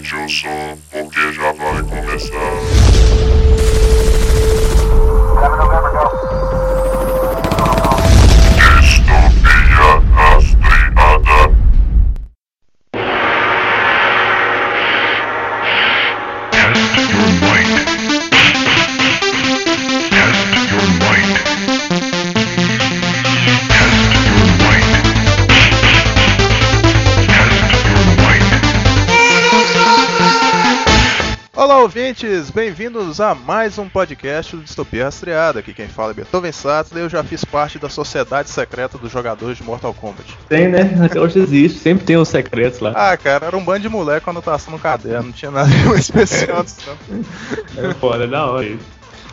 Aumente 0.00 0.16
o 0.16 0.28
som, 0.30 0.78
porque 0.90 1.32
já 1.32 1.52
vai 1.52 1.82
começar. 1.82 3.40
Ouvintes! 32.20 32.50
Bem-vindos 32.50 33.20
a 33.20 33.34
mais 33.34 33.78
um 33.78 33.88
podcast 33.88 34.54
do 34.54 34.62
Distopia 34.62 35.04
Rastreada. 35.04 35.60
Aqui 35.60 35.72
quem 35.72 35.88
fala 35.88 36.10
é 36.10 36.14
Beethoven 36.14 36.52
Sattler. 36.52 37.04
Eu 37.04 37.08
já 37.08 37.24
fiz 37.24 37.44
parte 37.44 37.78
da 37.78 37.88
sociedade 37.88 38.50
secreta 38.50 38.98
dos 38.98 39.10
jogadores 39.10 39.56
de 39.56 39.62
Mortal 39.62 39.94
Kombat. 39.94 40.36
Tem, 40.48 40.68
né? 40.68 40.98
Até 41.02 41.18
hoje 41.18 41.38
existe, 41.38 41.78
sempre 41.78 42.04
tem 42.04 42.16
os 42.16 42.28
secretos 42.28 42.80
lá. 42.80 42.92
Ah, 42.94 43.16
cara, 43.16 43.46
era 43.46 43.56
um 43.56 43.64
bando 43.64 43.80
de 43.80 43.88
moleque 43.88 44.24
com 44.24 44.30
anotação 44.30 44.72
no 44.72 44.78
caderno, 44.78 45.28
não 45.28 45.32
tinha 45.32 45.50
nada 45.50 45.70
especial 45.98 46.62
disso, 46.62 46.82
não. 47.08 47.84
É 47.90 47.94
foda, 47.94 48.26
da 48.26 48.46
hora 48.46 48.66
isso. 48.66 48.84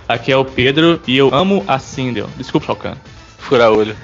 Aqui 0.07 0.31
é 0.31 0.37
o 0.37 0.45
Pedro 0.45 1.01
e 1.05 1.17
eu 1.17 1.33
amo 1.33 1.63
a 1.67 1.79
Sindel. 1.79 2.29
Desculpa, 2.37 2.67
Falcão. 2.67 2.95
Furar 3.37 3.71
olho. 3.71 3.95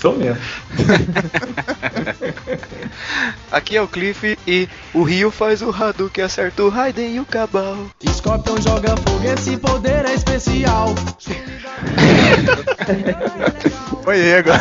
Sou 0.00 0.16
mesmo. 0.16 0.40
Aqui 3.52 3.76
é 3.76 3.82
o 3.82 3.88
Cliff 3.88 4.38
e 4.46 4.68
o 4.92 5.02
Rio 5.02 5.30
faz 5.30 5.62
o 5.62 5.70
Hadouken, 5.70 6.24
acerta 6.24 6.62
o 6.62 6.68
Raiden 6.68 7.14
e 7.14 7.20
o 7.20 7.24
Cabal. 7.24 7.76
Scorpion 8.08 8.60
joga 8.60 8.96
fogo, 8.96 9.24
esse 9.24 9.56
poder 9.56 10.04
é 10.06 10.14
especial. 10.14 10.94
Oi, 14.06 14.20
Ego. 14.20 14.50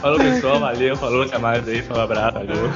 Falou, 0.00 0.18
pessoal. 0.18 0.60
Valeu. 0.60 0.96
Falou, 0.96 1.22
até 1.22 1.38
mais 1.38 1.68
aí. 1.68 1.82
Falou, 1.82 2.02
abraço. 2.02 2.34
Valeu. 2.34 2.72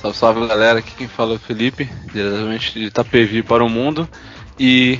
Salve, 0.00 0.16
salve 0.16 0.46
galera, 0.46 0.78
aqui 0.78 0.92
quem 0.96 1.08
fala 1.08 1.32
é 1.32 1.36
o 1.36 1.38
Felipe, 1.38 1.90
diretamente 2.12 2.72
de 2.72 2.84
Itapevi 2.86 3.42
para 3.42 3.64
o 3.64 3.68
mundo. 3.68 4.08
E. 4.58 4.98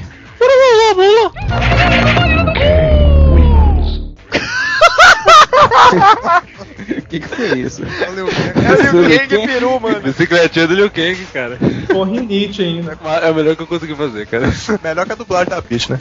O 6.99 7.03
que, 7.09 7.21
que 7.21 7.29
foi 7.29 7.59
isso? 7.61 7.83
É 7.85 8.11
o 8.11 8.15
Liu 8.15 8.27
Kang 8.27 9.47
peru, 9.47 9.81
mano. 9.81 10.01
Bicicletinha 10.01 10.67
do 10.67 10.75
Liu 10.75 10.91
Kang, 10.91 11.27
cara. 11.33 11.59
Corri 11.91 12.21
Nietzsche 12.21 12.63
ainda. 12.63 12.99
É 13.23 13.31
o 13.31 13.35
melhor 13.35 13.57
que 13.57 13.63
eu 13.63 13.67
consegui 13.67 13.95
fazer, 13.95 14.27
cara. 14.27 14.53
Melhor 14.83 15.07
que 15.07 15.13
a 15.13 15.17
dublagem 15.17 15.49
da 15.49 15.63
Peach, 15.63 15.91
né? 15.91 15.99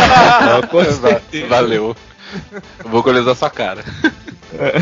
com 0.70 0.84
certeza. 0.84 1.46
Valeu. 1.46 1.96
Eu 2.84 2.90
vou 2.90 3.02
colher 3.02 3.22
sua 3.34 3.50
cara. 3.50 3.84
É, 4.58 4.80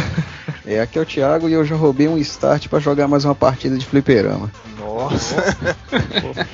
aqui 0.77 0.99
é 0.99 1.03
o 1.03 1.07
Thiago 1.07 1.49
e 1.49 1.53
eu 1.53 1.65
já 1.65 1.77
roubei 1.77 2.09
um 2.09 2.19
start 2.19 2.69
pra 2.69 2.79
jogar 2.81 3.07
mais 3.09 3.25
uma 3.25 3.35
partida 3.35 3.79
de 3.79 3.87
fliperama. 3.87 4.51
Nossa. 4.79 5.57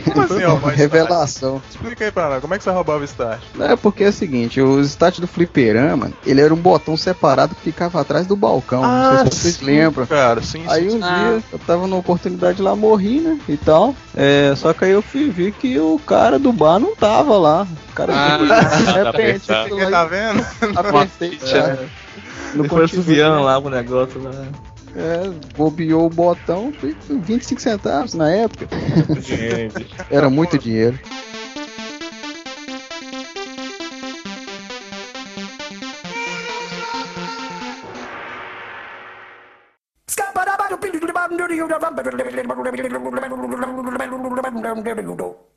Como 0.04 0.20
assim, 0.22 0.44
ó, 0.44 0.54
Revelação. 0.68 1.60
Explica 1.70 2.04
aí 2.04 2.12
pra 2.12 2.28
nós, 2.28 2.40
como 2.40 2.54
é 2.54 2.58
que 2.58 2.64
você 2.64 2.70
roubava 2.70 3.00
o 3.00 3.04
start? 3.04 3.40
É 3.60 3.74
porque 3.76 4.04
é 4.04 4.08
o 4.08 4.12
seguinte, 4.12 4.60
o 4.60 4.80
start 4.82 5.18
do 5.20 5.26
fliperama, 5.26 6.10
ele 6.26 6.40
era 6.40 6.52
um 6.52 6.56
botão 6.56 6.96
separado 6.96 7.54
que 7.54 7.62
ficava 7.62 8.00
atrás 8.00 8.26
do 8.26 8.36
balcão. 8.36 8.82
não 8.82 9.16
sei 9.22 9.32
se 9.32 9.38
vocês 9.38 9.54
sim, 9.56 9.64
lembram. 9.64 10.06
Cara, 10.06 10.42
sim, 10.42 10.64
Aí 10.68 10.90
sim. 10.90 10.96
um 10.96 11.00
dia 11.00 11.42
eu 11.52 11.58
tava 11.60 11.86
numa 11.86 11.98
oportunidade 11.98 12.60
lá, 12.62 12.76
morri, 12.76 13.20
né? 13.20 13.38
E 13.48 13.56
tal. 13.56 13.94
É, 14.14 14.52
só 14.56 14.72
que 14.72 14.84
aí 14.84 14.92
eu 14.92 15.02
fui 15.02 15.28
ver 15.30 15.52
que 15.52 15.78
o 15.78 15.98
cara 16.06 16.38
do 16.38 16.52
bar 16.52 16.78
não 16.78 16.94
tava 16.94 17.36
lá. 17.36 17.66
O 17.90 17.92
cara 17.94 18.12
Ah, 18.14 18.38
de 18.38 18.92
repente, 19.04 19.46
tá 19.46 19.66
eu 19.68 19.76
Quem 19.76 19.90
tá 19.90 20.04
vendo? 20.04 20.44
apertei, 20.76 21.36
cara. 21.36 22.03
Depois 22.54 22.90
continua. 22.90 23.04
subiando 23.04 23.42
lá 23.42 23.60
pro 23.60 23.70
negócio 23.70 24.22
lá. 24.22 24.46
É, 24.96 25.28
bobeou 25.56 26.06
o 26.06 26.10
botão, 26.10 26.72
foi 26.78 26.96
25 27.08 27.60
centavos 27.60 28.14
na 28.14 28.30
época. 28.30 28.68
Era 30.08 30.30
muito 30.30 30.56
dinheiro. 30.56 30.98
Man. 45.14 45.53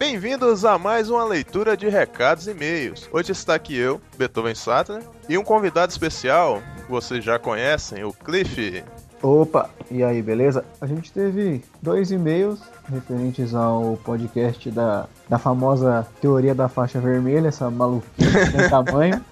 Bem-vindos 0.00 0.64
a 0.64 0.76
mais 0.76 1.08
uma 1.08 1.22
leitura 1.22 1.76
de 1.76 1.88
recados 1.88 2.48
e 2.48 2.50
e-mails. 2.50 3.08
Hoje 3.12 3.30
está 3.30 3.54
aqui 3.54 3.76
eu, 3.76 4.00
Beethoven 4.18 4.56
Sattler, 4.56 5.04
e 5.28 5.38
um 5.38 5.44
convidado 5.44 5.92
especial, 5.92 6.60
que 6.84 6.90
vocês 6.90 7.24
já 7.24 7.38
conhecem, 7.38 8.02
o 8.02 8.12
Cliff. 8.12 8.82
Opa, 9.22 9.70
e 9.92 10.02
aí, 10.02 10.20
beleza? 10.20 10.64
A 10.80 10.88
gente 10.88 11.12
teve 11.12 11.64
dois 11.80 12.10
e-mails 12.10 12.58
referentes 12.90 13.54
ao 13.54 13.96
podcast 14.04 14.68
da, 14.72 15.06
da 15.28 15.38
famosa 15.38 16.04
teoria 16.20 16.56
da 16.56 16.68
faixa 16.68 16.98
vermelha, 16.98 17.46
essa 17.46 17.70
maluquice 17.70 18.50
sem 18.50 18.66
tamanho. 18.68 19.24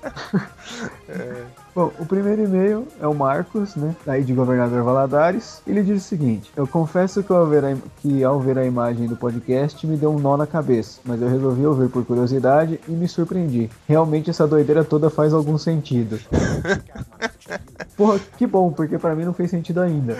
Bom, 1.76 1.92
o 1.98 2.06
primeiro 2.06 2.42
e-mail 2.42 2.88
é 2.98 3.06
o 3.06 3.12
Marcos, 3.12 3.76
né, 3.76 3.94
daí 4.06 4.25
de 4.25 4.32
Governador 4.32 4.82
Valadares. 4.82 5.60
Ele 5.66 5.82
diz 5.82 6.03
o 6.03 6.09
seguinte: 6.09 6.50
Eu 6.56 6.66
confesso 6.66 7.22
que 7.22 7.31
ao, 7.31 7.44
ver 7.44 7.66
a, 7.66 7.76
que 8.00 8.25
ao 8.25 8.41
ver 8.41 8.56
a 8.56 8.64
imagem 8.64 9.06
do 9.06 9.14
podcast 9.14 9.86
me 9.86 9.94
deu 9.94 10.10
um 10.10 10.19
nó 10.19 10.38
na 10.38 10.47
cabeça, 10.47 11.00
mas 11.04 11.20
eu 11.20 11.28
resolvi 11.28 11.66
ouvir 11.66 11.91
por 11.91 12.03
curiosidade 12.06 12.81
e 12.88 12.92
me 12.92 13.06
surpreendi. 13.06 13.69
Realmente 13.86 14.31
essa 14.31 14.47
doideira 14.47 14.84
toda 14.84 15.10
faz 15.10 15.34
algum 15.34 15.59
sentido. 15.59 16.19
Porra, 17.94 18.20
que 18.38 18.47
bom, 18.47 18.72
porque 18.72 18.98
pra 18.98 19.15
mim 19.15 19.26
não 19.26 19.34
fez 19.34 19.50
sentido 19.50 19.82
ainda. 19.82 20.16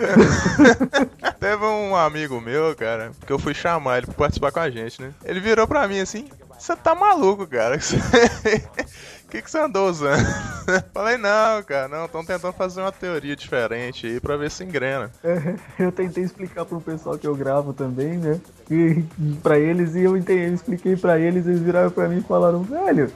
Teve 1.41 1.65
um 1.65 1.95
amigo 1.95 2.39
meu, 2.39 2.75
cara, 2.75 3.11
que 3.25 3.33
eu 3.33 3.39
fui 3.39 3.55
chamar 3.55 3.97
ele 3.97 4.05
pra 4.05 4.15
participar 4.15 4.51
com 4.51 4.59
a 4.59 4.69
gente, 4.69 5.01
né? 5.01 5.11
Ele 5.25 5.39
virou 5.39 5.67
pra 5.67 5.87
mim 5.87 5.99
assim: 5.99 6.27
Você 6.59 6.75
tá 6.75 6.93
maluco, 6.93 7.47
cara? 7.47 7.79
O 9.27 9.29
que, 9.29 9.41
que 9.41 9.51
você 9.51 9.59
andou 9.59 9.89
usando? 9.89 10.25
Falei, 10.93 11.17
não, 11.17 11.61
cara, 11.63 11.89
não, 11.89 12.05
estão 12.05 12.23
tentando 12.23 12.53
fazer 12.53 12.79
uma 12.79 12.93
teoria 12.93 13.35
diferente 13.35 14.07
aí 14.07 14.21
pra 14.21 14.37
ver 14.37 14.49
se 14.49 14.63
engrena. 14.63 15.11
É, 15.21 15.55
eu 15.83 15.91
tentei 15.91 16.23
explicar 16.23 16.63
pro 16.63 16.79
pessoal 16.79 17.17
que 17.17 17.27
eu 17.27 17.35
gravo 17.35 17.73
também, 17.73 18.17
né? 18.17 18.39
E 18.71 19.03
pra 19.43 19.59
eles, 19.59 19.95
e 19.95 20.03
eu 20.03 20.15
entendi, 20.15 20.43
eu 20.43 20.53
expliquei 20.53 20.95
pra 20.95 21.19
eles, 21.19 21.45
eles 21.45 21.59
viraram 21.59 21.91
pra 21.91 22.07
mim 22.07 22.19
e 22.19 22.23
falaram, 22.23 22.63
velho, 22.63 23.11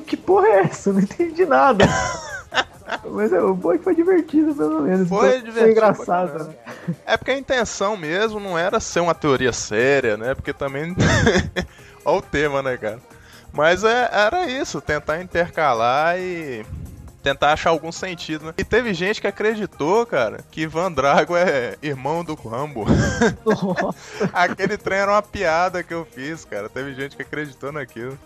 que, 0.00 0.16
porra 0.16 0.48
é 0.48 0.60
essa? 0.62 0.90
Eu 0.90 0.94
não 0.94 1.00
entendi 1.00 1.46
nada. 1.46 1.84
Mas 3.08 3.32
é, 3.32 3.40
o 3.40 3.54
bom 3.54 3.72
é 3.72 3.78
que 3.78 3.84
foi 3.84 3.94
divertido, 3.94 4.52
pelo 4.56 4.82
menos. 4.82 5.08
Foi 5.08 5.30
Foi, 5.30 5.42
divertido 5.42 5.70
engraçado, 5.70 6.32
pra 6.32 6.44
né? 6.44 6.54
É 7.06 7.16
porque 7.16 7.30
a 7.30 7.38
intenção 7.38 7.96
mesmo 7.96 8.40
não 8.40 8.58
era 8.58 8.80
ser 8.80 8.98
uma 8.98 9.14
teoria 9.14 9.52
séria, 9.52 10.16
né? 10.16 10.34
Porque 10.34 10.52
também. 10.52 10.94
Olha 12.04 12.18
o 12.18 12.22
tema, 12.22 12.62
né, 12.62 12.76
cara? 12.76 12.98
Mas 13.52 13.84
é- 13.84 14.08
era 14.12 14.46
isso, 14.46 14.80
tentar 14.80 15.20
intercalar 15.20 16.18
e 16.18 16.64
tentar 17.22 17.52
achar 17.52 17.70
algum 17.70 17.92
sentido, 17.92 18.46
né? 18.46 18.54
E 18.58 18.64
teve 18.64 18.92
gente 18.92 19.20
que 19.20 19.26
acreditou, 19.26 20.04
cara, 20.04 20.40
que 20.50 20.66
Van 20.66 20.90
Drago 20.90 21.36
é 21.36 21.76
irmão 21.82 22.24
do 22.24 22.34
Rambo. 22.34 22.84
Aquele 24.32 24.76
trem 24.76 24.98
era 24.98 25.12
uma 25.12 25.22
piada 25.22 25.82
que 25.82 25.94
eu 25.94 26.04
fiz, 26.04 26.44
cara. 26.44 26.68
Teve 26.68 26.94
gente 26.94 27.14
que 27.16 27.22
acreditou 27.22 27.70
naquilo. 27.70 28.18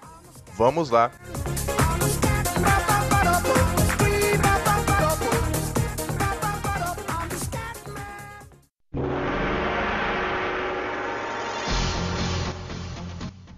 vamos 0.57 0.89
lá. 0.89 1.11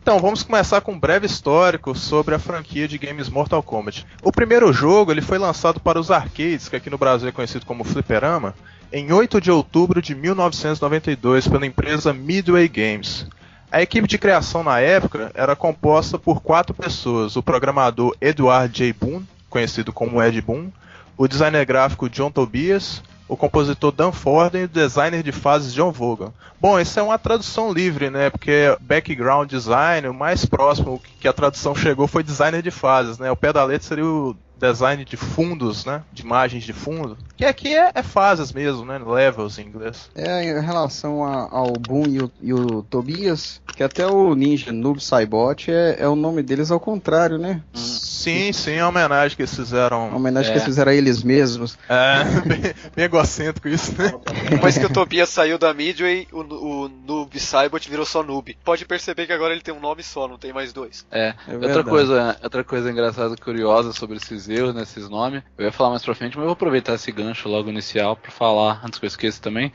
Então, 0.02 0.18
vamos 0.18 0.42
começar 0.42 0.82
com 0.82 0.94
um 0.94 1.00
breve 1.00 1.26
histórico 1.26 1.94
sobre 1.94 2.34
a 2.34 2.40
franquia 2.40 2.88
de 2.88 2.98
games 2.98 3.30
Mortal 3.30 3.62
Kombat. 3.62 4.08
O 4.24 4.32
primeiro 4.32 4.72
jogo 4.74 5.12
ele 5.12 5.22
foi 5.22 5.38
lançado 5.38 5.80
para 5.80 6.00
os 6.00 6.10
arcades, 6.10 6.70
que 6.70 6.76
aqui 6.76 6.90
no 6.90 6.98
Brasil 6.98 7.28
é 7.28 7.32
conhecido 7.32 7.66
como 7.66 7.84
Fliperama, 7.84 8.56
em 8.92 9.12
8 9.12 9.40
de 9.40 9.52
outubro 9.52 10.02
de 10.02 10.16
1992 10.16 11.48
pela 11.48 11.66
empresa 11.66 12.14
Midway 12.14 12.68
Games. 12.68 13.28
A 13.72 13.82
equipe 13.84 14.08
de 14.08 14.18
criação 14.18 14.64
na 14.64 14.80
época 14.80 15.32
era 15.36 15.56
composta 15.56 16.18
por 16.18 16.42
quatro 16.42 16.74
pessoas: 16.74 17.36
o 17.36 17.44
programador 17.44 18.16
Edward 18.20 18.76
J. 18.76 18.94
Boone, 18.94 19.28
conhecido 19.48 19.94
como 19.94 20.24
Ed 20.24 20.42
Boon, 20.42 20.70
o 21.16 21.28
designer 21.28 21.66
gráfico 21.66 22.10
John 22.10 22.32
Tobias, 22.32 23.04
o 23.30 23.38
compositor 23.38 23.92
Dan 23.92 24.12
Forden 24.12 24.64
e 24.64 24.66
o 24.66 24.68
designer 24.68 25.22
de 25.22 25.32
fases 25.32 25.72
John 25.72 25.92
Vaughan. 25.92 26.34
Bom, 26.60 26.80
isso 26.80 27.00
é 27.00 27.04
uma 27.04 27.20
tradução 27.20 27.72
livre, 27.72 28.10
né? 28.10 28.32
Porque 28.32 28.76
background 28.82 29.48
design, 29.48 30.08
o 30.08 30.14
mais 30.14 30.46
próximo 30.46 31.00
que 31.20 31.28
a 31.28 31.34
tradução 31.34 31.76
chegou 31.76 32.08
foi 32.08 32.24
designer 32.24 32.64
de 32.64 32.72
fases, 32.72 33.20
né? 33.20 33.32
O 33.32 33.36
pé 33.36 33.54
da 33.54 33.64
letra 33.64 33.88
seria 33.88 34.06
o 34.06 34.36
design 34.60 35.06
de 35.06 35.16
fundos, 35.18 35.86
né? 35.86 36.04
De 36.12 36.22
imagens 36.24 36.64
de 36.64 36.74
fundo. 36.74 37.18
Que 37.38 37.46
aqui 37.46 37.74
é, 37.76 37.92
é 37.96 38.04
fases 38.04 38.52
mesmo, 38.52 38.86
né? 38.86 39.00
Levels 39.00 39.58
em 39.58 39.64
inglês. 39.68 40.10
É, 40.16 40.44
em 40.44 40.62
relação 40.62 41.24
a- 41.24 41.48
ao 41.52 41.72
Boom 41.74 42.04
e 42.08 42.20
o, 42.22 42.32
e 42.42 42.54
o 42.54 42.84
Tobias, 42.84 43.62
que 43.76 43.84
até 43.84 44.06
o 44.06 44.36
Ninja 44.36 44.72
Noob 44.72 45.02
Saibot 45.04 45.72
é, 45.72 45.98
é 46.00 46.08
o 46.08 46.16
nome 46.16 46.44
deles 46.44 46.72
ao 46.72 46.80
contrário, 46.80 47.38
né? 47.38 47.62
Sim, 47.74 48.52
sim, 48.52 48.74
é 48.74 48.84
uma 48.84 48.90
homenagem 48.90 49.36
que 49.36 49.44
eles 49.44 49.58
Uma 49.58 49.66
fizeram. 49.66 50.16
homenagem 50.16 50.50
É. 50.50 50.52
que 50.52 50.58
eles 50.58 50.66
fizeram 50.66 50.92
a 50.92 50.96
eles 50.96 51.24
mesmos. 51.24 51.78
É, 51.88 52.24
bem, 52.46 52.62
bem 52.96 53.06
egocêntroco 53.06 53.68
isso, 53.70 53.94
né? 53.98 54.12
Depois 54.50 54.78
que 54.78 54.86
o 54.86 54.92
Tobias 54.92 55.30
saiu 55.30 55.58
da 55.58 55.74
Midway, 55.74 56.28
o, 56.34 56.40
o 56.42 56.90
Noob 57.08 57.40
Saibot 57.40 57.90
virou 57.90 58.06
só 58.06 58.22
Noob. 58.22 58.58
Pode 58.66 58.86
perceber 58.86 59.26
que 59.26 59.32
agora 59.34 59.54
ele 59.54 59.62
tem 59.62 59.74
um 59.74 59.80
nome 59.80 60.04
só, 60.04 60.28
não 60.28 60.38
tem 60.38 60.52
mais 60.52 60.74
dois. 60.74 61.06
É, 61.10 61.30
É 61.48 61.54
outra 61.54 61.60
verdade. 61.68 61.90
coisa, 61.90 62.38
outra 62.44 62.64
coisa 62.64 62.92
engraçada 62.92 63.36
curiosa 63.38 63.94
sobre 63.94 64.18
esses 64.18 64.49
erros, 64.50 64.74
né, 64.76 64.82
esses 64.84 65.10
nomes, 65.10 65.44
eu 65.58 65.66
ia 65.66 65.72
falar 65.72 65.92
mais 65.92 66.04
pra 66.04 66.16
frente, 66.16 66.32
mas 66.36 66.44
eu 66.44 66.48
vou 66.48 66.54
aproveitar 66.54 66.96
esse 66.96 67.12
gancho 67.12 67.48
logo 67.50 67.70
inicial 67.70 68.16
pra 68.16 68.32
falar, 68.32 68.82
antes 68.84 69.00
que 69.00 69.06
eu 69.06 69.08
esqueça 69.08 69.42
também, 69.42 69.72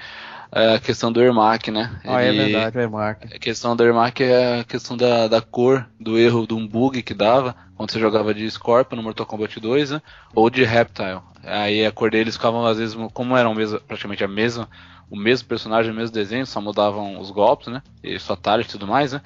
é 0.53 0.75
a 0.75 0.81
questão 0.81 1.13
do 1.13 1.23
Ermac, 1.23 1.71
né? 1.71 1.91
Ah, 2.07 2.21
é 2.21 2.29
Ele- 2.31 2.53
verdade, 2.53 2.79
é 2.79 2.87
marca. 2.87 3.27
A 3.35 3.39
questão 3.39 3.75
da 3.75 3.85
Ermac 3.85 4.23
é 4.23 4.61
a 4.61 4.65
questão 4.65 4.97
da, 4.97 5.27
da 5.29 5.41
cor, 5.41 5.89
do 5.99 6.19
erro, 6.19 6.47
de 6.47 6.55
um 6.55 6.67
bug 6.67 7.03
que 7.03 7.15
dava 7.15 7.57
quando 7.77 7.91
você 7.91 7.99
jogava 7.99 8.35
de 8.35 8.49
Scorpion 8.51 8.97
no 8.97 9.03
Mortal 9.03 9.27
Kombat 9.27 9.59
2, 9.61 9.91
né? 9.91 10.03
Ou 10.35 10.51
de 10.51 10.63
Reptile. 10.65 11.21
Aí 11.43 11.85
a 11.85 11.91
cor 11.93 12.11
deles 12.11 12.37
ficavam, 12.37 12.65
às 12.67 12.79
vezes, 12.79 12.97
como 13.13 13.37
eram 13.37 13.55
mesmo, 13.55 13.81
praticamente 13.81 14.23
a 14.25 14.29
mesma, 14.29 14.69
o 15.11 15.17
mesmo 15.17 15.49
personagem, 15.49 15.91
o 15.93 15.95
mesmo 15.95 16.15
desenho, 16.15 16.47
só 16.47 16.61
mudavam 16.61 17.19
os 17.19 17.31
golpes, 17.31 17.69
né? 17.69 17.83
E 18.03 18.19
fatality 18.19 18.69
e 18.71 18.73
tudo 18.73 18.87
mais, 18.87 19.13
né? 19.13 19.21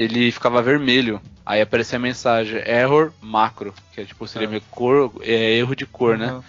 Ele 0.00 0.32
ficava 0.32 0.62
vermelho. 0.62 1.20
Aí 1.44 1.60
aparecia 1.60 1.98
a 1.98 2.00
mensagem 2.00 2.62
Error 2.66 3.12
Macro, 3.20 3.74
que 3.92 4.00
é 4.00 4.04
tipo, 4.04 4.26
seria 4.26 4.48
meio 4.48 4.62
cor, 4.70 5.12
é 5.20 5.58
erro 5.58 5.76
de 5.76 5.84
cor, 5.84 6.16
né? 6.16 6.40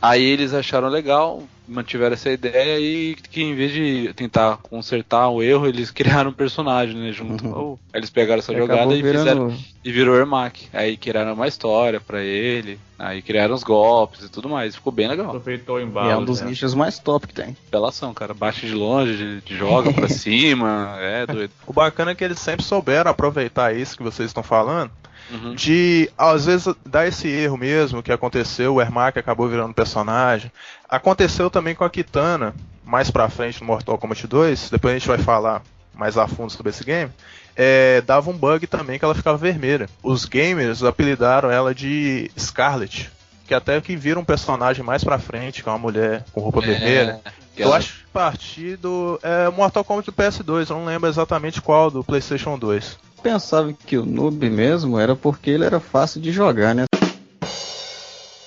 Aí 0.00 0.22
eles 0.22 0.52
acharam 0.52 0.88
legal, 0.88 1.42
mantiveram 1.66 2.12
essa 2.14 2.30
ideia 2.30 2.78
e 2.78 3.16
que 3.16 3.42
em 3.42 3.54
vez 3.54 3.72
de 3.72 4.12
tentar 4.14 4.58
consertar 4.58 5.28
o 5.30 5.42
erro, 5.42 5.66
eles 5.66 5.90
criaram 5.92 6.30
um 6.30 6.34
personagem, 6.34 6.94
né, 6.96 7.12
junto. 7.12 7.44
Uhum. 7.46 7.78
Aí 7.92 8.00
eles 8.00 8.10
pegaram 8.10 8.38
essa 8.38 8.52
E 8.52 8.56
jogada 8.56 8.94
e 8.94 9.02
fizeram 9.02 9.48
virando. 9.48 9.54
e 9.84 9.92
virou 9.92 10.16
Ermac. 10.16 10.68
Aí 10.72 10.96
criaram 10.96 11.32
uma 11.32 11.48
história 11.48 11.98
pra 12.00 12.22
ele, 12.22 12.78
aí 12.98 13.22
criaram 13.22 13.54
os 13.54 13.64
golpes 13.64 14.22
e 14.24 14.28
tudo 14.28 14.48
mais. 14.48 14.76
Ficou 14.76 14.92
bem 14.92 15.08
legal. 15.08 15.28
Aproveitou 15.28 15.76
o 15.76 15.98
É 15.98 16.16
um 16.16 16.24
dos 16.24 16.40
né? 16.42 16.50
nichos 16.50 16.74
mais 16.74 16.98
top 16.98 17.26
que 17.26 17.34
tem. 17.34 17.56
Apelação, 17.68 18.12
cara. 18.14 18.34
Baixa 18.34 18.66
de 18.66 18.74
longe, 18.74 19.16
de, 19.16 19.40
de 19.40 19.56
joga 19.56 19.92
pra 19.92 20.08
cima. 20.10 20.94
É 21.00 21.26
doido. 21.26 21.50
O 21.66 21.72
bacana 21.72 22.10
é 22.10 22.14
que 22.14 22.22
eles 22.22 22.38
sempre 22.38 22.64
souberam 22.64 23.10
aproveitar 23.10 23.74
isso 23.74 23.96
que 23.96 24.02
vocês 24.02 24.28
estão 24.30 24.42
falando. 24.42 24.90
Uhum. 25.30 25.54
de 25.54 26.08
às 26.16 26.46
vezes 26.46 26.72
dar 26.84 27.06
esse 27.06 27.26
erro 27.28 27.56
mesmo 27.56 28.02
que 28.02 28.12
aconteceu, 28.12 28.74
o 28.74 28.80
Ermac 28.80 29.18
acabou 29.18 29.48
virando 29.48 29.74
personagem. 29.74 30.50
Aconteceu 30.88 31.50
também 31.50 31.74
com 31.74 31.84
a 31.84 31.90
Kitana, 31.90 32.54
mais 32.84 33.10
pra 33.10 33.28
frente 33.28 33.60
no 33.60 33.66
Mortal 33.66 33.98
Kombat 33.98 34.26
2, 34.26 34.70
depois 34.70 34.94
a 34.94 34.98
gente 34.98 35.08
vai 35.08 35.18
falar 35.18 35.62
mais 35.94 36.16
a 36.16 36.26
fundo 36.28 36.52
sobre 36.52 36.70
esse 36.70 36.84
game. 36.84 37.10
É, 37.56 38.00
dava 38.02 38.30
um 38.30 38.36
bug 38.36 38.66
também 38.66 38.98
que 38.98 39.04
ela 39.04 39.14
ficava 39.14 39.36
vermelha. 39.38 39.88
Os 40.02 40.24
gamers 40.26 40.82
apelidaram 40.82 41.50
ela 41.50 41.74
de 41.74 42.30
Scarlet, 42.38 43.10
que 43.46 43.54
até 43.54 43.80
que 43.80 43.96
vira 43.96 44.20
um 44.20 44.24
personagem 44.24 44.84
mais 44.84 45.02
pra 45.02 45.18
frente, 45.18 45.62
que 45.62 45.68
é 45.68 45.72
uma 45.72 45.78
mulher 45.78 46.22
com 46.32 46.40
roupa 46.40 46.60
vermelha. 46.60 47.20
É, 47.24 47.30
que 47.56 47.62
Eu 47.62 47.68
ela- 47.68 47.78
acho 47.78 47.94
que 47.94 48.06
partir 48.12 48.76
do 48.76 49.18
é, 49.22 49.48
Mortal 49.50 49.82
Kombat 49.84 50.06
do 50.10 50.12
PS2, 50.12 50.68
eu 50.70 50.76
não 50.76 50.84
lembro 50.84 51.08
exatamente 51.08 51.60
qual, 51.62 51.90
do 51.90 52.04
PlayStation 52.04 52.58
2. 52.58 52.98
Pensava 53.30 53.72
que 53.72 53.98
o 53.98 54.06
noob 54.06 54.48
mesmo 54.48 55.00
era 55.00 55.16
porque 55.16 55.50
ele 55.50 55.64
era 55.64 55.80
fácil 55.80 56.20
de 56.20 56.30
jogar, 56.30 56.76
né? 56.76 56.84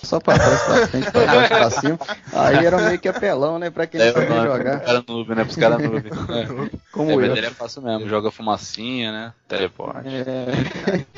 Só 0.06 0.22
pra 0.22 0.40
trás, 0.40 0.62
pra 0.64 0.88
frente, 0.88 1.12
pra 1.12 1.26
baixo, 1.26 1.50
pra 1.50 1.70
cima. 1.70 2.00
Aí 2.32 2.66
era 2.66 2.78
meio 2.78 2.98
que 2.98 3.10
apelão, 3.10 3.60
né? 3.60 3.70
Pra 3.70 3.86
quem 3.86 4.00
não 4.00 4.08
É, 4.08 4.14
sabia 4.14 4.42
jogar. 4.42 4.80
Cara 4.80 5.04
noob, 5.06 5.36
né? 5.36 5.44
Pros 5.44 5.58
caras 5.58 5.84
noob. 5.84 6.08
É. 6.08 6.70
Como 6.94 7.12
É, 7.12 7.16
mas 7.18 7.26
eu. 7.28 7.36
ele 7.36 7.48
é 7.48 7.50
fácil 7.50 7.82
mesmo. 7.82 8.08
Joga 8.08 8.32
fumacinha, 8.32 9.12
né? 9.12 9.34
Teleporte. 9.50 10.08
É, 10.08 11.04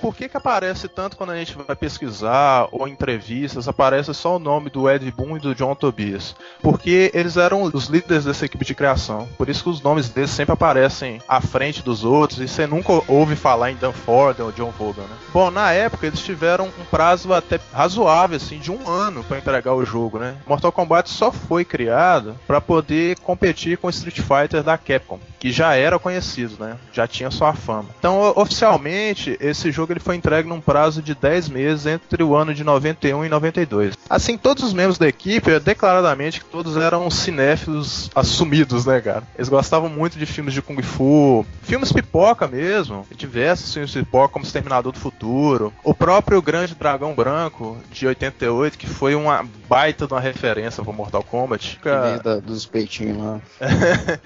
Por 0.00 0.14
que 0.14 0.28
que 0.28 0.36
aparece 0.36 0.88
tanto 0.88 1.16
quando 1.16 1.30
a 1.30 1.36
gente 1.36 1.56
vai 1.56 1.76
pesquisar 1.76 2.68
ou 2.72 2.88
em 2.88 2.92
entrevistas, 2.92 3.68
aparece 3.68 4.12
só 4.14 4.36
o 4.36 4.38
nome 4.38 4.70
do 4.70 4.88
Ed 4.88 5.10
Boon 5.10 5.36
e 5.36 5.40
do 5.40 5.54
John 5.54 5.74
Tobias? 5.74 6.34
Porque 6.62 7.10
eles 7.12 7.36
eram 7.36 7.62
os 7.62 7.86
líderes 7.86 8.24
dessa 8.24 8.46
equipe 8.46 8.64
de 8.64 8.74
criação. 8.74 9.28
Por 9.36 9.48
isso 9.48 9.62
que 9.62 9.68
os 9.68 9.82
nomes 9.82 10.08
deles 10.08 10.30
sempre 10.30 10.54
aparecem 10.54 11.20
à 11.28 11.40
frente 11.40 11.82
dos 11.82 12.02
outros 12.04 12.40
e 12.40 12.48
você 12.48 12.66
nunca 12.66 13.02
ouve 13.06 13.36
falar 13.36 13.70
em 13.70 13.76
Dan 13.76 13.92
Ford 13.92 14.40
ou 14.40 14.50
John 14.52 14.72
Vaughan, 14.78 15.02
né? 15.02 15.16
Bom, 15.32 15.50
na 15.50 15.72
época 15.72 16.06
eles 16.06 16.20
tiveram 16.20 16.66
um 16.66 16.84
prazo 16.90 17.32
até 17.32 17.60
razoável, 17.72 18.36
assim, 18.36 18.58
de 18.58 18.72
um 18.72 18.88
ano 18.88 19.22
para 19.22 19.38
entregar 19.38 19.74
o 19.74 19.84
jogo, 19.84 20.18
né? 20.18 20.36
Mortal 20.46 20.72
Kombat 20.72 21.10
só 21.10 21.30
foi 21.30 21.64
criado 21.64 22.36
para 22.46 22.60
poder 22.60 23.18
competir 23.18 23.76
com 23.76 23.90
Street 23.90 24.20
Fighter 24.20 24.62
da 24.62 24.78
Capcom, 24.78 25.20
que 25.38 25.52
já 25.52 25.74
era 25.74 25.98
conhecido, 25.98 26.56
né? 26.58 26.78
Já 26.92 27.06
tinha 27.06 27.30
sua 27.30 27.52
fama. 27.52 27.90
Então, 27.98 28.32
oficialmente, 28.36 29.36
esse 29.40 29.70
jogo 29.70 29.89
ele 29.92 30.00
foi 30.00 30.16
entregue 30.16 30.48
num 30.48 30.60
prazo 30.60 31.02
de 31.02 31.14
10 31.14 31.48
meses 31.48 31.86
entre 31.86 32.22
o 32.22 32.34
ano 32.34 32.54
de 32.54 32.62
91 32.64 33.24
e 33.24 33.28
92. 33.28 33.94
Assim, 34.08 34.36
todos 34.36 34.62
os 34.64 34.72
membros 34.72 34.98
da 34.98 35.08
equipe, 35.08 35.58
declaradamente, 35.60 36.40
que 36.40 36.46
todos 36.46 36.76
eram 36.76 37.10
cinéfilos 37.10 38.10
assumidos, 38.14 38.86
né, 38.86 39.00
cara? 39.00 39.22
Eles 39.36 39.48
gostavam 39.48 39.88
muito 39.88 40.18
de 40.18 40.26
filmes 40.26 40.54
de 40.54 40.62
Kung 40.62 40.80
Fu, 40.82 41.44
filmes 41.62 41.92
pipoca 41.92 42.46
mesmo, 42.46 43.06
diversos 43.16 43.72
filmes 43.72 43.92
pipoca, 43.92 44.32
como 44.32 44.44
Exterminador 44.44 44.92
do 44.92 44.98
Futuro, 44.98 45.72
o 45.84 45.94
próprio 45.94 46.40
Grande 46.42 46.74
Dragão 46.74 47.14
Branco, 47.14 47.76
de 47.90 48.06
88, 48.06 48.78
que 48.78 48.86
foi 48.86 49.14
uma 49.14 49.44
baita 49.68 50.06
de 50.06 50.12
uma 50.14 50.20
referência 50.20 50.82
pro 50.82 50.92
Mortal 50.92 51.22
Kombat. 51.22 51.78
vez 51.82 52.20
da- 52.22 52.36
dos 52.40 52.66
peitinhos 52.66 53.18
lá. 53.18 53.40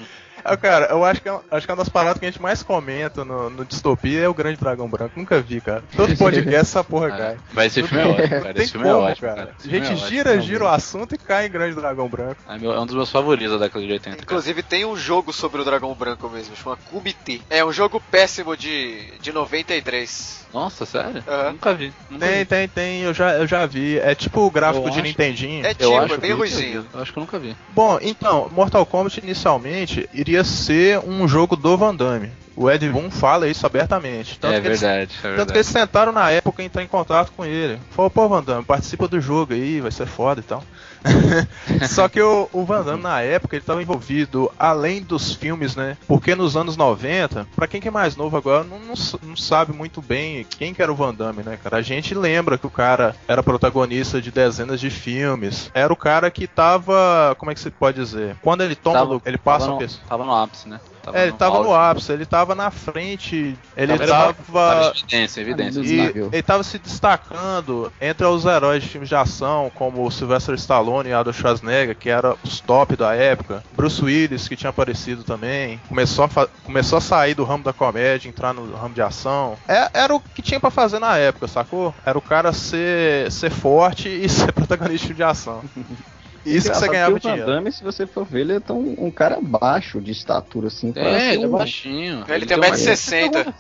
Ah, 0.45 0.57
Cara, 0.57 0.87
eu 0.91 1.05
acho 1.05 1.21
que, 1.23 1.29
é, 1.29 1.39
acho 1.51 1.67
que 1.67 1.71
é 1.71 1.75
uma 1.75 1.83
das 1.83 1.89
paradas 1.89 2.19
que 2.19 2.27
a 2.27 2.31
gente 2.31 2.41
mais 2.43 2.63
comenta 2.63 3.25
no, 3.25 3.49
no 3.51 3.65
Distopia 3.65 4.21
é 4.21 4.29
o 4.29 4.35
Grande 4.35 4.59
Dragão 4.61 4.89
Branco. 4.89 5.13
Nunca 5.19 5.41
vi, 5.41 5.61
cara. 5.61 5.83
Todo 5.97 6.15
podcast 6.19 6.61
essa 6.61 6.85
porra 6.85 7.11
cai. 7.11 7.21
É. 7.33 7.37
Mas 7.53 7.77
esse 7.77 7.87
filme 7.89 8.03
é 8.05 8.07
ótimo, 8.07 8.29
cara. 8.41 8.55
Tem 8.55 8.63
Esse 8.63 8.73
filme 8.73 8.89
é 8.89 8.95
ótimo, 8.95 9.29
cara. 9.29 9.37
cara. 9.47 9.57
A 9.65 9.69
gente 9.69 9.87
é 9.89 9.93
ótimo. 9.93 10.09
gira, 10.09 10.41
gira 10.41 10.65
o 10.65 10.69
assunto 10.69 11.15
e 11.15 11.19
cai 11.19 11.47
em 11.47 11.51
Grande 11.51 11.75
Dragão 11.75 12.09
Branco. 12.09 12.37
É, 12.49 12.59
meu- 12.59 12.73
é 12.73 12.81
um 12.81 12.87
dos 12.87 12.95
meus 12.95 13.11
favoritos 13.11 13.53
da 13.59 13.65
década 13.67 13.85
de 13.85 13.93
80. 13.93 14.11
cara. 14.11 14.23
Inclusive 14.23 14.63
tem 14.63 14.85
um 14.85 14.97
jogo 14.97 15.33
sobre 15.33 15.61
o 15.61 15.65
dragão 15.65 15.95
branco 15.95 16.29
mesmo, 16.29 16.55
chama 16.57 16.77
Kumite. 16.91 17.41
É 17.49 17.65
um 17.65 17.73
jogo 17.73 18.01
péssimo 18.11 18.57
de, 18.57 19.13
de 19.21 19.33
93. 19.33 20.45
Nossa, 20.53 20.87
sério? 20.87 21.23
Aham. 21.27 21.53
Nunca 21.53 21.75
vi. 21.75 21.93
Nunca 22.09 22.27
Tem, 22.27 22.39
vi. 22.39 22.45
tem, 22.45 22.69
tem, 22.69 23.01
eu 23.03 23.13
já, 23.13 23.33
eu 23.33 23.47
já 23.47 23.67
vi. 23.67 23.99
É 23.99 24.15
tipo 24.15 24.41
o 24.43 24.51
gráfico 24.51 24.87
Eu 24.87 24.91
de 24.91 24.99
acho- 25.01 25.09
Nintendinho. 25.09 25.67
É 25.67 25.71
Eu 25.71 25.75
tipo, 25.75 25.97
acho 25.99 26.15
é 26.15 26.19
bem 26.19 26.33
ruizinho. 26.33 26.87
Eu 26.95 27.01
acho 27.03 27.13
que 27.13 27.19
eu 27.19 27.23
nunca 27.23 27.39
vi. 27.41 27.57
Bom, 27.71 27.99
então, 28.01 28.49
Mortal 28.53 28.87
Kombat 28.87 29.19
inicialmente 29.21 30.09
iria 30.15 30.34
ser 30.43 30.99
um 31.01 31.29
jogo 31.29 31.55
do 31.55 31.77
Van 31.77 31.95
Damme. 31.95 32.31
O 32.57 32.71
Ed 32.71 32.89
Boon 32.89 33.11
fala 33.11 33.49
isso 33.49 33.67
abertamente. 33.67 34.39
Tanto 34.39 34.55
é 34.55 34.61
que 34.61 34.67
eles- 34.69 34.81
verdade, 34.81 35.03
é 35.03 35.07
Tanto 35.07 35.21
que 35.21 35.37
verdade. 35.37 35.59
eles 35.59 35.73
tentaram 35.73 36.13
na 36.13 36.31
época 36.31 36.63
entrar 36.63 36.83
em 36.83 36.87
contato 36.87 37.33
com 37.37 37.45
ele. 37.45 37.79
Falou, 37.91 38.09
pô, 38.11 38.29
Van 38.29 38.43
Damme, 38.43 38.65
participa 38.65 39.07
do 39.09 39.21
jogo 39.21 39.53
aí, 39.53 39.81
vai 39.81 39.91
ser 39.91 40.07
foda 40.07 40.41
e 40.41 40.45
tal. 40.45 40.63
Só 41.89 42.09
que 42.09 42.21
o, 42.21 42.49
o 42.53 42.65
Van 42.65 42.83
Damme 42.83 43.03
na 43.03 43.21
época 43.21 43.57
ele 43.57 43.63
estava 43.63 43.83
envolvido 43.83 44.51
além 44.59 45.03
dos 45.03 45.35
filmes, 45.35 45.77
né? 45.77 45.97
Porque 46.07 46.35
nos 46.35 46.57
anos 46.57 46.77
90, 46.77 47.47
pra 47.55 47.67
quem 47.67 47.81
que 47.81 47.89
é 47.89 47.91
mais 47.91 48.17
novo 48.17 48.37
agora, 48.37 48.65
não, 48.65 48.79
não, 48.79 48.95
não 49.23 49.37
sabe 49.37 49.73
muito 49.73 50.01
bem 50.01 50.47
quem 50.59 50.73
que 50.75 50.83
era 50.83 50.93
o 50.93 50.95
Van 50.97 51.15
Damme, 51.15 51.43
né, 51.43 51.59
cara? 51.63 51.77
A 51.77 51.83
gente 51.83 52.15
lembra 52.15 52.57
que 52.59 52.67
o 52.67 52.71
cara 52.71 53.15
era 53.29 53.43
protagonista 53.43 54.21
de 54.21 54.31
dezenas 54.31 54.81
de 54.81 54.91
filmes. 54.91 55.71
Era 55.75 55.93
o 55.93 55.97
cara 55.97 56.31
que 56.31 56.47
tava, 56.47 57.35
como 57.39 57.51
é 57.51 57.55
que 57.55 57.61
se 57.61 57.71
pode 57.71 58.01
dizer? 58.01 58.37
Quando 58.43 58.63
ele 58.63 58.75
toma, 58.75 58.99
Tava- 58.99 59.21
ele 59.25 59.39
passa 59.39 59.67
tava 59.67 59.81
no, 59.81 59.89
tava 60.09 60.25
no 60.25 60.35
ápice, 60.35 60.69
né? 60.69 60.81
Tava 61.05 61.19
É, 61.19 61.23
ele 61.25 61.33
tava 61.33 61.59
no 61.63 61.73
auge. 61.75 61.91
ápice, 61.91 62.13
ele 62.13 62.27
tava 62.27 62.55
na 62.55 62.71
frente, 62.71 63.57
ele 63.77 63.99
Tava- 63.99 64.35
tava. 64.35 64.93
Evidência, 64.97 65.41
evidência. 65.41 65.81
E 65.83 66.01
ele 66.33 66.43
tava 66.43 66.63
se 66.63 66.79
destacando 66.79 67.93
entre 68.01 68.27
os 68.27 68.45
heróis 68.45 68.83
de 68.83 68.89
filmes 68.89 69.09
de 69.09 69.15
ação, 69.15 69.71
como 69.75 70.05
o 70.07 70.11
Sylvester 70.11 70.55
Stallone 70.55 71.11
e 71.11 71.13
Arnold 71.13 71.37
Schwarzenegger, 71.37 71.97
que 71.97 72.09
era 72.09 72.37
os 72.43 72.61
top 72.61 72.97
da 72.97 73.15
época. 73.15 73.63
Bruce 73.73 74.03
Willis, 74.05 74.49
que 74.49 74.57
tinha 74.57 74.71
aparecido 74.71 75.23
também. 75.25 75.79
Começou 75.89 76.25
a, 76.25 76.29
fa- 76.29 76.49
começou 76.65 76.99
a 76.99 77.01
sair 77.01 77.35
do 77.35 77.45
ramo 77.45 77.63
da 77.65 77.73
comédia, 77.73 78.29
entrar 78.29 78.55
no 78.55 78.75
ramo 78.75 78.95
de 78.95 79.03
ação. 79.03 79.57
É- 79.69 79.91
era 79.93 80.15
o 80.15 80.21
que 80.21 80.41
tinha 80.43 80.59
pra 80.59 80.71
fazer 80.71 80.99
na 80.99 81.17
época, 81.19 81.47
sacou? 81.49 81.95
Era 82.05 82.17
o 82.17 82.23
cara 82.23 82.53
ser, 82.53 83.31
ser 83.31 83.51
forte 83.51 84.09
e 84.09 84.29
ser 84.29 84.53
protagonista 84.53 84.97
de 84.99 85.03
filme 85.05 85.17
de 85.17 85.23
ação. 85.23 85.63
Isso 86.45 86.71
que 86.71 86.77
você 86.77 86.89
ganhava 86.89 87.11
o 87.17 87.19
Van 87.19 87.21
dinheiro. 87.31 87.47
Damme, 87.47 87.73
se 87.73 87.83
você 87.83 88.07
for 88.07 88.25
ver, 88.25 88.41
ele 88.41 88.53
é 88.55 88.61
tão 88.61 88.79
um 88.99 89.11
cara 89.11 89.39
baixo 89.41 90.01
de 90.01 90.13
estatura, 90.13 90.69
assim. 90.69 90.93
É, 90.97 91.35
ele 91.35 91.45
é 91.45 91.47
um- 91.47 91.51
baixinho. 91.51 92.25
Ele 92.29 92.47
tem 92.47 92.57
uma- 92.57 92.67
1,60m. 92.67 93.55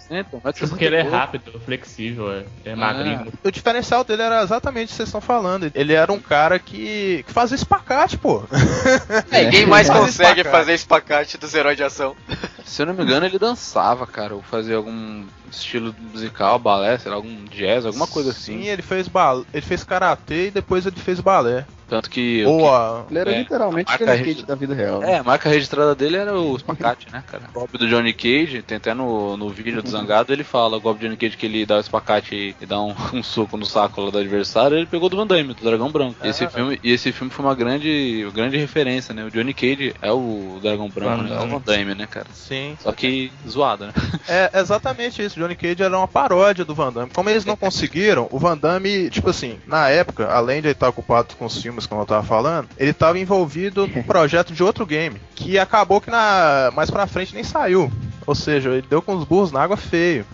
Porque 0.68 0.84
ele 0.84 0.96
é 0.96 1.02
rápido, 1.02 1.60
flexível, 1.64 2.32
é, 2.32 2.44
é 2.64 2.74
magrinho. 2.74 3.32
O 3.42 3.50
diferencial 3.50 4.04
dele 4.04 4.22
era 4.22 4.42
exatamente 4.42 4.86
o 4.86 4.90
que 4.90 4.94
vocês 4.96 5.08
estão 5.08 5.20
falando. 5.20 5.70
Ele 5.74 5.92
era 5.92 6.12
um 6.12 6.18
cara 6.20 6.58
que, 6.58 7.24
que 7.26 7.32
fazia 7.32 7.54
espacate, 7.56 8.16
pô. 8.18 8.42
Ninguém 9.30 9.66
mais 9.66 9.86
Faz 9.86 10.00
consegue 10.00 10.40
espacate. 10.40 10.50
fazer 10.56 10.74
espacate 10.74 11.38
dos 11.38 11.54
heróis 11.54 11.76
de 11.76 11.82
ação. 11.84 12.14
Se 12.64 12.82
eu 12.82 12.86
não 12.86 12.94
me 12.94 13.02
engano, 13.02 13.26
ele 13.26 13.38
dançava, 13.38 14.06
cara, 14.06 14.34
ou 14.34 14.42
fazia 14.42 14.76
algum 14.76 15.24
estilo 15.50 15.94
musical, 16.12 16.58
balé, 16.58 16.98
sei 16.98 17.10
lá, 17.10 17.16
algum 17.16 17.44
jazz, 17.44 17.84
alguma 17.86 18.06
coisa 18.06 18.30
assim. 18.30 18.62
Sim, 18.62 18.68
ele 18.68 18.82
fez 18.82 19.06
bal... 19.06 19.44
ele 19.52 19.62
fez 19.64 19.84
karatê 19.84 20.48
e 20.48 20.50
depois 20.50 20.84
ele 20.86 20.96
fez 20.96 21.20
balé. 21.20 21.64
Tanto 21.88 22.08
que. 22.10 22.44
Ou 22.46 22.72
a... 22.74 23.04
Ele 23.10 23.18
era 23.18 23.32
É, 23.32 23.38
literalmente 23.38 23.92
o 23.94 23.98
Johnny 23.98 24.18
Cage 24.24 24.42
da 24.46 24.54
vida 24.54 24.74
real. 24.74 25.02
É, 25.02 25.18
a 25.18 25.22
marca 25.22 25.48
registrada 25.48 25.94
dele 25.94 26.16
era 26.16 26.34
o 26.38 26.56
espacate, 26.56 27.06
né, 27.12 27.22
cara? 27.26 27.44
O 27.50 27.52
golpe 27.60 27.78
do 27.78 27.88
Johnny 27.88 28.12
Cage, 28.12 28.62
tem 28.62 28.76
até 28.78 28.94
no, 28.94 29.36
no 29.36 29.48
vídeo 29.50 29.82
do 29.82 29.88
Zangado, 29.88 30.32
ele 30.32 30.44
fala 30.44 30.76
o 30.76 30.80
golpe 30.80 31.00
do 31.00 31.06
Johnny 31.06 31.16
Cage 31.16 31.36
que 31.36 31.46
ele 31.46 31.66
dá 31.66 31.76
o 31.76 31.80
espacate 31.80 32.54
e, 32.60 32.66
dá 32.66 32.80
um, 32.80 32.94
um 33.12 33.22
soco 33.22 33.56
no 33.56 33.66
saco 33.66 34.00
lá 34.00 34.10
do 34.10 34.18
adversário, 34.18 34.76
ele 34.76 34.86
pegou 34.86 35.08
do 35.08 35.16
Van 35.16 35.26
Damme, 35.26 35.54
do 35.54 35.62
Dragão 35.62 35.90
Branco. 35.90 36.16
E 36.24 36.28
esse 36.28 36.44
Ah. 36.44 36.50
filme, 36.50 36.78
e 36.82 36.90
esse 36.92 37.12
filme 37.12 37.30
foi 37.30 37.44
uma 37.44 37.54
grande, 37.54 38.26
grande 38.34 38.56
referência, 38.56 39.12
né? 39.14 39.24
O 39.24 39.30
Johnny 39.30 39.52
Cage 39.54 39.94
é 40.00 40.12
o 40.12 40.58
Dragão 40.62 40.88
Branco, 40.88 41.22
Van 41.24 41.28
né? 41.28 41.36
É 41.36 41.44
o. 41.44 41.48
Van 41.48 41.60
Damme, 41.64 41.94
né, 41.94 42.06
cara? 42.06 42.26
Sim. 42.32 42.76
Só 42.82 42.92
que 42.92 43.30
zoado, 43.48 43.86
né? 43.86 43.92
É 44.28 44.50
exatamente 44.58 45.22
isso. 45.22 45.38
Johnny 45.38 45.54
Cage 45.56 45.82
era 45.82 45.96
uma 45.96 46.08
paródia 46.08 46.64
do 46.64 46.74
Van 46.74 46.92
Damme. 46.92 47.10
Como 47.12 47.28
eles 47.28 47.44
não 47.44 47.56
conseguiram, 47.56 48.26
o 48.30 48.38
Van 48.38 48.56
Damme, 48.56 49.10
tipo 49.10 49.28
assim, 49.30 49.58
na 49.66 49.88
época, 49.90 50.28
além 50.28 50.60
de 50.60 50.68
ele 50.68 50.72
estar 50.72 50.88
ocupado 50.88 51.34
com 51.36 51.44
os 51.44 51.60
filmes, 51.60 51.73
como 51.86 52.02
eu 52.02 52.06
tava 52.06 52.22
falando, 52.26 52.68
ele 52.78 52.90
estava 52.90 53.18
envolvido 53.18 53.86
num 53.86 54.02
projeto 54.04 54.52
de 54.52 54.62
outro 54.62 54.86
game, 54.86 55.20
que 55.34 55.58
acabou 55.58 56.00
que 56.00 56.10
na 56.10 56.70
mais 56.74 56.90
pra 56.90 57.06
frente 57.06 57.34
nem 57.34 57.44
saiu. 57.44 57.90
Ou 58.26 58.34
seja, 58.34 58.70
ele 58.70 58.86
deu 58.88 59.02
com 59.02 59.14
os 59.14 59.24
burros 59.24 59.52
na 59.52 59.62
água 59.62 59.76
feio. 59.76 60.24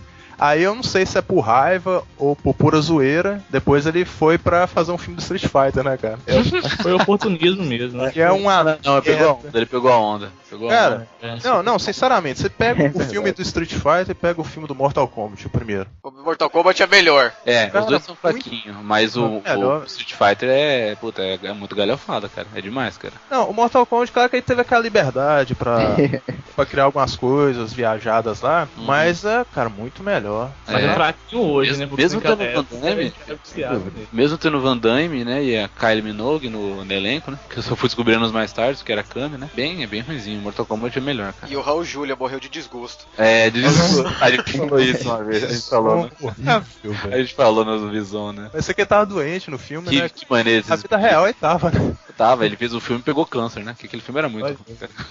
Aí 0.41 0.63
eu 0.63 0.73
não 0.73 0.81
sei 0.81 1.05
se 1.05 1.17
é 1.19 1.21
por 1.21 1.41
raiva 1.41 2.03
ou 2.17 2.35
por 2.35 2.55
pura 2.55 2.81
zoeira. 2.81 3.39
Depois 3.51 3.85
ele 3.85 4.03
foi 4.05 4.39
pra 4.39 4.65
fazer 4.65 4.91
um 4.91 4.97
filme 4.97 5.15
do 5.15 5.21
Street 5.21 5.43
Fighter, 5.43 5.83
né, 5.83 5.95
cara? 5.97 6.17
Que 6.25 6.81
foi 6.81 6.93
oportunismo 6.93 7.63
mesmo, 7.63 8.01
né? 8.01 8.09
Que 8.11 8.19
é 8.21 8.31
uma. 8.31 8.63
Não, 8.83 8.97
ele 8.97 9.01
pegou 9.03 9.27
a 9.29 9.33
onda. 9.33 9.49
Ele 9.53 9.65
pegou 9.67 9.91
a 9.93 9.97
onda. 9.99 10.31
Pegou 10.49 10.67
a 10.67 10.71
Cara, 10.71 10.95
onda. 10.95 11.07
É. 11.21 11.47
Não, 11.47 11.61
não, 11.63 11.79
sinceramente, 11.79 12.39
você 12.41 12.49
pega 12.49 12.83
É 12.83 12.87
o 12.93 12.99
filme 13.01 13.31
do 13.31 13.41
Street 13.43 13.71
Fighter 13.71 14.09
e 14.09 14.13
pega 14.15 14.41
o 14.41 14.43
filme 14.43 14.67
do 14.67 14.73
Mortal 14.75 15.07
Kombat, 15.07 15.45
o 15.45 15.49
primeiro. 15.49 15.85
O 16.03 16.09
Mortal 16.11 16.49
Kombat 16.49 16.81
é 16.81 16.87
melhor. 16.87 17.31
É, 17.45 17.67
Cara, 17.67 17.83
os 17.85 17.89
dois 17.89 18.03
são 18.03 18.17
muito- 18.21 18.41
fraquinhos, 18.43 18.75
mas 18.83 19.15
o, 19.15 19.41
o 19.45 19.83
Street 19.85 20.13
Fighter 20.13 20.49
é, 20.49 20.95
puta, 20.95 21.21
é, 21.21 21.37
é 21.43 21.53
muito 21.53 21.75
galhofada, 21.75 22.27
cara. 22.27 22.47
É 22.55 22.59
demais, 22.61 22.97
cara. 22.97 23.13
Não, 23.29 23.49
o 23.49 23.53
Mortal 23.53 23.85
Kombat, 23.85 24.11
claro 24.11 24.29
que 24.29 24.37
ele 24.37 24.41
teve 24.43 24.61
aquela 24.61 24.81
liberdade 24.81 25.53
pra, 25.55 25.77
pra 26.55 26.65
criar 26.65 26.85
algumas 26.85 27.15
coisas 27.15 27.71
viajadas 27.71 28.41
lá, 28.41 28.67
Uhum. 28.75 28.85
mas 28.85 29.23
é, 29.23 29.45
cara, 29.53 29.69
muito 29.69 30.01
melhor. 30.03 30.30
Mas 30.67 30.83
É. 30.83 30.87
é 30.87 30.93
fraquinho 30.93 31.41
hoje, 31.43 31.71
Mesmo- 31.71 31.85
né? 31.85 31.91
Mesmo 31.97 32.21
tendo 32.21 32.37
Van 32.37 32.65
Damme, 32.79 33.13
viciado 33.43 33.79
nele. 33.79 34.07
Mesmo 34.11 34.37
tendo 34.37 34.61
Van 34.61 34.77
Damme, 34.77 35.23
né, 35.25 35.43
e 35.43 35.57
a 35.57 35.67
Kylie 35.67 36.01
Minogue 36.01 36.49
no, 36.49 36.83
no 36.83 36.93
elenco, 36.93 37.31
né, 37.31 37.39
que 37.49 37.57
eu 37.57 37.63
só 37.63 37.75
fui 37.75 37.87
descobrindo 37.89 38.19
anos 38.19 38.31
mais 38.31 38.51
tarde, 38.51 38.83
que 38.83 38.91
era 38.91 39.01
a 39.01 39.03
Kami, 39.03 39.37
né, 39.37 39.49
bem, 39.55 39.83
é 39.83 39.87
bem 39.87 40.01
ruimzinho. 40.01 40.41
Mortal 40.41 40.65
Kombat 40.65 40.97
é 40.97 41.01
melhor, 41.01 41.33
cara. 41.33 41.51
E 41.51 41.55
o 41.55 41.61
Raul 41.61 41.83
Julia 41.83 42.15
morreu 42.15 42.39
de 42.39 42.49
desgosto. 42.49 43.05
É, 43.17 43.49
de 43.49 43.61
a 44.21 44.31
gente 44.31 44.51
falou 44.57 44.79
isso 44.79 45.03
uma 45.09 45.23
vez, 45.23 45.43
a 45.43 45.47
gente 45.47 45.69
falou, 45.69 46.09
né? 46.37 46.63
A 47.11 47.17
gente 47.17 47.33
falou 47.33 47.65
no 47.65 47.89
Visão, 47.89 48.31
né. 48.31 48.49
Mas 48.53 48.65
você 48.65 48.73
que 48.73 48.85
tava 48.85 49.05
doente 49.05 49.49
no 49.51 49.57
filme, 49.57 49.87
Que, 49.89 50.01
né? 50.01 50.09
que 50.09 50.25
maneiro 50.29 50.65
A 50.69 50.75
vida 50.75 50.97
real 50.97 51.25
ele 51.25 51.33
tava, 51.33 51.69
né? 51.71 51.93
Tava, 52.17 52.45
ele 52.45 52.55
fez 52.55 52.71
o 52.73 52.79
filme 52.79 53.01
e 53.01 53.03
pegou 53.03 53.25
câncer, 53.25 53.63
né, 53.63 53.73
que 53.79 53.87
aquele 53.87 54.01
filme 54.01 54.19
era 54.19 54.29
muito. 54.29 54.55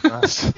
Nossa. 0.04 0.54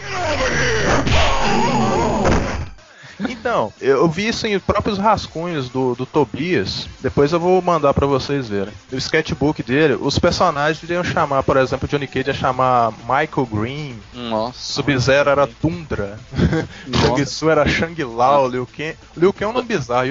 Então, 3.20 3.72
eu 3.80 4.08
vi 4.08 4.28
isso 4.28 4.46
em 4.46 4.58
próprios 4.58 4.98
rascunhos 4.98 5.68
do, 5.68 5.94
do 5.94 6.06
Tobias. 6.06 6.88
Depois 7.00 7.32
eu 7.32 7.40
vou 7.40 7.60
mandar 7.62 7.94
pra 7.94 8.06
vocês 8.06 8.48
verem. 8.48 8.72
No 8.90 8.98
sketchbook 8.98 9.62
dele, 9.62 9.96
os 10.00 10.18
personagens 10.18 10.82
iriam 10.82 11.04
chamar, 11.04 11.42
por 11.42 11.56
exemplo, 11.56 11.88
Johnny 11.88 12.06
Cage 12.06 12.30
ia 12.30 12.34
chamar 12.34 12.92
Michael 13.00 13.46
Green, 13.50 13.98
Nossa. 14.12 14.58
Sub-Zero 14.58 15.30
era 15.30 15.46
Tundra, 15.46 16.18
Shang 16.92 17.24
Tsu 17.24 17.50
era 17.50 17.68
Shang 17.68 18.02
Lao, 18.04 18.48
Liu 18.48 18.66
Kang. 18.66 18.96
Liu 19.16 19.32
Kang 19.32 19.44
é 19.44 19.48
um 19.48 19.52
nome 19.52 19.68
bizarro, 19.68 20.06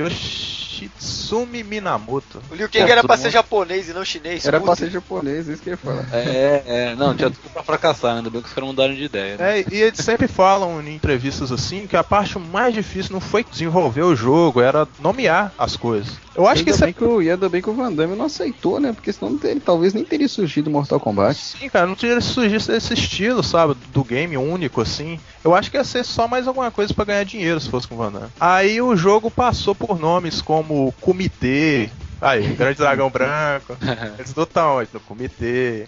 Yoshitsumi 0.86 1.64
Minamoto. 1.64 2.42
O 2.50 2.56
Liu 2.56 2.68
Kang 2.70 2.86
É, 2.86 2.92
era 2.92 3.04
pra 3.04 3.16
mundo- 3.16 3.24
ser 3.24 3.32
japonês 3.32 3.90
e 3.90 3.94
não 3.94 4.04
chinês. 4.04 4.46
Era 4.46 4.60
puta. 4.60 4.72
pra 4.76 4.86
ser 4.86 4.92
japonês, 4.92 5.48
isso 5.48 5.62
que 5.62 5.70
eu 5.70 5.74
ia 5.74 5.78
falar. 5.78 6.06
É, 6.12 6.64
é, 6.66 6.96
não, 6.96 7.16
tinha 7.16 7.30
tudo 7.30 7.50
pra 7.54 7.64
fracassar, 7.64 8.12
né? 8.14 8.18
ainda 8.20 8.30
bem 8.30 8.42
que 8.42 8.48
os 8.48 8.54
caras 8.54 8.70
mudaram 8.70 8.94
de 8.94 9.04
ideia, 9.04 9.38
né? 9.38 9.60
É, 9.60 9.66
e 9.72 9.82
eles 9.82 10.00
sempre 10.00 10.28
falam 10.28 10.82
em 10.82 10.96
entrevistas 10.96 11.52
assim 11.52 11.88
que 11.88 11.96
a 11.96 12.04
parte 12.04 12.38
mais 12.40 12.74
difícil 12.74 13.14
não 13.14 13.22
foi 13.22 13.44
desenvolver 13.44 14.04
o 14.04 14.16
jogo, 14.16 14.62
era 14.62 14.88
nomear 15.00 15.54
as 15.58 15.76
coisas. 15.76 16.14
Eu 16.36 16.48
acho 16.48 16.64
que 16.64 16.70
ainda, 16.70 16.76
isso 16.76 16.84
é 16.84 16.88
bem 16.88 16.94
que 16.94 17.04
o, 17.04 17.20
ainda 17.20 17.50
bem 17.50 17.62
que 17.62 17.70
o 17.70 17.74
Van 17.74 17.92
Damme 17.92 18.16
não 18.16 18.26
aceitou, 18.26 18.80
né? 18.80 18.94
Porque 18.94 19.12
senão 19.12 19.38
ele 19.44 19.60
talvez 19.60 19.94
nem 19.94 20.04
teria 20.04 20.28
surgido 20.28 20.70
Mortal 20.70 21.00
Kombat. 21.00 21.38
Sim, 21.38 21.70
cara, 21.70 21.88
não 21.88 21.96
teria 21.96 22.22
surgido 22.22 22.72
esse 22.72 22.94
estilo, 22.94 23.44
sabe, 23.44 23.76
do 23.94 24.04
game 24.04 24.38
único, 24.38 24.82
assim. 24.82 25.20
Eu 25.44 25.54
acho 25.54 25.70
que 25.70 25.78
ia 25.78 25.84
ser 25.84 26.06
só 26.06 26.28
mais 26.28 26.48
alguma 26.48 26.72
coisa 26.72 26.94
pra 26.94 27.06
ganhar 27.06 27.26
dinheiro 27.26 27.60
se 27.60 27.70
fosse 27.70 27.88
com 27.88 27.96
o 27.96 27.98
Van 27.98 28.12
Damme. 28.12 28.28
Aí 28.40 28.82
o 28.82 28.96
jogo 28.96 29.30
passou 29.30 29.76
por 29.76 30.00
nomes 30.00 30.42
como 30.42 30.94
Comitê. 31.02 31.90
Aí, 32.22 32.54
Grande 32.54 32.78
Dragão 32.78 33.10
Branco. 33.12 33.76
Eles 34.18 34.32
do 34.32 34.46
tá 34.46 34.72
onde? 34.72 34.90
No 34.94 35.00
Comitê. 35.00 35.88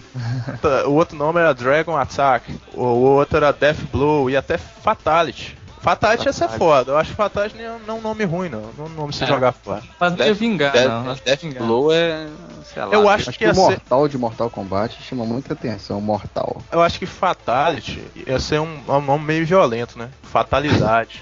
O 0.87 0.91
outro 0.93 1.15
nome 1.15 1.39
era 1.39 1.53
Dragon 1.53 1.95
Attack. 1.95 2.53
O 2.73 2.81
outro 2.81 3.37
era 3.37 3.53
Death 3.53 3.79
Blow 3.91 4.29
e 4.29 4.35
até 4.35 4.57
Fatality. 4.57 5.55
Fatality 5.83 6.25
ia 6.27 6.33
ser 6.33 6.47
foda. 6.49 6.91
Eu 6.93 6.97
acho 6.97 7.09
que 7.11 7.15
Fatality 7.15 7.57
não 7.57 7.63
é 7.75 7.79
não 7.85 7.97
um 7.97 8.01
nome 8.01 8.23
ruim, 8.23 8.49
não. 8.49 8.61
Não 8.77 8.85
é 8.85 8.89
um 8.89 8.93
nome 8.93 9.13
você 9.13 9.25
É. 9.25 9.27
jogar 9.27 9.51
fora. 9.51 9.83
Mas 9.99 10.17
ia 10.17 10.33
vingar, 10.33 10.71
Death, 10.71 10.87
não. 10.87 11.11
Acho 11.11 11.21
que 11.21 11.29
Death 11.29 11.41
vingar. 11.41 11.63
Blow 11.63 11.91
é. 11.93 12.27
sei 12.63 12.83
lá, 12.83 12.93
Eu 12.93 13.09
acho 13.09 13.29
Acho 13.29 13.37
que 13.37 13.45
que 13.45 13.51
o 13.51 13.53
ser. 13.53 13.59
Mortal 13.61 14.07
de 14.07 14.17
Mortal 14.17 14.49
Kombat 14.49 14.97
chama 15.03 15.25
muita 15.25 15.53
atenção, 15.53 15.99
Mortal. 15.99 16.61
Eu 16.71 16.81
acho 16.81 16.97
que 16.97 17.05
Fatality 17.05 18.01
ia 18.25 18.39
ser 18.39 18.59
um, 18.61 18.79
um 18.87 19.01
nome 19.01 19.25
meio 19.25 19.45
violento, 19.45 19.99
né? 19.99 20.09
Fatalidade. 20.23 21.21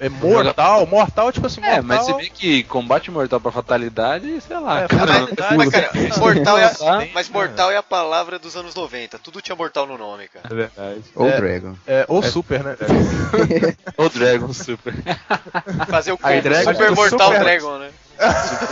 É 0.00 0.08
mortal, 0.08 0.86
mortal, 0.86 1.32
tipo 1.32 1.46
assim, 1.46 1.60
mortal. 1.60 1.78
É, 1.78 1.82
mas 1.82 2.04
você 2.04 2.12
vê 2.14 2.28
que 2.28 2.62
combate 2.64 3.10
mortal 3.10 3.40
pra 3.40 3.50
fatalidade, 3.52 4.40
sei 4.40 4.58
lá, 4.58 4.82
É, 4.82 4.88
cara. 4.88 5.06
fatalidade, 5.06 5.56
Mas, 5.56 5.68
cara, 5.70 5.90
mortal 6.18 6.58
é, 6.58 6.68
Tá? 6.68 7.06
mas 7.14 7.28
mortal 7.28 7.70
é 7.70 7.76
a 7.76 7.82
palavra 7.82 8.38
dos 8.38 8.56
anos 8.56 8.74
90. 8.74 9.18
Tudo 9.18 9.40
tinha 9.40 9.56
mortal 9.56 9.86
no 9.86 9.96
nome, 9.96 10.28
cara. 10.28 10.46
É 10.50 10.54
verdade. 10.54 11.04
Ou 11.14 11.28
É. 11.28 11.36
Dragon. 11.40 11.74
É, 11.86 12.04
ou 12.08 12.22
super, 12.22 12.62
né? 12.62 12.76
O 13.96 14.08
Dragon 14.08 14.52
Super. 14.52 14.94
Fazer 15.88 16.12
o 16.12 16.18
combo 16.18 16.42
Dragon- 16.42 16.72
Super 16.72 16.90
o 16.90 16.94
Mortal 16.96 17.28
Super- 17.28 17.40
Dragon, 17.44 17.78
né? 17.78 17.90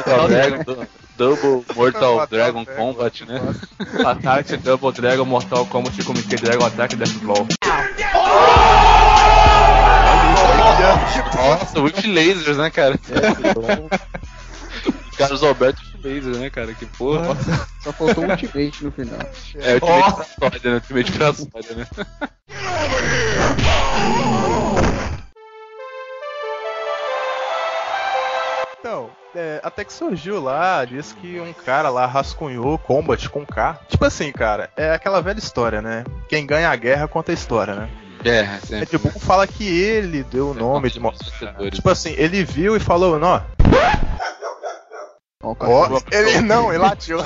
Mortal 0.07 0.29
Dragon, 0.29 0.87
Double 1.17 1.65
Mortal 1.75 2.27
Dragon. 2.27 2.65
Combat, 2.65 3.25
né? 3.25 3.41
Fatality, 4.03 4.57
Double 4.59 4.93
Dragon, 4.93 5.25
Mortal 5.25 5.65
Kombat, 5.67 6.03
Comité 6.05 6.37
Dragon 6.37 6.65
Attack, 6.67 6.97
Death 6.97 7.13
Blow. 7.21 7.47
Nossa, 11.35 11.81
with 11.81 12.07
lasers, 12.07 12.57
né, 12.57 12.71
cara? 12.71 12.99
Carlos 15.17 15.43
Alberto 15.43 15.81
laser, 16.05 16.37
né, 16.37 16.51
cara? 16.51 16.75
Que 16.75 16.87
porra. 16.87 17.37
Só 17.83 17.93
faltou 17.93 18.25
um 18.25 18.31
ultimate 18.31 18.85
no 18.85 18.93
final. 18.93 19.19
É, 19.57 19.75
Ultimate 19.75 20.15
pra 20.15 20.25
sólia, 20.25 20.61
né? 20.65 20.75
Ultimate 20.75 21.13
pra 21.13 21.33
sólia, 21.33 21.75
né? 21.77 21.87
Então, 28.79 29.11
é, 29.35 29.61
até 29.63 29.85
que 29.85 29.93
surgiu 29.93 30.43
lá, 30.43 30.85
diz 30.85 31.13
que 31.15 31.41
um 31.41 31.53
cara 31.53 31.89
lá 31.89 32.07
rascunhou 32.07 32.79
Combat 32.79 33.29
com 33.31 33.47
K. 33.47 33.81
Tipo 33.89 34.05
assim, 34.05 34.31
cara, 34.31 34.71
é 34.77 34.93
aquela 34.93 35.23
velha 35.23 35.39
história, 35.39 35.81
né? 35.81 36.05
Quem 36.29 36.47
ganha 36.47 36.69
a 36.69 36.77
guerra 36.77 37.09
conta 37.09 37.33
a 37.33 37.35
história, 37.35 37.75
né? 37.75 37.89
É, 38.25 38.41
É 38.41 38.61
sempre. 38.61 38.87
tipo, 38.87 39.11
fala 39.21 39.47
que 39.47 39.65
ele 39.67 40.23
deu 40.25 40.51
o 40.51 40.55
nome 40.55 40.91
de. 40.91 41.01
Tipo 41.73 41.91
assim, 41.91 42.15
ele 42.17 42.45
viu 42.45 42.77
e 42.77 42.81
falou, 42.81 43.19
não, 43.19 43.43
Ó, 45.45 45.49
o 45.49 45.51
ó, 45.51 45.55
cachorro. 45.55 46.03
ele 46.11 46.41
não, 46.41 46.71
ele 46.73 46.79
latiu. 46.79 47.19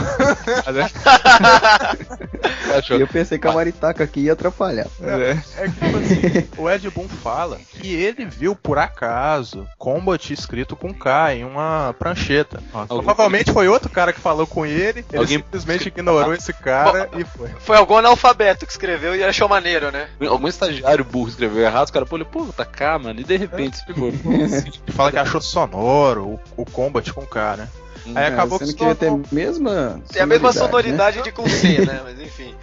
E 2.90 3.00
eu 3.00 3.06
pensei 3.08 3.38
que 3.38 3.46
a 3.46 3.52
Maritaca 3.52 4.04
aqui 4.04 4.20
ia 4.20 4.32
atrapalhar. 4.32 4.86
É 5.00 5.68
que, 5.68 5.72
tipo 5.72 5.96
assim, 5.96 6.48
o 6.58 6.70
Ed 6.70 6.90
Boon 6.90 7.08
fala 7.08 7.58
que 7.70 7.94
ele 7.94 8.24
viu 8.24 8.54
por 8.54 8.78
acaso 8.78 9.66
Combat 9.78 10.32
escrito 10.32 10.76
com 10.76 10.92
K 10.92 11.34
em 11.34 11.44
uma 11.44 11.94
prancheta. 11.98 12.62
Provavelmente 12.86 13.52
foi 13.52 13.68
outro 13.68 13.88
cara 13.90 14.12
que 14.12 14.20
falou 14.20 14.46
com 14.46 14.66
ele, 14.66 15.04
ele 15.10 15.18
Alguém- 15.18 15.38
simplesmente 15.38 15.88
ignorou 15.88 16.34
esse 16.34 16.52
cara 16.52 17.08
e 17.16 17.24
foi. 17.24 17.48
Foi 17.60 17.76
algum 17.76 17.96
analfabeto 17.96 18.66
que 18.66 18.72
escreveu 18.72 19.14
e 19.16 19.24
achou 19.24 19.48
maneiro, 19.48 19.90
né? 19.90 20.08
Algum 20.28 20.48
estagiário 20.48 21.04
burro 21.04 21.28
escreveu 21.28 21.62
errado, 21.64 21.84
os 21.86 21.90
caras, 21.90 22.08
pô, 22.08 22.18
pô, 22.24 22.46
tá 22.52 22.64
cá, 22.64 22.98
mano, 22.98 23.20
e 23.20 23.24
de 23.24 23.36
repente 23.36 23.78
ficou. 23.86 24.10
E 24.10 24.92
fala 24.92 25.10
que 25.10 25.18
achou 25.18 25.40
sonoro 25.40 26.38
o, 26.56 26.62
o 26.62 26.64
Combat 26.64 27.12
com 27.12 27.24
K, 27.26 27.56
né? 27.56 27.68
Aí 28.14 28.26
acabou 28.26 28.58
que 28.58 28.66
Sendo 28.66 28.78
se 28.78 28.84
que 28.84 28.94
ter 28.94 29.08
a 29.08 29.20
mesma 29.32 30.00
Tem 30.12 30.22
a 30.22 30.26
mesma 30.26 30.52
sonoridade, 30.52 31.18
sonoridade 31.18 31.22
de 31.22 31.32
com 31.32 31.48
C, 31.48 31.84
né? 31.84 32.00
Mas 32.04 32.20
enfim. 32.20 32.54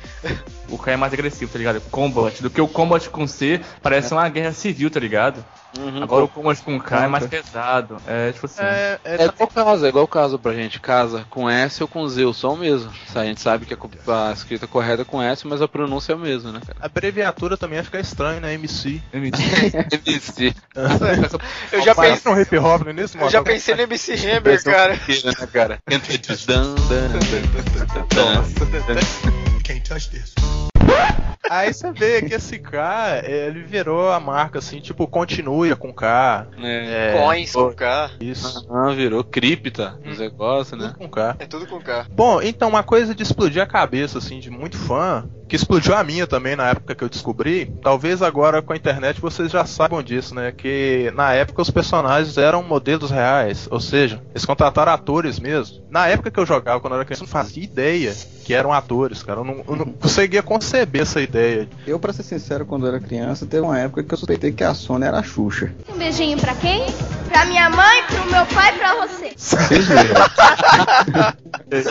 O 0.69 0.77
K 0.77 0.91
é 0.91 0.95
mais 0.97 1.13
agressivo, 1.13 1.51
tá 1.51 1.57
ligado? 1.57 1.81
Combat. 1.91 2.41
Do 2.41 2.49
que 2.49 2.61
o 2.61 2.67
Combat 2.67 3.09
com 3.09 3.27
C 3.27 3.61
parece 3.81 4.13
uma 4.13 4.27
guerra 4.29 4.53
civil, 4.53 4.89
tá 4.89 4.99
ligado? 4.99 5.43
Uhum, 5.77 6.03
Agora 6.03 6.25
o 6.25 6.27
Combat 6.27 6.61
com 6.61 6.79
K 6.79 7.05
é 7.05 7.07
mais 7.07 7.25
pesado. 7.27 7.97
É 8.07 8.31
tipo 8.31 8.45
assim. 8.45 8.61
É, 8.61 8.99
é, 9.03 9.15
É 9.23 9.25
igual 9.25 9.47
caso, 9.47 9.85
é 9.85 9.89
igual 9.89 10.07
caso 10.07 10.39
pra 10.39 10.53
gente. 10.53 10.79
Casa 10.79 11.25
com 11.29 11.49
S 11.49 11.81
ou 11.81 11.87
com 11.87 12.07
Z, 12.07 12.25
o 12.25 12.33
som 12.33 12.55
mesmo. 12.55 12.91
A 13.13 13.23
gente 13.25 13.41
sabe 13.41 13.65
que 13.65 13.73
a, 13.73 14.29
a 14.29 14.33
escrita 14.33 14.67
correta 14.67 15.01
é 15.01 15.05
com 15.05 15.21
S, 15.21 15.45
mas 15.47 15.61
a 15.61 15.67
pronúncia 15.67 16.13
é 16.13 16.15
a 16.15 16.17
mesma, 16.17 16.51
né, 16.51 16.61
cara? 16.65 16.77
A 16.81 16.85
abreviatura 16.85 17.57
também 17.57 17.77
ia 17.77 17.83
ficar 17.83 17.99
estranha, 17.99 18.39
né? 18.39 18.53
MC. 18.53 19.01
MC. 19.91 20.53
Eu 21.71 21.81
já, 21.81 21.95
pensei, 21.95 22.31
um 22.31 22.39
hip 22.39 22.57
hop 22.57 22.83
no 22.83 22.91
início, 22.91 23.19
eu 23.19 23.29
já 23.29 23.43
pensei 23.43 23.75
no 23.75 23.81
MC 23.81 24.13
Hammer, 24.13 24.63
cara. 24.63 24.93
né, 24.93 25.47
cara? 25.51 25.79
Entre 25.89 26.17
dan, 26.17 26.75
dan, 26.75 26.75
dan, 26.87 27.19
dan, 28.13 28.43
dan. 31.03 31.24
Aí 31.49 31.73
você 31.73 31.91
vê 31.91 32.21
que 32.21 32.33
esse 32.33 32.59
K, 32.59 33.21
ele 33.23 33.61
virou 33.63 34.11
a 34.11 34.19
marca 34.19 34.59
assim, 34.59 34.79
tipo, 34.79 35.07
continue 35.07 35.75
com 35.75 35.93
K. 35.93 36.47
É. 36.61 37.21
Coins 37.21 37.51
com 37.51 37.73
K. 37.73 38.11
Isso. 38.19 38.67
Ah, 38.69 38.91
virou 38.91 39.23
cripta 39.23 39.99
os 40.05 40.19
negócios, 40.19 40.79
né? 40.79 40.87
Tudo 40.87 40.97
com 40.97 41.09
K. 41.09 41.35
É 41.39 41.45
tudo 41.45 41.67
com 41.67 41.79
K. 41.79 42.07
Bom, 42.11 42.41
então 42.41 42.69
uma 42.69 42.83
coisa 42.83 43.13
de 43.13 43.23
explodir 43.23 43.61
a 43.61 43.67
cabeça, 43.67 44.17
assim, 44.17 44.39
de 44.39 44.49
muito 44.49 44.77
fã, 44.77 45.27
que 45.47 45.55
explodiu 45.55 45.95
a 45.95 46.03
minha 46.03 46.27
também 46.27 46.55
na 46.55 46.69
época 46.69 46.95
que 46.95 47.03
eu 47.03 47.09
descobri, 47.09 47.71
talvez 47.81 48.21
agora 48.21 48.61
com 48.61 48.73
a 48.73 48.75
internet 48.75 49.21
vocês 49.21 49.51
já 49.51 49.65
saibam 49.65 50.01
disso, 50.01 50.33
né? 50.33 50.51
Que 50.51 51.11
na 51.15 51.33
época 51.33 51.61
os 51.61 51.69
personagens 51.69 52.37
eram 52.37 52.63
modelos 52.63 53.11
reais, 53.11 53.67
ou 53.69 53.79
seja, 53.79 54.21
eles 54.31 54.45
contrataram 54.45 54.91
atores 54.91 55.39
mesmo. 55.39 55.83
Na 55.89 56.07
época 56.07 56.31
que 56.31 56.39
eu 56.39 56.45
jogava, 56.45 56.79
quando 56.79 56.93
eu 56.93 56.97
era 56.97 57.05
criança, 57.05 57.23
eu 57.23 57.27
não 57.27 57.31
fazia 57.31 57.63
ideia 57.63 58.13
que 58.43 58.53
eram 58.53 58.71
atores, 58.71 59.23
cara. 59.23 59.39
Eu 59.39 59.43
não, 59.43 59.63
eu 59.67 59.75
não 59.75 59.85
conseguia 59.85 60.43
conceber 60.43 61.01
essa 61.01 61.19
ideia. 61.21 61.67
Eu, 61.87 61.99
pra 61.99 62.13
ser 62.13 62.23
sincero, 62.23 62.65
quando 62.65 62.85
eu 62.85 62.89
era 62.89 62.99
criança, 62.99 63.45
teve 63.45 63.63
uma 63.63 63.79
época 63.79 64.03
que 64.03 64.13
eu 64.13 64.17
suspeitei 64.17 64.51
que 64.51 64.63
a 64.63 64.73
Sony 64.73 65.05
era 65.05 65.19
a 65.19 65.23
Xuxa. 65.23 65.73
Um 65.89 65.97
beijinho 65.97 66.37
pra 66.37 66.53
quem? 66.55 66.85
Pra 67.27 67.45
minha 67.45 67.69
mãe, 67.69 68.03
pro 68.03 68.31
meu 68.31 68.45
pai 68.45 68.75
e 68.75 68.77
pra 68.77 68.95
você. 68.95 69.33
Sem 69.35 69.81
zoeira. 69.81 70.15
É. 71.71 71.81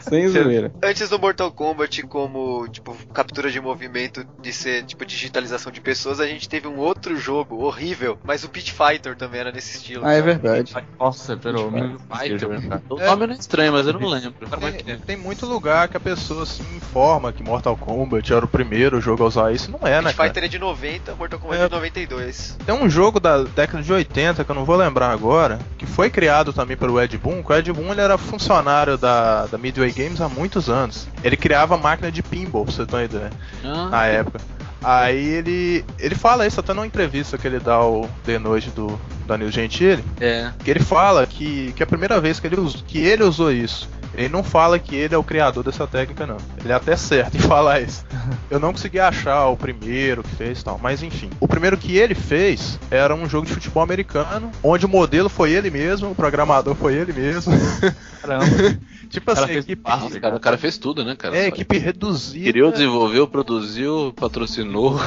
Sem 0.00 0.28
zoeira. 0.28 0.72
Antes 0.82 1.08
do 1.08 1.18
Mortal 1.18 1.52
Kombat, 1.52 1.63
como, 2.08 2.66
tipo, 2.68 2.94
captura 3.12 3.50
de 3.50 3.60
movimento 3.60 4.26
de 4.40 4.52
ser, 4.52 4.84
tipo, 4.84 5.04
digitalização 5.06 5.70
de 5.72 5.80
pessoas, 5.80 6.20
a 6.20 6.26
gente 6.26 6.48
teve 6.48 6.66
um 6.68 6.78
outro 6.78 7.16
jogo 7.16 7.62
horrível, 7.62 8.18
mas 8.24 8.44
o 8.44 8.48
Pit 8.48 8.72
Fighter 8.72 9.16
também 9.16 9.40
era 9.40 9.52
nesse 9.52 9.76
estilo. 9.78 10.04
Ah, 10.04 10.12
é 10.12 10.20
verdade. 10.20 10.74
Nossa, 10.98 11.36
peraí. 11.36 11.70
meu 11.70 11.98
Fighter. 11.98 12.48
O 12.88 12.96
nome 12.98 13.26
não 13.26 13.34
é 13.34 13.38
estranho, 13.38 13.72
mas 13.72 13.86
eu 13.86 13.92
não 13.94 14.08
lembro. 14.08 14.34
É 14.50 14.70
Tem, 14.82 14.94
é? 14.94 14.96
tem 14.96 15.16
muito 15.16 15.46
lugar 15.46 15.88
que 15.88 15.96
a 15.96 16.00
pessoa 16.00 16.44
se 16.44 16.62
informa 16.62 17.32
que 17.32 17.42
Mortal 17.42 17.76
Kombat 17.76 18.32
era 18.32 18.44
o 18.44 18.48
primeiro 18.48 19.00
jogo 19.00 19.22
a 19.24 19.26
usar 19.26 19.52
isso. 19.52 19.70
Não 19.70 19.86
é, 19.86 20.00
né? 20.02 20.08
Pit 20.08 20.16
cara? 20.16 20.28
Fighter 20.28 20.44
é 20.44 20.48
de 20.48 20.58
90, 20.58 21.14
Mortal 21.14 21.38
Kombat 21.38 21.60
É. 21.60 21.64
é 21.64 21.68
de 21.68 21.74
92. 21.74 22.56
Tem 22.66 22.74
um 22.74 22.88
jogo 22.90 23.20
da 23.20 23.42
década 23.42 23.82
de 23.82 23.92
80 23.92 24.44
que 24.44 24.50
eu 24.50 24.54
não 24.54 24.64
vou 24.64 24.76
lembrar 24.76 25.10
agora, 25.10 25.58
que 25.78 25.86
foi 25.86 26.10
criado 26.10 26.52
também 26.52 26.76
pelo 26.76 27.00
Ed 27.00 27.16
Boon. 27.18 27.42
que 27.42 27.52
O 27.52 27.56
Ed 27.56 27.72
Boon 27.72 27.92
ele 27.92 28.00
era 28.00 28.18
funcionário 28.18 28.96
da, 28.98 29.46
da 29.46 29.58
Midway 29.58 29.92
Games 29.92 30.20
há 30.20 30.28
muitos 30.28 30.68
anos. 30.68 31.06
Ele 31.22 31.36
criava 31.54 31.76
máquina 31.76 32.10
de 32.10 32.20
pinball, 32.20 32.64
pra 32.64 32.74
você 32.74 32.84
ter 32.84 32.96
uma 32.96 33.04
ideia, 33.04 33.30
Ah, 33.64 33.88
na 33.88 34.06
época. 34.06 34.40
Aí 34.82 35.24
ele 35.24 35.84
ele 35.98 36.14
fala 36.14 36.46
isso 36.46 36.58
até 36.60 36.74
numa 36.74 36.86
entrevista 36.86 37.38
que 37.38 37.46
ele 37.46 37.58
dá 37.60 37.74
ao 37.74 38.10
The 38.24 38.38
Noite 38.38 38.70
do 38.70 39.00
Danilo 39.26 39.50
Gentili, 39.50 40.04
é. 40.20 40.50
que 40.62 40.70
ele 40.70 40.80
fala 40.80 41.24
que, 41.26 41.72
que 41.74 41.82
é 41.82 41.84
a 41.84 41.86
primeira 41.86 42.20
vez 42.20 42.40
que 42.40 42.46
ele, 42.48 42.56
que 42.86 42.98
ele 42.98 43.22
usou 43.22 43.52
isso. 43.52 43.88
Ele 44.16 44.28
não 44.28 44.42
fala 44.42 44.78
que 44.78 44.94
ele 44.94 45.14
é 45.14 45.18
o 45.18 45.24
criador 45.24 45.64
dessa 45.64 45.86
técnica, 45.86 46.26
não. 46.26 46.36
Ele 46.62 46.72
é 46.72 46.76
até 46.76 46.96
certo 46.96 47.36
em 47.36 47.40
falar 47.40 47.80
isso. 47.80 48.04
Eu 48.50 48.58
não 48.60 48.72
consegui 48.72 49.00
achar 49.00 49.46
o 49.48 49.56
primeiro 49.56 50.22
que 50.22 50.34
fez 50.36 50.60
e 50.60 50.64
tal, 50.64 50.78
mas 50.82 51.02
enfim. 51.02 51.30
O 51.40 51.48
primeiro 51.48 51.76
que 51.76 51.96
ele 51.96 52.14
fez 52.14 52.78
era 52.90 53.14
um 53.14 53.28
jogo 53.28 53.46
de 53.46 53.52
futebol 53.52 53.82
americano, 53.82 54.50
onde 54.62 54.86
o 54.86 54.88
modelo 54.88 55.28
foi 55.28 55.52
ele 55.52 55.70
mesmo, 55.70 56.10
o 56.10 56.14
programador 56.14 56.74
foi 56.74 56.94
ele 56.94 57.12
mesmo. 57.12 57.52
Caramba. 58.22 58.44
tipo 59.10 59.30
assim, 59.30 59.40
Cara, 59.42 59.52
fez 59.52 59.64
equipe, 59.64 59.82
Nossa, 59.90 60.18
cara, 60.20 60.36
o 60.36 60.40
cara 60.40 60.56
fez 60.56 60.78
tudo, 60.78 61.04
né, 61.04 61.14
cara? 61.14 61.36
é, 61.36 61.46
equipe 61.48 61.76
reduzida. 61.76 62.50
Criou, 62.50 62.72
desenvolveu, 62.72 63.28
produziu, 63.28 64.14
patrocinou. 64.16 64.98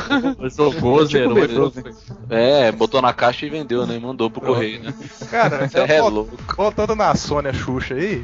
Jogou, 0.56 1.04
zerou. 1.06 1.34
Beethoven. 1.34 1.84
É, 2.30 2.72
botou 2.72 3.02
na 3.02 3.14
caixa 3.14 3.46
e 3.46 3.50
vendeu, 3.50 3.88
né? 3.88 3.96
E 3.96 4.00
mandou 4.00 4.30
pro 4.30 4.42
correio, 4.42 4.84
né? 4.84 4.94
Cara, 5.32 5.68
É 5.74 6.00
vol- 6.00 6.10
louco. 6.12 6.38
voltando 6.56 6.96
na 6.96 7.16
Sônia 7.16 7.52
Xuxa 7.54 7.96
aí. 7.96 8.24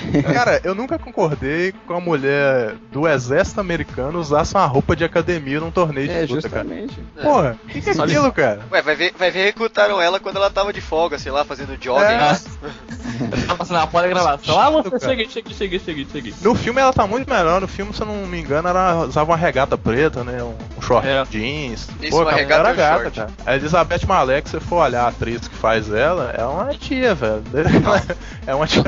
Cara, 0.33 0.61
eu 0.63 0.73
nunca 0.75 0.97
concordei 0.99 1.73
com 1.87 1.93
a 1.93 1.99
mulher 2.01 2.75
do 2.91 3.07
exército 3.07 3.59
americano 3.59 4.19
usasse 4.19 4.53
uma 4.55 4.65
roupa 4.65 4.95
de 4.95 5.03
academia 5.03 5.59
num 5.59 5.71
torneio 5.71 6.11
É, 6.11 6.25
de 6.25 6.33
luta, 6.33 6.49
cara. 6.49 6.63
justamente. 6.63 6.99
Porra, 7.21 7.57
o 7.63 7.67
que, 7.67 7.81
que 7.81 7.89
é 7.89 7.93
aquilo, 7.93 8.31
cara? 8.31 8.61
Ué, 8.71 8.81
vai 8.81 8.95
ver, 8.95 9.13
vai 9.17 9.31
ver 9.31 9.43
recrutaram 9.45 10.01
ela 10.01 10.19
quando 10.19 10.37
ela 10.37 10.49
tava 10.49 10.71
de 10.73 10.81
folga, 10.81 11.17
sei 11.19 11.31
lá, 11.31 11.43
fazendo 11.45 11.77
jogging. 11.81 12.05
É. 12.13 12.39
Tá 13.47 13.55
passando 13.55 13.77
a 13.77 13.85
porta 13.87 14.07
gravação. 14.07 14.59
Ah, 14.59 14.69
você, 14.69 14.99
cheguei, 14.99 15.29
cheguei, 15.29 15.53
cheguei, 15.79 16.07
cheguei. 16.11 16.33
No 16.41 16.55
filme 16.55 16.81
ela 16.81 16.91
tá 16.91 17.05
muito 17.05 17.29
melhor. 17.29 17.61
No 17.61 17.67
filme, 17.67 17.93
se 17.93 18.01
eu 18.01 18.07
não 18.07 18.25
me 18.25 18.39
engano, 18.39 18.67
ela 18.67 19.05
usava 19.05 19.29
uma 19.31 19.37
regata 19.37 19.77
preta, 19.77 20.23
né? 20.23 20.41
Um, 20.41 20.55
short 20.81 21.07
É. 21.07 21.23
jeans. 21.29 21.87
Isso, 22.01 22.09
Pô, 22.17 22.23
uma 22.23 22.31
regata 22.31 22.69
era 22.69 22.73
gata, 22.73 23.01
short. 23.03 23.19
cara. 23.19 23.31
A 23.45 23.55
Elizabeth 23.55 24.05
Malek, 24.07 24.49
se 24.49 24.57
você 24.57 24.65
for 24.65 24.77
olhar 24.83 25.03
a 25.05 25.07
atriz 25.09 25.47
que 25.47 25.55
faz 25.55 25.91
ela, 25.91 26.31
é 26.35 26.43
uma 26.43 26.73
tia, 26.73 27.13
velho. 27.13 27.43
é 28.47 28.55
uma 28.55 28.65
tia. 28.65 28.83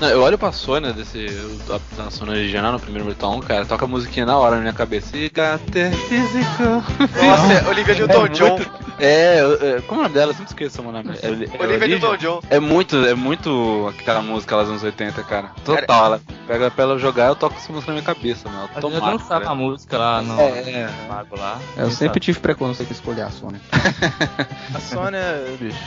Não, 0.00 0.08
eu 0.08 0.24
olho 0.30 0.38
pra 0.38 0.52
Sônia 0.52 0.92
desse. 0.92 1.26
Da, 1.68 1.80
da 2.04 2.10
Sônia 2.10 2.34
original 2.34 2.72
no 2.72 2.80
primeiro 2.80 3.08
1, 3.10 3.40
cara, 3.40 3.64
toca 3.66 3.84
a 3.84 3.88
musiquinha 3.88 4.24
na 4.26 4.36
hora 4.38 4.56
na 4.56 4.62
minha 4.62 4.72
cabeça. 4.72 5.16
E 5.16 5.28
gater 5.28 5.92
físico. 5.92 6.62
Nossa, 6.62 7.68
Olivia 7.68 7.94
Newton-John. 7.94 8.58
É, 8.98 9.40
eu- 9.40 9.76
é, 9.76 9.80
como 9.82 10.00
é 10.00 10.04
o 10.04 10.08
nome 10.08 10.14
dela? 10.14 10.30
Eu 10.32 10.36
sempre 10.36 10.50
esqueço 10.50 10.82
o 10.82 10.92
nome. 10.92 11.10
É, 11.22 11.26
é 11.26 11.30
Olivia 11.30 11.58
Olivia? 11.60 11.88
Newton-John. 11.88 12.40
É 12.50 12.60
muito, 12.60 12.96
é 13.06 13.14
muito 13.14 13.92
aquela 13.98 14.22
música 14.22 14.56
lá 14.56 14.62
dos 14.62 14.70
anos 14.72 14.82
80, 14.82 15.22
cara. 15.24 15.50
Total, 15.64 16.06
ela 16.06 16.20
pega 16.46 16.70
pra 16.70 16.84
ela 16.84 16.98
jogar, 16.98 17.26
eu 17.26 17.34
toco 17.36 17.56
essa 17.56 17.72
música 17.72 17.92
na 17.92 18.00
minha 18.00 18.14
cabeça, 18.14 18.48
mano. 18.48 18.68
Eu 18.70 18.76
Automático. 18.76 19.18
dançava 19.18 19.40
a 19.40 19.40
cara. 19.44 19.54
música 19.54 19.98
lá 19.98 20.22
no 20.22 20.40
É, 20.40 20.90
lago 21.08 21.36
lá. 21.38 21.58
Eu 21.76 21.90
sempre 21.90 22.20
tive 22.20 22.38
preconceito 22.40 22.90
em 22.90 22.92
escolher 22.92 23.22
a 23.22 23.30
Sônia. 23.30 23.60
A 24.74 24.80
Sônia, 24.80 25.20
bicho. 25.58 25.78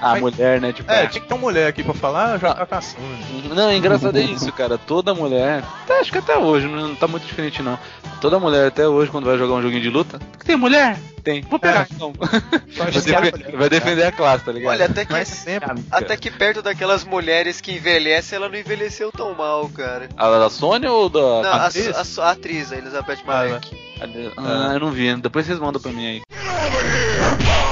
A 0.00 0.16
mulher, 0.16 0.60
né? 0.60 0.72
Tipo, 0.72 0.90
É, 0.90 1.02
ah, 1.02 1.06
tinha 1.06 1.20
que 1.22 1.28
ter 1.28 1.34
uma 1.34 1.40
mulher 1.40 1.66
aqui 1.68 1.82
pra 1.82 1.94
falar, 1.94 2.38
já 2.38 2.54
tá 2.66 2.78
a 2.78 2.80
Sônia. 2.80 3.54
Não, 3.54 3.68
é 3.68 3.76
engraçado 3.76 4.16
é 4.18 4.22
isso, 4.22 4.50
cara. 4.52 4.76
Toda 4.78 5.14
mulher, 5.14 5.62
até- 5.84 6.00
acho 6.00 6.12
que 6.12 6.18
até 6.18 6.36
hoje, 6.36 6.66
não, 6.66 6.94
tá 6.94 7.06
muito 7.08 7.26
diferente 7.26 7.62
não. 7.62 7.78
Toda 8.20 8.38
mulher 8.38 8.68
até 8.68 8.86
hoje, 8.88 9.10
quando 9.10 9.24
vai 9.26 9.36
jogar 9.38 9.54
um 9.54 9.62
joguinho 9.62 9.82
de 9.82 9.90
luta, 9.90 10.18
tem 10.44 10.56
mulher? 10.56 10.98
Tem. 11.22 11.42
Vou 11.42 11.58
pegar 11.58 11.88
então. 11.92 12.12
Vai, 12.76 12.92
Só 12.92 12.98
esquece 13.00 13.14
a 13.16 13.20
defen- 13.20 13.40
mulher. 13.46 13.56
vai 13.58 13.68
defender 13.68 14.04
a 14.04 14.12
classe, 14.12 14.44
tá 14.44 14.52
ligado? 14.52 14.70
Olha, 14.72 14.84
até 14.86 15.04
que, 15.04 15.12
Mas 15.12 15.26
sempre. 15.26 15.82
até 15.90 16.16
que 16.16 16.30
perto 16.30 16.62
daquelas 16.62 17.02
mulheres 17.04 17.60
que 17.60 17.72
envelhecem, 17.72 18.36
ela 18.36 18.48
não 18.48 18.56
envelheceu 18.56 19.10
tão 19.10 19.34
mal, 19.34 19.68
cara. 19.70 20.08
A 20.16 20.30
da 20.38 20.48
Sônia 20.48 20.90
ou 20.92 21.08
da. 21.08 21.18
Não, 21.18 21.52
a, 21.52 21.66
atriz? 21.66 22.18
a- 22.18 22.22
a 22.22 22.30
atriz, 22.30 22.72
a 22.72 22.76
Elizabeth 22.76 23.18
Ah, 23.22 23.26
Malek. 23.26 23.76
Ah, 24.36 24.70
eu 24.74 24.78
não 24.80 24.92
vi. 24.92 25.16
Depois 25.16 25.46
vocês 25.46 25.58
mandam 25.58 25.82
pra 25.82 25.90
mim 25.90 26.06
aí. 26.06 27.65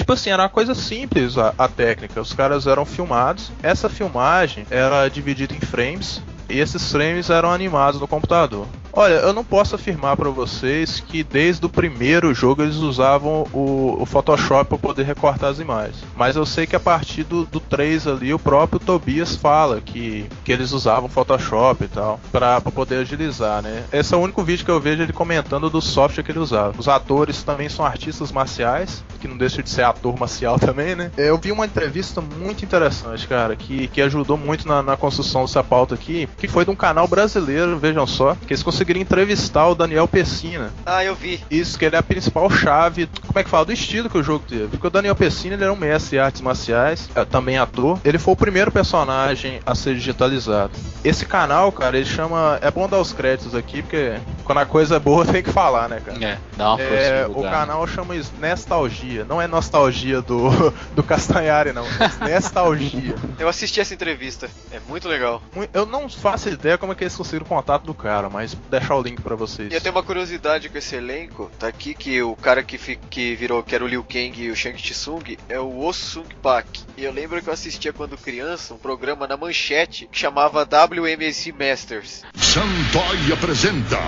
Tipo 0.00 0.14
assim, 0.14 0.30
era 0.30 0.44
uma 0.44 0.48
coisa 0.48 0.74
simples 0.74 1.36
a, 1.36 1.52
a 1.58 1.68
técnica. 1.68 2.22
Os 2.22 2.32
caras 2.32 2.66
eram 2.66 2.86
filmados. 2.86 3.52
Essa 3.62 3.86
filmagem 3.86 4.66
era 4.70 5.06
dividida 5.08 5.54
em 5.54 5.60
frames. 5.60 6.22
E 6.50 6.58
esses 6.58 6.90
frames 6.90 7.30
eram 7.30 7.50
animados 7.50 8.00
no 8.00 8.08
computador. 8.08 8.66
Olha, 8.92 9.14
eu 9.14 9.32
não 9.32 9.44
posso 9.44 9.76
afirmar 9.76 10.16
pra 10.16 10.30
vocês 10.30 11.00
que 11.00 11.22
desde 11.22 11.64
o 11.64 11.68
primeiro 11.68 12.34
jogo 12.34 12.62
eles 12.62 12.76
usavam 12.76 13.46
o, 13.52 13.96
o 14.00 14.06
Photoshop 14.06 14.68
para 14.68 14.78
poder 14.78 15.04
recortar 15.04 15.50
as 15.50 15.60
imagens. 15.60 16.02
Mas 16.16 16.34
eu 16.34 16.44
sei 16.44 16.66
que 16.66 16.74
a 16.74 16.80
partir 16.80 17.22
do, 17.22 17.44
do 17.44 17.60
3 17.60 18.08
ali, 18.08 18.34
o 18.34 18.38
próprio 18.38 18.80
Tobias 18.80 19.36
fala 19.36 19.80
que, 19.80 20.26
que 20.44 20.52
eles 20.52 20.72
usavam 20.72 21.08
Photoshop 21.08 21.84
e 21.84 21.88
tal, 21.88 22.18
pra 22.32 22.60
poder 22.60 22.96
agilizar, 22.96 23.62
né? 23.62 23.84
Esse 23.92 24.12
é 24.12 24.16
o 24.16 24.20
único 24.20 24.42
vídeo 24.42 24.64
que 24.64 24.70
eu 24.70 24.80
vejo 24.80 25.02
ele 25.02 25.12
comentando 25.12 25.70
do 25.70 25.80
software 25.80 26.24
que 26.24 26.32
ele 26.32 26.40
usava. 26.40 26.74
Os 26.76 26.88
atores 26.88 27.42
também 27.42 27.68
são 27.68 27.84
artistas 27.84 28.32
marciais, 28.32 29.04
que 29.20 29.28
não 29.28 29.36
deixa 29.36 29.62
de 29.62 29.70
ser 29.70 29.84
ator 29.84 30.18
marcial 30.18 30.58
também, 30.60 30.96
né? 30.96 31.12
Eu 31.16 31.38
vi 31.38 31.52
uma 31.52 31.66
entrevista 31.66 32.20
muito 32.20 32.64
interessante, 32.64 33.28
cara, 33.28 33.54
que, 33.54 33.86
que 33.88 34.02
ajudou 34.02 34.36
muito 34.36 34.66
na, 34.66 34.82
na 34.82 34.96
construção 34.96 35.42
dessa 35.42 35.62
pauta 35.62 35.94
aqui, 35.94 36.28
que 36.40 36.48
foi 36.48 36.64
de 36.64 36.70
um 36.70 36.74
canal 36.74 37.06
brasileiro, 37.06 37.78
vejam 37.78 38.06
só, 38.06 38.34
que 38.34 38.52
eles 38.52 38.62
conseguiram 38.62 39.00
entrevistar 39.00 39.68
o 39.68 39.74
Daniel 39.74 40.08
Pessina. 40.08 40.72
Ah, 40.86 41.04
eu 41.04 41.14
vi. 41.14 41.40
Isso, 41.50 41.78
que 41.78 41.84
ele 41.84 41.94
é 41.96 41.98
a 41.98 42.02
principal 42.02 42.48
chave, 42.50 43.08
como 43.26 43.38
é 43.38 43.44
que 43.44 43.50
fala, 43.50 43.66
do 43.66 43.72
estilo 43.72 44.08
que 44.08 44.16
o 44.18 44.22
jogo 44.22 44.44
teve. 44.48 44.68
Porque 44.68 44.86
o 44.86 44.90
Daniel 44.90 45.14
Pessina, 45.14 45.54
ele 45.54 45.64
era 45.64 45.72
um 45.72 45.76
mestre 45.76 46.16
em 46.16 46.20
artes 46.20 46.40
marciais, 46.40 47.08
é, 47.14 47.24
também 47.24 47.58
ator. 47.58 48.00
Ele 48.04 48.18
foi 48.18 48.32
o 48.32 48.36
primeiro 48.36 48.72
personagem 48.72 49.60
a 49.66 49.74
ser 49.74 49.94
digitalizado. 49.94 50.72
Esse 51.04 51.26
canal, 51.26 51.70
cara, 51.70 51.96
ele 51.96 52.06
chama... 52.06 52.58
É 52.62 52.70
bom 52.70 52.88
dar 52.88 52.98
os 52.98 53.12
créditos 53.12 53.54
aqui, 53.54 53.82
porque 53.82 54.14
quando 54.44 54.58
a 54.58 54.66
coisa 54.66 54.96
é 54.96 54.98
boa 54.98 55.24
tem 55.26 55.42
que 55.42 55.50
falar, 55.50 55.88
né, 55.88 56.00
cara? 56.04 56.24
É, 56.24 56.38
dá 56.56 56.68
uma 56.70 56.78
força 56.78 56.92
É, 56.94 57.26
o 57.26 57.32
lugar. 57.32 57.52
canal 57.52 57.86
chama 57.86 58.16
isso 58.16 58.32
Nestalgia. 58.40 59.24
Não 59.28 59.40
é 59.40 59.46
nostalgia 59.46 60.22
do, 60.22 60.50
do 60.96 61.02
Castanhari, 61.02 61.72
não. 61.72 61.84
É 61.84 62.24
Nestalgia. 62.30 63.14
Eu 63.38 63.48
assisti 63.48 63.80
essa 63.80 63.92
entrevista. 63.92 64.48
É 64.72 64.80
muito 64.88 65.06
legal. 65.08 65.42
Eu 65.72 65.84
não 65.84 66.08
faço 66.30 66.48
ideia 66.48 66.78
como 66.78 66.92
é 66.92 66.94
que 66.94 67.04
eles 67.04 67.16
conseguiram 67.16 67.44
o 67.44 67.48
contato 67.48 67.84
do 67.84 67.94
cara, 67.94 68.28
mas 68.30 68.54
vou 68.54 68.62
deixar 68.70 68.94
o 68.96 69.02
link 69.02 69.20
pra 69.20 69.34
vocês. 69.34 69.70
E 69.72 69.74
eu 69.74 69.80
tenho 69.80 69.94
uma 69.94 70.02
curiosidade 70.02 70.68
com 70.68 70.78
esse 70.78 70.94
elenco. 70.94 71.50
Tá 71.58 71.66
aqui 71.68 71.94
que 71.94 72.22
o 72.22 72.36
cara 72.36 72.62
que, 72.62 72.78
fi- 72.78 72.98
que 73.10 73.34
virou, 73.34 73.62
que 73.62 73.74
era 73.74 73.84
o 73.84 73.88
Liu 73.88 74.04
Kang 74.04 74.32
e 74.40 74.50
o 74.50 74.56
Shang 74.56 74.76
Tsung, 74.80 75.36
é 75.48 75.58
o 75.58 75.78
Oh 75.78 75.92
Sung 75.92 76.26
Pak. 76.42 76.80
E 76.96 77.04
eu 77.04 77.12
lembro 77.12 77.40
que 77.42 77.48
eu 77.48 77.52
assistia 77.52 77.92
quando 77.92 78.16
criança 78.16 78.74
um 78.74 78.78
programa 78.78 79.26
na 79.26 79.36
manchete 79.36 80.08
que 80.10 80.18
chamava 80.18 80.62
WMC 80.64 81.52
Masters. 81.52 82.22
Santoy 82.34 83.32
apresenta, 83.32 83.98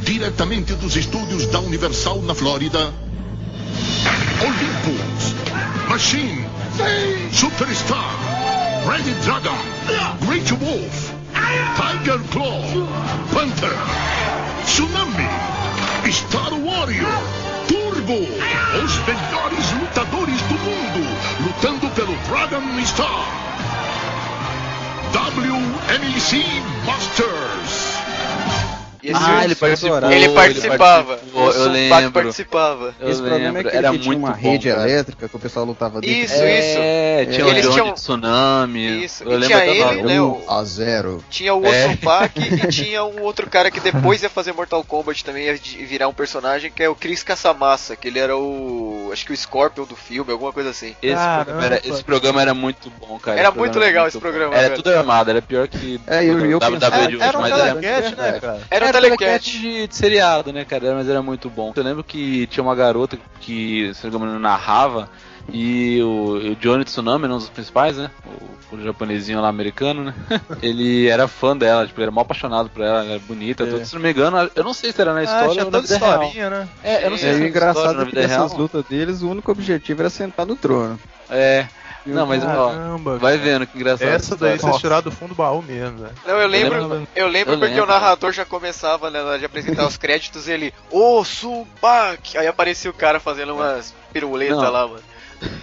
diretamente 0.00 0.74
dos 0.74 0.96
estúdios 0.96 1.46
da 1.46 1.60
Universal 1.60 2.22
na 2.22 2.34
Flórida, 2.34 2.92
Olympus, 4.40 5.34
Machine, 5.88 6.46
Superstar, 7.32 8.16
Red 8.88 9.12
Dragon, 9.22 9.56
Great 10.26 10.52
Wolf, 10.54 11.12
Tiger 11.76 12.18
Claw, 12.30 12.62
Panther, 13.32 13.76
Tsunami, 14.64 15.28
Star 16.10 16.52
Warrior, 16.52 17.06
Turbo, 17.68 18.20
os 18.82 18.98
melhores 19.06 19.72
lutadores 19.80 20.40
do 20.42 20.54
mundo, 20.54 21.06
lutando 21.44 21.88
pelo 21.94 22.16
Dragon 22.28 22.84
Star. 22.84 23.26
WMC 25.12 26.44
Masters. 26.86 28.09
E 29.02 29.10
esse 29.10 29.20
Ah, 29.22 29.44
ele 29.44 29.54
participou. 29.54 30.10
ele 30.10 30.28
participava. 30.30 31.18
O 31.34 31.50
eu 31.50 31.68
lembro. 31.70 32.12
participava. 32.12 32.94
Eu 33.00 33.08
Esse 33.10 33.20
é 33.20 33.24
lembro, 33.24 33.60
aquele 33.60 33.76
era 33.76 33.90
que 33.92 33.98
tinha 33.98 34.06
muito 34.12 34.18
uma 34.26 34.32
bom, 34.32 34.50
rede 34.50 34.68
cara. 34.68 34.82
elétrica 34.90 35.28
que 35.28 35.36
o 35.36 35.38
pessoal 35.38 35.64
lutava 35.64 36.00
dentro. 36.00 36.16
Isso, 36.16 36.34
É, 36.34 37.22
isso. 37.22 37.32
tinha 37.32 37.46
o 37.46 37.48
Eles 37.48 37.62
Johnny 37.62 37.74
tinham- 37.74 37.92
Tsunami. 37.94 39.04
Isso, 39.04 39.24
Eu 39.24 39.28
e 39.32 39.36
lembro 39.36 39.46
tinha 39.46 39.58
o 39.58 39.62
ele, 39.92 40.02
né, 40.02 40.20
o- 40.20 40.42
1 40.46 40.50
a 40.50 40.64
0. 40.64 41.24
Tinha 41.30 41.54
o 41.54 41.64
É. 41.66 41.86
Osso 41.86 41.96
Pak 41.98 42.40
e 42.40 42.66
tinha 42.68 43.04
um 43.04 43.22
outro 43.22 43.48
cara 43.48 43.70
que 43.70 43.80
depois 43.80 44.22
ia 44.22 44.28
fazer 44.30 44.52
Mortal 44.52 44.84
Kombat 44.84 45.24
também, 45.24 45.46
ia 45.46 45.54
virar 45.86 46.08
um 46.08 46.12
personagem, 46.12 46.70
que 46.70 46.82
é 46.82 46.88
o 46.88 46.94
Chris 46.94 47.22
Caçamassa, 47.22 47.96
que 47.96 48.08
ele 48.08 48.18
era 48.18 48.36
o. 48.36 49.10
Acho 49.12 49.24
que 49.26 49.32
o 49.32 49.36
Scorpion 49.36 49.84
do 49.84 49.96
filme, 49.96 50.30
alguma 50.30 50.52
coisa 50.52 50.70
assim. 50.70 50.94
Esse, 51.02 51.14
Caramba. 51.14 51.44
programa 51.44 51.66
era, 51.66 51.80
esse 51.88 52.04
programa 52.04 52.42
era 52.42 52.54
muito 52.54 52.90
bom, 53.00 53.18
cara. 53.18 53.38
Era 53.38 53.50
muito 53.50 53.78
legal 53.78 54.00
era 54.02 54.08
esse 54.08 54.18
programa, 54.18 54.54
Era 54.54 54.74
tudo 54.76 54.90
armado, 54.90 55.30
era 55.30 55.42
pior 55.42 55.66
que 55.68 56.00
É, 56.06 56.24
e 56.24 56.28
eu- 56.28 56.38
eu 56.46 56.58
WWE 56.58 57.06
de 57.08 57.16
hoje, 57.16 57.24
Era 57.24 57.38
um 57.38 57.40
mas 57.40 57.52
era 57.52 57.74
telecat, 57.74 58.16
né, 58.16 58.38
cara? 58.40 58.60
Era 58.70 58.84
um 58.86 58.88
Era 58.90 59.00
telecat. 59.16 59.42
de, 59.42 59.86
de 59.86 59.96
seriado, 59.96 60.52
né, 60.52 60.64
cara? 60.64 60.94
Mas 60.94 61.08
era 61.08 61.22
muito 61.22 61.48
bom. 61.50 61.72
Eu 61.74 61.82
lembro 61.82 62.04
que 62.04 62.46
tinha 62.48 62.62
uma 62.62 62.74
garota 62.74 63.18
que, 63.40 63.90
se 63.94 64.06
não 64.08 64.18
me 64.20 64.26
engano, 64.26 64.38
narrava. 64.40 65.08
E 65.52 66.00
o, 66.02 66.52
o 66.52 66.56
Johnny 66.56 66.84
Tsunami, 66.84 67.26
um 67.26 67.38
dos 67.38 67.48
principais, 67.48 67.96
né? 67.96 68.10
O, 68.72 68.76
o 68.76 68.82
japonesinho 68.84 69.40
lá 69.40 69.48
americano, 69.48 70.04
né? 70.04 70.14
ele 70.62 71.08
era 71.08 71.26
fã 71.26 71.56
dela, 71.56 71.84
tipo, 71.86 71.98
ele 71.98 72.04
era 72.04 72.12
mal 72.12 72.22
apaixonado 72.22 72.68
por 72.70 72.82
ela, 72.84 73.00
ela 73.02 73.10
era 73.12 73.18
bonita. 73.20 73.64
É. 73.64 73.66
tudo. 73.66 73.84
Se 73.84 73.94
não 73.94 74.02
me 74.02 74.10
engano, 74.12 74.48
eu 74.54 74.62
não 74.62 74.72
sei 74.74 74.92
se 74.92 75.00
era 75.00 75.12
na 75.12 75.20
Ah, 75.20 75.24
história 75.24 75.50
tinha 75.50 75.64
ou 75.64 75.70
na 75.70 75.78
toda 75.80 75.88
vida 75.92 76.06
real. 76.06 76.22
historinha, 76.22 76.50
né? 76.50 76.68
É, 76.84 77.04
eu 77.06 77.10
não 77.10 77.18
sei 77.18 77.30
É, 77.30 77.32
se 77.32 77.38
era 77.40 77.48
engraçado 77.48 77.94
na 77.96 78.02
é 78.02 78.04
que 78.04 78.10
vida 78.14 78.26
real. 78.28 78.42
nessas 78.44 78.56
lutas 78.58 78.84
deles, 78.84 79.22
o 79.22 79.30
único 79.30 79.50
objetivo 79.50 80.02
era 80.02 80.10
sentar 80.10 80.46
no 80.46 80.54
trono. 80.54 81.00
É. 81.28 81.66
Não, 82.06 82.26
mas 82.26 82.42
ó, 82.42 82.70
Caramba, 82.70 83.18
vai 83.18 83.38
cara. 83.38 83.44
vendo 83.50 83.66
que 83.66 83.76
engraçado. 83.76 84.08
Essa 84.08 84.36
daí 84.36 84.58
vocês 84.58 84.76
tiraram 84.78 85.02
do 85.02 85.10
fundo 85.12 85.30
do 85.30 85.34
baú 85.34 85.60
mesmo, 85.62 85.98
velho. 85.98 86.14
Não, 86.26 86.34
eu 86.40 86.48
lembro, 86.48 86.80
lembro- 86.80 87.08
eu 87.14 87.28
lembro 87.28 87.52
eu 87.54 87.58
porque 87.58 87.74
lembro. 87.74 87.84
o 87.84 87.86
narrador 87.86 88.32
já 88.32 88.44
começava, 88.44 89.10
né, 89.10 89.38
de 89.38 89.44
apresentar 89.44 89.86
os 89.86 89.96
créditos, 89.96 90.48
ele, 90.48 90.72
ô 90.90 91.22
Supak! 91.24 92.38
Aí 92.38 92.46
aparecia 92.46 92.90
o 92.90 92.94
cara 92.94 93.20
fazendo 93.20 93.54
umas 93.54 93.94
piruletas 94.12 94.56
Não. 94.58 94.70
lá, 94.70 94.86
mano. 94.88 95.02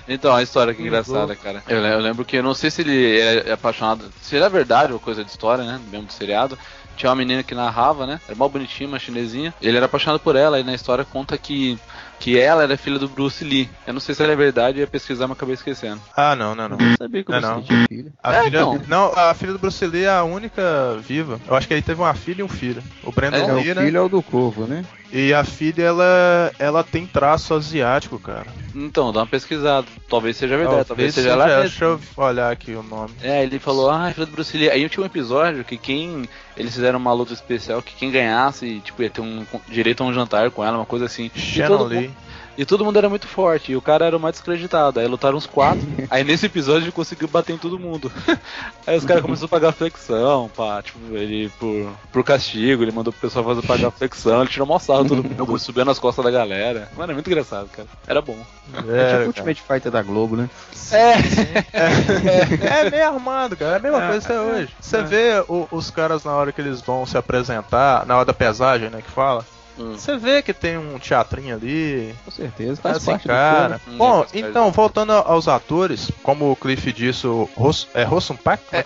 Então, 0.08 0.36
a 0.36 0.41
história 0.41 0.73
que 0.73 0.82
engraçada, 0.82 1.36
cara. 1.36 1.63
Eu, 1.67 1.78
eu 1.78 2.00
lembro 2.00 2.26
que 2.26 2.38
eu 2.38 2.43
não 2.43 2.54
sei 2.56 2.71
se 2.71 2.82
ele 2.82 3.19
é 3.19 3.52
apaixonado, 3.52 4.12
se 4.21 4.36
era 4.36 4.50
verdade 4.50 4.91
ou 4.93 5.00
coisa 5.00 5.23
de 5.23 5.30
história, 5.30 5.63
né? 5.63 5.80
Mesmo 5.91 6.08
do 6.08 6.13
seriado. 6.13 6.58
Tinha 6.95 7.12
uma 7.12 7.15
menina 7.15 7.43
que 7.43 7.54
narrava, 7.54 8.08
né? 8.08 8.19
Era 8.28 8.36
mal 8.36 8.50
bonitinha, 8.50 8.89
uma 8.89 8.97
chinesinha. 8.97 9.54
Ele 9.62 9.78
era 9.78 9.86
apaixonado 9.86 10.19
por 10.19 10.36
ela, 10.36 10.60
e 10.60 10.63
na 10.63 10.73
história 10.73 11.06
conta 11.06 11.38
que, 11.38 11.78
que 12.20 12.40
ela 12.40 12.64
era 12.64 12.78
filha 12.78 12.98
do 13.00 13.08
Bruce 13.08 13.44
Lee. 13.44 13.70
Eu 13.86 13.94
não 13.94 14.00
sei 14.00 14.14
se 14.16 14.24
era 14.24 14.36
verdade, 14.36 14.78
eu 14.78 14.82
ia 14.82 14.88
pesquisar, 14.88 15.28
mas 15.28 15.38
acabei 15.38 15.54
esquecendo. 15.56 16.02
Ah, 16.16 16.36
não, 16.36 16.56
não, 16.56 16.68
não. 16.68 16.78
Eu 16.80 16.98
sabia 16.98 17.24
que 17.24 17.32
É, 17.32 17.40
você 17.40 17.48
não. 17.48 17.62
tinha 17.62 17.88
filho. 17.88 18.12
A 18.24 18.34
É, 18.36 18.44
filha, 18.44 18.60
não. 18.62 18.82
não, 18.88 19.14
a 19.16 19.34
filha 19.34 19.54
do 19.54 19.60
Bruce 19.60 19.86
Lee 19.86 20.04
é 20.04 20.10
a 20.10 20.24
única 20.24 20.98
viva. 21.02 21.40
Eu 21.48 21.56
acho 21.56 21.68
que 21.68 21.74
ele 21.74 21.82
teve 21.82 22.02
uma 22.02 22.14
filha 22.14 22.42
e 22.42 22.44
um 22.44 22.48
filho. 22.50 22.84
O 23.04 23.12
Brandon 23.12 23.38
É, 23.38 23.54
o 23.54 23.56
Lee, 23.58 23.74
né? 23.74 23.86
filho 23.86 23.98
é 23.98 24.02
o 24.02 24.10
do 24.10 24.22
Corvo, 24.24 24.66
né? 24.66 24.84
E 25.12 25.34
a 25.34 25.43
filha, 25.43 25.84
ela, 25.84 26.52
ela 26.60 26.84
tem 26.84 27.06
traço 27.06 27.54
asiático, 27.54 28.20
cara. 28.20 28.48
Então, 28.76 29.13
dá 29.13 29.22
uma 29.22 29.28
pesquisada. 29.28 29.88
Talvez 30.10 30.36
seja 30.38 30.58
verdade, 30.58 30.86
talvez, 30.86 31.13
seja, 31.13 31.30
seja 31.30 31.34
ela 31.34 31.48
mesmo. 31.48 31.62
Deixa 31.62 31.86
eu 31.86 32.00
olhar 32.17 32.52
aqui 32.52 32.74
o 32.74 32.84
nome. 32.84 33.13
É, 33.22 33.43
ele 33.43 33.58
falou, 33.58 33.89
ah, 33.89 34.12
filha 34.13 34.26
do 34.26 34.32
Bruce 34.34 34.58
Lee. 34.58 34.70
Aí 34.70 34.88
tinha 34.89 35.04
um 35.04 35.08
episódio 35.08 35.63
que 35.63 35.78
quem. 35.78 36.28
Eles 36.56 36.74
fizeram 36.74 37.00
uma 37.00 37.13
luta 37.13 37.34
especial 37.34 37.82
que 37.82 37.96
quem 37.96 38.12
ganhasse, 38.12 38.82
tipo, 38.84 39.02
ia 39.02 39.10
ter 39.10 39.22
um 39.22 39.46
direito 39.70 40.04
a 40.04 40.06
um 40.08 40.13
jantar 40.13 40.52
com 40.52 40.63
ela, 40.63 40.78
uma 40.78 40.86
coisa 40.86 41.06
assim. 41.06 41.32
Shannon 41.36 41.84
Lee. 41.84 42.02
mundo, 42.08 42.15
e 42.58 42.65
todo 42.65 42.84
mundo 42.84 42.98
era 42.98 43.08
muito 43.10 43.28
forte, 43.28 43.72
e 43.72 43.76
o 43.76 43.82
cara 43.82 44.06
era 44.06 44.17
o 44.17 44.20
mais 44.20 44.34
descreditado. 44.36 45.00
Aí 45.00 45.08
lutaram 45.08 45.38
uns 45.38 45.46
quatro. 45.46 45.86
aí 46.10 46.24
nesse 46.24 46.46
episódio 46.48 46.86
ele 46.86 46.91
conseguiu 46.91 47.28
bater 47.28 47.54
em 47.54 47.58
todo 47.58 47.78
mundo. 47.80 48.12
aí 48.88 48.98
os 48.98 49.06
caras 49.06 49.22
começaram 49.22 49.46
a 49.46 49.50
pagar 49.50 49.72
flexão, 49.72 50.50
pá, 50.56 50.82
tipo, 50.82 51.00
ele 51.15 51.50
por, 51.60 51.91
por 52.12 52.24
castigo, 52.24 52.84
ele 52.84 52.91
mandou 52.91 53.13
pro 53.13 53.22
pessoal 53.22 53.46
fazer 53.46 53.62
pagar 53.65 53.91
flexão, 53.91 54.41
ele 54.41 54.50
tirou 54.50 54.67
mó 54.67 54.80
sarro 54.80 55.06
todo 55.08 55.24
mundo, 55.24 55.60
subiu 55.60 55.86
nas 55.86 56.00
costas 56.00 56.26
da 56.26 56.32
galera. 56.32 56.89
Mano, 56.98 57.12
é 57.12 57.13
muito 57.13 57.28
engraçado, 57.30 57.70
cara. 57.70 57.88
Era 58.08 58.22
bom. 58.22 58.38
É 58.74 58.78
tipo 58.78 58.89
É, 58.91 58.91
o 58.91 58.91
cara. 59.12 59.26
Ultimate 59.28 59.62
Fighter 59.62 59.91
da 59.91 60.02
Globo, 60.02 60.36
né? 60.36 60.50
é 61.74 62.89
meio 62.89 63.08
armado, 63.08 63.56
cara. 63.56 63.74
É 63.74 63.76
a 63.78 63.80
mesma 63.80 64.08
coisa 64.08 64.26
até 64.26 64.39
hoje. 64.41 64.70
Você 64.80 65.02
vê 65.04 65.43
o- 65.48 65.67
os 65.72 65.89
caras 65.89 66.24
na 66.24 66.34
hora 66.34 66.52
que 66.52 66.62
eles 66.62 66.82
vão 66.82 67.06
se 67.06 67.17
apresentar, 67.17 68.06
na 68.06 68.15
hora 68.15 68.26
da 68.26 68.34
pesagem, 68.34 68.89
né, 68.89 69.02
que 69.02 69.12
fala. 69.12 69.46
Hum. 69.80 69.94
Você 69.94 70.18
vê 70.18 70.42
que 70.42 70.54
tem 70.54 70.78
um 70.78 70.98
teatrinho 71.00 71.56
ali. 71.56 72.13
Com 72.26 72.32
certeza, 72.32 72.82
faz 72.82 72.98
Assim, 72.98 73.12
parte 73.12 73.28
cara. 73.28 73.76
do 73.76 73.80
filme. 73.80 73.98
Bom, 73.98 74.20
Hum, 74.22 74.24
faz 74.24 74.36
então, 74.36 74.72
voltando 74.72 75.12
aos 75.13 75.48
atores, 75.48 76.12
como 76.24 76.52
o 76.52 76.56
Cliff 76.56 76.92
disse, 76.92 77.28
o 77.28 77.50
é 77.94 78.04
Rossum 78.04 78.36
Pak? 78.36 78.63
É, 78.72 78.84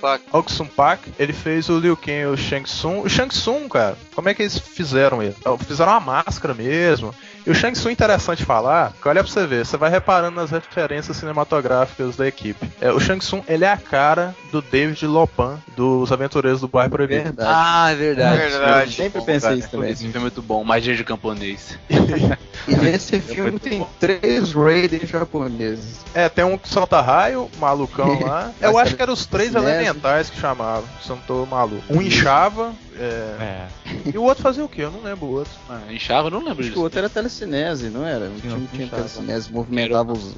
Pak. 0.00 0.24
Oksum 0.32 0.66
Pak, 0.66 1.12
ele 1.18 1.32
fez 1.32 1.68
o 1.68 1.78
Liu 1.78 1.96
Kang 1.96 2.12
e 2.20 2.26
o 2.26 2.36
Shang 2.36 2.64
Tsung. 2.64 3.00
O 3.00 3.08
Shang 3.08 3.28
Tsung, 3.28 3.68
cara, 3.68 3.96
como 4.14 4.28
é 4.28 4.34
que 4.34 4.42
eles 4.42 4.58
fizeram 4.58 5.22
ele? 5.22 5.34
Fizeram 5.66 5.92
uma 5.92 6.00
máscara 6.00 6.54
mesmo. 6.54 7.14
E 7.46 7.50
o 7.50 7.54
Shang 7.54 7.72
Tsung 7.74 7.90
é 7.90 7.92
interessante 7.92 8.44
falar, 8.44 8.92
que 9.00 9.08
olha 9.08 9.22
pra 9.22 9.32
você 9.32 9.46
ver, 9.46 9.64
você 9.64 9.76
vai 9.76 9.88
reparando 9.88 10.40
nas 10.40 10.50
referências 10.50 11.16
cinematográficas 11.16 12.16
da 12.16 12.26
equipe. 12.26 12.68
É, 12.80 12.90
o 12.90 12.98
Shang 12.98 13.20
Tsung, 13.20 13.42
ele 13.46 13.64
é 13.64 13.70
a 13.70 13.76
cara 13.76 14.34
do 14.50 14.60
David 14.60 15.06
Lopan, 15.06 15.58
dos 15.76 16.10
Aventureiros 16.10 16.60
do 16.60 16.66
Bairro 16.68 16.90
Proibido. 16.90 17.22
Verdade. 17.22 17.50
Ah, 17.52 17.92
é 17.92 17.94
verdade. 17.94 18.36
É 18.36 18.48
verdade. 18.48 18.90
Eu 18.90 19.04
sempre 19.04 19.20
Bom, 19.20 19.26
pensei 19.26 19.48
cara, 19.48 19.60
isso 19.60 19.70
também. 19.70 19.90
Esse 19.92 20.02
filme 20.02 20.16
é 20.16 20.20
muito 20.20 20.42
bom. 20.42 20.64
Magia 20.64 20.96
de 20.96 21.04
camponês. 21.04 21.78
E 22.68 22.74
nesse 22.74 23.20
filme 23.20 23.60
tem 23.60 23.86
três 24.00 24.52
raiders 24.52 25.08
japoneses. 25.08 26.00
É, 26.12 26.28
tem 26.28 26.44
um 26.44 26.58
que 26.58 26.68
solta 26.68 27.00
raio, 27.00 27.48
malucão 27.60 28.18
lá. 28.26 28.50
Eu 28.60 28.76
acho 28.76 28.96
que 28.96 29.02
eram 29.02 29.12
os 29.12 29.24
três 29.24 29.54
elementais 29.54 30.28
que 30.30 30.40
chamavam, 30.40 30.84
se 31.00 31.10
eu 31.10 31.16
não 31.16 31.22
tô 31.22 31.46
maluco. 31.46 31.84
Um 31.88 32.02
inchava, 32.02 32.74
é, 32.98 33.42
É. 33.42 33.68
e 34.14 34.18
o 34.18 34.22
outro 34.22 34.42
fazia 34.42 34.64
o 34.64 34.68
quê? 34.68 34.82
Eu 34.82 34.90
não 34.90 35.02
lembro 35.02 35.26
o 35.26 35.32
outro. 35.32 35.52
Ah, 35.68 35.80
inchava, 35.90 36.28
eu 36.28 36.30
não 36.32 36.38
lembro 36.38 36.60
Acho 36.60 36.62
que 36.62 36.66
o 36.66 36.70
disso. 36.70 36.82
outro 36.82 36.98
era 36.98 37.08
telecinese, 37.08 37.88
não 37.90 38.06
era? 38.06 38.26
O 38.26 38.40
time 38.40 38.68
tinha 38.72 38.86
telecinese, 38.88 39.52
movimentava 39.52 40.12
os, 40.12 40.34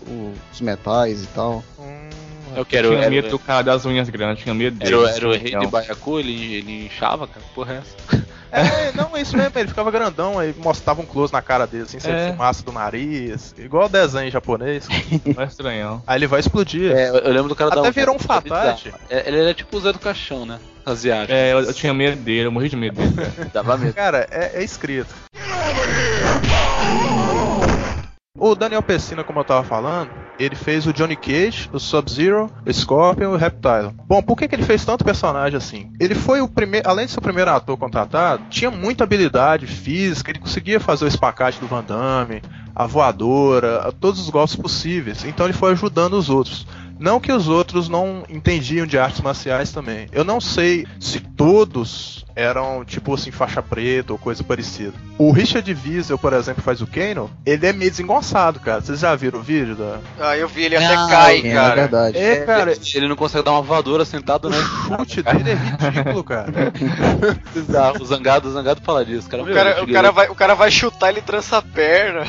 os 0.53 0.61
metais 0.61 1.25
e 1.25 1.27
tal. 1.29 1.63
Hum, 1.79 2.09
Eu 2.57 2.65
quero. 2.65 2.89
tinha 2.89 3.01
Era, 3.03 3.11
medo 3.11 3.29
do 3.29 3.39
cara 3.39 3.63
das 3.63 3.85
unhas 3.87 4.09
grandes, 4.09 4.43
tinha 4.43 4.55
medo 4.55 4.77
dele. 4.79 4.89
era, 4.95 4.99
o- 5.01 5.07
era 5.07 5.29
o 5.29 5.33
rei 5.33 5.49
Então, 5.49 5.61
de 5.61 5.67
Baiacu, 5.69 6.19
ele, 6.19 6.55
ele 6.55 6.87
inchava, 6.87 7.27
cara. 7.29 7.45
Porra, 7.55 7.75
é 7.75 7.77
essa? 7.79 8.27
É, 8.51 8.93
não, 8.93 9.17
é 9.17 9.21
isso 9.21 9.37
mesmo, 9.37 9.53
ele 9.57 9.69
ficava 9.69 9.91
grandão, 9.91 10.39
aí 10.39 10.55
mostrava 10.57 11.03
um 11.03 11.07
close 11.07 11.33
na 11.33 11.43
cara 11.43 11.67
dele, 11.67 11.85
assim, 11.85 11.99
É. 12.09 12.29
é. 12.29 12.33
fumaça 12.33 12.63
do 12.65 12.73
nariz, 12.73 13.55
igual 13.59 13.87
o 13.87 13.89
desenho 13.89 14.31
japonês. 14.31 14.87
Não 15.37 15.43
é 15.43 15.47
estranhão. 15.47 16.03
Aí 16.07 16.19
ele 16.19 16.27
vai 16.27 16.41
explodir. 16.41 16.91
É, 16.97 17.09
eu, 17.11 17.33
lembro 17.33 17.49
do 17.49 17.57
cara 17.57 17.71
da 17.71 17.81
Até 17.81 17.89
unha, 17.89 17.93
virou 17.93 18.15
um 18.15 18.19
dava. 18.19 18.95
É, 19.11 19.29
Ele 19.29 19.41
era 19.41 19.55
tipo 19.55 19.77
o 19.77 19.81
Zé 19.81 19.93
do 19.93 19.99
Caixão, 19.99 20.47
né? 20.47 20.59
Asiático. 20.85 21.33
É, 21.33 21.53
eu, 21.53 21.61
eu 21.61 21.75
tinha 21.75 21.93
medo 21.93 22.17
dele, 22.17 22.47
eu 22.47 22.53
morri 22.53 22.69
de 22.69 22.77
medo 22.77 22.97
dele. 22.97 23.15
cara. 23.15 23.51
Dava 23.53 23.77
medo. 23.77 23.95
Cara, 23.95 24.27
é, 24.31 24.61
é 24.61 24.65
escrito. 24.65 25.15
O 28.39 28.55
Daniel 28.55 28.83
Pessina, 28.83 29.25
como 29.25 29.41
eu 29.41 29.45
tava 29.45 29.65
falando, 29.65 30.11
ele 30.39 30.55
fez 30.55 30.87
o 30.87 30.93
Johnny 30.93 31.17
Cage, 31.17 31.69
o 31.73 31.81
Sub-Zero, 31.81 32.49
o 32.65 32.73
Scorpion 32.73 33.33
e 33.33 33.35
o 33.35 33.37
Reptile. 33.37 33.93
Bom, 34.07 34.23
por 34.23 34.37
que, 34.37 34.47
que 34.47 34.55
ele 34.55 34.63
fez 34.63 34.85
tanto 34.85 35.05
personagem 35.05 35.57
assim? 35.57 35.91
Ele 35.99 36.15
foi 36.15 36.41
o 36.41 36.49
primeiro, 36.49 36.89
além 36.89 37.07
de 37.07 37.13
ser 37.13 37.19
o 37.19 37.23
primeiro 37.23 37.51
ator 37.51 37.77
contratado, 37.77 38.45
tinha 38.49 38.71
muita 38.71 39.03
habilidade 39.03 39.67
física, 39.67 40.31
ele 40.31 40.39
conseguia 40.39 40.79
fazer 40.79 41.05
o 41.05 41.09
espacate 41.09 41.59
do 41.59 41.67
Van 41.67 41.83
Damme, 41.83 42.41
a 42.75 42.87
voadora, 42.87 43.93
todos 43.99 44.21
os 44.21 44.31
golpes 44.31 44.55
possíveis. 44.55 45.25
Então 45.25 45.47
ele 45.47 45.53
foi 45.53 45.73
ajudando 45.73 46.13
os 46.13 46.31
outros. 46.31 46.65
Não 46.99 47.21
que 47.21 47.33
os 47.33 47.49
outros 47.49 47.89
não 47.89 48.25
entendiam 48.29 48.87
de 48.87 48.99
artes 48.99 49.21
marciais 49.21 49.71
também. 49.73 50.07
Eu 50.13 50.25
não 50.25 50.41
sei 50.41 50.87
se 51.01 51.21
todos 51.21 52.25
eram, 52.35 52.85
tipo 52.85 53.15
assim, 53.15 53.31
faixa 53.31 53.61
preta 53.63 54.13
ou 54.13 54.19
coisa 54.19 54.45
parecida. 54.45 54.93
O 55.19 55.33
Richard 55.33 55.77
Wiesel, 55.85 56.19
por 56.19 56.33
exemplo, 56.33 56.61
que 56.61 56.65
faz 56.65 56.81
o 56.81 56.87
Kano, 56.87 57.31
ele 57.45 57.67
é 57.67 57.73
meio 57.73 57.91
desengonçado, 57.91 58.61
cara. 58.61 58.81
Vocês 58.81 59.01
já 59.01 59.15
viram 59.17 59.41
o 59.41 59.43
vídeo 59.43 59.75
da... 59.75 59.99
Ah, 60.21 60.37
eu 60.37 60.49
vi, 60.49 60.65
ele 60.65 60.77
até 60.77 60.87
Ah, 60.95 61.07
cai, 61.09 61.37
É, 61.43 61.49
é 61.49 61.55
cara. 61.55 61.75
verdade. 61.75 62.19
É, 62.19 62.37
cara, 62.45 62.75
Ele 62.95 63.09
não 63.09 63.17
consegue 63.17 63.45
dar 63.45 63.53
uma 63.53 63.63
voadora 63.63 64.05
sentado, 64.05 64.47
o 64.47 64.51
né? 64.51 64.57
chute 64.99 65.23
dele 65.23 65.51
é 65.51 65.55
ridículo, 65.55 66.23
cara. 66.25 66.53
O 68.01 68.05
zangado, 68.05 68.49
o 68.49 68.53
zangado 68.53 68.81
fala 68.83 69.05
disso. 69.05 69.29
Cara, 69.29 69.43
O 69.43 69.47
cara, 69.53 69.83
o, 69.83 69.93
cara 69.93 70.11
vai, 70.13 70.29
o 70.29 70.35
cara 70.35 70.55
vai 70.55 70.71
chutar, 70.71 71.11
ele 71.11 71.21
trança 71.21 71.59
a 71.59 71.63
perna. 71.63 72.25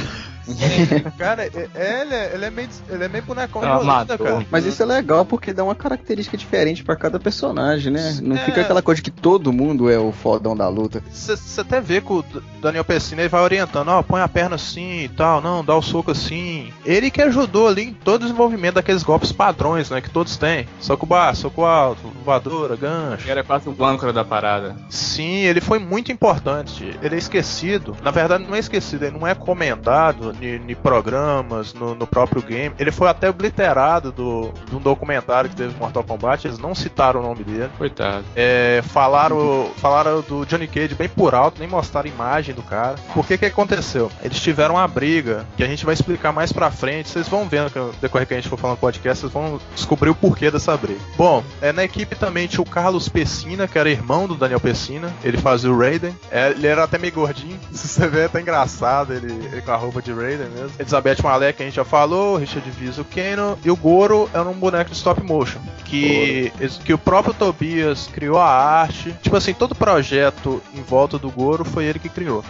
Cara, 1.17 1.45
é- 1.45 1.69
é- 1.75 2.01
ele, 2.01 2.13
é, 2.15 2.31
ele 2.33 2.45
é 2.45 2.49
meio, 2.49 2.69
ele 2.89 3.03
é 3.03 3.07
meio 3.07 3.23
bonecão 3.23 3.61
um 3.61 3.65
amador. 3.65 4.17
cara. 4.17 4.45
Mas 4.49 4.65
isso 4.65 4.81
é 4.81 4.85
legal 4.85 5.25
porque 5.25 5.53
dá 5.53 5.63
uma 5.63 5.75
característica 5.75 6.37
diferente 6.37 6.83
pra 6.83 6.95
cada 6.95 7.19
personagem, 7.19 7.91
né? 7.91 8.17
Não 8.21 8.35
É. 8.35 8.39
fica 8.39 8.61
aquela 8.61 8.81
coisa 8.81 9.01
de 9.01 9.09
que 9.11 9.21
todo 9.21 9.51
mundo 9.53 9.89
é 9.89 9.97
o 9.97 10.11
fodão 10.11 10.55
da 10.55 10.67
luta. 10.67 11.03
Você 11.11 11.61
até 11.61 11.79
vê 11.81 12.01
que 12.01 12.11
o 12.11 12.23
Daniel 12.61 12.83
Pessina 12.83 13.21
ele 13.21 13.29
vai 13.29 13.41
orientando, 13.41 13.89
ó, 13.89 14.01
põe 14.01 14.21
a 14.21 14.27
perna 14.27 14.55
assim 14.55 15.01
e 15.03 15.09
tal, 15.09 15.41
não, 15.41 15.63
dá 15.63 15.75
o 15.75 15.81
soco 15.81 16.11
assim. 16.11 16.71
Ele 16.85 17.09
que 17.11 17.21
ajudou 17.21 17.67
ali 17.67 17.83
em 17.83 17.93
todo 17.93 18.21
o 18.21 18.25
desenvolvimento 18.25 18.75
daqueles 18.75 19.03
golpes 19.03 19.31
padrões, 19.31 19.89
né, 19.89 20.01
que 20.01 20.09
todos 20.09 20.37
têm. 20.37 20.67
Soco 20.79 21.05
baixo, 21.05 21.41
soco 21.41 21.63
alto, 21.63 22.01
voadora, 22.23 22.75
gancho. 22.75 23.29
Era 23.29 23.43
quase 23.43 23.69
o 23.69 23.85
âncora 23.85 24.11
da 24.13 24.23
parada. 24.25 24.75
Sim, 24.89 25.37
ele 25.43 25.61
foi 25.61 25.79
muito 25.79 26.11
importante. 26.11 26.97
Ele 27.01 27.15
é 27.15 27.17
esquecido. 27.17 27.95
Na 28.01 28.11
verdade, 28.11 28.45
não 28.47 28.55
é 28.55 28.59
esquecido, 28.59 29.03
ele 29.05 29.17
não 29.17 29.27
é 29.27 29.33
comentado 29.35 30.35
em 30.47 30.75
programas, 30.75 31.73
no, 31.73 31.95
no 31.95 32.07
próprio 32.07 32.41
game. 32.41 32.73
Ele 32.79 32.91
foi 32.91 33.07
até 33.07 33.29
obliterado 33.29 34.11
do, 34.11 34.51
de 34.67 34.75
um 34.75 34.79
documentário 34.79 35.49
que 35.49 35.55
teve 35.55 35.77
Mortal 35.77 36.03
Kombat. 36.03 36.47
Eles 36.47 36.59
não 36.59 36.73
citaram 36.73 37.19
o 37.19 37.23
nome 37.23 37.43
dele. 37.43 37.69
Coitado. 37.77 38.23
É, 38.35 38.81
falaram, 38.87 39.71
falaram 39.77 40.21
do 40.21 40.45
Johnny 40.45 40.67
Cage 40.67 40.95
bem 40.95 41.09
por 41.09 41.33
alto, 41.33 41.59
nem 41.59 41.67
mostraram 41.67 42.09
a 42.09 42.13
imagem 42.13 42.55
do 42.55 42.63
cara. 42.63 42.95
Por 43.13 43.25
que 43.25 43.37
que 43.37 43.45
aconteceu? 43.45 44.11
Eles 44.23 44.39
tiveram 44.39 44.75
uma 44.75 44.87
briga, 44.87 45.45
que 45.57 45.63
a 45.63 45.67
gente 45.67 45.85
vai 45.85 45.93
explicar 45.93 46.31
mais 46.31 46.51
pra 46.51 46.71
frente. 46.71 47.09
Vocês 47.09 47.27
vão 47.27 47.47
vendo 47.47 47.71
que 47.71 47.99
decorrer 47.99 48.27
que 48.27 48.33
a 48.33 48.37
gente 48.37 48.49
for 48.49 48.57
falando 48.57 48.77
no 48.77 48.81
podcast, 48.81 49.21
vocês 49.21 49.33
vão 49.33 49.59
descobrir 49.75 50.09
o 50.09 50.15
porquê 50.15 50.51
dessa 50.51 50.75
briga. 50.77 50.99
Bom, 51.17 51.43
é, 51.61 51.71
na 51.71 51.83
equipe 51.83 52.15
também 52.15 52.47
tinha 52.47 52.61
o 52.61 52.69
Carlos 52.69 53.09
Pessina, 53.09 53.67
que 53.67 53.77
era 53.77 53.89
irmão 53.89 54.27
do 54.27 54.35
Daniel 54.35 54.59
Pessina. 54.59 55.13
Ele 55.23 55.37
fazia 55.37 55.71
o 55.71 55.77
Raiden. 55.77 56.15
É, 56.31 56.49
ele 56.51 56.67
era 56.67 56.83
até 56.83 56.97
meio 56.97 57.13
gordinho. 57.13 57.59
Se 57.71 57.87
você 57.89 58.07
ver, 58.07 58.21
é 58.21 58.25
até 58.25 58.41
engraçado 58.41 59.13
ele, 59.13 59.31
ele 59.51 59.61
com 59.61 59.71
a 59.71 59.75
roupa 59.75 60.01
de 60.01 60.13
Raiden 60.19 60.49
mesmo. 60.49 60.71
Elizabeth 60.79 61.17
Malek, 61.23 61.57
que 61.57 61.63
a 61.63 61.65
gente 61.65 61.75
já 61.75 61.85
falou. 61.85 62.37
Richard 62.37 62.69
Viso 62.71 63.05
Kano. 63.05 63.57
E 63.63 63.71
o 63.71 63.75
Goro 63.75 64.29
era 64.33 64.47
um 64.47 64.53
boneco 64.53 64.89
de 64.89 64.95
stop 64.95 65.21
motion. 65.23 65.59
Que, 65.85 66.51
que 66.83 66.93
o 66.93 66.97
próprio 66.97 67.33
Tobias 67.33 68.07
criou 68.07 68.37
a 68.37 68.45
arte. 68.45 69.15
Tipo 69.21 69.35
assim, 69.35 69.53
todo 69.53 69.73
projeto 69.75 70.61
em 70.73 70.81
volta 70.81 71.17
do 71.17 71.29
Goro 71.29 71.65
foi 71.65 71.85
ele 71.85 71.99
que 71.99 72.09
criou. 72.09 72.43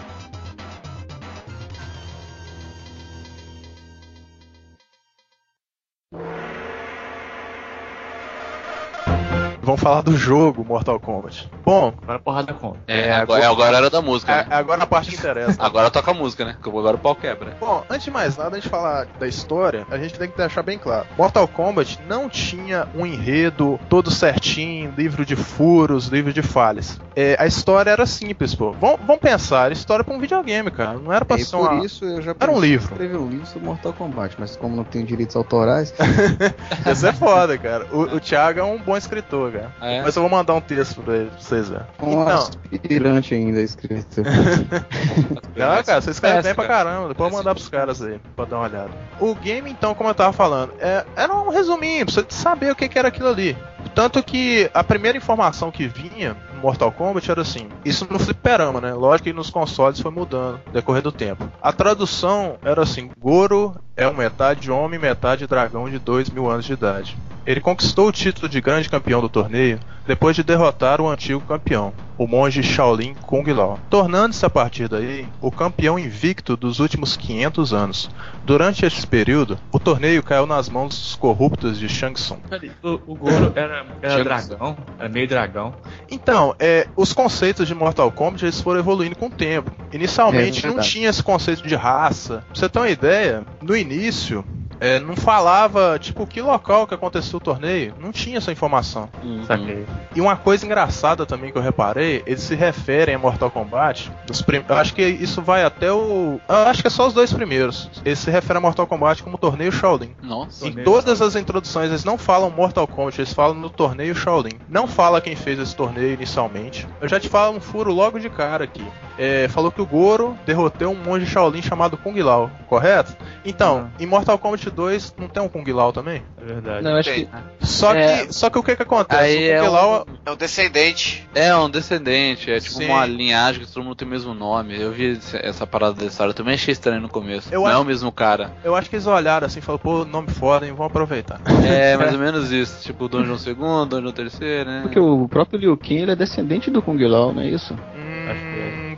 Vamos 9.61 9.81
falar 9.81 10.01
do 10.01 10.15
jogo 10.17 10.63
Mortal 10.63 10.99
Kombat. 10.99 11.49
Bom, 11.65 11.93
Agora 12.01 12.19
porrada 12.19 12.53
conta. 12.53 12.79
É, 12.87 13.11
agora, 13.11 13.47
agora 13.47 13.77
era 13.77 13.89
da 13.89 14.01
música, 14.01 14.31
é, 14.31 14.35
né? 14.37 14.47
agora 14.49 14.83
a 14.83 14.87
parte 14.87 15.09
que 15.11 15.15
interessa. 15.17 15.61
Agora 15.61 15.91
toca 15.91 16.11
a 16.11 16.13
música, 16.13 16.45
né? 16.45 16.55
Agora 16.65 16.95
o 16.95 16.99
pau 16.99 17.13
quebra. 17.13 17.55
Bom, 17.59 17.83
antes 17.89 18.05
de 18.05 18.11
mais 18.11 18.37
nada, 18.37 18.49
antes 18.55 18.63
de 18.63 18.69
falar 18.69 19.05
da 19.19 19.27
história, 19.27 19.85
a 19.91 19.97
gente 19.97 20.17
tem 20.17 20.29
que 20.29 20.37
deixar 20.37 20.63
bem 20.63 20.79
claro. 20.79 21.05
Mortal 21.17 21.47
Kombat 21.47 21.99
não 22.07 22.29
tinha 22.29 22.87
um 22.95 23.05
enredo 23.05 23.79
todo 23.89 24.09
certinho, 24.09 24.93
livro 24.97 25.25
de 25.25 25.35
furos, 25.35 26.07
livro 26.07 26.31
de 26.33 26.41
falhas. 26.41 26.99
É, 27.15 27.35
a 27.37 27.45
história 27.45 27.91
era 27.91 28.05
simples, 28.05 28.55
pô. 28.55 28.71
Vamos, 28.71 28.99
vamos 29.05 29.21
pensar, 29.21 29.71
história 29.73 30.03
pra 30.05 30.15
um 30.15 30.19
videogame, 30.19 30.71
cara. 30.71 30.97
Não 30.97 31.11
era 31.11 31.25
pra 31.25 31.37
E 31.37 31.43
ser 31.43 31.57
por 31.57 31.69
uma... 31.71 31.85
isso 31.85 32.05
eu 32.05 32.21
já 32.21 32.33
Era 32.39 32.51
um 32.51 32.59
livro. 32.59 32.93
escrever 32.93 33.17
um 33.17 33.27
livro 33.29 33.45
sobre 33.45 33.67
Mortal 33.67 33.93
Kombat, 33.93 34.35
mas 34.39 34.55
como 34.55 34.75
não 34.75 34.85
tenho 34.85 35.05
direitos 35.05 35.35
autorais, 35.35 35.93
Isso 36.91 37.05
é 37.05 37.13
foda, 37.13 37.57
cara. 37.57 37.85
O, 37.91 38.15
o 38.15 38.19
Thiago 38.19 38.59
é 38.59 38.63
um 38.63 38.77
bom 38.79 38.95
escritor, 38.95 39.48
cara. 39.51 39.71
É. 39.81 40.01
Mas 40.01 40.15
eu 40.15 40.21
vou 40.21 40.29
mandar 40.31 40.53
um 40.53 40.61
texto 40.61 41.01
pra, 41.01 41.15
ele, 41.15 41.29
pra 41.29 41.39
vocês 41.39 41.69
verem. 41.69 41.85
um 42.01 42.11
Então, 42.21 42.27
aspirante 42.73 43.33
ainda 43.33 43.61
escrito. 43.61 44.21
Não, 45.55 45.83
cara, 45.83 46.01
você 46.01 46.11
escreve 46.11 46.35
Peça, 46.37 46.47
bem 46.47 46.55
pra 46.55 46.67
cara. 46.67 46.89
caramba. 46.89 47.07
Depois 47.09 47.27
eu 47.27 47.29
vou 47.31 47.39
mandar 47.39 47.53
pros 47.55 47.69
caras 47.69 48.01
aí, 48.01 48.19
pra 48.35 48.45
dar 48.45 48.57
uma 48.57 48.65
olhada. 48.65 48.89
O 49.19 49.35
game, 49.35 49.69
então, 49.69 49.93
como 49.93 50.09
eu 50.09 50.15
tava 50.15 50.31
falando, 50.33 50.73
é- 50.79 51.05
era 51.15 51.33
um 51.35 51.49
resuminho, 51.49 52.05
pra 52.05 52.13
você 52.15 52.25
saber 52.29 52.71
o 52.71 52.75
que, 52.75 52.87
que 52.87 52.97
era 52.99 53.07
aquilo 53.09 53.29
ali. 53.29 53.57
Tanto 53.95 54.21
que 54.23 54.69
a 54.73 54.83
primeira 54.83 55.17
informação 55.17 55.71
que 55.71 55.87
vinha 55.87 56.35
Mortal 56.59 56.91
Kombat 56.91 57.29
era 57.29 57.41
assim: 57.41 57.69
isso 57.83 58.07
no 58.09 58.19
fliperama, 58.19 58.81
né? 58.81 58.93
Lógico 58.93 59.29
que 59.29 59.33
nos 59.33 59.49
consoles 59.49 59.99
foi 59.99 60.11
mudando 60.11 60.59
no 60.65 60.73
decorrer 60.73 61.01
do 61.01 61.11
tempo. 61.11 61.49
A 61.61 61.71
tradução 61.71 62.57
era 62.63 62.83
assim: 62.83 63.09
Goro 63.19 63.75
é 63.95 64.07
um 64.07 64.13
metade 64.13 64.71
homem, 64.71 64.99
metade 64.99 65.47
dragão 65.47 65.89
de 65.89 65.99
2 65.99 66.29
mil 66.29 66.49
anos 66.49 66.65
de 66.65 66.73
idade. 66.73 67.17
Ele 67.45 67.61
conquistou 67.61 68.07
o 68.07 68.11
título 68.11 68.47
de 68.47 68.61
grande 68.61 68.89
campeão 68.89 69.21
do 69.21 69.29
torneio 69.29 69.79
depois 70.09 70.35
de 70.35 70.41
derrotar 70.41 70.99
o 70.99 71.07
antigo 71.07 71.39
campeão, 71.41 71.93
o 72.17 72.25
monge 72.25 72.63
Shaolin 72.63 73.13
Kung 73.13 73.43
Lao, 73.53 73.79
tornando-se 73.91 74.43
a 74.43 74.49
partir 74.49 74.87
daí 74.87 75.27
o 75.39 75.51
campeão 75.51 75.99
invicto 75.99 76.57
dos 76.57 76.79
últimos 76.79 77.15
500 77.15 77.73
anos. 77.73 78.09
Durante 78.43 78.83
esse 78.87 79.05
período, 79.05 79.59
o 79.71 79.79
torneio 79.79 80.23
caiu 80.23 80.47
nas 80.47 80.67
mãos 80.67 80.89
dos 80.89 81.15
corruptos 81.15 81.77
de 81.77 81.87
Shang 81.87 82.15
Tsung. 82.15 82.39
O, 82.81 83.13
o 83.13 83.15
Goro 83.15 83.53
era, 83.55 83.85
era 84.01 84.23
dragão, 84.23 84.75
era 84.97 85.09
meio 85.09 85.27
dragão. 85.27 85.75
Então, 86.09 86.48
é, 86.59 86.87
os 86.95 87.13
conceitos 87.13 87.67
de 87.67 87.75
Mortal 87.75 88.11
Kombat 88.11 88.45
eles 88.45 88.61
foram 88.61 88.79
evoluindo 88.79 89.15
com 89.15 89.27
o 89.27 89.29
tempo. 89.29 89.71
Inicialmente 89.91 90.65
É, 90.65 90.69
não 90.69 90.79
tinha 90.79 91.09
esse 91.09 91.21
conceito 91.21 91.67
de 91.67 91.75
raça. 91.75 92.43
Pra 92.47 92.55
você 92.55 92.69
ter 92.69 92.79
uma 92.79 92.89
ideia, 92.89 93.43
no 93.61 93.75
início, 93.75 94.43
é, 94.79 94.99
não 94.99 95.15
falava, 95.15 95.97
tipo, 95.99 96.25
que 96.25 96.41
local 96.41 96.87
que 96.87 96.93
aconteceu 96.93 97.37
o 97.37 97.41
torneio. 97.41 97.93
Não 97.99 98.11
tinha 98.11 98.37
essa 98.37 98.51
informação. 98.51 99.09
Saquei. 99.45 99.85
E 100.15 100.21
uma 100.21 100.35
coisa 100.35 100.65
engraçada 100.65 101.25
também 101.25 101.51
que 101.51 101.57
eu 101.57 101.61
reparei, 101.61 102.23
eles 102.25 102.41
se 102.41 102.55
referem 102.55 103.15
a 103.15 103.19
Mortal 103.19 103.51
Kombat. 103.51 104.11
Dos 104.25 104.41
prim... 104.41 104.63
Eu 104.67 104.75
acho 104.75 104.93
que 104.93 105.01
isso 105.01 105.41
vai 105.41 105.63
até 105.63 105.91
o. 105.91 106.39
Eu 106.47 106.55
acho 106.55 106.81
que 106.81 106.87
é 106.87 106.91
só 106.91 107.07
os 107.07 107.13
dois 107.13 107.33
primeiros. 107.33 107.89
Eles 108.05 108.19
se 108.19 108.31
referem 108.31 108.57
a 108.57 108.61
Mortal 108.61 108.87
Kombat 108.87 109.23
como 109.23 109.37
torneio 109.37 109.71
Shaolin. 109.71 110.15
Nossa. 110.21 110.67
Em 110.67 110.71
todas 110.71 111.21
as 111.21 111.35
introduções 111.35 111.89
eles 111.89 112.03
não 112.03 112.17
falam 112.17 112.49
Mortal 112.49 112.87
Kombat, 112.87 113.19
eles 113.19 113.33
falam 113.33 113.55
no 113.55 113.69
torneio 113.69 114.15
Shaolin. 114.15 114.57
Não 114.67 114.87
fala 114.87 115.21
quem 115.21 115.35
fez 115.35 115.59
esse 115.59 115.75
torneio 115.75 116.13
inicialmente. 116.13 116.87
Eu 117.01 117.07
já 117.07 117.19
te 117.19 117.27
falo 117.27 117.57
um 117.57 117.61
furo 117.61 117.91
logo 117.91 118.19
de 118.19 118.29
cara 118.29 118.63
aqui. 118.63 118.85
É, 119.17 119.47
falou 119.49 119.71
que 119.71 119.81
o 119.81 119.85
Goro 119.85 120.37
derrotou 120.45 120.91
um 120.91 120.95
monge 120.95 121.25
Shaolin 121.25 121.61
chamado 121.61 121.97
Kung 121.97 122.17
Lao, 122.21 122.49
correto? 122.67 123.15
Então, 123.43 123.91
em 123.99 124.05
Mortal 124.05 124.37
Kombat 124.37 124.68
2 124.69 125.15
não 125.17 125.27
tem 125.27 125.41
um 125.41 125.49
Kung 125.49 125.63
Lao 125.71 125.91
também? 125.91 126.21
É 126.41 126.45
verdade. 126.45 126.83
Não, 126.83 126.91
eu 126.91 126.97
acho 126.97 127.09
Tem. 127.09 127.25
que. 127.25 127.67
Só 127.67 127.93
É. 127.93 128.25
que, 128.25 128.33
só 128.33 128.49
que 128.49 128.57
o 128.59 128.63
que 128.63 128.75
que 128.75 128.83
acontece? 128.83 129.21
Aí 129.21 129.35
o 129.53 129.59
Kung 129.59 129.65
é 129.65 129.69
Lao 129.69 130.07
É 130.25 130.31
um 130.31 130.35
descendente. 130.35 131.27
É 131.35 131.55
um 131.55 131.69
descendente, 131.69 132.51
é 132.51 132.59
tipo 132.59 132.75
Sim. 132.75 132.85
uma 132.85 133.05
linhagem 133.05 133.63
que 133.65 133.71
todo 133.71 133.83
mundo 133.83 133.95
tem 133.95 134.07
o 134.07 134.11
mesmo 134.11 134.33
nome. 134.33 134.79
Eu 134.79 134.91
vi 134.91 135.19
essa 135.41 135.65
parada 135.67 135.93
da 135.95 136.05
história, 136.05 136.31
eu 136.31 136.35
também 136.35 136.53
achei 136.55 136.71
estranho 136.71 137.01
no 137.01 137.09
começo. 137.09 137.49
Eu 137.53 137.61
não 137.61 137.67
é 137.69 137.71
acho- 137.73 137.81
o 137.81 137.85
mesmo 137.85 138.11
cara. 138.11 138.51
Eu 138.63 138.75
acho 138.75 138.89
que 138.89 138.95
eles 138.95 139.07
olharam 139.07 139.45
assim 139.47 139.59
e 139.59 139.61
falaram, 139.61 139.81
pô, 139.83 140.05
nome 140.05 140.29
foda, 140.31 140.65
hein? 140.65 140.71
Vamos 140.75 140.87
aproveitar. 140.91 141.39
É 141.65 141.95
mais 141.97 142.13
ou 142.13 142.19
menos 142.19 142.51
isso, 142.51 142.83
tipo 142.83 143.07
Dungeon 143.07 143.35
II, 143.35 143.55
Dungeon 143.87 144.13
III, 144.17 144.65
né? 144.65 144.79
Porque 144.83 144.99
o 144.99 145.27
próprio 145.27 145.59
Liu 145.59 145.77
Kang 145.77 145.97
ele 145.97 146.11
é 146.11 146.15
descendente 146.15 146.69
do 146.71 146.81
Kung 146.81 146.97
Lao, 147.07 147.33
não 147.33 147.41
é 147.41 147.47
isso? 147.47 147.75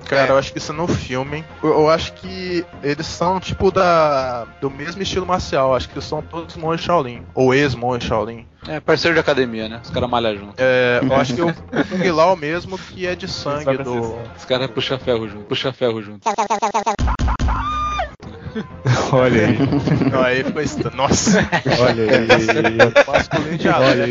Cara, 0.06 0.34
eu 0.34 0.38
acho 0.38 0.52
que 0.52 0.58
isso 0.58 0.72
é 0.72 0.76
no 0.76 0.88
filme, 0.88 1.38
hein? 1.38 1.46
Eu, 1.64 1.70
eu 1.70 1.90
acho 1.90 2.14
que 2.14 2.66
eles 2.84 3.08
são, 3.08 3.40
tipo, 3.40 3.72
da 3.72 4.46
do 4.60 4.70
mesmo 4.70 5.02
estilo 5.02 5.26
marcial. 5.26 5.76
Acho 5.76 5.88
que 5.88 5.96
eles 5.96 6.06
são 6.06 6.22
todos 6.22 6.56
monges 6.56 6.86
Shaolin. 6.86 7.24
Ou 7.34 7.54
ex-monges 7.54 8.08
Shaolin. 8.08 8.46
É 8.68 8.80
parceiro 8.80 9.16
de 9.16 9.20
academia, 9.20 9.68
né? 9.68 9.82
Os 9.84 9.90
caras 9.90 10.10
malham 10.10 10.38
junto. 10.38 10.54
É, 10.58 11.00
eu 11.02 11.16
acho 11.16 11.34
que 11.34 11.42
o, 11.42 11.50
o 11.50 11.54
Kung 11.90 12.12
Lao 12.12 12.36
mesmo 12.36 12.78
que 12.78 13.08
é 13.08 13.16
de 13.16 13.28
sangue 13.28 13.78
do... 13.78 14.16
Os 14.38 14.46
caras 14.46 14.70
puxam 14.70 15.00
ferro 15.00 15.28
junto, 15.28 15.46
puxa 15.46 15.74
ferro 15.74 16.02
junto. 16.02 16.30
Olha 19.12 19.48
aí. 19.48 19.58
Não, 20.12 20.22
aí 20.22 20.44
ficou 20.44 20.62
estranho. 20.62 20.96
Nossa, 20.96 21.40
Olha 21.80 22.04
aí. 22.04 22.78
masculino 23.08 23.58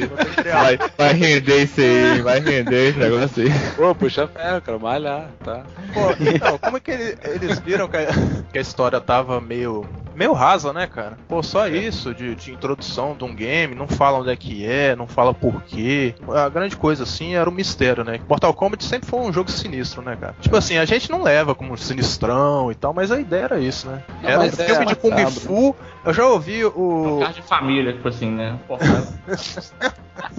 eu 0.05 0.09
tenho 0.16 0.31
que 0.31 0.37
criar. 0.42 0.62
Vai, 0.62 0.79
vai 0.96 1.12
render 1.14 1.62
isso 1.62 1.81
aí, 1.81 2.22
vai 2.22 2.40
render 2.40 2.88
esse 2.90 2.98
negócio 2.98 3.42
aí. 3.42 3.50
Pô, 3.76 3.94
puxa 3.94 4.26
ferro, 4.29 4.61
cara, 4.61 4.79
malhar, 4.79 5.29
tá? 5.44 5.62
Pô, 5.92 6.00
então, 6.20 6.59
como 6.59 6.76
é 6.76 6.81
que 6.81 6.90
ele- 6.90 7.16
eles 7.24 7.59
viram 7.59 7.88
que 7.88 7.96
a, 7.96 8.07
que 8.53 8.59
a 8.59 8.62
história 8.62 9.00
tava 9.00 9.40
meio. 9.40 9.85
meio 10.14 10.33
rasa, 10.33 10.72
né, 10.72 10.87
cara? 10.87 11.16
Pô, 11.29 11.42
só 11.42 11.66
isso 11.68 12.14
de, 12.14 12.35
de 12.35 12.53
introdução 12.53 13.14
de 13.16 13.24
um 13.24 13.35
game, 13.35 13.74
não 13.74 13.88
fala 13.88 14.18
onde 14.18 14.31
é 14.31 14.37
que 14.37 14.64
é, 14.66 14.94
não 14.94 15.07
fala 15.07 15.33
por 15.33 15.62
quê. 15.62 16.14
A 16.29 16.48
grande 16.48 16.76
coisa, 16.76 17.05
assim, 17.05 17.35
era 17.35 17.48
o 17.48 17.53
mistério, 17.53 18.05
né? 18.05 18.20
Mortal 18.29 18.53
Kombat 18.55 18.85
sempre 18.85 19.09
foi 19.09 19.20
um 19.20 19.33
jogo 19.33 19.50
sinistro, 19.50 20.03
né, 20.03 20.16
cara? 20.20 20.35
Tipo 20.40 20.57
assim, 20.57 20.76
a 20.79 20.85
gente 20.85 21.11
não 21.11 21.22
leva 21.22 21.55
como 21.55 21.76
sinistrão 21.79 22.70
e 22.70 22.74
tal, 22.74 22.92
mas 22.92 23.11
a 23.11 23.18
ideia 23.18 23.44
era 23.44 23.59
isso, 23.61 23.88
né? 23.88 24.03
Não, 24.22 24.30
Era 24.31 24.40
um 24.40 24.45
é 24.45 24.51
filme 24.51 24.87
de 24.87 24.95
Kung. 24.97 25.27
Fu. 25.31 25.77
Eu 26.05 26.14
já 26.14 26.27
ouvi 26.27 26.64
o. 26.64 27.19
Carro 27.21 27.35
de 27.35 27.43
família, 27.43 27.93
tipo 27.93 28.09
assim, 28.09 28.31
né? 28.31 28.59
Porra. 28.66 28.81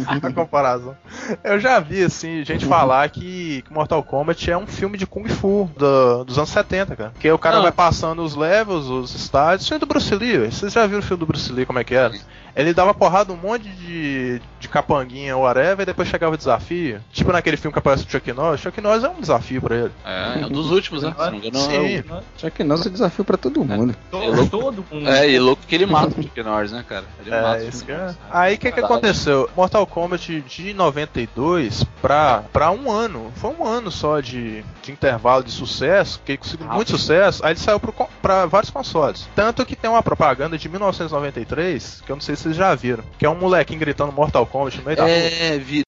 a 0.08 0.32
comparação. 0.32 0.96
Eu 1.44 1.60
já 1.60 1.80
vi, 1.80 2.04
assim, 2.04 2.44
gente 2.44 2.66
falar 2.66 3.08
que, 3.10 3.62
que 3.62 3.74
Mortal 3.74 4.02
Kombat 4.04 4.50
é 4.50 4.58
um 4.58 4.68
filme 4.68 4.98
de 4.98 5.06
Kung 5.06 5.28
Fu 5.30 5.70
do- 5.78 6.24
dos 6.24 6.38
anos 6.38 6.50
70, 6.50 6.96
cara. 6.96 7.14
Que 7.20 7.32
o 7.32 7.38
cara 7.38 7.56
Não. 7.58 7.64
vai 7.64 7.72
passando 7.72 8.22
os 8.24 8.36
levels, 8.36 8.88
os 8.88 9.14
estádios. 9.16 9.68
Filme 9.68 9.80
do 9.80 9.86
Bruce 9.86 10.14
Lee, 10.16 10.50
vocês 10.50 10.74
já 10.74 10.86
viram 10.86 11.00
o 11.00 11.04
filme 11.04 11.20
do 11.20 11.26
Bruce 11.26 11.52
Lee, 11.52 11.66
como 11.66 11.80
é 11.80 11.84
que 11.84 11.94
era? 11.96 12.14
Ele 12.54 12.74
dava 12.74 12.94
porrada 12.94 13.32
um 13.32 13.38
monte 13.38 13.64
de, 13.70 14.42
de 14.60 14.68
capanguinha, 14.68 15.38
whatever, 15.38 15.84
e 15.84 15.86
depois 15.86 16.08
chegava 16.10 16.34
o 16.34 16.38
desafio. 16.38 17.00
Tipo 17.12 17.32
naquele 17.32 17.56
filme 17.56 17.72
que 17.72 17.80
aparece 17.80 18.06
o 18.06 18.10
Chuck 18.12 18.32
Norris. 18.34 18.60
Chuck 18.60 18.82
Norris 18.82 19.04
é 19.06 19.10
um 19.10 19.22
desafio 19.22 19.62
pra 19.62 19.76
ele. 19.76 19.92
É, 20.06 20.42
é 20.42 20.46
um 20.46 20.50
dos 20.50 20.70
últimos, 20.70 21.02
né? 21.04 21.14
Se 21.18 21.18
não 21.18 21.32
me 21.32 21.38
engano, 21.48 21.66
Sim. 21.66 21.96
é 21.98 22.02
o- 22.14 22.24
Já 22.38 22.50
que 22.52 22.62
nós 22.64 22.86
é 22.86 22.90
desafio 22.90 23.24
pra 23.24 23.38
todo 23.38 23.64
mundo. 23.64 23.81
Todo, 24.10 24.50
todo 24.50 24.86
mundo. 24.92 25.10
É, 25.10 25.30
e 25.30 25.40
louco 25.40 25.64
que 25.68 25.76
ele 25.76 25.86
mata 25.86 26.20
o 26.20 26.24
Chuck 26.24 26.44
Norris, 26.44 26.72
né, 26.72 26.84
cara? 26.88 27.06
Ele 27.20 27.30
mata 27.30 27.62
É, 27.62 27.66
o 27.66 27.70
isso 27.70 27.86
que 27.86 27.92
é. 27.92 28.16
Aí 28.30 28.56
o 28.56 28.58
que, 28.58 28.72
que 28.72 28.80
aconteceu? 28.80 29.50
Mortal 29.56 29.86
Kombat 29.86 30.42
de 30.42 30.74
92 30.74 31.84
pra, 32.02 32.44
pra 32.52 32.72
um 32.72 32.92
ano. 32.92 33.32
Foi 33.36 33.54
um 33.58 33.66
ano 33.66 33.92
só 33.92 34.20
de, 34.20 34.64
de 34.82 34.92
intervalo 34.92 35.44
de 35.44 35.52
sucesso, 35.52 36.22
que 36.26 36.34
ele 36.34 36.38
conseguiu 36.38 36.68
muito 36.68 36.92
sucesso. 36.92 37.46
Aí 37.46 37.52
ele 37.52 37.60
saiu 37.60 37.80
pro, 37.80 37.94
pra 38.22 38.46
vários 38.46 38.70
consoles. 38.72 39.28
Tanto 39.36 39.66
que 39.66 39.76
tem 39.76 39.90
uma 39.90 40.04
propaganda 40.04 40.58
de 40.58 40.70
1993, 40.70 42.04
que 42.06 42.12
eu 42.12 42.16
não 42.16 42.22
sei 42.22 42.36
se 42.36 42.44
vocês 42.44 42.56
já 42.56 42.74
viram, 42.76 43.04
que 43.18 43.26
é 43.26 43.30
um 43.30 43.36
molequinho 43.36 43.80
gritando 43.80 44.12
Mortal 44.12 44.46
Kombat 44.46 44.78
no 44.78 44.84
meio 44.86 44.98
da 44.98 45.04
rua. 45.04 45.12
É, 45.12 45.58
vi. 45.58 45.84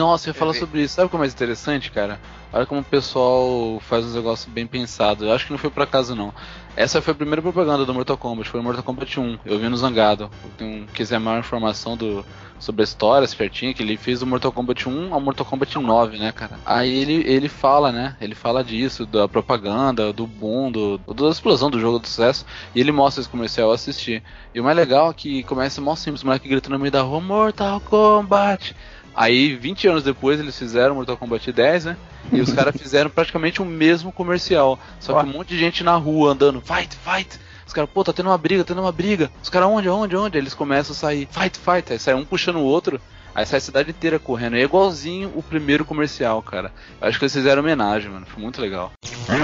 Nossa, 0.00 0.28
eu 0.28 0.30
ia 0.30 0.34
falar 0.34 0.54
sobre 0.54 0.80
isso. 0.80 0.94
Sabe 0.94 1.06
o 1.06 1.10
que 1.10 1.16
é 1.16 1.18
mais 1.18 1.34
interessante, 1.34 1.90
cara? 1.90 2.18
Olha 2.50 2.64
como 2.64 2.80
o 2.80 2.84
pessoal 2.84 3.78
faz 3.80 4.02
uns 4.06 4.14
negócios 4.14 4.50
bem 4.50 4.66
pensados. 4.66 5.26
Eu 5.26 5.32
acho 5.32 5.44
que 5.44 5.52
não 5.52 5.58
foi 5.58 5.68
por 5.68 5.82
acaso, 5.82 6.16
não. 6.16 6.32
Essa 6.74 7.02
foi 7.02 7.12
a 7.12 7.14
primeira 7.14 7.42
propaganda 7.42 7.84
do 7.84 7.92
Mortal 7.92 8.16
Kombat, 8.16 8.48
foi 8.48 8.60
o 8.60 8.62
Mortal 8.62 8.82
Kombat 8.82 9.20
1. 9.20 9.40
Eu 9.44 9.58
vi 9.58 9.68
no 9.68 9.76
Zangado. 9.76 10.30
Quem 10.56 10.86
quiser 10.94 11.20
maior 11.20 11.40
informação 11.40 11.98
do, 11.98 12.24
sobre 12.58 12.82
a 12.82 12.84
história 12.84 13.26
certinho, 13.26 13.74
que 13.74 13.82
ele 13.82 13.98
fez 13.98 14.20
do 14.20 14.26
Mortal 14.26 14.52
Kombat 14.52 14.88
1 14.88 15.12
ao 15.12 15.20
Mortal 15.20 15.44
Kombat 15.44 15.78
9, 15.78 16.18
né, 16.18 16.32
cara? 16.32 16.58
Aí 16.64 16.90
ele, 16.90 17.22
ele 17.30 17.48
fala, 17.48 17.92
né? 17.92 18.16
Ele 18.22 18.34
fala 18.34 18.64
disso, 18.64 19.04
da 19.04 19.28
propaganda, 19.28 20.14
do 20.14 20.26
boom, 20.26 20.72
do, 20.72 20.98
da 20.98 21.28
explosão 21.28 21.70
do 21.70 21.78
jogo 21.78 21.98
do 21.98 22.06
sucesso. 22.06 22.46
E 22.74 22.80
ele 22.80 22.90
mostra 22.90 23.20
esse 23.20 23.28
comercial 23.28 23.68
eu 23.68 23.74
assisti. 23.74 24.22
E 24.54 24.60
o 24.60 24.64
mais 24.64 24.76
legal 24.76 25.10
é 25.10 25.14
que 25.14 25.42
começa 25.42 25.80
mó 25.82 25.94
simples, 25.94 26.22
o 26.22 26.26
moleque 26.26 26.48
gritando 26.48 26.72
no 26.72 26.78
meio 26.78 26.90
da 26.90 27.02
rua, 27.02 27.20
Mortal 27.20 27.80
Kombat! 27.80 28.74
Aí, 29.14 29.56
20 29.56 29.88
anos 29.88 30.02
depois, 30.02 30.38
eles 30.40 30.58
fizeram 30.58 30.94
Mortal 30.94 31.16
Kombat 31.16 31.52
10, 31.52 31.84
né? 31.86 31.96
E 32.32 32.40
os 32.40 32.52
caras 32.52 32.74
fizeram 32.76 33.10
praticamente 33.10 33.60
o 33.60 33.64
mesmo 33.64 34.12
comercial. 34.12 34.78
Só 35.00 35.20
que 35.20 35.28
um 35.28 35.32
monte 35.32 35.48
de 35.48 35.58
gente 35.58 35.82
na 35.82 35.96
rua 35.96 36.32
andando, 36.32 36.60
fight, 36.60 36.96
fight. 36.96 37.38
Os 37.66 37.72
caras, 37.72 37.90
pô, 37.90 38.02
tá 38.02 38.12
tendo 38.12 38.28
uma 38.28 38.38
briga, 38.38 38.64
tá 38.64 38.74
tendo 38.74 38.82
uma 38.82 38.92
briga. 38.92 39.30
Os 39.42 39.48
caras, 39.48 39.68
onde, 39.68 39.88
onde, 39.88 40.16
onde? 40.16 40.38
Eles 40.38 40.54
começam 40.54 40.92
a 40.92 40.96
sair, 40.96 41.28
fight, 41.30 41.58
fight. 41.58 41.92
Aí 41.92 41.98
sai 41.98 42.14
um 42.14 42.24
puxando 42.24 42.56
o 42.56 42.62
outro. 42.62 43.00
Aí 43.34 43.46
sai 43.46 43.58
a 43.58 43.60
cidade 43.60 43.90
inteira 43.90 44.18
correndo. 44.18 44.56
É 44.56 44.62
igualzinho 44.62 45.30
o 45.36 45.42
primeiro 45.42 45.84
comercial, 45.84 46.42
cara. 46.42 46.72
Eu 47.00 47.08
acho 47.08 47.18
que 47.18 47.24
eles 47.24 47.32
fizeram 47.32 47.62
homenagem, 47.62 48.10
mano. 48.10 48.26
Foi 48.26 48.42
muito 48.42 48.60
legal. 48.60 48.92
Vou 49.00 49.38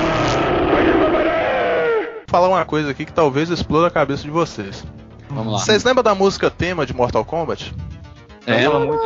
falar 2.27 2.49
uma 2.49 2.65
coisa 2.65 2.91
aqui 2.91 3.05
que 3.05 3.13
talvez 3.13 3.49
exploda 3.49 3.87
a 3.87 3.91
cabeça 3.91 4.25
de 4.25 4.31
vocês. 4.31 4.85
Vamos 5.29 5.53
lá. 5.53 5.59
Vocês 5.61 5.85
lembram 5.85 6.03
da 6.03 6.15
música 6.15 6.51
tema 6.51 6.85
de 6.85 6.93
Mortal 6.95 7.25
Kombat? 7.25 7.73
É, 8.47 8.63
Fala 8.63 8.79
muito. 8.81 9.03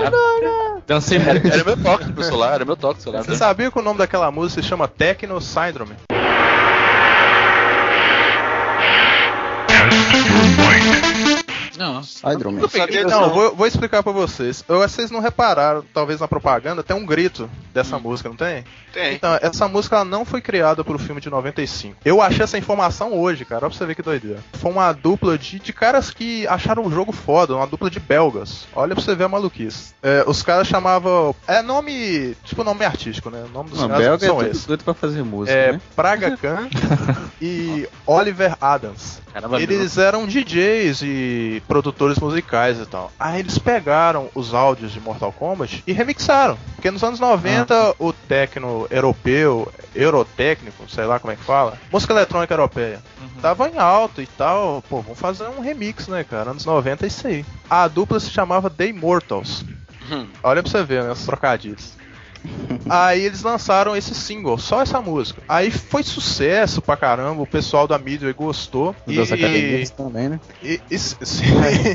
Dancei 0.86 1.18
era, 1.18 1.40
muito. 1.40 1.46
era 1.54 1.64
meu 1.64 1.76
toque 1.76 2.12
pro 2.12 2.22
celular, 2.22 2.54
era 2.54 2.64
meu 2.64 2.76
toque 2.76 2.94
pro 2.94 3.02
celular. 3.02 3.24
Você 3.24 3.36
sabia 3.36 3.70
que 3.70 3.78
o 3.78 3.82
nome 3.82 3.98
daquela 3.98 4.30
música 4.30 4.60
se 4.60 4.68
chama 4.68 4.86
Techno 4.86 5.40
Syndrome? 5.40 5.94
Não. 11.80 12.02
Hydroman. 12.24 12.68
sabia 12.68 13.04
Não, 13.04 13.20
não. 13.22 13.30
vou, 13.34 13.56
vou 13.56 13.66
explicar 13.66 14.02
pra 14.02 14.12
vocês. 14.12 14.62
Eu- 14.68 14.78
Vocês 14.80 15.10
não 15.10 15.20
repararam, 15.20 15.82
talvez 15.94 16.20
na 16.20 16.28
propaganda, 16.28 16.82
tem 16.82 16.94
um 16.96 17.06
grito 17.06 17.48
dessa 17.72 17.98
música, 17.98 18.28
não 18.28 18.36
tem? 18.36 18.64
Tem. 18.92 19.14
Então, 19.14 19.38
essa 19.40 19.66
música 19.68 19.96
ela 19.96 20.04
não 20.04 20.24
foi 20.24 20.40
criada 20.40 20.82
pro 20.84 20.98
filme 20.98 21.20
de 21.20 21.30
95. 21.30 21.96
Eu 22.04 22.20
achei 22.20 22.42
essa 22.42 22.58
informação 22.58 23.12
hoje, 23.18 23.44
cara, 23.44 23.64
olha 23.64 23.70
pra 23.70 23.78
você 23.78 23.86
ver 23.86 23.94
que 23.94 24.02
doideira. 24.02 24.40
Foi 24.54 24.70
uma 24.70 24.92
dupla 24.92 25.38
de, 25.38 25.58
de 25.58 25.72
caras 25.72 26.10
que 26.10 26.46
acharam 26.48 26.84
o 26.84 26.90
jogo 26.90 27.12
foda, 27.12 27.54
uma 27.56 27.66
dupla 27.66 27.88
de 27.88 27.98
belgas. 28.00 28.66
Olha 28.74 28.94
pra 28.94 29.02
você 29.04 29.14
ver 29.14 29.24
a 29.24 29.28
maluquice. 29.28 29.94
É, 30.02 30.24
os 30.26 30.42
caras 30.42 30.66
chamavam. 30.68 31.34
É 31.46 31.62
nome. 31.62 32.36
Tipo 32.44 32.62
nome 32.64 32.84
artístico, 32.84 33.30
né? 33.30 33.44
O 33.48 33.48
nome 33.52 33.70
dos 33.70 33.80
Não, 33.80 33.88
caras 33.88 34.04
belga 34.04 34.24
é 34.24 34.28
são 34.28 34.36
tudo 34.38 34.50
esses. 34.50 34.66
doido 34.66 34.84
pra 34.84 34.94
fazer 34.94 35.22
música, 35.22 35.56
É 35.56 35.72
né? 35.72 35.80
Praga 35.94 36.36
Khan 36.36 36.68
e 37.40 37.88
Oliver 38.06 38.56
Adams. 38.60 39.20
Caramba, 39.32 39.62
Eles 39.62 39.96
eram 39.96 40.26
DJs 40.26 41.02
e 41.02 41.62
produtores 41.70 42.18
musicais 42.18 42.80
e 42.80 42.84
tal. 42.84 43.12
Aí 43.16 43.38
eles 43.38 43.56
pegaram 43.56 44.28
os 44.34 44.52
áudios 44.52 44.90
de 44.90 44.98
Mortal 44.98 45.32
Kombat 45.32 45.84
e 45.86 45.92
remixaram. 45.92 46.58
Porque 46.74 46.90
nos 46.90 47.04
anos 47.04 47.20
90 47.20 47.94
o 47.96 48.12
techno 48.12 48.88
europeu, 48.90 49.72
eurotécnico, 49.94 50.90
sei 50.90 51.04
lá 51.04 51.20
como 51.20 51.32
é 51.32 51.36
que 51.36 51.44
fala, 51.44 51.78
música 51.92 52.12
eletrônica 52.12 52.52
europeia, 52.52 53.00
tava 53.40 53.68
em 53.68 53.78
alta 53.78 54.20
e 54.20 54.26
tal. 54.26 54.82
Pô, 54.90 55.00
vamos 55.00 55.20
fazer 55.20 55.46
um 55.46 55.60
remix, 55.60 56.08
né, 56.08 56.24
cara? 56.24 56.50
Anos 56.50 56.64
90 56.64 57.06
é 57.06 57.08
isso 57.08 57.24
aí. 57.28 57.44
A 57.68 57.86
dupla 57.86 58.18
se 58.18 58.30
chamava 58.30 58.68
The 58.68 58.88
Immortals. 58.88 59.64
Hum. 60.10 60.26
Olha 60.42 60.64
pra 60.64 60.72
você 60.72 60.82
ver, 60.82 61.04
né? 61.04 61.12
Os 61.12 61.24
trocadilhos. 61.24 61.99
Aí 62.88 63.24
eles 63.24 63.42
lançaram 63.42 63.94
esse 63.94 64.14
single, 64.14 64.58
só 64.58 64.82
essa 64.82 65.00
música. 65.00 65.42
Aí 65.48 65.70
foi 65.70 66.02
sucesso 66.02 66.80
pra 66.82 66.96
caramba, 66.96 67.42
o 67.42 67.46
pessoal 67.46 67.86
da 67.86 67.98
Midway 67.98 68.32
gostou. 68.32 68.94
Os 69.06 69.14
das 69.14 69.30
academias 69.32 69.90
também, 69.90 70.28
né? 70.28 70.40
E- 70.62 70.80
e- 70.90 70.98
sim. 70.98 71.44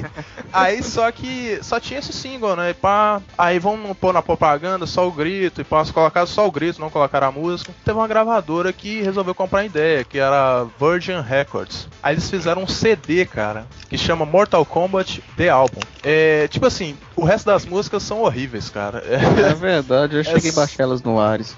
aí 0.54 0.82
só 0.84 1.12
que 1.12 1.60
só 1.62 1.80
tinha 1.80 2.00
esse 2.00 2.14
single, 2.14 2.56
né? 2.56 2.70
E 2.70 2.74
pá, 2.74 3.22
aí 3.38 3.60
vamos 3.60 3.98
pôr 3.98 4.14
na 4.14 4.22
propaganda 4.22 4.86
só 4.86 5.08
o 5.08 5.12
grito, 5.12 5.62
e 5.62 5.64
pá, 5.64 5.84
colocaram 5.86 6.28
só 6.28 6.48
o 6.48 6.52
grito, 6.52 6.80
não 6.80 6.90
colocaram 6.90 7.28
a 7.28 7.32
música. 7.32 7.74
Teve 7.84 7.98
uma 7.98 8.08
gravadora 8.08 8.72
que 8.72 9.02
resolveu 9.02 9.36
comprar 9.36 9.60
a 9.62 9.66
ideia, 9.66 10.04
que 10.04 10.18
era 10.18 10.66
Virgin 10.80 11.22
Records. 11.22 11.88
Aí 12.02 12.16
eles 12.16 12.30
fizeram 12.30 12.64
um 12.64 12.68
CD, 12.68 13.26
cara, 13.26 13.66
que 13.90 13.98
chama 13.98 14.26
Mortal 14.26 14.66
Kombat 14.66 15.22
The 15.36 15.50
Album. 15.50 15.80
É, 16.04 16.48
tipo 16.48 16.66
assim, 16.66 16.96
o 17.16 17.24
resto 17.24 17.46
das 17.46 17.66
músicas 17.66 18.04
são 18.04 18.22
horríveis, 18.22 18.70
cara. 18.70 19.04
É 19.08 19.54
verdade, 19.54 20.18
eu 20.18 20.24
cheguei 20.26 20.52
a 20.52 20.54
baixar 20.54 20.84
elas 20.84 21.02
no 21.02 21.20
Ares. 21.20 21.56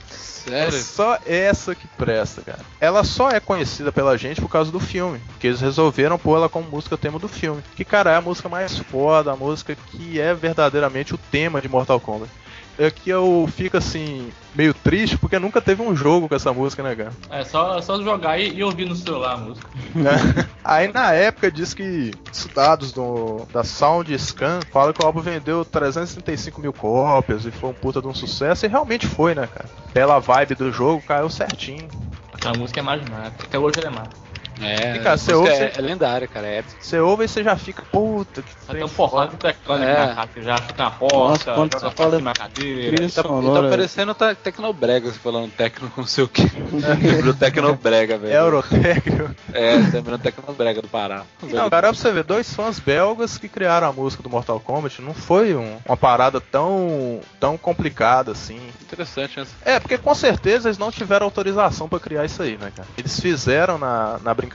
É 0.49 0.72
Sério? 0.72 0.82
só 0.82 1.20
essa 1.26 1.76
que 1.76 1.88
presta, 1.88 2.41
cara. 2.41 2.60
Ela 2.80 3.03
só 3.03 3.30
é 3.30 3.39
conhecida 3.39 3.91
pela 3.91 4.18
gente 4.18 4.39
por 4.39 4.49
causa 4.49 4.72
do 4.72 4.80
filme. 4.80 5.20
Que 5.39 5.47
eles 5.47 5.60
resolveram 5.60 6.18
pôr 6.18 6.38
ela 6.38 6.47
como 6.47 6.70
música 6.70 6.97
tema 6.97 7.20
do 7.20 7.28
filme. 7.28 7.62
Que, 7.76 7.84
cara, 7.84 8.12
é 8.12 8.16
a 8.16 8.22
música 8.22 8.47
mais 8.47 8.78
foda, 8.78 9.32
a 9.32 9.36
música 9.36 9.76
que 9.76 10.20
é 10.22 10.34
verdadeiramente 10.34 11.14
o 11.14 11.18
tema 11.18 11.60
de 11.62 11.68
Mortal 11.68 11.99
Kombat. 11.99 12.32
É 12.78 12.91
que 12.91 13.09
eu 13.09 13.49
fico 13.55 13.78
assim, 13.78 14.32
meio 14.53 14.73
triste, 14.73 15.17
porque 15.17 15.39
nunca 15.39 15.59
teve 15.59 15.82
um 15.82 15.95
jogo 15.95 16.30
com 16.30 16.36
essa 16.36 16.53
música, 16.53 16.84
né, 16.84 16.95
cara? 16.95 17.11
É 17.30 17.43
só, 17.43 17.82
só 17.82 18.01
jogar 18.01 18.39
e, 18.39 18.55
e 18.55 18.63
ouvir 18.63 18.86
no 18.86 18.95
celular 18.95 19.34
a 19.34 19.38
música. 19.38 19.67
Aí 20.63 20.91
na 20.91 21.11
época 21.13 21.51
diz 21.51 21.73
que 21.73 22.11
os 22.32 22.45
dados 22.47 22.91
do, 22.91 23.47
da 23.51 23.63
Sound 23.63 24.17
Scan 24.17 24.59
falam 24.71 24.93
que 24.93 25.03
o 25.03 25.05
álbum 25.05 25.21
vendeu 25.21 25.65
335 25.65 26.61
mil 26.61 26.73
cópias 26.73 27.45
e 27.45 27.51
foi 27.51 27.71
um 27.71 27.73
puta 27.73 28.01
de 28.01 28.07
um 28.07 28.13
sucesso, 28.13 28.65
e 28.65 28.69
realmente 28.69 29.07
foi, 29.07 29.34
né, 29.34 29.47
cara? 29.47 29.69
Pela 29.91 30.19
vibe 30.19 30.55
do 30.55 30.71
jogo, 30.71 31.01
caiu 31.01 31.30
certinho. 31.30 31.88
Aquela 32.32 32.55
música 32.57 32.80
é 32.80 32.84
mágica, 32.84 33.15
até 33.28 33.57
hoje 33.57 33.80
ela 33.80 33.88
é 33.88 33.91
mágica. 33.91 34.26
É, 34.62 34.95
E, 34.95 34.99
cara, 34.99 35.18
você 35.18 35.34
ouve, 35.34 35.49
é, 35.49 35.72
você- 35.72 35.80
é 35.80 35.82
lendária, 35.82 36.28
cara. 36.28 36.47
É. 36.47 36.64
Você 36.80 36.99
ouve 36.99 37.26
e 37.26 37.28
você 37.28 37.43
já 37.43 37.55
fica, 37.55 37.84
puta, 37.91 38.41
que 38.41 38.55
trem 38.68 38.84
um 38.84 38.89
porrada 38.89 39.32
de 39.32 39.38
teclado 39.38 39.84
É. 39.84 39.91
aqui 39.91 40.08
na 40.08 40.16
casa, 40.16 40.30
já 40.41 40.58
chuta 40.58 40.84
na 40.84 40.91
porta, 40.91 41.55
Nossa, 41.55 41.80
você 41.80 41.91
fala 41.95 42.20
na 42.20 42.34
cadeira. 42.34 43.10
tá, 43.10 43.24
tá 43.24 43.70
parecendo 43.70 44.16
tá, 44.16 44.34
Tecnobrega, 44.36 45.12
você 45.12 45.20
falando 45.20 45.51
tecno 45.51 45.89
com 45.91 46.01
não 46.01 46.08
sei 46.08 46.24
o 46.24 46.28
que. 46.28 46.41
Lembrou 46.41 47.34
Tecnobrega, 47.38 48.18
velho. 48.18 48.34
Eurotecno. 48.34 49.36
É, 49.53 49.78
tá 49.80 49.89
lembrando 49.93 50.22
Tecnobrega 50.22 50.82
do 50.82 50.88
Pará. 50.88 51.24
Não, 51.43 51.70
cara, 51.70 51.89
pra 51.89 51.93
você 51.93 52.12
ver, 52.12 52.24
dois 52.24 52.51
fãs 52.53 52.80
belgas 52.80 53.38
que 53.38 53.47
criaram 53.47 53.88
a 53.88 53.93
música 53.93 54.24
do 54.24 54.30
Mortal 54.30 54.60
Kombat 54.60 55.01
não 55.01 55.14
foi 55.14 55.55
um- 55.55 55.78
uma 55.86 55.97
parada 55.97 56.41
tão, 56.41 57.20
tão 57.39 57.58
complicada 57.58 58.32
assim. 58.32 58.60
Interessante 58.82 59.39
essa. 59.39 59.51
É, 59.64 59.80
porque 59.80 59.97
com 59.97 60.16
certeza 60.16 60.68
eles 60.70 60.78
não 60.78 60.91
tiveram 60.91 61.26
autorização 61.26 61.88
pra 61.88 61.99
criar 61.99 62.26
isso 62.26 62.41
aí, 62.41 62.58
né, 62.58 62.72
cara? 62.76 62.88
Eles 62.97 63.20
fizeram 63.20 63.78
na, 63.78 64.18
na 64.24 64.34
brincadeira 64.34 64.47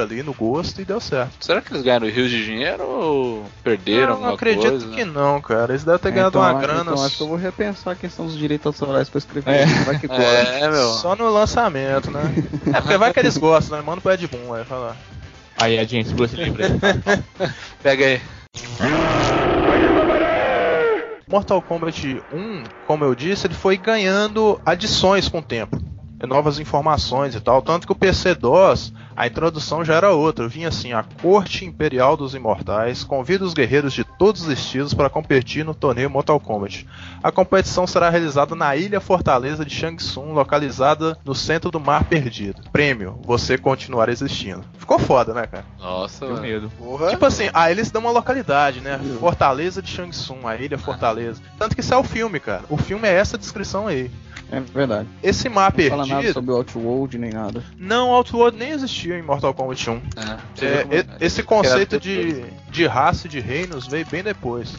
ali, 0.00 0.22
no 0.22 0.32
gosto, 0.32 0.80
e 0.80 0.84
deu 0.84 1.00
certo. 1.00 1.32
Será 1.40 1.60
que 1.60 1.72
eles 1.72 1.82
ganharam 1.82 2.08
rios 2.08 2.30
de 2.30 2.44
dinheiro 2.44 2.84
ou 2.84 3.44
perderam 3.62 4.06
não, 4.06 4.12
alguma 4.14 4.34
acredito 4.34 4.70
coisa? 4.70 4.88
que 4.88 5.04
não, 5.04 5.40
cara. 5.40 5.72
Eles 5.72 5.84
devem 5.84 6.00
ter 6.00 6.08
É, 6.08 6.12
ganhado 6.12 6.38
então, 6.38 6.40
uma 6.40 6.60
grana 6.60 6.92
Então 6.92 7.04
acho 7.04 7.16
que 7.16 7.22
eu 7.22 7.28
vou 7.28 7.36
repensar 7.36 7.92
a 7.92 7.96
questão 7.96 8.26
dos 8.26 8.36
direitos 8.36 8.66
autorais 8.66 9.08
pra 9.08 9.18
escrever. 9.18 9.50
É. 9.50 9.66
Vai 9.84 9.98
que 9.98 10.08
cola. 10.08 10.22
É, 10.22 10.70
meu. 10.70 10.88
só 10.94 11.14
no 11.16 11.30
lançamento, 11.30 12.10
né? 12.10 12.22
é, 12.74 12.80
porque 12.80 12.96
vai 12.96 13.12
que 13.12 13.20
eles 13.20 13.36
gostam, 13.36 13.78
né? 13.78 13.84
Manda 13.84 14.00
pro 14.00 14.12
Ed 14.12 14.26
Boon, 14.26 14.48
vai 14.48 14.64
falar. 14.64 14.96
Aí, 15.58 15.78
Edinho, 15.78 16.04
segura 16.06 16.26
esse 16.26 16.36
livro 16.36 16.62
aí. 16.64 17.22
Pega 17.82 18.04
aí. 18.06 18.20
Mortal 21.28 21.62
Kombat 21.62 22.22
1, 22.32 22.64
como 22.86 23.04
eu 23.04 23.14
disse, 23.14 23.46
ele 23.46 23.54
foi 23.54 23.76
ganhando 23.76 24.60
adições 24.66 25.28
com 25.28 25.38
o 25.38 25.42
tempo. 25.42 25.78
Novas 26.26 26.58
informações 26.58 27.34
e 27.34 27.40
tal. 27.40 27.62
Tanto 27.62 27.86
que 27.86 27.92
o 27.92 27.96
PC-DOS, 27.96 28.92
a 29.16 29.26
introdução 29.26 29.84
já 29.84 29.94
era 29.94 30.10
outra. 30.10 30.48
Vinha 30.48 30.68
assim: 30.68 30.92
a 30.92 31.02
Corte 31.02 31.64
Imperial 31.64 32.16
dos 32.16 32.34
Imortais 32.34 33.04
convida 33.04 33.44
os 33.44 33.54
guerreiros 33.54 33.92
de 33.92 34.04
todos 34.04 34.42
os 34.42 34.48
estilos 34.48 34.94
para 34.94 35.10
competir 35.10 35.64
no 35.64 35.74
torneio 35.74 36.10
Mortal 36.10 36.38
Kombat. 36.38 36.86
A 37.22 37.32
competição 37.32 37.86
será 37.86 38.10
realizada 38.10 38.54
na 38.54 38.76
Ilha 38.76 39.00
Fortaleza 39.00 39.64
de 39.64 39.74
Shang 39.74 39.96
Tsung, 39.96 40.32
localizada 40.32 41.18
no 41.24 41.34
centro 41.34 41.70
do 41.70 41.80
Mar 41.80 42.04
Perdido. 42.04 42.62
Prêmio: 42.72 43.18
você 43.24 43.56
continuar 43.56 44.08
existindo. 44.08 44.62
Ficou 44.78 44.98
foda, 44.98 45.32
né, 45.32 45.46
cara? 45.46 45.64
Nossa, 45.78 46.26
mano. 46.26 46.40
medo. 46.40 46.70
Porra. 46.78 47.10
Tipo 47.10 47.26
assim, 47.26 47.48
aí 47.54 47.72
eles 47.72 47.90
dão 47.90 48.02
uma 48.02 48.10
localidade, 48.10 48.80
né? 48.80 49.00
Fortaleza 49.18 49.80
de 49.80 49.88
Shang 49.90 50.10
Tsung, 50.10 50.46
a 50.46 50.56
ilha 50.56 50.78
Fortaleza. 50.78 51.40
Tanto 51.58 51.74
que 51.74 51.80
isso 51.80 51.94
é 51.94 51.96
o 51.96 52.04
filme, 52.04 52.40
cara. 52.40 52.62
O 52.68 52.76
filme 52.76 53.08
é 53.08 53.14
essa 53.14 53.38
descrição 53.38 53.86
aí. 53.86 54.10
É 54.52 54.60
verdade. 54.60 55.08
Esse 55.22 55.48
mar 55.48 55.72
Não 55.76 55.88
fala 55.88 56.02
nada 56.06 56.14
perdido, 56.14 56.32
sobre 56.34 56.50
o 56.50 56.56
Outworld 56.56 57.18
nem 57.18 57.30
nada. 57.30 57.62
não, 57.78 58.10
Outworld 58.10 58.58
nem 58.58 58.70
existia 58.70 59.18
em 59.18 59.22
Mortal 59.22 59.54
Kombat 59.54 59.88
1. 59.90 59.92
É, 59.94 60.64
É, 60.64 60.82
como- 61.04 61.16
esse 61.20 61.42
conceito 61.42 62.00
de, 62.00 62.44
de 62.70 62.86
raça 62.86 63.26
e 63.26 63.30
de 63.30 63.38
reinos 63.40 63.86
veio 63.86 64.06
bem 64.10 64.22
depois. 64.22 64.74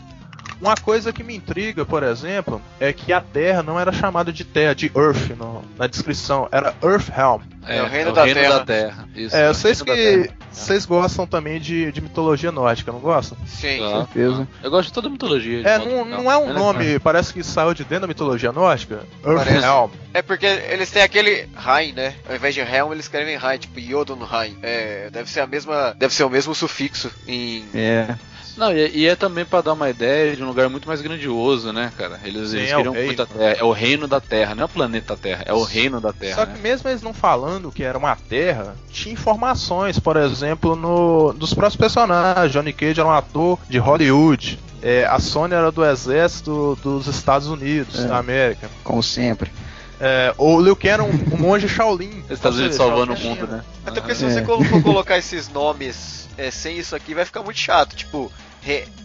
Uma 0.60 0.76
coisa 0.76 1.12
que 1.12 1.24
me 1.24 1.36
intriga, 1.36 1.84
por 1.86 2.04
exemplo, 2.04 2.62
é 2.80 2.94
que 2.94 3.12
a 3.12 3.20
Terra 3.22 3.64
não 3.64 3.80
era 3.80 3.92
chamada 3.92 4.32
de 4.32 4.44
Terra, 4.44 4.76
de 4.76 4.92
Earth 4.96 5.32
no- 5.38 5.64
na 5.78 5.88
descrição, 5.88 6.48
era 6.52 6.76
Earthrealm. 6.84 7.42
É 7.68 7.82
o 7.82 7.86
reino 7.86 8.12
da 8.12 8.26
Terra. 8.26 8.66
Terra. 8.66 9.10
Isso, 9.16 9.36
É, 9.36 9.44
o 9.44 9.50
eu 9.50 9.54
sei 9.54 9.74
reino 9.74 9.86
da 9.86 9.94
que 9.96 10.32
vocês 10.52 10.86
gostam 10.86 11.28
também 11.28 11.60
de, 11.60 11.92
de 11.92 12.02
mitologia 12.02 12.52
nórdica, 12.52 12.92
não 12.92 13.00
gostam? 13.00 13.38
Sim. 13.46 13.80
Tá. 13.80 14.06
Certeza. 14.06 14.48
Eu 14.64 14.72
gosto 14.72 14.88
de 14.88 14.94
toda 14.94 15.08
a 15.08 15.12
mitologia. 15.12 15.62
É, 15.68 15.78
não, 15.78 16.06
não 16.06 16.32
é 16.32 16.38
um 16.38 16.54
nome, 16.54 17.00
parece 17.00 17.34
que 17.34 17.44
saiu 17.44 17.74
de 17.74 17.84
dentro 17.84 18.02
da 18.02 18.08
mitologia 18.08 18.52
nórdica. 18.52 19.04
Earthrealm. 19.26 19.92
É 20.14 20.22
porque 20.22 20.46
eles 20.46 20.90
têm 20.92 21.02
aquele 21.04 21.48
Rain, 21.56 21.94
né? 21.94 22.16
Ao 22.28 22.36
invés 22.36 22.54
de 22.54 22.62
Helm, 22.62 22.92
eles 22.92 23.06
escrevem 23.06 23.38
Rain, 23.38 23.58
tipo 23.60 23.80
Yodon-Rain. 23.80 24.58
É, 24.62 25.10
deve 25.12 25.30
ser 25.30 25.42
a 25.42 25.48
mesma. 25.48 25.96
Deve 25.98 26.14
ser 26.14 26.24
o 26.24 26.30
mesmo 26.30 26.54
sufixo 26.54 27.12
em. 27.28 27.66
É. 27.74 28.16
Não, 28.58 28.72
e, 28.76 28.90
e 28.90 29.08
é 29.08 29.16
também 29.16 29.46
pra 29.46 29.62
dar 29.62 29.74
uma 29.74 29.90
ideia 29.90 30.36
de 30.36 30.44
um 30.44 30.48
lugar 30.48 30.70
muito 30.70 30.88
mais 30.88 31.02
grandioso, 31.02 31.72
né, 31.72 31.92
cara? 31.98 32.20
Eles, 32.24 32.50
Sim, 32.50 32.58
eles 32.58 32.72
é 32.72 32.76
o 32.76 32.78
queriam 32.78 32.94
reino. 32.94 33.08
muito 33.08 33.22
a 33.22 33.26
Terra. 33.26 33.56
É 33.60 33.64
o 33.64 33.72
reino 33.72 34.08
da 34.08 34.20
Terra, 34.20 34.56
não 34.56 34.64
é 34.64 34.66
o 34.66 34.70
planeta 34.70 35.18
Terra, 35.18 35.44
é 35.46 35.54
o 35.54 35.64
reino 35.64 36.02
da 36.02 36.12
Terra. 36.12 36.36
Só 36.36 36.46
né? 36.46 36.54
que 36.54 36.62
mesmo 36.62 36.90
eles 36.90 37.02
não 37.02 37.14
falando 37.14 37.51
que 37.72 37.84
era 37.84 37.98
uma 37.98 38.16
terra, 38.16 38.76
tinha 38.92 39.12
informações, 39.14 40.00
por 40.00 40.16
exemplo, 40.16 40.76
no 40.76 41.34
dos 41.34 41.54
próprios 41.54 41.76
personagens. 41.76 42.52
Johnny 42.54 42.72
Cage 42.72 43.00
era 43.00 43.10
um 43.10 43.12
ator 43.12 43.58
de 43.68 43.78
Hollywood. 43.80 44.60
É, 44.82 45.06
a 45.06 45.20
Sony 45.20 45.54
era 45.54 45.72
do 45.72 45.84
exército 45.86 46.78
dos 46.82 47.08
Estados 47.08 47.48
Unidos 47.48 48.00
É. 48.00 48.08
da 48.08 48.18
América. 48.18 48.70
Como 48.84 49.04
sempre. 49.04 49.52
É, 50.00 50.34
o 50.38 50.60
Liu 50.60 50.76
Kang 50.76 50.88
era 50.90 51.04
um, 51.04 51.10
um 51.34 51.38
monge 51.38 51.68
Shaolin. 51.68 52.24
Os 52.26 52.32
Estados 52.32 52.58
Ou 52.58 52.62
Unidos 52.64 52.78
salvando 52.78 53.14
o 53.14 53.20
mundo, 53.20 53.46
né? 53.46 53.64
Até 53.86 54.00
porque 54.02 54.16
se 54.16 54.26
É. 54.26 54.30
você 54.30 54.44
for 54.44 54.82
colocar 54.82 55.18
esses 55.18 55.48
nomes 55.50 56.28
é, 56.38 56.50
sem 56.50 56.78
isso 56.80 56.96
aqui, 56.96 57.14
vai 57.14 57.26
ficar 57.26 57.44
muito 57.44 57.60
chato. 57.60 57.96
Tipo, 57.96 58.32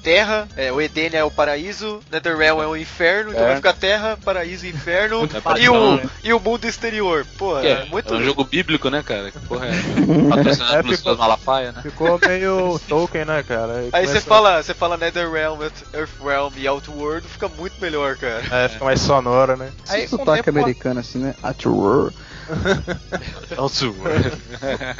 Terra, 0.02 0.46
é, 0.56 0.70
o 0.70 0.80
Edenia 0.80 1.18
é 1.20 1.24
o 1.24 1.30
paraíso, 1.30 2.00
Netherrealm 2.12 2.60
é 2.62 2.66
o 2.66 2.76
inferno, 2.76 3.30
então 3.32 3.42
É. 3.42 3.46
vai 3.48 3.56
ficar 3.56 3.72
Terra, 3.72 4.16
paraíso, 4.24 4.66
inferno 4.66 5.18
Muito 5.26 5.58
e 5.58 5.68
o, 5.68 5.96
né? 5.96 6.10
e 6.22 6.32
o 6.32 6.38
mundo 6.38 6.64
exterior. 6.66 7.26
Pô, 7.38 7.58
é, 7.58 7.68
é, 7.70 7.84
muito. 7.86 8.12
é 8.14 8.16
um 8.18 8.22
jogo 8.22 8.44
bíblico, 8.44 8.88
né, 8.90 9.02
cara? 9.02 9.32
Que 9.32 9.38
porra 9.40 9.66
é? 9.66 9.70
Patrocinado 10.30 10.76
É, 10.76 10.82
pelos 10.82 10.98
ficou- 10.98 11.16
Malafaia, 11.16 11.72
né? 11.72 11.82
Ficou 11.82 12.20
meio 12.24 12.78
Tolkien, 12.86 13.24
né, 13.24 13.42
cara? 13.42 13.78
Aí 13.92 14.06
você 14.06 14.20
começa- 14.20 14.20
fala, 14.20 14.62
você 14.62 14.74
fala 14.74 14.96
Netherrealm, 14.96 15.58
Earthrealm 15.92 16.52
e 16.56 16.66
Outworld, 16.68 17.26
fica 17.26 17.48
muito 17.48 17.80
melhor, 17.80 18.16
cara. 18.16 18.42
É, 18.50 18.68
fica 18.68 18.84
mais 18.84 19.00
sonora, 19.00 19.56
né? 19.56 19.72
Esse 19.88 20.08
com 20.10 20.16
o 20.16 20.18
sotaque 20.20 20.44
tempo- 20.44 20.58
americano 20.60 21.00
assim, 21.00 21.18
né? 21.18 21.34
Outworld. 21.42 22.14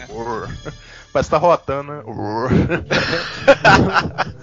Urr. 0.09 0.49
Parece 1.17 1.31
que 1.31 1.35
tá 1.35 1.39
rotando, 1.39 1.93
né? 1.95 2.03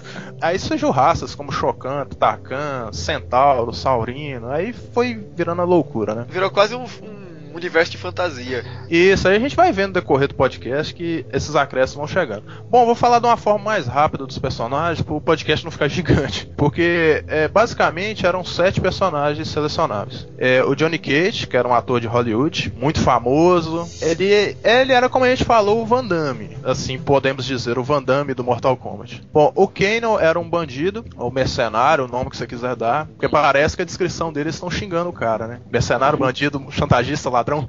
Aí 0.41 0.57
surgiu 0.57 0.89
raças 0.89 1.35
como 1.35 1.51
Shokan, 1.51 2.07
Takan, 2.07 2.91
Centauro, 2.91 3.71
Saurino. 3.71 4.49
Aí 4.49 4.73
foi 4.73 5.13
virando 5.13 5.61
a 5.61 5.65
loucura, 5.65 6.15
né? 6.15 6.25
Virou 6.27 6.49
quase 6.49 6.73
um, 6.73 6.81
um 6.81 7.22
universo 7.55 7.91
de 7.91 7.97
fantasia. 7.97 8.63
Isso, 8.89 9.27
aí 9.27 9.35
a 9.35 9.39
gente 9.39 9.55
vai 9.55 9.71
vendo 9.71 9.87
no 9.87 9.93
decorrer 9.93 10.27
do 10.27 10.35
podcast 10.35 10.93
que 10.93 11.25
esses 11.31 11.55
acréscimos 11.55 11.97
vão 11.97 12.07
chegando. 12.07 12.43
Bom, 12.69 12.85
vou 12.85 12.95
falar 12.95 13.19
de 13.19 13.25
uma 13.25 13.37
forma 13.37 13.63
mais 13.63 13.87
rápida 13.87 14.25
dos 14.25 14.37
personagens 14.37 15.01
para 15.01 15.13
o 15.13 15.21
podcast 15.21 15.63
não 15.63 15.71
ficar 15.71 15.87
gigante. 15.87 16.49
Porque 16.57 17.23
é, 17.27 17.47
basicamente 17.47 18.25
eram 18.25 18.43
sete 18.43 18.81
personagens 18.81 19.47
selecionáveis. 19.47 20.27
É, 20.37 20.63
o 20.63 20.75
Johnny 20.75 20.97
Cage, 20.97 21.47
que 21.47 21.57
era 21.57 21.67
um 21.67 21.73
ator 21.73 21.99
de 21.99 22.07
Hollywood, 22.07 22.73
muito 22.77 22.99
famoso. 23.01 23.87
Ele, 24.01 24.55
ele 24.63 24.93
era, 24.93 25.09
como 25.09 25.25
a 25.25 25.29
gente 25.29 25.43
falou, 25.43 25.81
o 25.81 25.85
Van 25.85 26.05
Damme. 26.05 26.57
Assim, 26.63 26.97
podemos 26.97 27.45
dizer, 27.45 27.77
o 27.77 27.83
Van 27.83 28.01
Damme 28.01 28.33
do 28.33 28.43
Mortal 28.43 28.75
Kombat. 28.77 29.21
Bom, 29.31 29.51
o 29.55 29.67
Kano 29.67 30.19
era 30.19 30.39
um 30.39 30.49
bandido, 30.49 31.05
ou 31.17 31.31
mercenário, 31.31 32.05
o 32.05 32.07
nome 32.07 32.29
que 32.29 32.37
você 32.37 32.47
quiser 32.47 32.75
dar. 32.75 33.07
Porque 33.07 33.29
parece 33.29 33.75
que 33.75 33.81
a 33.81 33.85
descrição 33.85 34.31
deles 34.31 34.55
estão 34.55 34.69
xingando 34.69 35.09
o 35.09 35.13
cara, 35.13 35.47
né? 35.47 35.59
Mercenário, 35.71 36.17
bandido, 36.17 36.63
chantagista, 36.71 37.29
ladrão. 37.29 37.42
Ladrão. 37.43 37.67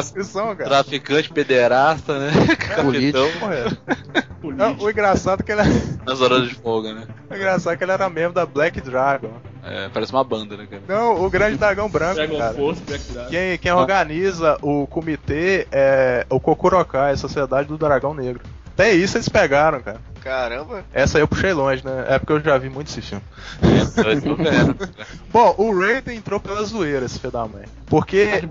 Descrição, 0.00 0.54
cara. 0.56 0.68
Traficante, 0.68 1.30
pederasta, 1.30 2.18
né? 2.18 2.30
Capitão. 2.56 3.28
Porra, 3.40 4.54
Não, 4.54 4.76
o 4.78 4.90
engraçado 4.90 5.40
é 5.40 5.42
que 5.42 5.52
ele 5.52 5.62
Nas 6.06 6.20
horas 6.20 6.48
de 6.48 6.54
folga, 6.54 6.92
né? 6.92 7.06
o 7.30 7.34
engraçado 7.34 7.72
é 7.72 7.76
que 7.76 7.84
ele 7.84 7.92
era 7.92 8.08
membro 8.10 8.34
da 8.34 8.44
Black 8.46 8.80
Dragon. 8.80 9.32
É, 9.62 9.88
parece 9.88 10.12
uma 10.12 10.22
banda, 10.22 10.56
né, 10.56 10.66
cara? 10.70 10.82
Não, 10.86 11.24
o 11.24 11.30
grande 11.30 11.56
dragão 11.56 11.88
branco, 11.88 12.16
Dragon 12.16 12.38
cara. 12.38 12.54
Force, 12.54 12.82
Black 12.82 13.12
Dragon. 13.12 13.30
Quem, 13.30 13.58
quem 13.58 13.72
organiza 13.72 14.58
o 14.60 14.86
comitê 14.86 15.66
é 15.72 16.26
o 16.28 16.38
Kokurokai, 16.38 17.12
a 17.12 17.16
Sociedade 17.16 17.66
do 17.68 17.78
Dragão 17.78 18.12
Negro. 18.12 18.42
Até 18.74 18.92
isso 18.92 19.16
eles 19.16 19.28
pegaram, 19.28 19.80
cara. 19.80 20.00
Caramba. 20.24 20.84
Essa 20.92 21.18
aí 21.18 21.22
eu 21.22 21.28
puxei 21.28 21.52
longe, 21.52 21.84
né? 21.84 22.06
É 22.08 22.18
porque 22.18 22.32
eu 22.32 22.40
já 22.40 22.56
vi 22.56 22.70
muito 22.70 22.88
esse 22.88 23.02
filme. 23.02 23.22
Vendo. 23.60 24.88
Bom, 25.30 25.54
o 25.58 25.78
Raiden 25.78 26.16
entrou 26.16 26.40
pela 26.40 26.64
zoeira, 26.64 27.04
esse 27.04 27.18
filho 27.18 27.30
da 27.32 27.46
mãe. 27.46 27.64
Porque 27.86 28.24
Tá 28.26 28.36
ele, 28.38 28.46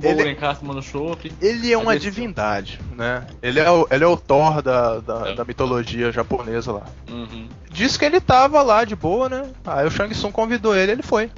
chopp. 0.82 1.34
ele 1.42 1.74
é 1.74 1.78
uma 1.78 1.96
esse 1.96 2.04
divindade, 2.06 2.80
né? 2.96 3.26
Ele 3.42 3.60
é 3.60 3.70
o, 3.72 3.88
ele 3.90 4.04
é 4.04 4.08
o 4.08 4.16
Thor 4.16 4.62
da, 4.62 5.00
da, 5.00 5.30
É. 5.32 5.36
da 5.36 5.44
mitologia 5.44 6.12
japonesa 6.12 6.72
lá. 6.74 6.84
Uhum. 7.10 7.48
Disse 7.74 7.98
que 7.98 8.06
ele 8.06 8.22
tava 8.22 8.62
lá 8.62 8.86
de 8.86 8.96
boa, 8.96 9.28
né? 9.28 9.52
Aí 9.66 9.86
o 9.86 9.92
Shang 9.92 10.14
Tsung 10.14 10.32
convidou 10.32 10.76
ele, 10.76 10.92
ele 10.92 11.02
foi. 11.04 11.30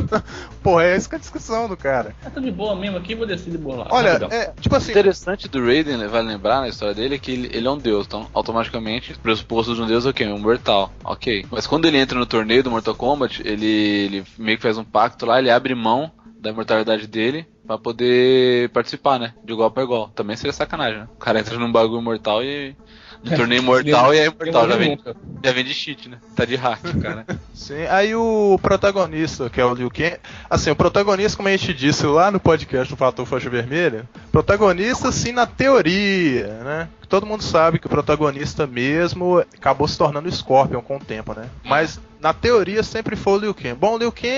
Porra, 0.62 0.84
é 0.84 0.94
essa 0.94 1.08
que 1.08 1.14
é 1.14 1.18
a 1.18 1.20
descrição 1.20 1.66
do 1.68 1.76
cara. 1.76 2.14
Ah, 2.24 2.30
tô 2.30 2.38
de 2.38 2.50
boa 2.50 2.76
mesmo 2.76 2.98
aqui, 2.98 3.14
vou 3.14 3.26
descer 3.26 3.50
de 3.50 3.56
boa 3.58 3.76
lá. 3.76 3.86
Olha, 3.90 4.12
Rapidão. 4.12 4.28
é, 4.30 4.52
tipo 4.60 4.74
O 4.74 4.78
assim, 4.78 4.90
interessante 4.90 5.48
do 5.48 5.64
Raiden, 5.64 5.96
né, 5.96 6.06
vale 6.06 6.28
lembrar 6.28 6.60
na 6.60 6.68
história 6.68 6.94
dele, 6.94 7.14
é 7.14 7.18
que 7.18 7.32
ele, 7.32 7.50
ele 7.52 7.66
é 7.66 7.70
um 7.70 7.78
deus, 7.78 8.06
então 8.06 8.28
automaticamente, 8.34 9.12
o 9.12 9.18
pressuposto 9.18 9.74
de 9.74 9.80
um 9.80 9.86
deus 9.86 10.04
é 10.04 10.10
o 10.10 10.14
quê? 10.14 10.26
Um 10.26 10.38
mortal, 10.38 10.92
ok. 11.02 11.46
Mas 11.50 11.66
quando 11.66 11.86
ele 11.86 11.96
entra 11.96 12.18
no 12.18 12.26
torneio 12.26 12.62
do 12.62 12.70
Mortal 12.70 12.94
Kombat, 12.94 13.40
ele, 13.44 13.66
ele 13.66 14.24
meio 14.38 14.58
que 14.58 14.62
faz 14.62 14.76
um 14.76 14.84
pacto 14.84 15.24
lá, 15.24 15.38
ele 15.38 15.50
abre 15.50 15.74
mão 15.74 16.10
da 16.38 16.50
imortalidade 16.50 17.06
dele 17.06 17.46
pra 17.66 17.78
poder 17.78 18.68
participar, 18.70 19.18
né? 19.18 19.34
De 19.44 19.52
igual 19.52 19.70
pra 19.70 19.82
igual. 19.82 20.08
Também 20.08 20.36
seria 20.36 20.52
sacanagem, 20.52 21.00
né? 21.00 21.08
O 21.14 21.18
cara 21.18 21.38
entra 21.40 21.58
num 21.58 21.70
bagulho 21.70 22.02
mortal 22.02 22.42
e. 22.42 22.74
No 23.22 23.36
torneio 23.36 23.62
mortal 23.62 24.14
e 24.14 24.18
é 24.18 24.26
imortal, 24.26 24.68
já 24.68 24.76
vem, 24.76 24.98
já 25.44 25.52
vem 25.52 25.64
de 25.64 25.74
cheat, 25.74 26.08
né? 26.08 26.18
Tá 26.34 26.44
de 26.44 26.56
hack, 26.56 26.80
cara. 27.02 27.26
Sim, 27.52 27.82
aí 27.90 28.14
o 28.14 28.58
protagonista, 28.62 29.50
que 29.50 29.60
é 29.60 29.64
o 29.64 29.74
Liu 29.74 29.90
Kang, 29.90 30.16
assim, 30.48 30.70
o 30.70 30.76
protagonista, 30.76 31.36
como 31.36 31.48
a 31.48 31.52
gente 31.52 31.74
disse 31.74 32.06
lá 32.06 32.30
no 32.30 32.40
podcast 32.40 32.92
do 32.92 32.96
Fator 32.96 33.26
Faixa 33.26 33.50
Vermelha, 33.50 34.08
protagonista, 34.32 35.12
sim, 35.12 35.32
na 35.32 35.46
teoria, 35.46 36.46
né? 36.64 36.88
Todo 37.08 37.26
mundo 37.26 37.42
sabe 37.42 37.78
que 37.78 37.86
o 37.86 37.90
protagonista 37.90 38.66
mesmo 38.66 39.38
acabou 39.38 39.86
se 39.86 39.98
tornando 39.98 40.28
o 40.28 40.32
Scorpion 40.32 40.80
com 40.80 40.96
o 40.96 41.00
tempo, 41.00 41.34
né? 41.34 41.50
Mas 41.64 42.00
na 42.20 42.32
teoria 42.32 42.82
sempre 42.82 43.16
foi 43.16 43.32
o 43.34 43.38
Liu 43.38 43.54
Kang. 43.54 43.74
Bom, 43.74 43.94
o 43.94 43.98
Liu 43.98 44.12
Kang 44.12 44.28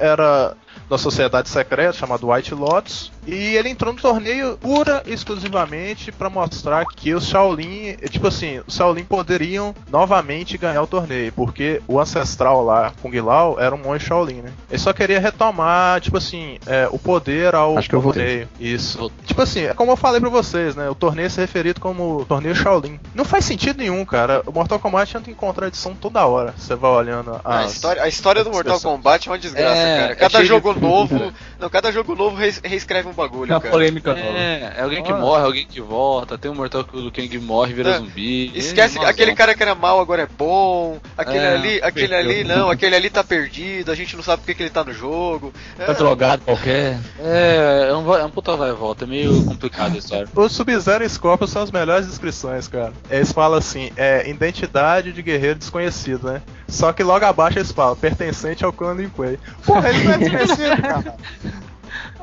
era 0.00 0.56
da 0.88 0.98
sociedade 0.98 1.48
secreta 1.48 1.92
chamada 1.92 2.26
White 2.26 2.54
Lotus 2.54 3.12
e 3.26 3.56
ele 3.56 3.68
entrou 3.70 3.92
no 3.92 4.00
torneio 4.00 4.56
pura 4.58 5.02
e 5.06 5.12
exclusivamente 5.12 6.12
para 6.12 6.28
mostrar 6.28 6.84
que 6.86 7.14
os 7.14 7.26
Shaolin, 7.26 7.96
tipo 8.10 8.26
assim, 8.28 8.60
os 8.66 8.74
Shaolin 8.74 9.04
poderiam 9.04 9.74
novamente 9.90 10.58
ganhar 10.58 10.82
o 10.82 10.86
torneio, 10.86 11.32
porque 11.32 11.80
o 11.88 11.98
ancestral 12.00 12.62
lá, 12.64 12.92
Kung 13.00 13.18
Lao, 13.20 13.58
era 13.58 13.74
um 13.74 13.78
monge 13.78 14.04
Shaolin, 14.06 14.42
né? 14.42 14.52
Ele 14.70 14.78
só 14.78 14.92
queria 14.92 15.18
retomar, 15.20 16.00
tipo 16.00 16.16
assim, 16.18 16.58
é, 16.66 16.88
o 16.90 16.98
poder 16.98 17.54
ao 17.54 17.78
Acho 17.78 17.88
que 17.88 17.94
eu 17.94 18.00
vou 18.00 18.12
torneio. 18.12 18.48
Isso. 18.60 19.10
Tipo 19.24 19.42
assim, 19.42 19.62
é 19.64 19.74
como 19.74 19.92
eu 19.92 19.96
falei 19.96 20.20
pra 20.20 20.28
vocês, 20.30 20.74
né? 20.76 20.88
O 20.90 20.94
torneio 20.94 21.26
é 21.26 21.28
se 21.28 21.40
referido 21.40 21.80
como 21.80 22.24
torneio 22.26 22.54
Shaolin. 22.54 22.98
Não 23.14 23.24
faz 23.24 23.44
sentido 23.44 23.78
nenhum, 23.78 24.04
cara. 24.04 24.42
O 24.46 24.52
Mortal 24.52 24.78
Kombat 24.78 25.16
entra 25.16 25.30
em 25.30 25.34
contradição 25.34 25.94
toda 25.94 26.24
hora. 26.26 26.54
Você 26.56 26.74
vai 26.74 26.90
olhando 26.90 27.40
A 27.44 27.60
as... 27.60 27.72
história, 27.72 28.02
a 28.02 28.08
história 28.08 28.44
do 28.44 28.50
Mortal. 28.50 28.80
Kombat 28.80 29.28
é 29.28 29.32
uma 29.32 29.38
desgraça, 29.38 29.76
É, 29.76 29.98
cara. 30.00 30.12
é 30.12 30.16
Cada 30.16 30.40
de- 30.42 30.46
jogo 30.72 30.80
novo. 30.80 31.32
Não, 31.58 31.68
cada 31.68 31.92
jogo 31.92 32.14
novo 32.14 32.36
rees- 32.36 32.60
reescreve 32.64 33.08
um 33.08 33.12
bagulho, 33.12 33.52
Uma 33.52 33.60
cara. 33.60 33.72
polêmica 33.72 34.14
nova. 34.14 34.38
É, 34.38 34.74
é 34.78 34.82
alguém 34.82 35.02
que 35.02 35.12
morre, 35.12 35.44
alguém 35.44 35.66
que 35.66 35.80
volta, 35.80 36.38
tem 36.38 36.50
um 36.50 36.54
mortal 36.54 36.84
que 36.84 36.96
o 36.96 37.10
Kang 37.12 37.38
morre 37.40 37.72
e 37.72 37.74
vira 37.74 37.90
É. 37.90 37.98
zumbi. 37.98 38.50
Esquece 38.54 38.94
que 38.94 38.98
Nossa, 39.00 39.10
aquele 39.10 39.34
cara 39.34 39.54
que 39.54 39.62
era 39.62 39.74
mal 39.74 40.00
agora 40.00 40.22
é 40.22 40.26
bom. 40.38 40.98
Aquele 41.16 41.38
É, 41.38 41.54
ali, 41.54 41.80
aquele 41.82 42.08
perdeu. 42.08 42.30
ali 42.32 42.44
não, 42.44 42.70
aquele 42.70 42.96
ali 42.96 43.10
tá 43.10 43.22
perdido, 43.22 43.90
a 43.90 43.94
gente 43.94 44.16
não 44.16 44.22
sabe 44.22 44.42
porque 44.42 44.54
que 44.54 44.62
ele 44.62 44.70
tá 44.70 44.82
no 44.84 44.92
jogo. 44.92 45.52
É, 45.78 45.84
Tá 45.84 45.92
drogado 45.92 46.42
qualquer. 46.44 46.98
É, 47.20 47.88
é 47.90 47.94
um, 47.96 48.14
é 48.14 48.24
um 48.24 48.30
puta 48.30 48.56
vai 48.56 48.70
e 48.70 48.72
volta, 48.74 49.04
é 49.04 49.06
meio 49.06 49.44
complicado 49.44 49.94
a 49.94 49.98
história. 49.98 50.28
O 50.34 50.48
Sub-Zero 50.48 51.04
e 51.04 51.08
Scorpion 51.08 51.46
são 51.46 51.62
as 51.62 51.70
melhores 51.70 52.06
descrições, 52.06 52.68
cara. 52.68 52.92
Eles 53.10 53.32
falam 53.32 53.58
assim, 53.58 53.90
é 53.96 54.28
identidade 54.28 55.12
de 55.12 55.22
guerreiro 55.22 55.58
desconhecido, 55.58 56.26
né? 56.30 56.42
Só 56.68 56.92
que 56.92 57.02
logo 57.02 57.24
abaixo 57.24 57.58
eles 57.58 57.72
falam, 57.72 57.94
pertencente 57.96 58.64
ao 58.64 58.72
clã 58.72 58.92
Lin 58.94 59.08
Kuei. 59.08 59.38
Porra, 59.64 59.88
ele 59.90 60.04
não 60.04 60.12
é 60.12 60.18
desconhecido, 60.56 60.82
cara. 60.82 61.16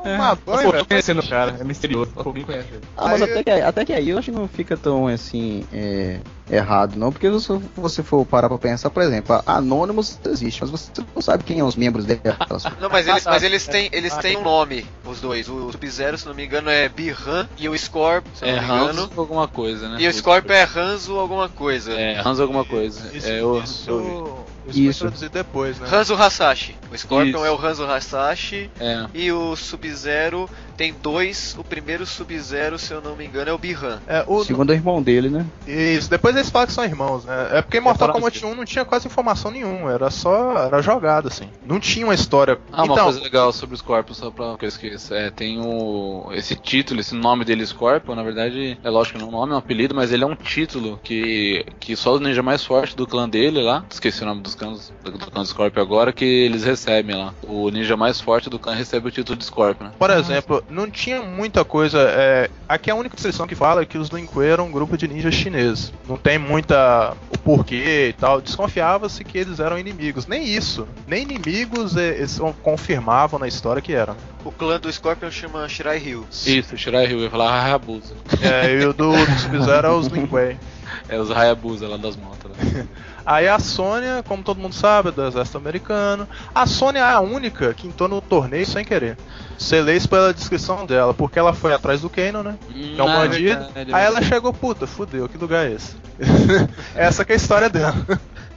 Uma 0.04 0.36
Tô 0.36 0.52
banha, 0.52 0.72
velho. 0.72 0.86
conhecendo 0.86 1.20
o 1.20 1.28
cara, 1.28 1.56
é 1.60 1.64
misterioso. 1.64 2.10
Pouquinho 2.10 2.44
conhece 2.46 2.68
ele. 2.72 2.80
Ah, 2.96 3.08
mas 3.08 3.22
Aí- 3.22 3.30
até 3.30 3.42
que, 3.44 3.50
até 3.50 3.84
que 3.84 3.92
aí 3.92 4.08
eu 4.10 4.18
acho 4.18 4.30
que 4.32 4.36
não 4.36 4.48
fica 4.48 4.76
tão 4.76 5.06
assim 5.06 5.64
é, 5.72 6.18
errado, 6.50 6.96
não, 6.96 7.12
porque 7.12 7.28
se 7.38 7.48
você 7.76 8.02
for 8.02 8.24
parar 8.26 8.48
pra 8.48 8.58
pensar, 8.58 8.90
por 8.90 9.02
exemplo, 9.02 9.42
a 9.46 9.56
Anonymous 9.56 10.18
existe, 10.26 10.60
mas 10.60 10.70
você 10.70 10.90
não 11.14 11.22
sabe 11.22 11.44
quem 11.44 11.58
são 11.58 11.66
os 11.66 11.76
membros 11.76 12.04
dela. 12.04 12.36
Não, 12.80 12.88
mas 12.90 13.06
eles, 13.06 13.24
mas 13.24 13.42
eles 13.42 13.66
têm, 13.66 13.88
eles 13.92 14.14
têm 14.16 14.36
um 14.36 14.42
nome, 14.42 14.86
os 15.04 15.20
dois. 15.20 15.48
O 15.48 15.70
Sub-Zero, 15.72 16.18
se 16.18 16.26
não 16.26 16.34
me 16.34 16.44
engano, 16.44 16.68
é 16.70 16.88
Bihan 16.88 17.48
e 17.58 17.68
o 17.68 17.78
Scorp, 17.78 18.24
se 18.34 18.44
É 18.44 18.60
não 18.60 18.60
me 18.60 18.64
engano. 18.64 19.02
Hanzo 19.02 19.10
alguma 19.16 19.48
coisa, 19.48 19.88
né? 19.88 19.96
E 20.00 20.08
o 20.08 20.12
Scorp 20.12 20.50
é 20.50 20.64
Hanzo 20.64 21.18
alguma 21.18 21.48
coisa. 21.48 21.92
É, 21.92 22.20
Hanzo 22.24 22.42
alguma 22.42 22.64
coisa. 22.64 23.10
Isso, 23.14 23.28
é, 23.28 23.40
eu, 23.40 23.62
isso, 23.62 23.90
eu 23.90 24.44
isso, 24.66 24.80
Isso. 24.80 24.98
foi 25.00 25.08
traduzido 25.08 25.32
depois, 25.32 25.78
né? 25.78 25.88
Hanzo 25.90 26.14
Hasashi. 26.14 26.76
O 26.90 26.96
Scorpion 26.96 27.38
Isso. 27.38 27.46
é 27.46 27.50
o 27.50 27.66
Hanzo 27.66 27.84
Hasashi. 27.84 28.70
É. 28.78 29.06
E 29.12 29.32
o 29.32 29.56
Sub-Zero 29.56 30.48
tem 30.82 30.94
dois. 31.00 31.54
O 31.56 31.62
primeiro 31.62 32.04
Sub-Zero, 32.04 32.76
se 32.76 32.92
eu 32.92 33.00
não 33.00 33.14
me 33.14 33.24
engano, 33.24 33.48
é 33.48 33.52
o 33.52 33.58
Bihan. 33.58 34.00
É, 34.04 34.24
o, 34.26 34.42
Segundo 34.42 34.70
o 34.70 34.72
irmão 34.72 35.00
dele, 35.00 35.28
né? 35.28 35.46
Isso, 35.64 36.10
depois 36.10 36.34
eles 36.34 36.50
falam 36.50 36.66
que 36.66 36.72
são 36.72 36.84
irmãos, 36.84 37.24
né? 37.24 37.50
É 37.52 37.62
porque 37.62 37.78
Mortal 37.78 38.08
falar 38.08 38.14
Kombat 38.14 38.44
1 38.44 38.54
não 38.56 38.64
tinha 38.64 38.84
quase 38.84 39.06
informação 39.06 39.52
nenhuma, 39.52 39.92
era 39.92 40.10
só. 40.10 40.66
era 40.66 40.82
jogado, 40.82 41.28
assim. 41.28 41.48
Não 41.64 41.78
tinha 41.78 42.04
uma 42.04 42.14
história. 42.14 42.58
Ah, 42.72 42.82
uma 42.82 42.94
então, 42.94 43.04
coisa 43.04 43.20
legal 43.20 43.52
sobre 43.52 43.76
o 43.76 43.78
Scorpion, 43.78 44.12
só 44.12 44.32
pra 44.32 44.56
que 44.56 44.64
eu 44.64 44.68
esqueça. 44.68 45.14
É, 45.14 45.30
tem 45.30 45.60
o. 45.64 46.28
Esse 46.32 46.56
título, 46.56 46.98
esse 46.98 47.14
nome 47.14 47.44
dele, 47.44 47.64
Scorpion, 47.64 48.16
na 48.16 48.24
verdade, 48.24 48.76
é 48.82 48.90
lógico 48.90 49.18
que 49.18 49.24
não 49.24 49.30
é 49.30 49.36
um 49.36 49.38
nome, 49.40 49.52
é 49.52 49.54
um 49.54 49.58
apelido, 49.58 49.94
mas 49.94 50.10
ele 50.10 50.24
é 50.24 50.26
um 50.26 50.34
título 50.34 50.98
que, 51.04 51.64
que 51.78 51.94
só 51.94 52.14
os 52.14 52.20
ninjas 52.20 52.44
mais 52.44 52.64
fortes 52.64 52.96
do 52.96 53.06
clã 53.06 53.28
dele 53.28 53.62
lá, 53.62 53.84
esqueci 53.88 54.24
o 54.24 54.26
nome 54.26 54.40
dos 54.40 54.56
clãs 54.56 54.92
do, 55.04 55.12
do 55.12 55.30
clã 55.30 55.42
do 55.42 55.48
Scorpion 55.48 55.80
agora, 55.80 56.12
que 56.12 56.24
eles 56.24 56.64
recebem 56.64 57.14
lá. 57.14 57.32
O 57.44 57.70
ninja 57.70 57.96
mais 57.96 58.20
forte 58.20 58.50
do 58.50 58.58
clã 58.58 58.74
recebe 58.74 59.06
o 59.06 59.12
título 59.12 59.38
de 59.38 59.44
Scorpion, 59.44 59.86
né? 59.86 59.92
Por 59.96 60.10
exemplo, 60.10 60.64
não 60.72 60.90
tinha 60.90 61.22
muita 61.22 61.64
coisa. 61.64 61.98
É, 62.00 62.50
aqui 62.68 62.90
a 62.90 62.94
única 62.94 63.14
descrição 63.14 63.46
que 63.46 63.54
fala 63.54 63.82
é 63.82 63.84
que 63.84 63.98
os 63.98 64.08
Lin 64.08 64.26
Kuei 64.26 64.50
eram 64.50 64.66
um 64.66 64.72
grupo 64.72 64.96
de 64.96 65.06
ninjas 65.06 65.34
chineses. 65.34 65.92
Não 66.08 66.16
tem 66.16 66.38
muita 66.38 67.14
o 67.30 67.38
porquê 67.38 68.08
e 68.08 68.12
tal. 68.14 68.40
Desconfiava-se 68.40 69.22
que 69.22 69.38
eles 69.38 69.60
eram 69.60 69.78
inimigos. 69.78 70.26
Nem 70.26 70.44
isso. 70.44 70.88
Nem 71.06 71.22
inimigos 71.22 71.96
é, 71.96 72.16
eles 72.16 72.40
confirmavam 72.62 73.38
na 73.38 73.46
história 73.46 73.82
que 73.82 73.92
eram. 73.92 74.16
O 74.44 74.50
clã 74.50 74.80
do 74.80 74.90
Scorpion 74.90 75.30
chama 75.30 75.68
Shirai 75.68 75.98
Ryu. 75.98 76.26
Isso, 76.46 76.76
Shirai 76.76 77.06
Ryu, 77.06 77.18
eu 77.18 77.24
ia 77.24 77.30
falar 77.30 77.62
Hayabusa. 77.62 78.14
É, 78.40 78.72
e 78.72 78.86
o 78.86 78.92
do, 78.92 79.12
do 79.12 79.38
Sub-Zero 79.38 79.86
é 79.86 79.90
os 79.90 80.06
Lin 80.08 80.26
Kuei. 80.26 80.56
É 81.08 81.18
os 81.18 81.30
Hayabusa 81.30 81.88
lá 81.88 81.96
das 81.96 82.16
motos. 82.16 82.50
Né? 82.50 82.86
Aí 83.24 83.48
a 83.48 83.58
Sônia, 83.58 84.22
como 84.26 84.42
todo 84.42 84.60
mundo 84.60 84.74
sabe, 84.74 85.08
é 85.08 85.12
do 85.12 85.26
exército 85.26 85.58
americano. 85.58 86.28
A 86.54 86.66
Sônia 86.66 87.00
é 87.00 87.02
a 87.02 87.20
única 87.20 87.72
que 87.74 87.86
entrou 87.86 88.08
no 88.08 88.20
torneio 88.20 88.66
sem 88.66 88.84
querer. 88.84 89.16
Você 89.56 89.80
lê 89.80 89.96
isso 89.96 90.08
pela 90.08 90.34
descrição 90.34 90.84
dela, 90.84 91.14
porque 91.14 91.38
ela 91.38 91.52
foi 91.52 91.72
atrás 91.72 92.00
do 92.00 92.10
Kano, 92.10 92.42
né? 92.42 92.56
Que 92.68 93.00
é 93.00 93.02
um 93.02 93.06
bandido. 93.06 93.66
Aí 93.92 94.04
ela 94.04 94.20
chegou, 94.22 94.52
puta, 94.52 94.86
fudeu, 94.86 95.28
que 95.28 95.38
lugar 95.38 95.66
é 95.66 95.72
esse? 95.72 95.94
Essa 96.94 97.24
que 97.24 97.32
é 97.32 97.34
a 97.34 97.36
história 97.36 97.68
dela. 97.68 97.94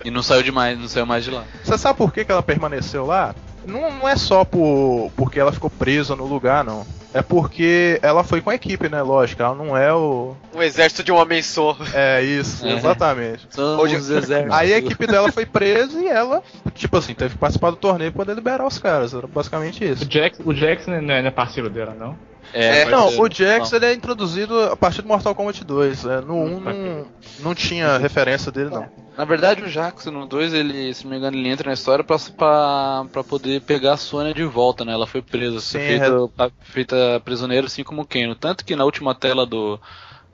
E 0.04 0.12
não 0.12 0.22
saiu 0.22 0.44
demais, 0.44 0.78
não 0.78 0.88
saiu 0.88 1.06
mais 1.06 1.24
de 1.24 1.32
lá. 1.32 1.44
Você 1.64 1.78
sabe 1.78 1.98
por 1.98 2.12
que, 2.12 2.24
que 2.26 2.32
ela 2.32 2.44
permaneceu 2.44 3.06
lá? 3.06 3.34
Não, 3.68 3.92
não 3.92 4.08
é 4.08 4.16
só 4.16 4.44
por, 4.46 5.12
porque 5.16 5.40
ela 5.40 5.52
ficou 5.52 5.70
presa 5.70 6.16
no 6.16 6.26
lugar, 6.26 6.64
não. 6.64 6.86
É 7.14 7.22
porque 7.22 7.98
ela 8.02 8.26
foi 8.26 8.42
com 8.42 8.50
a 8.50 8.56
equipe, 8.56 8.90
né? 8.90 9.02
Lógico, 9.02 9.42
ela 9.42 9.56
não 9.56 9.78
é 9.78 9.94
o. 9.94 10.36
Um 10.54 10.62
exército 10.62 11.02
de 11.02 11.14
um 11.14 11.16
homem 11.16 11.42
só. 11.42 11.78
É 11.94 12.22
isso, 12.22 12.66
É. 12.66 12.74
exatamente. 12.74 13.48
São 13.50 13.80
Hoje- 13.80 13.96
os 13.96 14.10
exércitos. 14.10 14.54
Aí 14.54 14.74
a 14.74 14.78
equipe 14.80 15.08
dela 15.08 15.32
foi 15.32 15.46
presa 15.46 15.98
e 15.98 16.08
ela, 16.10 16.44
tipo 16.74 16.98
assim, 16.98 17.14
teve 17.14 17.36
que 17.36 17.40
participar 17.40 17.70
do 17.70 17.78
torneio 17.78 18.12
pra 18.12 18.26
poder 18.26 18.36
liberar 18.36 18.66
os 18.68 18.78
caras. 18.78 19.14
Era 19.14 19.28
basicamente 19.28 19.82
O 19.82 19.88
isso. 19.88 20.06
O 20.44 20.54
Jax 20.54 20.88
não 20.88 20.96
é, 20.96 21.02
não 21.02 21.14
é 21.14 21.32
parceiro 21.32 21.70
dela, 21.70 21.96
não? 21.98 22.18
É, 22.56 22.82
É. 22.82 22.86
Não, 22.86 23.10
o 23.20 23.30
Jax 23.30 23.74
ele 23.74 23.86
é 23.86 23.94
introduzido 23.94 24.58
a 24.64 24.76
partir 24.78 25.02
do 25.02 25.08
Mortal 25.08 25.36
Kombat 25.36 25.64
2. 25.64 26.06
é, 26.06 26.22
no 26.22 26.36
1 26.36 26.60
não, 26.62 27.06
não 27.42 27.56
tinha 27.56 27.98
referência 27.98 28.52
dele, 28.52 28.70
não. 28.70 28.88
Na 29.18 29.24
verdade, 29.26 29.64
o 29.64 29.70
Jax 29.70 30.06
no 30.08 30.26
2, 30.26 30.54
ele, 30.54 30.94
se 30.94 31.04
não 31.06 31.12
me 31.12 31.18
engano, 31.18 31.38
ele 31.38 31.48
entra 31.50 31.68
na 31.70 31.74
história 31.74 32.04
pra, 32.04 32.18
pra, 32.38 33.06
pra 33.12 33.24
poder 33.24 33.62
pegar 33.62 33.94
a 33.94 33.98
Sônia 33.98 34.34
de 34.34 34.44
volta, 34.44 34.84
né? 34.84 34.92
Ela 34.94 35.08
foi 35.08 35.22
presa, 35.22 35.60
Sim, 35.62 35.80
feita, 35.80 36.28
pa- 36.36 36.52
feita 36.62 37.22
prisioneira 37.24 37.68
assim 37.68 37.84
como 37.84 38.02
o 38.02 38.06
Kano. 38.06 38.36
Tanto 38.36 38.66
que 38.66 38.76
na 38.76 38.84
última 38.84 39.16
tela 39.16 39.46
do. 39.46 39.80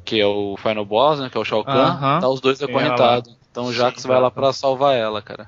que 0.03 0.19
é 0.19 0.25
o 0.25 0.55
Final 0.57 0.83
Boss, 0.85 1.19
né? 1.19 1.29
Que 1.29 1.37
é 1.37 1.41
o 1.41 1.45
Shao 1.45 1.63
Kahn, 1.63 1.73
Aham. 1.91 2.19
tá 2.21 2.27
os 2.27 2.41
dois 2.41 2.61
acorrentados. 2.61 3.35
Então 3.51 3.65
o 3.65 3.73
Jax 3.73 4.01
Sim, 4.01 4.07
vai 4.07 4.19
lá 4.19 4.31
tá. 4.31 4.41
pra 4.41 4.53
salvar 4.53 4.95
ela, 4.95 5.21
cara. 5.21 5.47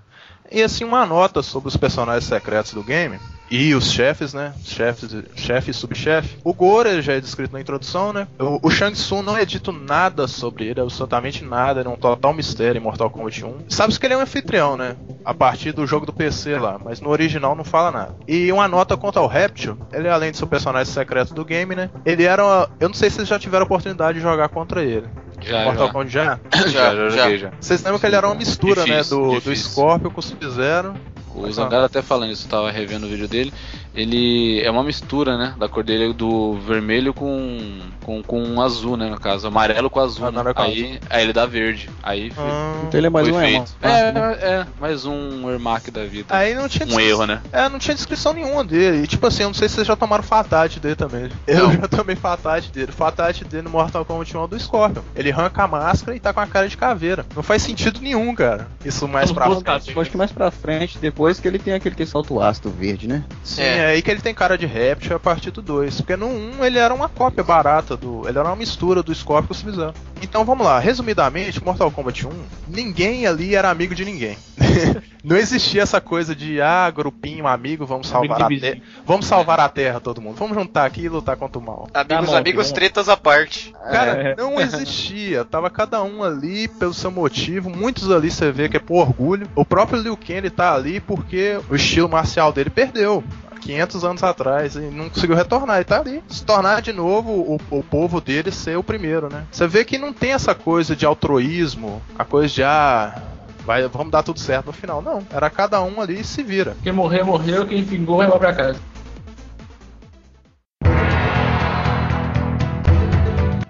E 0.52 0.62
assim, 0.62 0.84
uma 0.84 1.04
nota 1.06 1.42
sobre 1.42 1.70
os 1.70 1.78
personagens 1.78 2.26
secretos 2.26 2.74
do 2.74 2.84
game. 2.84 3.18
E 3.54 3.76
os 3.76 3.92
chefes, 3.92 4.34
né? 4.34 4.52
Chefes, 4.66 5.16
chefe 5.36 5.70
e 5.70 5.74
subchefe. 5.76 6.40
O 6.44 6.56
Goro 6.56 6.90
ele 6.90 7.04
já 7.04 7.14
é 7.14 7.22
descrito 7.22 7.54
na 7.54 7.62
introdução, 7.62 8.12
né? 8.12 8.28
O, 8.40 8.68
o 8.68 8.72
Shang 8.72 8.96
Tsung 8.96 9.22
não 9.22 9.38
é 9.38 9.46
dito 9.46 9.72
nada 9.72 10.28
sobre 10.28 10.66
ele, 10.66 10.82
absolutamente 10.82 11.46
nada, 11.46 11.80
ele 11.80 11.88
é 11.88 11.92
um 11.92 11.96
total 11.96 12.34
mistério 12.34 12.80
em 12.80 12.84
Mortal 12.84 13.12
Kombat 13.12 13.46
1. 13.46 13.66
Sabe 13.70 13.94
que 14.00 14.04
ele 14.08 14.16
é 14.16 14.18
um 14.18 14.22
anfitrião, 14.22 14.76
né? 14.76 14.96
A 15.24 15.36
partir 15.36 15.72
do 15.72 15.86
jogo 15.86 16.04
do 16.04 16.12
PC 16.12 16.58
lá, 16.58 16.80
mas 16.84 17.00
no 17.00 17.12
original 17.12 17.56
não 17.56 17.64
fala 17.64 17.92
nada. 17.92 18.16
E 18.28 18.52
uma 18.52 18.68
nota 18.68 18.98
quanto 18.98 19.20
ao 19.20 19.28
Reptile, 19.28 19.78
ele 19.92 20.10
além 20.10 20.32
de 20.32 20.38
ser 20.38 20.46
o 20.46 20.48
personagem 20.48 20.92
secreto 20.92 21.36
do 21.36 21.46
game, 21.46 21.76
né? 21.76 21.92
Ele 22.04 22.24
era. 22.24 22.44
Uma, 22.44 22.70
eu 22.80 22.90
não 22.90 22.96
sei 22.96 23.12
se 23.12 23.18
vocês 23.18 23.28
já 23.28 23.38
tiveram 23.38 23.66
a 23.66 23.68
oportunidade 23.68 24.18
de 24.18 24.24
jogar 24.24 24.50
contra 24.50 24.82
ele. 24.84 25.08
Já, 25.42 25.66
Mortal 25.66 25.88
já. 25.88 25.94
Kombat 25.94 26.12
já? 26.12 26.40
Já, 26.72 26.96
já 26.96 27.10
joguei 27.10 27.38
já. 27.38 27.52
Vocês 27.60 27.84
lembram 27.84 28.00
que 28.00 28.06
ele 28.06 28.16
era 28.16 28.28
uma 28.28 28.36
mistura, 28.36 28.84
Difícil, 28.84 29.18
né? 29.20 29.26
Do, 29.26 29.34
do 29.34 29.42
difícil. 29.42 29.72
Scorpio 29.72 30.10
com 30.10 30.20
o 30.20 30.24
Sub-Zero. 30.24 30.96
O 31.34 31.52
Zangara 31.52 31.86
até 31.88 32.02
falando 32.02 32.32
isso, 32.32 32.46
eu 32.46 32.50
tava 32.50 32.72
revendo 32.72 33.08
o 33.08 33.10
vídeo 33.10 33.28
dele. 33.28 33.52
Ele 33.94 34.62
é 34.62 34.72
uma 34.72 34.84
mistura, 34.84 35.38
né? 35.38 35.54
Da 35.58 35.70
cor 35.70 35.84
dele 35.84 36.14
do 36.14 36.54
vermelho 36.56 37.14
com, 37.14 37.80
com, 38.04 38.24
com 38.24 38.62
azul, 38.62 38.98
né? 38.98 39.10
No 39.10 39.20
caso, 39.20 39.48
amarelo 39.48 39.90
com 39.90 40.00
azul. 40.00 40.26
Ah, 40.28 40.32
né? 40.32 40.52
aí, 40.56 41.00
aí 41.10 41.24
ele 41.24 41.34
dá 41.34 41.46
verde. 41.46 41.90
Aí 42.02 42.32
foi, 42.32 42.44
Ah, 42.44 42.82
Então 42.88 43.00
ele 43.00 43.08
é 43.08 43.10
mais 43.10 43.28
um 43.28 43.40
feito. 43.40 43.54
irmão. 43.54 43.66
É, 43.82 44.46
é, 44.62 44.66
mais 44.80 45.06
um 45.06 45.50
Ermac 45.52 45.92
da 45.92 46.04
vida. 46.06 46.36
Aí 46.36 46.56
não 46.56 46.68
tinha 46.68 46.88
um 46.88 47.00
erro, 47.00 47.26
né? 47.28 47.42
É, 47.52 47.70
não 47.70 47.78
tinha 47.78 47.94
descrição 47.94 48.34
nenhuma 48.34 48.64
dele. 48.64 49.04
E 49.04 49.08
tipo 49.08 49.26
assim, 49.28 49.44
eu 49.44 49.50
não 49.50 49.54
sei 49.54 49.70
se 49.70 49.76
vocês 49.76 49.88
já 49.88 49.96
tomaram 49.96 50.24
Fatality 50.24 50.80
dele 50.80 50.96
também. 50.96 51.30
Eu 51.46 51.68
Não. 51.68 51.74
já 51.74 51.88
tomei 51.88 52.16
Fatality 52.16 52.72
dele. 52.72 52.92
Fatality 52.92 53.46
dele 53.46 53.64
no 53.64 53.70
Mortal 53.70 54.04
Kombat 54.04 54.36
1 54.36 54.44
é 54.44 54.48
do 54.48 54.60
Scorpion. 54.60 55.04
Ele 55.16 55.32
arranca 55.32 55.64
a 55.64 55.68
máscara 55.68 56.18
e 56.18 56.20
tá 56.20 56.34
com 56.34 56.40
a 56.40 56.48
cara 56.48 56.68
de 56.68 56.78
caveira. 56.78 57.26
Não 57.36 57.44
faz 57.44 57.62
sentido 57.62 58.00
nenhum, 58.02 58.34
cara. 58.34 58.68
Isso 58.84 59.08
mais 59.08 59.30
Os 59.30 59.36
pra 59.36 59.46
frente. 59.50 60.00
acho 60.00 60.10
que 60.12 60.18
mais 60.18 60.32
pra 60.32 60.50
frente, 60.50 60.98
depois 60.98 61.40
que 61.40 61.48
ele 61.48 61.60
tem 61.60 61.74
aquele 61.74 61.94
que 61.96 62.06
solta 62.06 62.34
o 62.34 62.42
ácido 62.42 62.72
verde, 62.72 63.08
né? 63.08 63.24
Sim, 63.44 63.62
É. 63.62 63.83
é. 63.84 63.92
aí 63.92 64.02
que 64.02 64.12
ele 64.12 64.22
tem 64.22 64.34
cara 64.34 64.58
de 64.58 64.66
réptil 64.66 65.16
a 65.16 65.20
partir 65.20 65.52
do 65.52 65.62
2. 65.62 66.02
Porque 66.02 66.16
no 66.16 66.28
1 66.28 66.66
ele 66.66 66.80
era 66.80 66.94
uma 66.94 67.10
cópia 67.10 67.44
barata 67.44 67.96
do. 67.96 68.28
Ele 68.28 68.38
era 68.38 68.48
uma 68.48 68.56
mistura 68.56 69.04
do 69.04 69.14
Scorpion 69.14 69.48
com 69.48 69.54
o 69.54 69.56
Sub-Zero. 69.56 69.94
Então 70.22 70.46
vamos 70.46 70.66
lá, 70.66 70.80
resumidamente, 70.80 71.62
Mortal 71.64 71.92
Kombat 71.92 72.26
1, 72.26 72.30
ninguém 72.70 73.28
ali 73.28 73.56
era 73.56 73.70
amigo 73.70 73.94
de 73.94 74.06
ninguém. 74.06 74.38
Não 75.24 75.38
existia 75.38 75.82
essa 75.82 76.02
coisa 76.02 76.36
de 76.36 76.62
ah, 76.62 76.90
grupinho, 76.90 77.48
amigo, 77.48 77.86
vamos 77.86 78.08
salvar 78.08 78.42
a 78.44 78.48
Terra. 78.50 78.82
Vamos 79.06 79.26
salvar 79.26 79.60
a 79.60 79.70
Terra, 79.70 80.00
todo 80.00 80.22
mundo. 80.22 80.36
Vamos 80.36 80.58
juntar 80.58 80.86
aqui 80.86 81.02
e 81.02 81.10
lutar 81.10 81.38
contra 81.38 81.60
o 81.60 81.62
mal. 81.62 81.88
Amigos, 81.94 82.30
bom, 82.30 82.36
amigos, 82.36 82.68
bom. 82.70 82.74
tretas 82.74 83.08
à 83.08 83.16
parte. 83.16 83.74
Cara, 83.90 84.12
É. 84.12 84.36
não 84.36 84.60
existia. 84.62 85.46
Tava 85.46 85.70
cada 85.70 86.04
um 86.04 86.24
ali 86.24 86.68
pelo 86.68 86.94
seu 86.94 87.10
motivo. 87.10 87.70
Muitos 87.70 88.12
ali 88.12 88.30
você 88.30 88.52
vê 88.52 88.68
que 88.68 88.78
é 88.78 88.82
por 88.82 89.00
orgulho. 89.02 89.48
O 89.56 89.64
próprio 89.64 90.02
Liu 90.02 90.18
Kang 90.18 90.34
ele 90.34 90.50
tá 90.50 90.74
ali 90.74 91.00
porque 91.00 91.58
o 91.70 91.76
estilo 91.76 92.10
marcial 92.10 92.52
dele 92.52 92.70
perdeu. 92.70 93.24
Há 93.64 93.86
500 93.86 94.04
anos 94.04 94.24
atrás 94.24 94.76
e 94.76 94.80
não 94.80 95.10
conseguiu 95.10 95.36
retornar, 95.36 95.78
ele 95.78 95.86
tá 95.86 96.00
ali. 96.00 96.24
Se 96.28 96.44
tornar 96.44 96.82
de 96.82 96.92
novo 96.92 97.32
o, 97.32 97.78
o 97.78 97.84
povo 97.84 98.20
dele 98.20 98.52
ser 98.52 98.78
o 98.78 98.84
primeiro, 98.84 99.30
né? 99.32 99.46
Você 99.52 99.68
vê 99.68 99.86
que 99.86 99.98
não 99.98 100.12
tem 100.12 100.34
essa 100.34 100.54
coisa 100.54 100.96
de 100.96 101.06
altruísmo, 101.06 102.02
a 102.18 102.26
coisa 102.26 102.54
de 102.54 102.64
ah, 102.64 103.22
vai, 103.66 103.88
vamos 103.88 104.12
dar 104.12 104.24
tudo 104.24 104.40
certo 104.40 104.68
no 104.68 104.74
final. 104.74 105.02
Não, 105.02 105.22
era 105.32 105.50
cada 105.50 105.82
um 105.82 106.02
ali 106.02 106.20
e 106.20 106.24
se 106.24 106.44
vira. 106.44 106.76
Quem 106.84 106.92
morreu, 106.92 107.26
morreu, 107.26 107.66
quem 107.66 107.84
pingou 107.84 108.18
vai 108.18 108.30
pra 108.32 108.54
casa. 108.54 108.93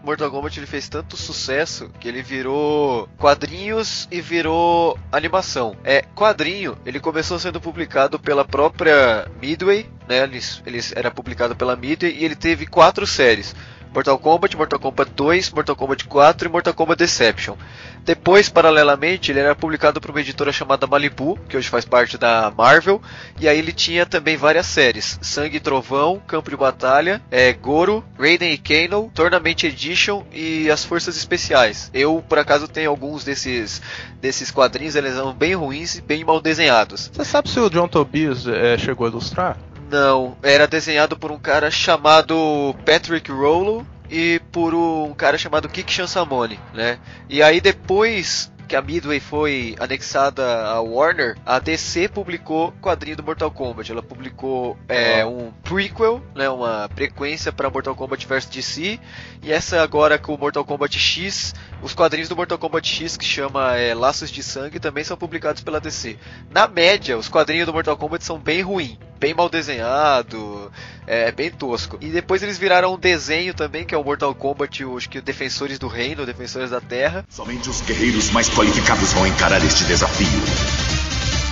Mortal 0.03 0.29
Kombat 0.29 0.59
ele 0.59 0.67
fez 0.67 0.89
tanto 0.89 1.15
sucesso 1.15 1.89
que 1.97 2.09
ele 2.09 2.21
virou 2.21 3.07
quadrinhos 3.17 4.05
e 4.11 4.19
virou 4.19 4.99
animação. 5.09 5.77
É, 5.81 6.01
quadrinho, 6.13 6.77
ele 6.85 6.99
começou 6.99 7.39
sendo 7.39 7.61
publicado 7.61 8.19
pela 8.19 8.43
própria 8.43 9.25
Midway, 9.41 9.89
né? 10.07 10.23
Ele, 10.65 10.79
era 10.93 11.09
publicado 11.09 11.55
pela 11.55 11.77
Midway 11.77 12.13
e 12.17 12.25
ele 12.25 12.35
teve 12.35 12.65
quatro 12.65 13.07
séries. 13.07 13.55
Mortal 13.93 14.17
Kombat, 14.17 14.57
Mortal 14.57 14.79
Kombat 14.79 15.11
2, 15.15 15.51
Mortal 15.51 15.75
Kombat 15.75 16.05
4 16.05 16.47
e 16.47 16.51
Mortal 16.51 16.73
Kombat 16.73 16.97
Deception. 16.97 17.55
Depois, 18.03 18.49
paralelamente, 18.49 19.31
ele 19.31 19.39
era 19.39 19.55
publicado 19.55 20.01
por 20.01 20.09
uma 20.09 20.19
editora 20.19 20.51
chamada 20.51 20.85
Malibu, 20.85 21.39
que 21.47 21.55
hoje 21.55 21.69
faz 21.69 21.85
parte 21.85 22.17
da 22.17 22.51
Marvel, 22.55 23.01
e 23.39 23.47
aí 23.47 23.57
ele 23.57 23.71
tinha 23.71 24.05
também 24.05 24.35
várias 24.35 24.65
séries: 24.65 25.17
Sangue 25.21 25.57
e 25.57 25.59
Trovão, 25.59 26.21
Campo 26.27 26.49
de 26.49 26.57
Batalha, 26.57 27.21
é, 27.31 27.53
Goro, 27.53 28.03
Raiden 28.19 28.51
e 28.51 28.57
Kano, 28.57 29.11
Tournament 29.13 29.63
Edition 29.63 30.23
e 30.33 30.69
as 30.69 30.83
Forças 30.83 31.15
Especiais. 31.15 31.89
Eu, 31.93 32.23
por 32.27 32.39
acaso, 32.39 32.67
tenho 32.67 32.89
alguns 32.89 33.23
desses, 33.23 33.81
desses 34.19 34.51
quadrinhos, 34.51 34.95
eles 34.95 35.13
são 35.13 35.33
bem 35.33 35.53
ruins 35.53 35.95
e 35.95 36.01
bem 36.01 36.25
mal 36.25 36.41
desenhados. 36.41 37.09
Você 37.13 37.23
sabe 37.23 37.49
se 37.49 37.59
o 37.59 37.69
John 37.69 37.87
Tobias 37.87 38.45
eh, 38.47 38.77
chegou 38.77 39.05
a 39.05 39.09
ilustrar? 39.09 39.57
Não, 39.93 40.35
era 40.41 40.65
desenhado 40.65 41.15
por 41.15 41.31
um 41.31 41.37
cara 41.37 41.69
chamado 41.69 42.75
Patrick 42.83 43.31
Rollo 43.31 43.85
e 44.09 44.41
por 44.51 44.73
um 44.73 45.13
cara 45.13 45.37
chamado 45.37 45.69
Kik 45.69 45.93
Chansamone, 45.93 46.59
né? 46.73 46.97
E 47.29 47.43
aí 47.43 47.61
depois 47.61 48.51
que 48.67 48.75
a 48.75 48.81
Midway 48.81 49.19
foi 49.19 49.75
anexada 49.79 50.65
à 50.65 50.81
Warner, 50.81 51.37
a 51.45 51.59
DC 51.59 52.07
publicou 52.07 52.71
quadrinho 52.81 53.17
do 53.17 53.21
Mortal 53.21 53.51
Kombat. 53.51 53.91
Ela 53.91 54.01
publicou 54.01 54.75
é, 54.89 55.23
um 55.23 55.51
prequel, 55.63 56.23
né, 56.33 56.49
uma 56.49 56.89
frequência 56.95 57.51
para 57.51 57.69
Mortal 57.69 57.95
Kombat 57.95 58.25
vs 58.25 58.45
DC, 58.47 58.99
e 59.43 59.51
essa 59.51 59.83
agora 59.83 60.17
com 60.17 60.33
o 60.33 60.39
Mortal 60.39 60.65
Kombat 60.65 60.97
X, 60.97 61.53
os 61.83 61.93
quadrinhos 61.93 62.29
do 62.29 62.35
Mortal 62.35 62.57
Kombat 62.57 62.87
X 62.87 63.15
que 63.15 63.25
chama 63.25 63.75
é, 63.77 63.93
Laços 63.93 64.31
de 64.31 64.41
Sangue 64.41 64.79
também 64.79 65.03
são 65.03 65.15
publicados 65.15 65.61
pela 65.61 65.79
DC. 65.79 66.17
Na 66.49 66.67
média, 66.67 67.15
os 67.15 67.29
quadrinhos 67.29 67.67
do 67.67 67.73
Mortal 67.73 67.95
Kombat 67.95 68.25
são 68.25 68.39
bem 68.39 68.63
ruins, 68.63 68.97
bem 69.23 69.33
mal 69.33 69.47
desenhado, 69.47 70.69
é 71.07 71.31
bem 71.31 71.49
tosco. 71.49 71.97
E 72.01 72.07
depois 72.07 72.43
eles 72.43 72.57
viraram 72.57 72.93
um 72.93 72.97
desenho 72.99 73.53
também, 73.53 73.85
que 73.85 73.95
é 73.95 73.97
o 73.97 74.03
Mortal 74.03 74.35
Kombat, 74.35 74.83
o- 74.83 74.97
acho 74.97 75.07
que 75.09 75.21
Defensores 75.21 75.79
do 75.79 75.87
Reino, 75.87 76.25
Defensores 76.25 76.71
da 76.71 76.81
Terra. 76.81 77.23
Somente 77.29 77.69
os 77.69 77.79
guerreiros 77.79 78.29
mais 78.31 78.49
qualificados 78.49 79.13
vão 79.13 79.25
encarar 79.25 79.63
este 79.63 79.85
desafio. 79.85 80.27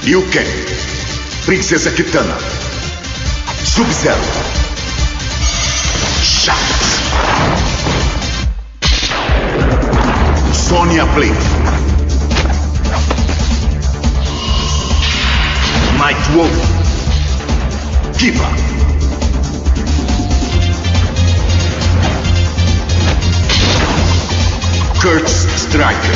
Liu 0.03 0.21
Kang, 0.33 1.45
Princesa 1.45 1.89
Kitana, 1.91 2.35
Sub-Zero, 3.63 4.19
Shadows, 6.21 6.91
Sonya 10.53 11.05
Blade, 11.05 11.31
Nightwolf, 15.97 16.70
Kiva, 18.21 18.45
Kurt 25.01 25.27
Striker. 25.27 26.15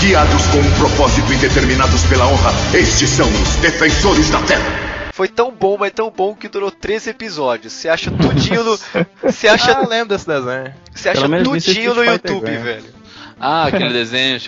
Guiados 0.00 0.46
com 0.48 0.58
um 0.58 0.70
propósito 0.78 1.32
e 1.32 1.36
determinados 1.36 2.02
pela 2.06 2.26
honra, 2.26 2.52
estes 2.74 3.08
são 3.10 3.28
os 3.28 3.56
Defensores 3.56 4.28
da 4.30 4.40
Terra. 4.42 5.10
Foi 5.12 5.28
tão 5.28 5.52
bom, 5.52 5.76
mas 5.78 5.92
tão 5.92 6.10
bom 6.10 6.34
que 6.34 6.48
durou 6.48 6.70
três 6.70 7.06
episódios. 7.06 7.72
Você 7.72 7.88
acha 7.88 8.10
tudinho 8.10 8.64
no. 8.64 8.78
Você 9.22 9.46
acha, 9.46 9.72
Ah, 9.72 9.86
lembro 9.86 10.08
desse 10.08 10.26
desenho. 10.26 10.74
você 10.92 11.10
acha 11.10 11.28
tudinho 11.44 11.94
no 11.94 12.04
YouTube, 12.04 12.44
ganha. 12.46 12.58
velho. 12.60 13.01
Ah, 13.44 13.64
aquele 13.66 13.92
desenho, 13.92 14.38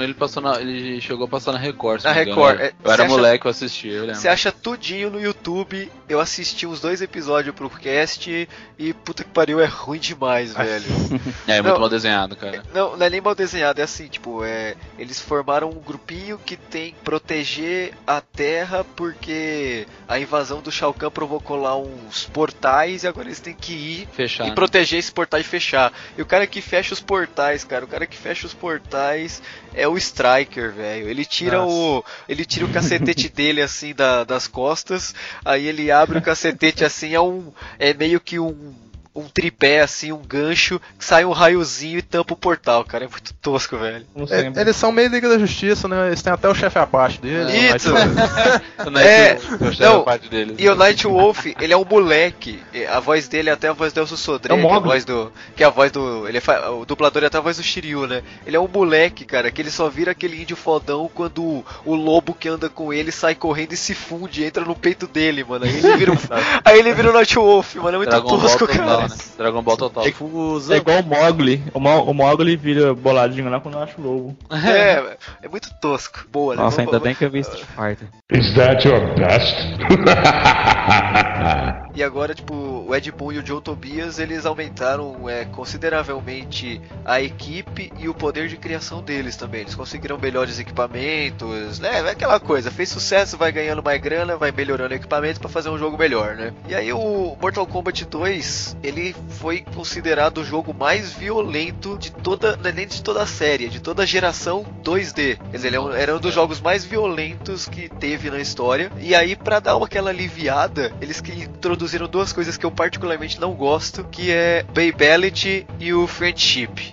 ele 0.00 0.14
passou 0.14 0.40
na, 0.40 0.60
ele 0.60 1.00
chegou 1.00 1.26
a 1.26 1.28
passar 1.28 1.50
na 1.52 1.58
Record. 1.58 2.04
Na. 2.04 2.12
Record, 2.12 2.60
é, 2.60 2.72
Eu 2.84 2.90
era 2.92 2.96
você 2.98 3.02
acha- 3.02 3.08
moleque, 3.08 3.46
eu 3.46 3.50
assistia, 3.50 3.92
eu. 3.92 4.14
Você 4.14 4.28
acha 4.28 4.52
tudinho 4.52 5.10
no 5.10 5.20
YouTube. 5.20 5.90
Eu 6.08 6.20
assisti 6.20 6.64
uns 6.68 6.80
dois 6.80 7.02
episódios 7.02 7.52
pro 7.52 7.68
cast 7.68 8.48
e 8.78 8.92
puta 8.92 9.24
que 9.24 9.30
pariu, 9.30 9.60
é 9.60 9.64
ruim 9.66 9.98
demais, 9.98 10.54
velho. 10.54 10.84
É, 11.48 11.60
muito 11.60 11.74
Não. 11.74 11.80
mal 11.80 11.88
desenhado, 11.88 12.36
cara. 12.36 12.62
Não, 12.72 12.96
não 12.96 13.06
é 13.06 13.10
nem 13.10 13.20
mal 13.20 13.34
desenhado, 13.34 13.80
é 13.80 13.84
assim, 13.84 14.06
tipo, 14.06 14.44
é, 14.44 14.76
eles 14.98 15.20
formaram 15.20 15.68
um 15.70 15.80
grupinho 15.80 16.38
que 16.38 16.56
tem 16.56 16.92
que 16.92 16.98
proteger 17.02 17.92
a 18.06 18.20
Terra 18.20 18.84
porque 18.94 19.86
a 20.06 20.18
invasão 20.18 20.60
do 20.60 20.70
Shao 20.70 20.94
Kahn 20.94 21.10
provocou 21.10 21.56
lá 21.56 21.76
uns 21.76 22.24
portais 22.26 23.02
e 23.02 23.08
agora 23.08 23.26
eles 23.26 23.40
têm 23.40 23.54
que 23.54 23.72
ir 23.72 24.08
Fechar. 24.12 24.44
e 24.46 24.48
né? 24.50 24.54
proteger 24.54 24.98
esse 25.00 25.10
portal 25.10 25.40
e 25.40 25.44
fechar. 25.44 25.92
E 26.16 26.22
o 26.22 26.26
cara 26.26 26.46
que 26.46 26.60
fecha 26.60 26.94
os 26.94 27.00
portais, 27.00 27.64
cara, 27.64 27.84
o 27.84 27.88
cara 27.88 28.06
que 28.06 28.16
fecha 28.16 28.35
os 28.44 28.52
portais 28.52 29.40
é 29.72 29.86
o 29.88 29.96
Striker, 29.96 30.72
velho. 30.72 31.08
Ele 31.08 31.24
tira 31.24 31.58
Nossa. 31.58 31.72
o 31.72 32.04
ele 32.28 32.44
tira 32.44 32.66
o 32.66 32.72
cacetete 32.72 33.28
dele 33.32 33.62
assim 33.62 33.94
da- 33.94 34.24
das 34.24 34.46
costas, 34.46 35.14
aí 35.44 35.66
ele 35.66 35.90
abre 35.90 36.18
o 36.18 36.22
cacetete 36.22 36.84
assim, 36.84 37.14
é 37.14 37.20
um 37.20 37.52
é 37.78 37.94
meio 37.94 38.20
que 38.20 38.38
um 38.38 38.74
um 39.16 39.28
tripé 39.28 39.80
assim, 39.80 40.12
um 40.12 40.22
gancho, 40.22 40.80
que 40.98 41.04
sai 41.04 41.24
um 41.24 41.32
raiozinho 41.32 41.98
e 41.98 42.02
tampa 42.02 42.34
o 42.34 42.36
portal, 42.36 42.84
cara. 42.84 43.04
É 43.04 43.08
muito 43.08 43.32
tosco, 43.34 43.76
velho. 43.78 44.06
É, 44.30 44.60
eles 44.60 44.76
são 44.76 44.92
meio 44.92 45.08
Liga 45.08 45.28
da 45.28 45.38
Justiça, 45.38 45.88
né? 45.88 46.08
Eles 46.08 46.22
têm 46.22 46.32
até 46.32 46.48
o 46.48 46.54
chefe 46.54 46.78
à 46.78 46.86
parte 46.86 47.20
deles. 47.20 47.52
Isso. 47.76 47.92
O 48.86 48.90
Night 48.90 49.08
É, 49.08 49.38
não, 49.80 50.02
parte 50.04 50.28
deles. 50.28 50.56
E 50.58 50.68
o 50.68 50.74
Night 50.76 51.06
Wolf, 51.06 51.46
ele 51.58 51.72
é 51.72 51.76
um 51.76 51.84
moleque. 51.84 52.60
A 52.90 53.00
voz 53.00 53.26
dele 53.26 53.48
é 53.50 53.52
até 53.52 53.68
a 53.68 53.72
voz 53.72 53.92
do 53.92 54.00
Elcio 54.00 54.16
Sodré, 54.16 54.54
É 54.54 54.56
o 54.56 54.60
que 54.60 54.66
é 54.66 54.76
a 54.76 54.78
voz 54.80 55.04
do. 55.04 55.32
Que 55.56 55.64
é 55.64 55.66
a 55.66 55.70
voz 55.70 55.90
do. 55.90 56.28
Ele 56.28 56.40
fa- 56.40 56.70
o 56.70 56.84
dublador 56.84 57.22
é 57.22 57.26
até 57.26 57.38
a 57.38 57.40
voz 57.40 57.56
do 57.56 57.62
Shiryu, 57.62 58.06
né? 58.06 58.22
Ele 58.46 58.56
é 58.56 58.60
um 58.60 58.68
moleque, 58.68 59.24
cara, 59.24 59.50
que 59.50 59.60
ele 59.60 59.70
só 59.70 59.88
vira 59.88 60.12
aquele 60.12 60.40
índio 60.40 60.56
fodão 60.56 61.10
quando 61.12 61.42
o, 61.42 61.64
o 61.84 61.94
lobo 61.94 62.34
que 62.34 62.48
anda 62.48 62.68
com 62.68 62.92
ele 62.92 63.10
sai 63.10 63.34
correndo 63.34 63.72
e 63.72 63.76
se 63.76 63.94
funde, 63.94 64.44
entra 64.44 64.64
no 64.64 64.74
peito 64.76 65.06
dele, 65.06 65.42
mano. 65.42 65.64
Aí 65.64 65.76
ele 65.76 65.96
vira 65.96 66.12
um, 66.12 66.16
aí 66.64 66.78
ele 66.78 66.92
vira 66.92 67.10
o 67.10 67.12
Night 67.14 67.34
Wolf, 67.34 67.74
mano. 67.76 67.94
É 67.94 67.96
muito 67.98 68.10
Dragon 68.10 68.28
Ball 68.28 68.40
tosco, 68.40 68.66
total, 69.08 69.26
né? 69.26 69.32
Dragon 69.36 69.62
Ball 69.62 69.76
total. 69.76 70.06
É- 70.06 70.12
Fusa. 70.12 70.74
É 70.74 70.78
igual 70.78 71.00
o 71.00 71.04
Mogli. 71.04 71.62
O, 71.74 71.80
Mo 71.80 72.02
o 72.02 72.14
Mogli 72.14 72.56
vira 72.56 72.94
boladinho 72.94 73.50
lá 73.50 73.60
quando 73.60 73.78
acha 73.78 73.94
o 73.98 74.02
lobo. 74.02 74.36
É, 74.50 75.16
é 75.42 75.48
muito 75.48 75.68
tosco. 75.80 76.26
Boa, 76.30 76.56
né? 76.56 76.62
Nossa, 76.62 76.80
ainda 76.80 76.98
bem 76.98 77.14
que 77.14 77.24
eu 77.24 77.30
vi 77.30 77.40
Street 77.40 77.64
Fighter. 77.64 78.08
Is 78.32 78.54
that 78.54 78.86
your 78.86 79.14
best? 79.14 79.56
E 81.96 82.02
agora, 82.02 82.34
tipo, 82.34 82.52
o 82.54 82.94
Ed 82.94 83.10
Boon 83.10 83.32
e 83.32 83.38
o 83.38 83.46
Joe 83.46 83.62
Tobias, 83.62 84.18
eles 84.18 84.44
aumentaram 84.44 85.30
é, 85.30 85.46
consideravelmente 85.46 86.78
a 87.02 87.22
equipe 87.22 87.90
e 87.98 88.06
o 88.06 88.12
poder 88.12 88.48
de 88.48 88.58
criação 88.58 89.02
deles 89.02 89.34
também. 89.34 89.62
Eles 89.62 89.74
conseguiram 89.74 90.18
melhores 90.18 90.58
equipamentos, 90.58 91.80
né? 91.80 92.00
É 92.00 92.10
aquela 92.10 92.38
coisa, 92.38 92.70
fez 92.70 92.90
sucesso, 92.90 93.38
vai 93.38 93.50
ganhando 93.50 93.82
mais 93.82 93.98
grana, 93.98 94.36
vai 94.36 94.52
melhorando 94.52 94.92
o 94.92 94.96
equipamento 94.96 95.40
pra 95.40 95.48
fazer 95.48 95.70
um 95.70 95.78
jogo 95.78 95.96
melhor, 95.96 96.36
né? 96.36 96.52
E 96.68 96.74
aí 96.74 96.92
o 96.92 97.34
Mortal 97.40 97.66
Kombat 97.66 98.04
2, 98.04 98.76
ele 98.82 98.95
foi 99.28 99.60
considerado 99.74 100.38
o 100.38 100.44
jogo 100.44 100.72
mais 100.74 101.12
violento 101.12 101.98
de 101.98 102.10
toda, 102.10 102.56
não 102.56 102.70
é 102.70 102.72
nem 102.72 102.86
de 102.86 103.02
toda 103.02 103.22
a 103.22 103.26
série, 103.26 103.68
de 103.68 103.80
toda 103.80 104.02
a 104.02 104.06
geração 104.06 104.64
2D. 104.82 105.36
Quer 105.50 105.56
dizer, 105.56 105.68
ele 105.68 105.76
é 105.76 105.80
um- 105.80 105.92
era 105.92 106.16
um 106.16 106.20
dos 106.20 106.32
jogos 106.34 106.60
mais 106.60 106.84
violentos 106.84 107.66
que 107.68 107.88
teve 107.88 108.30
na 108.30 108.38
história. 108.40 108.90
E 109.00 109.14
aí, 109.14 109.36
pra 109.36 109.60
dar 109.60 109.76
uma 109.76 109.86
aquela 109.86 110.10
aliviada, 110.10 110.92
eles 111.00 111.20
que 111.20 111.32
introduziram 111.32 112.08
duas 112.08 112.32
coisas 112.32 112.56
que 112.56 112.66
eu 112.66 112.70
particularmente 112.70 113.40
não 113.40 113.54
gosto, 113.54 114.04
que 114.04 114.30
é 114.32 114.64
Babality 114.74 115.66
e 115.78 115.92
o 115.94 116.06
Friendship. 116.06 116.92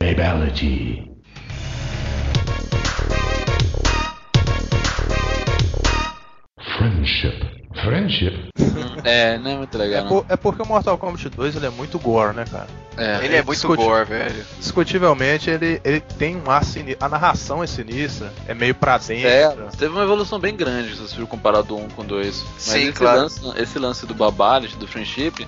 Babality. 0.00 1.08
Friendship. 6.76 7.57
Friendship? 7.84 8.48
É, 9.04 9.38
não 9.38 9.50
é 9.52 9.56
muito 9.56 9.74
É, 9.76 9.78
legal. 9.80 10.02
não. 10.02 10.08
por- 10.08 10.26
é 10.28 10.36
porque 10.36 10.62
o 10.62 10.66
Mortal 10.66 10.98
Kombat 10.98 11.28
2 11.28 11.56
ele 11.56 11.66
é 11.66 11.70
muito 11.70 11.98
gore, 11.98 12.34
né, 12.34 12.44
cara? 12.50 12.66
É. 12.96 13.24
Ele 13.24 13.36
é 13.36 13.42
muito 13.42 13.56
discute- 13.56 13.82
gore, 13.82 14.04
velho. 14.04 14.44
Discutivelmente, 14.58 15.48
ele, 15.50 15.80
ele 15.84 16.00
tem 16.00 16.36
um 16.36 16.50
ar 16.50 16.64
sinistro. 16.64 17.04
A 17.04 17.08
narração 17.08 17.62
é 17.62 17.66
sinistra, 17.66 18.32
é 18.46 18.54
meio 18.54 18.74
pra 18.74 18.98
dentro. 18.98 19.28
É, 19.28 19.48
teve 19.78 19.92
uma 19.92 20.02
evolução 20.02 20.38
bem 20.40 20.54
grande 20.56 20.94
se 20.96 21.00
você 21.00 21.14
for 21.16 21.26
comparar 21.26 21.62
do 21.62 21.76
1 21.76 21.88
com 21.90 22.04
2. 22.04 22.44
Mas 22.54 22.62
Sim, 22.62 22.82
esse, 22.88 22.92
claro. 22.92 23.20
lance, 23.22 23.40
esse 23.56 23.78
lance 23.78 24.04
do 24.06 24.14
Babalit, 24.14 24.76
do 24.76 24.86
Friendship, 24.88 25.46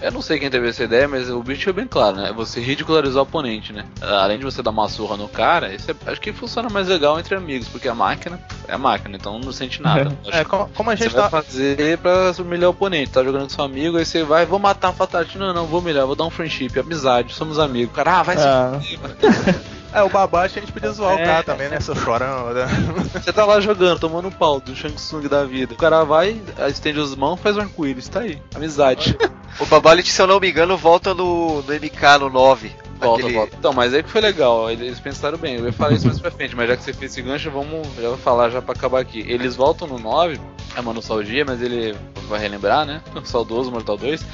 eu 0.00 0.12
não 0.12 0.22
sei 0.22 0.38
quem 0.38 0.48
teve 0.50 0.68
essa 0.68 0.84
ideia, 0.84 1.08
mas 1.08 1.28
o 1.30 1.42
bicho 1.42 1.68
é 1.68 1.72
bem 1.72 1.86
claro, 1.86 2.16
né? 2.16 2.28
É 2.30 2.32
você 2.32 2.60
ridicularizar 2.60 3.18
o 3.18 3.22
oponente, 3.22 3.72
né? 3.72 3.84
Além 4.00 4.38
de 4.38 4.44
você 4.44 4.62
dar 4.62 4.70
uma 4.70 4.88
surra 4.88 5.16
no 5.16 5.28
cara, 5.28 5.72
isso 5.74 5.90
é- 5.90 6.10
acho 6.10 6.20
que 6.20 6.32
funciona 6.32 6.68
mais 6.68 6.86
legal 6.88 7.18
entre 7.18 7.34
amigos, 7.34 7.68
porque 7.68 7.88
a 7.88 7.94
máquina 7.94 8.38
é 8.66 8.74
a 8.74 8.78
máquina, 8.78 9.16
então 9.16 9.38
não 9.38 9.52
sente 9.52 9.82
nada. 9.82 10.16
É, 10.30 10.44
que 10.44 10.50
como, 10.50 10.68
como 10.74 10.90
a 10.90 10.96
você 10.96 11.04
gente 11.04 11.12
vai 11.14 11.22
tá. 11.24 11.30
fazer 11.30 11.98
pra 11.98 12.32
humilhar 12.38 12.68
o 12.68 12.72
oponente, 12.72 13.10
tá 13.12 13.22
jogando 13.24 13.42
com 13.42 13.48
seu 13.48 13.64
amigo, 13.64 13.96
aí 13.96 14.04
você 14.04 14.22
vai, 14.22 14.44
vou 14.46 14.58
matar 14.58 14.90
um 14.90 14.94
fatality, 14.94 15.38
não, 15.38 15.52
não, 15.54 15.66
vou 15.66 15.80
humilhar, 15.80 16.06
vou 16.06 16.14
dar 16.16 16.24
um 16.24 16.30
friendship, 16.30 16.78
amizade, 16.78 17.32
somos 17.34 17.58
amigos. 17.58 17.94
Cara, 17.94 18.20
ah, 18.20 18.22
vai 18.22 18.36
Ah. 18.38 18.78
se 18.82 18.98
É, 19.92 20.02
o 20.02 20.08
Babache 20.10 20.58
a 20.58 20.60
gente 20.62 20.72
podia 20.72 20.90
zoar 20.90 21.16
o 21.16 21.18
É. 21.18 21.24
cara 21.24 21.42
também, 21.42 21.68
né? 21.68 21.80
Seu 21.80 21.96
chorão, 21.96 22.52
né? 22.52 22.66
Você 23.14 23.32
tá 23.32 23.44
lá 23.46 23.58
jogando, 23.60 23.98
tomando 23.98 24.28
um 24.28 24.30
pau 24.30 24.60
do 24.60 24.74
Shang 24.76 24.94
Tsung 24.94 25.26
da 25.28 25.44
vida. 25.44 25.72
O 25.72 25.76
cara 25.76 26.04
vai, 26.04 26.40
estende 26.68 27.00
as 27.00 27.14
mãos, 27.16 27.40
faz 27.40 27.56
um 27.56 27.60
arco-íris, 27.60 28.08
tá 28.08 28.20
aí. 28.20 28.40
Amizade. 28.54 29.16
O 29.58 29.66
Babality, 29.66 30.10
se 30.12 30.20
eu 30.20 30.26
não 30.26 30.38
me 30.38 30.50
engano, 30.50 30.76
volta 30.76 31.14
no, 31.14 31.62
no 31.62 31.72
MK 31.74 32.18
no 32.20 32.28
9. 32.30 32.70
Volta, 33.00 33.20
Aquele- 33.22 33.34
volta. 33.38 33.56
Então, 33.58 33.72
mas 33.72 33.94
aí 33.94 34.02
que 34.02 34.10
foi 34.10 34.20
legal, 34.20 34.70
eles 34.70 35.00
pensaram 35.00 35.38
bem. 35.38 35.56
Eu 35.56 35.64
ia 35.66 35.72
falar 35.72 35.92
isso 35.94 36.06
mais 36.06 36.20
pra 36.20 36.30
frente, 36.30 36.54
mas 36.54 36.68
já 36.68 36.76
que 36.76 36.82
você 36.82 36.92
fez 36.92 37.12
esse 37.12 37.22
gancho, 37.22 37.50
vamos. 37.50 37.86
Já 37.96 38.08
vou 38.08 38.18
falar 38.18 38.50
já 38.50 38.60
pra 38.60 38.74
acabar 38.74 39.00
aqui. 39.00 39.20
Eles 39.26 39.56
voltam 39.56 39.86
no 39.88 39.98
9, 39.98 40.38
é 40.76 40.80
uma 40.80 40.92
nostalgia, 40.92 41.44
mas 41.44 41.62
ele 41.62 41.96
vai 42.28 42.38
relembrar, 42.40 42.84
né? 42.84 43.00
Saudoso 43.24 43.70
Mortal 43.70 43.96
2. 43.96 44.24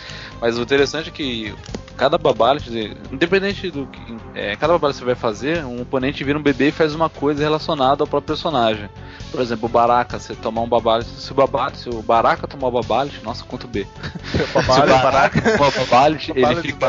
Mas 0.41 0.59
o 0.59 0.63
interessante 0.63 1.11
é 1.11 1.13
que 1.13 1.55
cada 1.97 2.19
babalite, 2.19 2.97
independente 3.11 3.71
do 3.71 3.87
que. 3.87 4.17
É, 4.35 4.57
cada 4.57 4.73
babalite 4.73 4.99
que 4.99 5.05
você 5.05 5.07
vai 5.07 5.15
fazer, 5.15 5.65
um 5.65 5.83
oponente 5.83 6.25
vira 6.25 6.39
um 6.39 6.43
bebê 6.43 6.69
e 6.69 6.73
faz 6.73 6.95
uma 6.95 7.09
coisa 7.09 7.43
relacionada 7.43 8.03
ao 8.03 8.07
próprio 8.07 8.35
personagem. 8.35 8.89
Por 9.31 9.41
exemplo, 9.41 9.67
o 9.67 9.69
Baraka, 9.69 10.19
você 10.19 10.35
tomar 10.35 10.61
um 10.63 10.69
babalite, 10.69 11.11
se 11.11 11.33
o 11.33 11.35
babalite, 11.35 11.79
se 11.79 11.89
o 11.89 12.03
Baraka 12.03 12.47
tomar 12.47 12.69
o 12.69 12.71
babalite, 12.71 13.21
nossa, 13.25 13.45
quanto 13.45 13.67
B. 13.67 13.87
Se 14.33 14.43
o 14.43 15.03
Baraka 15.03 15.41
tomar 15.41 15.69
o 15.69 15.73
babalite, 15.73 16.33
ele 16.35 16.55
fica. 16.63 16.89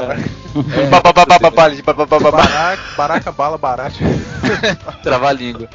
Baraka. 2.95 3.31
Bala, 3.31 3.57
barate. 3.57 3.99
Trava 5.03 5.29
a 5.29 5.33
língua. 5.33 5.67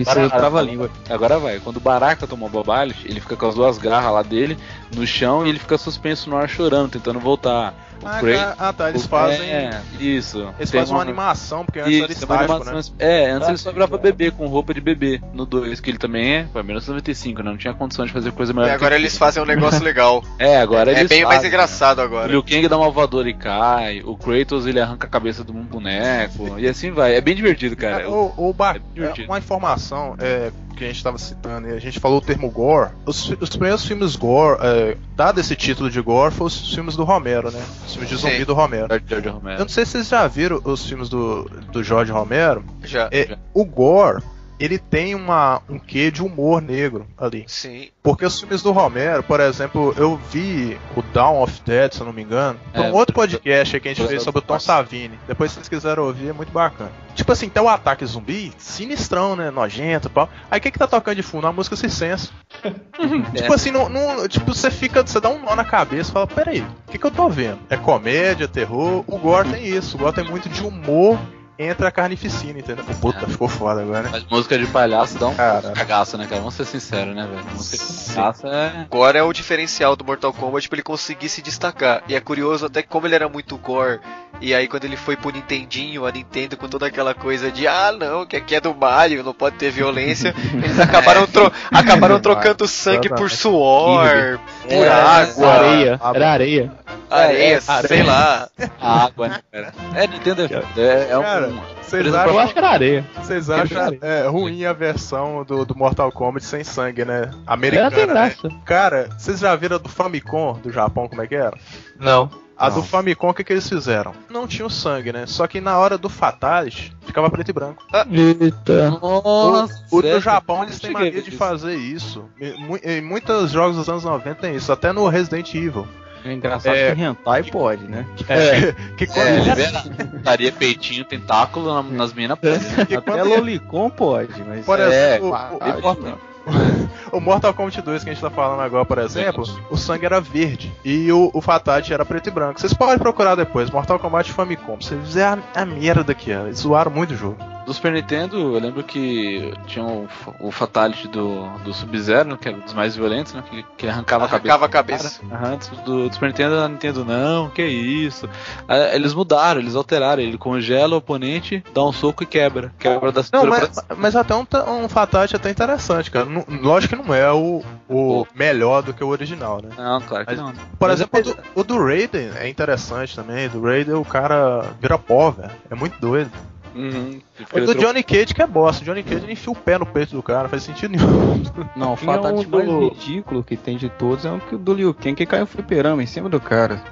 Isso 0.00 0.18
aí 0.18 0.30
trava 0.30 0.58
a 0.60 0.62
língua. 0.62 0.90
Agora 1.10 1.38
vai. 1.38 1.58
Quando 1.60 1.76
o 1.76 1.80
Baraka 1.80 2.26
toma 2.26 2.46
o 2.46 2.48
Babalite, 2.48 3.06
ele 3.08 3.20
fica 3.20 3.36
com 3.36 3.48
as 3.48 3.54
duas 3.54 3.78
garras 3.78 4.12
lá 4.12 4.22
dele 4.22 4.56
no 4.94 5.06
chão 5.06 5.46
e 5.46 5.50
ele 5.50 5.58
fica 5.58 5.76
suspenso 5.76 6.30
no 6.30 6.36
ar 6.36 6.48
chorando, 6.48 6.90
tentando 6.92 7.20
voltar. 7.20 7.74
O 8.02 8.06
Ah, 8.06 8.20
cara, 8.20 8.54
ah, 8.58 8.72
tá, 8.72 8.88
eles 8.90 9.04
o- 9.04 9.08
fazem. 9.08 9.50
É, 9.50 9.80
isso. 9.98 10.48
Eles 10.58 10.70
fazem 10.70 10.94
uma 10.94 11.02
animação, 11.02 11.64
porque 11.64 11.80
antes 11.80 11.92
Isso, 11.92 12.04
era 12.24 12.32
uma 12.32 12.42
estático, 12.42 12.64
né? 12.64 12.82
É, 12.98 13.30
antes 13.30 13.48
Ah, 13.48 13.50
ele 13.50 13.58
só 13.58 13.72
cara. 13.72 13.98
bebê 14.02 14.30
com 14.30 14.46
roupa 14.46 14.72
de 14.72 14.80
bebê. 14.80 15.20
No 15.32 15.44
2, 15.44 15.80
que 15.80 15.90
ele 15.90 15.98
também 15.98 16.34
é, 16.36 16.46
foi 16.52 16.62
1995, 16.62 17.42
né? 17.42 17.50
Não 17.50 17.58
tinha 17.58 17.74
condição 17.74 18.06
de 18.06 18.12
fazer 18.12 18.30
coisa 18.32 18.52
melhor. 18.52 18.66
E 18.68 18.70
do 18.70 18.74
agora 18.76 18.94
que 18.94 19.00
eles 19.02 19.18
fazem 19.18 19.42
um 19.42 19.46
negócio 19.46 19.82
legal. 19.82 20.22
É, 20.38 20.60
agora 20.60 20.92
É 20.92 20.98
eles 21.00 21.08
bem 21.08 21.24
mais 21.24 21.36
fazem, 21.36 21.48
engraçado 21.48 21.98
O 21.98 22.02
agora. 22.02 22.30
Liu 22.30 22.42
Kang 22.42 22.68
dá 22.68 22.76
uma 22.78 22.90
voadora 22.90 23.28
e 23.28 23.34
cai, 23.34 24.00
o 24.04 24.16
Kratos 24.16 24.66
ele 24.66 24.80
arranca 24.80 25.06
a 25.06 25.10
cabeça 25.10 25.42
de 25.42 25.50
um 25.50 25.62
boneco, 25.64 26.58
e 26.58 26.68
assim 26.68 26.90
vai. 26.92 27.16
É 27.16 27.20
bem 27.20 27.34
divertido, 27.34 27.76
cara. 27.76 28.02
É, 28.04 28.06
o, 28.06 28.32
o 28.36 28.52
ba- 28.52 28.76
é 28.76 28.80
divertido. 28.94 29.28
uma 29.28 29.38
informação 29.38 30.14
é, 30.18 30.50
que 30.78 30.84
a 30.84 30.86
gente 30.86 30.96
estava 30.96 31.18
citando, 31.18 31.68
e 31.68 31.72
a 31.72 31.78
gente 31.78 31.98
falou 32.00 32.18
o 32.18 32.20
termo 32.20 32.50
gore. 32.50 32.90
Os, 33.04 33.30
os 33.40 33.50
primeiros 33.50 33.84
filmes 33.84 34.16
gore, 34.16 34.58
é, 34.62 34.96
dado 35.16 35.40
esse 35.40 35.54
título 35.56 35.90
de 35.90 36.00
gore, 36.00 36.32
foram 36.32 36.46
os 36.46 36.74
filmes 36.74 36.96
do 36.96 37.04
Romero, 37.04 37.50
né? 37.50 37.62
Os 37.86 37.92
filmes 37.92 38.08
de 38.10 38.16
zumbi 38.16 38.38
Sim. 38.38 38.44
do 38.44 38.54
Romero. 38.54 38.88
George 39.06 39.26
Eu 39.26 39.34
Romero. 39.34 39.58
não 39.60 39.68
sei 39.68 39.84
se 39.84 39.92
vocês 39.92 40.08
já 40.08 40.26
viram 40.26 40.60
os 40.64 40.86
filmes 40.86 41.08
do, 41.08 41.44
do 41.72 41.82
Jorge 41.82 42.12
Romero. 42.12 42.64
Já. 42.82 43.08
É, 43.12 43.36
o 43.52 43.64
gore, 43.64 44.22
ele 44.58 44.78
tem 44.78 45.14
uma, 45.14 45.60
um 45.68 45.78
quê 45.78 46.10
de 46.10 46.22
humor 46.22 46.60
negro 46.60 47.06
ali. 47.16 47.44
Sim. 47.46 47.88
Porque 48.02 48.24
os 48.24 48.38
filmes 48.40 48.62
do 48.62 48.72
Romero, 48.72 49.22
por 49.22 49.38
exemplo, 49.40 49.94
eu 49.96 50.16
vi 50.30 50.78
o 50.96 51.02
Dawn 51.02 51.42
of 51.42 51.60
Dead, 51.64 51.92
se 51.92 52.00
eu 52.00 52.06
não 52.06 52.12
me 52.12 52.22
engano, 52.22 52.58
É, 52.72 52.80
um 52.80 52.92
outro 52.94 53.14
podcast 53.14 53.78
que 53.80 53.88
a 53.88 53.90
gente 53.92 54.02
eu- 54.02 54.08
fez 54.08 54.22
sobre 54.22 54.38
o 54.38 54.42
Tom 54.42 54.58
Savini. 54.58 55.18
Depois, 55.26 55.50
se 55.50 55.56
vocês 55.56 55.68
quiserem 55.68 56.02
ouvir, 56.02 56.28
é 56.28 56.32
muito 56.32 56.50
bacana. 56.52 56.90
Tipo 57.14 57.32
assim, 57.32 57.48
tem 57.48 57.62
o 57.62 57.68
ataque 57.68 58.06
zumbi, 58.06 58.52
sinistrão, 58.58 59.34
né? 59.36 59.50
Nojento 59.50 60.08
e 60.08 60.10
tal. 60.10 60.28
Aí 60.50 60.58
o 60.58 60.62
que 60.62 60.70
que 60.70 60.78
tá 60.78 60.86
tocando 60.86 61.16
de 61.16 61.22
fundo? 61.22 61.46
A 61.48 61.52
música 61.52 61.74
Circense. 61.76 62.30
Tipo 63.34 63.52
assim, 63.52 63.70
não, 63.70 63.88
não- 63.88 64.26
tipo, 64.28 64.54
você 64.54 64.70
fica, 64.70 65.02
você 65.06 65.20
dá 65.20 65.28
um 65.28 65.40
nó 65.42 65.54
na 65.54 65.64
cabeça 65.64 66.10
e 66.10 66.12
fala, 66.12 66.26
peraí, 66.26 66.60
o 66.60 66.90
que 66.90 66.98
que 66.98 67.04
eu 67.06 67.10
tô 67.10 67.28
vendo? 67.28 67.58
É 67.68 67.76
comédia, 67.76 68.46
terror? 68.48 69.04
O 69.06 69.18
Gore 69.18 69.50
tem 69.50 69.66
isso, 69.66 69.96
o 69.96 70.00
Gore 70.00 70.14
tem 70.14 70.24
muito 70.24 70.48
de 70.48 70.62
humor 70.64 71.18
entre 71.58 71.86
a 71.86 71.90
carnificina, 71.90 72.58
entendeu? 72.58 72.84
Puta, 73.00 73.26
ficou 73.26 73.48
foda 73.48 73.80
agora, 73.82 74.02
né? 74.02 74.08
Mas 74.12 74.24
música 74.24 74.56
de 74.58 74.66
palhaço 74.66 75.18
dá 75.18 75.26
um 75.28 75.34
Cara. 75.34 75.72
cagaço, 75.72 76.16
né, 76.16 76.24
cara? 76.26 76.40
Vamos 76.40 76.54
ser 76.54 76.64
sinceros, 76.64 77.14
né, 77.14 77.26
velho? 77.26 77.44
Música 77.54 77.76
de 77.84 78.14
palhaço 78.14 78.46
é. 78.46 78.86
Agora 78.90 79.18
é 79.18 79.22
o 79.22 79.32
diferencial 79.32 79.96
do 79.96 80.04
Mortal 80.04 80.32
Kombat 80.32 80.68
pra 80.68 80.76
ele 80.76 80.82
conseguir 80.82 81.28
se 81.28 81.42
destacar. 81.42 82.02
E 82.08 82.14
é 82.14 82.20
curioso 82.20 82.66
até 82.66 82.82
que 82.82 82.88
como 82.88 83.06
ele 83.06 83.14
era 83.14 83.28
muito 83.28 83.56
gore, 83.58 84.00
e 84.40 84.54
aí 84.54 84.68
quando 84.68 84.84
ele 84.84 84.96
foi 84.96 85.16
pro 85.16 85.30
Nintendinho, 85.30 86.06
a 86.06 86.12
Nintendo 86.12 86.56
com 86.56 86.68
toda 86.68 86.86
aquela 86.86 87.12
coisa 87.14 87.50
de 87.50 87.66
ah 87.66 87.90
não, 87.92 88.24
que 88.24 88.36
aqui 88.36 88.54
é 88.54 88.60
do 88.60 88.74
Mario, 88.74 89.24
não 89.24 89.34
pode 89.34 89.56
ter 89.56 89.70
violência, 89.70 90.34
eles 90.54 90.78
acabaram, 90.78 91.26
tro 91.26 91.52
acabaram 91.72 92.20
trocando 92.20 92.68
sangue 92.68 93.08
por 93.08 93.30
suor, 93.30 94.38
por 94.62 94.72
É, 94.72 94.88
água, 94.88 95.48
areia. 95.52 96.00
Era 96.14 96.30
areia. 96.30 96.72
areia, 97.10 97.56
É, 97.56 97.60
sei 97.60 98.02
lá. 98.02 98.48
A 98.80 99.04
água, 99.06 99.28
né, 99.28 99.40
cara? 99.50 99.72
É, 99.94 100.06
Nintendo 100.06 100.42
é. 100.42 100.80
É, 100.80 101.08
é 101.10 101.18
um. 101.18 101.47
Vocês 101.82 102.14
acham 102.14 102.32
Eu 102.34 102.38
acho 102.38 102.52
que 102.52 102.58
era 102.58 102.68
areia. 102.70 103.04
Vocês 103.16 103.48
acham 103.50 103.96
é, 104.02 104.26
ruim 104.28 104.64
a 104.64 104.72
versão 104.72 105.42
do, 105.44 105.64
do 105.64 105.74
Mortal 105.76 106.12
Kombat 106.12 106.44
sem 106.44 106.62
sangue, 106.62 107.04
né? 107.04 107.22
Ela 107.22 107.30
tem 107.32 107.42
Americana. 107.46 107.90
né? 107.90 108.06
graça. 108.06 108.48
Cara, 108.64 109.08
vocês 109.18 109.38
já 109.40 109.54
viram 109.56 109.78
do 109.78 109.88
Famicom 109.88 110.58
do 110.62 110.70
Japão 110.70 111.08
como 111.08 111.22
é 111.22 111.26
que 111.26 111.34
era? 111.34 111.56
Não. 111.98 112.30
A 112.60 112.68
do 112.68 112.82
Famicom, 112.82 113.28
o 113.28 113.34
que, 113.34 113.44
que 113.44 113.52
eles 113.52 113.68
fizeram? 113.68 114.12
Não 114.28 114.44
tinha 114.44 114.66
o 114.66 114.70
sangue, 114.70 115.12
né? 115.12 115.26
Só 115.26 115.46
que 115.46 115.60
na 115.60 115.78
hora 115.78 115.96
do 115.96 116.08
Fatality, 116.08 116.92
ficava 117.06 117.30
preto 117.30 117.50
e 117.50 117.52
branco. 117.52 117.84
Eita. 118.10 118.90
Nossa, 119.00 119.84
O 119.92 120.02
do? 120.02 120.20
Japão, 120.20 120.64
eles 120.64 120.74
Não 120.74 120.80
têm 120.80 120.90
mania 120.90 121.22
de 121.22 121.28
isso. 121.28 121.38
fazer 121.38 121.76
isso. 121.76 122.24
Em, 122.40 122.56
em 122.82 123.00
muitos 123.00 123.52
jogos 123.52 123.76
dos 123.76 123.88
anos 123.88 124.02
90 124.02 124.34
tem 124.40 124.56
isso. 124.56 124.72
Até 124.72 124.92
no 124.92 125.06
Resident 125.06 125.54
Evil. 125.54 125.86
É 126.24 126.32
engraçado 126.32 126.74
É. 126.74 126.94
que 126.94 127.00
hentai 127.02 127.42
pode, 127.44 127.84
né? 127.84 128.04
É, 128.28 128.72
que 128.96 129.06
quando 129.06 129.26
É, 129.26 129.36
ele- 129.36 129.48
libera. 129.50 129.82
Estaria 130.16 130.52
peitinho, 130.52 131.04
tentáculo 131.04 131.72
na- 131.74 131.82
nas 131.82 132.12
minas. 132.12 132.38
pode, 132.38 132.58
né? 132.58 132.82
Até 132.82 133.00
quando 133.00 133.28
Lolicon 133.28 133.90
pode, 133.90 134.42
mas... 134.44 134.64
Por 134.64 134.78
É, 134.80 135.16
exemplo, 135.16 135.30
o- 135.30 136.28
o 137.12 137.20
Mortal 137.20 137.52
Kombat 137.52 137.82
2 137.82 138.04
que 138.04 138.10
a 138.10 138.12
gente 138.14 138.22
tá 138.22 138.30
falando 138.30 138.60
agora, 138.60 138.84
por 138.84 138.98
exemplo, 138.98 139.44
o 139.70 139.76
sangue 139.76 140.06
era 140.06 140.18
verde 140.20 140.72
e 140.84 141.10
o, 141.12 141.30
o 141.34 141.40
Fatality 141.42 141.92
era 141.92 142.04
preto 142.06 142.28
e 142.28 142.32
branco. 142.32 142.58
Vocês 142.58 142.72
podem 142.72 142.96
procurar 142.98 143.34
depois, 143.34 143.70
Mortal 143.70 143.98
Kombat 143.98 144.32
Famicom. 144.32 144.76
Vocês 144.80 145.12
verem 145.12 145.42
a, 145.54 145.62
a 145.62 145.66
merda 145.66 146.14
que 146.14 146.30
era. 146.32 146.44
Eles 146.46 146.60
zoaram 146.60 146.90
muito 146.90 147.12
o 147.12 147.16
jogo. 147.16 147.36
Do 147.68 147.74
Super 147.74 147.92
Nintendo, 147.92 148.38
eu 148.38 148.58
lembro 148.58 148.82
que 148.82 149.52
tinha 149.66 149.84
o, 149.84 150.08
o 150.40 150.50
Fatality 150.50 151.06
do, 151.06 151.46
do 151.58 151.74
Sub-Zero, 151.74 152.38
que 152.38 152.48
era 152.48 152.56
um 152.56 152.60
dos 152.60 152.72
mais 152.72 152.96
violentos, 152.96 153.34
né? 153.34 153.44
Que, 153.50 153.62
que 153.76 153.86
arrancava, 153.86 154.24
Arrancava 154.24 154.64
a 154.64 154.68
cabeça. 154.70 155.20
a 155.22 155.28
cabeça. 155.28 155.36
Aham, 155.50 155.58
do, 155.84 156.08
do 156.08 156.14
Super 156.14 156.28
Nintendo, 156.28 156.54
a 156.60 156.66
Nintendo, 156.66 157.04
não, 157.04 157.50
que 157.50 157.62
isso. 157.62 158.26
Ah, 158.66 158.94
Eles 158.94 159.12
mudaram, 159.12 159.60
eles 159.60 159.74
alteraram. 159.76 160.22
Ele 160.22 160.38
congela 160.38 160.94
o 160.94 160.98
oponente, 160.98 161.62
dá 161.74 161.84
um 161.84 161.92
soco 161.92 162.22
e 162.22 162.26
quebra. 162.26 162.72
Quebra 162.78 163.12
da 163.12 163.22
Não, 163.34 163.44
mas, 163.44 163.68
pra- 163.68 163.96
mas 163.98 164.16
até 164.16 164.34
um, 164.34 164.46
um 164.82 164.88
Fatality 164.88 165.36
até 165.36 165.50
interessante, 165.50 166.10
cara. 166.10 166.24
Não- 166.24 166.46
lógico 166.62 166.96
que 166.96 167.02
não 167.06 167.14
é 167.14 167.30
o, 167.30 167.62
o 167.86 168.26
melhor 168.34 168.82
do 168.82 168.94
que 168.94 169.04
o 169.04 169.08
original, 169.08 169.60
né? 169.62 169.68
Não, 169.76 170.00
claro 170.00 170.24
que 170.24 170.34
Mas- 170.34 170.40
não. 170.42 170.52
Por 170.78 170.88
Mas 170.88 170.92
exemplo, 171.00 171.18
é- 171.18 171.20
o 171.20 171.24
do, 171.24 171.36
o 171.56 171.64
do 171.64 171.84
Raiden 171.84 172.30
é 172.36 172.48
interessante 172.48 173.14
também. 173.14 173.46
Do 173.50 173.60
Raiden 173.60 173.92
o 173.96 174.06
cara 174.06 174.70
vira 174.80 174.96
pó, 174.98 175.30
velho. 175.32 175.50
É 175.70 175.74
muito 175.74 176.00
doido. 176.00 176.30
Uhum. 176.74 177.20
O 177.52 177.60
do 177.60 177.74
Johnny 177.74 178.02
Cage 178.02 178.34
que 178.34 178.42
é 178.42 178.46
bosta. 178.46 178.82
O 178.82 178.84
Johnny 178.86 179.02
Cage 179.02 179.24
ele 179.24 179.32
enfia 179.32 179.52
o 179.52 179.56
pé 179.56 179.78
no 179.78 179.86
peito 179.86 180.14
do 180.14 180.22
cara, 180.22 180.42
não 180.44 180.48
faz 180.50 180.62
sentido 180.62 180.90
nenhum. 180.96 181.42
Não, 181.76 181.92
o 181.92 181.96
fatality 181.96 182.46
um 182.46 182.50
mais 182.50 182.66
do- 182.68 182.88
ridículo 182.90 183.42
que 183.44 183.56
tem 183.56 183.76
de 183.76 183.88
todos 183.88 184.24
é 184.24 184.30
o 184.30 184.38
que 184.40 184.54
o 184.54 184.58
do 184.58 184.74
Liu 184.74 184.92
Kang 184.94 185.14
que 185.14 185.26
caiu 185.26 185.44
um 185.44 185.46
fliperama 185.46 186.02
em 186.02 186.06
cima 186.06 186.28
do 186.28 186.40
cara. 186.40 186.82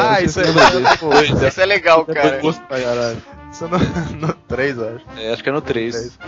ah, 0.00 0.20
isso 0.20 0.40
é. 0.40 0.44
Isso 1.48 1.60
é 1.60 1.66
legal, 1.66 2.04
cara. 2.04 2.40
Isso 3.52 3.64
é 3.64 3.68
no, 3.68 3.78
no 4.28 4.32
3, 4.48 4.78
eu 4.78 4.96
acho. 4.96 5.04
É, 5.18 5.32
acho 5.32 5.42
que 5.42 5.48
é 5.48 5.52
no 5.52 5.60
3. 5.60 6.18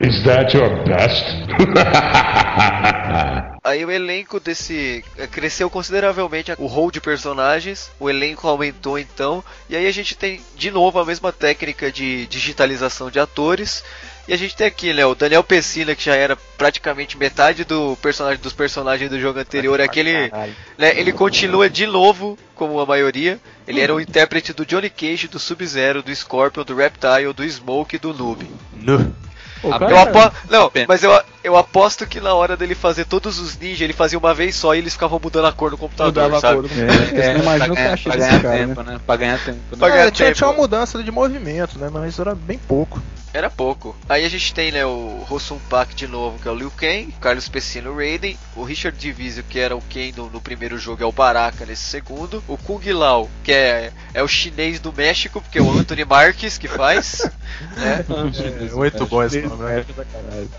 Is 0.00 0.22
that 0.22 0.56
your 0.56 0.84
best? 0.84 1.24
Aí 3.64 3.84
o 3.84 3.90
elenco 3.90 4.38
desse 4.38 5.04
eh, 5.18 5.26
cresceu 5.26 5.68
consideravelmente 5.68 6.54
o 6.56 6.66
rol 6.66 6.88
de 6.88 7.00
personagens, 7.00 7.90
o 7.98 8.08
elenco 8.08 8.46
aumentou 8.46 8.96
então, 8.96 9.42
e 9.68 9.74
aí 9.74 9.88
a 9.88 9.92
gente 9.92 10.16
tem 10.16 10.40
de 10.56 10.70
novo 10.70 11.00
a 11.00 11.04
mesma 11.04 11.32
técnica 11.32 11.90
de 11.90 12.28
digitalização 12.28 13.10
de 13.10 13.18
atores. 13.18 13.82
E 14.28 14.32
a 14.32 14.36
gente 14.36 14.54
tem 14.54 14.68
aqui, 14.68 14.92
né, 14.92 15.04
o 15.04 15.16
Daniel 15.16 15.42
Pessina, 15.42 15.96
que 15.96 16.04
já 16.04 16.14
era 16.14 16.36
praticamente 16.56 17.18
metade 17.18 17.64
do 17.64 17.98
personagem 18.00 18.40
dos 18.40 18.52
personagens 18.52 19.10
do 19.10 19.18
jogo 19.18 19.40
anterior, 19.40 19.80
aquele, 19.80 20.30
né, 20.78 20.96
ele 20.96 21.12
continua 21.12 21.68
de 21.68 21.86
novo 21.86 22.38
como 22.54 22.78
a 22.78 22.86
maioria. 22.86 23.40
Ele 23.66 23.80
era 23.80 23.92
o 23.92 24.00
intérprete 24.00 24.52
do 24.52 24.64
Johnny 24.64 24.90
Cage, 24.90 25.26
do 25.26 25.40
Sub-Zero, 25.40 26.02
do 26.02 26.14
Scorpion, 26.14 26.62
do 26.62 26.76
Reptile, 26.76 27.32
do 27.34 27.42
Smoke 27.42 27.96
e 27.96 27.98
do 27.98 28.14
Noob. 28.14 28.46
No. 28.74 29.12
Pô, 29.60 29.72
A 29.72 29.78
cara, 29.78 29.90
Eu 29.92 29.98
apo... 29.98 30.36
Não, 30.50 30.66
Apenas. 30.66 30.88
mas 30.88 31.02
eu, 31.02 31.22
eu 31.48 31.56
aposto 31.56 32.06
que 32.06 32.20
na 32.20 32.34
hora 32.34 32.56
dele 32.56 32.74
fazer 32.74 33.04
todos 33.06 33.38
os 33.38 33.56
ninjas, 33.58 33.80
ele 33.80 33.92
fazia 33.92 34.18
uma 34.18 34.34
vez 34.34 34.54
só 34.54 34.74
e 34.74 34.78
eles 34.78 34.92
ficavam 34.92 35.18
mudando 35.22 35.46
a 35.46 35.52
cor 35.52 35.70
no 35.70 35.78
computador, 35.78 36.12
mudava 36.24 36.36
a 36.36 36.40
sabe? 36.40 36.54
cor 36.60 36.68
do 36.68 36.80
É, 36.80 36.86
porque 37.06 37.22
você 37.22 37.32
não 37.34 37.40
imagina 37.42 37.74
pra 37.74 37.96
pra 37.96 38.16
ganhar 38.16 38.42
cara, 38.42 38.54
né? 38.58 38.66
tempo, 38.66 38.82
né? 38.82 39.00
Pra 39.06 39.16
ganhar 39.16 39.38
tempo. 39.44 39.58
Né? 39.70 39.76
Pra 39.78 39.88
ganhar 39.88 40.06
É, 40.06 40.10
tinha, 40.10 40.26
tempo. 40.28 40.36
tinha 40.38 40.48
uma 40.50 40.56
mudança 40.56 41.02
de 41.02 41.10
movimento, 41.10 41.78
né? 41.78 41.88
Mas 41.92 42.18
era 42.18 42.34
bem 42.34 42.58
pouco. 42.58 43.02
Era 43.32 43.50
pouco. 43.50 43.94
Aí 44.08 44.24
a 44.24 44.28
gente 44.28 44.54
tem, 44.54 44.72
né, 44.72 44.86
o 44.86 45.22
Rossum 45.28 45.58
Pak 45.68 45.94
de 45.94 46.06
novo, 46.08 46.38
que 46.38 46.48
é 46.48 46.50
o 46.50 46.54
Liu 46.54 46.70
Kang, 46.74 47.12
o 47.14 47.20
Carlos 47.20 47.46
Pessino 47.46 47.94
Raiden, 47.94 48.38
o 48.56 48.64
Richard 48.64 48.96
Divisio, 48.98 49.44
que 49.46 49.58
era 49.58 49.76
o 49.76 49.82
Ken 49.82 50.12
no, 50.16 50.30
no 50.30 50.40
primeiro 50.40 50.78
jogo, 50.78 51.02
é 51.02 51.06
o 51.06 51.12
Baraka 51.12 51.66
nesse 51.66 51.82
segundo, 51.84 52.42
o 52.48 52.56
Kung 52.56 52.80
Lao, 52.90 53.28
que 53.44 53.52
é, 53.52 53.92
é 54.14 54.22
o 54.22 54.26
chinês 54.28 54.80
do 54.80 54.94
México, 54.94 55.42
porque 55.42 55.58
é 55.58 55.62
o 55.62 55.70
Anthony 55.70 56.06
Marques 56.06 56.56
que 56.56 56.66
faz, 56.66 57.30
né? 57.76 58.02
É, 58.08 58.74
muito 58.74 59.04
bom 59.06 59.22
esse 59.22 59.42
nome, 59.42 59.62
né? 59.62 59.84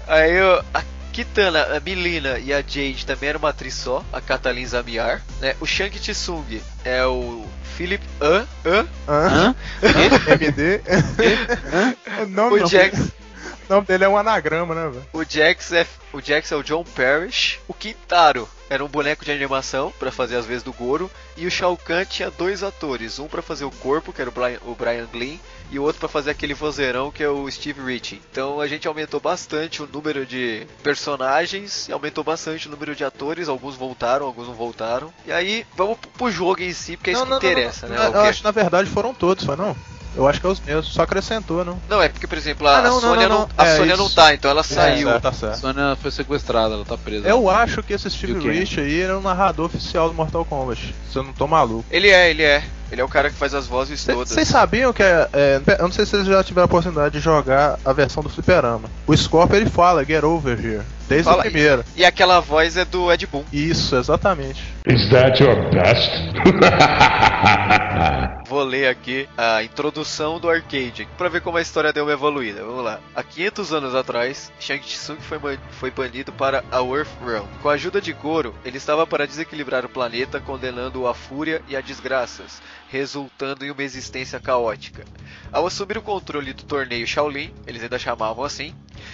Aí 0.07 0.39
o- 0.39 0.63
a 0.71 0.78
Kitana, 1.19 1.75
a 1.75 1.81
Milina 1.81 2.39
e 2.39 2.53
a 2.53 2.61
Jade 2.61 3.05
também 3.05 3.27
era 3.27 3.37
uma 3.37 3.49
atriz 3.49 3.73
só, 3.73 4.05
a 4.13 4.21
Katalin 4.21 4.65
Zamiar, 4.65 5.21
né? 5.41 5.53
O 5.59 5.65
Shang 5.65 5.99
Tsung 5.99 6.61
é 6.85 7.05
o 7.05 7.45
Philip 7.75 8.01
An, 8.21 8.47
An 8.65 8.87
Hã? 9.05 9.55
MD? 10.39 10.79
o 12.63 12.65
Jax, 12.65 12.99
o 13.67 13.73
nome 13.73 13.85
dele 13.85 14.05
é 14.05 14.07
um 14.07 14.15
anagrama, 14.15 14.73
né, 14.73 14.89
velho? 14.89 15.05
o 15.11 15.25
Jax 15.25 15.73
é 15.73 15.85
o 16.13 16.21
Jax 16.21 16.53
é 16.53 16.55
o 16.55 16.63
John 16.63 16.85
Parrish, 16.85 17.59
o 17.67 17.73
Quintaro 17.73 18.47
era 18.69 18.85
um 18.85 18.87
boneco 18.87 19.25
de 19.25 19.31
animação 19.33 19.91
pra 19.99 20.13
fazer 20.13 20.37
as 20.37 20.45
vezes 20.45 20.63
do 20.63 20.71
Goro 20.71 21.11
e 21.35 21.45
o 21.45 21.51
Shao 21.51 21.75
Kahn 21.75 22.05
tinha 22.05 22.31
dois 22.31 22.63
atores, 22.63 23.19
um 23.19 23.27
pra 23.27 23.41
fazer 23.41 23.65
o 23.65 23.71
corpo, 23.71 24.13
que 24.13 24.21
era 24.21 24.29
o 24.29 24.33
Brian, 24.33 24.59
o 24.65 24.73
Brian 24.73 25.07
Glynn, 25.11 25.37
e 25.71 25.77
o 25.79 25.83
outro 25.83 25.99
pra 25.99 26.09
fazer 26.09 26.31
aquele 26.31 26.53
vozeirão 26.53 27.11
que 27.11 27.23
é 27.23 27.29
o 27.29 27.49
Steve 27.49 27.81
Ritchie. 27.81 28.21
Então 28.31 28.59
a 28.59 28.67
gente 28.67 28.87
aumentou 28.87 29.19
bastante 29.19 29.81
o 29.83 29.87
número 29.91 30.25
de 30.25 30.65
personagens, 30.81 31.87
e 31.87 31.91
aumentou 31.91 32.23
bastante 32.23 32.67
o 32.67 32.71
número 32.71 32.95
de 32.95 33.03
atores, 33.03 33.47
alguns 33.49 33.75
voltaram, 33.75 34.25
alguns 34.25 34.47
não 34.47 34.53
voltaram. 34.53 35.13
E 35.25 35.31
aí, 35.31 35.65
vamos 35.75 35.97
pro- 35.97 36.29
jogo 36.31 36.61
em 36.61 36.73
si, 36.73 36.95
porque 36.97 37.09
é 37.09 37.13
isso 37.13 37.25
que 37.25 37.33
interessa, 37.35 37.87
não, 37.87 37.95
né? 37.95 38.03
não, 38.03 38.11
o 38.11 38.15
Eu 38.15 38.21
acho 38.21 38.39
que 38.39 38.43
na 38.45 38.51
verdade 38.51 38.89
foram 38.89 39.13
todos, 39.13 39.43
foi 39.43 39.55
não? 39.55 39.75
Eu 40.15 40.27
acho 40.27 40.41
que 40.41 40.47
é 40.47 40.49
os 40.49 40.59
mesmos, 40.59 40.87
só 40.87 41.03
acrescentou, 41.03 41.63
não? 41.63 41.77
Não, 41.87 42.01
é 42.01 42.09
porque, 42.09 42.25
por 42.27 42.37
exemplo, 42.37 42.67
a, 42.67 42.77
Ah, 42.77 42.81
não, 42.81 42.97
a 42.97 43.01
Sônia, 43.01 43.29
não, 43.29 43.39
não, 43.41 43.47
não. 43.47 43.49
a 43.57 43.65
É, 43.65 43.77
Sônia 43.77 43.93
isso. 43.93 44.03
não 44.03 44.09
tá, 44.09 44.33
então 44.33 44.49
ela 44.51 44.63
saiu. 44.63 45.09
É, 45.09 45.19
tá 45.19 45.29
A 45.29 45.33
certo. 45.33 45.59
Sônia 45.59 45.97
foi 46.01 46.11
sequestrada, 46.11 46.73
ela 46.73 46.85
tá 46.85 46.97
presa. 46.97 47.27
Eu 47.27 47.49
acho 47.49 47.83
que 47.83 47.93
esse 47.93 48.09
Steve? 48.09 48.39
Rich 48.49 48.79
aí 48.79 49.01
era 49.01 49.17
o 49.17 49.21
narrador 49.21 49.65
oficial 49.67 50.07
do 50.09 50.15
Mortal 50.15 50.43
Kombat. 50.45 50.93
Se 51.11 51.17
eu 51.17 51.23
não 51.23 51.31
tô 51.33 51.47
maluco. 51.47 51.85
Ele 51.91 52.09
é, 52.09 52.29
ele 52.29 52.43
é. 52.43 52.63
Ele 52.91 53.01
é 53.01 53.03
o 53.03 53.07
cara 53.07 53.29
que 53.29 53.35
faz 53.35 53.53
as 53.53 53.67
vozes 53.67 54.03
todas. 54.03 54.29
Vocês 54.29 54.47
sabiam 54.47 54.91
que 54.91 55.03
é, 55.03 55.29
é, 55.31 55.61
Eu 55.77 55.83
não 55.83 55.91
sei 55.91 56.05
se 56.05 56.11
vocês 56.11 56.25
já 56.25 56.43
tiveram 56.43 56.63
a 56.63 56.65
oportunidade 56.65 57.13
de 57.13 57.19
jogar 57.23 57.77
a 57.85 57.93
versão 57.93 58.23
do 58.23 58.29
Fliperama. 58.29 58.89
O 59.05 59.15
Scorpion 59.15 59.57
ele 59.57 59.69
fala, 59.69 60.03
get 60.03 60.23
over 60.23 60.57
here. 60.59 60.81
Desde 61.09 61.23
Fala 61.23 61.39
o 61.39 61.41
primeiro. 61.41 61.83
E 61.95 62.05
aquela 62.05 62.39
voz 62.39 62.77
é 62.77 62.85
do 62.85 63.11
Ed 63.11 63.25
Boon. 63.25 63.43
Isso, 63.51 63.95
exatamente. 63.95 64.61
Is 64.85 65.09
that 65.09 65.43
your 65.43 65.55
best? 65.71 66.11
Vou 68.47 68.63
ler 68.63 68.87
aqui 68.87 69.27
a 69.37 69.63
introdução 69.63 70.39
do 70.39 70.49
arcade 70.49 71.07
pra 71.17 71.29
ver 71.29 71.41
como 71.41 71.57
a 71.57 71.61
história 71.61 71.91
deu 71.91 72.05
uma 72.05 72.13
evoluída. 72.13 72.63
Vamos 72.63 72.83
lá. 72.83 72.99
Há 73.15 73.23
500 73.23 73.73
anos 73.73 73.95
atrás, 73.95 74.51
Shang 74.59 74.83
Tsung 74.83 75.19
foi, 75.19 75.39
foi 75.71 75.91
banido 75.91 76.31
para 76.31 76.63
a 76.71 76.81
Earth 76.81 77.09
Realm. 77.25 77.45
Com 77.61 77.69
a 77.69 77.73
ajuda 77.73 78.01
de 78.01 78.13
Goro, 78.13 78.55
ele 78.63 78.77
estava 78.77 79.05
para 79.05 79.27
desequilibrar 79.27 79.85
o 79.85 79.89
planeta, 79.89 80.39
condenando-o 80.39 81.07
à 81.07 81.13
fúria 81.13 81.61
e 81.67 81.75
a 81.75 81.81
desgraças, 81.81 82.61
resultando 82.91 83.65
em 83.65 83.71
uma 83.71 83.83
existência 83.83 84.39
caótica. 84.39 85.05
Ao 85.51 85.65
assumir 85.65 85.97
o 85.97 86.01
controle 86.01 86.53
do 86.53 86.63
torneio 86.63 87.05
Shaolin, 87.05 87.53
eles 87.67 87.83
ainda 87.83 87.99
chamavam 87.99 88.43
assim, 88.43 88.73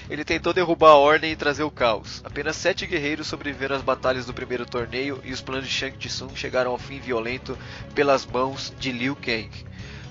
ele 0.10 0.24
tentou 0.24 0.54
derrubar 0.54 0.92
a 0.92 0.96
ordem 0.96 1.32
e 1.32 1.36
trazer 1.36 1.64
o 1.64 1.72
caos. 1.72 2.22
Apenas 2.24 2.56
sete 2.56 2.86
guerreiros 2.86 3.28
sobreviveram 3.28 3.76
às 3.76 3.82
batalhas 3.82 4.26
do 4.26 4.34
primeiro 4.34 4.66
torneio 4.66 5.20
e 5.24 5.32
os 5.32 5.42
planos 5.42 5.68
de 5.68 5.74
Shang 5.74 5.98
Tsung 5.98 6.36
chegaram 6.36 6.72
ao 6.72 6.78
fim 6.78 7.00
violento 7.00 7.58
pelas 7.94 8.26
mãos 8.26 8.74
de 8.80 8.92
Liu 8.92 9.16
Kang. 9.16 9.50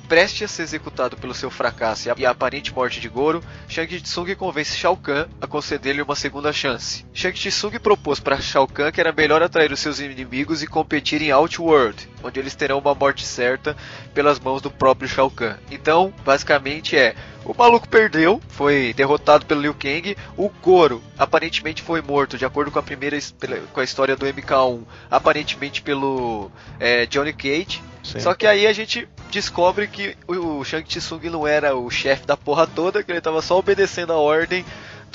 Preste 0.08 0.44
a 0.44 0.48
ser 0.48 0.62
executado 0.62 1.16
pelo 1.16 1.34
seu 1.34 1.50
fracasso 1.50 2.08
e 2.08 2.26
a- 2.26 2.30
aparente 2.30 2.72
morte 2.74 3.00
de 3.00 3.08
Goro, 3.08 3.42
Shang 3.66 4.00
Tsung 4.02 4.34
convence 4.36 4.76
Shao 4.76 4.96
Kahn 4.96 5.26
a 5.40 5.46
conceder-lhe 5.46 6.02
uma 6.02 6.14
segunda 6.14 6.52
chance. 6.52 7.06
Shang 7.14 7.32
Tsung 7.34 7.78
propôs 7.78 8.20
para 8.20 8.40
Shao 8.40 8.68
Kahn 8.68 8.92
que 8.92 9.00
era 9.00 9.12
melhor 9.12 9.42
atrair 9.42 9.72
os 9.72 9.80
seus 9.80 10.00
inimigos 10.00 10.62
e 10.62 10.66
competir 10.66 11.22
em 11.22 11.30
Outworld, 11.30 12.06
onde 12.22 12.38
eles 12.38 12.54
terão 12.54 12.78
uma 12.78 12.94
morte 12.94 13.24
certa 13.24 13.74
pelas 14.12 14.38
mãos 14.38 14.60
do 14.60 14.70
próprio 14.70 15.08
Shao 15.08 15.30
Kahn. 15.30 15.56
Então, 15.70 16.12
basicamente 16.22 16.96
é 16.96 17.14
o 17.44 17.54
maluco 17.56 17.88
perdeu, 17.88 18.42
foi 18.48 18.92
derrotado 18.94 19.46
pelo 19.46 19.62
Liu 19.62 19.74
Kang. 19.74 20.16
O 20.36 20.48
Goro 20.62 21.02
aparentemente 21.18 21.82
foi 21.82 22.02
morto, 22.02 22.36
de 22.38 22.44
acordo 22.44 22.70
com 22.70 22.78
a 22.78 22.82
primeira 22.82 23.18
com 23.72 23.80
a 23.80 23.84
história 23.84 24.16
do 24.16 24.26
MK1, 24.26 24.82
aparentemente 25.10 25.80
pelo 25.82 26.50
é, 26.78 27.06
Johnny 27.06 27.32
Cage. 27.32 27.82
Sim. 28.04 28.20
Só 28.20 28.34
que 28.34 28.46
aí 28.46 28.66
a 28.66 28.72
gente 28.72 29.08
descobre 29.30 29.88
que 29.88 30.16
o, 30.28 30.62
Shang 30.62 30.84
Tsung 30.84 31.28
não 31.30 31.46
era 31.46 31.74
o 31.74 31.90
chefe 31.90 32.26
da 32.26 32.36
porra 32.36 32.66
toda, 32.66 33.02
que 33.02 33.10
ele 33.10 33.20
tava 33.20 33.42
só 33.42 33.58
obedecendo 33.58 34.12
a 34.12 34.16
ordem 34.16 34.64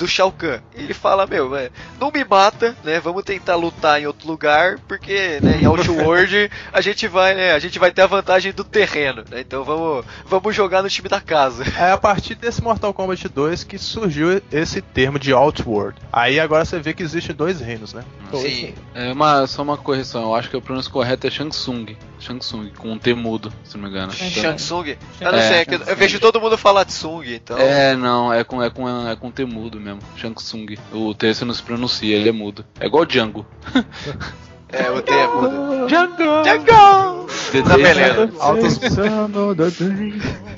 do 0.00 0.08
Shao 0.08 0.32
Kahn. 0.32 0.60
E 0.74 0.84
ele 0.84 0.94
fala, 0.94 1.26
meu, 1.26 1.54
é, 1.54 1.70
não 2.00 2.10
me 2.10 2.24
mata, 2.24 2.74
né? 2.82 2.98
Vamos 2.98 3.22
tentar 3.22 3.56
lutar 3.56 4.00
em 4.00 4.06
outro 4.06 4.26
lugar, 4.26 4.78
porque 4.88 5.38
né, 5.42 5.58
em 5.60 5.66
Outworld 5.66 6.50
a 6.72 6.80
gente 6.80 7.06
vai, 7.06 7.34
né, 7.34 7.52
a 7.52 7.58
gente 7.58 7.78
vai 7.78 7.92
ter 7.92 8.00
a 8.02 8.06
vantagem 8.06 8.50
do 8.50 8.64
terreno, 8.64 9.22
né? 9.30 9.40
Então 9.40 9.62
vamos, 9.62 10.06
vamos 10.24 10.56
jogar 10.56 10.82
no 10.82 10.88
time 10.88 11.08
da 11.08 11.20
casa. 11.20 11.64
É 11.78 11.92
a 11.92 11.98
partir 11.98 12.34
desse 12.34 12.62
Mortal 12.62 12.94
Kombat 12.94 13.28
2 13.28 13.62
que 13.64 13.78
surgiu 13.78 14.40
esse 14.50 14.80
termo 14.80 15.18
de 15.18 15.34
Outworld. 15.34 15.98
Aí 16.10 16.40
agora 16.40 16.64
você 16.64 16.80
vê 16.80 16.94
que 16.94 17.02
existem 17.02 17.36
dois 17.36 17.60
reinos, 17.60 17.92
né? 17.92 18.02
Sim. 18.32 18.74
É 18.94 19.12
uma, 19.12 19.46
só 19.46 19.62
uma 19.62 19.76
correção, 19.76 20.22
eu 20.22 20.34
acho 20.34 20.48
que 20.48 20.56
o 20.56 20.62
pronúncio 20.62 20.90
correto 20.90 21.26
é 21.26 21.30
Shang 21.30 21.50
Tsung. 21.50 21.94
Shang 22.20 22.38
Tsung, 22.38 22.70
com 22.76 22.92
um 22.92 22.98
T 22.98 23.14
mudo, 23.14 23.52
se 23.64 23.76
não 23.76 23.84
me 23.84 23.90
engano. 23.90 24.12
Shang 24.12 24.56
Tsung? 24.56 24.96
Eu 25.20 25.32
não 25.32 25.38
É, 25.38 25.48
sei, 25.48 25.56
é 25.58 25.64
que 25.64 25.74
eu, 25.74 25.80
eu 25.80 25.96
vejo 25.96 26.20
todo 26.20 26.40
mundo 26.40 26.56
falar 26.58 26.84
de 26.84 26.90
Tsung, 26.92 27.24
então. 27.26 27.58
É, 27.58 27.96
não, 27.96 28.32
é 28.32 28.44
com, 28.44 28.62
é 28.62 28.68
com, 28.70 29.08
é 29.08 29.16
com 29.16 29.30
T 29.30 29.44
mudo 29.44 29.80
mesmo. 29.80 30.00
Shang 30.16 30.34
Tsung. 30.34 30.76
O 30.92 31.14
T 31.14 31.32
você 31.34 31.44
não 31.44 31.54
se 31.54 31.62
pronuncia, 31.62 32.14
ele 32.14 32.28
é 32.28 32.32
mudo. 32.32 32.64
É 32.78 32.86
igual 32.86 33.04
Django. 33.06 33.46
É, 34.72 34.90
o 34.90 35.02
T 35.02 35.12
é 35.12 35.26
mudo. 35.26 35.86
Django! 35.86 36.42
Django! 36.42 37.28
Tá 37.68 37.76
beleza. 37.76 38.30
Altos... 38.38 38.78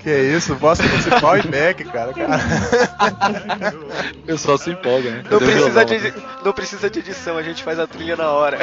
que 0.03 0.11
isso, 0.11 0.55
voz 0.57 0.79
principal 0.79 1.39
e 1.39 1.43
back, 1.43 1.85
cara. 1.85 2.13
cara. 2.13 3.75
O 4.19 4.23
pessoal 4.27 4.59
se 4.59 4.71
empolga, 4.71 5.11
né? 5.11 5.25
Não 5.31 5.39
precisa, 5.39 5.85
de, 5.85 6.15
não 6.45 6.53
precisa 6.53 6.91
de 6.91 6.99
edição, 6.99 7.39
a 7.39 7.43
gente 7.43 7.63
faz 7.63 7.79
a 7.79 7.87
trilha 7.87 8.17
na 8.17 8.31
hora. 8.31 8.59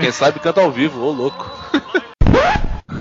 Quem 0.00 0.10
sabe 0.10 0.40
canta 0.40 0.60
ao 0.60 0.70
vivo, 0.72 1.00
ô 1.00 1.10
louco. 1.10 1.50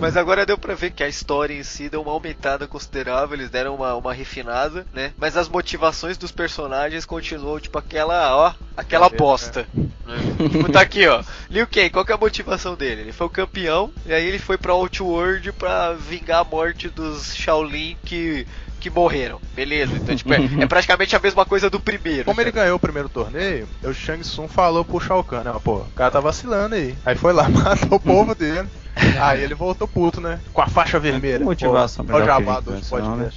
Mas 0.02 0.18
agora 0.18 0.48
deu 0.48 0.58
pra 0.58 0.74
ver 0.74 0.90
que 0.92 1.04
a 1.04 1.08
história 1.08 1.54
em 1.54 1.64
si 1.64 1.88
deu 1.88 2.02
uma 2.02 2.12
aumentada 2.12 2.68
considerável, 2.68 3.38
eles 3.38 3.52
deram 3.52 3.76
uma, 3.76 3.94
uma 3.94 4.12
refinada, 4.14 4.86
né? 4.92 5.14
Mas 5.16 5.38
as 5.38 5.48
motivações 5.48 6.18
dos 6.18 6.32
personagens 6.32 7.06
continuam, 7.06 7.60
tipo, 7.60 7.78
aquela, 7.78 8.36
ó, 8.36 8.54
aquela 8.76 9.08
bosta. 9.10 9.68
né? 9.76 10.18
Tipo, 10.52 10.72
tá 10.72 10.82
aqui, 10.82 11.08
ó. 11.08 11.24
Liu 11.50 11.68
Kang, 11.68 11.90
qual 11.92 12.04
que 12.04 12.12
é 12.12 12.16
a 12.16 12.18
motivação 12.18 12.74
dele? 12.76 13.02
Ele 13.02 13.12
foi 13.12 13.28
o 13.28 13.30
campeão, 13.30 13.92
e 14.06 14.12
aí 14.12 14.26
ele 14.26 14.40
foi 14.40 14.58
pra 14.58 14.74
Outworld 14.74 15.52
pra 15.52 15.94
vingar 15.94 16.42
a 16.42 16.44
morte 16.44 16.90
dos 16.90 17.36
Shaolin 17.36 17.96
que 18.04 18.48
que 18.80 18.90
morreram. 18.90 19.40
Beleza, 19.54 19.96
então 19.96 20.16
tipo, 20.16 20.34
é, 20.34 20.40
é 20.60 20.66
praticamente 20.66 21.16
a 21.16 21.20
mesma 21.20 21.46
coisa 21.46 21.70
do 21.70 21.80
primeiro. 21.80 22.26
Como 22.26 22.42
ele 22.42 22.52
ganhou 22.52 22.78
o 22.78 22.80
primeiro 22.80 23.08
torneio, 23.08 23.70
o 23.84 23.94
Shang 23.94 24.24
Tsung 24.24 24.48
falou 24.48 24.84
pro 24.84 25.00
Shao 25.00 25.24
Kahn, 25.24 25.44
né? 25.44 25.54
Pô, 25.64 25.76
o 25.76 25.92
cara 25.96 26.10
tá 26.10 26.20
vacilando 26.20 26.74
aí. 26.74 26.96
Aí 27.06 27.16
foi 27.16 27.32
lá, 27.32 27.48
matou 27.48 27.98
o 27.98 28.00
povo 28.00 28.34
dele. 28.34 28.68
Aí 29.22 29.44
ele 29.44 29.56
voltou 29.56 29.88
puto, 29.88 30.20
né? 30.20 30.40
Com 30.54 30.62
a 30.62 30.68
faixa 30.68 31.00
vermelha. 31.00 31.40
Que 31.40 31.44
motivação 31.44 32.06
Pô, 32.06 32.14
melhor 32.14 32.26
jabá 32.26 32.62
né? 33.16 33.30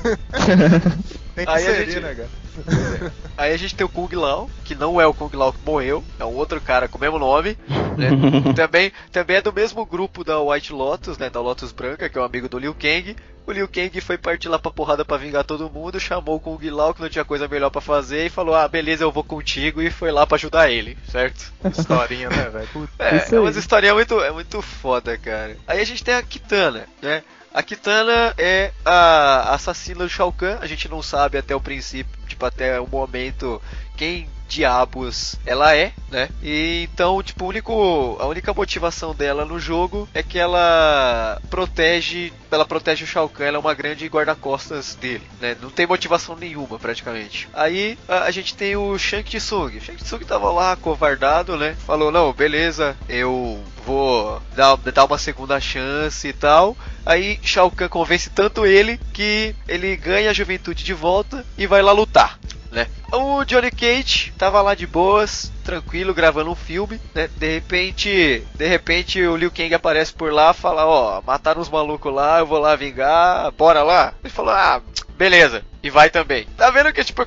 Tem 1.34 1.46
que 1.46 1.50
Aí 1.50 1.66
a 1.66 1.70
inserir, 1.70 1.90
gente- 1.92 2.02
né, 2.02 2.14
cara? 2.14 2.28
Aí 3.36 3.52
a 3.52 3.56
gente 3.56 3.74
tem 3.74 3.86
o 3.86 3.88
Kung 3.88 4.08
Lao, 4.14 4.50
que 4.64 4.74
não 4.74 5.00
é 5.00 5.06
o 5.06 5.14
Kung 5.14 5.34
Lao 5.34 5.52
que 5.52 5.64
morreu, 5.64 6.04
é 6.18 6.24
um 6.24 6.34
outro 6.34 6.60
cara 6.60 6.88
com 6.88 6.98
o 6.98 7.00
mesmo 7.00 7.18
nome, 7.18 7.56
né? 7.96 8.52
também, 8.54 8.92
também 9.10 9.36
é 9.36 9.42
do 9.42 9.52
mesmo 9.52 9.86
grupo 9.86 10.24
da 10.24 10.40
White 10.40 10.72
Lotus, 10.72 11.16
né? 11.16 11.30
Da 11.30 11.40
Lotus 11.40 11.72
Branca, 11.72 12.08
que 12.08 12.18
é 12.18 12.20
um 12.20 12.24
amigo 12.24 12.48
do 12.48 12.58
Liu 12.58 12.74
Kang. 12.74 13.16
O 13.46 13.52
Liu 13.52 13.66
Kang 13.66 14.00
foi 14.00 14.18
partir 14.18 14.48
lá 14.48 14.58
pra 14.58 14.70
porrada 14.70 15.04
pra 15.04 15.16
vingar 15.16 15.42
todo 15.42 15.70
mundo, 15.70 15.98
chamou 15.98 16.36
o 16.36 16.40
Kung 16.40 16.58
Lao, 16.70 16.92
que 16.92 17.00
não 17.00 17.08
tinha 17.08 17.24
coisa 17.24 17.48
melhor 17.48 17.70
pra 17.70 17.80
fazer, 17.80 18.26
e 18.26 18.30
falou: 18.30 18.54
Ah, 18.54 18.68
beleza, 18.68 19.02
eu 19.02 19.10
vou 19.10 19.24
contigo, 19.24 19.80
e 19.80 19.90
foi 19.90 20.12
lá 20.12 20.26
pra 20.26 20.36
ajudar 20.36 20.70
ele, 20.70 20.96
certo? 21.10 21.52
Historinha, 21.64 22.28
né, 22.28 22.50
velho? 22.50 22.88
É, 22.98 23.16
é 23.16 23.26
aí. 23.32 23.38
umas 23.38 23.56
historinhas 23.56 23.94
muito, 23.94 24.20
é 24.20 24.30
muito 24.30 24.60
foda, 24.60 24.99
cara. 25.00 25.56
Aí 25.66 25.80
a 25.80 25.84
gente 25.84 26.04
tem 26.04 26.14
a 26.14 26.22
Kitana, 26.22 26.86
né? 27.00 27.22
A 27.52 27.62
Kitana 27.62 28.32
é 28.38 28.72
a 28.84 29.54
assassina 29.54 30.04
do 30.04 30.08
Shao 30.08 30.32
Kahn. 30.32 30.58
A 30.60 30.66
gente 30.66 30.88
não 30.88 31.02
sabe 31.02 31.36
até 31.36 31.54
o 31.54 31.60
princípio, 31.60 32.12
tipo, 32.26 32.44
até 32.46 32.80
o 32.80 32.86
momento 32.86 33.60
quem 33.96 34.28
diabos 34.50 35.36
ela 35.46 35.74
é, 35.74 35.92
né? 36.10 36.28
E 36.42 36.88
então, 36.92 37.22
tipo, 37.22 37.46
único, 37.46 38.16
a 38.20 38.26
única 38.26 38.52
motivação 38.52 39.14
dela 39.14 39.44
no 39.44 39.60
jogo 39.60 40.08
é 40.12 40.22
que 40.22 40.38
ela 40.38 41.40
protege, 41.48 42.32
ela 42.50 42.66
protege 42.66 43.04
o 43.04 43.06
Shao 43.06 43.28
Kahn, 43.28 43.46
ela 43.46 43.56
é 43.56 43.60
uma 43.60 43.74
grande 43.74 44.06
guarda-costas 44.08 44.96
dele, 44.96 45.22
né? 45.40 45.56
Não 45.62 45.70
tem 45.70 45.86
motivação 45.86 46.36
nenhuma, 46.36 46.78
praticamente. 46.78 47.48
Aí 47.54 47.96
a, 48.08 48.24
a 48.24 48.30
gente 48.30 48.54
tem 48.54 48.76
o 48.76 48.98
Shang 48.98 49.22
Tsung. 49.22 49.76
O 49.76 49.80
Shang 49.80 50.02
Tsung 50.02 50.24
tava 50.24 50.50
lá, 50.50 50.76
covardado, 50.76 51.56
né? 51.56 51.76
Falou, 51.86 52.10
não, 52.10 52.32
beleza, 52.32 52.96
eu 53.08 53.62
vou 53.86 54.42
dar, 54.56 54.76
dar 54.76 55.04
uma 55.04 55.18
segunda 55.18 55.60
chance 55.60 56.26
e 56.26 56.32
tal. 56.32 56.76
Aí 57.06 57.38
Shao 57.42 57.70
Kahn 57.70 57.88
convence 57.88 58.28
tanto 58.30 58.66
ele 58.66 58.98
que 59.12 59.54
ele 59.68 59.96
ganha 59.96 60.30
a 60.30 60.34
juventude 60.34 60.82
de 60.82 60.92
volta 60.92 61.46
e 61.56 61.66
vai 61.66 61.82
lá 61.82 61.92
lutar. 61.92 62.38
Né? 62.70 62.86
O 63.12 63.44
Johnny 63.44 63.70
Cage 63.70 64.32
tava 64.38 64.62
lá 64.62 64.74
de 64.76 64.86
boas, 64.86 65.50
tranquilo, 65.64 66.14
gravando 66.14 66.50
um 66.50 66.54
filme, 66.54 67.00
né? 67.12 67.28
De 67.36 67.54
repente, 67.54 68.44
de 68.54 68.66
repente 68.68 69.20
o 69.26 69.36
Liu 69.36 69.50
Kang 69.50 69.74
aparece 69.74 70.12
por 70.12 70.32
lá, 70.32 70.52
fala, 70.52 70.86
ó, 70.86 71.20
mataram 71.26 71.60
os 71.60 71.68
malucos 71.68 72.14
lá, 72.14 72.38
eu 72.38 72.46
vou 72.46 72.58
lá 72.60 72.76
vingar, 72.76 73.50
bora 73.52 73.82
lá. 73.82 74.14
Ele 74.22 74.32
falou, 74.32 74.52
ah, 74.52 74.80
beleza, 75.18 75.62
e 75.82 75.90
vai 75.90 76.10
também. 76.10 76.46
Tá 76.56 76.70
vendo 76.70 76.92
que 76.92 77.02
tipo 77.02 77.26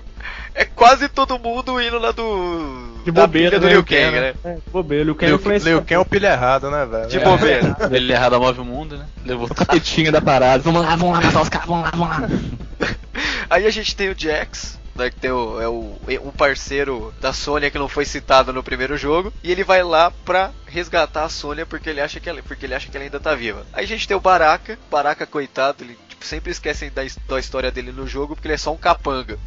é 0.56 0.66
quase 0.66 1.10
todo 1.10 1.40
mundo 1.40 1.82
indo 1.82 1.98
lá 2.00 2.12
do 2.12 3.02
De 3.04 3.12
bobeira, 3.12 3.60
do 3.60 3.66
né, 3.66 3.72
Liu 3.74 3.80
Liu 3.80 3.86
Kang, 3.86 4.02
Kang, 4.02 4.20
né? 4.22 4.34
É, 4.46 4.54
de 4.56 4.62
bobeira. 4.72 5.12
O 5.12 5.16
Kang 5.16 5.28
Liu, 5.28 5.36
influencia- 5.36 5.70
Liu 5.72 5.82
Kang 5.82 5.94
é 5.96 6.00
o 6.00 6.06
pilha 6.06 6.28
errado, 6.32 6.70
né, 6.72 6.86
velho? 6.86 7.08
De 7.10 7.20
bobeira. 7.20 7.76
Ele 7.92 8.14
errado 8.14 8.40
move 8.40 8.62
o 8.62 8.66
mundo, 8.66 8.98
né? 8.98 9.06
Levou 9.26 9.50
O 9.52 10.12
da 10.12 10.22
parada. 10.22 10.64
Vamos 10.64 10.84
lá, 10.84 10.96
vamos 10.96 11.16
lá 11.18 11.22
matar 11.22 11.42
os 11.42 11.50
caras, 11.50 11.68
vamos 11.68 11.84
lá, 11.84 11.92
vamos 11.92 12.08
lá. 12.08 12.30
Aí 13.50 13.66
a 13.66 13.70
gente 13.72 13.96
tem 13.96 14.10
o 14.10 14.16
Jax, 14.18 14.80
né, 14.96 15.10
que 15.10 15.20
tem 15.20 15.32
o, 15.32 15.62
é 15.62 15.68
o, 15.68 15.98
um 16.24 16.32
parceiro 16.32 17.14
da 17.20 17.34
Sônia 17.34 17.72
que 17.72 17.80
não 17.80 17.88
foi 17.88 18.06
citado 18.06 18.54
no 18.54 18.64
primeiro 18.64 18.98
jogo, 18.98 19.34
e 19.44 19.52
ele 19.52 19.64
vai 19.64 19.84
lá 19.84 20.12
pra 20.24 20.52
resgatar 20.66 21.24
a 21.24 21.30
Sônia 21.30 21.66
porque 21.66 21.90
ele 21.90 22.02
acha 22.02 22.20
que 22.20 22.30
ela, 22.30 22.42
porque 22.42 22.66
ele 22.66 22.76
acha 22.76 22.90
que 22.90 22.98
ela 22.98 23.06
ainda 23.06 23.20
tá 23.20 23.34
viva. 23.36 23.66
Aí 23.74 23.86
a 23.86 23.88
gente 23.88 24.08
tem 24.08 24.16
o 24.18 24.22
Baraka, 24.22 24.78
Baraka 24.90 25.26
coitado, 25.26 25.84
ele 25.84 25.98
tipo, 26.10 26.26
sempre 26.26 26.52
esquecem 26.52 26.92
da, 26.92 27.02
da 27.28 27.40
história 27.40 27.72
dele 27.72 27.92
no 27.92 28.08
jogo 28.08 28.36
porque 28.36 28.48
ele 28.48 28.56
é 28.56 28.58
só 28.58 28.72
um 28.72 28.78
capanga. 28.78 29.38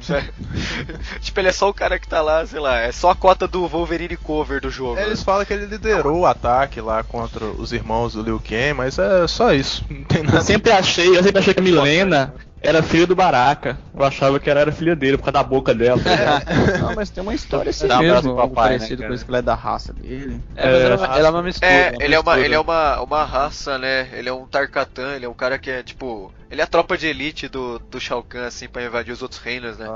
Certo? 0.00 0.32
tipo, 1.20 1.40
ele 1.40 1.48
é 1.48 1.52
só 1.52 1.68
o 1.68 1.74
cara 1.74 1.98
que 1.98 2.08
tá 2.08 2.22
lá, 2.22 2.46
sei 2.46 2.58
lá, 2.58 2.78
é 2.78 2.90
só 2.90 3.10
a 3.10 3.14
cota 3.14 3.46
do 3.46 3.68
Wolverine 3.68 4.16
cover 4.16 4.60
do 4.60 4.70
jogo. 4.70 4.94
né? 4.94 5.04
Eles 5.04 5.22
falam 5.22 5.44
que 5.44 5.52
ele 5.52 5.66
liderou 5.66 6.20
o 6.20 6.26
ataque 6.26 6.80
lá 6.80 7.02
contra 7.02 7.44
os 7.44 7.72
irmãos 7.72 8.14
do 8.14 8.22
Liu 8.22 8.40
Kang, 8.40 8.72
mas 8.74 8.98
é 8.98 9.26
só 9.28 9.52
isso. 9.52 9.84
Não 9.90 10.04
tem 10.04 10.24
Eu 10.24 10.40
sempre 10.40 10.72
achei, 10.72 11.08
eu 11.08 11.22
sempre 11.22 11.38
achei 11.38 11.52
que 11.52 11.60
a 11.60 11.62
Milena 11.62 12.34
era 12.62 12.82
filha 12.82 13.06
do 13.06 13.16
Baraka. 13.16 13.78
Eu 13.92 14.04
achava 14.04 14.38
que 14.38 14.48
ela 14.48 14.60
era 14.60 14.72
filha 14.72 14.94
dele 14.94 15.16
por 15.16 15.24
causa 15.24 15.32
da 15.32 15.42
boca 15.42 15.74
dela. 15.74 16.00
tá? 16.02 16.42
Não, 16.78 16.94
mas 16.94 17.10
tem 17.10 17.22
uma 17.22 17.34
história 17.34 17.70
assim 17.70 17.86
Dá 17.86 17.96
um 17.96 17.98
abraço 17.98 18.26
mesmo, 18.26 18.40
algo 18.40 18.54
papai, 18.54 18.72
né, 18.72 18.78
parecido 18.78 18.98
cara? 18.98 19.08
com 19.08 19.14
isso 19.14 19.24
que 19.24 19.30
ele 19.30 19.38
é 19.38 19.42
da 19.42 19.54
raça 19.54 19.92
dele. 19.92 20.40
É, 20.54 20.70
mas 20.70 21.02
ela, 21.02 21.18
ela 21.18 21.28
é 21.28 21.30
uma 21.30 21.42
mistura. 21.42 21.70
É, 21.70 21.90
uma 21.90 22.04
ele 22.04 22.14
é 22.14 22.20
uma, 22.20 22.32
mistura. 22.32 22.46
ele 22.46 22.54
é 22.54 22.60
uma, 22.60 23.00
uma 23.00 23.24
raça, 23.24 23.78
né? 23.78 24.08
Ele 24.12 24.28
é 24.28 24.32
um 24.32 24.46
Tarkatan, 24.46 25.16
ele 25.16 25.24
é 25.24 25.28
um 25.28 25.34
cara 25.34 25.58
que 25.58 25.70
é 25.70 25.82
tipo. 25.82 26.32
Ele 26.50 26.60
é 26.60 26.64
a 26.64 26.66
tropa 26.66 26.98
de 26.98 27.06
elite 27.06 27.46
do, 27.46 27.78
do 27.78 28.00
Shao 28.00 28.24
Kahn, 28.24 28.44
assim, 28.44 28.68
pra 28.68 28.82
invadir 28.84 29.12
os 29.12 29.22
outros 29.22 29.40
reinos, 29.40 29.78
né? 29.78 29.86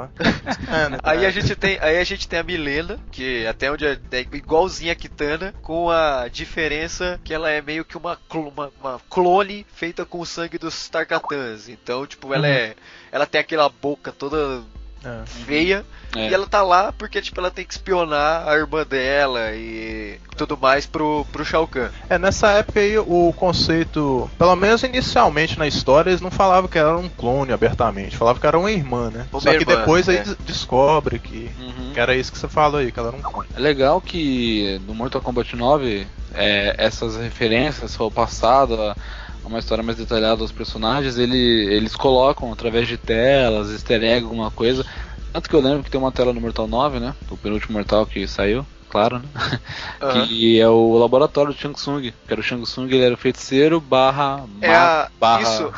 É, 0.69 0.89
né? 0.89 0.99
Aí 1.03 1.27
a 1.27 1.31
gente 1.31 1.57
tem, 1.57 1.77
aí 1.81 1.99
a 1.99 2.05
gente 2.05 2.29
tem 2.29 2.39
a 2.39 2.45
Milena, 2.45 2.97
que 3.11 3.45
até 3.45 3.73
onde 3.73 3.85
é, 3.85 3.99
é 4.13 4.21
igualzinha 4.21 4.93
a 4.93 4.95
Kitana, 4.95 5.53
com 5.63 5.91
a 5.91 6.29
diferença 6.29 7.19
que 7.25 7.35
ela 7.35 7.51
é 7.51 7.61
meio 7.61 7.85
que 7.85 7.97
uma, 7.97 8.17
uma, 8.33 8.73
uma 8.81 9.01
clone 9.11 9.67
feita 9.75 10.05
com 10.05 10.21
o 10.21 10.27
sangue 10.27 10.57
dos 10.57 10.89
Tarkatans. 10.89 11.69
Então, 11.69 12.07
tipo, 12.07 12.33
ela 12.33 12.47
é, 12.47 12.77
ela 13.15 13.27
tem 13.27 13.41
aquela 13.41 13.69
boca 13.69 14.11
toda 14.11 14.61
É. 15.05 15.21
feia 15.27 15.85
É. 16.17 16.31
e 16.31 16.35
ela 16.35 16.47
tá 16.47 16.63
lá 16.63 16.93
porque 16.93 17.21
tipo 17.21 17.39
ela 17.39 17.51
tem 17.51 17.65
que 17.65 17.75
espionar 17.75 18.49
a 18.49 18.55
irmã 18.57 18.85
dela 18.87 19.53
e 19.53 20.19
tudo 20.37 20.57
mais 20.57 20.87
pro 20.87 21.25
pro 21.31 21.45
Shao 21.45 21.69
Kahn. 21.69 21.91
É, 22.09 22.17
nessa 22.19 22.51
época 22.53 22.81
aí 22.81 22.97
o 22.99 23.33
conceito, 23.37 24.31
pelo 24.39 24.57
menos 24.57 24.83
inicialmente 24.83 25.59
na 25.59 25.67
história, 25.67 26.11
eles 26.11 26.21
não 26.23 26.31
falavam 26.31 26.69
que 26.69 26.79
era 26.79 26.97
um 26.97 27.09
clone 27.09 27.53
abertamente, 27.53 28.17
falavam 28.17 28.41
que 28.41 28.47
era 28.47 28.59
uma 28.59 28.71
irmã, 28.73 29.11
né? 29.11 29.27
Uma 29.31 29.41
Só 29.41 29.51
que 29.51 29.57
irmã, 29.59 29.77
depois 29.77 30.09
aí 30.09 30.17
é. 30.17 30.23
des- 30.23 30.37
descobre 30.39 31.19
que, 31.19 31.51
Uhum. 31.61 31.91
que 31.93 32.01
era 32.01 32.15
isso 32.17 32.33
que 32.33 32.39
você 32.39 32.49
falou 32.49 32.81
aí, 32.81 32.91
que 32.91 32.99
ela 32.99 33.09
era 33.09 33.17
um 33.17 33.23
clone. 33.23 33.49
É 33.57 33.61
legal 33.61 34.01
que 34.01 34.81
no 34.87 34.95
Mortal 34.95 35.21
Kombat 35.21 35.55
9 35.55 36.07
é, 36.35 36.75
essas 36.79 37.17
referências 37.17 37.99
ao 38.01 38.11
passado, 38.11 38.81
a 38.81 38.97
uma 39.45 39.59
história 39.59 39.83
mais 39.85 39.97
detalhada 39.99 40.37
dos 40.37 40.53
personagens, 40.53 41.19
ele, 41.19 41.37
eles 41.37 41.95
colocam 41.95 42.53
através 42.53 42.89
de 42.89 42.97
telas, 42.97 43.71
easter 43.71 44.03
egg, 44.03 44.25
alguma 44.25 44.51
coisa. 44.51 44.85
Tanto 45.33 45.49
que 45.49 45.55
eu 45.57 45.61
lembro 45.61 45.83
que 45.83 45.91
tem 45.91 46.01
uma 46.01 46.13
tela 46.13 46.33
no 46.33 46.41
Mortal 46.41 46.67
9, 46.67 47.01
né? 47.01 47.15
O 47.31 47.37
penúltimo 47.37 47.75
Mortal 47.77 48.07
que 48.07 48.27
saiu, 48.27 48.65
claro, 48.89 49.19
né? 49.19 49.25
Aham. 50.01 50.27
Que 50.29 50.61
é 50.61 50.69
o 50.69 50.97
laboratório 50.97 51.53
do 51.53 51.59
Shang 51.59 51.75
Tsung. 51.75 52.01
Que 52.03 52.15
era 52.29 52.41
o 52.41 52.45
Shang 52.45 52.63
Tsung, 52.63 52.87
ele 52.87 53.05
era 53.05 53.15
o 53.15 53.19
feiticeiro 53.19 53.81
barra. 53.81 54.45
É 54.61 54.69
ma- 54.69 54.75
a- 54.77 55.11
barra, 55.19 55.43
isso. 55.43 55.73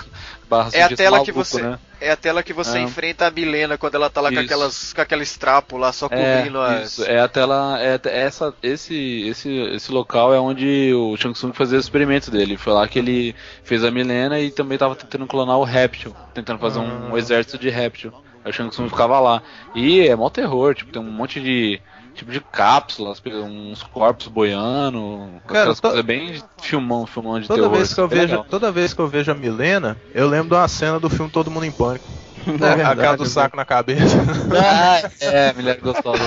barra 0.48 0.70
É 0.74 0.82
a 0.82 0.88
tela 0.90 1.20
que 1.24 1.32
maluco, 1.32 1.44
você- 1.44 1.62
Né? 1.62 1.78
É 1.98 2.10
a 2.10 2.16
tela 2.16 2.42
que 2.42 2.52
você 2.52 2.76
Ah. 2.76 2.80
enfrenta 2.82 3.26
a 3.26 3.30
Milena 3.30 3.78
quando 3.78 3.94
ela 3.94 4.10
tá 4.10 4.20
lá 4.20 4.28
com 4.28 4.34
Isso. 4.34 4.44
aquelas 4.44 4.92
com 4.92 5.00
aquela 5.00 5.22
estrapo 5.22 5.78
lá 5.78 5.92
só 5.92 6.08
cobrindo 6.08 6.58
É, 6.62 6.82
as 6.82 6.92
isso, 6.92 7.04
é 7.04 7.18
a 7.20 7.26
tela, 7.28 7.78
é 7.80 7.94
a- 7.94 8.10
essa, 8.10 8.52
esse, 8.62 9.22
esse, 9.28 9.50
esse 9.74 9.90
local 9.90 10.34
é 10.34 10.38
onde 10.38 10.92
o 10.92 11.16
Shang 11.16 11.32
Tsung 11.34 11.54
fazia 11.54 11.78
os 11.78 11.84
experimentos 11.86 12.28
dele. 12.28 12.56
Foi 12.58 12.72
lá 12.74 12.86
que 12.86 12.98
ele 12.98 13.34
fez 13.64 13.82
a 13.82 13.90
Milena 13.90 14.38
e 14.38 14.50
também 14.50 14.76
tava 14.76 14.94
tentando 14.94 15.26
clonar 15.26 15.56
o 15.58 15.64
Réptil, 15.64 16.14
tentando 16.34 16.58
fazer 16.58 16.80
um, 16.80 17.12
um 17.12 17.16
exército 17.16 17.56
de 17.56 17.70
Réptil. 17.70 18.12
Aí 18.44 18.50
o 18.50 18.54
Shang 18.54 18.70
Tsung 18.70 18.88
ficava 18.90 19.18
lá. 19.18 19.42
E 19.74 20.06
é 20.06 20.14
mó 20.14 20.28
terror, 20.28 20.74
tipo, 20.74 20.92
tem 20.92 21.00
um 21.00 21.10
monte 21.10 21.40
de 21.40 21.80
tipo 22.16 22.30
de 22.32 22.40
cápsulas, 22.40 23.22
uns 23.26 23.82
corpos 23.82 24.26
boiando, 24.28 25.30
Cara, 25.46 25.60
aquelas 25.60 25.80
to- 25.80 25.88
coisas 25.88 26.04
bem 26.04 26.42
filmão, 26.60 27.06
filmão 27.06 27.38
de 27.40 27.46
Toda 27.46 27.62
terror. 27.62 27.76
vez 27.76 27.94
que 27.94 28.00
eu 28.00 28.04
É 28.06 28.08
vejo, 28.08 28.26
legal. 28.28 28.44
toda 28.50 28.72
vez 28.72 28.92
que 28.94 29.00
eu 29.00 29.08
vejo 29.08 29.30
a 29.30 29.34
Milena, 29.34 29.96
eu 30.14 30.28
lembro 30.28 30.48
de 30.48 30.54
uma 30.54 30.68
cena 30.68 30.98
do 30.98 31.08
filme 31.10 31.30
Todo 31.30 31.50
Mundo 31.50 31.64
em 31.66 31.72
Pânico. 31.72 32.04
É 32.46 32.84
a 32.84 32.94
cara 32.94 33.16
do 33.16 33.24
eu 33.24 33.28
saco 33.28 33.56
na 33.56 33.64
cabeça. 33.64 34.16
Ah, 34.56 35.10
é, 35.20 35.52
mulher 35.52 35.80
gostosa. 35.80 36.22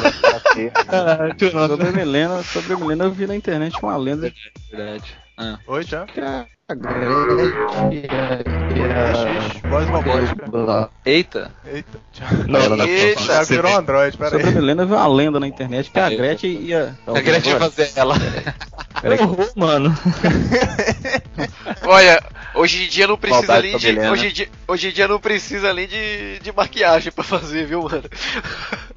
Ah, 0.90 1.34
tio, 1.38 1.54
nossa. 1.54 1.68
Sobre 1.70 1.88
a 1.88 1.92
Milena, 1.94 2.44
sobre 2.44 2.74
a 2.74 2.78
Milena 2.78 3.06
eu 3.06 3.12
vi 3.12 3.26
na 3.26 3.36
internet 3.36 3.78
uma 3.82 3.96
lenda 3.96 4.32
Verdade. 4.70 5.16
Ah. 5.38 5.58
Oi, 5.68 5.84
já? 5.84 6.06
A 6.70 6.76
Gretchen 6.76 7.92
e 7.92 8.06
a- 8.86 9.70
Voz 9.70 9.88
robótica. 9.90 10.90
Eita. 11.04 11.52
Eita. 11.66 12.00
Não, 12.48 12.60
ela 12.60 12.76
não 12.78 12.86
Eita, 12.86 13.22
Thiago 13.22 13.46
virou 13.46 13.72
um 13.72 13.78
Android, 13.78 14.18
pera 14.18 14.30
Sobre 14.30 14.48
a. 14.50 14.52
Milena 14.52 14.86
veio 14.86 15.00
uma 15.00 15.08
lenda 15.08 15.40
na 15.40 15.48
internet 15.48 15.90
que 15.90 16.00
a. 16.00 16.10
Gretchen 16.10 16.52
ia. 16.62 16.96
A 17.08 17.20
Gretchen 17.22 17.54
ia 17.54 17.60
fazer 17.60 17.92
ela. 17.96 18.16
Peraí. 19.02 19.18
Horror, 19.22 19.50
mano. 19.56 19.98
Olha, 21.88 22.22
hoje 22.60 22.84
em 22.84 22.88
dia 22.88 23.08
não 23.08 23.18
precisa 23.18 23.48
Maldade 23.48 23.68
nem 23.68 23.78
de. 23.78 24.00
Hoje 24.00 24.28
em, 24.28 24.32
dia, 24.32 24.50
hoje 24.68 24.90
em 24.90 24.92
dia 24.92 25.08
não 25.08 25.20
precisa 25.20 25.74
nem 25.74 25.88
de, 25.88 26.40
de 26.40 26.52
maquiagem 26.52 27.12
pra 27.12 27.24
fazer, 27.24 27.66
viu, 27.66 27.84
mano? 27.84 28.04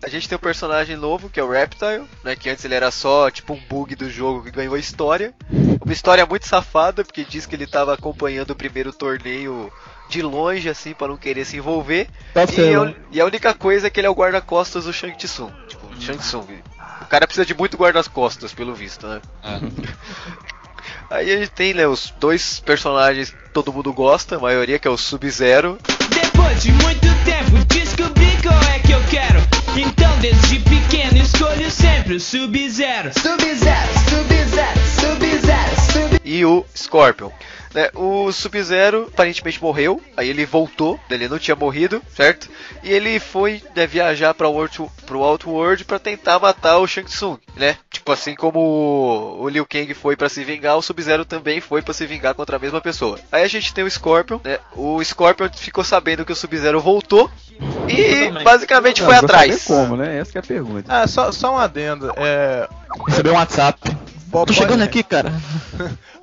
A 0.03 0.09
gente 0.09 0.29
tem 0.29 0.37
um 0.37 0.41
personagem 0.41 0.97
novo 0.97 1.31
que 1.31 1.39
é 1.39 1.45
o 1.45 1.51
Reptile, 1.51 2.05
né? 2.25 2.35
Que 2.35 2.51
antes 2.51 2.65
ele 2.65 2.75
era 2.75 2.91
só 2.91 3.31
tipo 3.31 3.55
um 3.55 3.61
bug 3.69 3.95
do 3.95 4.11
jogo 4.11 4.43
que 4.43 4.51
ganhou 4.51 4.75
a 4.75 4.79
história. 4.79 5.33
Uma 5.85 5.93
história 5.93 6.27
muito 6.27 6.47
safada, 6.47 7.05
porque 7.05 7.25
diz 7.25 7.47
que 7.47 7.55
ele 7.55 7.67
tava 7.67 7.95
acompanhando 7.95 8.51
o 8.51 8.57
primeiro 8.57 8.93
torneio 8.93 9.73
de 10.09 10.23
longe, 10.23 10.69
assim, 10.69 10.93
pra 10.93 11.09
não 11.09 11.17
querer 11.17 11.45
se 11.45 11.57
envolver. 11.57 12.09
Tá 12.35 12.45
E 12.45 13.17
e 13.17 13.21
a 13.21 13.25
única 13.25 13.55
coisa 13.55 13.87
é 13.87 13.91
que 13.91 13.99
ele 13.99 14.07
é 14.07 14.11
o 14.11 14.15
guarda-costas 14.15 14.85
do 14.85 14.93
Shang 14.93 15.17
Tsung. 15.17 15.53
Tipo, 15.69 15.89
Shang 16.01 16.19
Tsung. 16.19 16.47
O 17.01 17.07
cara 17.07 17.27
precisa 17.27 17.47
de 17.47 17.55
muito 17.55 17.77
guarda-costas, 17.77 18.53
pelo 18.53 18.75
visto, 18.75 19.07
né? 19.07 19.21
Aí 21.13 21.31
a 21.31 21.37
gente 21.37 21.51
tem, 21.51 21.75
né, 21.75 21.87
os 21.87 22.11
dois 22.19 22.59
personagens 22.61 23.29
que 23.29 23.51
todo 23.51 23.71
mundo 23.71 23.93
gosta, 23.93 24.37
a 24.37 24.41
maioria 24.41 24.79
que 24.79 24.89
é 24.89 24.91
o 24.91 24.97
Sub-Zero. 24.97 25.77
Depois 26.09 26.63
de 26.63 26.73
muito 26.73 27.07
tempo 27.27 27.63
descobri 27.67 28.31
qual 28.43 28.59
é 28.75 28.79
que 28.79 28.93
eu 28.93 29.01
quero. 29.11 29.39
Então 29.77 30.19
desde 30.21 30.59
pequeno 30.61 31.19
escolho 31.19 31.71
sempre 31.71 32.15
o 32.15 32.21
Sub-Zero. 32.21 33.13
Sub-Zero, 33.13 33.89
Sub-Zero, 34.09 34.81
Sub-Zero, 35.01 35.81
Sub 35.93 36.21
e 36.25 36.45
o 36.47 36.65
Scorpion. 36.75 37.29
Né, 37.75 37.89
o 37.95 38.31
Sub-Zero 38.31 39.09
aparentemente 39.13 39.63
morreu, 39.63 40.01
aí 40.17 40.29
ele 40.29 40.45
voltou, 40.45 41.01
ele 41.09 41.27
não 41.29 41.39
tinha 41.39 41.57
morrido, 41.57 42.03
certo? 42.15 42.49
E 42.83 42.93
ele 42.93 43.19
foi 43.19 43.63
né, 43.75 43.87
viajar 43.87 44.35
para 44.35 44.49
o 44.49 44.69
pro 45.07 45.23
Outworld 45.23 45.85
para 45.85 45.99
tentar 45.99 46.39
matar 46.39 46.79
o 46.79 46.87
Shang 46.87 47.07
Tsung, 47.09 47.39
né? 47.57 47.77
Tipo 47.91 48.13
assim 48.13 48.35
como 48.35 49.39
o- 49.41 49.49
Liu 49.49 49.65
Kang 49.67 49.93
foi 49.95 50.17
para 50.17 50.29
se 50.29 50.45
vingar, 50.45 50.77
o 50.77 50.83
Sub-Zero 50.83 51.25
também 51.25 51.61
foi 51.61 51.81
para 51.83 51.95
se 51.95 52.07
vingar 52.07 52.35
contra 52.35 52.57
a 52.57 52.59
mesma 52.59 52.81
pessoa. 52.81 53.19
Aí 53.31 53.43
a 53.43 53.49
gente 53.49 53.73
tem 53.73 53.85
o 53.85 53.91
Scorpion, 53.91 54.39
né? 54.45 54.59
O 54.77 55.03
Scorpion 55.03 55.49
ficou 55.55 55.83
sabendo 55.85 56.25
que 56.25 56.33
o 56.33 56.37
Sub-Zero 56.37 56.81
voltou 56.81 57.31
e 57.89 58.31
basicamente 58.43 59.01
Não, 59.01 59.09
foi 59.09 59.17
atrás. 59.17 59.65
como, 59.65 59.97
né? 59.97 60.19
Essa 60.19 60.33
que 60.33 60.39
é 60.39 60.41
a 60.41 60.45
pergunta. 60.45 60.85
Ah, 60.93 61.07
só, 61.07 61.33
só 61.33 61.55
um 61.55 61.59
adendo. 61.59 62.13
É. 62.17 62.69
Recebeu 63.09 63.33
um 63.33 63.37
WhatsApp. 63.37 63.81
Bob 64.27 64.47
Tô 64.47 64.53
chegando 64.55 64.79
Boy- 64.79 64.87
aqui, 64.87 65.03
cara. 65.03 65.31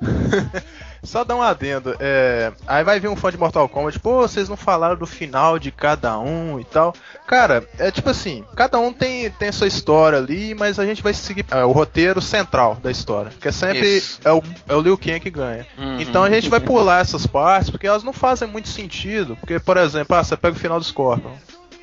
Só 1.02 1.24
dar 1.24 1.36
um 1.36 1.42
adendo. 1.42 1.94
É... 1.98 2.52
Aí 2.66 2.84
vai 2.84 3.00
vir 3.00 3.08
um 3.08 3.16
fã 3.16 3.30
de 3.30 3.38
Mortal 3.38 3.68
Kombat, 3.68 3.98
pô, 3.98 4.22
vocês 4.22 4.48
não 4.48 4.56
falaram 4.56 4.96
do 4.96 5.06
final 5.06 5.58
de 5.58 5.70
cada 5.70 6.18
um 6.18 6.60
e 6.60 6.64
tal. 6.64 6.94
Cara, 7.26 7.64
é 7.78 7.90
tipo 7.90 8.10
assim, 8.10 8.44
cada 8.54 8.78
um 8.78 8.92
tem, 8.92 9.30
tem 9.30 9.48
a 9.48 9.52
sua 9.52 9.66
história 9.66 10.18
ali, 10.18 10.54
mas 10.54 10.78
a 10.78 10.84
gente 10.84 11.02
vai 11.02 11.14
seguir 11.14 11.46
é, 11.50 11.64
o 11.64 11.72
roteiro 11.72 12.20
central 12.20 12.76
da 12.82 12.90
história. 12.90 13.32
Que 13.40 13.48
é 13.48 13.52
sempre 13.52 13.96
Isso. 13.96 14.20
é 14.24 14.32
o, 14.32 14.42
é 14.68 14.74
o 14.74 14.80
Liu 14.80 14.98
Kang 14.98 15.20
que 15.20 15.30
ganha. 15.30 15.66
Uhum. 15.78 16.00
Então 16.00 16.22
a 16.22 16.30
gente 16.30 16.48
vai 16.48 16.60
pular 16.60 17.00
essas 17.00 17.26
partes, 17.26 17.70
porque 17.70 17.86
elas 17.86 18.02
não 18.02 18.12
fazem 18.12 18.48
muito 18.48 18.68
sentido. 18.68 19.36
Porque, 19.36 19.58
por 19.58 19.76
exemplo, 19.76 20.16
ah, 20.16 20.22
você 20.22 20.36
pega 20.36 20.56
o 20.56 20.60
final 20.60 20.78
do 20.78 20.84
Scorpion. 20.84 21.32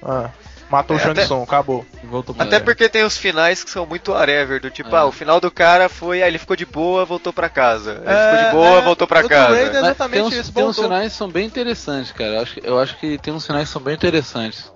Ah, 0.03 0.29
matou 0.69 0.95
É, 0.95 0.99
o 0.99 1.01
Shang 1.01 1.19
até- 1.21 1.43
acabou. 1.43 1.85
Voltou 2.03 2.33
pra 2.35 2.45
Até 2.45 2.59
porque 2.59 2.87
tem 2.89 3.03
os 3.03 3.17
finais 3.17 3.63
que 3.63 3.69
são 3.71 3.85
muito 3.85 4.11
whatever, 4.11 4.59
do 4.61 4.69
tipo, 4.69 4.95
É. 4.95 4.99
ah, 4.99 5.05
o 5.05 5.11
final 5.11 5.39
do 5.39 5.49
cara 5.51 5.89
foi, 5.89 6.21
ah, 6.23 6.27
ele 6.27 6.37
ficou 6.37 6.55
de 6.55 6.65
boa, 6.65 7.03
voltou 7.05 7.31
pra 7.33 7.49
casa. 7.49 8.01
Ele 8.03 8.13
É, 8.13 8.29
ficou 8.31 8.45
de 8.45 8.51
boa, 8.55 8.79
é, 8.79 8.81
voltou 8.81 9.07
pra 9.07 9.27
casa. 9.27 9.51
Mas 9.51 9.75
exatamente 9.75 10.13
tem 10.13 10.23
uns, 10.23 10.33
isso, 10.35 10.53
tem 10.53 10.63
uns 10.63 10.75
sinais 10.75 11.11
que 11.11 11.17
são 11.17 11.29
bem 11.29 11.45
interessantes, 11.45 12.11
cara. 12.11 12.31
Eu 12.35 12.41
acho, 12.41 12.53
que- 12.53 12.61
eu 12.67 12.79
acho 12.79 12.97
que 12.97 13.17
tem 13.17 13.33
uns 13.33 13.43
sinais 13.43 13.67
que 13.67 13.73
são 13.73 13.81
bem 13.81 13.93
interessantes. 13.95 14.71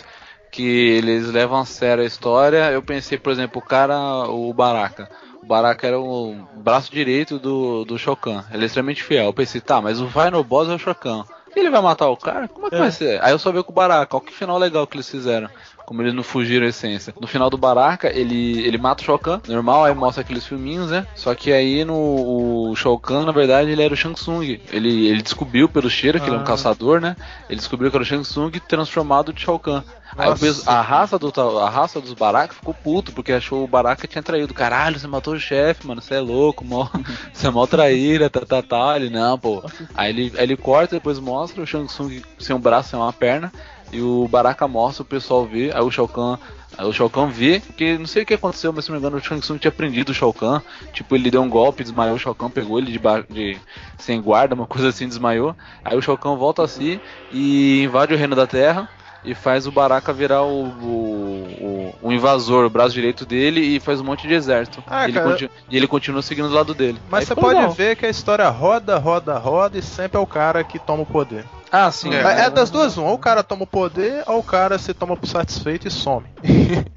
Que 0.51 0.97
eles 0.97 1.27
levam 1.27 1.57
a 1.59 1.65
sério 1.65 2.03
a 2.03 2.05
história. 2.07 2.71
Eu 2.71 2.81
pensei, 2.83 3.17
por 3.17 3.31
exemplo, 3.31 3.61
o 3.61 3.65
cara, 3.65 3.97
o 4.29 4.53
Baraka. 4.53 5.09
O 5.41 5.45
Baraka 5.45 5.87
era 5.87 5.97
o 5.97 6.35
braço 6.57 6.91
direito 6.91 7.39
do, 7.39 7.85
do 7.85 7.97
Shokan. 7.97 8.43
Ele 8.51 8.63
é 8.63 8.65
extremamente 8.65 9.01
fiel. 9.01 9.25
Eu 9.25 9.33
pensei, 9.33 9.61
tá, 9.61 9.79
mas 9.81 10.01
o 10.01 10.07
final 10.09 10.43
boss 10.43 10.67
é 10.69 10.73
o 10.73 10.77
Shokan. 10.77 11.23
Ele 11.55 11.69
vai 11.69 11.81
matar 11.81 12.09
o 12.09 12.17
cara? 12.17 12.47
Como 12.49 12.67
é 12.67 12.69
que 12.69 12.75
vai 12.77 12.91
ser? 12.91 13.21
Aí 13.23 13.31
eu 13.31 13.39
só 13.39 13.49
vi 13.51 13.63
com 13.63 13.71
o 13.71 13.75
Baraka. 13.75 14.15
Olha 14.17 14.25
que 14.25 14.33
final 14.33 14.57
legal 14.57 14.85
que 14.85 14.97
eles 14.97 15.09
fizeram. 15.09 15.49
Como 15.91 16.01
eles 16.03 16.13
não 16.13 16.23
fugiram 16.23 16.65
a 16.65 16.69
essência. 16.69 17.13
No 17.19 17.27
final 17.27 17.49
do 17.49 17.57
Baraka, 17.57 18.07
ele, 18.17 18.61
ele 18.65 18.77
mata 18.77 19.01
o 19.03 19.05
Shokan, 19.05 19.41
normal, 19.45 19.83
aí 19.83 19.93
mostra 19.93 20.21
aqueles 20.21 20.45
filminhos, 20.45 20.89
né? 20.89 21.05
Só 21.13 21.35
que 21.35 21.51
aí 21.51 21.83
no 21.83 22.69
o 22.71 22.73
Shao 22.77 22.97
Kahn, 22.97 23.25
na 23.25 23.33
verdade, 23.33 23.69
ele 23.71 23.83
era 23.83 23.93
o 23.93 23.97
Shang 23.97 24.15
Tsung. 24.15 24.41
Ele, 24.71 25.07
ele 25.09 25.21
descobriu 25.21 25.67
pelo 25.67 25.89
cheiro, 25.89 26.17
que 26.17 26.27
ele 26.27 26.35
é 26.37 26.39
um 26.39 26.43
Ah. 26.43 26.45
caçador, 26.45 27.01
né? 27.01 27.17
Ele 27.49 27.57
descobriu 27.57 27.91
que 27.91 27.97
era 27.97 28.03
o 28.03 28.05
Shang 28.05 28.23
Tsung 28.23 28.51
transformado 28.69 29.33
de 29.33 29.41
Shao 29.41 29.59
Kahn. 29.59 29.83
Aí 30.17 30.27
o 30.27 30.29
Nossa. 30.31 30.45
peso- 30.45 30.63
a 30.65 30.81
raça, 30.81 31.19
do, 31.19 31.59
a 31.59 31.69
raça 31.69 31.99
dos 31.99 32.13
Baraka 32.13 32.53
ficou 32.53 32.73
puto, 32.73 33.11
porque 33.11 33.33
achou 33.33 33.61
o 33.63 33.67
Baraka 33.67 34.07
tinha 34.07 34.23
traído. 34.23 34.53
Caralho, 34.53 34.97
você 34.97 35.07
matou 35.07 35.33
o 35.33 35.39
chefe, 35.39 35.85
mano, 35.85 36.01
você 36.01 36.15
é 36.15 36.19
louco, 36.21 36.63
mó, 36.63 36.87
você 37.33 37.47
é 37.47 37.49
mó 37.49 37.67
traíra, 37.67 38.29
tá, 38.29 38.41
tá, 38.45 38.61
tá. 38.61 38.95
Ele, 38.95 39.09
não, 39.09 39.37
pô. 39.37 39.61
Aí 39.93 40.09
ele, 40.09 40.31
aí 40.37 40.43
ele 40.43 40.55
corta, 40.55 40.95
depois 40.95 41.19
mostra 41.19 41.61
o 41.61 41.67
Shang 41.67 41.87
Tsung 41.87 42.21
sem 42.39 42.55
um 42.55 42.59
braço, 42.59 42.91
sem 42.91 42.99
uma 42.99 43.11
perna. 43.11 43.51
E 43.91 44.01
o 44.01 44.27
Baraka 44.27 44.67
mostra, 44.67 45.03
o 45.03 45.05
pessoal 45.05 45.45
vê, 45.45 45.71
aí 45.73 45.81
o 45.81 45.91
Shao 45.91 46.07
Kahn, 46.07 46.37
o 46.79 46.93
Shao 46.93 47.09
Kahn 47.09 47.27
vê, 47.29 47.59
porque 47.59 47.97
não 47.97 48.05
sei 48.05 48.23
o 48.23 48.25
que 48.25 48.33
aconteceu, 48.33 48.71
mas 48.71 48.85
se 48.85 48.91
não 48.91 48.95
me 48.95 49.01
engano 49.01 49.17
o 49.17 49.21
Shang 49.23 49.41
Tsung 49.41 49.57
tinha 49.57 49.71
prendido 49.71 50.11
o 50.11 50.13
Shao 50.13 50.31
Kahn, 50.33 50.61
tipo, 50.93 51.13
ele 51.15 51.29
deu 51.29 51.41
um 51.41 51.49
golpe, 51.49 51.83
desmaiou 51.83 52.15
o 52.15 52.19
Shao 52.19 52.33
Kahn, 52.33 52.49
pegou 52.49 52.79
ele 52.79 52.91
de, 52.91 52.99
de 53.29 53.57
sem 53.97 54.21
guarda, 54.21 54.55
uma 54.55 54.65
coisa 54.67 54.87
assim, 54.89 55.07
desmaiou, 55.07 55.55
aí 55.83 55.97
o 55.97 56.01
Shao 56.01 56.17
Kahn 56.17 56.37
volta 56.37 56.63
a 56.63 56.67
si 56.67 57.01
e 57.31 57.83
invade 57.83 58.13
o 58.13 58.17
reino 58.17 58.35
da 58.35 58.47
terra, 58.47 58.87
e 59.23 59.35
faz 59.35 59.67
o 59.67 59.71
Baraka 59.71 60.11
virar 60.11 60.41
o, 60.43 60.63
o, 60.63 61.93
o- 62.01 62.07
o 62.07 62.11
invasor, 62.11 62.65
o 62.65 62.69
braço 62.69 62.93
direito 62.95 63.23
dele, 63.25 63.61
e 63.61 63.79
faz 63.79 64.01
um 64.01 64.03
monte 64.03 64.27
de 64.27 64.33
exército. 64.33 64.83
Ah, 64.87 65.05
e, 65.05 65.09
ele 65.11 65.19
cara. 65.19 65.29
continua, 65.31 65.51
e 65.69 65.77
ele 65.77 65.87
continua 65.87 66.21
seguindo 66.23 66.47
do 66.49 66.55
lado 66.55 66.73
dele. 66.73 66.99
Mas 67.09 67.19
Aí 67.21 67.25
você 67.27 67.35
pode 67.35 67.55
legal. 67.59 67.71
ver 67.71 67.95
que 67.95 68.05
a 68.05 68.09
história 68.09 68.49
roda, 68.49 68.97
roda, 68.97 69.37
roda 69.37 69.77
e 69.77 69.81
sempre 69.83 70.17
é 70.17 70.19
o 70.19 70.25
cara 70.25 70.63
que 70.63 70.79
toma 70.79 71.03
o 71.03 71.05
poder. 71.05 71.45
Ah, 71.71 71.89
sim. 71.89 72.13
É, 72.13 72.41
é 72.41 72.49
das 72.49 72.69
duas, 72.69 72.97
um. 72.97 73.05
Ou 73.05 73.13
o 73.13 73.17
cara 73.17 73.41
toma 73.41 73.63
o 73.63 73.67
poder, 73.67 74.23
ou 74.27 74.39
o 74.39 74.43
cara 74.43 74.77
se 74.77 74.93
toma 74.93 75.15
por 75.15 75.25
satisfeito 75.25 75.87
e 75.87 75.91
some. 75.91 76.25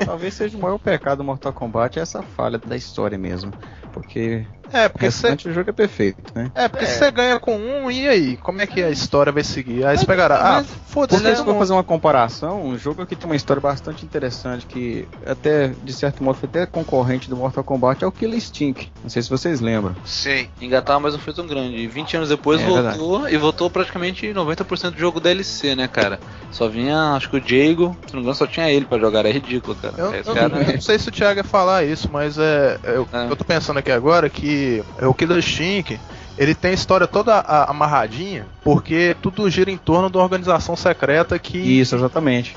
Talvez 0.04 0.34
seja 0.34 0.58
o 0.58 0.60
maior 0.60 0.78
pecado 0.78 1.18
do 1.18 1.24
Mortal 1.24 1.52
Kombat 1.52 2.00
essa 2.00 2.22
falha 2.22 2.58
da 2.58 2.76
história 2.76 3.16
mesmo. 3.16 3.52
Porque 3.92 4.44
É, 4.72 4.86
o 4.86 4.90
porque 4.90 5.10
você. 5.10 5.34
do 5.36 5.52
jogo 5.52 5.70
é 5.70 5.72
perfeito, 5.72 6.18
né? 6.34 6.50
É, 6.54 6.68
porque 6.68 6.86
se 6.86 6.98
você 6.98 7.10
ganha 7.10 7.38
com 7.38 7.56
um, 7.56 7.90
e 7.90 8.08
aí? 8.08 8.36
Como 8.38 8.60
é 8.60 8.66
que 8.66 8.82
a 8.82 8.90
história 8.90 9.32
vai 9.32 9.44
seguir? 9.44 9.84
Aí 9.86 9.96
você 9.96 10.06
pegará. 10.06 10.58
Ah, 10.58 10.64
foda-se, 10.64 11.16
Porque 11.20 11.30
né? 11.30 11.36
se 11.36 11.44
for 11.44 11.56
fazer 11.58 11.72
uma 11.72 11.84
comparação, 11.84 12.64
um 12.64 12.78
jogo 12.78 13.04
que 13.06 13.14
tem 13.16 13.26
uma 13.26 13.36
história 13.36 13.60
bastante 13.60 14.04
interessante, 14.04 14.66
que 14.66 15.06
até, 15.26 15.68
de 15.82 15.92
certo 15.92 16.22
modo, 16.22 16.38
foi 16.38 16.48
até 16.48 16.66
concorrente 16.66 17.28
do 17.28 17.36
Mortal 17.36 17.62
Kombat, 17.64 18.02
é 18.02 18.06
o 18.06 18.12
Killer 18.12 18.36
Instinct. 18.36 18.90
Não 19.02 19.10
sei 19.10 19.22
se 19.22 19.30
vocês 19.30 19.60
lembram. 19.60 19.94
Sim. 20.04 20.48
engatar, 20.60 20.98
mas 21.00 21.12
não 21.14 21.20
foi 21.20 21.32
tão 21.34 21.46
grande. 21.46 21.76
E 21.76 21.86
20 21.86 22.16
anos 22.16 22.28
depois 22.28 22.60
É 22.60 22.64
voltou 22.64 23.28
e 23.28 23.36
voltou 23.36 23.68
praticamente 23.70 24.26
90% 24.32 24.90
do 24.92 24.98
jogo 24.98 25.20
DLC, 25.20 25.74
né, 25.74 25.86
cara? 25.88 26.18
Só 26.50 26.68
vinha, 26.68 27.14
acho 27.14 27.28
que 27.30 27.36
o 27.36 27.40
Diego, 27.40 27.96
se 28.06 28.12
não 28.12 28.20
me 28.20 28.24
engano, 28.24 28.34
só 28.34 28.46
tinha 28.46 28.70
ele 28.70 28.84
pra 28.86 28.98
jogar, 28.98 29.20
era 29.20 29.30
ridículo, 29.32 29.76
cara. 29.76 29.94
Eu, 29.98 30.12
eu 30.14 30.24
cara- 30.34 30.48
não, 30.48 30.62
eu 30.62 30.72
não 30.74 30.80
sei 30.80 30.98
se 30.98 31.08
o 31.08 31.12
Thiago 31.12 31.40
ia 31.40 31.44
falar 31.44 31.84
isso, 31.84 32.08
mas 32.12 32.38
é, 32.38 32.78
eu, 32.84 33.06
É. 33.12 33.26
eu 33.30 33.36
tô 33.36 33.44
pensando 33.44 33.78
aqui 33.78 33.90
agora 33.90 34.28
que 34.30 34.53
o 35.02 35.14
Killer 35.14 35.38
Instinct, 35.38 35.98
ele 36.36 36.54
tem 36.54 36.72
a 36.72 36.74
história 36.74 37.06
toda 37.06 37.40
amarradinha, 37.40 38.46
porque 38.62 39.16
tudo 39.22 39.48
gira 39.48 39.70
em 39.70 39.76
torno 39.76 40.10
de 40.10 40.16
uma 40.16 40.24
organização 40.24 40.76
secreta 40.76 41.38
que, 41.38 41.58
Isso, 41.58 41.94
exatamente. 41.94 42.56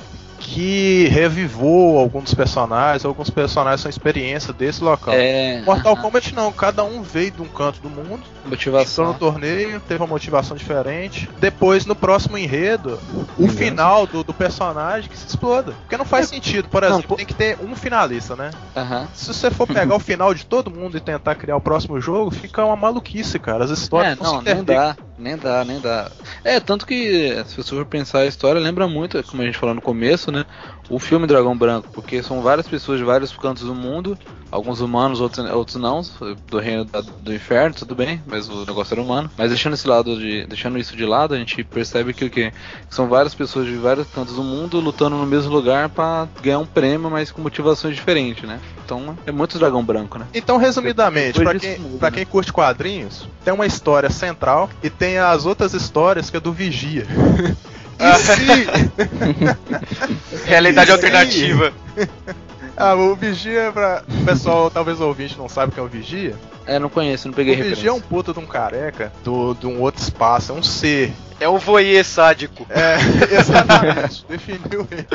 Que 0.54 1.08
revivou 1.10 2.00
alguns 2.00 2.34
personagens, 2.34 3.04
alguns 3.04 3.30
personagens 3.30 3.82
são 3.82 3.90
experiência 3.90 4.54
desse 4.54 4.82
local. 4.84 5.14
É, 5.14 5.62
Mortal 5.66 5.92
aham, 5.94 6.02
Kombat 6.04 6.34
não, 6.34 6.52
cada 6.54 6.84
um 6.86 7.02
veio 7.02 7.32
de 7.32 7.42
um 7.42 7.48
canto 7.48 7.82
do 7.82 7.90
mundo, 7.90 8.24
entrou 8.24 8.46
no 8.46 8.50
motivação. 8.50 9.14
torneio, 9.14 9.80
teve 9.82 10.02
uma 10.02 10.08
motivação 10.08 10.56
diferente. 10.56 11.30
Depois, 11.40 11.86
no 11.86 11.96
próximo 11.96 12.38
enredo, 12.38 12.98
o 13.38 13.48
final 13.50 14.08
do, 14.08 14.24
do 14.24 14.34
personagem 14.34 15.10
que 15.10 15.18
se 15.18 15.28
exploda. 15.28 15.74
Porque 15.74 15.98
não 15.98 16.06
faz 16.06 16.30
sentido, 16.30 16.70
por 16.70 16.82
Não, 16.82 16.90
exemplo, 16.90 17.10
pô- 17.10 17.16
tem 17.16 17.26
que 17.26 17.34
ter 17.36 17.58
um 17.62 17.76
finalista, 17.76 18.36
né? 18.36 18.50
Aham. 18.76 19.08
Se 19.14 19.34
você 19.34 19.52
for 19.52 19.68
pegar 19.68 19.94
o 19.96 20.00
final 20.00 20.34
de 20.34 20.46
todo 20.46 20.72
mundo 20.72 20.96
e 20.96 21.02
tentar 21.02 21.36
criar 21.36 21.58
o 21.58 21.62
próximo 21.62 22.00
jogo, 22.00 22.32
fica 22.32 22.64
uma 22.64 22.76
maluquice, 22.78 23.38
cara. 23.38 23.66
As 23.66 23.70
histórias 23.70 24.14
É, 24.14 24.24
não, 24.24 24.34
não, 24.34 24.40
se 24.40 24.46
nem 24.46 24.64
dá, 24.64 24.96
nem 25.18 25.38
dá, 25.38 25.66
nem 25.66 25.80
dá. 25.82 26.10
É, 26.44 26.60
tanto 26.60 26.86
que, 26.86 27.44
se 27.48 27.58
você 27.58 27.76
for 27.76 27.86
pensar 27.86 28.20
a 28.20 28.26
história, 28.26 28.62
lembra 28.62 28.88
muito, 28.88 29.22
como 29.24 29.42
a 29.42 29.46
gente 29.46 29.58
falou 29.58 29.76
no 29.76 29.82
começo, 29.82 30.32
né? 30.32 30.37
O 30.90 31.00
filme 31.00 31.28
Dragão 31.28 31.58
Branco, 31.58 31.88
porque 31.94 32.22
são 32.24 32.42
várias 32.42 32.68
pessoas 32.68 32.98
de 33.00 33.04
vários 33.06 33.36
cantos 33.36 33.64
do 33.64 33.76
mundo, 33.76 34.18
alguns 34.50 34.80
humanos, 34.80 35.20
outros, 35.20 35.46
outros 35.52 35.76
não, 35.78 36.02
do 36.50 36.60
reino 36.60 36.86
da- 36.86 37.02
do 37.02 37.34
inferno, 37.34 37.76
tudo 37.76 37.94
bem, 37.96 38.22
mas 38.26 38.48
o 38.50 38.66
negócio 38.66 38.94
era 38.94 39.02
humano. 39.02 39.30
Mas 39.38 39.50
deixando 39.50 39.74
esse 39.74 39.88
lado 39.88 40.18
de, 40.18 40.46
deixando 40.48 40.78
isso 40.80 40.96
de 40.96 41.06
lado, 41.06 41.34
a 41.34 41.38
gente 41.38 41.64
percebe 41.64 42.14
que 42.14 42.26
o 42.26 42.30
quê? 42.30 42.52
Que 42.88 42.96
são 42.96 43.08
várias 43.10 43.36
pessoas 43.36 43.66
de 43.68 43.76
vários 43.76 44.08
cantos 44.08 44.36
do 44.36 44.44
mundo 44.44 44.80
lutando 44.80 45.18
no 45.18 45.26
mesmo 45.26 45.52
lugar 45.52 45.90
pra 45.90 46.28
ganhar 46.42 46.60
um 46.60 46.66
prêmio, 46.66 47.10
mas 47.12 47.32
com 47.32 47.42
motivações 47.42 47.96
diferentes, 47.96 48.48
né? 48.48 48.60
Então 48.86 49.18
é 49.26 49.32
muito 49.32 49.60
Dragão 49.60 49.84
Branco, 49.84 50.18
né? 50.18 50.26
Então, 50.34 50.56
resumidamente, 50.58 51.38
disso 51.38 51.60
quem, 51.60 51.80
muda, 51.80 51.98
pra 51.98 52.10
né? 52.10 52.16
quem 52.16 52.26
curte 52.26 52.54
quadrinhos, 52.54 53.28
tem 53.44 53.54
uma 53.54 53.66
história 53.66 54.10
central 54.10 54.70
e 54.82 54.90
tem 54.90 55.18
as 55.18 55.46
outras 55.46 55.74
histórias 55.74 56.30
que 56.30 56.38
é 56.38 56.40
do 56.40 56.54
Vigia. 56.54 57.06
Se... 58.18 58.68
Realidade 60.46 60.92
alternativa. 60.92 61.74
Ah, 62.80 62.94
o 62.94 63.16
Vigia, 63.16 63.72
pra... 63.74 64.04
o 64.08 64.24
pessoal, 64.24 64.70
talvez 64.70 65.02
o 65.02 65.08
ouvinte 65.08 65.36
não 65.36 65.50
sabe 65.50 65.72
o 65.72 65.74
que 65.74 65.80
é 65.80 65.84
o 65.84 65.88
Vigia. 65.88 66.36
É, 66.68 66.78
não 66.78 66.90
conheço, 66.90 67.28
não 67.28 67.34
peguei 67.34 67.56
o 67.56 67.58
Vigia 67.58 67.72
é 67.72 67.76
referência. 67.76 67.94
um 67.94 68.00
puta 68.00 68.32
de 68.34 68.38
um 68.38 68.46
careca 68.46 69.12
do, 69.24 69.56
de 69.56 69.66
um 69.66 69.82
outro 69.82 70.04
espaço, 70.04 70.52
é 70.52 70.56
um 70.56 70.62
ser. 70.62 71.12
É 71.40 71.48
um 71.48 71.58
voyeur 71.58 72.04
sádico. 72.04 72.66
É, 72.70 72.96
exatamente, 73.40 74.26
definiu 74.28 74.88
ele. 74.92 75.08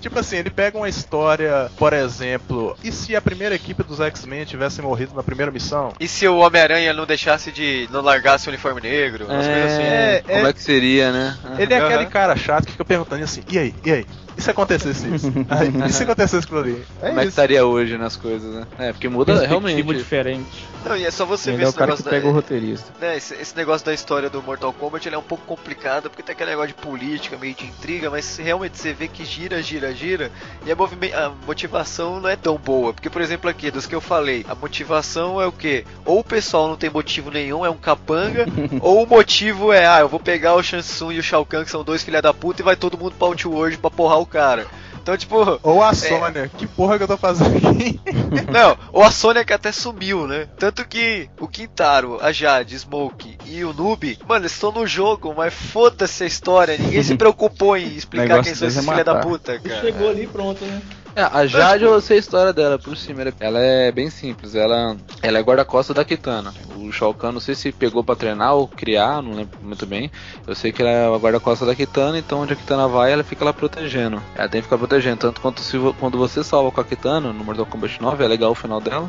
Tipo 0.00 0.18
assim, 0.18 0.36
ele 0.36 0.50
pega 0.50 0.76
uma 0.76 0.88
história, 0.88 1.70
por 1.76 1.92
exemplo, 1.92 2.76
e 2.84 2.92
se 2.92 3.16
a 3.16 3.20
primeira 3.20 3.54
equipe 3.54 3.82
dos 3.82 4.00
X-Men 4.00 4.44
tivesse 4.44 4.80
morrido 4.82 5.14
na 5.14 5.22
primeira 5.22 5.50
missão? 5.50 5.92
E 5.98 6.06
se 6.06 6.28
o 6.28 6.36
Homem-Aranha 6.38 6.92
não 6.92 7.06
deixasse 7.06 7.50
de. 7.50 7.88
não 7.90 8.02
largasse 8.02 8.46
o 8.46 8.50
uniforme 8.50 8.80
negro? 8.82 9.24
Umas 9.26 9.46
coisas 9.46 9.72
assim. 9.72 9.82
É, 9.82 10.16
É, 10.16 10.22
como 10.22 10.46
é- 10.46 10.50
é 10.50 10.52
que 10.52 10.62
seria, 10.62 11.10
né? 11.10 11.36
Ele 11.58 11.72
é 11.74 11.78
Aham. 11.78 11.86
aquele 11.88 12.06
cara 12.06 12.36
chato 12.36 12.66
que 12.66 12.72
fica 12.72 12.84
perguntando 12.84 13.24
assim, 13.24 13.42
e 13.50 13.58
aí, 13.58 13.74
e 13.84 13.92
aí? 13.92 14.06
E 14.36 14.42
se 14.42 14.50
acontecesse 14.50 15.14
isso? 15.14 15.32
Aí, 15.48 15.72
e 15.88 15.92
se 15.92 16.02
acontecesse 16.02 16.44
aquilo 16.44 16.58
ali? 16.58 16.84
É 17.00 17.06
Como 17.06 17.12
é 17.12 17.14
que 17.14 17.20
isso. 17.20 17.28
estaria 17.28 17.64
hoje 17.64 17.96
nas 17.96 18.16
coisas, 18.16 18.52
né? 18.52 18.66
É, 18.78 18.92
porque 18.92 19.08
muda 19.08 19.46
realmente. 19.46 19.80
diferente. 19.94 20.66
Não, 20.84 20.96
e 20.96 21.06
é 21.06 21.10
só 21.10 21.24
você 21.24 21.50
Ele 21.50 21.58
ver 21.58 21.62
é 21.62 21.66
o 21.66 21.68
esse 21.68 21.78
cara 21.78 21.92
que 21.92 21.98
negócio 21.98 22.10
pega 22.10 22.26
o 22.26 22.30
da, 22.30 22.34
roteirista. 22.34 22.92
né, 23.00 23.16
esse, 23.16 23.32
esse 23.34 23.56
negócio 23.56 23.86
da 23.86 23.94
história 23.94 24.28
do 24.28 24.42
Mortal 24.42 24.72
Kombat 24.72 25.06
ele 25.08 25.14
é 25.14 25.18
um 25.18 25.22
pouco 25.22 25.46
complicado 25.64 26.10
porque 26.10 26.22
tem 26.22 26.34
aquele 26.34 26.50
negócio 26.50 26.68
de 26.68 26.74
política, 26.74 27.38
meio 27.38 27.54
de 27.54 27.64
intriga, 27.64 28.10
mas 28.10 28.36
realmente 28.36 28.76
você 28.76 28.92
vê 28.92 29.08
que 29.08 29.24
gira, 29.24 29.62
gira, 29.62 29.94
gira 29.94 30.30
e 30.66 30.70
a, 30.70 31.24
a 31.24 31.30
motivação 31.46 32.20
não 32.20 32.28
é 32.28 32.36
tão 32.36 32.58
boa. 32.58 32.92
Porque, 32.92 33.08
por 33.08 33.22
exemplo, 33.22 33.48
aqui, 33.48 33.70
dos 33.70 33.86
que 33.86 33.94
eu 33.94 34.00
falei, 34.00 34.44
a 34.46 34.54
motivação 34.54 35.40
é 35.40 35.46
o 35.46 35.52
que? 35.52 35.86
Ou 36.04 36.20
o 36.20 36.24
pessoal 36.24 36.68
não 36.68 36.76
tem 36.76 36.90
motivo 36.90 37.30
nenhum, 37.30 37.64
é 37.64 37.70
um 37.70 37.76
capanga, 37.76 38.44
ou 38.80 39.02
o 39.02 39.06
motivo 39.06 39.72
é, 39.72 39.86
ah, 39.86 40.00
eu 40.00 40.08
vou 40.08 40.20
pegar 40.20 40.54
o 40.54 40.62
Shansung 40.62 41.12
e 41.12 41.18
o 41.18 41.22
Shao 41.22 41.46
Kahn, 41.46 41.64
que 41.64 41.70
são 41.70 41.82
dois 41.82 42.02
filha 42.02 42.20
da 42.20 42.34
puta, 42.34 42.60
e 42.60 42.64
vai 42.64 42.76
todo 42.76 42.98
mundo 42.98 43.14
pra 43.18 43.28
Outworld 43.28 43.78
pra 43.78 43.90
porrar 43.90 44.18
o 44.18 44.26
cara. 44.26 44.66
Então, 45.04 45.18
tipo, 45.18 45.36
Ou 45.62 45.82
a 45.82 45.92
Sônia, 45.92 46.48
que 46.56 46.66
porra 46.66 46.96
que 46.96 47.02
eu 47.02 47.08
tô 47.08 47.18
fazendo 47.18 47.58
aqui? 47.68 48.00
não, 48.50 48.74
ou 48.90 49.04
a 49.04 49.10
Sônia 49.10 49.44
que 49.44 49.52
até 49.52 49.70
sumiu, 49.70 50.26
né? 50.26 50.48
Tanto 50.58 50.88
que 50.88 51.28
o 51.38 51.46
Quintaro, 51.46 52.18
a 52.22 52.32
Jade, 52.32 52.78
Smoke 52.78 53.36
e 53.44 53.62
o 53.66 53.74
Noob, 53.74 54.18
mano, 54.26 54.40
eles 54.40 54.52
estão 54.52 54.72
no 54.72 54.86
jogo, 54.86 55.34
mas 55.36 55.52
foda-se 55.52 56.24
a 56.24 56.26
história. 56.26 56.78
Ninguém 56.78 57.02
se 57.02 57.16
preocupou 57.18 57.76
em 57.76 57.94
explicar 57.94 58.42
quem 58.42 58.54
são 58.54 58.66
é 58.66 58.70
esses 58.70 58.82
filha 58.82 59.04
da 59.04 59.16
puta, 59.16 59.58
cara. 59.58 59.82
Chegou 59.82 60.08
ali 60.08 60.26
pronto, 60.26 60.64
né? 60.64 60.80
É, 61.16 61.22
a 61.22 61.46
Jade, 61.46 61.84
eu 61.84 62.00
sei 62.00 62.16
a 62.16 62.20
história 62.20 62.52
dela 62.52 62.76
por 62.76 62.96
cima. 62.96 63.22
Ela 63.38 63.60
é 63.60 63.92
bem 63.92 64.10
simples. 64.10 64.54
Ela, 64.56 64.96
ela 65.22 65.38
é 65.38 65.42
guarda-costas 65.42 65.94
da 65.94 66.04
Kitana. 66.04 66.52
O 66.76 66.90
Shao 66.90 67.14
Kahn, 67.14 67.32
não 67.32 67.40
sei 67.40 67.54
se 67.54 67.70
pegou 67.70 68.02
pra 68.02 68.16
treinar 68.16 68.54
ou 68.54 68.66
criar, 68.66 69.22
não 69.22 69.32
lembro 69.32 69.58
muito 69.62 69.86
bem. 69.86 70.10
Eu 70.44 70.56
sei 70.56 70.72
que 70.72 70.82
ela 70.82 70.90
é 70.90 71.06
a 71.06 71.16
guarda-costas 71.16 71.68
da 71.68 71.74
Kitana, 71.74 72.18
então 72.18 72.40
onde 72.40 72.52
a 72.52 72.56
Kitana 72.56 72.88
vai, 72.88 73.12
ela 73.12 73.22
fica 73.22 73.44
lá 73.44 73.52
protegendo. 73.52 74.20
Ela 74.34 74.48
tem 74.48 74.60
que 74.60 74.66
ficar 74.66 74.78
protegendo. 74.78 75.18
Tanto 75.18 75.40
quanto 75.40 75.60
se, 75.60 75.78
quando 76.00 76.18
você 76.18 76.42
salva 76.42 76.72
com 76.72 76.80
a 76.80 76.84
Kitana 76.84 77.32
no 77.32 77.44
Mortal 77.44 77.66
Kombat 77.66 78.02
9, 78.02 78.24
é 78.24 78.28
legal 78.28 78.50
o 78.50 78.56
final 78.56 78.80
dela. 78.80 79.08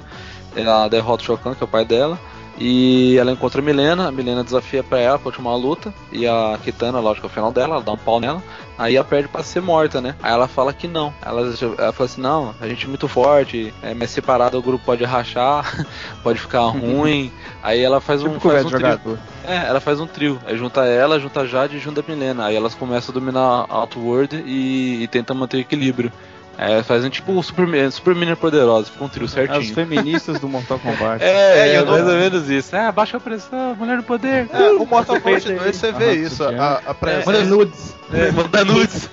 Ela 0.56 0.88
derrota 0.88 1.23
o 1.23 1.26
Shao 1.26 1.38
Kahn, 1.40 1.56
que 1.56 1.64
é 1.64 1.65
o 1.65 1.68
pai 1.68 1.86
dela. 1.86 2.19
E 2.57 3.18
ela 3.18 3.32
encontra 3.32 3.61
a 3.61 3.64
Milena, 3.64 4.07
a 4.07 4.11
Milena 4.11 4.44
desafia 4.44 4.82
pra 4.82 4.99
ela 4.99 5.19
pra 5.19 5.27
última 5.27 5.56
luta. 5.56 5.94
E 6.11 6.26
a 6.26 6.57
Kitana, 6.64 6.99
lógico, 6.99 7.27
é 7.27 7.30
o 7.30 7.34
final 7.34 7.52
dela, 7.52 7.76
ela 7.76 7.84
dá 7.84 7.91
um 7.91 7.98
pau 7.98 8.19
nela. 8.19 8.41
Aí 8.77 8.95
ela 8.95 9.06
perde 9.06 9.27
pra 9.27 9.44
ser 9.44 9.61
morta, 9.61 10.02
né? 10.02 10.15
Aí 10.22 10.32
ela 10.32 10.48
fala 10.48 10.73
que 10.73 10.88
não. 10.88 11.14
Ela, 11.22 11.53
ela 11.77 11.91
fala 11.91 12.06
assim: 12.06 12.22
não, 12.22 12.56
a 12.60 12.68
gente 12.68 12.86
é 12.86 12.90
muito 12.90 13.07
forte, 13.07 13.73
é, 13.82 13.94
mas 13.94 14.11
separado 14.11 14.57
o 14.57 14.61
grupo 14.61 14.86
pode 14.86 15.03
rachar, 15.03 15.86
pode 16.23 16.40
ficar 16.40 16.65
ruim. 16.68 17.32
Aí 17.61 17.82
ela 17.82 17.99
faz 17.99 18.22
um, 18.22 18.34
Tipo 18.34 18.49
faz 18.49 18.64
conversa 18.64 18.95
um 18.95 18.99
trio. 18.99 19.19
É, 19.45 19.68
ela 19.68 19.80
faz 19.80 19.99
um 19.99 20.07
trio. 20.07 20.40
Aí 20.45 20.57
junta 20.57 20.86
ela, 20.86 21.19
junta 21.19 21.41
a 21.41 21.45
Jade 21.45 21.77
e 21.77 21.80
junta 21.80 22.02
a 22.02 22.03
Milena. 22.10 22.45
Aí 22.45 22.56
elas 22.56 22.73
começam 22.73 23.11
a 23.11 23.19
dominar 23.19 23.65
a 23.69 23.76
Outworld 23.76 24.44
e, 24.45 25.03
e 25.03 25.07
tentam 25.07 25.36
manter 25.36 25.57
o 25.57 25.60
equilíbrio. 25.60 26.11
Elas 26.57 26.88
fazem 26.88 27.10
tipo 27.10 27.41
super, 27.44 27.91
super 27.91 28.14
menina 28.15 28.36
poderosa, 28.36 28.90
fica 28.90 29.03
um 29.03 29.10
trio 29.10 29.26
As 29.26 29.32
certinho. 29.32 29.73
feministas 29.76 30.40
do 30.40 30.48
Mortal 30.48 30.80
Kombat. 30.80 31.22
É, 31.23 31.27
É, 31.27 31.68
é, 31.76 31.80
eu 31.80 31.86
mais 31.86 32.03
não- 32.03 32.14
ou 32.14 32.18
menos 32.19 32.49
isso. 32.49 32.76
É, 32.76 32.91
baixa 32.91 33.18
a 33.18 33.19
pressão, 33.19 33.76
mulher 33.76 33.98
do 33.98 34.03
poder. 34.03 34.48
É, 34.53 34.72
o 34.72 34.86
Mortal 34.86 35.19
Kombat 35.19 35.23
Peito 35.45 35.49
aí. 35.49 35.57
2 35.60 35.76
você 35.76 35.91
vê 35.91 36.06
Aham, 36.06 36.14
isso, 36.14 36.44
a, 36.44 36.82
a 36.86 36.94
presença. 36.94 37.32
Manda 37.32 37.44
nudes. 37.44 37.95
É, 38.14 38.32
manda 38.32 38.64
nudes. 38.65 39.10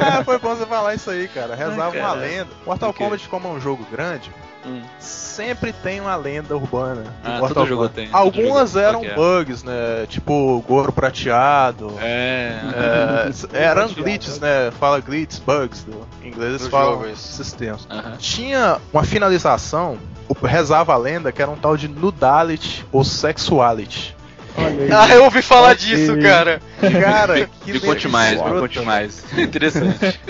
Ah, 0.00 0.22
foi 0.24 0.38
bom 0.38 0.54
você 0.54 0.66
falar 0.66 0.94
isso 0.94 1.10
aí, 1.10 1.26
cara. 1.28 1.54
Rezava 1.54 1.90
uma 1.90 1.90
cara. 2.08 2.12
lenda. 2.20 2.48
Mortal 2.64 2.90
O? 2.90 2.94
Kombat, 2.94 3.28
como 3.28 3.48
é 3.48 3.50
um 3.52 3.60
jogo 3.60 3.84
grande, 3.90 4.30
Hum. 4.66 4.82
sempre 4.98 5.72
tem 5.72 6.00
uma 6.00 6.14
lenda 6.16 6.54
urbana. 6.54 7.04
Ah, 7.24 7.38
todo 7.48 7.66
jogo 7.66 7.88
tem, 7.88 8.08
todo 8.08 8.16
Algumas 8.16 8.72
jogo- 8.72 8.84
eram 8.86 9.04
é? 9.04 9.14
bugs, 9.14 9.62
né? 9.62 10.06
Tipo 10.08 10.62
Goro 10.68 10.92
prateado. 10.92 11.94
É. 12.00 12.60
É, 13.52 13.62
eram 13.64 13.88
glitches, 13.88 14.38
né? 14.38 14.70
Fala 14.78 15.00
glitches, 15.00 15.38
bugs. 15.38 15.82
Do, 15.84 16.06
em 16.22 16.28
inglês 16.28 16.54
eles 16.54 16.66
falam 16.68 17.02
sistemas. 17.16 17.86
Aham. 17.90 18.16
Tinha 18.18 18.78
uma 18.92 19.02
finalização, 19.02 19.96
o- 20.28 20.46
rezava 20.46 20.92
a 20.92 20.96
lenda, 20.96 21.32
que 21.32 21.40
era 21.40 21.50
um 21.50 21.56
tal 21.56 21.76
de 21.76 21.88
nudality 21.88 22.84
ou 22.92 23.02
sexuality. 23.04 24.14
Ah, 24.92 25.14
eu 25.14 25.24
ouvi 25.24 25.42
falar 25.42 25.74
disso, 25.74 26.16
cara. 26.18 26.60
Cara, 26.80 27.48
que 27.64 27.72
Me 27.72 27.80
conte 27.80 28.08
mais, 28.08 28.30
me 28.32 28.36
escrota. 28.36 28.60
conte 28.60 28.80
mais. 28.80 29.24
Interessante. 29.38 30.20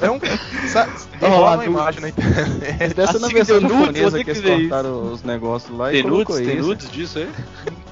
É 0.00 0.10
um, 0.10 0.20
sabe, 0.68 0.92
Vamos 1.20 1.36
rola 1.36 1.50
lá, 1.50 1.56
uma 1.56 1.64
imagem 1.64 2.00
na 2.02 2.08
internet. 2.10 2.94
Dessa 2.94 3.12
Assim 3.12 3.20
na 3.20 3.28
versão 3.28 3.60
nudes, 3.60 3.78
japonesa 3.78 4.10
você 4.10 4.24
que 4.24 4.30
isso. 4.32 4.42
cortaram 4.42 5.12
os 5.12 5.22
negócios 5.22 5.76
lá 5.76 5.90
Tem 5.90 6.00
e 6.00 6.02
colocou 6.02 6.36
nudes? 6.36 6.48
Tem 6.48 6.58
isso. 6.58 6.68
nudes 6.68 6.90
disso 6.90 7.18
aí? 7.18 7.28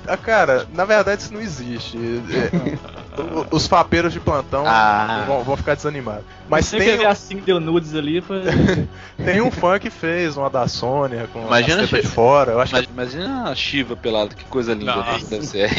Ah, 0.06 0.16
cara, 0.16 0.66
na 0.74 0.84
verdade 0.84 1.22
isso 1.22 1.32
não 1.32 1.40
existe. 1.40 1.96
É, 1.96 3.20
o- 3.20 3.46
os 3.56 3.66
papeiros 3.68 4.12
de 4.12 4.20
plantão 4.20 4.64
Ah. 4.66 5.24
vão, 5.26 5.42
vão 5.42 5.56
ficar 5.56 5.74
desanimados. 5.74 6.24
Mas 6.48 6.66
Você 6.66 6.76
tem, 6.76 6.88
quer 6.88 6.98
ver 6.98 7.06
assim 7.06 7.36
que 7.36 7.42
deu 7.42 7.58
nudes 7.58 7.94
ali 7.94 8.20
foi. 8.20 8.42
tem 9.24 9.40
um 9.40 9.50
fã 9.50 9.78
que 9.78 9.88
fez 9.88 10.36
uma 10.36 10.50
da 10.50 10.68
Sônia 10.68 11.26
com 11.32 11.46
Imagina 11.46 11.86
che- 11.86 12.02
de 12.02 12.06
fora. 12.06 12.52
Eu 12.52 12.60
acho 12.60 12.76
Imagina 12.76 13.50
a 13.50 13.54
Shiva 13.54 13.96
pelada, 13.96 14.34
que 14.34 14.44
coisa 14.44 14.74
linda 14.74 14.94
Nossa. 14.96 15.24
deve 15.26 15.46
ser. 15.46 15.70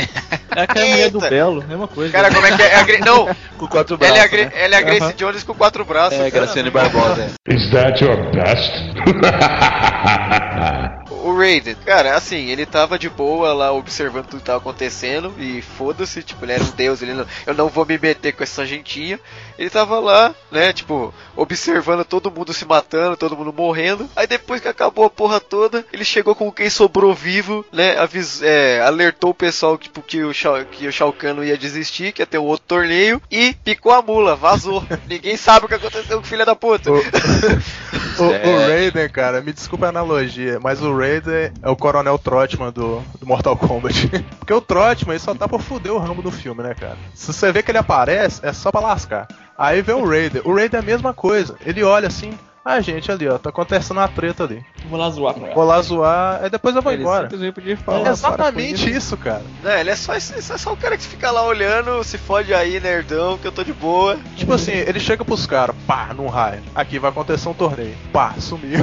É 0.56 0.62
aquela 0.62 0.86
mulher 0.88 1.10
do. 1.12 1.20
Belo, 1.20 1.64
mesma 1.68 1.88
coisa. 1.88 2.12
Cara, 2.14 2.34
como 2.34 2.48
é 2.48 2.56
que 2.56 2.62
é? 2.64 2.74
é 2.74 2.80
a 2.80 3.06
Não, 3.06 3.28
Com 3.60 3.68
quatro 3.68 3.96
ela 4.00 4.02
braços. 4.16 4.18
é 4.18 4.22
a, 4.22 4.28
Gre- 4.28 4.46
né? 4.46 4.52
ela 4.56 4.76
é 4.76 4.78
a 4.78 4.82
Grace 4.82 5.04
Aham. 5.04 5.14
Jones 5.16 5.44
com 5.44 5.54
quatro 5.54 5.86
braços. 5.86 6.20
É. 6.20 6.30
Graciane 6.32 6.70
Barbosa. 6.72 7.28
Is 7.48 7.70
that 7.72 8.04
your 8.04 8.18
best? 8.32 8.72
O 11.36 11.38
Raiden, 11.38 11.76
cara, 11.86 12.16
assim, 12.16 12.50
ele 12.50 12.66
tava 12.66 12.98
de 12.98 13.10
boa 13.10 13.54
lá 13.54 13.70
observando 13.74 14.28
tudo 14.28 14.40
que 14.40 14.46
tava 14.46 14.60
acontecendo 14.60 15.34
e 15.38 15.62
foda-se, 15.62 16.24
tipo, 16.24 16.46
ele 16.46 16.54
era 16.54 16.64
um 16.64 16.72
deus, 16.72 17.02
ele 17.02 17.14
não, 17.14 17.26
eu 17.46 17.54
não 17.54 17.68
vou 17.68 17.86
me 17.86 17.98
meter 17.98 18.32
com 18.32 18.42
essa 18.42 18.66
gentinha. 18.66 19.20
Ele 19.60 19.70
tava 19.70 20.00
lá, 20.00 20.34
né, 20.50 20.72
tipo, 20.72 21.14
observando 21.36 22.06
todo 22.06 22.32
mundo 22.32 22.54
se 22.54 22.64
matando, 22.64 23.18
todo 23.18 23.36
mundo 23.36 23.52
morrendo. 23.52 24.10
Aí 24.16 24.26
depois 24.26 24.62
que 24.62 24.70
acabou 24.70 25.04
a 25.04 25.10
porra 25.10 25.42
toda, 25.42 25.86
ele 25.92 26.06
chegou 26.06 26.36
com 26.36 26.50
quem 26.50 26.70
sobrou 26.70 27.14
vivo, 27.14 27.66
né, 27.70 27.98
avis, 27.98 28.42
é, 28.42 28.80
alertou 28.80 29.32
o 29.32 29.36
pessoal 29.36 29.78
tipo, 29.78 30.02
que, 30.02 30.24
o 30.24 30.34
Shao, 30.34 30.64
que 30.64 30.88
o 30.88 30.92
Shao 30.92 31.12
Kahn 31.12 31.34
não 31.34 31.44
ia 31.44 31.58
desistir, 31.58 32.14
que 32.14 32.22
ia 32.22 32.26
ter 32.26 32.38
um 32.38 32.46
outro 32.46 32.66
torneio 32.66 33.22
e 33.30 33.54
picou 33.62 33.92
a 33.92 34.02
mula, 34.02 34.38
vazou. 34.38 34.86
Ninguém 35.06 35.36
sabe 35.36 35.66
o 35.66 35.68
que 35.68 35.76
aconteceu 35.76 36.18
com 36.18 36.24
o 36.24 36.28
filho 36.28 36.46
da 36.46 36.56
puta. 36.56 36.92
O, 36.92 36.96
o, 36.96 38.28
o 38.28 38.58
Raiden, 38.68 39.10
cara, 39.10 39.42
me 39.42 39.52
desculpa 39.52 39.88
a 39.88 39.90
analogia, 39.90 40.60
mas 40.62 40.82
o 40.82 40.96
Raiden 40.96 41.25
é 41.28 41.70
o 41.70 41.76
Coronel 41.76 42.18
Trotman 42.18 42.72
do, 42.72 43.02
do 43.20 43.26
Mortal 43.26 43.56
Kombat. 43.58 44.10
Porque 44.40 44.54
o 44.54 44.62
Trotman 44.62 45.14
ele 45.14 45.20
só 45.20 45.34
tá 45.34 45.48
pra 45.48 45.60
fuder 45.60 45.92
o 45.92 45.98
Rambo 45.98 46.22
no 46.22 46.32
filme, 46.32 46.64
né, 46.64 46.74
cara? 46.74 46.98
Se 47.14 47.34
você 47.34 47.52
vê 47.52 47.62
que 47.64 47.72
ele 47.72 47.78
aparece, 47.78 48.46
é 48.46 48.54
só 48.54 48.72
pra 48.72 48.82
lascar. 48.82 49.28
Aí 49.58 49.82
vem 49.82 49.96
o 49.96 50.08
Raiden. 50.08 50.42
O 50.44 50.54
Raiden 50.54 50.80
é 50.80 50.84
a 50.84 50.86
mesma 50.86 51.14
coisa. 51.14 51.56
Ele 51.66 51.84
olha 51.84 52.08
assim, 52.08 52.38
Ah, 52.68 52.82
gente, 52.82 53.12
ali, 53.12 53.28
ó, 53.28 53.38
tá 53.38 53.50
acontecendo 53.52 53.98
uma 53.98 54.08
treta 54.08 54.44
ali. 54.44 54.66
Vou 54.90 54.98
lá 55.00 55.08
zoar 55.12 55.36
com 55.36 55.46
ela. 55.46 55.54
Vou 55.54 55.64
lá 55.64 55.80
zoar, 55.84 56.40
aí 56.44 56.50
depois 56.50 56.76
eu 56.76 56.82
vou 56.82 56.92
Ele 56.92 57.04
embora. 57.04 57.28
podia 57.28 57.74
É 57.74 57.76
falar. 57.76 58.10
exatamente 58.10 58.90
isso, 58.90 59.16
cara. 59.18 59.44
Não, 59.64 59.72
ele 59.72 59.92
é 59.92 59.96
só, 59.96 60.16
esse- 60.16 60.34
é 60.34 60.58
só 60.58 60.74
o 60.74 60.78
cara 60.78 60.98
que 60.98 61.04
fica 61.04 61.30
lá 61.30 61.46
olhando, 61.46 62.04
se 62.04 62.18
fode 62.18 62.56
aí, 62.56 62.80
nerdão, 62.80 63.38
que 63.38 63.46
eu 63.48 63.52
tô 63.52 63.64
de 63.64 63.72
boa. 63.72 64.18
Tipo 64.36 64.54
assim, 64.54 64.72
ele 64.72 65.00
chega 65.00 65.24
pros 65.24 65.46
caras, 65.46 65.76
pá, 65.86 66.12
num 66.16 66.26
raio. 66.28 66.64
Aqui 66.74 66.98
vai 66.98 67.12
acontecer 67.12 67.48
um 67.48 67.54
torneio. 67.54 67.96
Pá, 68.12 68.34
sumiu. 68.40 68.80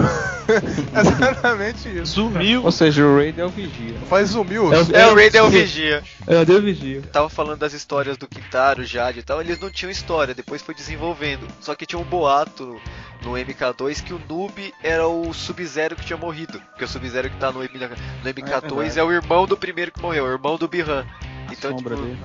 exatamente 0.95 1.89
isso. 1.89 2.15
Sumiu. 2.15 2.63
Ou 2.65 2.73
seja, 2.73 3.05
o 3.05 3.17
Raid 3.17 3.41
é 3.41 3.45
o 3.45 3.49
vigia. 3.49 3.95
Faz 4.09 4.31
sumiu. 4.31 4.73
É 4.73 4.79
o- 4.81 4.97
É, 4.97 5.07
o 5.09 5.15
Raiden 5.15 5.41
é 5.41 5.43
o 5.45 5.49
Vigia. 5.51 6.03
Eu 6.27 6.45
dei 6.45 6.57
o 6.57 6.63
vigia. 6.63 7.03
Tava 7.13 7.29
falando 7.29 7.59
das 7.59 7.73
histórias 7.73 8.17
do 8.17 8.27
Kitaro, 8.29 8.85
Jade 8.85 9.21
e 9.21 9.23
tal, 9.23 9.41
eles 9.41 9.59
não 9.61 9.71
tinham 9.71 9.91
história, 9.91 10.35
depois 10.35 10.63
foi 10.63 10.75
desenvolvendo. 10.75 11.47
Só 11.61 11.75
que 11.75 11.85
tinha 11.87 12.01
um 12.01 12.05
boato 12.05 12.81
no 13.25 13.33
MK2 13.33 14.03
que 14.03 14.13
o 14.15 14.21
Noob 14.29 14.75
era 14.83 15.07
o 15.07 15.33
Sub-Zero 15.33 15.97
que 15.97 16.05
tinha 16.05 16.17
morrido. 16.17 16.61
Porque 16.71 16.85
o 16.85 16.89
Sub-Zero 16.89 17.31
que 17.31 17.37
tá 17.37 17.51
no, 17.53 17.61
MK, 17.63 17.79
no 18.25 18.31
MK2 18.31 18.75
verdade. 18.75 18.99
é, 18.99 19.03
o 19.03 19.13
irmão 19.13 19.47
do 19.47 19.57
primeiro 19.57 19.91
que 19.93 20.01
morreu, 20.01 20.25
o 20.25 20.31
irmão 20.31 20.57
do 20.57 20.67
Bihan. 20.69 21.07
Então, 21.51 21.77
tipo, 21.77 21.91
dele. 21.91 22.17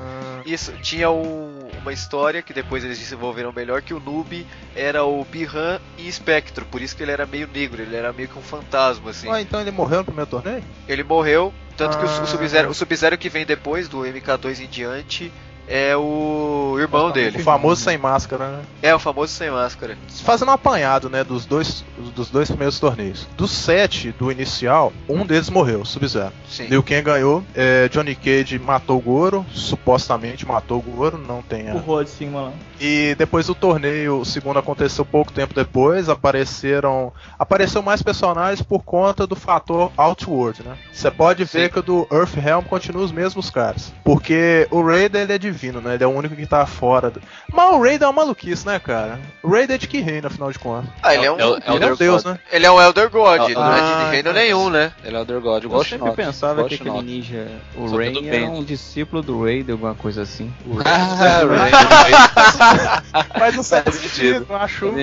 isso, 0.45 0.71
tinha 0.81 1.09
um- 1.09 1.67
uma 1.81 1.91
história 1.91 2.41
que 2.41 2.53
depois 2.53 2.83
eles 2.85 2.97
desenvolveram 2.97 3.51
melhor 3.51 3.81
que 3.81 3.93
o 3.93 3.99
Noob 3.99 4.45
era 4.75 5.03
o 5.03 5.25
Bihan 5.25 5.81
e 5.97 6.09
Spectro, 6.11 6.65
por 6.65 6.81
isso 6.81 6.95
que 6.95 7.03
ele 7.03 7.11
era 7.11 7.25
meio 7.25 7.47
negro, 7.53 7.81
ele 7.81 7.95
era 7.95 8.13
meio 8.13 8.29
que 8.29 8.37
um 8.39 8.41
fantasma, 8.41 9.09
assim. 9.11 9.29
Ah, 9.29 9.41
então 9.41 9.59
ele 9.59 9.71
morreu 9.71 9.97
no 9.99 10.05
primeiro 10.05 10.29
torneio? 10.29 10.63
Ele 10.87 11.03
morreu, 11.03 11.53
tanto 11.75 11.97
que 11.97 12.05
o- 12.05 12.09
Ah. 12.09 12.21
o 12.23 12.27
Sub-Zero, 12.27 12.69
o 12.69 12.73
Sub-Zero 12.73 13.17
que 13.17 13.27
vem 13.27 13.45
depois 13.45 13.89
do 13.89 14.05
MK2 14.05 14.61
em 14.61 14.67
diante 14.67 15.31
é 15.67 15.95
o 15.95 16.77
irmão 16.79 17.07
O 17.07 17.11
dele. 17.11 17.39
famoso 17.39 17.81
sem 17.81 17.97
máscara, 17.97 18.47
né? 18.49 18.59
É 18.81 18.95
o 18.95 18.99
famoso 18.99 19.33
sem 19.33 19.49
máscara. 19.51 19.97
Fazendo 20.23 20.49
um 20.49 20.53
apanhado, 20.53 21.09
né, 21.09 21.23
dos 21.23 21.45
dois, 21.45 21.83
dos 22.15 22.29
dois 22.29 22.49
primeiros 22.49 22.79
torneios. 22.79 23.27
Dos 23.37 23.51
sete 23.51 24.11
do 24.11 24.31
inicial, 24.31 24.93
um 25.07 25.25
deles 25.25 25.49
morreu, 25.49 25.83
Sub-Zero. 25.85 26.31
Sim. 26.47 26.67
Liu 26.67 26.83
Kang 26.83 27.01
ganhou, 27.01 27.43
é, 27.55 27.87
Johnny 27.89 28.15
Cage 28.15 28.57
matou 28.59 28.97
o 28.97 29.01
Goro, 29.01 29.45
supostamente 29.51 30.45
matou 30.47 30.79
o 30.79 30.81
Goro, 30.81 31.17
não 31.17 31.41
tem 31.41 31.69
a... 31.69 31.75
Empurrou 31.75 32.03
de 32.03 32.09
cima 32.09 32.41
lá. 32.41 32.51
E 32.79 33.15
depois 33.17 33.47
do 33.47 33.55
torneio, 33.55 34.19
o 34.19 34.25
segundo 34.25 34.59
aconteceu 34.59 35.03
pouco 35.03 35.31
tempo 35.31 35.53
depois, 35.53 36.09
apareceram. 36.09 37.11
Apareceu 37.37 37.81
mais 37.81 38.01
personagens 38.03 38.61
por 38.61 38.83
conta 38.83 39.25
do 39.25 39.35
fator 39.35 39.91
Outward, 39.97 40.61
né? 40.63 40.77
Você 40.91 41.09
pode 41.09 41.43
ver 41.43 41.65
Sim. 41.65 41.69
que 41.69 41.79
o 41.79 41.81
do 41.81 42.07
Earthrealm 42.11 42.63
continua 42.63 43.03
os 43.03 43.11
mesmos 43.11 43.49
caras. 43.49 43.91
Porque 44.03 44.67
o 44.69 44.81
Raider 44.85 45.21
ele 45.23 45.33
é 45.33 45.37
divino, 45.57 45.81
né? 45.81 45.95
Ele 45.95 46.03
é 46.03 46.07
o 46.07 46.11
único 46.11 46.35
que 46.35 46.45
tá 46.45 46.65
fora. 46.65 47.09
do- 47.09 47.21
Mas 47.51 47.73
o 47.73 47.81
Raider 47.81 48.03
é 48.03 48.07
uma 48.11 48.21
maluquice, 48.23 48.65
né, 48.65 48.79
cara? 48.79 49.19
O 49.43 49.49
Raider 49.49 49.75
é 49.75 49.77
de 49.77 49.87
que 49.87 49.99
reina, 49.99 50.27
afinal 50.27 50.51
de 50.51 50.59
contas? 50.59 50.89
Ah, 51.01 51.13
ele 51.15 51.25
é 51.25 51.31
um, 51.31 51.39
É 51.39 51.45
o- 51.45 51.55
Ele 51.55 51.63
é 51.65 51.71
Elder 51.73 51.93
um 51.93 51.95
deus, 51.95 52.23
God. 52.23 52.33
né? 52.33 52.39
ele 52.51 52.65
é 52.65 52.71
um 52.71 52.81
Elder 52.81 53.09
God, 53.09 53.39
Ah, 53.41 53.49
não 53.49 53.73
é 53.73 53.79
ah, 53.79 54.03
de 54.05 54.11
reino 54.11 54.29
então. 54.29 54.33
nenhum, 54.33 54.69
né? 54.69 54.91
Ele 55.03 55.15
é 55.15 55.19
Elder 55.19 55.41
God, 55.41 55.63
Eu 55.63 55.71
o 55.73 55.83
sempre 55.83 56.11
pensava 56.11 56.63
que 56.65 56.75
o 56.75 56.77
aquele 56.77 57.01
ninja, 57.01 57.47
o 57.75 57.87
do 57.87 58.01
era 58.01 58.45
um 58.45 58.63
discípulo 58.63 59.21
do 59.21 59.43
Raid, 59.43 59.71
alguma 59.71 59.95
coisa 59.95 60.21
assim. 60.21 60.51
Ah, 60.85 61.43
o 61.43 61.47
Raiden. 61.47 63.31
Mas 63.39 63.55
não 63.55 63.63
Faz 63.63 63.95
sentido. 63.95 64.45
uma 64.49 64.67
chuva. 64.67 64.97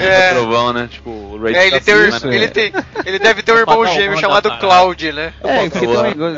É. 0.00 0.30
O 0.32 0.34
trovão, 0.34 0.72
né? 0.72 0.88
Tipo, 0.90 1.10
o 1.10 1.38
Raid 1.42 1.56
É, 1.58 1.66
ele, 1.66 1.78
tá 1.80 1.84
tem, 1.84 1.94
um- 1.94 2.08
né? 2.10 2.36
ele, 2.36 2.48
tem, 2.48 2.72
ele 3.04 3.18
deve 3.18 3.42
ter 3.42 3.52
um 3.52 3.58
irmão 3.58 3.86
gêmeo 3.86 4.18
chamado. 4.18 4.48
Cloud, 4.58 5.12
né? 5.12 5.32
É, 5.44 5.64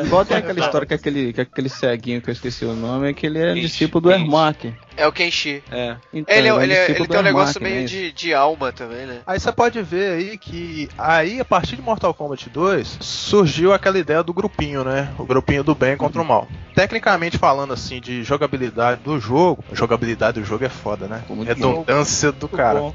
igual 0.05 0.24
tem 0.24 0.36
aquela 0.36 0.60
história 0.60 0.86
que 0.86 0.94
aquele, 0.94 1.32
que 1.32 1.40
aquele 1.40 1.68
ceguinho 1.68 2.20
que 2.20 2.28
eu 2.28 2.32
esqueci 2.32 2.64
o 2.64 2.72
nome, 2.74 3.10
é 3.10 3.12
que 3.12 3.27
ele 3.27 3.39
é 3.41 3.53
Ixi, 3.53 3.61
discípulo 3.61 4.03
do. 4.03 4.12
Ermac. 4.12 4.73
É 4.97 5.07
o 5.07 5.12
Kenshi. 5.12 5.62
É. 5.71 5.97
Então, 6.12 6.37
Ele, 6.37 6.49
é- 6.49 6.51
é 6.51 6.62
ele, 6.62 6.73
é- 6.75 6.91
ele 6.91 7.07
tem 7.09 7.21
um 7.21 7.23
negócio 7.23 7.57
Ermac, 7.59 7.62
meio 7.73 7.81
né? 7.83 7.87
de, 7.87 8.12
de 8.12 8.35
alma 8.35 8.71
também, 8.73 9.07
né? 9.07 9.21
Aí 9.27 9.41
você 9.41 9.51
pode 9.51 9.81
ver 9.83 10.12
aí 10.12 10.37
que 10.39 10.89
aí 10.99 11.41
a 11.41 11.45
partir 11.45 11.77
de 11.77 11.83
Mortal 11.83 12.12
Kombat 12.12 12.51
2 12.51 12.99
surgiu 13.01 13.73
aquela 13.73 13.99
ideia 13.99 14.23
do 14.23 14.33
grupinho, 14.35 14.85
né? 14.85 15.11
O 15.19 15.25
grupinho 15.25 15.65
do 15.65 15.75
bem 15.75 15.97
contra 15.97 16.21
o 16.21 16.25
mal. 16.25 16.47
Tecnicamente 16.75 17.39
falando 17.39 17.73
assim 17.73 18.01
de 18.01 18.23
jogabilidade 18.23 19.01
do 19.03 19.19
jogo, 19.19 19.65
jogabilidade 19.73 20.41
do 20.41 20.47
jogo 20.47 20.65
é 20.65 20.69
foda, 20.69 21.07
né? 21.07 21.23
Muito 21.29 21.49
Redundância 21.49 22.31
do 22.33 22.49
cara. 22.49 22.81
bom. 22.81 22.95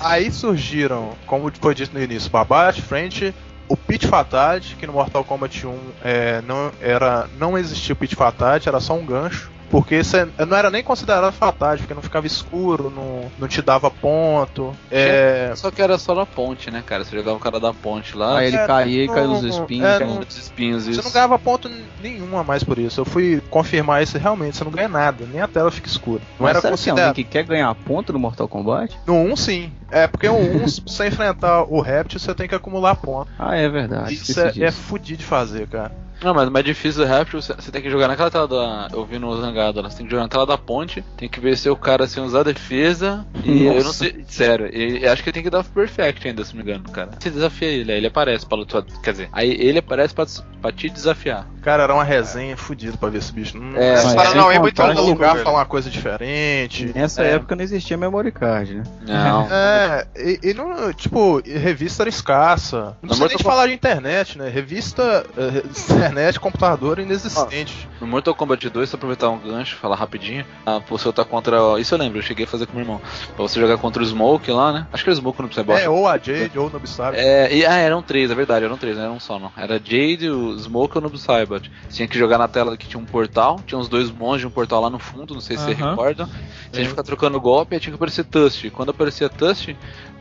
Aí 0.00 0.30
surgiram, 0.30 1.10
como 1.26 1.50
foi 1.60 1.74
dito 1.74 1.94
no 1.96 2.02
início, 2.02 2.30
Babat, 2.30 2.80
Frente, 2.82 3.34
o 3.68 3.76
Pit 3.76 4.06
Fatality, 4.06 4.76
que 4.76 4.86
no 4.86 4.92
Mortal 4.92 5.24
Kombat 5.24 5.66
1 5.66 5.78
é, 6.04 6.42
não, 6.42 6.70
era, 6.80 7.28
não 7.38 7.58
existia 7.58 7.92
o 7.92 7.96
Pit 7.96 8.14
Fatality, 8.14 8.68
era 8.68 8.80
só 8.80 8.94
um 8.94 9.04
gancho. 9.04 9.50
Porque 9.68 10.02
cê- 10.04 10.28
não 10.46 10.56
era 10.56 10.70
nem 10.70 10.82
considerado 10.82 11.32
fatality, 11.32 11.82
porque 11.82 11.94
não 11.94 12.02
ficava 12.02 12.26
escuro, 12.26 12.90
não, 12.90 13.30
não 13.38 13.48
te 13.48 13.60
dava 13.60 13.90
ponto. 13.90 14.72
É, 14.90 15.52
Só 15.56 15.70
que 15.70 15.82
era 15.82 15.98
só 15.98 16.14
na 16.14 16.24
ponte, 16.24 16.70
né, 16.70 16.82
cara? 16.86 17.04
Você 17.04 17.16
jogava 17.16 17.36
o 17.36 17.40
cara 17.40 17.58
da 17.58 17.72
ponte 17.74 18.16
lá, 18.16 18.38
Aí 18.38 18.46
ele 18.48 18.56
É, 18.56 18.66
caía 18.66 19.04
e 19.04 19.08
caiu 19.08 19.28
nos 19.28 19.42
espinhos. 19.42 19.86
é, 19.88 19.98
não- 20.00 20.14
nos- 20.16 20.26
os 20.28 20.36
espinhos 20.36 20.84
Você 20.84 20.90
isso. 20.92 21.02
não 21.04 21.10
ganhava 21.10 21.38
ponto 21.38 21.70
nenhum 22.00 22.38
a 22.38 22.44
mais 22.44 22.62
por 22.62 22.78
isso. 22.78 23.00
Eu 23.00 23.04
fui 23.04 23.42
confirmar 23.50 24.02
isso 24.02 24.16
realmente, 24.18 24.56
você 24.56 24.64
não 24.64 24.70
ganha 24.70 24.88
nada, 24.88 25.26
nem 25.26 25.40
a 25.40 25.48
tela 25.48 25.70
fica 25.70 25.88
escura. 25.88 26.20
Não 26.38 26.44
Mas 26.46 26.50
era 26.50 26.60
será 26.60 26.60
que 26.60 26.66
alguém 26.66 26.72
considerado. 26.94 27.14
que 27.14 27.24
quer 27.24 27.44
ganhar 27.44 27.74
ponto 27.74 28.12
no 28.12 28.18
Mortal 28.18 28.48
Kombat? 28.48 28.96
No 29.06 29.14
1 29.14 29.36
sim. 29.36 29.72
É 29.90 30.06
porque 30.06 30.28
o 30.28 30.34
1, 30.36 30.58
pra 30.58 30.66
você 30.92 31.06
enfrentar 31.08 31.62
o 31.64 31.80
Reptil, 31.80 32.18
você 32.20 32.34
tem 32.34 32.48
que 32.48 32.54
acumular 32.54 32.94
ponto. 32.96 33.30
Ah, 33.38 33.56
é 33.56 33.68
verdade. 33.68 34.14
Isso 34.14 34.40
é, 34.40 34.52
é 34.60 34.70
fudido 34.70 35.18
de 35.18 35.24
fazer, 35.24 35.66
cara. 35.66 35.92
Não, 36.22 36.32
mas 36.34 36.48
o 36.48 36.50
mais 36.50 36.64
difícil 36.64 37.04
do 37.04 37.08
Rapture, 37.08 37.42
você 37.42 37.52
você 37.54 37.70
tem 37.70 37.82
que 37.82 37.90
jogar 37.90 38.08
naquela 38.08 38.30
tela 38.30 38.48
da. 38.48 38.88
Eu 38.92 39.04
vi 39.04 39.18
no 39.18 39.38
Zangado 39.40 39.80
lá, 39.82 39.90
você 39.90 39.98
tem 39.98 40.06
que 40.06 40.10
jogar 40.10 40.22
na 40.24 40.28
tela 40.28 40.46
da 40.46 40.56
ponte, 40.58 41.02
tem 41.16 41.28
que 41.28 41.38
ver 41.40 41.56
se 41.56 41.68
o 41.68 41.76
cara 41.76 42.06
sem 42.06 42.22
usar 42.22 42.42
defesa. 42.42 43.26
E 43.44 43.64
eu 43.66 43.74
não 43.74 43.84
Nossa. 43.84 43.98
sei. 44.04 44.24
Sério, 44.28 44.68
e, 44.74 45.04
eu 45.04 45.12
acho 45.12 45.22
que 45.22 45.28
ele 45.28 45.34
tem 45.34 45.42
que 45.42 45.50
dar 45.50 45.62
perfect 45.64 46.26
ainda, 46.26 46.44
se 46.44 46.54
não 46.56 46.64
me 46.64 46.70
engano, 46.70 46.88
cara. 46.90 47.10
Você 47.18 47.30
desafia 47.30 47.68
ele, 47.68 47.92
aí 47.92 47.98
ele 47.98 48.06
aparece 48.06 48.46
pra 48.46 48.56
lutar. 48.56 48.82
Quer 49.02 49.10
dizer, 49.12 49.28
aí 49.32 49.50
ele 49.60 49.78
aparece 49.78 50.14
pra, 50.14 50.26
pra 50.62 50.72
te 50.72 50.88
desafiar. 50.88 51.46
Cara, 51.62 51.82
era 51.82 51.92
uma 51.94 52.04
resenha 52.04 52.56
fudida 52.56 52.96
pra 52.96 53.08
ver 53.08 53.18
esse 53.18 53.32
bicho. 53.32 53.58
Não, 53.58 53.76
É, 53.76 53.94
Esse 53.94 54.04
mas 54.04 54.14
Paranauê 54.14 54.50
sem 54.52 54.56
é 54.56 54.60
muito 54.60 54.82
louco, 54.82 55.02
lugar 55.02 55.32
velho. 55.32 55.44
fala 55.44 55.58
uma 55.58 55.66
coisa 55.66 55.90
diferente. 55.90 56.92
Nessa 56.94 57.24
É. 57.24 57.32
época 57.34 57.56
não 57.56 57.62
existia 57.64 57.96
memory 57.96 58.30
card, 58.30 58.74
né? 58.74 58.82
Não. 59.06 59.46
É, 59.56 60.06
e, 60.16 60.50
e 60.50 60.54
não, 60.54 60.92
tipo, 60.92 61.40
revista 61.44 62.02
era 62.04 62.08
escassa. 62.10 62.96
Não 63.02 63.08
Mas 63.10 63.18
precisa 63.18 63.28
nem 63.28 63.38
falar 63.38 63.66
de 63.66 63.72
internet, 63.74 64.38
né? 64.38 64.48
Revista, 64.48 65.26
eh, 65.36 65.62
internet, 66.06 66.40
computador 66.40 66.98
inexistente. 66.98 67.88
No 68.00 68.06
Mortal 68.06 68.34
Kombat 68.34 68.68
2, 68.68 68.88
se 68.88 68.94
aproveitar 68.94 69.30
um 69.30 69.38
gancho, 69.38 69.76
falar 69.76 69.96
rapidinho, 69.96 70.44
ah, 70.64 70.80
você 70.88 71.06
lutar 71.08 71.24
contra. 71.24 71.56
Isso 71.78 71.94
eu 71.94 71.98
lembro, 71.98 72.18
eu 72.18 72.22
cheguei 72.22 72.44
a 72.44 72.48
fazer 72.48 72.66
com 72.66 72.74
meu 72.74 72.82
irmão. 72.82 73.00
Pra 73.34 73.42
você 73.42 73.60
jogar 73.60 73.78
contra 73.78 74.02
o 74.02 74.06
Smoke 74.06 74.50
lá, 74.50 74.72
né? 74.72 74.86
Acho 74.92 75.02
que 75.02 75.10
era 75.10 75.14
o 75.14 75.20
Smoke 75.20 75.42
no 75.42 75.48
Psybot. 75.48 75.80
É, 75.80 75.88
ou 75.88 76.06
a 76.06 76.18
Jade, 76.18 76.58
ou 76.58 76.68
o 76.68 76.70
Nobsabe. 76.70 77.16
É, 77.16 77.54
e, 77.54 77.64
ah, 77.64 77.76
eram 77.76 78.02
três, 78.02 78.30
é 78.30 78.34
verdade, 78.34 78.64
eram 78.64 78.76
três, 78.76 78.96
não 78.96 79.04
era 79.04 79.12
um 79.12 79.20
só 79.20 79.38
não. 79.38 79.52
Era 79.56 79.74
Jade, 79.82 80.28
o 80.28 80.58
Smoke 80.58 80.96
e 80.96 80.98
o 80.98 81.00
Noob 81.00 81.18
Saibot. 81.18 81.70
Tinha 81.90 82.08
que 82.08 82.18
jogar 82.18 82.38
na 82.38 82.48
tela 82.48 82.76
que 82.76 82.86
tinha 82.86 83.00
um 83.00 83.06
portal, 83.06 83.60
tinha 83.66 83.78
uns 83.78 83.88
dois 83.88 84.10
monges, 84.10 84.46
um 84.46 84.50
portal 84.50 84.80
lá 84.80 84.90
no 84.90 84.98
fundo, 84.98 85.34
não 85.34 85.40
sei 85.40 85.56
se 85.56 85.64
você 85.64 85.72
Aham. 85.72 85.90
recorda. 85.90 86.28
Tinha 86.72 86.84
que 86.84 86.90
ficar 86.90 87.02
trocando 87.02 87.40
golpe, 87.40 87.78
tinha 87.78 87.92
que 87.92 87.96
aparecer 87.96 88.24
Tust. 88.24 88.70
Quando 88.70 88.90
aparecia 88.90 89.28
Tust, 89.28 89.74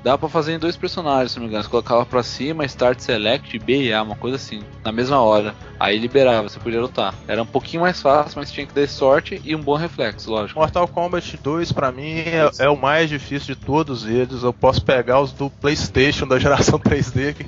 dava 0.06 0.20
pra 0.20 0.30
fazer 0.30 0.54
em 0.54 0.60
dois 0.60 0.78
personagens, 0.78 1.32
se 1.32 1.38
não 1.38 1.46
me 1.46 1.50
engano. 1.50 1.64
Você 1.64 1.70
colocava 1.70 2.06
pra 2.06 2.22
cima, 2.22 2.64
Start 2.66 3.00
Select, 3.00 3.58
B 3.58 3.86
e 3.86 3.92
A, 3.92 4.04
uma 4.04 4.16
coisa 4.16 4.36
assim, 4.36 4.62
na 4.84 4.92
mesma 4.92 5.20
hora. 5.20 5.56
Aí 5.80 5.98
liberava, 5.98 6.48
você 6.48 6.60
podia 6.60 6.80
lutar. 6.80 7.16
Era 7.28 7.42
um 7.42 7.46
pouquinho 7.46 7.82
mais 7.82 8.00
fácil, 8.00 8.38
mas 8.38 8.52
tinha 8.52 8.68
que 8.68 8.74
ter 8.74 8.88
sorte 8.88 9.42
e 9.44 9.56
um 9.56 9.60
bom 9.60 9.76
reflexo, 9.76 10.30
lógico. 10.30 10.60
Mortal 10.60 10.88
Kombat 10.88 11.36
2 11.38 11.72
pra 11.72 11.92
mim 11.92 12.20
é, 12.20 12.52
é 12.60 12.70
o 12.70 12.78
mais 12.78 13.10
difícil 13.10 13.56
de 13.56 13.62
todos 13.62 14.06
eles. 14.06 14.44
Eu 14.44 14.54
posso 14.54 14.86
pegar 14.86 15.20
os 15.20 15.32
do 15.32 15.50
PlayStation 15.50 16.28
da 16.28 16.38
geração 16.38 16.78
3D, 16.78 17.34
que, 17.34 17.46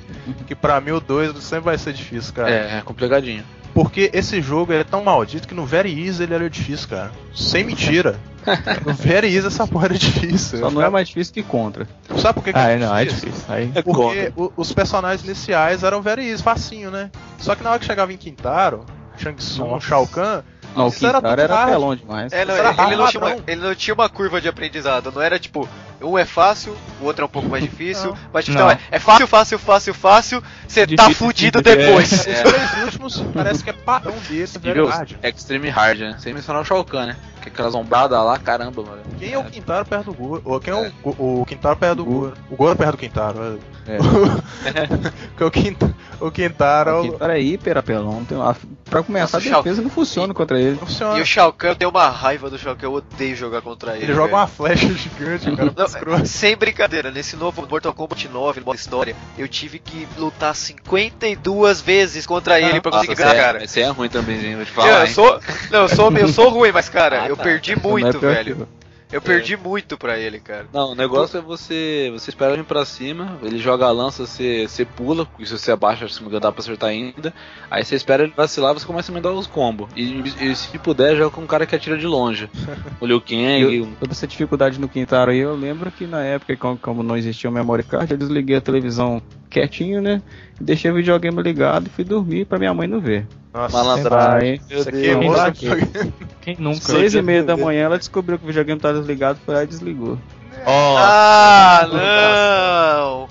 que 0.48 0.54
pra 0.56 0.80
mim 0.80 0.90
o 0.90 1.00
2 1.00 1.38
sempre 1.38 1.66
vai 1.66 1.78
ser 1.78 1.92
difícil, 1.92 2.34
cara. 2.34 2.50
É, 2.50 2.78
é 2.78 2.82
complicadinho. 2.82 3.44
Porque 3.82 4.10
esse 4.12 4.40
jogo 4.42 4.72
é 4.72 4.82
tão 4.82 5.04
maldito 5.04 5.46
que 5.46 5.54
no 5.54 5.64
Very 5.64 6.06
Easy 6.06 6.22
ele 6.24 6.34
era 6.34 6.50
difícil, 6.50 6.88
cara. 6.88 7.10
Sem 7.34 7.64
mentira. 7.64 8.18
no 8.84 8.92
Very 8.94 9.32
Easy 9.34 9.46
essa 9.46 9.66
porra 9.66 9.86
era 9.86 9.94
difícil. 9.98 10.58
Só 10.58 10.70
não 10.70 10.82
é 10.82 10.88
mais 10.88 11.06
difícil 11.08 11.32
que 11.34 11.42
contra. 11.42 11.86
Sabe 12.16 12.34
por 12.34 12.44
que, 12.44 12.52
que 12.52 12.58
Ah, 12.58 12.70
é 12.70 12.74
é, 12.74 12.78
não, 12.78 12.96
é 12.96 13.04
difícil? 13.04 13.44
Aí. 13.48 13.70
Porque 13.84 14.32
o- 14.36 14.52
os 14.56 14.72
personagens 14.72 15.24
iniciais 15.24 15.82
eram 15.84 16.00
Very 16.02 16.28
Easy, 16.28 16.42
facinho, 16.42 16.90
né? 16.90 17.10
Só 17.38 17.54
que 17.54 17.62
na 17.62 17.70
hora 17.70 17.78
que 17.78 17.84
chegava 17.86 18.12
em 18.12 18.16
Quintaro, 18.16 18.84
Shang 19.16 19.36
Tsung, 19.36 19.68
Nossa. 19.70 19.86
Shao 19.86 20.06
Kahn, 20.06 20.42
Não, 20.74 20.84
o 20.84 20.88
era 20.88 20.92
Quintaro 21.20 21.40
era 21.40 21.54
hard. 21.54 21.70
pelão 21.70 21.94
demais. 21.96 22.32
É, 22.32 22.44
não, 22.44 22.54
Era 22.56 22.70
ele, 22.70 22.80
ele 22.82 22.96
não 22.96 23.06
tinha 23.08 23.22
uma, 23.22 23.36
ele 23.46 23.60
não 23.60 23.74
tinha 23.74 23.94
uma 23.94 24.08
curva 24.08 24.40
de 24.40 24.48
aprendizado, 24.48 25.12
não 25.14 25.20
era 25.22 25.38
tipo, 25.38 25.68
um 26.00 26.18
é 26.18 26.24
fácil, 26.24 26.76
o 27.00 27.04
outro 27.04 27.22
é 27.22 27.26
um 27.26 27.28
pouco 27.28 27.48
mais 27.48 27.62
difícil, 27.68 28.16
mas 28.32 28.46
Não. 28.48 28.62
não, 28.62 28.70
é, 28.70 28.78
é 28.90 28.98
fácil, 28.98 29.26
fácil, 29.26 29.58
fácil, 29.58 29.94
fácil, 29.94 30.42
você 30.66 30.86
tá 30.86 31.10
fudido 31.10 31.62
difícil, 31.62 31.86
depois. 31.86 32.12
os 32.12 32.22
três 32.22 32.84
últimos 32.84 33.20
parece 33.34 33.64
que 33.64 33.70
é 33.70 33.72
padrão 33.72 34.14
desse, 34.28 34.58
Nível 34.58 34.86
Hard. 34.86 35.12
Extreme 35.22 35.68
Hard, 35.68 35.98
né? 36.00 36.16
Sem 36.18 36.32
mencionar 36.34 36.62
o 36.62 36.64
Shao 36.64 36.84
Kahn, 36.84 37.06
né? 37.06 37.16
Que 37.42 37.48
aquelas 37.48 37.74
ombradas 37.74 38.18
lá, 38.18 38.36
caramba, 38.38 38.82
mano. 38.82 39.02
Quem 39.18 39.32
é 39.32 39.38
o 39.38 39.44
Quintaro 39.44 39.84
perto 39.86 40.06
do 40.06 40.14
Goro? 40.14 40.42
Ou 40.44 40.60
quem 40.60 40.72
é 40.72 40.92
o, 41.04 41.08
o, 41.08 41.40
o 41.42 41.46
Quintaro 41.46 41.76
perto 41.76 41.96
do 41.96 42.04
Goro? 42.04 42.34
O 42.50 42.56
Goro 42.56 42.76
perto 42.76 42.92
do 42.92 42.96
Quintaro. 42.98 43.60
É. 43.86 43.98
Porque 45.34 45.44
o 45.44 45.50
Quintaro, 45.50 45.94
o 46.20 46.30
Quintaro 46.30 46.90
é 46.90 46.94
O 46.94 46.98
o. 46.98 47.02
Quintaro 47.12 47.32
é 47.32 47.40
hiper 47.40 47.78
apelão. 47.78 48.24
Tem 48.24 48.36
uma... 48.36 48.56
Pra 48.84 49.02
começar, 49.02 49.38
Nossa, 49.38 49.54
a 49.54 49.62
defesa 49.62 49.82
não 49.82 49.90
funciona 49.90 50.34
contra 50.34 50.58
ele. 50.60 50.72
Não 50.72 50.86
funciona. 50.86 51.18
E 51.18 51.22
o 51.22 51.26
Shao 51.26 51.52
Kahn, 51.52 51.68
eu 51.70 51.76
tenho 51.76 51.90
uma 51.90 52.08
raiva 52.08 52.50
do 52.50 52.58
Shao 52.58 52.74
Kahn, 52.74 52.86
eu 52.88 52.94
odeio 52.94 53.36
jogar 53.36 53.60
contra 53.62 53.94
ele. 53.94 54.06
Ele 54.06 54.14
joga 54.14 54.28
velho. 54.28 54.36
uma 54.38 54.46
flecha 54.46 54.88
gigante, 54.94 55.50
cara. 55.54 55.72
Não, 55.76 55.87
sem 56.24 56.56
brincadeira, 56.56 57.10
nesse 57.10 57.36
novo 57.36 57.66
Mortal 57.68 57.92
Kombat 57.94 58.28
9, 58.28 58.60
modo 58.60 58.76
história, 58.76 59.14
eu 59.36 59.48
tive 59.48 59.78
que 59.78 60.06
lutar 60.16 60.54
52 60.54 61.80
vezes 61.80 62.26
contra 62.26 62.60
ele 62.60 62.80
pra 62.80 62.90
conseguir 62.92 63.14
ganhar, 63.16 63.34
é, 63.34 63.40
cara. 63.40 63.64
esse 63.64 63.80
é 63.80 63.88
ruim 63.88 64.08
também, 64.08 64.56
vou 64.56 64.64
te 64.64 64.70
Eu, 64.70 64.74
falar. 64.74 65.00
eu 65.00 65.06
hein? 65.06 65.12
sou, 65.12 65.40
não, 65.70 65.80
eu 65.82 65.88
sou, 65.88 66.12
eu 66.16 66.28
sou 66.28 66.48
ruim, 66.50 66.72
mas 66.72 66.88
cara, 66.88 67.22
Ah, 67.24 67.28
eu 67.28 67.36
tá. 67.36 67.42
perdi 67.42 67.72
é 67.72 67.76
muito, 67.76 68.18
pior 68.18 68.34
velho. 68.34 68.68
Eu. 69.10 69.16
Eu 69.18 69.22
perdi 69.22 69.56
muito 69.56 69.96
pra 69.96 70.18
ele, 70.18 70.38
cara. 70.38 70.66
Não, 70.72 70.92
o 70.92 70.94
negócio 70.94 71.38
é 71.38 71.40
você. 71.40 72.10
Você 72.12 72.30
espera 72.30 72.52
ele 72.54 72.62
pra 72.62 72.84
cima, 72.84 73.38
ele 73.42 73.58
joga 73.58 73.86
a 73.86 73.90
lança, 73.90 74.26
você, 74.26 74.66
você 74.68 74.84
pula, 74.84 75.26
e 75.38 75.46
se 75.46 75.56
você 75.58 75.72
abaixa, 75.72 76.08
se 76.08 76.22
não 76.22 76.30
dá 76.30 76.52
pra 76.52 76.60
acertar 76.60 76.90
ainda. 76.90 77.32
Aí 77.70 77.84
você 77.84 77.94
espera 77.96 78.22
ele 78.24 78.32
vacilar, 78.36 78.74
você 78.74 78.86
começa 78.86 79.10
a 79.10 79.14
mandar 79.14 79.32
os 79.32 79.46
combos. 79.46 79.88
E, 79.96 80.22
e 80.40 80.54
se 80.54 80.78
puder, 80.78 81.16
joga 81.16 81.30
com 81.34 81.40
um 81.42 81.46
cara 81.46 81.66
que 81.66 81.74
atira 81.74 81.96
de 81.98 82.06
longe. 82.06 82.48
O 83.00 83.06
Liu 83.06 83.20
Kang, 83.20 83.60
Eu- 83.62 83.88
toda 84.00 84.12
essa 84.12 84.26
dificuldade 84.26 84.80
no 84.80 84.88
Quintaro 84.88 85.30
aí, 85.30 85.38
eu 85.38 85.54
lembro 85.54 85.90
que 85.90 86.04
na 86.06 86.20
época, 86.22 86.56
como, 86.56 86.76
como 86.76 87.02
não 87.02 87.16
existia 87.16 87.48
o 87.48 87.52
memory 87.52 87.84
card, 87.84 88.10
eu 88.12 88.18
desliguei 88.18 88.56
a 88.56 88.60
televisão 88.60 89.22
quietinho, 89.48 90.02
né? 90.02 90.20
E 90.60 90.64
deixei 90.64 90.90
o 90.90 90.94
videogame 90.94 91.40
ligado 91.42 91.86
e 91.86 91.90
fui 91.90 92.04
dormir 92.04 92.44
pra 92.44 92.58
minha 92.58 92.74
mãe 92.74 92.88
não 92.88 92.98
ver. 93.00 93.26
Nossa, 93.62 93.76
malandragem. 93.76 94.60
Meu 94.70 94.78
Isso 94.80 94.88
aqui 94.88 95.06
é 95.08 95.12
embarquei. 95.12 95.70
Quem 96.40 96.56
nunca? 96.58 96.80
seis 96.80 97.14
e 97.14 97.20
meia 97.22 97.42
da 97.42 97.56
manhã 97.56 97.84
ela 97.86 97.98
descobriu 97.98 98.38
que 98.38 98.44
o 98.44 98.46
videogame 98.46 98.80
tava 98.80 98.98
desligado, 98.98 99.38
foi 99.44 99.54
lá 99.54 99.64
e 99.64 99.66
desligou. 99.66 100.18
Ó, 100.66 100.96
Ah, 100.98 101.88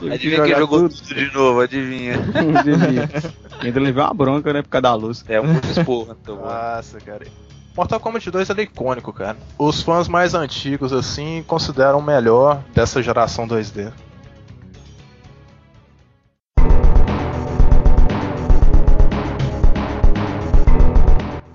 não! 0.01 0.11
Adivinha 0.11 0.43
quem 0.43 0.55
jogou 0.55 0.89
tudo. 0.89 0.95
tudo 1.01 1.15
de 1.15 1.33
novo, 1.33 1.59
adivinha. 1.61 2.17
Devia. 2.63 3.09
Ainda 3.61 3.79
levei 3.79 4.03
uma 4.03 4.13
bronca, 4.13 4.53
né, 4.53 4.61
por 4.61 4.69
causa 4.69 4.81
da 4.83 4.93
luz. 4.93 5.25
É 5.27 5.39
um 5.41 5.53
esporro, 5.59 6.15
então. 6.21 6.37
Nossa, 6.37 6.99
cara. 6.99 7.25
Mortal 7.75 7.99
Kombat 7.99 8.31
2 8.31 8.49
ele 8.49 8.61
é 8.61 8.63
icônico, 8.63 9.13
cara. 9.13 9.37
Os 9.57 9.81
fãs 9.83 10.07
mais 10.07 10.33
antigos, 10.33 10.91
assim, 10.93 11.43
consideram 11.45 11.99
o 11.99 12.03
melhor 12.03 12.61
dessa 12.73 13.03
geração 13.03 13.47
2D. 13.47 13.91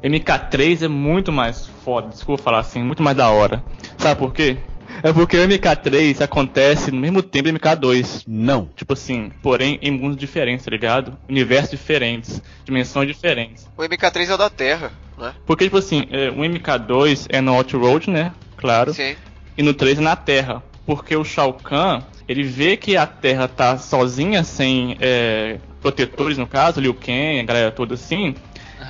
MK3 0.02 0.82
é 0.82 0.88
muito 0.88 1.30
mais 1.30 1.66
foda, 1.84 2.08
desculpa 2.08 2.42
falar 2.42 2.58
assim, 2.60 2.82
muito 2.82 3.02
mais 3.02 3.16
da 3.16 3.30
hora. 3.30 3.62
Sabe 3.98 4.18
por 4.18 4.32
quê? 4.32 4.56
É 5.02 5.12
porque 5.12 5.36
o 5.36 5.48
MK3 5.48 6.20
acontece 6.20 6.90
no 6.90 7.00
mesmo 7.00 7.22
tempo 7.22 7.50
do 7.50 7.58
MK2. 7.58 8.24
Não. 8.26 8.68
Tipo 8.76 8.92
assim, 8.92 9.32
porém 9.42 9.78
em 9.80 9.90
mundos 9.90 10.16
diferentes, 10.16 10.64
tá 10.64 10.70
ligado? 10.70 11.16
Universos 11.28 11.70
diferentes, 11.70 12.42
dimensões 12.64 13.08
diferentes. 13.08 13.68
O 13.76 13.82
MK3 13.82 14.28
é 14.28 14.34
o 14.34 14.36
da 14.36 14.50
Terra, 14.50 14.92
né? 15.18 15.34
Porque, 15.46 15.64
tipo 15.64 15.78
assim, 15.78 16.06
é, 16.10 16.30
o 16.30 16.36
MK2 16.36 17.26
é 17.28 17.40
no 17.40 17.54
Outroad, 17.54 18.10
né? 18.10 18.32
Claro. 18.56 18.92
Sim. 18.92 19.16
E 19.56 19.62
no 19.62 19.74
3 19.74 19.98
é 19.98 20.00
na 20.02 20.16
Terra. 20.16 20.62
Porque 20.84 21.16
o 21.16 21.24
Shao 21.24 21.54
Kahn, 21.54 22.02
ele 22.28 22.42
vê 22.42 22.76
que 22.76 22.96
a 22.96 23.06
Terra 23.06 23.48
tá 23.48 23.78
sozinha, 23.78 24.44
sem 24.44 24.96
é, 25.00 25.58
protetores, 25.80 26.38
no 26.38 26.46
caso, 26.46 26.80
Liu 26.80 26.94
Kang, 26.94 27.40
a 27.40 27.44
galera 27.44 27.70
toda 27.70 27.94
assim. 27.94 28.34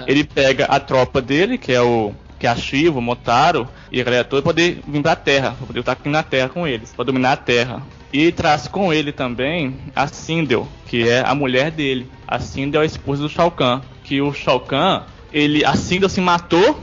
Ele 0.07 0.25
pega 0.25 0.65
a 0.67 0.81
tropa 0.81 1.21
dele, 1.21 1.59
que 1.59 1.73
é 1.73 1.81
o 1.81 2.13
que 2.39 2.47
é 2.47 2.51
a 2.51 2.57
Shiva, 2.57 2.99
o 2.99 3.03
Motaro, 3.03 3.69
e 3.91 4.01
a 4.01 4.05
galera 4.05 4.25
toda, 4.25 4.43
pra 4.43 4.51
poder 4.51 4.81
vir 4.89 5.01
pra 5.01 5.15
Terra, 5.15 5.53
pra 5.53 5.65
poder 5.65 5.79
estar 5.79 5.93
aqui 5.93 6.09
na 6.09 6.25
Terra 6.25 6.49
com 6.49 6.67
eles, 6.67 6.93
pra 6.93 7.05
dominar 7.05 7.33
a 7.33 7.37
Terra. 7.37 7.83
E 8.13 8.33
traz 8.33 8.67
com 8.67 8.93
ele 8.93 9.13
também 9.13 9.77
a 9.95 10.09
Sindel, 10.09 10.67
que 10.87 11.09
é 11.09 11.21
a 11.25 11.35
mulher 11.37 11.71
dele. 11.71 12.09
A 12.27 12.41
Sindel 12.41 12.81
é 12.81 12.85
a 12.85 12.87
esposa 12.87 13.23
do 13.23 13.29
Shao 13.29 13.51
Kahn. 13.51 13.81
Que 14.03 14.21
o 14.21 14.35
Shao 14.35 14.59
Kahn, 14.59 15.05
ele, 15.33 15.65
a 15.65 15.77
Sindel 15.77 16.09
se 16.09 16.21
matou, 16.21 16.79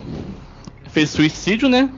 fez 0.92 1.10
suicídio, 1.10 1.68
né? 1.68 1.90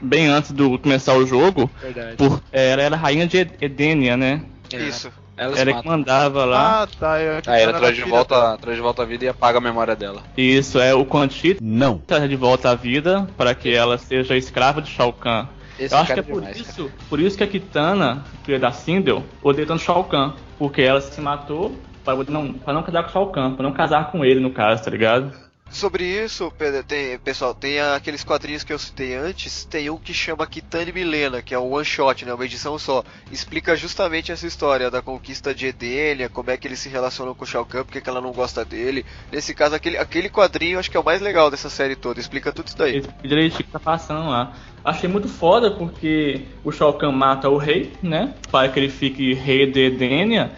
Bem 0.00 0.26
antes 0.26 0.50
do 0.50 0.78
começar 0.78 1.14
o 1.14 1.26
jogo. 1.26 1.70
Verdade. 1.80 2.16
Por, 2.16 2.42
é, 2.50 2.70
ela 2.70 2.82
era 2.82 2.96
rainha 2.96 3.26
de 3.26 3.46
Edenia, 3.60 4.16
né? 4.16 4.42
Isso. 4.72 5.12
Ela 5.42 5.58
Ela 5.58 5.82
que 5.82 5.88
mandava 5.88 6.44
lá. 6.44 6.82
Ah, 6.82 6.86
tá. 6.86 7.20
Eu, 7.20 7.34
Aí 7.46 7.62
ela 7.62 7.70
era 7.70 7.78
traz 7.78 7.96
de 7.96 8.02
volta, 8.02 8.58
traz 8.58 8.76
de 8.76 8.82
volta 8.82 9.02
a 9.02 9.04
vida 9.04 9.24
e 9.24 9.28
apaga 9.28 9.58
a 9.58 9.60
memória 9.60 9.96
dela. 9.96 10.22
Isso, 10.36 10.78
é 10.78 10.94
o 10.94 11.04
Quanti 11.04 11.56
Não. 11.60 11.98
traz 11.98 12.28
de 12.28 12.36
volta 12.36 12.70
à 12.70 12.74
vida 12.74 13.26
para 13.36 13.54
que 13.54 13.74
ela 13.74 13.98
seja 13.98 14.36
escrava 14.36 14.80
de 14.80 14.90
Shao 14.90 15.12
Kahn. 15.12 15.46
Esse 15.78 15.94
Eu 15.94 15.98
acho 15.98 16.14
que 16.14 16.20
é 16.20 16.22
por 16.22 16.40
demais, 16.40 16.56
isso, 16.58 16.90
por 17.08 17.18
isso 17.18 17.36
que 17.36 17.42
a 17.42 17.46
Kitana, 17.46 18.22
filha 18.44 18.58
da 18.58 18.70
Sindel, 18.72 19.24
odeia 19.42 19.66
tanto 19.66 19.82
Shao 19.82 20.04
Kahn. 20.04 20.32
Porque 20.58 20.82
ela 20.82 21.00
se 21.00 21.20
matou 21.20 21.74
para 22.04 22.16
não, 22.28 22.52
pra 22.52 22.72
não 22.72 22.82
casar 22.82 23.02
com 23.04 23.08
Shao 23.10 23.26
Kahn, 23.28 23.54
pra 23.54 23.62
não 23.62 23.72
casar 23.72 24.10
com 24.10 24.24
ele, 24.24 24.38
no 24.38 24.50
caso, 24.50 24.84
tá 24.84 24.90
ligado? 24.90 25.32
Sobre 25.72 26.04
isso, 26.04 26.52
tem, 26.86 27.18
pessoal, 27.18 27.54
tem 27.54 27.80
aqueles 27.80 28.22
quadrinhos 28.22 28.62
que 28.62 28.72
eu 28.72 28.78
citei 28.78 29.14
antes, 29.14 29.64
tem 29.64 29.88
um 29.88 29.96
que 29.96 30.12
chama 30.12 30.46
Kitane 30.46 30.92
Milena, 30.92 31.40
que 31.40 31.54
é 31.54 31.58
um 31.58 31.72
one 31.72 31.84
shot, 31.84 32.26
né, 32.26 32.34
uma 32.34 32.44
edição 32.44 32.78
só. 32.78 33.02
Explica 33.32 33.74
justamente 33.74 34.30
essa 34.30 34.46
história 34.46 34.90
da 34.90 35.00
conquista 35.00 35.54
de 35.54 35.66
Edenia, 35.66 36.28
como 36.28 36.50
é 36.50 36.58
que 36.58 36.68
eles 36.68 36.78
se 36.78 36.90
relacionam 36.90 37.34
com 37.34 37.44
o 37.44 37.46
Shao 37.46 37.64
Kahn, 37.64 37.84
porque 37.84 38.02
que 38.02 38.08
ela 38.08 38.20
não 38.20 38.32
gosta 38.32 38.64
dele. 38.66 39.06
Nesse 39.32 39.54
caso, 39.54 39.74
aquele, 39.74 39.96
aquele 39.96 40.28
quadrinho 40.28 40.78
acho 40.78 40.90
que 40.90 40.96
é 40.96 41.00
o 41.00 41.04
mais 41.04 41.22
legal 41.22 41.50
dessa 41.50 41.70
série 41.70 41.96
toda, 41.96 42.20
explica 42.20 42.52
tudo 42.52 42.66
isso 42.66 42.76
daí. 42.76 42.98
Esse 42.98 43.08
direitinho 43.22 43.64
que 43.64 43.72
tá 43.72 43.80
passando 43.80 44.28
lá. 44.28 44.52
Achei 44.84 45.08
muito 45.08 45.28
foda 45.28 45.70
porque 45.70 46.42
o 46.62 46.70
Shao 46.70 46.92
Kahn 46.94 47.12
mata 47.12 47.48
o 47.48 47.56
rei, 47.56 47.92
né? 48.02 48.34
Para 48.50 48.68
que 48.68 48.78
ele 48.78 48.90
fique 48.90 49.32
rei 49.32 49.70
de 49.70 49.86
Edenia, 49.86 50.52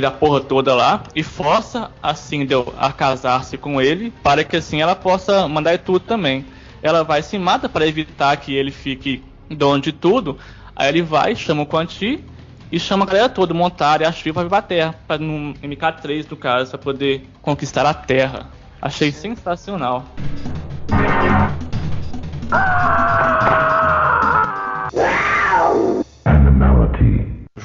da 0.00 0.10
porra 0.10 0.40
toda 0.40 0.74
lá, 0.74 1.02
e 1.14 1.22
força 1.22 1.90
a 2.02 2.14
Sindel 2.14 2.72
a 2.78 2.92
casar-se 2.92 3.56
com 3.56 3.80
ele, 3.80 4.12
para 4.22 4.44
que 4.44 4.56
assim 4.56 4.80
ela 4.80 4.94
possa 4.94 5.48
mandar 5.48 5.78
tudo 5.78 6.00
também. 6.00 6.44
Ela 6.82 7.02
vai 7.02 7.22
se 7.22 7.38
mata 7.38 7.68
para 7.68 7.86
evitar 7.86 8.36
que 8.36 8.54
ele 8.54 8.70
fique 8.70 9.22
dono 9.48 9.80
de 9.80 9.92
tudo. 9.92 10.38
Aí 10.76 10.88
ele 10.88 11.02
vai, 11.02 11.34
chama 11.34 11.62
o 11.62 11.66
Quan 11.66 11.86
Chi 11.88 12.24
e 12.70 12.80
chama 12.80 13.04
a 13.04 13.06
galera 13.06 13.28
toda, 13.28 13.52
o 13.52 13.56
Montaro 13.56 14.02
e 14.02 14.06
a 14.06 14.12
Shiva 14.12 14.34
pra 14.34 14.42
vir 14.42 14.48
pra 14.48 14.62
Terra, 14.62 14.94
pra, 15.06 15.18
no 15.18 15.54
MK3 15.54 16.26
no 16.28 16.36
caso, 16.36 16.70
pra 16.70 16.78
poder 16.78 17.26
conquistar 17.40 17.86
a 17.86 17.94
Terra. 17.94 18.48
Achei 18.82 19.12
sensacional. 19.12 20.04
O 22.50 24.03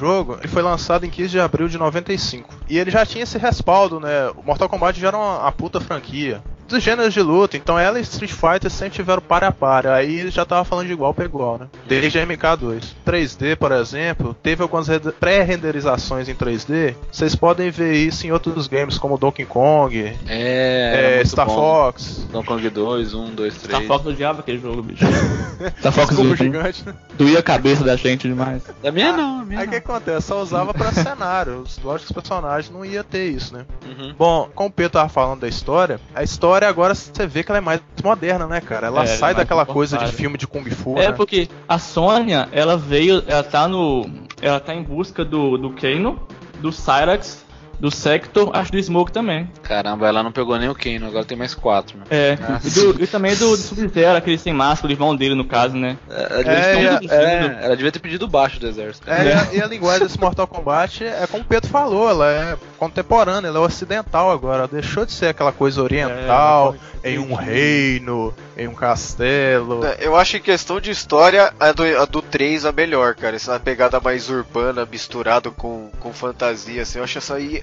jogo 0.00 0.38
ele 0.38 0.48
foi 0.48 0.62
lançado 0.62 1.04
em 1.04 1.10
15 1.10 1.28
de 1.28 1.40
abril 1.40 1.68
de 1.68 1.76
95. 1.76 2.48
E 2.68 2.78
ele 2.78 2.90
já 2.90 3.04
tinha 3.04 3.22
esse 3.22 3.36
respaldo, 3.36 4.00
né? 4.00 4.30
O 4.30 4.42
Mortal 4.42 4.68
Kombat 4.68 4.98
já 4.98 5.08
era 5.08 5.16
uma, 5.16 5.40
uma 5.40 5.52
puta 5.52 5.78
franquia. 5.78 6.42
Dos 6.70 6.84
gêneros 6.84 7.12
de 7.12 7.20
luta, 7.20 7.56
então 7.56 7.76
ela 7.76 7.98
e 7.98 8.02
Street 8.02 8.30
Fighter 8.30 8.70
sempre 8.70 8.94
tiveram 8.94 9.20
par 9.20 9.42
a 9.42 9.50
par. 9.50 9.88
Aí 9.88 10.20
ele 10.20 10.30
já 10.30 10.44
tava 10.44 10.64
falando 10.64 10.86
de 10.86 10.92
igual 10.92 11.12
pra 11.12 11.24
igual, 11.24 11.58
né? 11.58 11.66
Desde 11.88 12.16
a 12.18 12.24
MK2. 12.24 12.84
3D, 13.04 13.56
por 13.56 13.72
exemplo, 13.72 14.36
teve 14.40 14.62
algumas 14.62 14.86
pré-renderizações 15.18 16.28
em 16.28 16.34
3D. 16.34 16.94
Vocês 17.10 17.34
podem 17.34 17.70
ver 17.70 17.94
isso 17.94 18.24
em 18.26 18.30
outros 18.30 18.68
games 18.68 18.98
como 18.98 19.18
Donkey 19.18 19.44
Kong, 19.44 20.16
É, 20.28 21.18
é, 21.20 21.24
Star 21.24 21.46
bom. 21.46 21.54
Fox. 21.54 22.26
Donkey 22.30 22.46
Kong 22.48 22.70
2, 22.70 23.14
1, 23.14 23.34
2, 23.34 23.54
3. 23.56 23.64
Star 23.64 23.82
Fox 23.86 24.06
odiava 24.06 24.40
aquele 24.40 24.58
jogo, 24.58 24.82
bicho. 24.82 25.04
Star 25.80 25.92
Fox 25.92 26.14
doía, 26.14 26.36
gigante, 26.36 26.86
né? 26.86 26.94
doía 27.18 27.38
a 27.40 27.42
cabeça 27.42 27.82
da 27.82 27.96
gente 27.96 28.28
demais. 28.28 28.62
Da 28.80 28.90
minha 28.90 29.12
não, 29.12 29.40
a 29.40 29.44
minha 29.44 29.60
Aí 29.60 29.66
o 29.66 29.70
que 29.70 29.76
acontece? 29.76 30.28
Só 30.28 30.40
usava 30.40 30.72
pra 30.72 30.92
cenário. 30.92 31.60
Os 31.60 31.78
lógicos 31.82 32.12
personagens 32.12 32.72
não 32.72 32.84
ia 32.84 33.02
ter 33.04 33.28
isso, 33.28 33.52
né? 33.52 33.66
Uhum. 33.84 34.14
Bom, 34.16 34.48
como 34.54 34.68
o 34.68 34.72
Pedro 34.72 34.92
tava 34.92 35.08
falando 35.08 35.40
da 35.40 35.48
história, 35.48 36.00
a 36.14 36.22
história 36.22 36.59
agora 36.66 36.94
você 36.94 37.26
vê 37.26 37.42
que 37.42 37.50
ela 37.50 37.58
é 37.58 37.60
mais 37.60 37.80
moderna, 38.02 38.46
né, 38.46 38.60
cara? 38.60 38.88
Ela 38.88 39.00
É, 39.00 39.04
ela 39.04 39.10
é 39.10 39.16
sai 39.16 39.34
mais 39.34 39.36
daquela 39.38 39.64
coisa 39.66 39.98
de 39.98 40.12
filme 40.12 40.36
de 40.38 40.46
Kung 40.46 40.68
Fu, 40.70 40.98
É 40.98 41.08
né? 41.08 41.12
porque 41.12 41.48
a 41.68 41.78
Sônia, 41.78 42.48
ela 42.52 42.76
veio, 42.76 43.22
ela 43.26 43.42
tá 43.42 43.66
no. 43.68 44.08
Ela 44.42 44.58
tá 44.60 44.74
em 44.74 44.82
busca 44.82 45.24
do, 45.24 45.58
do 45.58 45.70
Kano, 45.70 46.20
do 46.60 46.72
Cyrax, 46.72 47.44
do 47.80 47.90
Sector, 47.90 48.50
acho 48.54 48.70
do 48.70 48.82
Smoke 48.82 49.10
também. 49.10 49.48
Caramba, 49.62 50.06
ela 50.06 50.22
não 50.22 50.30
pegou 50.30 50.58
nem 50.58 50.68
o 50.68 50.74
Kano, 50.74 51.06
agora 51.06 51.24
tem 51.24 51.36
mais 51.36 51.54
quatro, 51.54 51.96
né? 51.98 52.04
É, 52.10 52.38
e, 52.64 52.70
do- 52.70 53.02
e 53.02 53.06
também 53.06 53.34
do, 53.34 53.50
do 53.50 53.56
Sub-Zero, 53.56 54.18
aquele 54.18 54.36
sem 54.38 54.52
máscara, 54.52 54.88
o 54.88 54.94
irmão 54.94 55.16
dele 55.16 55.34
no 55.34 55.44
caso, 55.44 55.76
né? 55.76 55.96
Ela 56.08 56.28
devia, 56.44 56.52
É, 56.52 56.76
ter 56.76 56.88
a- 56.88 56.98
pedido, 56.98 57.14
é, 57.14 57.58
ela 57.62 57.76
devia 57.76 57.92
ter 57.92 57.98
pedido 57.98 58.28
baixo 58.28 58.60
do 58.60 58.68
exército. 58.68 59.10
É, 59.10 59.24
e 59.24 59.32
a, 59.32 59.54
e 59.54 59.62
a 59.62 59.66
linguagem 59.66 60.06
desse 60.06 60.20
Mortal 60.20 60.46
Kombat 60.46 61.02
é 61.04 61.26
como 61.26 61.42
o 61.42 61.46
Pedro 61.46 61.70
falou, 61.70 62.08
ela 62.10 62.30
é 62.30 62.56
contemporânea, 62.78 63.48
ela 63.48 63.58
é 63.58 63.62
ocidental 63.62 64.30
agora, 64.30 64.58
ela 64.58 64.68
deixou 64.68 65.06
de 65.06 65.12
ser 65.12 65.26
aquela 65.28 65.52
coisa 65.52 65.82
oriental, 65.82 66.74
em 67.02 67.18
um 67.18 67.34
reino, 67.34 68.34
em 68.58 68.68
um 68.68 68.74
castelo. 68.74 69.84
É, 69.86 69.96
Eu 70.00 70.16
acho 70.16 70.32
que 70.32 70.36
em 70.38 70.42
questão 70.42 70.80
de 70.80 70.90
história, 70.90 71.52
a 71.58 71.72
do, 71.72 71.82
a 71.82 72.04
do 72.04 72.20
3 72.20 72.64
a 72.66 72.72
melhor, 72.72 73.14
cara. 73.14 73.36
Essa 73.36 73.58
pegada 73.58 73.98
mais 74.00 74.28
urbana, 74.28 74.86
misturado 74.90 75.50
com, 75.50 75.90
com 75.98 76.12
fantasia, 76.12 76.82
assim. 76.82 76.98
Eu 76.98 77.04
acho 77.04 77.18
essa 77.18 77.34
aí. 77.36 77.62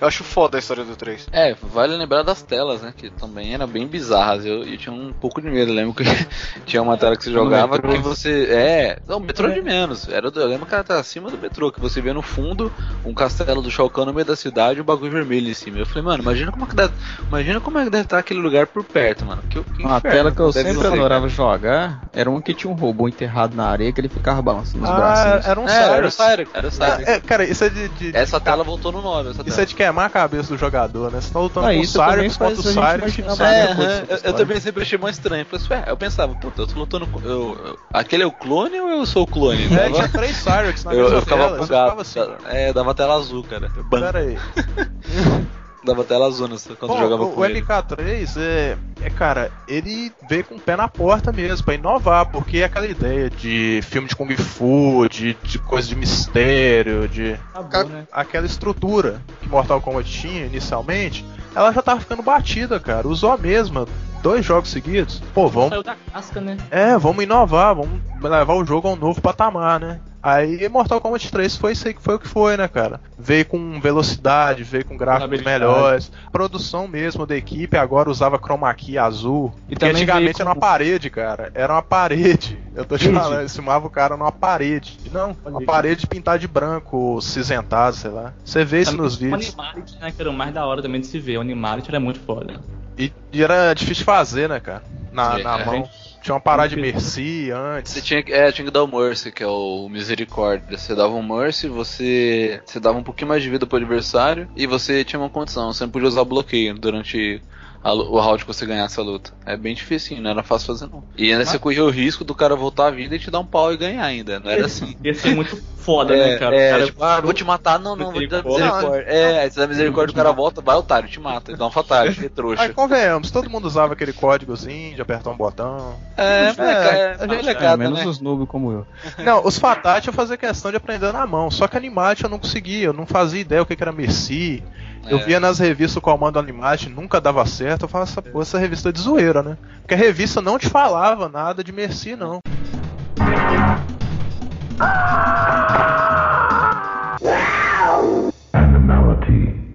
Eu 0.00 0.08
acho 0.08 0.24
foda 0.24 0.58
a 0.58 0.60
história 0.60 0.84
do 0.84 0.94
3. 0.96 1.28
É, 1.32 1.54
vale 1.62 1.96
lembrar 1.96 2.22
das 2.22 2.42
telas, 2.42 2.82
né? 2.82 2.92
Que 2.96 3.10
também 3.10 3.54
eram 3.54 3.66
bem 3.66 3.86
bizarras. 3.86 4.44
Eu, 4.44 4.62
eu 4.64 4.76
tinha 4.76 4.92
um 4.94 5.12
pouco 5.12 5.40
de 5.40 5.48
medo. 5.48 5.70
Eu 5.70 5.74
lembro 5.74 5.94
que 5.94 6.04
tinha 6.66 6.82
uma 6.82 6.96
tela 6.96 7.16
que 7.16 7.24
você 7.24 7.32
jogava 7.32 7.78
que 7.80 7.98
você. 7.98 8.48
É. 8.50 8.98
Não, 9.08 9.20
metrô 9.20 9.48
de 9.48 9.62
menos. 9.62 10.08
Era 10.08 10.30
do, 10.30 10.40
eu 10.40 10.46
lembro 10.48 10.66
que 10.66 10.74
ela 10.74 10.84
tá 10.84 10.98
acima 10.98 11.30
do 11.30 11.38
metrô, 11.38 11.70
que 11.72 11.80
você 11.80 12.00
vê 12.00 12.12
no 12.12 12.22
fundo 12.22 12.72
um 13.04 13.14
castelo 13.14 13.62
do 13.62 13.70
Shao 13.70 13.88
Kahn 13.88 14.04
no 14.06 14.12
meio 14.12 14.26
da 14.26 14.36
cidade 14.36 14.78
e 14.78 14.82
um 14.82 14.84
bagulho 14.84 15.12
vermelho 15.12 15.48
em 15.50 15.54
cima. 15.54 15.78
Eu 15.78 15.86
falei, 15.86 16.02
mano, 16.02 16.22
imagina 16.22 16.50
como 16.52 16.64
é 16.64 16.68
que 16.68 16.74
deve. 16.76 16.92
Imagina 17.28 17.60
como 17.60 17.78
é 17.78 17.84
que 17.84 17.90
deve 17.90 18.04
estar 18.04 18.18
aquele 18.18 18.40
lugar 18.40 18.66
por 18.66 18.84
perto, 18.84 19.24
mano. 19.24 19.42
Que, 19.48 19.62
que 19.62 19.82
Uma 19.84 20.00
tela 20.00 20.30
que 20.32 20.40
eu 20.40 20.52
deve 20.52 20.70
sempre 20.72 20.88
ser. 20.88 20.94
adorava 20.94 21.28
jogar 21.28 22.04
era 22.12 22.28
uma 22.28 22.42
que 22.42 22.52
tinha 22.54 22.70
um 22.70 22.74
robô 22.76 23.08
enterrado 23.08 23.54
na 23.56 23.66
areia 23.68 23.92
que 23.92 24.00
ele 24.00 24.08
ficava 24.08 24.42
balançando 24.42 24.84
os 24.84 24.90
Ah, 24.90 24.94
bracinhos. 24.96 25.46
era 25.46 25.60
um 25.60 25.68
É, 25.68 25.82
era 25.96 26.06
o 26.06 26.10
Cyrus. 26.10 26.48
Era 26.52 26.68
o 26.68 26.70
Cyrus. 26.70 27.08
É, 27.08 27.20
cara, 27.20 27.44
isso 27.44 27.64
é 27.64 27.68
de. 27.68 27.88
de- 27.90 28.16
Essa 28.16 28.40
tela 28.40 28.62
voltou 28.64 28.92
no 28.92 29.00
9. 29.02 29.30
Essa 29.30 29.40
Isso 29.42 29.50
tela. 29.50 29.62
é 29.62 29.64
de 29.66 29.74
queimar 29.84 30.06
a 30.06 30.10
cabeça 30.10 30.48
do 30.48 30.58
jogador, 30.58 31.10
né? 31.10 31.20
Você 31.20 31.32
tá 31.32 31.38
lutando 31.38 31.66
Ah, 31.66 31.74
com 31.74 31.80
o 31.80 31.86
Cyrus 31.86 32.36
contra 32.36 32.60
o 32.60 32.62
Cyrus. 32.62 33.18
É, 33.40 34.02
dessa 34.06 34.26
eu, 34.26 34.32
também 34.34 34.60
sempre 34.60 34.82
achei 34.82 34.98
mais 34.98 35.16
estranho. 35.16 35.46
Eu, 35.50 35.58
falei, 35.60 35.82
ué, 35.82 35.90
eu 35.90 35.96
pensava, 35.96 36.34
puta, 36.34 36.62
eu 36.62 36.66
tô 36.66 36.78
lutando 36.80 37.06
com. 37.06 37.20
Eu, 37.20 37.58
eu- 37.64 37.78
aquele 37.92 38.22
é 38.22 38.26
o 38.26 38.32
clone 38.32 38.80
ou 38.80 38.88
eu 38.88 39.06
sou 39.06 39.22
o 39.22 39.26
clone? 39.26 39.64
É, 39.74 39.90
tinha 39.90 40.08
três 40.08 40.36
Cyrus 40.36 40.84
na 40.84 40.92
eu, 40.94 41.02
mesma 41.04 41.16
eu 41.16 41.22
ficava 41.22 41.44
tela, 41.44 41.58
bugado. 41.58 41.90
ficava 41.90 42.02
assim, 42.02 42.20
é, 42.46 42.72
dava 42.72 42.94
tela 42.94 43.14
azul, 43.14 43.42
cara. 43.44 43.70
Ban, 43.84 44.00
Pera 44.00 44.18
aí. 44.20 44.38
dava 45.84 46.02
tela 46.04 46.26
azul 46.26 46.48
nessa- 46.48 46.74
quando 46.74 46.92
Bom, 46.92 46.98
jogava 46.98 47.24
o, 47.24 47.32
com 47.32 47.40
o 47.40 47.44
ele. 47.44 47.60
MK3 47.62 48.36
é, 48.38 48.76
é, 49.02 49.10
cara, 49.10 49.50
ele 49.68 50.10
veio 50.28 50.44
com 50.44 50.54
o 50.56 50.60
pé 50.60 50.76
na 50.76 50.88
porta 50.88 51.30
mesmo, 51.32 51.64
pra 51.64 51.74
inovar, 51.74 52.26
porque 52.26 52.58
é 52.58 52.64
aquela 52.64 52.86
ideia 52.86 53.28
de 53.30 53.80
filme 53.82 54.08
de 54.08 54.16
Kung 54.16 54.34
Fu, 54.36 55.06
de, 55.08 55.34
de 55.42 55.58
coisa 55.58 55.86
de 55.88 55.94
mistério, 55.96 57.06
de. 57.08 57.38
Acabou, 57.54 57.90
né? 57.90 58.06
Aquela 58.12 58.46
estrutura 58.46 59.20
que 59.40 59.48
Mortal 59.48 59.80
Kombat 59.80 60.10
tinha 60.10 60.46
inicialmente, 60.46 61.24
ela 61.54 61.72
já 61.72 61.82
tava 61.82 62.00
ficando 62.00 62.22
batida, 62.22 62.80
cara. 62.80 63.06
Usou 63.06 63.30
a 63.32 63.36
mesma. 63.36 63.86
Dois 64.22 64.42
jogos 64.42 64.70
seguidos. 64.70 65.22
Pô, 65.34 65.48
vamos. 65.48 65.68
Saiu 65.68 65.82
da 65.82 65.96
casca, 66.10 66.40
né? 66.40 66.56
É, 66.70 66.96
vamos 66.96 67.22
inovar, 67.22 67.74
vamos 67.74 68.00
levar 68.22 68.54
o 68.54 68.64
jogo 68.64 68.88
a 68.88 68.92
um 68.92 68.96
novo 68.96 69.20
patamar, 69.20 69.78
né? 69.78 70.00
Aí 70.24 70.66
Mortal 70.70 71.02
Kombat 71.02 71.30
3 71.30 71.54
foi 71.54 71.74
foi 71.74 72.14
o 72.14 72.18
que 72.18 72.26
foi, 72.26 72.56
né, 72.56 72.66
cara? 72.66 72.98
Veio 73.18 73.44
com 73.44 73.78
velocidade, 73.78 74.64
veio 74.64 74.82
com 74.82 74.96
gráficos 74.96 75.42
melhores, 75.42 76.10
produção 76.32 76.88
mesmo 76.88 77.26
da 77.26 77.36
equipe, 77.36 77.76
agora 77.76 78.08
usava 78.08 78.38
chroma 78.38 78.72
key 78.72 78.96
azul. 78.96 79.54
E 79.68 79.74
antigamente 79.84 80.32
com- 80.36 80.42
era 80.42 80.48
uma 80.50 80.56
parede, 80.56 81.10
cara. 81.10 81.50
Era 81.54 81.74
uma 81.74 81.82
parede. 81.82 82.58
Eu 82.74 82.86
tô 82.86 82.96
te 82.96 83.08
falando, 83.12 83.40
eles 83.40 83.54
filmavam 83.54 83.86
o 83.86 83.90
cara 83.90 84.16
numa 84.16 84.32
parede. 84.32 84.98
Não, 85.12 85.36
uma 85.44 85.62
parede 85.62 86.06
pintada 86.06 86.38
de 86.38 86.48
branco, 86.48 87.20
cinzentado, 87.20 87.94
sei 87.94 88.10
lá. 88.10 88.32
Você 88.42 88.64
vê 88.64 88.80
isso 88.80 88.96
nos 88.96 89.16
O 89.16 89.18
vídeos. 89.18 89.54
Animality, 89.54 89.96
né, 90.00 90.10
que 90.10 90.20
era 90.22 90.30
o 90.30 90.32
mais 90.32 90.54
da 90.54 90.64
hora 90.64 90.80
também 90.80 91.00
de 91.02 91.06
se 91.06 91.20
ver. 91.20 91.36
O 91.36 91.42
Animality 91.42 91.90
era 91.90 92.00
muito 92.00 92.18
foda. 92.20 92.58
E, 92.98 93.12
e 93.32 93.42
era 93.42 93.74
difícil 93.74 93.96
de 94.00 94.04
fazer, 94.04 94.48
né, 94.48 94.58
cara? 94.58 94.82
Na, 95.12 95.38
É, 95.38 95.42
na 95.42 95.58
é. 95.60 95.64
mão. 95.66 95.88
Tinha 96.24 96.34
uma 96.34 96.40
parada 96.40 96.70
de 96.70 96.76
Merci 96.76 97.50
antes. 97.50 97.92
Você 97.92 98.00
tinha 98.00 98.22
que, 98.22 98.32
é, 98.32 98.50
tinha 98.50 98.64
que 98.64 98.70
dar 98.70 98.82
o 98.82 98.88
Mercy, 98.88 99.30
que 99.30 99.42
é 99.42 99.46
o 99.46 99.90
Misericórdia. 99.90 100.78
Você 100.78 100.94
dava 100.94 101.12
um 101.12 101.22
Mercy, 101.22 101.68
você, 101.68 102.62
você 102.64 102.80
dava 102.80 102.96
um 102.96 103.02
pouquinho 103.02 103.28
mais 103.28 103.42
de 103.42 103.50
vida 103.50 103.66
pro 103.66 103.76
adversário 103.76 104.48
e 104.56 104.66
você 104.66 105.04
tinha 105.04 105.20
uma 105.20 105.28
condição. 105.28 105.70
Você 105.70 105.84
não 105.84 105.90
podia 105.90 106.08
usar 106.08 106.24
bloqueio 106.24 106.78
durante 106.78 107.42
a 107.84 107.92
o 107.92 108.18
round 108.18 108.42
que 108.44 108.46
você 108.52 108.64
ganhasse 108.64 108.98
a 108.98 109.02
luta. 109.02 109.32
É 109.44 109.56
bem 109.56 109.74
difícil, 109.74 110.20
não 110.20 110.30
era 110.30 110.42
fácil 110.42 110.68
fazer 110.68 110.88
não. 110.90 111.04
E 111.16 111.30
ainda 111.30 111.44
você 111.44 111.58
corria 111.58 111.84
o 111.84 111.90
risco 111.90 112.24
do 112.24 112.34
cara 112.34 112.56
voltar 112.56 112.86
à 112.86 112.90
vida 112.90 113.14
e 113.14 113.18
te 113.18 113.30
dar 113.30 113.40
um 113.40 113.46
pau 113.46 113.72
e 113.72 113.76
ganhar 113.76 114.04
ainda. 114.04 114.40
Não 114.40 114.50
era 114.50 114.64
assim. 114.66 114.96
Ia 115.04 115.14
ser 115.14 115.34
muito 115.34 115.62
foda, 115.76 116.16
É, 116.16 116.30
né, 116.30 116.38
cara? 116.38 116.56
é, 116.56 116.70
cara 116.70 116.86
tipo, 116.86 117.04
ah, 117.04 117.20
vou 117.20 117.34
te 117.34 117.44
matar, 117.44 117.78
não, 117.78 117.94
não, 117.94 118.10
vou 118.10 118.20
te 118.22 118.26
dar 118.26 118.42
Misericórdia. 118.42 119.04
É, 119.06 119.40
aí 119.42 119.50
você 119.50 119.60
dá 119.60 119.66
misericórdia, 119.66 120.12
o 120.12 120.16
cara 120.16 120.32
volta, 120.32 120.62
vai 120.62 120.74
otário, 120.76 121.06
te 121.10 121.20
mata, 121.20 121.50
ele 121.50 121.58
dá 121.58 121.66
um 121.66 121.70
fatality, 121.70 122.24
é 122.24 122.28
trouxa. 122.30 122.62
Aí 122.62 122.72
convenhamos, 122.72 123.30
todo 123.30 123.50
mundo 123.50 123.66
usava 123.66 123.92
aquele 123.92 124.14
códigozinho 124.14 124.94
de 124.94 125.02
apertar 125.02 125.28
um 125.30 125.36
botão. 125.36 125.94
É, 126.16 126.54
é, 126.56 127.16
a 127.20 127.26
gente- 127.26 127.36
molecada, 127.36 127.76
menos 127.76 127.98
né? 127.98 128.06
os 128.06 128.18
noob 128.18 128.46
como 128.46 128.72
eu. 128.72 128.86
Não, 129.22 129.44
os 129.44 129.58
Fatality 129.58 130.08
eu 130.08 130.14
fazia 130.14 130.38
questão 130.38 130.70
de 130.70 130.78
aprender 130.78 131.12
na 131.12 131.26
mão, 131.26 131.50
só 131.50 131.68
que 131.68 131.76
Animate 131.76 132.24
eu 132.24 132.30
não 132.30 132.38
conseguia, 132.38 132.86
eu 132.86 132.92
não 132.94 133.04
fazia 133.04 133.42
ideia 133.42 133.60
o 133.60 133.66
que 133.66 133.76
que 133.76 133.82
era 133.82 133.92
Merci. 133.92 134.62
Eu 135.06 135.18
É. 135.18 135.24
via 135.24 135.38
nas 135.40 135.58
revistas 135.58 135.96
o 135.96 136.00
comando 136.00 136.38
Animate, 136.38 136.88
nunca 136.88 137.20
dava 137.20 137.44
certo, 137.46 137.82
eu 137.82 137.88
falava, 137.88 138.10
essa, 138.10 138.22
pô, 138.22 138.40
essa 138.40 138.58
revista 138.58 138.88
é 138.88 138.92
de 138.92 139.00
zoeira, 139.00 139.42
né? 139.42 139.58
Porque 139.80 139.94
a 139.94 139.96
revista 139.96 140.40
não 140.40 140.58
te 140.58 140.68
falava 140.68 141.28
nada 141.28 141.62
de 141.62 141.72
Merci, 141.72 142.16
não. 142.16 142.40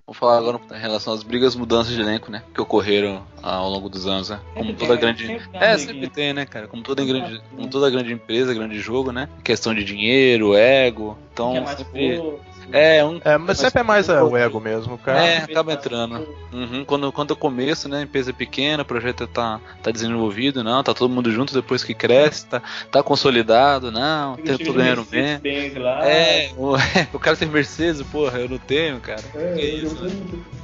Vamos 0.06 0.18
falar 0.18 0.38
agora 0.40 0.60
em 0.76 0.80
relação 0.80 1.14
às 1.14 1.22
brigas 1.22 1.56
mudanças 1.56 1.94
de 1.94 2.02
elenco, 2.02 2.32
né? 2.32 2.42
Que 2.54 2.60
ocorreram 2.60 3.24
ao 3.44 3.70
longo 3.70 3.88
dos 3.88 4.08
anos, 4.08 4.30
né? 4.30 4.40
Como 4.56 4.74
toda 4.74 4.98
tem, 4.98 5.00
grande. 5.00 5.40
É, 5.54 5.70
uma 5.70 5.78
sempre 5.78 6.10
tem, 6.10 6.34
né, 6.34 6.46
cara? 6.46 6.68
Como 6.68 6.82
toda 6.82 7.06
grande, 7.06 7.40
como 7.56 7.70
toda 7.70 7.90
grande 7.92 8.12
empresa, 8.12 8.54
grande 8.54 8.80
jogo, 8.80 9.12
né? 9.12 9.30
Questão 9.44 9.74
de 9.74 9.84
dinheiro, 9.84 10.56
ego. 10.56 11.16
Então, 11.32 11.64
sempre. 11.78 12.22
Força. 12.72 12.78
É, 12.78 13.06
um. 13.06 13.22
É, 13.24 13.38
mas 13.38 13.58
sempre 13.58 13.82
é 13.82 13.84
mais 13.84 14.10
é, 14.10 14.22
o 14.22 14.36
ego 14.38 14.60
mesmo, 14.60 14.98
cara. 14.98 15.26
É, 15.26 15.38
acaba 15.40 15.74
entrando. 15.74 16.28
Uhum, 16.52 16.84
quando, 16.86 17.12
quando 17.12 17.30
eu 17.32 17.36
começo, 17.36 17.88
né, 17.88 18.00
a 18.00 18.02
empresa 18.02 18.32
é 18.32 18.34
pequena, 18.34 18.84
o 18.84 18.86
projeto 18.86 19.28
tá, 19.28 19.60
tá 19.84 19.92
desenvolvido, 19.92 20.64
não, 20.64 20.84
tá 20.84 20.94
todo 20.94 21.14
mundo 21.14 21.32
junto 21.32 21.54
depois 21.54 21.84
que 21.84 21.94
cresce, 21.94 22.46
tá, 22.48 22.62
tá 22.92 23.04
consolidado, 23.04 23.92
não, 23.92 24.36
Tem 24.38 24.56
o 24.56 24.58
time 24.58 24.74
ganhando 24.74 25.04
bem. 25.06 25.40
Mercedes-Benz 25.42 25.84
lá. 25.84 26.06
É, 26.08 26.52
o, 26.58 26.76
o 27.14 27.20
cara 27.20 27.36
tem 27.38 27.48
Mercedes, 27.48 28.02
porra, 28.04 28.40
eu 28.40 28.50
não 28.50 28.58
tenho, 28.58 29.00
cara. 29.00 29.22
que 29.22 29.62
isso, 29.62 30.04
né? 30.04 30.12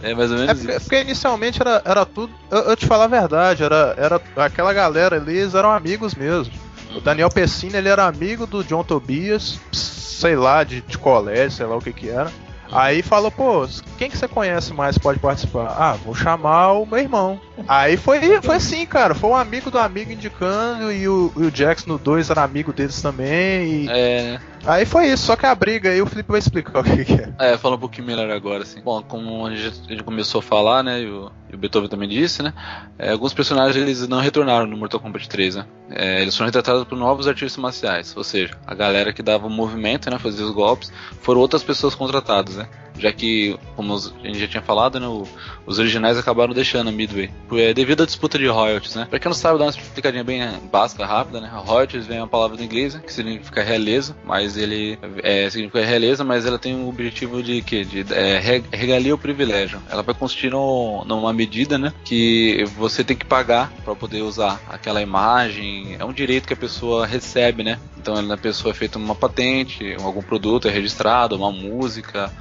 É 0.04 0.14
mais 0.14 0.32
ou 0.32 0.38
É 0.38 0.42
menos 0.42 0.60
porque, 0.60 0.72
isso. 0.72 0.82
porque 0.82 1.02
inicialmente 1.02 1.62
era, 1.62 1.82
era 1.86 2.06
tudo. 2.06 2.34
Eu, 2.52 2.60
eu 2.60 2.76
te 2.76 2.86
falar 2.86 3.06
a 3.06 3.08
verdade, 3.08 3.64
era, 3.64 3.96
era 3.98 4.22
aquela 4.38 4.74
galera 4.74 5.16
ali, 5.18 5.38
eles 5.38 5.54
eram 5.56 5.72
amigos 5.72 6.16
mesmo. 6.16 6.54
O 6.96 7.02
Daniel 7.02 7.30
Pessina 7.30 7.78
ele 7.78 7.90
era 7.90 8.08
amigo 8.08 8.48
do 8.48 8.64
John 8.64 8.84
Tobias, 8.84 9.60
sei 9.72 10.36
lá, 10.36 10.64
de, 10.64 10.82
de 10.82 10.98
colégio, 10.98 11.52
sei 11.52 11.66
lá 11.66 11.76
o 11.76 11.82
que 11.82 11.92
que 11.92 12.10
era. 12.10 12.32
Aí 12.72 13.02
falou, 13.02 13.30
pô, 13.30 13.68
quem 13.98 14.10
que 14.10 14.18
você 14.18 14.28
conhece 14.28 14.74
mais 14.74 14.98
pode 14.98 15.20
participar? 15.20 15.76
Ah, 15.78 15.94
vou 15.94 16.16
chamar 16.16 16.74
o 16.74 16.86
meu 16.86 17.00
irmão. 17.00 17.40
Aí 17.68 17.96
foi, 17.96 18.20
foi 18.42 18.56
assim, 18.56 18.86
cara. 18.86 19.14
Foi 19.14 19.30
um 19.30 19.36
amigo 19.36 19.70
do 19.70 19.78
amigo 19.78 20.12
indicando 20.12 20.92
e 20.92 21.08
o, 21.08 21.32
e 21.38 21.44
o 21.44 21.52
Jackson 21.52 21.92
no 21.92 21.98
2 21.98 22.30
era 22.30 22.44
amigo 22.44 22.74
deles 22.74 23.02
também. 23.02 23.84
E... 23.84 23.90
É, 23.90 24.40
Aí 24.68 24.84
foi 24.84 25.08
isso, 25.08 25.26
só 25.26 25.36
que 25.36 25.46
a 25.46 25.54
briga 25.54 25.92
aí 25.92 26.02
o 26.02 26.08
Felipe 26.08 26.32
vai 26.32 26.40
explicar 26.40 26.80
o 26.80 26.84
que, 26.84 27.06
que 27.06 27.14
é. 27.14 27.34
É, 27.38 27.58
fala 27.58 27.76
um 27.76 27.80
pouquinho 27.80 28.08
melhor 28.08 28.30
agora, 28.32 28.64
assim. 28.64 28.82
Bom, 28.82 29.02
como 29.04 29.46
a 29.46 29.56
gente, 29.56 30.04
começou 30.04 30.40
a 30.40 30.42
falar, 30.42 30.82
né, 30.82 31.02
e 31.02 31.08
o, 31.08 31.32
e 31.52 31.56
o 31.56 31.58
Beethoven 31.58 31.88
também 31.88 32.10
disse, 32.10 32.42
né, 32.42 32.52
é, 32.98 33.12
alguns 33.12 33.34
personagens 33.34 33.76
eles 33.76 34.08
não 34.08 34.20
retornaram 34.20 34.66
no 34.66 34.76
Mortal 34.76 35.00
Kombat 35.00 35.30
3, 35.30 35.58
né. 35.58 35.66
É, 35.92 36.22
eles 36.22 36.36
foram 36.36 36.48
retratados 36.48 36.84
por 36.86 36.98
novos 36.98 37.28
artistas 37.28 37.62
marciais, 37.62 38.16
ou 38.18 38.24
seja, 38.24 38.58
a 38.66 38.74
galera 38.74 39.14
que 39.14 39.22
dava 39.22 39.46
o 39.46 39.50
movimento, 39.50 40.10
né, 40.10 40.18
fazia 40.18 40.44
os 40.44 40.52
golpes, 40.52 40.92
foram 41.22 41.42
outras 41.42 41.64
pessoas 41.64 41.94
contratadas, 41.94 42.56
né. 42.56 42.68
Já 42.98 43.12
que, 43.12 43.58
como 43.76 43.94
a 43.96 44.28
gente 44.28 44.40
já 44.40 44.48
tinha 44.48 44.62
falado, 44.64 45.00
né, 45.00 45.08
o- 45.08 45.28
os 45.66 45.80
originais 45.80 46.18
acabaram 46.18 46.54
deixando 46.54 46.88
a 46.90 46.92
Midway, 46.92 47.30
é, 47.54 47.74
devido 47.74 48.04
à 48.04 48.06
disputa 48.06 48.38
de 48.38 48.48
royalties, 48.48 48.96
né. 48.96 49.08
Pra 49.10 49.20
quem 49.20 49.30
não 49.30 49.36
sabe, 49.36 49.58
dar 49.60 49.66
uma 49.66 49.70
explicadinha 49.72 50.24
bem 50.24 50.42
básica, 50.72 51.06
rápida, 51.06 51.42
né, 51.42 51.50
royalties 51.54 52.06
vem 52.08 52.20
uma 52.20 52.28
palavra 52.28 52.56
do 52.58 52.64
inglês, 52.64 52.94
né, 52.96 53.02
que 53.06 53.12
significa 53.14 53.64
realeza, 53.64 54.16
mas 54.24 54.56
ele 54.58 54.98
é, 55.24 55.50
significa 55.50 55.84
realeza, 55.86 56.24
mas 56.24 56.46
ela 56.46 56.58
tem 56.60 56.76
o 56.76 56.88
objetivo 56.88 57.42
de 57.44 57.62
que 57.62 57.84
de 57.84 58.06
é, 58.14 58.40
re- 58.40 58.64
regalia 58.72 59.14
o 59.14 59.18
privilégio. 59.18 59.82
Ela 59.90 60.02
vai 60.04 60.16
consistir 60.16 60.52
no, 60.52 61.04
numa 61.06 61.34
medida, 61.34 61.78
né, 61.78 61.94
que 62.04 62.64
você 62.78 63.04
tem 63.04 63.16
que 63.18 63.26
pagar 63.26 63.72
para 63.84 63.96
poder 63.96 64.22
usar 64.22 64.62
aquela 64.70 65.02
imagem. 65.02 65.96
É 66.00 66.06
um 66.06 66.14
direito 66.14 66.48
que 66.48 66.54
a 66.54 66.58
pessoa 66.58 67.06
recebe, 67.06 67.64
né? 67.64 67.80
Então 67.98 68.16
a 68.32 68.38
pessoa 68.38 68.72
é 68.72 68.76
feita 68.76 68.98
uma 69.00 69.16
patente, 69.16 69.96
algum 70.02 70.22
produto 70.22 70.68
é 70.68 70.72
registrado, 70.72 71.36
uma 71.36 71.52
música. 71.52 72.32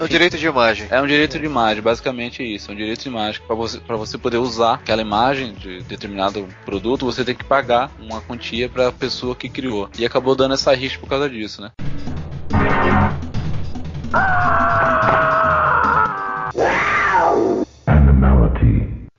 É 0.00 0.04
o 0.04 0.08
direito 0.08 0.38
de 0.38 0.46
imagem. 0.46 0.86
É 0.90 1.02
um 1.02 1.06
direito 1.06 1.38
de 1.40 1.44
imagem, 1.44 1.82
basicamente 1.82 2.42
isso. 2.42 2.70
É 2.70 2.74
um 2.74 2.76
direito 2.76 3.02
de 3.02 3.08
imagem. 3.08 3.42
Para 3.44 3.56
você, 3.56 3.80
pra 3.80 3.96
você 3.96 4.16
poder 4.16 4.36
usar 4.36 4.74
aquela 4.74 5.02
imagem 5.02 5.54
de 5.54 5.82
determinado 5.82 6.46
produto, 6.64 7.04
você 7.04 7.24
tem 7.24 7.34
que 7.34 7.42
pagar 7.42 7.90
uma 7.98 8.20
quantia 8.20 8.68
para 8.68 8.88
a 8.88 8.92
pessoa 8.92 9.34
que 9.34 9.48
criou. 9.48 9.90
E 9.98 10.06
acabou 10.06 10.36
dando 10.36 10.54
essa 10.54 10.72
rixa 10.72 11.00
por 11.00 11.08
causa 11.08 11.28
disso, 11.28 11.60
né? 11.60 11.72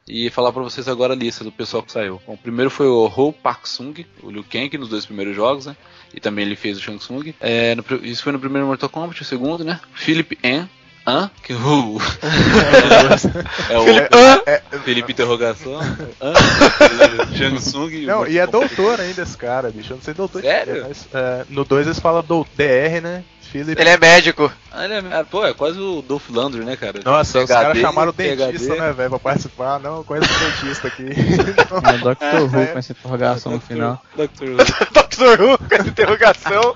E 0.07 0.29
falar 0.29 0.51
pra 0.51 0.63
vocês 0.63 0.87
agora 0.87 1.13
a 1.13 1.15
lista 1.15 1.43
do 1.43 1.51
pessoal 1.51 1.83
que 1.83 1.91
saiu. 1.91 2.21
Bom, 2.25 2.33
o 2.33 2.37
primeiro 2.37 2.69
foi 2.69 2.87
o 2.87 3.05
Ho 3.05 3.31
Pak 3.31 3.69
Sung, 3.69 4.05
o 4.23 4.31
Liu 4.31 4.43
Kang, 4.43 4.77
nos 4.77 4.89
dois 4.89 5.05
primeiros 5.05 5.35
jogos, 5.35 5.65
né? 5.65 5.77
E 6.13 6.19
também 6.19 6.45
ele 6.45 6.55
fez 6.55 6.77
o 6.77 6.81
Shang 6.81 6.97
Tsung. 6.97 7.33
É, 7.39 7.75
no 7.75 7.83
isso 8.03 8.23
foi 8.23 8.31
no 8.31 8.39
primeiro 8.39 8.67
Mortal 8.67 8.89
Kombat, 8.89 9.21
o 9.21 9.25
segundo, 9.25 9.63
né? 9.63 9.79
Philip 9.93 10.37
N. 10.43 10.67
Hã? 11.09 11.31
Que 11.43 11.53
o. 11.53 11.97
é 13.69 13.77
o. 13.77 13.83
Felipe- 13.83 14.09
é, 14.45 14.61
Felipe 14.83 15.11
Interrogação. 15.11 15.79
E 17.39 17.45
o 17.45 18.07
Não, 18.07 18.27
e 18.27 18.37
é 18.37 18.45
doutor 18.45 18.99
ainda 18.99 19.21
esse 19.23 19.37
cara, 19.37 19.71
bicho. 19.71 19.93
Eu 19.93 19.97
não 19.97 20.03
sei 20.03 20.13
doutor 20.13 20.41
Sério? 20.41 20.85
mas 20.87 21.07
é, 21.13 21.45
no 21.49 21.63
2 21.63 21.87
eles 21.87 21.99
falam 21.99 22.21
do 22.21 22.45
DR, 22.55 23.01
né? 23.01 23.23
Philip. 23.41 23.79
Ele 23.81 23.89
é 23.89 23.97
médico. 23.97 24.51
Ah, 24.71 24.85
ele 24.85 24.93
é, 24.93 25.03
ah, 25.11 25.23
pô, 25.23 25.43
é 25.43 25.53
quase 25.55 25.79
o 25.79 26.03
Dolph 26.03 26.29
Lundgren, 26.29 26.65
né, 26.65 26.75
cara? 26.75 26.99
Nossa, 27.03 27.39
os 27.39 27.45
PhD, 27.45 27.63
caras 27.63 27.77
chamaram 27.79 28.09
o 28.09 28.13
dentista, 28.13 28.51
PhD. 28.51 28.79
né, 28.79 28.93
velho, 28.93 29.09
pra 29.09 29.19
participar. 29.19 29.79
Não, 29.79 29.97
eu 29.97 30.03
conheço 30.03 30.29
o 30.31 30.37
dentista 30.39 30.87
aqui. 30.87 31.03
É 31.03 31.95
o 31.95 32.13
Dr. 32.13 32.55
Who 32.55 32.67
com 32.67 32.77
essa 32.79 32.91
interrogação 32.91 33.51
no 33.53 33.59
final. 33.59 34.03
Dr. 34.15 34.63
Dr. 34.93 35.41
Who, 35.41 35.57
com 35.57 35.75
essa 35.75 35.87
interrogação. 35.87 36.73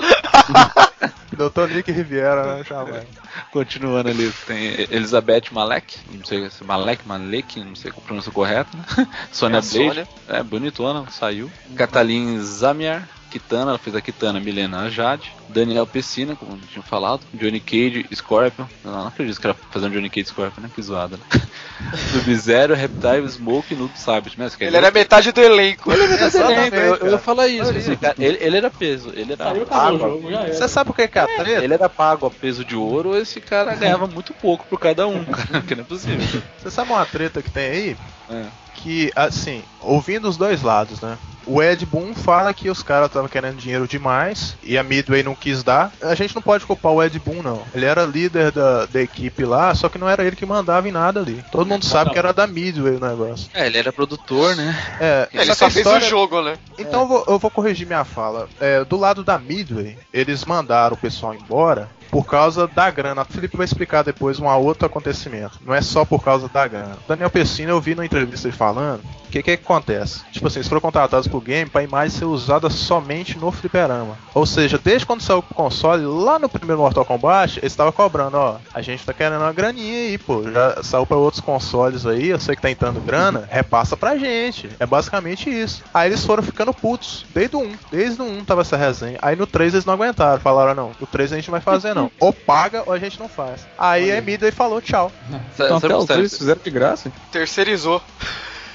Doutor 1.38 1.69
Nick 1.69 1.91
Riviera, 1.91 2.57
né? 2.57 2.64
Chamar. 2.64 3.03
Continuando 3.51 4.10
ali, 4.10 4.31
tem 4.45 4.88
Elizabeth 4.89 5.43
Malek, 5.51 5.97
não 6.11 6.23
sei 6.26 6.49
se 6.49 6.64
é 6.64 6.65
Malek, 6.65 7.07
Malek, 7.07 7.60
não 7.64 7.76
sei 7.76 7.91
a 7.91 7.93
pronúncia 8.01 8.31
correta, 8.31 8.69
né? 8.76 9.07
Sônia 9.31 9.57
É 9.57 9.61
Blade, 9.61 9.69
Sônia. 9.72 10.07
é 10.27 10.43
bonitona, 10.43 11.10
saiu. 11.10 11.51
Catalin 11.76 12.39
Zamiar, 12.39 13.07
Kitana, 13.34 13.72
ela 13.72 13.80
fez 13.80 13.95
a 13.95 14.01
Kitana, 14.01 14.39
Milena 14.39 14.89
Jade, 14.91 15.34
Daniel 15.49 15.88
Pessina, 15.88 16.35
como 16.35 16.55
tinha 16.72 16.84
falado, 16.84 17.22
Johnny 17.34 17.60
Cage, 17.60 18.05
Scorpion, 18.14 18.65
não, 18.84 18.91
não 18.91 19.07
acredito 19.07 19.41
que 19.41 19.47
era 19.47 19.55
fazendo 19.72 19.93
Johnny 19.93 20.10
Cage 20.10 20.27
Scorpion, 20.27 20.61
né? 20.61 20.69
Que 20.73 20.81
zoada, 20.81 21.18
né? 21.18 21.23
Sub-Zero, 22.11 22.76
Reptile, 22.76 23.27
Smoke 23.27 23.73
e 23.73 23.77
Nudo 23.77 23.97
Sabres, 23.97 24.35
mas 24.38 24.55
Ele 24.60 24.77
era 24.77 24.91
metade 24.91 25.31
do 25.31 25.41
elenco. 25.41 25.91
Exatamente, 25.91 26.76
eu, 26.76 26.95
eu 26.97 27.11
ia 27.11 27.18
falar 27.18 27.47
isso. 27.47 27.72
assim, 27.72 27.95
cara, 27.95 28.15
ele, 28.19 28.38
ele 28.39 28.57
era 28.57 28.69
peso, 28.69 29.11
ele 29.15 29.34
era 29.34 29.45
Saiu, 29.45 29.64
o 29.64 29.65
pago. 29.65 29.97
jogo, 29.97 30.31
já 30.31 30.41
era. 30.41 30.53
Você 30.53 30.68
sabe 30.68 30.88
por 30.88 30.95
que 30.95 31.07
que 31.07 31.18
é 31.18 31.22
a 31.22 31.27
treta? 31.27 31.64
Ele 31.64 31.73
era 31.73 31.89
pago 31.89 32.27
a 32.27 32.31
peso 32.31 32.64
de 32.64 32.76
ouro, 32.76 33.18
esse 33.18 33.41
cara 33.41 33.73
ganhava 33.76 34.05
muito 34.05 34.34
pouco 34.34 34.65
por 34.68 34.80
cada 34.80 35.07
um, 35.07 35.26
cara, 35.26 35.61
que 35.65 35.73
não 35.73 35.81
é 35.81 35.85
possível. 35.85 36.41
Você 36.60 36.69
sabe 36.69 36.91
uma 36.91 37.05
treta 37.05 37.41
que 37.41 37.49
tem 37.49 37.65
aí? 37.65 37.97
É. 38.30 38.45
Que, 38.84 39.10
assim, 39.15 39.64
ouvindo 39.80 40.27
os 40.27 40.35
dois 40.35 40.61
lados, 40.61 40.99
né? 40.99 41.18
O 41.45 41.61
Ed 41.61 41.85
Boon 41.85 42.14
fala 42.14 42.53
que 42.53 42.69
os 42.69 42.81
caras 42.84 43.07
estavam 43.07 43.27
querendo 43.27 43.57
dinheiro 43.57 43.85
demais 43.88 44.55
e 44.64 44.77
a 44.77 44.84
Midway 44.84 45.23
não 45.23 45.35
quis 45.35 45.61
dar. 45.61 45.91
A 46.01 46.15
gente 46.15 46.34
não 46.35 46.41
pode 46.41 46.65
culpar 46.65 46.91
o 46.93 47.03
Ed 47.03 47.18
Boon, 47.19 47.41
não. 47.41 47.64
Ele 47.76 47.85
era 47.85 48.05
líder 48.05 48.51
da, 48.51 48.85
da 48.85 49.01
equipe 49.01 49.43
lá, 49.43 49.73
só 49.76 49.89
que 49.89 49.97
não 49.97 50.07
era 50.07 50.23
ele 50.23 50.35
que 50.38 50.45
mandava 50.45 50.88
em 50.88 50.91
nada 50.91 51.19
ali. 51.19 51.43
Todo 51.51 51.68
mundo 51.68 51.84
sabe 51.85 52.11
que 52.11 52.18
era 52.18 52.31
da 52.34 52.47
Midway 52.47 52.95
o 52.95 52.99
negócio. 52.99 53.49
É, 53.53 53.65
ele 53.68 53.77
era 53.77 53.91
produtor, 53.91 54.55
né? 54.55 54.77
É, 55.01 55.27
Ele 55.34 55.45
só 55.53 55.65
a 55.65 55.69
fez 55.69 55.85
história- 55.85 56.07
o 56.07 56.10
jogo, 56.10 56.41
né? 56.41 56.57
Então 56.77 57.01
eu 57.01 57.07
vou, 57.07 57.26
eu 57.27 57.39
vou 57.39 57.51
corrigir 57.51 57.85
minha 57.88 58.05
fala. 58.05 58.47
É, 58.60 58.84
do 58.85 58.95
lado 58.97 59.22
da 59.23 59.38
Midway, 59.38 59.97
eles 60.14 60.45
mandaram 60.45 60.93
o 60.95 60.99
pessoal 60.99 61.34
embora 61.34 61.89
por 62.14 62.27
causa 62.27 62.68
da 62.68 62.91
grana. 62.91 63.23
O 63.23 63.26
Felipe 63.26 63.57
vai 63.57 63.65
explicar 63.65 64.03
depois 64.03 64.40
um 64.40 64.45
outro 64.45 64.85
acontecimento. 64.85 65.60
Não 65.65 65.73
é 65.73 65.81
só 65.81 66.06
por 66.06 66.23
causa 66.23 66.48
da 66.48 66.68
grana. 66.68 66.95
Daniel 67.07 67.31
Pessina, 67.31 67.72
eu 67.72 67.81
vi 67.81 67.95
na 67.95 68.06
entrevista 68.06 68.48
ele 68.48 68.56
falando. 68.56 69.02
O 69.02 69.31
que, 69.34 69.41
que 69.41 69.52
acontece? 69.53 70.22
Tipo 70.31 70.45
assim, 70.45 70.60
eles 70.60 70.68
foram 70.68 70.80
contratados 70.80 71.27
pro 71.27 71.41
game 71.41 71.68
pra 71.68 71.81
imagem 71.81 72.15
ser 72.15 72.26
usada 72.26 72.69
somente 72.69 73.35
no 73.35 73.52
fliperama. 73.52 74.15
Ou 74.31 74.45
seja, 74.45 74.77
desde 74.77 75.07
quando 75.07 75.22
saiu 75.22 75.41
pro 75.41 75.56
console, 75.56 76.06
lá 76.06 76.38
no 76.38 76.48
primeiro 76.48 76.84
Mortal 76.84 77.03
Kombat, 77.03 77.57
eles 77.57 77.73
estavam 77.73 77.91
cobrando, 77.91 78.38
ó, 78.38 78.57
a 78.72 78.81
gente 78.84 79.03
tá 79.03 79.11
querendo 79.11 79.41
uma 79.41 79.52
graninha 79.52 80.10
aí, 80.10 80.19
pô. 80.19 80.44
Já 80.44 80.84
saiu 80.84 81.07
pra 81.07 81.18
outros 81.18 81.41
consoles 81.41 82.06
aí, 82.06 82.27
eu 82.27 82.40
sei 82.40 82.56
que 82.56 82.61
tá 82.61 82.69
entrando 82.69 83.02
grana, 83.02 83.49
repassa 83.49 83.98
pra 83.98 84.15
gente. 84.19 84.69
É 84.80 84.85
basicamente 84.85 85.49
isso. 85.49 85.84
Aí 85.91 86.11
eles 86.11 86.23
foram 86.23 86.44
ficando 86.44 86.72
putos, 86.72 87.26
desde 87.34 87.56
o 87.56 87.61
1. 87.64 87.73
Desde 87.90 88.22
o 88.22 88.26
1 88.26 88.45
tava 88.45 88.61
essa 88.61 88.77
resenha. 88.77 89.18
Aí 89.19 89.35
no 89.35 89.48
3 89.48 89.73
eles 89.73 89.85
não 89.85 89.95
aguentaram, 89.95 90.40
falaram, 90.40 90.76
não, 90.76 90.91
no 90.99 91.07
3 91.07 91.34
a 91.34 91.35
gente 91.38 91.48
não 91.48 91.53
vai 91.53 91.61
fazer 91.61 91.95
não. 91.95 92.02
Ou 92.19 92.34
paga 92.34 92.84
ou 92.85 92.93
a 92.93 92.99
gente 92.99 93.19
não 93.19 93.27
faz. 93.27 93.67
Aí 93.77 94.11
a 94.11 94.21
Midway 94.21 94.51
falou 94.51 94.81
tchau. 94.81 95.11
Então 95.53 95.77
até 95.77 95.95
os 95.95 96.05
dois 96.05 96.38
fizeram 96.38 96.61
de 96.63 96.71
graça. 96.71 97.11
Terceirizou. 97.31 98.01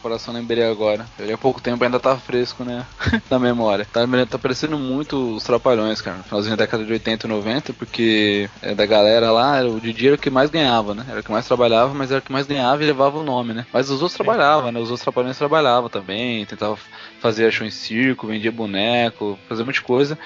Coração 0.01 0.33
lembrei 0.33 0.65
agora. 0.65 1.05
Eu 1.19 1.35
há 1.35 1.39
pouco 1.39 1.61
tempo 1.61 1.83
ainda 1.83 1.99
tá 1.99 2.17
fresco, 2.17 2.65
né? 2.65 2.87
Na 3.29 3.39
memória. 3.39 3.87
Tá, 3.93 4.01
tá 4.29 4.39
parecendo 4.39 4.79
muito 4.79 5.37
os 5.37 5.45
Trapalhões, 5.45 6.01
cara. 6.01 6.19
No 6.19 6.25
finalzinho 6.25 6.57
da 6.57 6.65
década 6.65 6.85
de 6.85 6.93
80 6.93 7.27
e 7.27 7.31
90, 7.31 7.73
porque 7.73 8.51
é, 8.63 8.75
da 8.75 8.87
galera 8.87 9.31
lá, 9.31 9.61
o 9.63 9.81
Didi 9.81 10.07
era 10.07 10.17
o 10.17 10.19
que 10.19 10.31
mais 10.31 10.51
ganhava, 10.51 10.95
né? 10.95 11.05
Era 11.09 11.21
o 11.21 11.23
que 11.23 11.33
mais 11.33 11.47
trabalhava, 11.47 11.93
mas 11.95 12.11
era 12.11 12.21
o 12.21 12.23
que 12.23 12.33
mais 12.33 12.47
ganhava 12.47 12.83
e 12.83 12.87
levava 12.87 13.19
o 13.19 13.25
nome, 13.25 13.53
né? 13.53 13.67
Mas 13.73 13.91
os 13.91 14.01
outros 14.01 14.15
trabalhavam, 14.17 14.71
né? 14.71 14.79
Os 14.79 14.91
outros 14.91 15.03
Trapalhões 15.03 15.37
trabalhavam 15.37 15.89
também, 15.89 16.47
tentavam 16.47 16.79
fazer 17.21 17.51
show 17.53 17.67
em 17.67 17.71
circo, 17.71 18.27
vendia 18.27 18.53
boneco, 18.53 19.39
fazia 19.49 19.65
um 19.65 19.67
monte 19.67 19.77
de 19.77 19.83
coisa. 19.83 20.17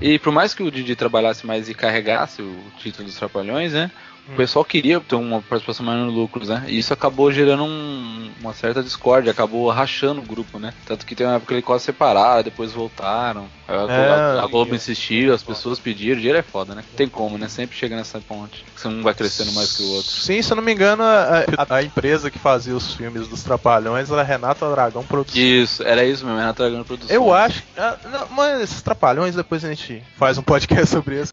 E 0.00 0.18
por 0.18 0.32
mais 0.32 0.54
que 0.54 0.62
o 0.62 0.70
Didi 0.70 0.94
trabalhasse 0.94 1.46
mais 1.46 1.68
e 1.68 1.74
carregasse 1.74 2.40
o 2.40 2.72
título 2.78 3.04
dos 3.04 3.16
Trapalhões, 3.16 3.72
né? 3.72 3.90
O 4.32 4.36
pessoal 4.36 4.64
queria 4.64 5.00
ter 5.00 5.14
uma 5.14 5.40
participação 5.40 5.84
maior 5.86 6.04
no 6.04 6.12
lucros, 6.12 6.48
né? 6.48 6.64
E 6.68 6.78
isso 6.78 6.92
acabou 6.92 7.32
gerando 7.32 7.64
um- 7.64 8.30
uma 8.40 8.52
certa 8.52 8.82
discórdia, 8.82 9.30
acabou 9.32 9.68
rachando 9.70 10.20
o 10.20 10.24
grupo, 10.24 10.58
né? 10.58 10.72
Tanto 10.86 11.06
que 11.06 11.14
tem 11.14 11.26
uma 11.26 11.36
época 11.36 11.48
que 11.48 11.54
ele 11.54 11.62
quase 11.62 11.84
separaram, 11.84 12.42
depois 12.42 12.72
voltaram. 12.72 13.46
A, 13.66 13.72
É. 13.72 14.10
a- 14.38 14.42
a 14.42 14.46
Globo 14.46 14.74
insistiu, 14.74 15.32
as 15.34 15.42
pessoas 15.42 15.78
pediram, 15.78 16.16
dinheiro 16.16 16.38
é 16.38 16.42
foda, 16.42 16.74
né? 16.74 16.84
Tem 16.96 17.08
como, 17.08 17.38
né? 17.38 17.48
Sempre 17.48 17.76
chega 17.76 17.96
nessa 17.96 18.20
ponte. 18.20 18.64
Que 18.80 18.86
um 18.88 19.02
vai 19.02 19.14
crescendo 19.14 19.52
mais 19.52 19.72
que 19.76 19.82
o 19.82 19.90
outro. 19.92 20.10
Sim, 20.10 20.40
se 20.42 20.52
eu 20.52 20.56
não 20.56 20.62
me 20.62 20.72
engano, 20.72 21.02
a, 21.02 21.44
a- 21.68 21.82
empresa 21.82 22.30
que 22.30 22.38
fazia 22.38 22.74
os 22.76 22.94
filmes 22.94 23.26
dos 23.28 23.42
Trapalhões 23.42 24.10
era 24.10 24.20
a 24.20 24.24
Renata 24.24 24.68
Dragão 24.70 25.02
Produções. 25.04 25.38
Isso, 25.42 25.82
era 25.82 26.04
isso 26.04 26.24
mesmo, 26.24 26.38
Renato 26.38 26.62
Dragão 26.62 26.84
Produções. 26.84 27.10
Eu 27.14 27.32
acho. 27.32 27.62
ah, 27.76 27.96
não, 28.10 28.28
mas 28.30 28.60
esses 28.60 28.82
trapalhões, 28.82 29.34
depois 29.34 29.64
a 29.64 29.68
gente 29.68 30.02
faz 30.16 30.36
um 30.38 30.42
podcast 30.42 30.86
sobre 30.86 31.20
isso. 31.22 31.32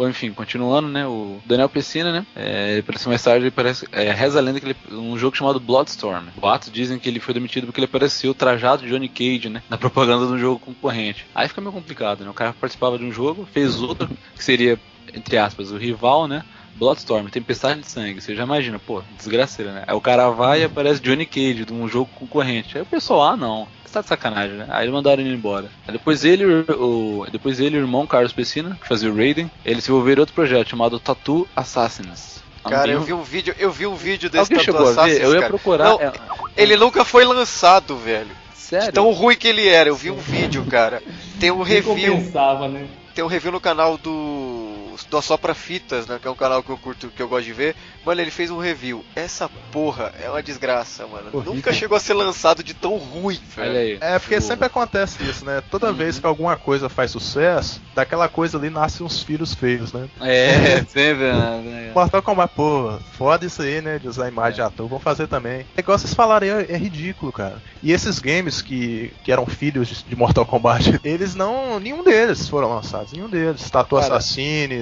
Bom, 0.00 0.08
enfim, 0.08 0.32
continuando, 0.32 0.88
né? 0.88 1.06
O 1.06 1.42
Daniel 1.44 1.68
Pessina, 1.68 2.10
né? 2.10 2.26
É, 2.34 2.70
ele 2.70 2.80
apareceu 2.80 3.10
mais 3.10 3.22
tarde, 3.22 3.50
parece, 3.50 3.86
é, 3.92 4.10
reza 4.10 4.38
a 4.38 4.42
lenda 4.42 4.58
que 4.58 4.64
ele. 4.64 4.76
um 4.92 5.18
jogo 5.18 5.36
chamado 5.36 5.60
Bloodstorm. 5.60 6.24
Boatos 6.38 6.72
dizem 6.72 6.98
que 6.98 7.06
ele 7.06 7.20
foi 7.20 7.34
demitido 7.34 7.66
porque 7.66 7.80
ele 7.80 7.84
apareceu 7.84 8.32
trajado 8.32 8.82
de 8.82 8.88
Johnny 8.88 9.10
Cage, 9.10 9.50
né? 9.50 9.62
Na 9.68 9.76
propaganda 9.76 10.26
de 10.26 10.32
um 10.32 10.38
jogo 10.38 10.58
concorrente. 10.58 11.26
Aí 11.34 11.46
fica 11.48 11.60
meio 11.60 11.74
complicado, 11.74 12.24
né? 12.24 12.30
O 12.30 12.32
cara 12.32 12.54
participava 12.58 12.96
de 12.96 13.04
um 13.04 13.12
jogo, 13.12 13.46
fez 13.52 13.78
outro, 13.82 14.08
que 14.34 14.42
seria, 14.42 14.80
entre 15.12 15.36
aspas, 15.36 15.70
o 15.70 15.76
rival, 15.76 16.26
né? 16.26 16.46
Bloodstorm, 16.76 17.26
Tempestade 17.28 17.80
de 17.80 17.86
Sangue, 17.90 18.20
você 18.20 18.34
já 18.34 18.42
imagina, 18.44 18.78
pô, 18.78 19.02
desgraceira, 19.16 19.72
né? 19.72 19.84
Aí 19.86 19.94
o 19.94 20.00
cara 20.00 20.30
vai 20.30 20.62
e 20.62 20.64
aparece 20.64 21.00
Johnny 21.00 21.26
Cage 21.26 21.64
de 21.64 21.72
um 21.72 21.88
jogo 21.88 22.08
concorrente. 22.18 22.76
Aí 22.76 22.82
o 22.82 22.86
pessoal, 22.86 23.22
ah 23.22 23.36
não, 23.36 23.68
você 23.84 23.92
tá 23.94 24.00
de 24.00 24.08
sacanagem, 24.08 24.56
né? 24.56 24.66
Aí 24.70 24.88
mandaram 24.90 25.22
ele 25.22 25.34
embora. 25.34 25.70
Aí 25.86 25.92
depois 25.92 26.24
ele, 26.24 26.44
o, 26.44 27.26
depois 27.30 27.60
ele 27.60 27.76
e 27.76 27.80
o 27.80 27.82
irmão 27.82 28.06
Carlos 28.06 28.32
Pessina, 28.32 28.78
que 28.80 28.88
fazia 28.88 29.10
o 29.10 29.16
Raiden, 29.16 29.50
eles 29.64 29.84
se 29.84 29.90
envolveram 29.90 30.20
em 30.20 30.22
outro 30.22 30.34
projeto 30.34 30.68
chamado 30.68 30.98
Tattoo 30.98 31.46
Assassins. 31.54 32.40
Cara, 32.62 32.90
eu 32.90 33.00
vi 33.00 33.12
um 33.12 33.22
vídeo, 33.22 33.54
eu 33.58 33.72
vi 33.72 33.86
um 33.86 33.94
vídeo 33.94 34.28
desse 34.28 34.52
Alguém 34.52 34.66
Tattoo? 34.66 34.88
Assassins, 34.88 35.18
Eu 35.18 35.34
ia 35.34 35.46
procurar. 35.46 35.84
Não, 35.84 36.00
é- 36.00 36.12
ele 36.56 36.76
nunca 36.76 37.04
foi 37.04 37.24
lançado, 37.24 37.96
velho. 37.96 38.28
Sério? 38.54 38.92
Tão 38.92 39.10
ruim 39.10 39.34
que 39.34 39.48
ele 39.48 39.66
era. 39.66 39.88
Eu 39.88 39.96
vi 39.96 40.10
um 40.10 40.16
vídeo, 40.16 40.64
cara. 40.66 41.02
Tem 41.40 41.50
um 41.50 41.62
review. 41.62 42.14
compensava, 42.14 42.68
né? 42.68 42.86
Tem 43.14 43.24
um 43.24 43.26
review 43.26 43.50
no 43.50 43.60
canal 43.60 43.98
do. 43.98 44.59
Do 45.08 45.16
Assopra 45.16 45.54
Fitas, 45.54 46.06
né? 46.06 46.18
Que 46.20 46.28
é 46.28 46.30
um 46.30 46.34
canal 46.34 46.62
que 46.62 46.70
eu 46.70 46.76
curto, 46.78 47.08
que 47.08 47.22
eu 47.22 47.28
gosto 47.28 47.44
de 47.44 47.52
ver. 47.52 47.74
Mano, 48.04 48.20
ele 48.20 48.30
fez 48.30 48.50
um 48.50 48.58
review. 48.58 49.04
Essa 49.14 49.48
porra 49.72 50.12
é 50.22 50.28
uma 50.28 50.42
desgraça, 50.42 51.06
mano. 51.06 51.30
Nunca 51.44 51.72
chegou 51.72 51.96
a 51.96 52.00
ser 52.00 52.14
lançado 52.14 52.62
de 52.62 52.74
tão 52.74 52.96
ruim, 52.96 53.40
velho. 53.56 53.78
Aí. 53.78 53.98
É 54.00 54.18
porque 54.18 54.36
O- 54.36 54.42
sempre 54.42 54.66
acontece 54.66 55.22
isso, 55.22 55.44
né? 55.44 55.62
Toda 55.70 55.92
vez 55.92 56.18
que 56.18 56.26
alguma 56.26 56.56
coisa 56.56 56.88
faz 56.88 57.10
sucesso, 57.10 57.80
daquela 57.94 58.28
coisa 58.28 58.56
ali 58.58 58.70
nasce 58.70 59.02
uns 59.02 59.22
filhos 59.22 59.54
feios, 59.54 59.92
né? 59.92 60.08
É, 60.20 60.82
sempre, 60.88 61.32
né? 61.32 61.92
Mortal 61.94 62.22
Kombat, 62.22 62.54
pô, 62.54 62.98
foda 63.12 63.44
isso 63.46 63.62
aí, 63.62 63.80
né? 63.80 63.98
De 63.98 64.08
usar 64.08 64.26
a 64.26 64.28
imagem 64.28 64.54
de 64.56 64.62
ator, 64.62 64.88
vamos 64.88 65.04
fazer 65.04 65.26
também. 65.26 65.66
É 65.76 65.80
igual 65.80 65.98
vocês 65.98 66.14
falaram 66.14 66.46
aí, 66.46 66.66
é, 66.68 66.72
é 66.74 66.76
ridículo, 66.76 67.32
cara. 67.32 67.60
E 67.82 67.92
esses 67.92 68.18
games 68.18 68.62
que, 68.62 69.12
que 69.24 69.32
eram 69.32 69.46
filhos 69.46 70.04
de, 70.06 70.16
Mortal 70.16 70.46
Kombat, 70.46 71.00
eles 71.04 71.34
não. 71.34 71.78
Nenhum 71.80 72.02
deles 72.04 72.48
foram 72.48 72.74
lançados, 72.74 73.12
nenhum 73.12 73.28
deles. 73.28 73.68
Tattoo 73.70 73.98
Cara. 74.00 74.14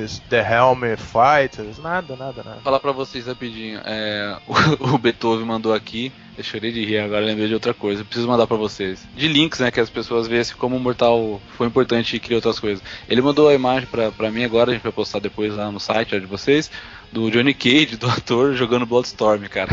Assassins, 0.08 0.22
The 0.28 0.40
Helmet 0.40 0.98
Fighters, 0.98 1.78
nada, 1.78 2.16
nada, 2.16 2.42
nada. 2.42 2.60
falar 2.62 2.80
pra 2.80 2.92
vocês 2.92 3.26
rapidinho. 3.26 3.80
É, 3.84 4.38
o, 4.46 4.94
o 4.94 4.98
Beethoven 4.98 5.46
mandou 5.46 5.74
aqui. 5.74 6.10
Eu 6.36 6.44
chorei 6.44 6.70
de 6.70 6.84
rir 6.84 6.98
agora, 6.98 7.24
lembrei 7.24 7.48
de 7.48 7.54
outra 7.54 7.74
coisa. 7.74 8.04
Preciso 8.04 8.28
mandar 8.28 8.46
pra 8.46 8.56
vocês. 8.56 9.06
De 9.16 9.26
links, 9.26 9.58
né? 9.58 9.70
Que 9.70 9.80
as 9.80 9.90
pessoas 9.90 10.28
vejam 10.28 10.56
como 10.56 10.76
o 10.76 10.80
Mortal 10.80 11.40
foi 11.56 11.66
importante 11.66 12.14
e 12.14 12.20
criou 12.20 12.38
outras 12.38 12.60
coisas. 12.60 12.82
Ele 13.08 13.20
mandou 13.20 13.48
a 13.48 13.54
imagem 13.54 13.88
pra, 13.88 14.12
pra 14.12 14.30
mim 14.30 14.44
agora, 14.44 14.70
a 14.70 14.74
gente 14.74 14.82
vai 14.82 14.92
postar 14.92 15.18
depois 15.18 15.54
lá 15.54 15.70
no 15.70 15.80
site 15.80 16.18
de 16.18 16.26
vocês. 16.26 16.70
Do 17.10 17.30
Johnny 17.30 17.54
Cage, 17.54 17.96
do 17.96 18.06
ator, 18.10 18.54
jogando 18.54 18.84
Bloodstorm, 18.86 19.42
cara. 19.48 19.70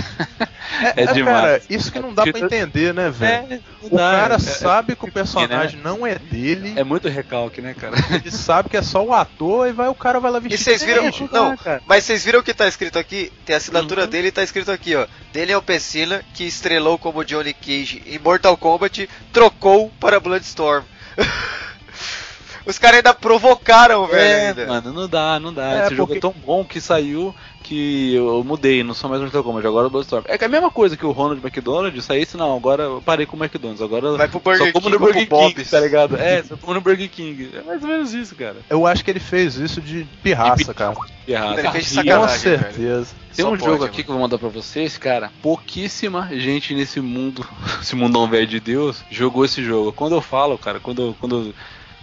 É, 0.95 1.03
É, 1.03 1.14
demais. 1.14 1.36
Cara, 1.41 1.62
isso 1.70 1.91
que 1.91 1.99
não 1.99 2.14
dá 2.14 2.24
pra 2.24 2.40
entender, 2.40 2.94
né, 2.94 3.10
velho? 3.10 3.53
É, 3.53 3.60
O 3.82 3.90
dá, 3.95 4.12
cara 4.12 4.36
é- 4.36 4.40
sabe 4.40 4.95
que 4.95 5.06
o 5.06 5.07
é- 5.07 5.12
personagem 5.12 5.80
não 5.82 6.06
é 6.06 6.16
dele, 6.16 6.74
É 6.76 6.84
muito 6.84 7.07
recalque, 7.07 7.62
né, 7.62 7.74
cara? 7.74 7.95
ele 8.12 8.32
sabe 8.32 8.70
que 8.70 8.76
é 8.78 8.82
só 8.82 9.03
o 9.03 9.14
ator 9.14 9.68
e 9.68 9.72
vai 9.72 9.88
o 9.88 9.95
cara 9.95 10.20
vai 10.20 10.32
lá 10.32 10.40
E 10.40 10.41
vestir. 10.41 10.57
vocês 10.64 10.82
viram. 10.84 11.10
diferente. 11.10 11.34
Não, 11.34 11.56
cara. 11.56 11.82
mas 11.86 12.03
vocês 12.03 12.24
viram 12.26 12.40
o 12.40 12.44
que 12.44 12.53
tá 12.53 12.68
escrito 12.68 12.98
aqui? 12.99 13.32
Tem 13.45 13.53
a 13.53 13.57
assinatura 13.57 14.03
Uhum. 14.03 14.07
dele 14.10 14.28
e 14.30 14.32
tá 14.32 14.44
escrito 14.44 14.72
aqui, 14.72 14.95
ó. 14.95 15.06
Daniel 15.32 15.62
Pessina, 15.62 16.24
que 16.34 16.44
estrelou 16.45 16.98
como 16.98 17.24
Johnny 17.24 17.53
Cage 17.53 18.02
em 18.06 18.18
Mortal 18.20 18.57
Kombat, 18.57 19.10
trocou 19.32 19.91
para 19.99 20.20
Bloodstorm. 20.20 20.84
Os 22.66 22.78
caras 22.80 22.98
ainda 22.98 23.14
provocaram, 23.14 24.08
velho. 24.08 24.20
É, 24.20 24.48
ainda. 24.50 24.66
mano, 24.68 24.94
não 24.94 25.08
dá, 25.08 25.40
não 25.40 25.54
dá. 25.54 25.74
É, 25.84 25.86
Esse 25.86 25.96
jogo 25.96 26.14
porque- 26.14 26.18
é 26.18 26.22
tão 26.32 26.34
bom 26.46 26.66
que 26.66 26.82
saiu 26.82 27.34
que 27.62 28.14
eu 28.16 28.44
mudei, 28.44 28.84
não 28.84 28.94
sou 28.94 29.10
mais 29.10 29.22
Mortal 29.22 29.44
Kombat, 29.44 29.66
agora 29.66 29.88
eu 29.88 29.90
dou 29.90 30.02
Storm. 30.02 30.24
É 30.28 30.38
que 30.38 30.44
é 30.44 30.48
a 30.48 30.50
mesma 30.50 30.70
coisa 30.70 30.96
que 30.96 31.06
o 31.06 31.12
Ronald 31.12 31.42
McDonald 31.44 32.00
saísse, 32.02 32.38
não, 32.38 32.56
agora 32.56 32.84
eu 32.84 33.02
parei 33.04 33.26
com 33.26 33.36
o 33.36 33.40
McDonald's, 33.44 33.82
agora 33.82 34.12
Vai 34.18 34.28
pro 34.28 34.40
Burger 34.40 34.68
só 34.68 34.72
como 34.74 34.84
King 34.86 34.94
no 34.94 35.00
Burger 35.00 35.28
King, 35.28 35.30
Bob's. 35.30 35.70
tá 35.72 35.80
ligado? 35.80 36.16
É, 36.16 36.44
só 36.44 36.56
como 36.58 36.74
no 36.76 36.82
Burger 36.82 37.10
King. 37.10 37.50
É 37.56 37.62
mais 37.62 37.82
ou 37.82 37.90
menos 37.90 38.14
isso, 38.14 38.36
cara. 38.36 38.58
Eu 38.70 38.86
acho 38.86 39.04
que 39.04 39.10
ele 39.10 39.20
fez 39.20 39.56
isso 39.56 39.82
de 39.82 40.06
pirraça, 40.22 40.74
cara. 40.74 40.96
Errado. 41.28 41.58
Ele 41.58 41.70
fez 41.72 41.86
de 41.86 41.96
Com 41.96 41.96
sacanagem, 42.04 42.38
velho. 42.40 42.62
certeza. 42.62 43.16
Tem 43.36 43.44
Só 43.44 43.48
um 43.50 43.52
pode, 43.54 43.64
jogo 43.66 43.78
mano. 43.80 43.86
aqui 43.92 44.04
que 44.04 44.10
eu 44.10 44.14
vou 44.14 44.22
mandar 44.22 44.38
pra 44.38 44.48
vocês, 44.50 44.98
cara. 44.98 45.32
Pouquíssima 45.42 46.30
gente 46.34 46.74
nesse 46.76 47.02
mundo, 47.02 47.46
esse 47.82 47.96
mundão 47.96 48.28
velho 48.30 48.46
de 48.48 48.60
Deus, 48.60 49.04
jogou 49.10 49.44
esse 49.44 49.64
jogo. 49.64 49.92
Quando 49.92 50.14
eu 50.16 50.22
falo, 50.22 50.56
cara, 50.58 50.80
quando, 50.80 51.16
quando, 51.20 51.54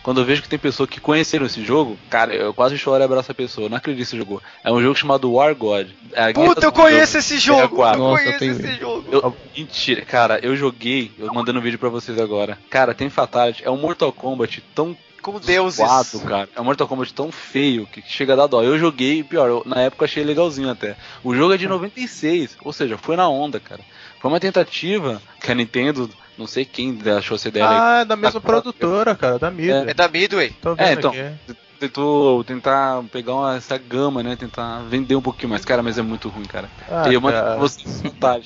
quando 0.03 0.21
eu 0.21 0.25
vejo 0.25 0.43
que 0.43 0.49
tem 0.49 0.59
pessoa 0.59 0.87
que 0.87 1.01
conheceram 1.01 1.47
esse 1.47 1.63
jogo, 1.65 1.99
cara, 2.11 2.35
eu 2.35 2.53
quase 2.53 2.77
choro 2.77 3.03
e 3.03 3.05
abraço 3.05 3.31
a 3.31 3.35
pessoa. 3.35 3.69
Não 3.69 3.77
acredito 3.77 4.05
que 4.05 4.11
você 4.11 4.17
jogou. 4.17 4.43
É 4.65 4.73
um 4.73 4.81
jogo 4.83 4.95
chamado 4.97 5.33
War 5.33 5.55
God. 5.55 5.89
É, 6.13 6.33
Puta, 6.33 6.67
eu 6.67 6.73
conheço 6.73 7.19
esse 7.19 7.39
jogo. 7.39 7.77
quatro. 7.77 8.01
Eu 8.03 8.09
Nossa, 8.09 8.25
eu 8.25 8.39
tenho 8.39 8.53
esse 8.53 8.75
jogo. 8.81 9.05
Eu- 9.11 9.37
mentira, 9.57 10.03
cara, 10.03 10.39
eu 10.43 10.57
joguei, 10.57 11.13
eu 11.19 11.33
mandando 11.33 11.59
um 11.59 11.63
vídeo 11.63 11.79
pra 11.79 11.89
vocês 11.89 12.19
agora. 12.19 12.59
Cara, 12.69 12.95
tem 12.95 13.09
Fatality, 13.09 13.63
é 13.65 13.71
um 13.71 13.77
Mortal 13.77 14.13
Kombat 14.13 14.63
tão 14.75 14.97
Com 15.23 15.39
deuses. 15.39 15.77
zoado, 15.77 16.19
cara. 16.27 16.49
É 16.57 16.61
um 16.61 16.65
Mortal 16.65 16.89
Kombat 16.89 17.15
tão 17.15 17.31
feio 17.31 17.87
que 17.87 18.03
chega 18.05 18.33
a 18.33 18.37
dar 18.37 18.47
dó. 18.49 18.61
Eu 18.63 18.77
joguei, 18.79 19.21
e 19.21 19.23
pior, 19.23 19.49
eu- 19.49 19.63
na 19.65 19.83
época 19.83 20.03
eu 20.03 20.07
achei 20.07 20.25
legalzinho 20.25 20.69
até. 20.69 20.97
O 21.23 21.33
jogo 21.35 21.55
é 21.55 21.57
de 21.57 21.69
96, 21.69 22.57
ou 22.65 22.73
seja, 22.73 22.99
foi 22.99 23.15
na 23.15 23.29
onda, 23.29 23.61
cara. 23.61 23.81
Foi 24.23 24.31
uma 24.31 24.39
tentativa 24.39 25.21
que 25.41 25.51
a 25.51 25.55
Nintendo, 25.55 26.09
não 26.39 26.47
sei 26.47 26.65
quem 26.65 26.97
achou 27.19 27.35
essa 27.35 27.49
ideia 27.49 27.69
aí. 27.69 27.77
Ah, 27.77 28.01
é 28.03 28.05
da 28.05 28.15
mesma 28.15 28.41
produtora, 28.41 29.17
cara, 29.17 29.37
da 29.37 29.51
Midway. 29.51 29.91
É 29.91 29.93
da 29.93 30.07
Midway. 30.07 30.51
Tô 30.63 30.77
vendo 30.77 30.87
É, 30.87 30.93
então, 30.93 31.11
aqui. 31.11 31.57
Tentou 31.83 32.45
tentar 32.45 33.03
pegar 33.11 33.35
uma, 33.35 33.57
essa 33.57 33.77
gama, 33.77 34.23
né? 34.23 34.37
Tentar 34.37 34.81
vender 34.89 35.17
um 35.17 35.23
pouquinho 35.23 35.51
mais. 35.51 35.65
Cara, 35.65 35.83
mas 35.83 35.99
é 35.99 36.03
muito 36.03 36.29
ruim, 36.29 36.45
cara. 36.45 36.69
Ah, 36.89 37.09
e 37.09 37.15
eu 37.15 37.21
mando 37.21 37.37
vocês 37.59 38.03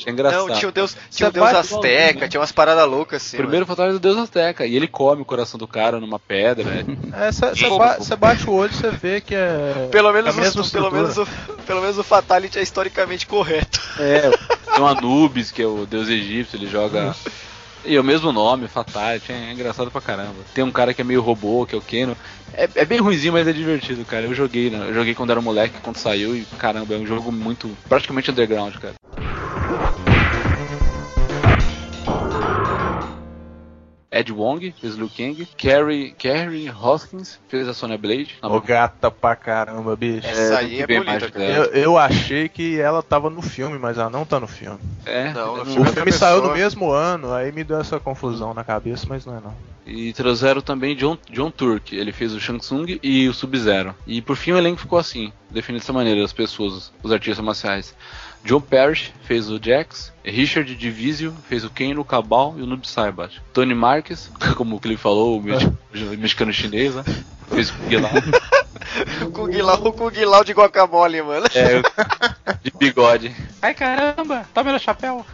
é 0.07 0.11
engraçado. 0.11 0.49
Não, 0.49 0.55
tinha 0.55 0.69
o 0.69 0.73
Deus, 0.73 0.97
tinha 1.11 1.29
o 1.29 1.33
Você 1.33 1.39
Deus 1.39 1.55
Azteca, 1.55 1.89
igualzinho. 1.89 2.29
tinha 2.29 2.41
umas 2.41 2.53
paradas 2.53 2.89
loucas 2.89 3.23
assim. 3.23 3.37
Primeiro 3.37 3.67
Fatality 3.67 3.95
do 3.95 4.01
Deus 4.01 4.17
Azteca. 4.17 4.67
E 4.67 4.75
ele 4.75 4.89
come 4.89 5.23
o 5.23 5.25
coração 5.25 5.59
do 5.59 5.69
cara 5.69 6.01
numa 6.01 6.19
pedra, 6.19 6.65
né? 6.65 6.85
Você 7.31 7.69
Como? 7.69 8.17
bate 8.19 8.49
o 8.49 8.53
olho 8.53 8.73
e 8.73 8.75
você 8.75 8.91
vê 8.91 9.21
que 9.21 9.35
é. 9.35 9.89
Pelo 9.91 10.13
menos, 10.13 10.37
a 10.37 10.41
mesma 10.41 10.63
o, 10.63 10.71
pelo, 10.71 10.91
menos 10.91 11.19
o, 11.19 11.27
pelo 11.67 11.81
menos 11.81 11.99
o 11.99 12.05
Fatality 12.05 12.59
é 12.59 12.63
historicamente 12.63 13.27
correto. 13.27 13.81
É, 13.99 14.31
tem 14.75 14.83
o 14.83 14.87
Anubis, 14.87 15.51
que 15.51 15.63
é 15.63 15.67
o 15.67 15.87
deus 15.87 16.09
egípcio, 16.09 16.57
ele 16.57 16.67
joga. 16.67 17.15
E 17.87 17.97
o 17.99 18.03
mesmo 18.03 18.33
nome, 18.33 18.67
Fatality, 18.67 19.33
é 19.33 19.53
engraçado 19.53 19.91
pra 19.91 20.01
caramba. 20.01 20.35
Tem 20.53 20.65
um 20.65 20.73
cara 20.73 20.93
que 20.93 21.01
é 21.01 21.05
meio 21.05 21.23
robô, 21.23 21.65
que 21.65 21.75
é 21.75 21.79
o 21.79 21.81
Keno. 21.81 22.17
É, 22.53 22.69
é 22.75 22.85
bem 22.85 22.99
ruimzinho, 22.99 23.33
mas 23.33 23.47
é 23.47 23.53
divertido, 23.53 24.05
cara. 24.05 24.25
Eu 24.25 24.35
joguei, 24.35 24.71
né? 24.71 24.89
Eu 24.89 24.95
joguei 24.95 25.15
quando 25.15 25.31
era 25.31 25.41
moleque, 25.41 25.79
quando 25.83 25.97
saiu, 25.97 26.35
e 26.35 26.45
caramba, 26.59 26.95
é 26.95 26.99
um 26.99 27.07
jogo 27.07 27.31
muito. 27.31 27.71
praticamente 27.89 28.31
underground, 28.31 28.75
cara. 28.75 28.95
Ed 34.19 34.33
Wong 34.33 34.75
fez 34.81 34.95
Liu 34.95 35.11
Kang, 35.15 35.47
Carrie, 35.57 36.13
Carrie 36.13 36.71
Hoskins 36.71 37.39
fez 37.49 37.69
a 37.69 37.75
Sonya 37.75 37.99
Blade. 37.99 38.37
Ô, 38.43 38.61
gata 38.61 39.11
pra 39.11 39.37
caramba, 39.37 39.95
bicho. 39.97 40.27
Essa 40.27 40.59
aí 40.59 40.81
é 40.81 40.87
bem 40.87 41.03
bonita. 41.03 41.39
Eu, 41.39 41.65
eu 41.67 41.99
achei 41.99 42.49
que 42.49 42.79
ela 42.81 43.03
tava 43.03 43.29
no 43.31 43.43
filme, 43.43 43.79
mas 43.79 43.99
ela 43.99 44.11
não 44.11 44.25
tá 44.25 44.41
no 44.41 44.47
filme. 44.47 44.79
É, 45.05 45.33
Não, 45.33 45.65
no 45.65 45.77
é, 45.77 45.81
O 45.81 45.85
filme 45.85 46.13
saiu 46.13 46.37
pessoa. 46.37 46.49
no 46.49 46.55
mesmo 46.55 46.91
ano, 46.91 47.33
aí 47.33 47.53
me 47.53 47.63
deu 47.65 47.81
essa 47.81 47.99
confusão 48.01 48.55
na 48.55 48.65
cabeça, 48.65 49.07
mas 49.09 49.25
não 49.27 49.37
é 49.37 49.41
não. 49.41 49.55
E 49.87 50.13
trouxeram 50.13 50.61
também 50.61 50.97
John, 50.97 51.17
John 51.31 51.51
Turk, 51.51 51.95
ele 51.95 52.11
fez 52.11 52.33
o 52.35 52.41
Shang 52.41 52.59
Tsung 52.59 52.99
e 53.01 53.29
o 53.29 53.35
Sub-Zero. 53.35 53.95
E 54.07 54.21
por 54.21 54.35
fim 54.37 54.51
o 54.53 54.59
elenco 54.59 54.81
ficou 54.81 54.99
assim, 54.99 55.33
definido 55.49 55.83
dessa 55.83 55.93
maneira, 55.93 56.25
as 56.25 56.33
pessoas, 56.33 56.93
os 57.03 57.13
artistas 57.13 57.45
marciais. 57.45 57.95
John 58.47 58.61
Parrish 58.61 59.13
fez 59.25 59.51
o 59.51 59.59
Jax, 59.63 60.13
Richard 60.25 60.73
Divisio 60.75 61.35
fez 61.49 61.65
o 61.65 61.71
Ken, 61.71 61.95
o 61.99 62.05
Cabal 62.05 62.55
e 62.57 62.63
o 62.63 62.67
Noob 62.67 62.87
Saibat. 62.89 63.43
Tony 63.53 63.75
Marques, 63.75 64.31
como 64.57 64.79
que 64.81 64.87
ele 64.89 64.97
falou, 64.97 65.39
o 65.39 65.43
mexi- 65.43 65.67
o 65.67 66.19
mexicano 66.19 66.53
chinês, 66.53 66.95
né? 66.95 67.03
Fez 67.51 67.71
o 67.71 67.75
Kung 67.75 67.97
Lao. 68.01 68.13
O 69.27 69.31
Kung 69.33 69.57
Lao, 69.63 69.87
o 69.89 69.93
Kung 69.93 70.25
Lao 70.25 70.45
de 70.45 70.53
guacamole, 70.53 71.21
mano. 71.23 71.47
É, 71.55 71.83
de 72.63 72.71
bigode. 72.79 73.35
Ai 73.61 73.75
caramba, 73.75 74.47
toma 74.55 74.71
meu 74.71 74.79
chapéu. 74.79 75.25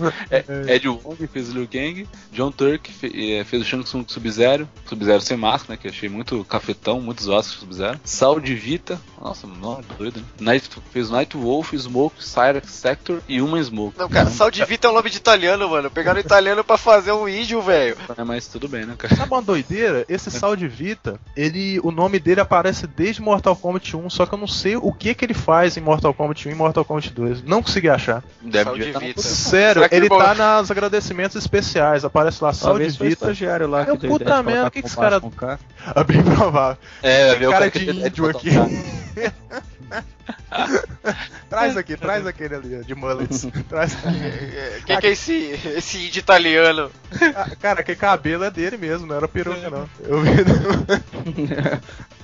É, 0.30 0.74
Ed 0.74 0.88
Wong 0.88 1.26
fez 1.26 1.50
o 1.50 1.52
Liu 1.52 1.68
Kang, 1.70 2.06
John 2.32 2.50
Turk 2.52 2.90
fe- 2.92 3.38
eh, 3.38 3.44
fez 3.44 3.62
o 3.62 3.64
Shang 3.64 3.82
Tsung 3.84 4.04
Sub-Zero, 4.06 4.68
Sub-Zero 4.86 5.20
sem 5.20 5.36
máscara, 5.36 5.72
né, 5.74 5.78
que 5.80 5.88
achei 5.88 6.08
muito 6.08 6.44
cafetão, 6.44 7.00
muito 7.00 7.22
zoado 7.22 7.44
Sub-Zero. 7.46 7.98
Sal 8.04 8.38
de 8.40 8.54
Vita, 8.54 9.00
nossa, 9.20 9.46
não, 9.46 9.80
doido, 9.98 10.18
né? 10.20 10.24
Night, 10.40 10.68
fez 10.92 11.10
Night 11.10 11.36
Wolf, 11.36 11.72
Smoke, 11.74 12.22
Cyrax 12.24 12.70
Sector 12.70 13.20
e 13.28 13.40
uma 13.42 13.60
Smoke. 13.62 13.98
Não, 13.98 14.08
cara, 14.08 14.30
Sal 14.30 14.50
de 14.50 14.64
Vita 14.64 14.86
é 14.86 14.90
um 14.90 14.94
nome 14.94 15.10
de 15.10 15.16
italiano, 15.16 15.68
mano. 15.68 15.90
Pegaram 15.90 16.20
italiano 16.20 16.62
pra 16.64 16.76
fazer 16.78 17.12
um 17.12 17.28
índio, 17.28 17.60
velho. 17.60 17.96
É, 18.16 18.24
mas 18.24 18.46
tudo 18.46 18.68
bem, 18.68 18.84
né, 18.86 18.94
cara? 18.96 19.14
Sabe 19.16 19.32
uma 19.32 19.42
doideira? 19.42 20.04
Esse 20.08 20.30
Sal 20.30 20.54
de 20.56 20.68
Vita, 20.68 21.18
ele, 21.36 21.80
o 21.82 21.90
nome 21.90 22.18
dele 22.18 22.40
aparece 22.40 22.86
desde 22.86 23.20
Mortal 23.20 23.56
Kombat 23.56 23.96
1, 23.96 24.10
só 24.10 24.26
que 24.26 24.34
eu 24.34 24.38
não 24.38 24.46
sei 24.46 24.76
o 24.76 24.92
que 24.92 25.14
que 25.14 25.24
ele 25.24 25.34
faz 25.34 25.76
em 25.76 25.80
Mortal 25.80 26.14
Kombat 26.14 26.48
1 26.48 26.52
e 26.52 26.54
Mortal 26.54 26.84
Kombat 26.84 27.10
2. 27.10 27.42
Não 27.42 27.62
consegui 27.62 27.88
achar. 27.88 28.22
Deve 28.42 28.64
Sal 28.64 28.78
de 28.78 28.92
Vita. 28.92 29.22
Sério, 29.22 29.82
ele 29.90 30.08
bom? 30.08 30.18
tá 30.18 30.34
nas 30.34 30.70
agradecimentos 30.70 31.36
especiais, 31.36 32.04
aparece 32.04 32.42
lá 32.42 32.52
Sal 32.52 32.78
de 32.78 32.84
o 32.86 32.90
Vita. 32.90 33.24
estagiário 33.24 33.66
lá 33.68 33.84
que 33.84 33.90
Eu, 33.90 33.96
deu 33.96 34.10
puta 34.10 34.42
merda, 34.42 34.68
o 34.68 34.70
que 34.70 34.80
que 34.82 34.86
esse 34.88 34.96
cara- 34.96 35.20
o. 35.20 35.58
É 35.94 36.04
bem 36.04 36.22
provável. 36.22 36.78
É, 37.02 37.30
Tem 37.30 37.38
viu, 37.40 37.50
cara 37.50 37.66
o 37.66 37.70
de 37.70 37.90
índio 38.06 38.26
é, 38.26 38.30
aqui. 38.30 38.50
traz 41.48 41.76
aqui, 41.76 41.96
traz 41.96 42.26
aquele 42.26 42.54
ali, 42.54 42.84
de 42.84 42.94
mullets. 42.94 43.46
Traz. 43.68 43.96
Quem 44.86 44.98
que 45.00 45.06
é 45.06 45.10
esse, 45.10 45.34
esse 45.76 46.06
índio 46.06 46.20
italiano? 46.20 46.90
Ah, 47.34 47.50
Cara, 47.60 47.82
que 47.82 47.94
cabelo 47.94 48.44
é 48.44 48.50
dele 48.50 48.76
mesmo, 48.76 49.06
não 49.06 49.16
era 49.16 49.28
peruca 49.28 49.70
não. 49.70 49.88
Eu 50.04 50.20
vi. 50.20 50.30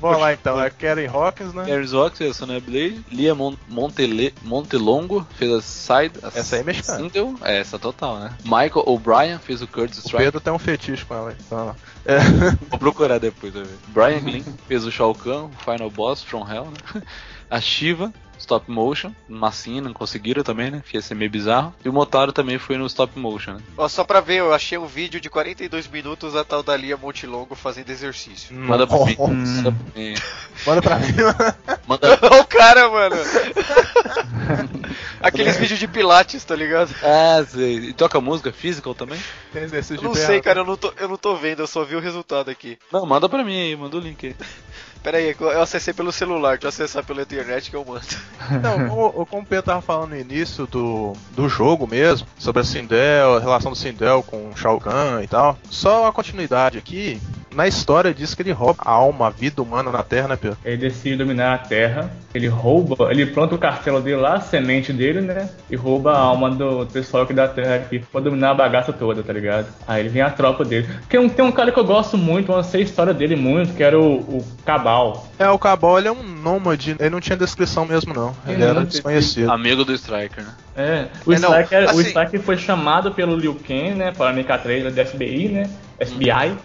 Vamos 0.00 0.20
lá 0.20 0.32
então, 0.32 0.60
é 0.60 0.70
Karen 0.70 1.08
Hawkins, 1.08 1.54
né? 1.54 1.64
Harris 1.64 1.92
Rock 1.92 2.18
fez 2.18 2.30
a 2.30 2.34
Sonya 2.34 2.60
Blade, 2.60 3.04
Lia 3.10 3.34
Mon 3.34 3.56
Montele 3.68 4.34
Montelongo 4.42 5.26
fez 5.36 5.52
a 5.52 5.60
Side. 5.62 6.14
A 6.22 6.28
Essa 6.28 6.56
aí 6.56 6.62
é 6.62 6.64
mexicana. 6.64 6.98
Single, 6.98 7.34
é, 7.42 7.58
essa 7.58 7.78
total, 7.78 8.18
né? 8.18 8.32
Michael 8.44 8.84
O'Brien 8.86 9.38
fez 9.38 9.62
o 9.62 9.66
Curtis 9.66 9.98
O 9.98 10.00
Strike. 10.02 10.24
Pedro 10.24 10.40
tem 10.40 10.52
um 10.52 10.58
fetiche 10.58 11.04
com 11.04 11.14
ela. 11.14 11.34
Então, 11.46 11.74
é. 12.04 12.18
Vou 12.70 12.78
procurar 12.78 13.18
depois, 13.18 13.52
vai 13.52 13.64
ver. 13.64 13.78
Brian 13.88 14.20
Glynn 14.20 14.44
fez 14.68 14.84
o 14.84 14.92
Shao 14.92 15.14
Kahn, 15.14 15.46
o 15.46 15.50
Final 15.64 15.90
Boss, 15.90 16.22
From 16.22 16.46
Hell, 16.48 16.66
né? 16.66 17.02
A 17.50 17.60
Shiva, 17.60 18.12
stop 18.38 18.70
motion, 18.70 19.12
massinha, 19.28 19.80
não 19.80 19.92
conseguiram 19.92 20.42
também, 20.42 20.70
né? 20.70 20.82
Ia 20.92 21.02
ser 21.02 21.14
meio 21.14 21.30
bizarro. 21.30 21.74
E 21.84 21.88
o 21.88 21.92
Motaro 21.92 22.32
também 22.32 22.58
foi 22.58 22.76
no 22.76 22.86
stop 22.86 23.18
motion, 23.18 23.54
né? 23.54 23.60
Ó, 23.76 23.88
só 23.88 24.04
pra 24.04 24.20
ver, 24.20 24.36
eu 24.36 24.52
achei 24.52 24.78
um 24.78 24.86
vídeo 24.86 25.20
de 25.20 25.30
42 25.30 25.88
minutos 25.88 26.36
a 26.36 26.44
tal 26.44 26.62
da 26.62 26.76
Lia 26.76 26.96
Montelongo 26.96 27.54
fazendo 27.54 27.90
exercício. 27.90 28.54
Manda 28.54 28.86
pra 28.86 29.04
mim. 29.04 29.16
Manda 29.18 29.72
pra 29.72 30.00
mim. 30.00 30.14
Manda 30.66 30.82
pra 30.82 30.98
mim. 30.98 31.06
Manda... 31.86 32.18
Olha 32.22 32.40
o 32.40 32.46
cara, 32.46 32.88
mano. 32.88 33.16
Aqueles 35.20 35.56
vídeos 35.56 35.78
de 35.78 35.88
pilates, 35.88 36.44
tá 36.44 36.54
ligado? 36.54 36.94
Ah, 37.02 37.44
sei. 37.48 37.76
E 37.76 37.92
toca 37.92 38.20
música 38.20 38.52
physical 38.52 38.94
também? 38.94 39.20
Tem 39.52 39.64
exercício 39.64 39.96
Eu 39.96 40.00
de 40.00 40.04
não 40.04 40.14
sei, 40.14 40.40
cara, 40.40 40.60
eu 40.60 40.64
não, 40.64 40.76
tô, 40.76 40.92
eu 40.98 41.08
não 41.08 41.16
tô 41.16 41.34
vendo, 41.34 41.60
eu 41.60 41.66
só 41.66 41.84
vi 41.84 41.96
o 41.96 42.00
resultado 42.00 42.50
aqui. 42.50 42.78
Não, 42.92 43.04
manda 43.06 43.28
pra 43.28 43.42
mim 43.42 43.58
aí, 43.58 43.76
manda 43.76 43.96
o 43.96 44.00
link 44.00 44.26
aí. 44.26 44.36
Pera 45.06 45.18
aí, 45.18 45.36
eu 45.38 45.62
acessei 45.62 45.94
pelo 45.94 46.10
celular, 46.10 46.58
deixa 46.58 46.66
eu 46.66 46.68
acessar 46.68 47.04
pela 47.04 47.22
internet 47.22 47.70
que 47.70 47.76
eu 47.76 47.84
mando. 47.84 48.04
Não, 48.60 48.88
como, 48.88 49.26
como 49.26 49.42
o 49.42 49.46
Pedro 49.46 49.66
tava 49.66 49.80
falando 49.80 50.10
no 50.10 50.18
início 50.18 50.66
do, 50.66 51.12
do 51.30 51.48
jogo 51.48 51.86
mesmo, 51.86 52.26
sobre 52.36 52.62
a 52.62 52.64
Sindel, 52.64 53.36
a 53.36 53.38
relação 53.38 53.70
do 53.70 53.78
Sindel 53.78 54.24
com 54.24 54.50
o 54.50 54.56
Shao 54.56 54.80
Kahn 54.80 55.22
e 55.22 55.28
tal, 55.28 55.56
só 55.70 56.08
a 56.08 56.12
continuidade 56.12 56.76
aqui, 56.76 57.20
na 57.56 57.66
história 57.66 58.12
diz 58.12 58.34
que 58.34 58.42
ele 58.42 58.52
rouba 58.52 58.82
a 58.84 58.90
alma, 58.90 59.28
a 59.28 59.30
vida 59.30 59.62
humana 59.62 59.90
na 59.90 60.02
Terra, 60.02 60.28
né, 60.28 60.36
Pedro? 60.36 60.58
Ele 60.62 60.76
decide 60.76 61.16
dominar 61.16 61.54
a 61.54 61.58
Terra, 61.58 62.10
ele 62.34 62.48
rouba, 62.48 63.10
ele 63.10 63.24
planta 63.24 63.54
o 63.54 63.58
castelo 63.58 63.98
dele 63.98 64.20
lá, 64.20 64.34
a 64.34 64.40
semente 64.40 64.92
dele, 64.92 65.22
né? 65.22 65.48
E 65.70 65.74
rouba 65.74 66.12
a 66.12 66.18
alma 66.18 66.50
do 66.50 66.84
pessoal 66.84 67.22
aqui 67.22 67.32
da 67.32 67.48
Terra 67.48 67.76
aqui 67.76 67.98
pra 67.98 68.20
dominar 68.20 68.50
a 68.50 68.54
bagaça 68.54 68.92
toda, 68.92 69.22
tá 69.22 69.32
ligado? 69.32 69.68
Aí 69.88 70.00
ele 70.00 70.10
vem 70.10 70.20
a 70.20 70.28
tropa 70.28 70.66
dele. 70.66 70.86
Tem 71.08 71.18
um, 71.18 71.30
tem 71.30 71.42
um 71.42 71.50
cara 71.50 71.72
que 71.72 71.78
eu 71.78 71.84
gosto 71.84 72.18
muito, 72.18 72.52
eu 72.52 72.56
não 72.56 72.62
sei 72.62 72.82
a 72.82 72.84
história 72.84 73.14
dele 73.14 73.36
muito, 73.36 73.72
que 73.72 73.82
era 73.82 73.98
o, 73.98 74.16
o 74.18 74.44
Cabal. 74.66 74.95
É, 75.38 75.48
o 75.50 75.58
Cabal 75.58 75.98
ele 75.98 76.08
é 76.08 76.12
um 76.12 76.22
nômade, 76.22 76.96
ele 76.98 77.10
não 77.10 77.20
tinha 77.20 77.36
descrição 77.36 77.84
mesmo 77.84 78.12
não, 78.14 78.34
ele 78.46 78.58
Não, 78.58 78.68
era 78.68 78.84
desconhecido. 78.84 79.50
Amigo 79.50 79.84
do 79.84 79.92
Striker, 79.94 80.44
né? 80.44 80.50
É, 80.76 81.06
o, 81.24 81.32
É, 81.32 81.36
Striker, 81.36 81.86
o 81.86 81.90
assim- 81.90 82.00
Striker 82.02 82.40
foi 82.40 82.56
chamado 82.56 83.12
pelo 83.12 83.36
Liu 83.36 83.54
Kang, 83.66 83.94
né, 83.94 84.12
para 84.12 84.30
a 84.30 84.34
MK3 84.34 84.90
da 84.90 85.04
FBI, 85.04 85.48
né, 85.48 85.70
FBI. 86.00 86.56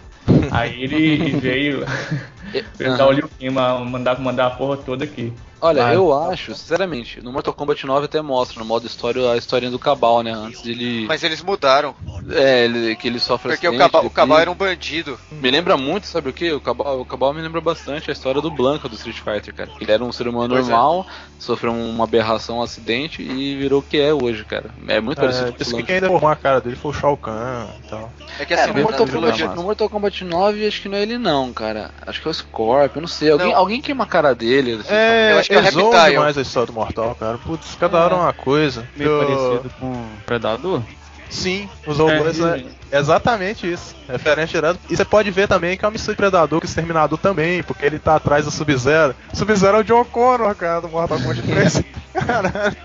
Aí 0.52 0.84
ele 0.84 1.32
veio 1.40 1.86
pegar 2.78 3.08
o 3.08 3.12
Liu 3.12 3.30
Kang, 3.40 3.50
ma- 3.52 3.80
mandar, 3.80 4.20
mandar 4.20 4.48
a 4.48 4.52
porra 4.52 4.78
toda 4.78 5.04
aqui. 5.06 5.34
Olha, 5.62 5.86
Ah, 5.86 5.94
eu 5.94 6.12
acho, 6.32 6.56
sinceramente, 6.56 7.22
no 7.22 7.32
Mortal 7.32 7.54
Kombat 7.54 7.86
9 7.86 8.06
até 8.06 8.22
mostra 8.22 8.60
no 8.60 8.66
modo 8.66 8.88
história 8.88 9.32
a 9.32 9.38
historinha 9.38 9.70
do 9.72 9.78
Cabal, 9.78 10.24
né? 10.24 10.32
Antes 10.32 10.62
dele. 10.62 11.06
Mas 11.08 11.24
eles 11.24 11.42
mudaram. 11.44 11.94
É, 12.32 12.66
ele- 12.66 12.96
que 12.96 13.08
ele 13.08 13.20
sofre 13.20 13.52
Porque 13.52 13.68
o 13.68 13.78
Cabal, 13.78 14.06
o 14.06 14.10
Cabal 14.10 14.40
era 14.40 14.50
um 14.52 14.56
bandido. 14.56 15.20
Me 15.32 15.52
lembra 15.52 15.78
muito, 15.78 16.08
sabe 16.08 16.30
o 16.30 16.34
que? 16.34 16.52
O 16.52 16.60
Cabal, 16.60 17.00
o 17.02 17.06
Cabal 17.06 17.34
me 17.34 17.42
lembra 17.42 17.62
bastante 17.62 18.10
a 18.10 18.14
história 18.14 18.42
do 18.42 18.50
Blanca 18.50 18.90
do 18.90 18.96
Street 18.96 19.18
Fighter, 19.20 19.54
cara. 19.54 19.70
Ele 19.80 19.92
era 19.92 20.04
um 20.04 20.12
ser 20.12 20.28
humano 20.28 20.54
Pois 20.56 20.68
é. 20.68 20.72
normal, 20.72 21.06
sofreu 21.38 21.72
uma 21.74 22.04
aberração, 22.06 22.58
um 22.58 22.62
acidente 22.64 23.22
e 23.22 23.56
virou 23.56 23.80
o 23.80 23.84
que 23.84 24.00
é 24.00 24.14
hoje, 24.14 24.44
cara. 24.46 24.72
É 24.88 25.00
muito 25.00 25.20
parecido 25.20 25.50
É, 25.50 25.52
com 25.52 25.62
o 25.64 25.66
Blanca. 25.70 25.84
quem 25.86 25.96
ainda 25.96 26.08
formou 26.08 26.30
a 26.30 26.36
cara 26.36 26.60
dele 26.62 26.76
foi 26.76 26.92
o 26.92 26.94
Shao 26.94 27.16
Kahn 27.18 27.68
e 27.86 27.88
tal. 27.90 28.12
É 28.40 28.46
que 28.46 28.54
É, 28.54 28.58
assim, 28.64 28.68
no, 28.70 28.76
na 28.78 28.82
Mortal. 28.84 29.08
Kombat, 29.08 29.44
no 29.44 29.64
Mortal 29.64 29.90
Kombat 29.90 30.24
9 30.26 30.68
acho 30.68 30.82
que 30.82 30.90
não 30.90 30.98
é 30.98 31.02
ele 31.04 31.18
não, 31.18 31.54
cara. 31.54 31.92
Acho 32.06 32.22
que 32.22 32.28
é 32.28 32.32
o 32.32 32.34
Scorpion, 32.34 32.98
eu 32.98 33.02
não 33.02 33.08
sei. 33.08 33.30
Alguém, 33.32 33.52
Não. 33.52 33.58
alguém 33.58 33.82
queima 33.82 34.04
a 34.04 34.08
cara 34.08 34.34
dele. 34.34 34.74
assim, 34.80 34.94
É, 34.94 35.34
Eu 35.34 35.40
acho 35.40 35.50
que 35.52 35.68
é 35.68 35.72
o 35.82 35.84
Reptile. 35.92 36.12
demais 36.12 36.38
a 36.38 36.42
história 36.42 36.68
do 36.68 36.74
Mortal, 36.74 37.16
cara. 37.16 37.38
Putz, 37.38 37.76
cada 37.80 38.04
hora 38.04 38.16
uma 38.16 38.34
coisa. 38.34 38.88
Meio 38.96 39.10
Eu- 39.10 39.26
parecido 39.26 39.70
com 39.80 40.06
Predador. 40.26 40.82
Sim, 41.30 41.70
os 41.88 41.98
robôs 41.98 42.40
É, 42.40 42.58
é, 42.60 42.66
exatamente 42.92 43.72
isso. 43.72 43.96
Referente 44.08 44.52
direto. 44.52 44.80
E 44.90 44.96
você 44.96 45.06
pode 45.06 45.32
ver 45.32 45.48
também 45.48 45.78
que 45.78 45.86
é 45.86 45.88
uma 45.88 45.92
mistura 45.92 46.14
de 46.14 46.18
Predador 46.18 46.60
com 46.60 46.66
Exterminador 46.66 47.18
também, 47.18 47.64
porque 47.64 47.86
ele 47.86 48.00
tá 48.00 48.16
atrás 48.16 48.46
do 48.46 48.52
Sub-Zero. 48.52 49.16
Sub-Zero 49.34 49.78
é 49.78 49.80
o 49.80 49.84
John 49.84 50.06
Connor, 50.06 50.56
cara, 50.56 50.82
do 50.82 50.90
Mortal 50.90 51.20
Kombat 51.20 51.42
3. 51.42 51.84
Caralho. 52.14 52.76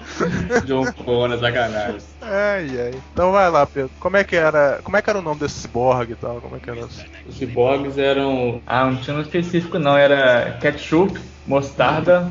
John 0.64 0.92
Connor, 0.92 1.38
sacanagem. 1.38 2.00
Ai, 2.22 2.68
ai. 2.80 2.94
Então 3.12 3.32
vai 3.32 3.50
lá, 3.50 3.66
Pedro. 3.66 3.90
Como 3.98 4.16
é 4.16 4.24
que 4.24 4.36
era. 4.36 4.80
Como 4.82 4.96
é 4.96 5.02
que 5.02 5.10
era 5.10 5.18
o 5.18 5.22
nome 5.22 5.40
desse 5.40 5.60
cyborg 5.60 6.12
e 6.12 6.14
tal? 6.14 6.40
Como 6.40 6.56
é 6.56 6.58
que 6.60 6.70
era? 6.70 6.86
Os 7.28 7.36
ciborgues 7.36 7.98
eram. 7.98 8.60
Ah, 8.66 8.84
não 8.84 8.96
tinha 8.96 9.14
nome 9.14 9.26
específico 9.26 9.78
não, 9.78 9.96
era 9.96 10.56
ketchup, 10.60 11.18
mostarda 11.46 12.30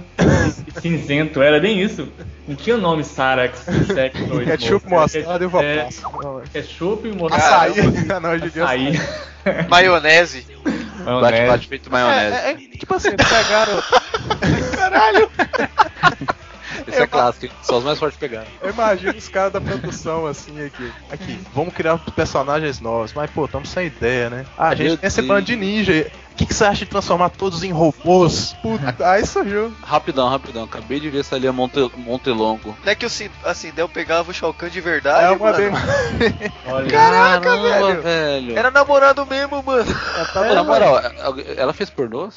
e 0.68 0.82
cinzento, 0.82 1.42
era 1.42 1.60
bem 1.60 1.82
isso. 1.82 2.08
Não 2.48 2.56
tinha 2.56 2.76
o 2.76 2.80
nome 2.80 3.04
Sarax, 3.04 3.66
Ketchup, 4.46 4.88
mostarda 4.88 5.44
e 5.44 5.48
É, 5.48 5.50
vapaça. 5.50 6.50
Ketchup, 6.54 7.10
Açaí. 7.32 7.65
Mostarda, 7.70 8.20
Não, 8.20 8.30
hoje 8.32 8.46
em 8.46 8.50
dia 8.50 8.62
é 8.62 8.66
açaí, 8.66 9.00
Maionese. 9.70 10.46
Bate, 11.22 11.48
bate 11.48 11.68
feito 11.68 11.92
maionese. 11.92 12.36
É, 12.36 12.52
é, 12.52 12.56
tipo 12.56 12.94
assim, 12.96 13.12
pegaram. 13.12 13.84
Caralho! 14.76 15.30
Esse 16.88 17.02
é 17.02 17.07
clássico, 17.07 17.53
só 17.64 17.78
os 17.78 17.84
mais 17.84 17.98
fortes 17.99 18.20
pegaram. 18.20 18.48
Eu 18.62 18.70
imagino 18.70 19.14
os 19.18 19.28
caras 19.28 19.53
da 19.53 19.62
produção 19.62 20.26
assim 20.28 20.64
aqui. 20.64 20.91
Aqui, 21.12 21.40
vamos 21.53 21.74
criar 21.74 21.98
personagens 22.16 22.80
novos. 22.80 23.14
Mas, 23.14 23.30
pô, 23.32 23.45
estamos 23.45 23.70
sem 23.70 23.88
ideia, 23.88 24.30
né? 24.30 24.45
Ah, 24.57 24.70
a 24.70 24.76
gente 24.76 24.88
Meu 24.88 24.98
tem 24.98 25.07
esse 25.07 25.22
plano 25.24 25.41
de 25.41 25.56
ninja. 25.56 26.12
O 26.32 26.38
que, 26.38 26.45
que 26.45 26.53
você 26.53 26.66
acha 26.66 26.84
de 26.84 26.91
transformar 26.91 27.30
todos 27.30 27.64
em 27.64 27.72
robôs? 27.72 28.53
Puta, 28.62 28.94
aí 29.10 29.26
surgiu. 29.26 29.74
Rapidão, 29.82 30.28
rapidão. 30.28 30.66
Acabei 30.66 30.99
de 30.99 31.10
ver 31.10 31.20
essa 31.22 31.38
ali 31.38 31.48
a 31.48 31.53
Monte, 31.53 31.80
Montelongo. 31.95 32.76
Não 32.84 32.91
é 32.91 32.94
que 32.95 33.06
o 33.06 33.10
Sin- 33.10 33.30
a 33.45 33.53
Sindel 33.53 33.88
pegava 33.88 34.32
o 34.32 34.34
Shao 34.34 34.53
Kahn 34.53 34.70
de 34.70 34.82
verdade, 34.82 35.24
É 35.24 35.30
uma 35.32 35.52
mano. 35.52 35.57
bem. 35.57 35.72
Olha, 36.68 36.90
Caraca, 36.91 37.40
Caramba, 37.41 37.86
velho. 37.86 38.02
velho. 38.02 38.57
Era 38.60 38.70
namorado 38.70 39.26
mesmo, 39.26 39.64
mano. 39.64 39.86
Não, 40.36 40.56
na 40.56 40.64
moral, 40.64 40.98
ela- 40.99 41.41
ela 41.56 41.74
fez 41.74 41.90
pornô? 41.90 42.28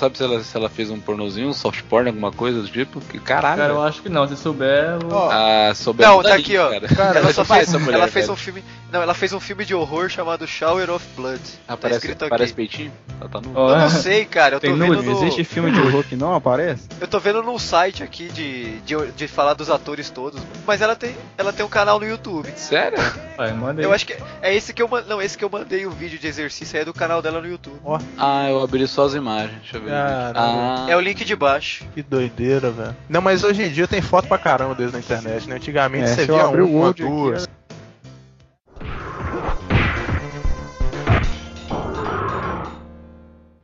Sabe 0.00 0.16
se 0.16 0.24
ela, 0.24 0.42
se 0.42 0.56
ela 0.56 0.70
fez 0.70 0.88
um 0.90 0.98
pornozinho, 0.98 1.48
um 1.48 1.52
soft 1.52 1.82
porn, 1.82 2.08
alguma 2.08 2.32
coisa 2.32 2.62
do 2.62 2.68
tipo? 2.68 3.02
Que 3.02 3.18
caralho. 3.20 3.58
cara, 3.58 3.72
eu 3.74 3.82
acho 3.82 4.00
que 4.00 4.08
não, 4.08 4.26
se 4.26 4.34
souber. 4.34 4.98
eu- 4.98 5.08
Ó, 5.12 5.28
Ah, 5.30 5.74
soube 5.74 6.02
Não, 6.02 6.20
a 6.20 6.22
tá 6.22 6.34
aqui, 6.36 6.56
ó. 6.56 6.70
Cara, 6.96 7.18
ela 7.18 7.32
só 7.34 7.44
faz 7.44 7.66
fez, 7.66 7.68
essa 7.68 7.78
mulher, 7.78 7.98
ela 7.98 8.08
fez 8.08 8.26
um 8.30 8.34
filme. 8.36 8.64
Não, 8.90 9.02
ela 9.02 9.12
fez 9.14 9.32
um 9.34 9.38
filme 9.38 9.62
de 9.64 9.74
horror 9.74 10.08
chamado 10.08 10.46
Shower 10.46 10.90
of 10.90 11.06
Blood. 11.14 11.40
Ah, 11.68 11.72
tá 11.72 11.76
parece, 11.76 11.98
escrito 11.98 12.22
aqui. 12.24 12.30
parece 12.30 12.52
peitinho? 12.54 12.92
Ela 13.20 13.28
tá 13.30 13.40
no... 13.40 13.52
Ó, 13.54 13.70
Eu 13.72 13.78
não 13.78 13.90
sei, 13.90 14.24
cara. 14.24 14.56
Eu 14.56 14.60
tô 14.60 14.66
Tem 14.66 14.76
vendo 14.76 14.94
nude, 14.94 15.06
no. 15.06 15.12
Existe 15.18 15.44
filme 15.44 15.70
de 15.70 15.78
horror 15.80 16.02
que 16.02 16.16
não 16.16 16.34
aparece? 16.34 16.88
Eu 17.00 17.06
tô 17.06 17.20
vendo 17.20 17.42
num 17.42 17.58
site 17.58 18.02
aqui 18.02 18.28
de, 18.30 18.80
de, 18.80 19.12
de 19.12 19.28
falar 19.28 19.54
dos 19.54 19.70
atores 19.70 20.10
todos, 20.10 20.40
mas 20.66 20.80
ela 20.80 20.96
tem, 20.96 21.14
ela 21.38 21.52
tem 21.52 21.64
um 21.64 21.68
canal 21.68 22.00
no 22.00 22.06
YouTube. 22.06 22.50
Sério? 22.56 22.98
vai, 23.36 23.52
manda 23.52 23.80
aí. 23.80 23.84
Eu 23.86 23.92
acho 23.92 24.06
que 24.06 24.16
é 24.42 24.54
esse 24.54 24.72
que 24.72 24.82
eu 24.82 24.88
man- 24.88 25.04
não, 25.06 25.20
esse 25.22 25.36
que 25.38 25.44
eu 25.44 25.50
mandei 25.50 25.86
o 25.86 25.90
vídeo 25.90 26.18
de 26.18 26.26
exercício 26.26 26.76
aí 26.76 26.82
é 26.82 26.84
do 26.84 26.94
canal 26.94 27.20
dela 27.22 27.40
no 27.40 27.46
YouTube. 27.48 27.76
Ah, 28.18 28.48
eu 28.48 28.60
abri 28.62 28.86
só 28.88 29.04
as 29.04 29.14
imagens. 29.14 29.60
Deixa 29.60 29.76
eu 29.76 29.82
ver. 29.82 29.89
Caramba. 29.90 30.32
Ah, 30.36 30.86
É 30.88 30.96
o 30.96 31.00
link 31.00 31.24
de 31.24 31.34
baixo. 31.36 31.84
Que 31.94 32.02
doideira, 32.02 32.70
velho. 32.70 32.96
Não, 33.08 33.20
mas 33.20 33.42
hoje 33.44 33.62
em 33.62 33.70
dia 33.70 33.86
tem 33.88 34.00
foto 34.00 34.28
pra 34.28 34.38
caramba 34.38 34.74
deles 34.74 34.92
na 34.92 34.98
internet, 35.00 35.48
né? 35.48 35.56
Antigamente 35.56 36.04
É, 36.04 36.14
você 36.14 36.26
via 36.26 36.46
o 36.48 36.50
uma, 36.66 36.84
Word 36.86 37.02
aqui, 37.02 37.10
duas. 37.12 37.48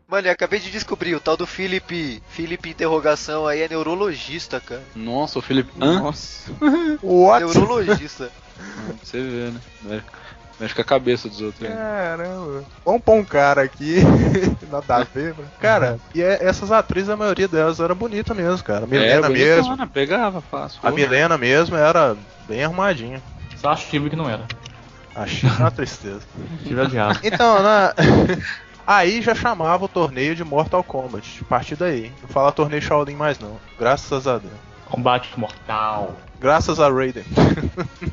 Mano, 0.09 0.29
eu 0.29 0.33
acabei 0.33 0.61
de 0.61 0.71
descobrir, 0.71 1.15
o 1.17 1.21
tal 1.21 1.37
do 1.37 1.47
Felipe, 1.47 2.23
Felipe 2.29 2.71
interrogação 2.71 3.47
aí 3.47 3.63
é 3.63 3.69
neurologista, 3.69 4.61
cara. 4.61 4.83
Nossa, 4.95 5.39
o 5.41 5.43
Felipe. 5.43 5.71
Hã? 5.81 5.99
Nossa. 6.01 6.51
What? 7.03 7.45
Neurologista. 7.45 8.31
Pra 8.87 8.95
você 9.03 9.21
ver, 9.21 9.53
né? 9.53 9.61
Mexe- 9.83 10.05
Mexe 10.59 10.75
com 10.75 10.81
a 10.81 10.85
cabeça 10.85 11.29
dos 11.29 11.41
outros. 11.43 11.69
aí. 11.69 11.75
Caramba. 11.77 12.65
Vamos 12.85 13.03
pôr 13.03 13.15
um 13.17 13.25
cara 13.25 13.63
aqui. 13.63 13.97
Nada 14.73 14.97
a 14.97 15.05
ver, 15.05 15.35
mano. 15.35 15.51
Cara, 15.61 15.99
e 16.15 16.23
é- 16.23 16.45
essas 16.45 16.73
atrizes, 16.73 17.11
a 17.11 17.17
maioria 17.17 17.47
delas 17.47 17.79
era 17.79 17.95
bonita 17.95 18.33
mesmo, 18.33 18.65
cara. 18.65 18.85
A 18.85 18.87
Milena 18.87 19.27
É, 19.27 19.31
mesmo. 19.31 19.65
bonitona, 19.65 19.87
Pegava, 19.87 20.41
fácil. 20.41 20.81
A 20.83 20.91
Milena 20.91 21.37
mesmo 21.37 21.77
era 21.77 22.17
bem 22.49 22.65
arrumadinha. 22.65 23.23
Só 23.57 23.71
a 23.71 23.77
Chive 23.77 24.09
que 24.11 24.17
não 24.17 24.29
era. 24.31 24.45
Achei 25.15 25.49
uma 25.51 25.71
tristeza. 25.71 26.21
Tive 26.65 26.81
odiado. 26.81 27.19
Então, 27.23 27.63
na... 27.63 27.93
aí 28.87 29.21
já 29.21 29.35
chamava 29.35 29.85
o 29.85 29.89
torneio 29.89 30.35
de 30.35 30.43
Mortal 30.45 30.83
Kombat. 30.83 31.41
A 31.43 31.45
partir 31.45 31.77
daí. 31.77 32.11
Não 32.23 32.29
fala 32.29 32.51
torneio 32.53 32.81
Shaolin 32.83 33.15
mais 33.17 33.39
não. 33.39 33.59
Graças 33.79 34.27
a 34.27 34.39
Deus. 34.39 34.53
Combate 34.87 35.29
mortal. 35.39 36.17
Graças 36.41 36.79
a 36.81 36.89
Raiden. 36.91 37.25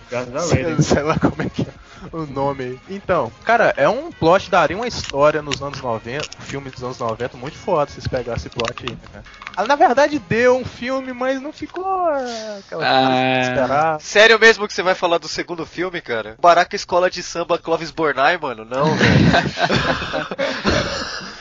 Graças 0.10 0.36
a 0.36 0.40
sei, 0.40 0.64
Raiden. 0.64 0.82
sei 0.82 1.04
lá 1.04 1.18
como 1.20 1.42
é 1.42 1.50
que 1.50 1.62
é 1.62 1.66
o 2.12 2.26
nome 2.26 2.64
aí. 2.64 2.80
Então, 2.90 3.32
cara, 3.44 3.74
é 3.78 3.88
um 3.88 4.12
plot, 4.12 4.50
daria 4.50 4.76
uma 4.76 4.88
história 4.88 5.42
nos 5.42 5.62
anos 5.62 5.82
90, 5.82 6.28
um 6.40 6.42
filme 6.42 6.70
dos 6.70 6.84
anos 6.84 7.00
90, 7.00 7.38
muito 7.38 7.58
foda 7.58 7.88
se 7.88 7.94
vocês 7.96 8.08
pegassem 8.08 8.48
esse 8.48 8.50
plot 8.50 8.74
aí, 8.84 8.92
né, 8.92 8.98
cara? 9.12 9.24
Ah, 9.56 9.66
na 9.68 9.76
verdade 9.76 10.18
deu 10.18 10.58
um 10.58 10.66
filme, 10.66 11.14
mas 11.14 11.40
não 11.40 11.54
ficou 11.54 11.86
ah, 11.86 12.60
aquela 12.60 12.82
coisa 12.84 12.88
Ah. 12.88 13.42
esperar. 13.42 14.02
Sério 14.02 14.40
mesmo 14.40 14.68
que 14.68 14.74
você 14.74 14.82
vai 14.82 14.96
falar 14.96 15.20
do 15.20 15.28
segundo 15.28 15.66
filme, 15.66 16.02
cara? 16.02 16.36
Baraca 16.42 16.76
Escola 16.76 17.10
de 17.10 17.22
Samba 17.22 17.58
Clóvis 17.60 17.92
Bornai, 17.92 18.38
mano? 18.38 18.66
Não, 18.66 18.86
velho. 18.98 19.14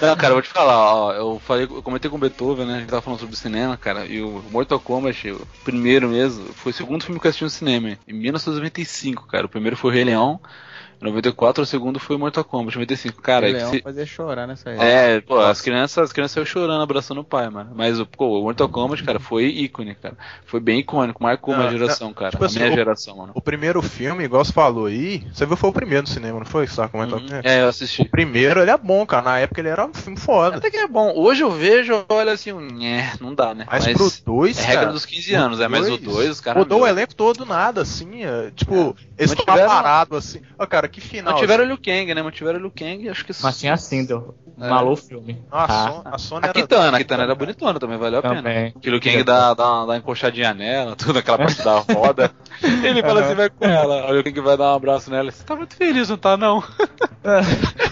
Não, 0.00 0.16
cara, 0.16 0.30
eu 0.30 0.34
vou 0.34 0.42
te 0.42 0.48
falar, 0.48 0.94
ó, 0.94 1.12
eu 1.12 1.40
falei, 1.46 1.64
eu 1.64 1.80
comentei 1.82 2.10
com 2.10 2.16
o 2.16 2.20
Beethoven, 2.20 2.66
né? 2.66 2.74
A 2.76 2.78
gente 2.80 2.88
tava 2.90 3.00
falando 3.02 3.20
sobre 3.20 3.36
cinema, 3.36 3.76
cara, 3.76 4.04
e 4.04 4.20
o 4.20 4.42
Mortal 4.50 4.80
Kombat, 4.80 5.30
o 5.30 5.46
primeiro 5.64 6.08
mesmo, 6.08 6.52
foi 6.54 6.72
o 6.72 6.74
segundo 6.74 7.04
filme 7.04 7.20
que 7.20 7.26
eu 7.26 7.28
assisti 7.28 7.44
no 7.44 7.50
cinema, 7.50 7.96
em 8.06 8.12
1995, 8.12 9.26
cara. 9.28 9.46
O 9.46 9.48
primeiro 9.48 9.76
foi 9.76 9.90
o 9.90 9.94
Rei 9.94 10.02
Leão, 10.04 10.40
94, 11.02 11.62
o 11.62 11.66
segundo 11.66 11.98
foi 11.98 12.16
o 12.16 12.18
Mortal 12.18 12.44
Kombat, 12.44 12.76
95. 12.76 13.20
Cara, 13.22 13.46
o 13.46 13.48
e 13.48 13.52
Leão 13.52 13.70
se- 13.70 13.82
fazia 13.82 14.06
chorar 14.06 14.46
nessa 14.46 14.70
época. 14.70 14.84
É, 14.86 15.20
pô, 15.20 15.38
as 15.40 15.60
crianças, 15.60 16.04
as 16.04 16.12
crianças 16.12 16.32
saíram 16.32 16.46
chorando, 16.50 16.82
abraçando 16.82 17.20
o 17.20 17.24
pai, 17.24 17.48
mano. 17.50 17.72
Mas 17.74 17.98
o, 18.00 18.06
pô, 18.06 18.38
o 18.40 18.42
Mortal 18.44 18.68
Kombat, 18.68 19.02
cara, 19.04 19.18
foi 19.20 19.46
ícone, 19.46 19.94
cara. 19.94 20.16
Foi 20.46 20.60
bem 20.60 20.80
icônico, 20.80 21.22
marcou 21.22 21.54
Não, 21.54 21.62
uma 21.64 21.70
geração, 21.70 22.12
cara. 22.12 22.30
tipo 22.30 22.42
a 22.44 22.46
assim, 22.46 22.58
minha 22.60 22.70
o- 22.70 22.74
geração, 22.74 23.16
mano. 23.16 23.32
O 23.34 23.40
primeiro 23.40 23.82
filme, 23.82 24.24
igual 24.24 24.44
você 24.44 24.52
falou 24.52 24.86
aí, 24.86 25.26
você 25.32 25.44
viu 25.46 25.56
foi 25.56 25.70
o 25.70 25.72
primeiro 25.72 26.02
no 26.02 26.08
cinema, 26.08 26.38
não 26.38 26.46
foi? 26.46 26.66
Tava 26.66 26.88
comentando? 26.88 27.22
Uhum. 27.22 27.28
né? 27.28 27.40
É, 27.44 27.62
eu 27.62 27.68
assisti. 27.68 28.02
O 28.02 28.08
primeiro, 28.08 28.60
ele 28.60 28.70
é 28.70 28.76
bom, 28.78 29.04
cara. 29.06 29.22
Na 29.22 29.38
época 29.38 29.60
ele 29.60 29.68
era 29.68 29.84
um 29.84 29.92
filme 29.92 30.18
foda. 30.18 30.56
Até 30.56 30.70
que 30.70 30.76
é 30.76 30.86
bom. 30.88 31.12
Hoje 31.16 31.42
eu 31.42 31.50
vejo, 31.50 32.04
olha 32.08 32.32
assim, 32.32 32.52
um, 32.52 32.82
é, 32.84 33.12
não 33.20 33.34
dá, 33.34 33.54
né? 33.54 33.66
Mas, 33.70 33.86
pro 33.88 34.10
2, 34.24 34.58
é 34.58 34.62
regra 34.62 34.80
cara, 34.82 34.92
dos 34.92 35.04
15 35.06 35.34
anos, 35.34 35.60
é, 35.60 35.68
mas 35.68 35.88
o 35.88 35.96
2, 35.96 36.30
os 36.30 36.40
caras. 36.40 36.62
Mudou 36.62 36.82
o 36.82 36.86
elenco 36.86 37.14
todo 37.14 37.44
nada, 37.44 37.80
assim. 37.82 38.24
é, 38.24 38.50
tipo, 38.54 38.96
eles 39.18 39.32
estão 39.32 39.44
parados, 39.44 40.18
assim. 40.18 40.40
Ó, 40.58 40.66
cara, 40.66 40.88
que 40.92 41.00
final. 41.00 41.32
Mantiveram 41.34 41.64
o 41.64 41.66
Liu 41.66 41.78
Kang, 41.78 42.14
né? 42.14 42.22
Mantiveram 42.22 42.58
o 42.58 42.62
Liu 42.62 42.70
Kang, 42.70 43.08
acho 43.08 43.24
que 43.24 43.32
Mas 43.42 43.58
tinha 43.58 43.72
a 43.72 43.76
Cinder. 43.76 44.20
É. 44.60 44.68
Malou 44.68 44.92
o 44.92 44.96
filme. 44.96 45.42
Ah, 45.50 45.64
a, 45.64 45.64
Ah. 45.64 45.88
Son, 45.88 46.02
a 46.04 46.18
Sony 46.18 46.44
A 46.44 46.48
era. 46.50 46.52
Kitana, 46.60 46.96
a 46.96 47.00
Kitana 47.00 47.22
era 47.24 47.34
bonitona 47.34 47.80
também, 47.80 47.98
valeu 47.98 48.18
a 48.18 48.22
pena. 48.22 48.72
Que 48.80 48.88
o 48.88 48.92
Liu 48.92 49.00
Kang 49.00 49.22
dá, 49.24 49.54
dá, 49.54 49.86
dá 49.86 49.96
encoxadinha 49.96 50.52
nela, 50.54 50.94
tudo 50.96 51.18
aquela 51.18 51.38
parte 51.38 51.62
da 51.64 51.78
roda. 51.78 52.30
Ele 52.62 53.00
fala 53.02 53.22
assim, 53.24 53.34
vai 53.34 53.50
com 53.50 53.64
ela. 53.64 54.10
O 54.10 54.12
Liu 54.14 54.22
Kang 54.24 54.40
vai 54.40 54.56
dar 54.56 54.72
um 54.72 54.76
abraço 54.76 55.10
nela. 55.10 55.30
Você 55.32 55.42
tá 55.42 55.56
muito 55.56 55.74
feliz, 55.74 56.08
não 56.10 56.16
tá 56.18 56.36
não? 56.36 56.62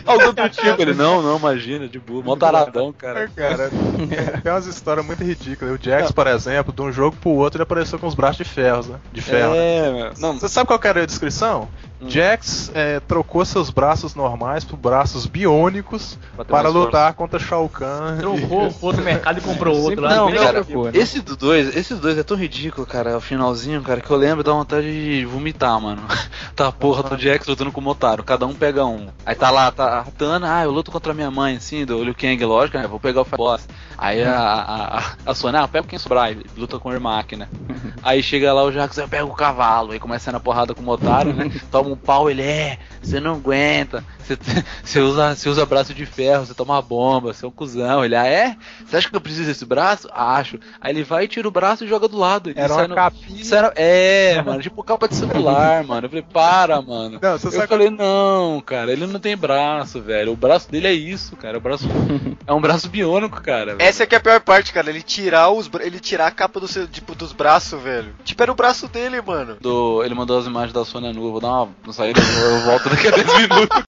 Algo 0.06 0.32
do 0.32 0.48
tipo, 0.48 0.82
ele, 0.82 0.93
não, 0.94 1.22
não, 1.22 1.36
imagina, 1.39 1.89
de 1.89 1.98
boa. 1.98 2.22
Mó 2.22 2.36
taradão, 2.36 2.90
É, 2.90 2.93
cara. 3.01 3.28
cara, 3.28 3.70
tem 4.43 4.52
umas 4.52 4.66
histórias 4.66 5.05
muito 5.06 5.22
ridículas. 5.22 5.74
O 5.74 5.82
Jax, 5.82 6.10
por 6.10 6.27
exemplo, 6.27 6.72
de 6.72 6.82
um 6.82 6.93
jogo 6.93 7.16
pro 7.20 7.31
outro, 7.31 7.59
ele 7.59 7.62
apareceu 7.62 7.98
com 7.98 8.06
os 8.06 8.14
braços 8.14 8.39
de 8.39 8.44
ferro, 8.44 8.85
né? 8.89 8.98
De 9.12 9.20
ferro. 9.22 9.52
né? 9.52 9.59
É, 9.77 9.93
meu. 9.93 10.12
Não, 10.18 10.39
você 10.39 10.48
sabe 10.48 10.66
qual 10.66 10.81
era 10.82 11.02
a 11.02 11.06
descrição? 11.06 11.68
Jax 12.06 12.70
é, 12.74 13.01
trocou 13.01 13.44
seus 13.44 13.70
braços 13.70 14.14
normais 14.14 14.64
por 14.64 14.77
braços 14.77 15.27
biônicos 15.27 16.18
para 16.48 16.68
lutar 16.68 17.12
contra 17.14 17.39
Shao 17.39 17.68
Kahn. 17.68 18.18
Trocou, 18.18 18.70
foi 18.72 18.94
no 18.94 19.02
mercado 19.02 19.39
e 19.39 19.43
comprou 19.43 19.78
outro 19.78 20.01
lá. 20.01 20.16
Não, 20.16 20.32
cara, 20.32 20.60
negativo. 20.60 20.90
esse 20.94 21.20
do 21.20 21.36
dois, 21.36 21.77
esses 21.77 21.98
dois 21.98 22.16
é 22.16 22.22
tão 22.22 22.36
ridículo, 22.36 22.86
cara. 22.86 23.16
O 23.16 23.20
finalzinho, 23.20 23.82
cara, 23.82 24.01
que 24.01 24.10
eu 24.10 24.16
lembro 24.16 24.43
dá 24.43 24.52
vontade 24.52 24.86
de 24.86 25.24
vomitar, 25.27 25.81
mano. 25.81 26.02
Tá 26.56 26.68
a 26.68 26.72
porra 26.72 27.02
do 27.02 27.16
Jax 27.16 27.47
lutando 27.47 27.72
com 27.72 27.81
o 27.81 27.85
Motaro, 27.85 28.22
cada 28.22 28.47
um 28.47 28.52
pega 28.52 28.85
um. 28.85 29.09
Aí 29.24 29.35
tá 29.35 29.51
lá, 29.51 29.70
tá 29.70 30.01
a 30.01 30.05
Tana, 30.05 30.59
ah, 30.59 30.64
eu 30.64 30.70
luto 30.70 30.90
contra 30.90 31.12
a 31.12 31.14
minha 31.14 31.31
mãe, 31.31 31.56
assim, 31.56 31.86
do 31.86 32.02
Liu 32.02 32.14
Kang, 32.14 32.44
lógico, 32.44 32.77
né? 32.77 32.86
Vou 32.86 33.01
pegar 33.01 33.22
o 33.22 33.24
Boss. 33.24 33.66
Aí 33.97 34.22
a, 34.22 34.36
a, 34.36 34.98
a, 34.98 35.02
a 35.27 35.35
Sônia, 35.35 35.60
ah, 35.60 35.68
pega 35.68 35.86
quem 35.86 35.98
sobrar, 35.98 36.31
ele 36.31 36.44
luta 36.56 36.78
com 36.78 36.89
o 36.89 36.93
Ermac, 36.93 37.36
né? 37.36 37.48
Aí 38.02 38.22
chega 38.22 38.52
lá 38.52 38.62
o 38.62 38.72
Jax, 38.72 38.97
eu 38.97 39.09
pego 39.09 39.28
o 39.28 39.35
cavalo, 39.35 39.93
aí 39.93 40.01
começa 40.01 40.32
na 40.32 40.40
porrada 40.40 40.74
com 40.74 40.81
o 40.81 40.85
Motaro, 40.85 41.35
né? 41.35 41.51
Toma 41.70 41.89
um 41.92 41.96
pau, 41.96 42.30
ele 42.30 42.42
é, 42.42 42.78
você 43.02 43.18
não 43.20 43.34
aguenta, 43.34 44.04
você, 44.18 44.36
você, 44.84 45.00
usa, 45.00 45.34
você 45.34 45.48
usa 45.48 45.66
braço 45.66 45.92
de 45.94 46.06
ferro, 46.06 46.46
você 46.46 46.54
toma 46.54 46.80
bomba, 46.82 47.32
você 47.32 47.44
é 47.44 47.48
um 47.48 47.50
cuzão. 47.50 48.04
Ele, 48.04 48.14
ah, 48.16 48.26
é? 48.26 48.56
Você 48.86 48.96
acha 48.96 49.08
que 49.08 49.16
eu 49.16 49.20
preciso 49.20 49.46
desse 49.46 49.64
braço? 49.64 50.08
Acho. 50.12 50.58
Aí 50.80 50.92
ele 50.92 51.02
vai 51.04 51.24
e 51.24 51.28
tira 51.28 51.46
o 51.48 51.50
braço 51.50 51.84
e 51.84 51.88
joga 51.88 52.08
do 52.08 52.16
lado. 52.18 52.50
Era 52.54 52.66
Isso 52.66 52.74
uma 52.74 52.88
não- 52.88 52.94
capinha. 52.96 53.40
isso 53.40 53.54
era- 53.54 53.72
É, 53.76 54.42
mano, 54.42 54.62
tipo 54.62 54.82
capa 54.82 55.08
de 55.08 55.14
celular, 55.16 55.82
mano. 55.84 56.06
Eu 56.06 56.10
falei, 56.10 56.24
para, 56.32 56.80
mano. 56.82 57.18
Não, 57.20 57.38
você 57.38 57.46
eu 57.48 57.52
sabe 57.52 57.66
falei, 57.66 57.90
não, 57.90 58.62
cara, 58.64 58.92
ele 58.92 59.06
não 59.06 59.18
tem 59.20 59.36
braço, 59.36 60.00
velho. 60.00 60.32
O 60.32 60.36
braço 60.36 60.70
dele 60.70 60.86
é 60.86 60.92
isso, 60.92 61.36
cara. 61.36 61.58
O 61.58 61.60
braço 61.60 61.86
é 62.46 62.52
um 62.52 62.60
braço 62.60 62.88
biônico, 62.88 63.40
cara. 63.42 63.74
velho. 63.76 63.82
Essa 63.88 64.02
é 64.04 64.06
que 64.06 64.14
é 64.14 64.18
a 64.18 64.20
pior 64.20 64.40
parte, 64.40 64.72
cara. 64.72 64.90
Ele 64.90 65.02
tirar 65.02 65.50
os 65.50 65.70
ele 65.80 65.98
tirar 66.00 66.26
a 66.26 66.30
capa 66.30 66.60
do 66.60 66.68
seu, 66.68 66.86
tipo, 66.86 67.14
dos 67.14 67.32
braços, 67.32 67.80
velho. 67.80 68.14
Tipo, 68.24 68.42
era 68.42 68.52
o 68.52 68.54
braço 68.54 68.88
dele, 68.88 69.20
mano. 69.20 69.56
Do- 69.60 70.02
ele 70.04 70.14
mandou 70.14 70.38
as 70.38 70.46
imagens 70.46 70.72
da 70.72 70.84
Sônia 70.84 71.12
nua. 71.12 71.30
Vou 71.30 71.40
dar 71.40 71.48
uma 71.62 71.68
não 71.86 71.93
saída, 71.93 72.20
eu 72.20 72.51
eu 72.51 72.61
volto 72.61 72.89
daqui 72.89 73.09
a 73.09 73.11
10 73.11 73.27
minutos. 73.39 73.82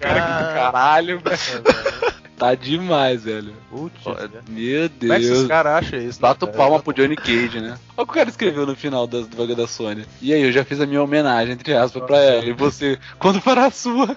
Cara, 0.00 0.20
que 0.20 0.44
do 0.44 0.54
caralho, 0.54 1.20
velho. 1.24 1.62
Tá 2.36 2.54
demais, 2.54 3.24
velho. 3.24 3.54
Putz. 3.70 3.94
Meu 4.48 4.90
Como 4.90 5.12
é 5.12 5.16
que 5.16 5.22
esses 5.24 5.38
Deus. 5.38 5.46
caras 5.48 5.72
acham 5.86 5.98
isso? 5.98 6.20
né, 6.20 6.28
Bato 6.28 6.44
velho? 6.46 6.58
palma 6.58 6.78
pro 6.80 6.92
Johnny 6.92 7.16
Cage, 7.16 7.60
né? 7.60 7.78
Olha 7.96 8.04
o 8.04 8.06
que 8.06 8.12
o 8.12 8.14
cara 8.14 8.28
escreveu 8.28 8.66
no 8.66 8.76
final 8.76 9.06
das 9.06 9.26
bagulho 9.26 9.56
da 9.56 9.66
Sônia. 9.66 10.04
E 10.20 10.34
aí, 10.34 10.42
eu 10.42 10.52
já 10.52 10.62
fiz 10.64 10.78
a 10.80 10.86
minha 10.86 11.02
homenagem, 11.02 11.54
entre 11.54 11.74
aspas, 11.74 12.02
pra 12.04 12.18
ela. 12.18 12.44
E 12.44 12.52
você, 12.52 12.98
quando 13.18 13.40
for 13.40 13.56
a 13.58 13.70
sua? 13.70 14.14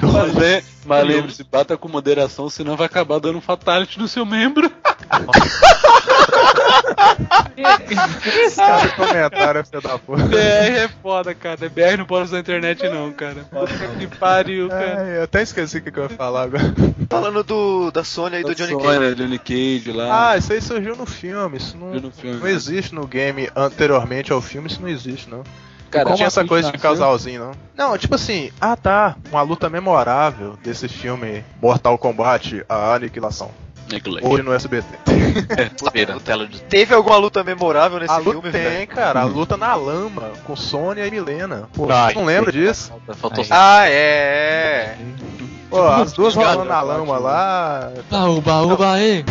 Mas, 0.00 0.34
le- 0.34 0.64
mas 0.86 1.06
lembre-se, 1.06 1.44
bata 1.44 1.76
com 1.76 1.88
moderação, 1.88 2.48
senão 2.50 2.76
vai 2.76 2.86
acabar 2.86 3.20
dando 3.20 3.38
um 3.38 3.42
fatality 3.42 3.98
no 3.98 4.08
seu 4.08 4.24
membro. 4.26 4.70
Esse 8.26 8.56
cara 8.56 8.86
de 8.86 8.96
comentário 8.96 9.64
é 9.72 9.80
da 9.80 9.98
puta. 9.98 10.24
BR 10.24 10.36
é 10.36 10.88
foda, 11.02 11.34
cara. 11.34 11.68
BR 11.68 11.98
não 11.98 12.04
pode 12.04 12.24
usar 12.24 12.38
a 12.38 12.40
internet, 12.40 12.88
não, 12.88 13.12
cara. 13.12 13.44
Puta 13.50 13.88
que 13.98 14.06
pariu, 14.06 14.68
cara. 14.68 15.08
É, 15.08 15.18
eu 15.18 15.22
até 15.24 15.42
esqueci 15.42 15.78
o 15.78 15.82
que 15.82 15.90
que 15.90 15.98
eu 15.98 16.04
ia 16.04 16.08
falar 16.08 16.42
agora. 16.44 16.74
Falando 17.08 17.42
do 17.42 17.90
da 17.90 18.04
Sônia 18.04 18.40
e 18.40 18.42
do 18.42 18.54
Johnny 18.54 18.76
Cage. 18.76 18.94
Sônia, 18.94 19.14
Johnny 19.14 19.38
Cage 19.38 19.92
lá. 19.92 20.30
Ah, 20.30 20.36
isso 20.36 20.52
aí 20.52 20.60
surgiu 20.60 20.96
no 20.96 21.06
filme. 21.06 21.56
Isso 21.56 21.76
não, 21.76 21.94
no 21.94 22.10
filme, 22.10 22.36
não 22.36 22.44
né? 22.44 22.50
existe 22.50 22.94
no 22.94 23.06
game 23.06 23.48
anteriormente 23.54 24.32
ao 24.32 24.40
filme, 24.40 24.68
isso 24.68 24.80
não 24.80 24.88
existe, 24.88 25.28
não. 25.28 25.42
Cara, 25.90 26.08
não 26.08 26.16
tinha 26.16 26.30
como 26.30 26.40
essa 26.40 26.48
coisa 26.48 26.68
de 26.68 26.78
nasceu? 26.78 26.90
casalzinho, 26.90 27.40
não. 27.76 27.90
Não, 27.90 27.98
tipo 27.98 28.14
assim, 28.14 28.50
ah 28.58 28.74
tá, 28.74 29.14
uma 29.30 29.42
luta 29.42 29.68
memorável 29.68 30.56
desse 30.62 30.88
filme 30.88 31.44
Mortal 31.60 31.98
Kombat, 31.98 32.64
a 32.66 32.94
aniquilação. 32.94 33.50
Hoje 34.22 34.42
no 34.42 34.52
SBT. 34.52 34.86
Feira, 35.92 36.18
tela 36.20 36.46
de... 36.46 36.60
Teve 36.62 36.94
alguma 36.94 37.16
luta 37.16 37.42
memorável 37.42 37.98
nesse 37.98 38.12
a 38.12 38.18
luta 38.18 38.32
filme, 38.32 38.50
tem, 38.50 38.62
velho? 38.62 38.86
cara, 38.88 39.20
a 39.20 39.24
luta 39.24 39.56
na 39.56 39.74
lama 39.74 40.30
com 40.44 40.54
Sônia 40.56 41.06
e 41.06 41.10
Milena. 41.10 41.68
Pô, 41.74 41.90
Ai, 41.90 42.12
você 42.12 42.18
não 42.18 42.26
lembra 42.26 42.52
disso? 42.52 42.92
Faltou 43.14 43.44
Ah, 43.50 43.88
é. 43.88 44.96
Pô, 45.70 45.82
as 45.86 46.12
duas 46.12 46.34
rolando 46.34 46.64
na 46.64 46.80
lama 46.82 47.18
lá. 47.18 47.90
Uba, 48.10 48.62
uba, 48.62 49.00
e. 49.00 49.24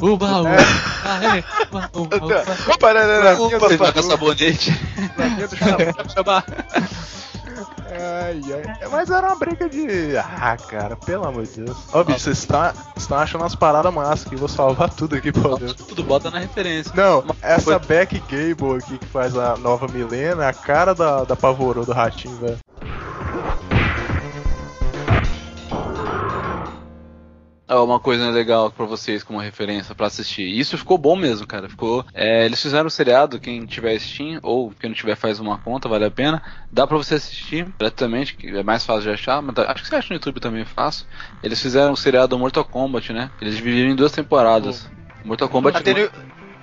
Uba, 0.00 0.40
uba, 0.40 0.60
aê. 1.20 1.44
Uba, 1.70 1.90
uba, 1.94 2.16
uba. 2.16 2.44
Parará, 2.78 3.34
Você 3.34 3.76
joga 3.76 4.02
sabonete. 4.02 4.78
Ai, 7.90 8.40
ai. 8.52 8.88
Mas 8.90 9.10
era 9.10 9.26
uma 9.26 9.36
briga 9.36 9.68
de. 9.68 10.16
Ah, 10.16 10.56
cara, 10.56 10.96
pelo 10.96 11.26
amor 11.26 11.44
de 11.44 11.62
Deus. 11.62 11.76
Ó, 11.92 12.04
bicho, 12.04 12.20
vocês 12.20 12.38
estão 12.38 12.72
estão 12.96 13.18
achando 13.18 13.42
umas 13.42 13.54
paradas 13.54 13.92
massas 13.92 14.26
aqui. 14.26 14.36
Vou 14.36 14.48
salvar 14.48 14.90
tudo 14.90 15.16
aqui, 15.16 15.32
por 15.32 15.58
Deus. 15.58 15.74
Tudo 15.74 16.02
bota 16.04 16.30
na 16.30 16.38
referência. 16.38 16.92
Não, 16.94 17.24
essa 17.42 17.78
Beck 17.78 18.20
Gable 18.28 18.78
aqui 18.78 18.98
que 18.98 19.06
faz 19.06 19.36
a 19.36 19.56
nova 19.56 19.86
Milena 19.88 20.44
é 20.44 20.48
a 20.48 20.52
cara 20.52 20.94
da, 20.94 21.24
da 21.24 21.36
Pavorô 21.36 21.84
do 21.84 21.92
Ratinho, 21.92 22.36
velho. 22.36 22.58
Ó, 27.70 27.84
uma 27.84 28.00
coisa 28.00 28.28
legal 28.30 28.70
pra 28.70 28.84
vocês 28.84 29.22
como 29.22 29.38
referência 29.38 29.94
pra 29.94 30.08
assistir. 30.08 30.42
Isso 30.42 30.76
ficou 30.76 30.98
bom 30.98 31.14
mesmo, 31.14 31.46
cara. 31.46 31.68
Ficou. 31.68 32.04
é, 32.12 32.44
eles 32.44 32.60
fizeram 32.60 32.88
o 32.88 32.90
seriado, 32.90 33.38
quem 33.38 33.64
tiver 33.64 33.96
Steam, 33.98 34.40
ou 34.42 34.72
quem 34.72 34.90
não 34.90 34.94
tiver 34.96 35.14
faz 35.14 35.38
uma 35.38 35.56
conta, 35.58 35.88
vale 35.88 36.04
a 36.04 36.10
pena. 36.10 36.42
Dá 36.72 36.86
pra 36.86 36.96
você 36.96 37.14
assistir 37.14 37.66
gratuitamente, 37.78 38.34
que 38.34 38.48
é 38.48 38.62
mais 38.62 38.84
fácil 38.84 39.02
de 39.04 39.10
achar, 39.10 39.40
mas 39.40 39.56
acho 39.56 39.82
que 39.82 39.88
você 39.88 39.94
acha 39.96 40.08
no 40.10 40.16
YouTube 40.16 40.40
também 40.40 40.62
é 40.62 40.66
fácil. 40.66 41.06
Eles 41.42 41.62
fizeram 41.62 41.92
o 41.92 41.96
seriado 41.96 42.38
Mortal 42.38 42.64
Kombat, 42.64 43.12
né? 43.12 43.30
Eles 43.40 43.56
dividiram 43.56 43.90
em 43.90 43.94
duas 43.96 44.10
temporadas. 44.12 44.90
Mortal 45.24 45.48
Kombat. 45.48 45.76
Ah, 45.78 45.80
tem 45.82 45.94
no- 45.94 46.10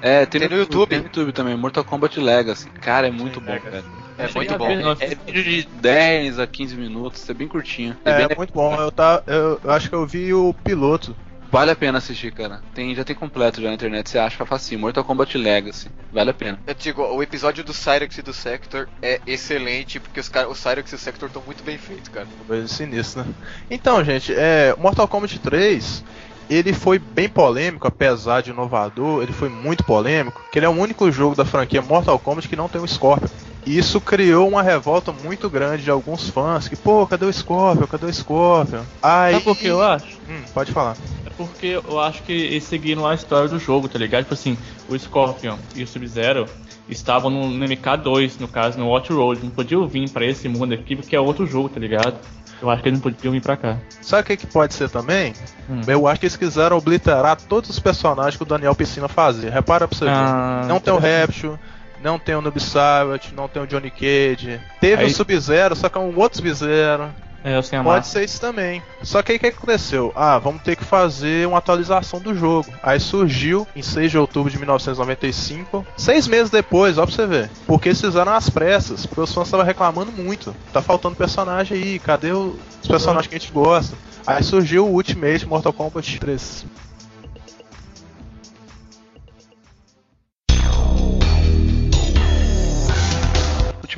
É, 0.01 0.25
tem, 0.25 0.41
tem 0.41 0.49
no 0.49 0.57
YouTube. 0.57 0.89
Tem 0.89 0.99
no 0.99 1.05
YouTube 1.05 1.31
também, 1.31 1.55
Mortal 1.57 1.83
Kombat 1.83 2.19
Legacy. 2.19 2.69
Cara, 2.81 3.07
é 3.07 3.11
muito 3.11 3.39
bom, 3.41 3.51
Legacy. 3.51 3.69
velho. 3.71 3.85
É 4.19 4.27
muito 4.33 4.57
bom. 4.57 4.67
É 4.99 5.15
vídeo 5.31 5.43
de 5.43 5.63
10 5.79 6.39
a 6.39 6.47
15 6.47 6.75
minutos, 6.75 7.29
é 7.29 7.33
bem 7.33 7.47
curtinho. 7.47 7.95
É, 8.03 8.27
bem- 8.27 8.37
muito 8.37 8.53
bom. 8.53 8.75
Eu, 8.75 8.91
tá, 8.91 9.21
eu, 9.27 9.59
eu 9.63 9.71
acho 9.71 9.89
que 9.89 9.95
eu 9.95 10.05
vi 10.07 10.33
o 10.33 10.53
piloto. 10.63 11.15
Vale 11.49 11.71
a 11.71 11.75
pena 11.75 11.99
assistir, 11.99 12.31
cara. 12.33 12.61
Tem, 12.73 12.93
já 12.93 13.05
tem 13.05 13.15
completo 13.15 13.61
já 13.61 13.69
na 13.69 13.73
internet, 13.75 14.09
você 14.09 14.19
acha 14.19 14.45
facinho. 14.45 14.81
Mortal 14.81 15.03
Kombat 15.03 15.37
Legacy. 15.37 15.87
Vale 16.11 16.31
a 16.31 16.33
pena. 16.33 16.59
Eu 16.67 16.73
digo, 16.73 17.01
o 17.03 17.23
episódio 17.23 17.63
do 17.63 17.73
Cyrex 17.73 18.17
e 18.17 18.21
do 18.21 18.33
Sector 18.33 18.89
é 19.01 19.21
excelente, 19.25 19.97
porque 19.99 20.19
os 20.19 20.27
cara, 20.27 20.49
o 20.49 20.55
Cyrex 20.55 20.91
e 20.91 20.95
o 20.95 20.97
Sector 20.99 21.27
estão 21.27 21.41
muito 21.45 21.63
bem 21.63 21.77
feitos, 21.77 22.09
cara. 22.09 22.27
Coisa 22.45 22.67
sinistra. 22.67 23.25
Então, 23.71 24.03
gente, 24.03 24.33
é, 24.35 24.75
Mortal 24.77 25.07
Kombat 25.07 25.39
3, 25.39 26.03
ele 26.49 26.73
foi 26.73 26.97
bem 26.97 27.27
polêmico, 27.27 27.87
apesar 27.87 28.41
de 28.41 28.51
inovador, 28.51 29.21
ele 29.23 29.33
foi 29.33 29.49
muito 29.49 29.83
polêmico, 29.83 30.43
que 30.51 30.59
ele 30.59 30.65
é 30.65 30.69
o 30.69 30.73
único 30.79 31.11
jogo 31.11 31.35
da 31.35 31.45
franquia 31.45 31.81
Mortal 31.81 32.17
Kombat 32.19 32.47
que 32.47 32.55
não 32.55 32.69
tem 32.69 32.81
um 32.81 32.87
Scorpion. 32.87 33.27
E 33.65 33.77
isso 33.77 33.99
criou 33.99 34.47
uma 34.47 34.63
revolta 34.63 35.11
muito 35.11 35.49
grande 35.49 35.83
de 35.83 35.91
alguns 35.91 36.29
fãs, 36.29 36.69
que, 36.69 36.75
pô, 36.75 37.05
cadê 37.05 37.25
o 37.25 37.33
Scorpion? 37.33 37.85
Cadê 37.85 38.05
o 38.05 38.13
Scorpion? 38.13 38.81
Aí... 39.01 39.33
Sabe 39.33 39.43
por 39.43 39.57
que 39.57 39.67
eu 39.67 39.81
acho? 39.81 40.17
Hum, 40.29 40.41
pode 40.53 40.71
falar. 40.71 40.95
É 41.25 41.29
porque 41.31 41.77
eu 41.85 41.99
acho 41.99 42.23
que 42.23 42.31
eles 42.31 42.63
seguiram 42.63 43.05
a 43.05 43.13
história 43.13 43.49
do 43.49 43.59
jogo, 43.59 43.89
tá 43.89 43.99
ligado? 43.99 44.23
Tipo 44.23 44.35
assim, 44.35 44.57
o 44.87 44.97
Scorpion 44.97 45.57
e 45.75 45.83
o 45.83 45.87
Sub-Zero 45.87 46.45
estavam 46.87 47.29
no, 47.29 47.49
no 47.49 47.65
MK2, 47.65 48.39
no 48.39 48.47
caso, 48.47 48.79
no 48.79 48.87
Watch 48.87 49.11
Road. 49.11 49.41
Não 49.43 49.49
podiam 49.49 49.85
vir 49.85 50.09
pra 50.09 50.25
esse 50.25 50.47
mundo 50.47 50.73
aqui 50.73 50.95
porque 50.95 51.15
é 51.15 51.19
outro 51.19 51.45
jogo, 51.45 51.67
tá 51.67 51.79
ligado? 51.79 52.17
Eu 52.61 52.69
acho 52.69 52.81
que 52.81 52.89
eles 52.89 52.99
não 52.99 53.03
podiam 53.11 53.31
vir 53.31 53.41
pra 53.41 53.55
cá. 53.55 53.77
Sabe 54.01 54.21
o 54.21 54.25
que, 54.25 54.37
que 54.37 54.47
pode 54.47 54.73
ser 54.73 54.89
também? 54.89 55.33
Hum. 55.69 55.81
Eu 55.87 56.07
acho 56.07 56.19
que 56.19 56.25
eles 56.25 56.35
quiseram 56.35 56.77
obliterar 56.77 57.35
todos 57.35 57.69
os 57.69 57.79
personagens 57.79 58.35
que 58.35 58.43
o 58.43 58.45
Daniel 58.45 58.73
Piscina 58.75 59.07
fazia. 59.07 59.51
Repara 59.51 59.87
pra 59.87 59.97
você 59.97 60.05
Ah, 60.07 60.61
ver. 60.63 60.67
Não 60.67 60.79
tem 60.79 60.93
o 60.93 60.97
Rapture, 60.97 61.59
não 62.03 62.17
tem 62.17 62.35
o 62.35 62.41
Noob 62.41 62.59
Saibot, 62.59 63.33
não 63.35 63.47
tem 63.47 63.61
o 63.61 63.67
Johnny 63.67 63.91
Cage. 63.91 64.59
Teve 64.81 65.03
Aí- 65.03 65.11
o 65.11 65.13
Sub-Zero, 65.13 65.75
só 65.75 65.87
que 65.89 65.97
é 65.97 66.01
um 66.01 66.17
outro 66.17 66.37
Sub-Zero. 66.37 67.09
É, 67.43 67.59
Pode 67.83 68.07
ser 68.07 68.23
isso 68.25 68.41
também. 68.41 68.81
Só 69.01 69.21
que 69.21 69.31
aí 69.31 69.37
o 69.37 69.39
que 69.39 69.47
aconteceu? 69.47 70.11
Ah, 70.15 70.37
vamos 70.37 70.61
ter 70.61 70.75
que 70.75 70.83
fazer 70.83 71.47
uma 71.47 71.59
atualização 71.59 72.19
do 72.19 72.35
jogo. 72.35 72.71
Aí 72.83 72.99
surgiu 72.99 73.67
em 73.75 73.81
6 73.81 74.11
de 74.11 74.17
outubro 74.17 74.51
de 74.51 74.57
1995, 74.57 75.85
seis 75.95 76.27
meses 76.27 76.49
depois, 76.49 76.97
ó 76.97 77.05
pra 77.05 77.15
você 77.15 77.25
ver. 77.25 77.49
Porque 77.65 77.89
eles 77.89 78.01
fizeram 78.01 78.33
as 78.33 78.49
pressas, 78.49 79.05
porque 79.05 79.21
os 79.21 79.33
fãs 79.33 79.47
estavam 79.47 79.65
reclamando 79.65 80.11
muito. 80.11 80.55
Tá 80.73 80.81
faltando 80.81 81.15
personagem 81.15 81.77
aí, 81.77 81.99
cadê 81.99 82.31
os 82.31 82.55
personagens 82.87 83.27
que 83.27 83.35
a 83.35 83.39
gente 83.39 83.51
gosta? 83.51 83.95
Aí 84.25 84.43
surgiu 84.43 84.85
o 84.85 84.93
Ultimate 84.93 85.45
Mortal 85.45 85.71
Kombat 85.71 86.19
3. 86.19 86.65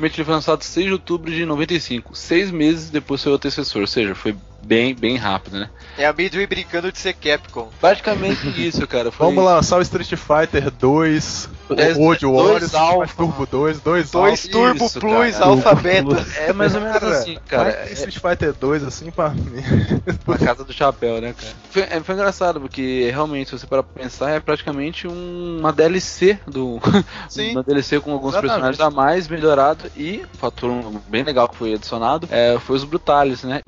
Ultimate 0.00 0.18
ele 0.18 0.24
foi 0.24 0.34
lançado 0.34 0.62
6 0.62 0.86
de 0.86 0.92
outubro 0.92 1.30
de 1.30 1.44
95, 1.44 2.14
seis 2.14 2.50
meses 2.50 2.90
depois 2.90 3.20
do 3.20 3.24
seu 3.24 3.34
antecessor, 3.34 3.82
ou 3.82 3.86
seja, 3.86 4.14
foi 4.14 4.34
bem, 4.62 4.94
bem 4.94 5.16
rápido, 5.16 5.58
né? 5.58 5.70
É 5.98 6.06
a 6.06 6.12
Midway 6.12 6.46
brincando 6.46 6.90
de 6.90 6.98
ser 6.98 7.12
Capcom. 7.14 7.68
Praticamente 7.80 8.48
isso, 8.66 8.86
cara. 8.86 9.10
Foi... 9.12 9.26
Vamos 9.26 9.44
lançar 9.44 9.78
o 9.78 9.82
Street 9.82 10.14
Fighter 10.16 10.70
2 10.70 11.48
10, 11.74 11.96
Road 11.96 12.20
dois 12.20 12.42
Warriors, 12.42 12.74
Alpha. 12.74 13.14
Turbo 13.16 13.46
2, 13.46 13.80
2 13.80 14.10
Dois 14.10 14.38
Isso, 14.40 14.50
Turbo 14.50 14.78
cara. 14.90 15.00
Plus, 15.00 15.36
Turbo 15.36 15.44
alfabeto. 15.44 16.16
É 16.36 16.52
mais 16.52 16.74
ou 16.74 16.80
menos 16.80 17.02
assim, 17.02 17.38
cara. 17.48 17.64
Vai 17.64 17.72
ter 17.86 17.92
Street 17.92 18.18
Fighter 18.18 18.52
2 18.54 18.84
assim 18.84 19.10
pra 19.10 19.30
mim. 19.30 19.62
A 20.28 20.38
casa 20.38 20.64
do 20.64 20.72
chapéu, 20.72 21.20
né, 21.20 21.34
cara? 21.38 21.52
Foi, 21.70 21.82
é, 21.82 22.00
foi 22.00 22.14
engraçado, 22.14 22.60
porque 22.60 23.10
realmente, 23.12 23.50
se 23.50 23.58
você 23.58 23.66
parar 23.66 23.82
pra 23.82 24.02
pensar, 24.02 24.30
é 24.30 24.40
praticamente 24.40 25.06
um- 25.08 25.58
uma 25.60 25.72
DLC 25.72 26.38
do. 26.46 26.80
Sim. 27.28 27.52
uma 27.52 27.62
DLC 27.62 28.00
com 28.00 28.12
alguns 28.12 28.30
Exatamente. 28.34 28.50
personagens 28.52 28.80
a 28.80 28.90
mais, 28.90 29.28
melhorado. 29.28 29.90
E 29.96 30.22
um 30.34 30.38
fator 30.38 30.70
bem 31.08 31.22
legal 31.22 31.48
que 31.48 31.56
foi 31.56 31.74
adicionado 31.74 32.28
é, 32.30 32.58
foi 32.58 32.76
os 32.76 32.84
Brutalis, 32.84 33.42
né? 33.44 33.60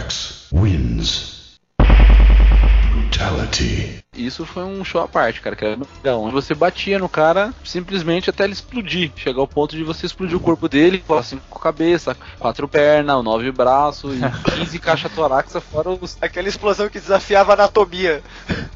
Cyrax 0.00 0.50
wins. 0.52 1.58
Brutality. 1.78 4.02
Isso 4.26 4.44
foi 4.44 4.64
um 4.64 4.84
show 4.84 5.02
à 5.02 5.08
parte, 5.08 5.40
cara, 5.40 5.56
que 5.56 5.64
era 5.64 5.76
legal. 5.76 6.22
Onde 6.22 6.32
você 6.32 6.54
batia 6.54 6.98
no 6.98 7.08
cara 7.08 7.52
simplesmente 7.64 8.30
até 8.30 8.44
ele 8.44 8.52
explodir. 8.52 9.10
Chegar 9.16 9.40
ao 9.40 9.48
ponto 9.48 9.76
de 9.76 9.82
você 9.82 10.06
explodir 10.06 10.36
o 10.36 10.40
corpo 10.40 10.68
dele 10.68 11.02
com 11.06 11.14
as 11.14 11.26
cinco 11.26 11.58
cabeças, 11.58 12.16
quatro 12.38 12.68
pernas, 12.68 13.24
nove 13.24 13.50
braços 13.50 14.14
e 14.16 14.50
15 14.56 14.78
caixas 14.80 15.12
torácica 15.12 15.60
fora 15.60 15.90
os. 15.90 16.16
Aquela 16.20 16.48
explosão 16.48 16.88
que 16.88 17.00
desafiava 17.00 17.52
a 17.52 17.54
anatomia. 17.54 18.22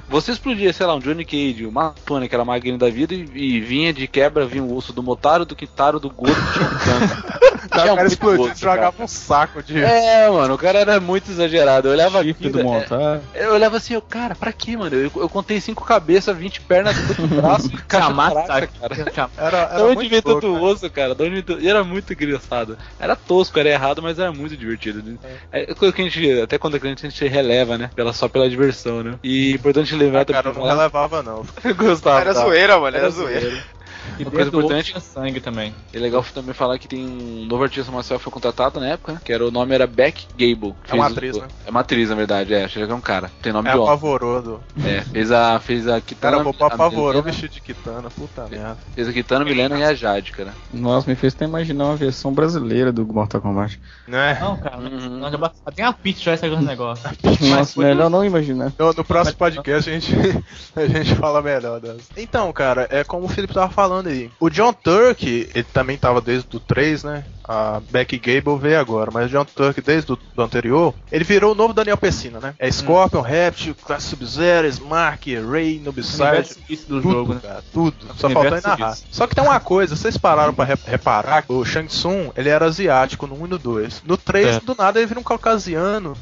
Você 0.08 0.32
explodia, 0.32 0.72
sei 0.72 0.86
lá, 0.86 0.94
um 0.94 1.00
Johnny 1.00 1.24
Cage, 1.24 1.66
uma 1.66 1.94
Tony, 2.04 2.28
que 2.28 2.34
era 2.34 2.44
magrinho 2.44 2.78
da 2.78 2.88
vida, 2.88 3.14
e, 3.14 3.26
e 3.34 3.60
vinha 3.60 3.92
de 3.92 4.06
quebra, 4.06 4.46
vinha 4.46 4.62
o 4.62 4.74
osso 4.74 4.92
do 4.92 5.02
Motaro, 5.02 5.44
do 5.44 5.56
Kitaro, 5.56 5.98
do 5.98 6.10
Goto, 6.10 6.34
tinha 6.52 6.66
um 6.66 6.78
canto. 6.78 7.44
o 7.64 7.96
cara 7.96 8.06
explodiu 8.06 8.52
e 8.52 8.58
jogava 8.58 9.02
um 9.02 9.08
saco 9.08 9.62
de. 9.62 9.82
É, 9.82 10.28
mano, 10.30 10.54
o 10.54 10.58
cara 10.58 10.78
era 10.78 11.00
muito 11.00 11.30
exagerado. 11.30 11.88
Eu 11.88 11.92
olhava 11.92 12.20
aquilo, 12.20 12.52
do 12.52 12.60
é, 12.60 13.20
eu 13.34 13.54
olhava 13.54 13.76
assim, 13.76 13.94
eu, 13.94 14.02
cara, 14.02 14.34
pra 14.34 14.52
quê, 14.52 14.76
mano? 14.76 14.94
Eu, 14.94 15.10
eu 15.16 15.28
contei 15.35 15.61
cinco 15.61 15.85
cabeças, 15.85 16.35
20 16.36 16.61
pernas, 16.62 16.97
8 17.11 17.27
braços 17.35 17.66
e 17.66 17.77
caixa 17.77 18.06
Chamar 18.06 18.31
torácica, 18.31 18.55
saco. 18.61 18.73
cara. 19.15 19.31
Era, 19.36 19.56
era 19.59 19.66
Da 19.78 19.85
onde 19.85 19.94
muito 19.97 20.11
veio 20.11 20.23
tanto 20.23 20.62
osso, 20.62 20.89
cara? 20.90 21.15
Da 21.15 21.24
onde 21.24 21.43
veio- 21.43 21.61
E 21.61 21.69
era 21.69 21.82
muito 21.85 22.12
engraçado. 22.12 22.78
Era 22.98 23.15
tosco, 23.16 23.59
era 23.59 23.69
errado, 23.69 24.01
mas 24.02 24.19
era 24.19 24.32
muito 24.32 24.56
divertido. 24.56 25.02
né? 25.02 25.19
É 25.52 25.74
coisa 25.74 25.93
que 25.94 26.01
a 26.01 26.05
gente, 26.09 26.40
até 26.40 26.56
quando 26.56 26.77
é 26.77 26.81
criança, 26.81 27.06
a 27.06 27.11
gente 27.11 27.27
releva, 27.28 27.77
né? 27.77 27.90
Pela, 27.94 28.12
só 28.12 28.28
pela 28.28 28.48
diversão, 28.48 29.02
né? 29.02 29.19
E 29.23 29.52
importante 29.52 29.94
lembrar 29.94 30.20
Ah, 30.20 30.24
cara, 30.24 30.48
eu 30.48 30.52
também. 30.55 30.69
não 30.69 30.77
relevava 30.77 31.23
não. 31.23 31.44
Gostava. 31.77 32.20
Era 32.20 32.32
tá? 32.35 32.40
zoeira, 32.40 32.78
mano, 32.78 32.97
era 32.97 33.11
zoeira. 33.11 33.48
E 33.48 33.73
E 34.18 34.22
uma 34.22 34.31
coisa 34.31 34.48
importante, 34.48 34.86
tinha 34.90 35.01
sangue 35.01 35.40
também. 35.40 35.74
é 35.93 35.98
legal 35.98 36.24
também 36.35 36.55
falar 36.55 36.78
que 36.78 36.86
tem 36.89 37.05
um 37.06 37.47
novo 37.47 37.62
artista 37.62 37.90
marcial 37.90 38.18
que 38.18 38.24
foi 38.24 38.32
contratado 38.32 38.78
na 38.81 38.86
época, 38.89 39.20
que 39.24 39.32
era 39.32 39.47
o 39.47 39.51
nome 39.51 39.74
era 39.74 39.86
Beck 39.86 40.26
Gable. 40.36 40.74
É 40.89 40.94
uma 40.94 41.05
Fez 41.10 41.14
o- 41.14 41.18
atriz, 41.18 41.36
né? 41.39 41.48
É 41.66 41.70
uma 41.70 41.81
atriz, 41.81 42.09
na 42.10 42.14
verdade, 42.16 42.55
é. 42.55 42.64
Achei 42.64 42.85
que 42.85 42.90
é 42.93 42.94
um 42.94 43.01
cara. 43.01 43.31
Tem 43.43 43.52
nome 43.52 43.68
É 43.68 43.72
de 43.72 43.78
homem. 43.78 43.89
apavoroso. 43.90 44.60
É, 44.85 45.01
fez 45.02 45.31
a, 45.32 45.59
fez 45.60 45.89
a 45.89 46.01
Kitana. 46.01 46.32
Cara, 46.39 46.44
vou 46.44 46.55
a 46.60 46.66
apavorou 46.66 47.22
vestido 47.22 47.51
de 47.52 47.60
Kitana, 47.60 48.09
puta 48.10 48.47
merda. 48.48 48.76
Fez 48.94 49.09
a 49.09 49.12
Kitana, 49.12 49.44
Milena 49.44 49.78
e 49.78 49.85
a 49.85 49.94
Jade, 49.94 50.32
cara. 50.32 50.52
Nossa, 50.72 51.09
me 51.09 51.16
fez 51.16 51.35
até 51.35 51.44
imaginar 51.44 51.85
uma 51.86 51.97
versão 51.97 52.32
brasileira 52.32 52.93
do 52.93 53.06
Mortal 53.06 53.40
Kombat. 53.40 53.81
Né? 54.09 54.39
Não, 54.40 54.56
cara, 54.56 54.78
Uhum. 54.78 55.18
não, 55.18 55.31
já 55.31 55.39
tem 55.74 55.85
uma 55.85 55.93
pizza 55.93 56.22
já 56.22 56.35
esse 56.35 56.47
negócio. 56.64 57.09
Nossa, 57.48 57.81
melhor 57.81 58.10
não 58.10 58.24
imaginar. 58.24 58.72
No, 58.78 58.93
no 58.93 59.05
próximo 59.05 59.36
podcast 59.39 59.90
a 59.90 59.93
gente, 59.98 60.12
a 60.76 60.86
gente 60.86 61.14
fala 61.14 61.40
melhor 61.43 61.81
das. 61.81 62.09
Então, 62.16 62.52
cara, 62.52 62.86
é 62.90 63.05
como 63.05 63.26
o 63.26 63.28
Felipe 63.28 63.55
tava 63.55 63.70
falando 63.72 63.93
aí. 64.02 64.30
O 64.40 64.48
John 64.48 64.72
Turk, 64.72 65.22
ele 65.26 65.64
também 65.64 65.96
tava 65.96 66.20
desde 66.20 66.56
o 66.56 66.60
3, 66.60 67.04
né? 67.04 67.24
A 67.46 67.80
Becky 67.90 68.18
Gable 68.18 68.58
veio 68.58 68.80
agora, 68.80 69.10
mas 69.12 69.26
o 69.26 69.28
John 69.28 69.44
Turk, 69.44 69.80
desde 69.82 70.12
o 70.12 70.16
do 70.34 70.42
anterior, 70.42 70.94
ele 71.12 71.24
virou 71.24 71.52
o 71.52 71.54
novo 71.54 71.74
Daniel 71.74 71.96
Pessina, 71.98 72.40
né? 72.40 72.54
É 72.58 72.70
Scorpion, 72.70 73.20
Reptil, 73.20 73.74
Class 73.74 74.04
Sub-Zero, 74.04 74.66
Smark, 74.68 75.26
Ray, 75.50 75.78
Nubside. 75.78 76.56
Isso 76.70 76.86
do 76.88 77.02
Tudo, 77.02 77.12
jogo, 77.12 77.34
né? 77.34 77.40
cara, 77.42 77.62
tudo. 77.72 77.94
Só 78.16 78.30
faltou 78.30 78.54
aí 78.54 78.60
narrar. 78.62 78.96
Só 79.10 79.26
que 79.26 79.34
tem 79.34 79.44
uma 79.44 79.60
coisa, 79.60 79.94
vocês 79.94 80.16
pararam 80.16 80.54
pra 80.54 80.64
re- 80.64 80.78
reparar 80.86 81.42
que 81.42 81.52
o 81.52 81.64
Shang 81.64 81.86
Tsung, 81.88 82.30
ele 82.34 82.48
era 82.48 82.64
asiático 82.64 83.26
no 83.26 83.34
1 83.42 83.46
e 83.46 83.48
no 83.50 83.58
2. 83.58 84.02
No 84.06 84.16
3, 84.16 84.56
É. 84.56 84.60
do 84.60 84.74
nada, 84.74 84.98
ele 84.98 85.06
vira 85.06 85.20
um 85.20 85.24
caucasiano, 85.24 86.16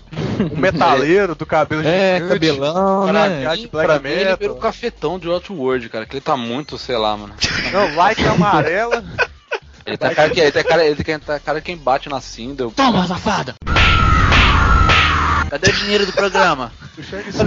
um 0.52 0.56
metaleiro 0.58 1.34
do 1.36 1.46
cabelo 1.46 1.82
É, 1.86 2.14
gigante, 2.14 2.32
cabelão, 2.32 3.12
né? 3.12 3.56
de 3.56 3.68
pra 3.68 3.84
black 3.98 4.02
mim, 4.04 4.10
ele 4.10 4.36
virou 4.36 4.56
o 4.56 4.60
cafetão 4.60 5.18
de 5.20 5.28
Outworld, 5.28 5.88
cara. 5.88 6.04
Que 6.04 6.14
ele 6.14 6.20
tá 6.20 6.36
muito, 6.36 6.76
sei 6.78 6.96
lá, 6.96 7.16
mano. 7.16 7.32
Não, 7.72 7.94
like 7.94 8.24
amarela. 8.26 9.04
Ele 9.84 9.96
tá 9.96 10.14
cara 10.14 10.30
que 10.30 10.40
ele 10.40 10.52
tá 10.52 10.64
cara, 10.64 10.84
ele 10.84 11.04
tá 11.18 11.38
cara 11.40 11.60
quem 11.60 11.76
bate 11.76 12.08
na 12.08 12.20
cinda. 12.20 12.70
Toma, 12.70 13.06
safada! 13.06 13.54
Cadê 15.50 15.68
o 15.70 15.72
dinheiro 15.74 16.06
do 16.06 16.12
programa? 16.12 16.72
O 16.96 17.02
Shang 17.02 17.30
Tsung, 17.30 17.46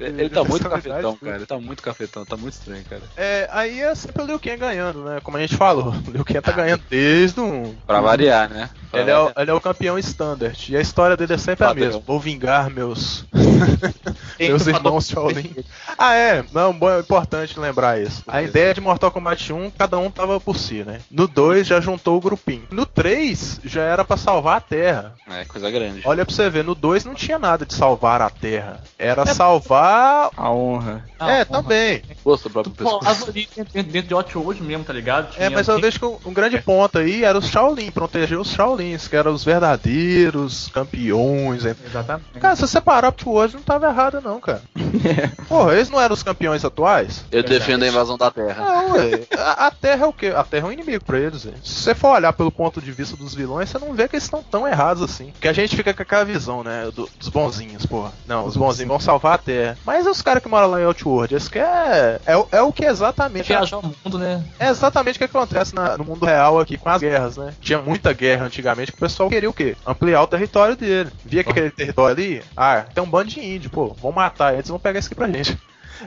É. 0.00 0.06
Ele 0.20 0.28
tá 0.28 0.44
muito 0.44 0.68
personalidade, 0.68 0.82
cafetão, 0.82 1.12
tudo. 1.14 1.24
cara. 1.24 1.36
Ele 1.36 1.46
tá 1.46 1.58
muito 1.58 1.82
cafetão, 1.82 2.24
tá 2.26 2.36
muito 2.36 2.52
estranho, 2.52 2.84
cara. 2.84 3.02
É, 3.16 3.48
aí 3.50 3.80
é 3.80 3.94
sempre 3.94 4.22
o 4.22 4.26
Liu 4.26 4.38
Kang 4.38 4.56
ganhando, 4.58 5.04
né? 5.04 5.20
Como 5.22 5.36
a 5.36 5.40
gente 5.40 5.56
falou, 5.56 5.94
o 6.06 6.10
Liu 6.10 6.24
Kang 6.24 6.40
tá 6.42 6.52
ganhando 6.52 6.82
desde 6.90 7.40
um. 7.40 7.74
Pra 7.86 8.00
variar, 8.02 8.50
né? 8.50 8.68
Ele 8.92 9.10
é, 9.10 9.14
o, 9.18 9.24
variar. 9.24 9.34
ele 9.42 9.50
é 9.50 9.54
o 9.54 9.60
campeão 9.60 9.98
standard. 9.98 10.72
E 10.72 10.76
a 10.76 10.80
história 10.80 11.16
dele 11.16 11.34
é 11.34 11.38
sempre 11.38 11.64
a 11.66 11.74
mesma. 11.74 12.02
Vou 12.06 12.18
vingar 12.18 12.70
meus. 12.70 13.24
Meus 14.38 14.66
irmãos 14.66 15.06
Shaolin. 15.08 15.54
Ah, 15.98 16.14
é. 16.14 16.42
Não, 16.52 16.72
bom, 16.72 16.90
é 16.90 17.00
importante 17.00 17.60
lembrar 17.60 18.00
isso. 18.00 18.22
A 18.26 18.42
ideia 18.42 18.72
de 18.72 18.80
Mortal 18.80 19.10
Kombat 19.10 19.52
1, 19.52 19.70
cada 19.72 19.98
um 19.98 20.10
tava 20.10 20.40
por 20.40 20.56
si, 20.56 20.82
né? 20.82 21.00
No 21.10 21.28
2 21.28 21.66
já 21.66 21.78
juntou 21.80 22.16
o 22.16 22.20
grupinho. 22.20 22.66
No 22.70 22.86
3 22.86 23.60
já 23.64 23.82
era 23.82 24.02
pra 24.02 24.16
salvar 24.16 24.56
a 24.56 24.60
Terra. 24.60 25.14
É, 25.28 25.44
coisa 25.44 25.70
grande. 25.70 26.00
Olha 26.06 26.24
pra 26.24 26.34
você 26.34 26.48
ver, 26.48 26.64
no 26.64 26.74
2 26.74 27.04
não 27.04 27.14
tinha 27.14 27.38
nada 27.38 27.66
de 27.66 27.74
salvar 27.74 28.22
a 28.22 28.30
Terra. 28.30 28.82
Era 28.98 29.26
salvar. 29.26 30.30
A 30.36 30.50
honra. 30.50 31.04
Ah, 31.18 31.30
é, 31.32 31.44
porra. 31.44 31.62
também. 31.62 32.02
Gosto 32.24 32.44
do 32.44 32.50
próprio 32.52 32.74
pescoço. 32.74 33.06
as 33.08 33.22
origens 33.28 33.66
dentro, 33.72 33.92
dentro 33.92 34.08
de 34.08 34.14
Outworld 34.14 34.62
mesmo, 34.62 34.84
tá 34.84 34.92
ligado? 34.92 35.28
É, 35.34 35.46
Tinha- 35.46 35.50
mas 35.50 35.68
eu 35.68 35.78
vejo 35.78 35.98
que 35.98 36.04
um, 36.06 36.18
um 36.24 36.32
grande 36.32 36.60
ponto 36.62 36.98
aí 36.98 37.24
era 37.24 37.36
os 37.38 37.48
Shaolin, 37.48 37.90
proteger 37.90 38.38
os 38.38 38.50
Que 38.80 39.16
eram 39.16 39.32
os 39.32 39.44
verdadeiros 39.44 40.68
campeões. 40.72 41.64
hein? 41.64 41.74
Exatamente. 41.86 42.24
Cara, 42.40 42.56
se 42.56 42.62
você 42.62 42.80
parar 42.80 43.12
pro 43.12 43.30
hoje, 43.32 43.54
não 43.54 43.62
tava 43.62 43.86
errado, 43.88 44.20
não, 44.22 44.40
cara. 44.40 44.62
Porra, 45.48 45.74
eles 45.74 45.90
não 45.90 46.00
eram 46.00 46.14
os 46.14 46.22
campeões 46.22 46.64
atuais? 46.64 47.24
Eu 47.30 47.42
defendo 47.42 47.82
a 47.82 47.88
invasão 47.88 48.16
da 48.16 48.30
Terra. 48.30 48.64
Não, 48.64 48.92
ué. 48.92 49.20
A, 49.36 49.66
a 49.66 49.70
Terra 49.70 50.04
é 50.04 50.08
o 50.08 50.12
quê? 50.12 50.32
A 50.34 50.42
Terra 50.44 50.66
é 50.66 50.68
um 50.68 50.72
inimigo 50.72 51.04
pra 51.04 51.18
eles, 51.18 51.44
velho. 51.44 51.56
Se 51.62 51.74
você 51.82 51.94
for 51.94 52.14
olhar 52.14 52.32
pelo 52.32 52.50
ponto 52.52 52.80
de 52.80 52.92
vista 52.92 53.16
dos 53.16 53.34
vilões, 53.34 53.68
você 53.68 53.78
não 53.78 53.92
vê 53.92 54.08
que 54.08 54.16
eles 54.16 54.24
estão 54.24 54.42
tão 54.42 54.66
errados 54.66 55.02
assim. 55.02 55.30
Porque 55.32 55.48
a 55.48 55.52
gente 55.52 55.76
fica 55.76 55.92
com 55.92 56.02
aquela 56.02 56.24
visão, 56.24 56.62
né? 56.64 56.84
do- 56.94 57.08
dos 57.18 57.28
bonzinhos, 57.28 57.84
porra. 57.86 58.12
Não, 58.26 58.44
os 58.46 58.56
bonzinhos 58.56 58.88
vão 58.88 59.00
salvar 59.00 59.34
a 59.34 59.38
Terra. 59.38 59.76
Mas 59.84 60.06
os 60.06 60.22
caras 60.22 60.42
que 60.42 60.48
moram 60.48 60.68
lá 60.70 60.80
em 60.80 60.84
Outworld, 60.84 61.34
eles 61.34 61.48
querem. 61.48 62.18
É, 62.26 62.36
o- 62.36 62.48
é 62.50 62.62
o 62.62 62.72
que 62.72 62.84
exatamente. 62.84 63.48
Viajar 63.48 63.78
o 63.78 63.82
mundo, 63.82 64.18
né? 64.18 64.42
É 64.58 64.68
exatamente 64.68 65.16
o 65.16 65.18
que 65.18 65.24
acontece 65.24 65.74
na- 65.74 65.96
no 65.96 66.04
mundo 66.04 66.24
real 66.26 66.58
aqui 66.58 66.76
com 66.76 66.88
as 66.88 67.00
guerras, 67.00 67.36
né? 67.36 67.52
Tinha 67.60 67.80
muita 67.80 68.12
guerra 68.12 68.44
antigamente 68.46 68.69
que 68.74 68.98
o 68.98 69.00
pessoal 69.00 69.28
queria 69.28 69.50
o 69.50 69.52
quê? 69.52 69.76
Ampliar 69.86 70.22
o 70.22 70.26
território 70.26 70.76
dele. 70.76 71.10
Via 71.24 71.44
que 71.44 71.50
aquele 71.50 71.70
território 71.70 72.16
ali, 72.16 72.42
ah, 72.56 72.84
tem 72.94 73.02
um 73.02 73.08
bando 73.08 73.30
de 73.30 73.40
índio, 73.40 73.70
pô, 73.70 73.94
vão 73.94 74.12
matar 74.12 74.54
eles, 74.54 74.68
vão 74.68 74.78
pegar 74.78 74.98
isso 74.98 75.08
aqui 75.08 75.14
pra 75.14 75.28
gente. 75.28 75.58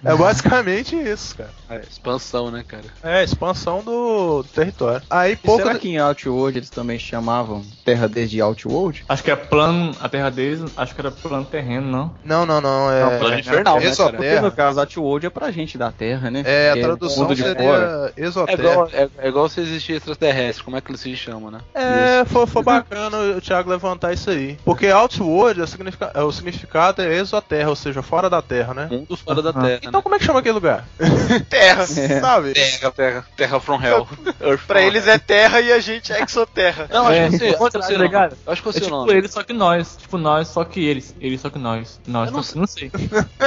É 0.03 0.15
basicamente 0.15 0.95
isso, 0.95 1.35
cara. 1.35 1.49
É, 1.69 1.81
expansão, 1.89 2.49
né, 2.51 2.63
cara? 2.67 2.83
É, 3.03 3.23
expansão 3.23 3.81
do, 3.83 4.43
do 4.43 4.49
território. 4.49 5.01
Aí 5.09 5.33
E 5.33 5.35
pouco. 5.35 5.61
será 5.63 5.77
que 5.77 5.89
em 5.89 5.97
Outworld 5.97 6.57
eles 6.59 6.69
também 6.69 6.97
chamavam 6.99 7.63
Terra 7.83 8.07
desde 8.07 8.39
Outworld? 8.41 9.03
Acho 9.09 9.23
que 9.23 9.31
é 9.31 9.35
plano, 9.35 9.95
a 9.99 10.07
terra 10.09 10.29
deles, 10.29 10.61
acho 10.77 10.93
que 10.95 11.01
era 11.01 11.11
plano 11.11 11.45
terreno, 11.45 11.87
não? 11.89 12.15
Não, 12.23 12.45
não, 12.45 12.61
não. 12.61 12.91
É, 12.91 13.03
Não, 13.03 13.19
plano 13.19 13.39
infernal, 13.39 13.79
né, 13.79 13.85
Exoterra. 13.85 14.17
Porque 14.17 14.39
no 14.39 14.51
caso 14.51 14.79
Outworld 14.79 15.25
é 15.25 15.29
pra 15.29 15.51
gente 15.51 15.77
da 15.77 15.91
Terra, 15.91 16.29
né? 16.31 16.43
É, 16.45 16.71
a 16.71 16.77
tradução 16.81 17.23
mundo 17.23 17.35
de 17.35 17.43
seria 17.43 17.63
fora. 17.63 18.13
É 18.15 18.23
Exoterra. 18.25 18.59
igual, 18.71 18.89
é, 18.93 19.09
é 19.17 19.27
igual 19.27 19.49
se 19.49 19.61
existir 19.61 19.93
extraterrestre, 19.93 20.63
como 20.63 20.77
é 20.77 20.81
que 20.81 20.91
eles 20.91 21.01
se 21.01 21.15
chamam, 21.15 21.51
né? 21.51 21.59
É, 21.73 22.25
foi, 22.25 22.45
foi 22.47 22.63
bacana 22.63 23.17
o 23.37 23.41
Thiago 23.41 23.69
levantar 23.69 24.13
isso 24.13 24.29
aí. 24.29 24.57
Porque 24.63 24.87
Outworld, 24.87 25.59
é 25.59 25.63
o, 25.63 25.67
significa- 25.67 26.11
é, 26.13 26.21
o 26.21 26.31
significado 26.31 27.01
é 27.01 27.15
exoterra, 27.17 27.69
ou 27.69 27.75
seja, 27.75 28.01
fora 28.01 28.29
da 28.29 28.41
Terra, 28.41 28.73
né? 28.73 28.87
Mundo 28.91 29.15
fora 29.17 29.41
da. 29.41 29.53
Terra. 29.53 29.82
Então 29.87 30.01
como 30.01 30.15
é 30.15 30.19
que 30.19 30.25
chama 30.25 30.39
aquele 30.39 30.53
lugar? 30.55 30.85
Terra. 31.49 31.85
Sabe? 31.87 32.53
Terra, 32.53 32.91
terra, 32.91 33.25
terra 33.35 33.59
from 33.59 33.81
hell. 33.81 34.07
Earth 34.41 34.61
Pra 34.67 34.79
from 34.79 34.87
eles 34.87 35.07
é 35.07 35.17
terra 35.17 35.61
e 35.61 35.71
a 35.71 35.79
gente 35.79 36.11
é 36.13 36.21
exoterra. 36.21 36.87
Não, 36.91 37.07
acho 37.07 37.13
É, 37.19 37.29
que 37.29 37.35
eu 37.35 37.39
sei, 37.39 37.49
acho 37.49 37.57
que 37.57 37.63
eu 37.63 37.71
tá 37.71 37.81
sei 37.81 37.97
ligado? 37.97 38.37
acho 38.47 38.61
que 38.61 38.67
eu 38.67 38.71
É 38.71 38.73
sei 38.73 38.81
o 38.81 38.85
tipo 38.85 38.95
nome. 38.95 39.13
eles, 39.13 39.31
só 39.31 39.43
que 39.43 39.53
nós. 39.53 39.95
Tipo 39.97 40.17
nós, 40.17 40.47
só 40.47 40.63
que 40.63 40.83
eles. 40.85 41.15
Eles, 41.19 41.41
só 41.41 41.49
que 41.49 41.59
nós. 41.59 41.99
Nós, 42.07 42.29
Eu 42.29 42.33
não 42.35 42.43
só 42.43 42.59
não 42.59 42.67
sei. 42.67 42.91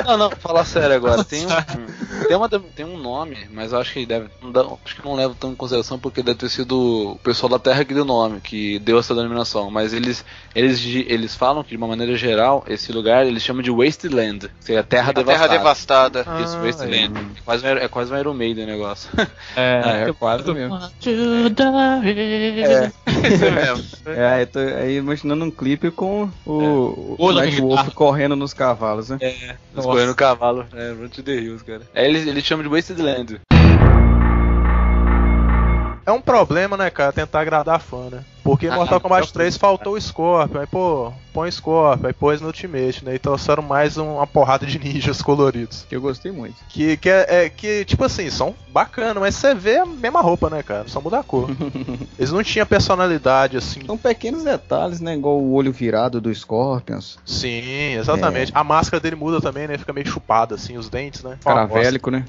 Não, 0.05 0.17
não, 0.19 0.31
falar 0.31 0.65
sério 0.65 0.95
agora. 0.97 1.25
Tem 1.25 1.45
um, 1.47 2.27
tem, 2.27 2.37
uma, 2.37 2.49
tem 2.49 2.85
um 2.87 2.97
nome, 2.99 3.49
mas 3.53 3.73
eu 3.73 3.79
acho 3.81 3.93
que 3.93 4.07
deve. 4.07 4.29
não 4.43 4.51
dá- 4.53 4.67
acho 4.85 4.97
que 4.97 5.05
não 5.05 5.15
levo 5.15 5.35
tão 5.35 5.53
em 5.53 5.57
consideração 5.57 5.99
porque 5.99 6.23
deve 6.23 6.39
ter 6.39 6.49
sido 6.49 7.13
o 7.13 7.17
pessoal 7.23 7.51
da 7.51 7.59
Terra 7.59 7.85
que 7.85 7.95
deu 7.95 8.03
o 8.03 8.07
nome, 8.07 8.41
que 8.41 8.79
deu 8.81 8.99
essa 8.99 9.15
denominação. 9.15 9.71
Mas 9.71 9.93
eles, 9.93 10.25
eles, 10.55 10.85
eles 10.85 11.35
falam 11.35 11.63
que 11.63 11.71
de 11.71 11.77
uma 11.77 11.87
maneira 11.89 12.17
geral, 12.17 12.65
esse 12.69 12.93
lugar 12.93 13.27
eles 13.27 13.43
chamam 13.43 13.63
de 13.63 13.71
Wasteland, 13.71 14.49
que 14.49 14.65
seria 14.65 14.83
terra 14.83 15.11
A 15.11 15.25
terra 15.25 15.47
devastada. 15.47 16.26
Devastada. 16.27 16.43
Isso, 16.45 16.57
Ah, 16.57 16.63
Wasteland. 16.63 17.15
É 17.37 17.41
quase, 17.45 17.65
um- 17.67 17.69
é 17.79 17.89
quase 17.89 18.13
um 18.13 18.19
Iron 18.19 18.35
Maiden 18.35 18.65
o 18.65 18.67
negócio. 18.69 19.11
É, 19.57 20.05
É, 20.05 20.09
é 20.11 20.13
quase 20.13 20.53
mesmo. 20.53 20.79
To 21.01 21.11
die. 21.51 22.63
É. 22.63 22.93
Isso 23.27 23.45
mesmo. 23.51 23.85
É, 24.07 24.27
aí 24.35 24.47
tô 24.47 24.59
aí 24.59 24.97
imaginando 24.97 25.45
um 25.45 25.51
clipe 25.51 25.91
com 25.91 26.29
o, 26.45 27.17
o 27.19 27.33
Night 27.33 27.57
guitarra. 27.57 27.83
Wolf 27.85 27.95
correndo 27.95 28.37
nos 28.37 28.53
cavalos, 28.53 29.09
né? 29.11 29.19
É, 29.21 29.57
escorrendo 29.77 30.13
o 30.13 30.15
cavalo. 30.15 30.67
É, 30.75 30.93
Run 30.93 31.09
to 31.09 31.23
the 31.23 31.33
Hills, 31.33 31.65
cara. 31.65 31.83
É, 31.95 32.05
ele, 32.07 32.19
ele 32.29 32.41
chama 32.41 32.63
de 32.63 32.69
Wasted 32.69 33.01
Land. 33.01 33.41
É 36.07 36.13
um 36.13 36.21
problema, 36.21 36.77
né, 36.77 36.89
cara, 36.89 37.13
tentar 37.13 37.41
agradar 37.41 37.81
fã, 37.81 38.09
né? 38.11 38.21
Porque 38.45 38.69
Ah, 38.69 38.77
Mortal 38.77 39.01
Kombat 39.01 39.27
não, 39.27 39.33
3 39.33 39.57
faltou 39.57 39.95
o 39.95 40.01
Scorpion, 40.01 40.61
aí 40.61 40.67
pô, 40.69 41.13
põe 41.33 41.49
o 41.49 41.53
Scorpion, 41.53 42.07
aí 42.07 42.13
pôs 42.13 42.41
no 42.41 42.47
Ultimate, 42.47 43.05
né? 43.05 43.17
E 43.17 43.19
trouxeram 43.19 43.61
mais 43.61 43.99
um- 43.99 44.15
uma 44.15 44.27
porrada 44.27 44.65
de 44.65 44.79
ninjas 44.79 45.21
coloridos. 45.21 45.85
Que 45.89 45.97
eu 45.97 46.01
gostei 46.01 46.31
muito. 46.31 46.55
Que, 46.69 46.97
que 46.97 47.11
é, 47.11 47.27
é- 47.47 47.49
que, 47.51 47.85
tipo 47.85 48.05
assim, 48.05 48.31
são 48.31 48.55
bacana, 48.73 49.19
mas 49.19 49.35
você 49.35 49.53
vê 49.53 49.79
a 49.79 49.85
mesma 49.85 50.21
roupa, 50.21 50.49
né, 50.49 50.63
cara? 50.63 50.85
Só 50.87 51.01
muda 51.01 51.19
a 51.19 51.25
cor. 51.25 51.51
Eles 52.17 52.31
não 52.31 52.45
tinham 52.45 52.65
personalidade, 52.67 53.57
assim. 53.57 53.81
São 53.85 53.99
pequenos 53.99 54.45
detalhes, 54.45 55.01
né? 55.01 55.17
Igual 55.17 55.41
o 55.41 55.53
olho 55.55 55.73
virado 55.73 56.21
do 56.21 56.33
Scorpions. 56.33 57.19
Sim, 57.27 57.95
exatamente. 57.99 58.53
A 58.55 58.63
máscara 58.63 59.01
dele 59.01 59.17
muda 59.17 59.41
também, 59.41 59.67
né? 59.67 59.77
Fica 59.77 59.93
meio 59.93 60.07
chupada, 60.07 60.55
assim, 60.55 60.77
os 60.79 60.89
dentes, 60.89 61.25
né? 61.25 61.37
Caravélico, 61.43 62.13
né? 62.13 62.25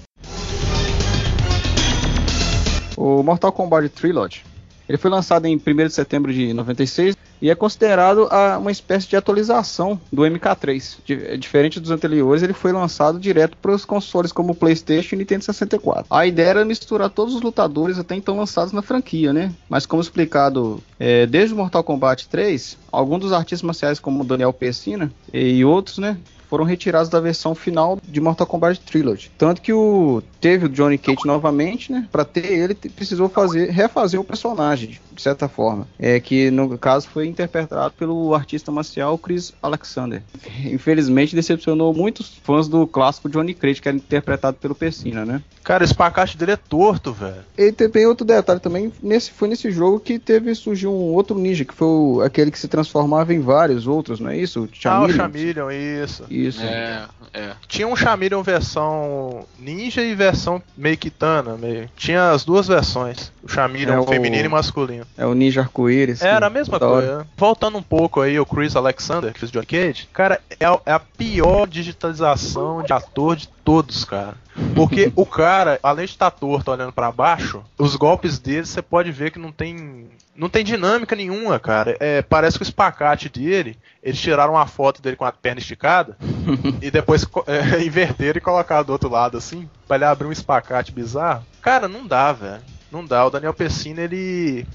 O 2.98 3.22
Mortal 3.24 3.52
Kombat 3.54 3.88
Trilogy. 3.90 4.44
Ele 4.90 4.98
foi 4.98 5.12
lançado 5.12 5.46
em 5.46 5.56
1 5.58 5.88
de 5.88 5.94
setembro 5.94 6.34
de 6.34 6.54
96 6.54 7.16
e 7.42 7.50
é 7.50 7.56
considerado 7.56 8.26
a- 8.32 8.58
uma 8.58 8.72
espécie 8.72 9.06
de 9.08 9.18
atualização 9.18 10.00
do 10.12 10.24
MK3. 10.26 10.98
Di- 11.06 11.38
diferente 11.38 11.78
dos 11.78 11.92
anteriores, 11.92 12.42
ele 12.42 12.54
foi 12.54 12.72
lançado 12.72 13.20
direto 13.20 13.58
para 13.62 13.74
os 13.74 13.84
consoles 13.84 14.32
como 14.32 14.56
PlayStation 14.56 15.16
e 15.16 15.18
Nintendo 15.20 15.44
64. 15.44 16.06
A 16.10 16.26
ideia 16.26 16.48
era 16.48 16.66
misturar 16.66 17.10
todos 17.10 17.36
os 17.36 17.42
lutadores 17.42 18.00
até 18.00 18.16
então 18.16 18.38
lançados 18.38 18.72
na 18.72 18.82
franquia, 18.82 19.34
né? 19.34 19.52
Mas 19.70 19.86
como 19.86 20.02
explicado 20.02 20.82
é, 20.98 21.26
desde 21.26 21.54
o 21.54 21.58
Mortal 21.58 21.84
Kombat 21.84 22.28
3, 22.30 22.78
alguns 22.90 23.20
dos 23.20 23.34
artistas 23.34 23.62
marciais 23.64 24.00
como 24.00 24.24
Daniel 24.24 24.54
Pessina 24.54 25.12
e 25.34 25.66
outros, 25.66 25.98
né? 25.98 26.18
Foram 26.50 26.64
retirados 26.64 27.10
da 27.10 27.20
versão 27.20 27.54
final 27.54 27.98
de 28.08 28.20
Mortal 28.22 28.48
Kombat 28.48 28.80
Trilogy. 28.82 29.30
Tanto 29.38 29.62
que 29.62 29.74
o 29.74 30.22
teve 30.40 30.66
o 30.66 30.70
Johnny 30.70 30.98
Cage 30.98 31.26
novamente, 31.26 31.92
né? 31.92 32.08
Para 32.12 32.24
ter 32.26 32.46
ele 32.52 32.74
precisou 32.76 33.28
fazer 33.30 33.70
refazer 33.70 34.20
o 34.20 34.24
personagem 34.24 34.98
de 35.12 35.22
certa 35.24 35.48
forma, 35.50 35.88
é 35.98 36.20
que 36.20 36.52
no 36.52 36.78
caso 36.78 37.10
foi 37.10 37.26
interpretado 37.26 37.92
pelo 37.98 38.36
artista 38.36 38.72
marcial 38.72 39.18
Chris 39.18 39.52
Alexander. 39.64 40.22
Infelizmente 40.64 41.36
decepcionou 41.36 41.92
muitos 41.94 42.38
fãs 42.44 42.68
do 42.68 42.86
clássico 42.86 43.28
Johnny 43.30 43.54
Cage 43.56 43.82
que 43.82 43.88
era 43.88 43.98
interpretado 43.98 44.58
pelo 44.58 44.76
Pessina, 44.76 45.26
né? 45.26 45.42
Cara, 45.64 45.84
esse 45.84 45.94
pacote 45.94 46.38
dele 46.38 46.52
é 46.54 46.56
torto, 46.56 47.12
velho. 47.12 47.44
E 47.58 47.72
te- 47.72 47.90
tem 47.90 48.06
outro 48.06 48.26
detalhe 48.26 48.60
também, 48.60 48.92
nesse, 49.02 49.32
foi 49.32 49.48
nesse 49.50 49.70
jogo 49.72 50.00
que 50.00 50.18
teve 50.20 50.54
surgiu 50.56 50.92
um 50.94 51.14
outro 51.14 51.38
ninja, 51.38 51.66
que 51.66 51.74
foi 51.74 51.88
o- 51.88 52.22
aquele 52.22 52.52
que 52.52 52.60
se 52.60 52.68
transformava 52.68 53.34
em 53.34 53.40
vários 53.40 53.86
outros, 53.88 54.20
não 54.20 54.30
é 54.30 54.38
isso? 54.38 54.62
O 54.62 54.64
Ah, 54.64 54.68
o 54.68 54.76
Chameleon. 55.10 55.16
Chameleon, 55.18 55.72
isso. 55.72 56.24
Isso. 56.38 56.62
É, 56.64 57.06
é. 57.34 57.52
Tinha 57.68 57.88
um 57.88 57.96
Chameleon 57.96 58.42
versão 58.44 59.46
ninja 59.60 60.02
e 60.02 60.14
versão 60.16 60.62
meio 60.78 60.98
kitana, 60.98 61.56
meio. 61.58 61.90
Tinha 61.96 62.32
as 62.32 62.44
duas 62.46 62.68
versões. 62.68 63.32
O 63.44 63.48
Chameleon 63.50 63.94
É 63.96 64.00
o- 64.00 64.04
feminino 64.08 64.46
e 64.46 64.50
masculino. 64.50 65.06
É 65.18 65.26
o 65.26 65.34
ninja 65.34 65.62
arco-íris. 65.62 66.22
Era 66.22 66.48
a 66.48 66.50
mesma 66.50 66.76
hora. 66.78 66.86
coisa. 67.08 67.28
Voltando 67.38 67.78
um 67.78 67.84
pouco 67.84 68.22
aí, 68.22 68.40
o 68.40 68.46
Chris 68.46 68.76
Alexander, 68.76 69.34
que 69.34 69.40
fez 69.40 69.50
o 69.50 69.54
John 69.54 69.64
Cage, 69.66 70.08
cara, 70.14 70.40
é 70.60 70.66
a, 70.66 70.80
é 70.86 70.92
a 70.94 71.00
pior 71.00 71.68
digitalização 71.68 72.82
de 72.84 72.94
ator 72.94 73.36
de 73.36 73.48
todos, 73.64 74.04
cara. 74.06 74.36
Porque 74.74 75.12
o 75.16 75.26
cara, 75.26 75.80
além 75.84 76.06
de 76.06 76.12
estar 76.12 76.32
torto 76.32 76.72
olhando 76.72 76.92
pra 76.92 77.12
baixo, 77.12 77.64
os 77.78 77.96
golpes 77.96 78.40
dele 78.40 78.66
você 78.66 78.82
pode 78.82 79.12
ver 79.12 79.32
que 79.32 79.38
não 79.40 79.52
tem. 79.52 80.08
Não 80.36 80.50
tem 80.50 80.64
dinâmica 80.64 81.16
nenhuma, 81.16 81.60
cara. 81.60 81.96
É, 82.00 82.22
parece 82.22 82.58
que 82.58 82.64
o 82.64 82.68
espacate 82.68 83.28
dele, 83.30 83.78
eles 84.04 84.20
tiraram 84.20 84.54
uma 84.54 84.68
foto 84.68 85.02
dele 85.02 85.16
com 85.16 85.26
a 85.26 85.32
perna 85.32 85.60
esticada 85.60 86.16
e 86.82 86.92
depois 86.92 87.26
é, 87.48 87.82
inverteram 87.86 88.38
e 88.38 88.42
colocaram 88.42 88.84
do 88.84 88.92
outro 88.92 89.10
lado 89.10 89.38
assim, 89.38 89.68
pra 89.88 89.96
ele 89.98 90.06
abrir 90.06 90.28
um 90.28 90.32
espacate 90.32 90.92
bizarro. 90.92 91.44
Cara, 91.62 91.88
não 91.88 92.06
dá, 92.06 92.32
velho. 92.34 92.62
Não 92.92 93.04
dá. 93.06 93.26
O 93.26 93.30
Daniel 93.30 93.54
Pessina, 93.54 94.02
ele. 94.02 94.66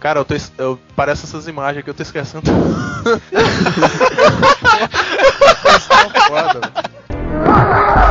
Cara, 0.00 0.20
eu 0.20 0.24
tô. 0.24 0.34
es- 0.34 0.52
Eu, 0.56 0.78
parece 0.94 1.24
essas 1.24 1.46
imagens 1.48 1.80
aqui, 1.80 1.90
eu 1.90 1.94
tô 1.94 2.02
esquecendo. 2.02 2.48
Isso 5.66 5.88
tá 5.88 6.08
foda, 6.28 6.60
velho. 6.60 8.07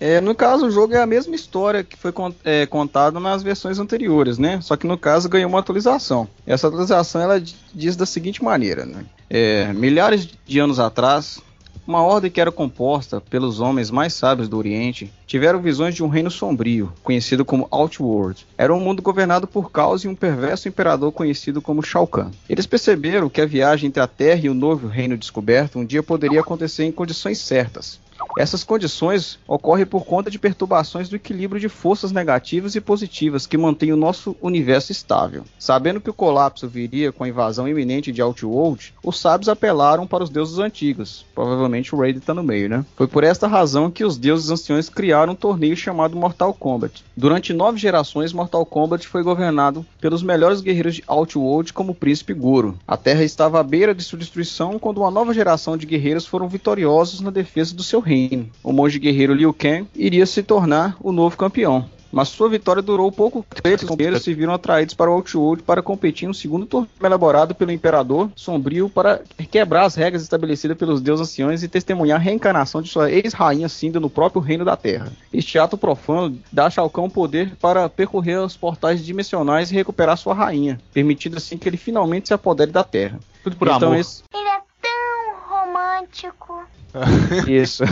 É, 0.00 0.20
no 0.20 0.34
caso, 0.34 0.66
o 0.66 0.70
jogo 0.70 0.94
é 0.94 1.02
a 1.02 1.06
mesma 1.06 1.34
história 1.34 1.82
que 1.82 1.96
foi 1.96 2.12
con- 2.12 2.32
é, 2.44 2.66
contada 2.66 3.18
nas 3.18 3.42
versões 3.42 3.78
anteriores, 3.80 4.38
né? 4.38 4.60
Só 4.62 4.76
que 4.76 4.86
no 4.86 4.96
caso 4.96 5.28
ganhou 5.28 5.48
uma 5.48 5.58
atualização. 5.58 6.28
Essa 6.46 6.68
atualização 6.68 7.20
ela 7.20 7.42
diz 7.74 7.96
da 7.96 8.06
seguinte 8.06 8.42
maneira, 8.42 8.86
né? 8.86 9.04
É, 9.28 9.72
milhares 9.72 10.28
de 10.46 10.58
anos 10.60 10.78
atrás, 10.78 11.40
uma 11.84 12.00
ordem 12.02 12.30
que 12.30 12.40
era 12.40 12.52
composta 12.52 13.20
pelos 13.20 13.58
homens 13.60 13.90
mais 13.90 14.12
sábios 14.12 14.48
do 14.48 14.56
Oriente 14.56 15.10
tiveram 15.26 15.60
visões 15.60 15.94
de 15.96 16.04
um 16.04 16.08
reino 16.08 16.30
sombrio, 16.30 16.92
conhecido 17.02 17.44
como 17.44 17.66
Outworld. 17.70 18.46
Era 18.56 18.72
um 18.72 18.78
mundo 18.80 19.02
governado 19.02 19.48
por 19.48 19.72
caos 19.72 20.04
e 20.04 20.08
um 20.08 20.14
perverso 20.14 20.68
imperador 20.68 21.10
conhecido 21.10 21.60
como 21.60 21.82
Shao 21.82 22.06
Kahn. 22.06 22.30
Eles 22.48 22.66
perceberam 22.66 23.28
que 23.28 23.40
a 23.40 23.46
viagem 23.46 23.88
entre 23.88 24.02
a 24.02 24.06
Terra 24.06 24.42
e 24.44 24.50
o 24.50 24.54
novo 24.54 24.86
reino 24.86 25.16
descoberto 25.16 25.78
um 25.78 25.84
dia 25.84 26.02
poderia 26.04 26.40
acontecer 26.40 26.84
em 26.84 26.92
condições 26.92 27.38
certas. 27.38 27.98
Essas 28.38 28.62
condições 28.62 29.38
ocorrem 29.46 29.84
por 29.84 30.04
conta 30.04 30.30
de 30.30 30.38
perturbações 30.38 31.08
do 31.08 31.16
equilíbrio 31.16 31.60
de 31.60 31.68
forças 31.68 32.12
negativas 32.12 32.74
e 32.74 32.80
positivas 32.80 33.46
que 33.46 33.58
mantêm 33.58 33.92
o 33.92 33.96
nosso 33.96 34.36
universo 34.40 34.92
estável. 34.92 35.44
Sabendo 35.58 36.00
que 36.00 36.10
o 36.10 36.14
colapso 36.14 36.68
viria 36.68 37.12
com 37.12 37.24
a 37.24 37.28
invasão 37.28 37.68
iminente 37.68 38.12
de 38.12 38.22
Outworld, 38.22 38.94
os 39.02 39.18
sábios 39.18 39.48
apelaram 39.48 40.06
para 40.06 40.22
os 40.22 40.30
deuses 40.30 40.58
antigos. 40.58 41.24
Provavelmente 41.34 41.94
o 41.94 41.98
Raid 41.98 42.18
está 42.18 42.32
no 42.32 42.42
meio, 42.42 42.68
né? 42.68 42.84
Foi 42.96 43.06
por 43.06 43.24
esta 43.24 43.46
razão 43.46 43.90
que 43.90 44.04
os 44.04 44.16
deuses 44.16 44.50
anciões 44.50 44.88
criaram 44.88 45.32
um 45.32 45.36
torneio 45.36 45.76
chamado 45.76 46.16
Mortal 46.16 46.54
Kombat. 46.54 47.04
Durante 47.16 47.52
nove 47.52 47.78
gerações, 47.78 48.32
Mortal 48.32 48.64
Kombat 48.64 49.06
foi 49.08 49.22
governado 49.22 49.84
pelos 50.00 50.22
melhores 50.22 50.60
guerreiros 50.60 50.96
de 50.96 51.04
Outworld 51.06 51.72
como 51.72 51.92
o 51.92 51.94
Príncipe 51.94 52.34
Goro. 52.34 52.78
A 52.86 52.96
Terra 52.96 53.24
estava 53.24 53.60
à 53.60 53.62
beira 53.62 53.94
de 53.94 54.02
sua 54.02 54.18
destruição 54.18 54.78
quando 54.78 54.98
uma 54.98 55.10
nova 55.10 55.34
geração 55.34 55.76
de 55.76 55.86
guerreiros 55.86 56.26
foram 56.26 56.48
vitoriosos 56.48 57.20
na 57.20 57.30
defesa 57.30 57.74
do 57.74 57.82
seu 57.82 58.00
reino. 58.08 58.48
O 58.64 58.72
monge 58.72 58.98
guerreiro 58.98 59.34
Liu 59.34 59.52
Kang 59.52 59.86
iria 59.94 60.26
se 60.26 60.42
tornar 60.42 60.96
o 61.00 61.12
novo 61.12 61.36
campeão. 61.36 61.84
Mas 62.10 62.28
sua 62.28 62.48
vitória 62.48 62.80
durou 62.80 63.12
pouco 63.12 63.44
tempo. 63.62 63.84
Os 63.84 63.94
guerreiros 63.94 64.22
se 64.22 64.32
viram 64.32 64.54
atraídos 64.54 64.94
para 64.94 65.10
o 65.10 65.12
Outworld 65.12 65.62
para 65.62 65.82
competir 65.82 66.26
no 66.26 66.32
segundo 66.32 66.64
torneio 66.64 66.88
elaborado 67.04 67.54
pelo 67.54 67.70
Imperador 67.70 68.30
Sombrio 68.34 68.88
para 68.88 69.20
quebrar 69.50 69.84
as 69.84 69.94
regras 69.94 70.22
estabelecidas 70.22 70.78
pelos 70.78 71.02
deuses 71.02 71.28
anciões 71.28 71.62
e 71.62 71.68
testemunhar 71.68 72.18
a 72.18 72.22
reencarnação 72.22 72.80
de 72.80 72.88
sua 72.88 73.10
ex-rainha 73.10 73.68
Cinda 73.68 74.00
no 74.00 74.08
próprio 74.08 74.40
reino 74.40 74.64
da 74.64 74.74
Terra. 74.74 75.12
Este 75.30 75.58
ato 75.58 75.76
profano 75.76 76.38
dá 76.50 76.64
a 76.64 76.70
Shao 76.70 76.88
Kahn 76.88 77.04
o 77.04 77.10
poder 77.10 77.54
para 77.60 77.90
percorrer 77.90 78.38
os 78.40 78.56
portais 78.56 79.04
dimensionais 79.04 79.70
e 79.70 79.74
recuperar 79.74 80.16
sua 80.16 80.32
rainha, 80.32 80.80
permitindo 80.94 81.36
assim 81.36 81.58
que 81.58 81.68
ele 81.68 81.76
finalmente 81.76 82.28
se 82.28 82.32
apodere 82.32 82.70
da 82.70 82.82
Terra. 82.84 83.20
Tudo 83.44 83.54
por 83.56 83.68
então, 83.68 83.88
amor. 83.88 83.98
esse- 84.00 84.22
Ele 84.34 84.48
é 84.48 84.60
tão 84.80 85.58
romântico. 85.58 86.62
Isso. 87.46 87.84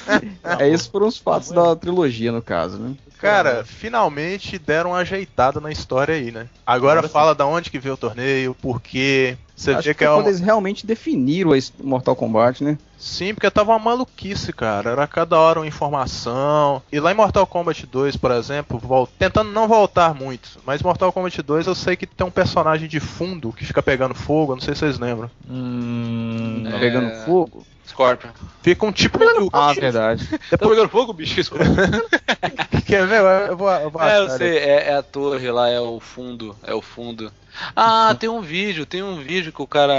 é, 0.58 0.68
esses 0.68 0.86
foram 0.86 1.06
os 1.06 1.18
fatos 1.18 1.50
da 1.50 1.74
trilogia, 1.76 2.32
no 2.32 2.42
caso, 2.42 2.78
né? 2.78 2.94
Cara, 3.18 3.64
finalmente 3.64 4.58
deram 4.58 4.90
uma 4.90 4.98
ajeitada 4.98 5.60
na 5.60 5.70
história 5.70 6.14
aí, 6.14 6.30
né? 6.32 6.48
Agora 6.66 7.06
fala 7.06 7.34
da 7.34 7.46
onde 7.46 7.70
que 7.70 7.78
veio 7.78 7.94
o 7.94 7.98
torneio, 7.98 8.54
por 8.54 8.80
quê. 8.80 9.36
Você 9.54 9.72
Acho 9.72 9.82
vê 9.88 9.92
que 9.92 9.98
que 9.98 10.04
é 10.04 10.06
quando 10.06 10.20
uma... 10.22 10.28
eles 10.30 10.40
realmente 10.40 10.86
definiram 10.86 11.52
a 11.52 11.58
his- 11.58 11.70
Mortal 11.82 12.16
Kombat, 12.16 12.64
né? 12.64 12.78
Sim, 12.98 13.34
porque 13.34 13.50
tava 13.50 13.72
uma 13.72 13.78
maluquice, 13.78 14.54
cara. 14.54 14.90
Era 14.92 15.06
cada 15.06 15.38
hora 15.38 15.60
uma 15.60 15.66
informação. 15.66 16.82
E 16.90 16.98
lá 16.98 17.12
em 17.12 17.14
Mortal 17.14 17.46
Kombat 17.46 17.86
2, 17.86 18.16
por 18.16 18.30
exemplo, 18.30 18.78
vol- 18.78 19.06
tentando 19.18 19.50
não 19.52 19.68
voltar 19.68 20.14
muito, 20.14 20.58
mas 20.64 20.82
Mortal 20.82 21.12
Kombat 21.12 21.42
2 21.42 21.66
eu 21.66 21.74
sei 21.74 21.96
que 21.96 22.06
tem 22.06 22.26
um 22.26 22.30
personagem 22.30 22.88
de 22.88 23.00
fundo 23.00 23.52
que 23.52 23.66
fica 23.66 23.82
pegando 23.82 24.14
fogo, 24.14 24.52
eu 24.52 24.56
não 24.56 24.62
sei 24.62 24.72
se 24.74 24.80
vocês 24.80 24.98
lembram. 24.98 25.30
Hum, 25.46 26.62
É. 26.66 26.78
Pegando 26.78 27.10
fogo. 27.26 27.66
Scorpion. 27.90 28.30
Fica 28.62 28.86
um 28.86 28.92
tipo 28.92 29.18
de 29.18 29.48
Ah, 29.52 29.72
verdade. 29.72 30.26
Tá 30.50 30.58
pegando 30.58 30.88
fogo, 30.88 31.12
bicho? 31.12 31.40
Quer 32.86 33.06
ver? 33.06 33.20
Eu 33.48 33.56
vou, 33.56 33.70
eu 33.70 33.90
vou 33.90 34.02
É, 34.02 34.18
eu 34.18 34.30
sei, 34.30 34.58
é, 34.58 34.88
é 34.88 34.96
a 34.96 35.02
torre 35.02 35.50
lá, 35.50 35.68
é 35.68 35.80
o 35.80 36.00
fundo, 36.00 36.56
é 36.62 36.74
o 36.74 36.80
fundo. 36.80 37.32
Ah, 37.74 38.14
tem 38.18 38.28
um 38.28 38.40
vídeo, 38.40 38.86
tem 38.86 39.02
um 39.02 39.16
vídeo 39.16 39.52
que 39.52 39.62
o 39.62 39.66
cara, 39.66 39.94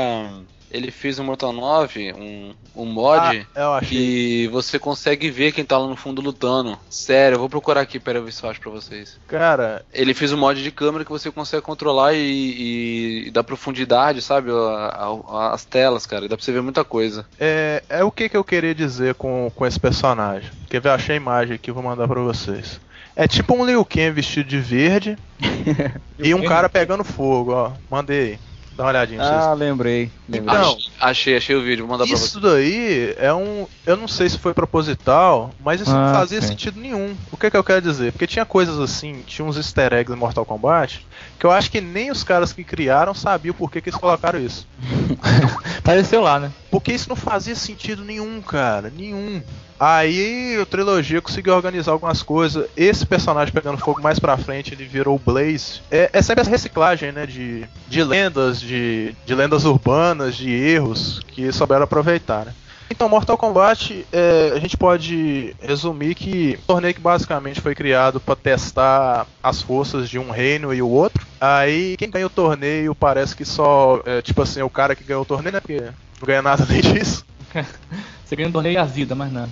ele 0.72 0.90
fez 0.92 1.20
um 1.20 1.24
Mortal 1.24 1.52
9, 1.54 2.14
um, 2.14 2.54
um 2.76 2.86
mod, 2.86 3.48
Ah, 3.56 3.60
eu 3.62 3.74
achei. 3.74 3.98
e 3.98 4.48
você 4.48 4.80
consegue 4.80 5.30
ver 5.30 5.52
quem 5.52 5.64
tá 5.66 5.78
lá 5.78 5.88
no 5.88 5.96
fundo 5.96 6.22
lutando. 6.22 6.78
Sério, 6.90 7.36
eu 7.36 7.40
vou 7.40 7.50
procurar 7.50 7.82
aqui, 7.82 8.00
pera 8.00 8.20
eu 8.20 8.24
ver 8.26 8.32
se 8.32 8.44
eu 8.44 8.50
acho 8.50 8.60
pra 8.60 8.72
vocês. 8.72 9.18
Cara, 9.28 9.84
Ele 9.94 10.14
fez 10.14 10.32
um 10.32 10.38
mod 10.38 10.62
de 10.62 10.72
câmera 10.72 11.04
que 11.06 11.12
você 11.12 11.30
consegue 11.32 11.62
controlar 11.64 12.14
e, 12.14 12.18
e, 12.18 13.28
e 13.28 13.32
dá 13.32 13.44
profundidade, 13.44 14.22
sabe, 14.22 14.52
a- 14.52 15.10
a- 15.30 15.54
as 15.54 15.66
telas, 15.66 16.06
cara, 16.06 16.26
e 16.26 16.28
dá 16.28 16.36
pra 16.38 16.44
você 16.46 16.52
ver 16.52 16.62
muita 16.62 16.84
coisa. 16.84 17.26
é, 17.40 17.84
é 17.90 18.04
o 18.04 18.12
que, 18.12 18.30
que 18.30 18.38
eu 18.38 18.44
queria 18.44 18.74
dizer 18.74 19.16
com, 19.16 19.52
com 19.56 19.66
esse 19.66 19.80
personagem. 19.80 20.50
Quer 20.70 20.80
ver? 20.82 20.90
Achei 20.90 21.16
a 21.16 21.18
imagem 21.18 21.56
aqui, 21.56 21.70
eu 21.70 21.76
vou 21.76 21.84
mandar 21.84 22.08
pra 22.08 22.22
vocês. 22.22 22.80
É 23.16 23.28
tipo 23.28 23.54
um 23.54 23.66
Liu 23.66 23.84
Kang 23.84 24.12
vestido 24.12 24.48
de 24.48 24.58
verde 24.58 25.18
e 26.18 26.34
um 26.34 26.42
cara 26.44 26.70
pegando 26.70 27.04
fogo, 27.04 27.52
ó. 27.52 27.72
Mandei 27.90 28.20
aí. 28.22 28.40
Dá 28.76 28.84
uma 28.84 28.90
olhadinha. 28.90 29.22
Ah, 29.22 29.54
lembrei. 29.54 30.10
lembrei. 30.30 30.58
Então, 30.58 30.78
Achei, 31.00 31.36
achei 31.36 31.56
o 31.56 31.62
vídeo, 31.62 31.86
vou 31.86 31.92
mandar 31.98 32.08
pra 32.08 32.16
você. 32.18 32.26
Isso 32.26 32.40
daí 32.40 33.14
é 33.18 33.34
um. 33.34 33.68
Eu 33.86 33.98
não 33.98 34.08
sei 34.08 34.30
se 34.30 34.38
foi 34.38 34.54
proposital, 34.54 35.52
mas 35.60 35.82
isso 35.82 35.92
não 35.92 36.06
Ah, 36.06 36.14
fazia 36.14 36.42
sim. 36.42 36.48
sentido 36.48 36.80
nenhum. 36.80 37.16
O 37.32 37.38
que, 37.38 37.52
que 37.52 37.58
eu 37.58 37.64
quero 37.64 37.82
dizer? 37.82 38.12
Porque 38.14 38.26
tinha 38.28 38.46
coisas 38.46 38.80
assim, 38.80 39.24
tinha 39.28 39.46
uns 39.46 39.58
easter 39.58 39.92
eggs 39.94 40.10
no 40.12 40.18
Mortal 40.18 40.46
Kombat, 40.46 41.06
que 41.38 41.46
eu 41.46 41.52
acho 41.52 41.70
que 41.70 41.82
nem 41.82 42.12
os 42.12 42.24
caras 42.24 42.54
que 42.54 42.64
criaram 42.64 43.14
sabiam 43.14 43.54
por 43.54 43.70
que, 43.70 43.82
que 43.82 43.90
eles 43.90 44.00
colocaram 44.00 44.40
isso. 44.40 44.66
Apareceu 45.80 46.22
lá, 46.22 46.40
né? 46.40 46.52
Porque 46.70 46.94
isso 46.94 47.10
não 47.10 47.16
fazia 47.16 47.56
sentido 47.56 48.04
nenhum, 48.04 48.42
cara. 48.42 48.92
Nenhum. 48.96 49.42
Aí 49.82 50.60
a 50.62 50.66
trilogia 50.68 51.24
conseguiu 51.24 51.56
organizar 51.56 51.92
algumas 51.92 52.22
coisas. 52.22 52.70
Esse 52.78 53.04
personagem 53.04 53.52
pegando 53.52 53.80
fogo 53.80 54.00
mais 54.00 54.20
pra 54.20 54.38
frente, 54.38 54.76
ele 54.76 54.86
virou 54.86 55.16
o 55.16 55.20
Blaze. 55.20 55.82
É, 55.90 56.08
é 56.14 56.22
sempre 56.22 56.42
essa 56.42 56.52
reciclagem, 56.52 57.12
né? 57.12 57.26
De, 57.26 57.66
de 57.88 58.04
lendas, 58.04 58.62
de, 58.62 59.16
de 59.26 59.34
lendas 59.34 59.66
urbanas, 59.66 60.36
de 60.36 60.52
erros 60.52 61.20
que 61.30 61.52
souberam 61.52 61.86
aproveitar, 61.86 62.46
né? 62.46 62.54
Então, 62.92 63.10
Mortal 63.10 63.36
Kombat, 63.36 64.06
é, 64.12 64.52
a 64.54 64.60
gente 64.60 64.78
pode 64.78 65.56
resumir 65.60 66.14
que 66.14 66.60
um 66.62 66.66
torneio 66.68 66.94
que 66.94 67.02
basicamente 67.02 67.60
foi 67.60 67.74
criado 67.74 68.20
para 68.20 68.36
testar 68.36 69.26
as 69.42 69.64
forças 69.64 70.08
de 70.08 70.20
um 70.20 70.30
reino 70.30 70.72
e 70.72 70.82
o 70.84 70.90
outro. 70.90 71.26
Aí, 71.40 71.98
quem 71.98 72.12
ganha 72.12 72.28
o 72.28 72.30
torneio 72.30 72.94
parece 72.94 73.36
que 73.36 73.46
só, 73.46 74.00
é, 74.06 74.22
tipo 74.22 74.44
assim, 74.44 74.60
é 74.60 74.64
o 74.64 74.70
cara 74.70 74.96
que 74.96 75.04
ganhou 75.04 75.24
o 75.24 75.26
torneio, 75.26 75.54
né? 75.54 75.60
Porque 75.60 75.82
não 75.82 76.28
ganha 76.28 76.44
nada 76.44 76.62
além 76.70 76.82
disso. 76.82 77.26
Você 78.32 78.38
ganha 78.38 78.48
um 78.48 78.52
torneio 78.54 78.80
a 78.80 78.86
vida, 78.86 79.14
mas 79.14 79.30
nada. 79.30 79.50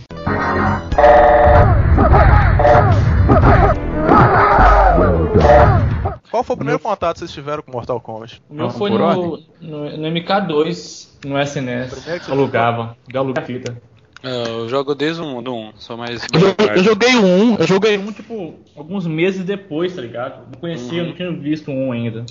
Qual 6.31 6.41
foi 6.45 6.53
o 6.53 6.57
primeiro 6.57 6.80
contato 6.80 7.15
que 7.15 7.19
vocês 7.19 7.34
tiveram 7.34 7.61
com 7.61 7.73
Mortal 7.73 7.99
Kombat? 7.99 8.41
O 8.49 8.53
meu 8.53 8.68
Ah, 8.68 8.69
foi 8.69 8.89
no, 8.89 9.38
no, 9.60 9.97
no 9.97 10.07
MK2, 10.07 11.10
no 11.26 11.38
SNS. 11.38 12.30
Alugava. 12.30 12.95
Eu 13.14 13.19
alugava 13.19 13.45
fita. 13.45 13.81
É, 14.23 14.49
eu 14.49 14.69
jogo 14.69 14.95
desde 14.95 15.22
o 15.22 15.26
um, 15.26 15.43
do 15.43 15.53
1, 15.53 15.73
sou 15.76 15.97
mais. 15.97 16.26
Eu, 16.34 16.76
eu 16.77 16.81
joguei 16.81 17.18
um, 17.18 17.56
eu 17.56 17.68
joguei 17.68 17.97
um, 17.97 18.14
tipo, 18.14 18.53
alguns 18.77 19.06
meses 19.06 19.43
depois, 19.43 19.93
tá 19.93 20.01
ligado? 20.01 20.53
Não 20.53 20.57
conhecia, 20.57 21.01
eu 21.01 21.07
não 21.07 21.14
tinha 21.14 21.30
visto 21.34 21.69
um 21.69 21.91
ainda. 21.91 22.26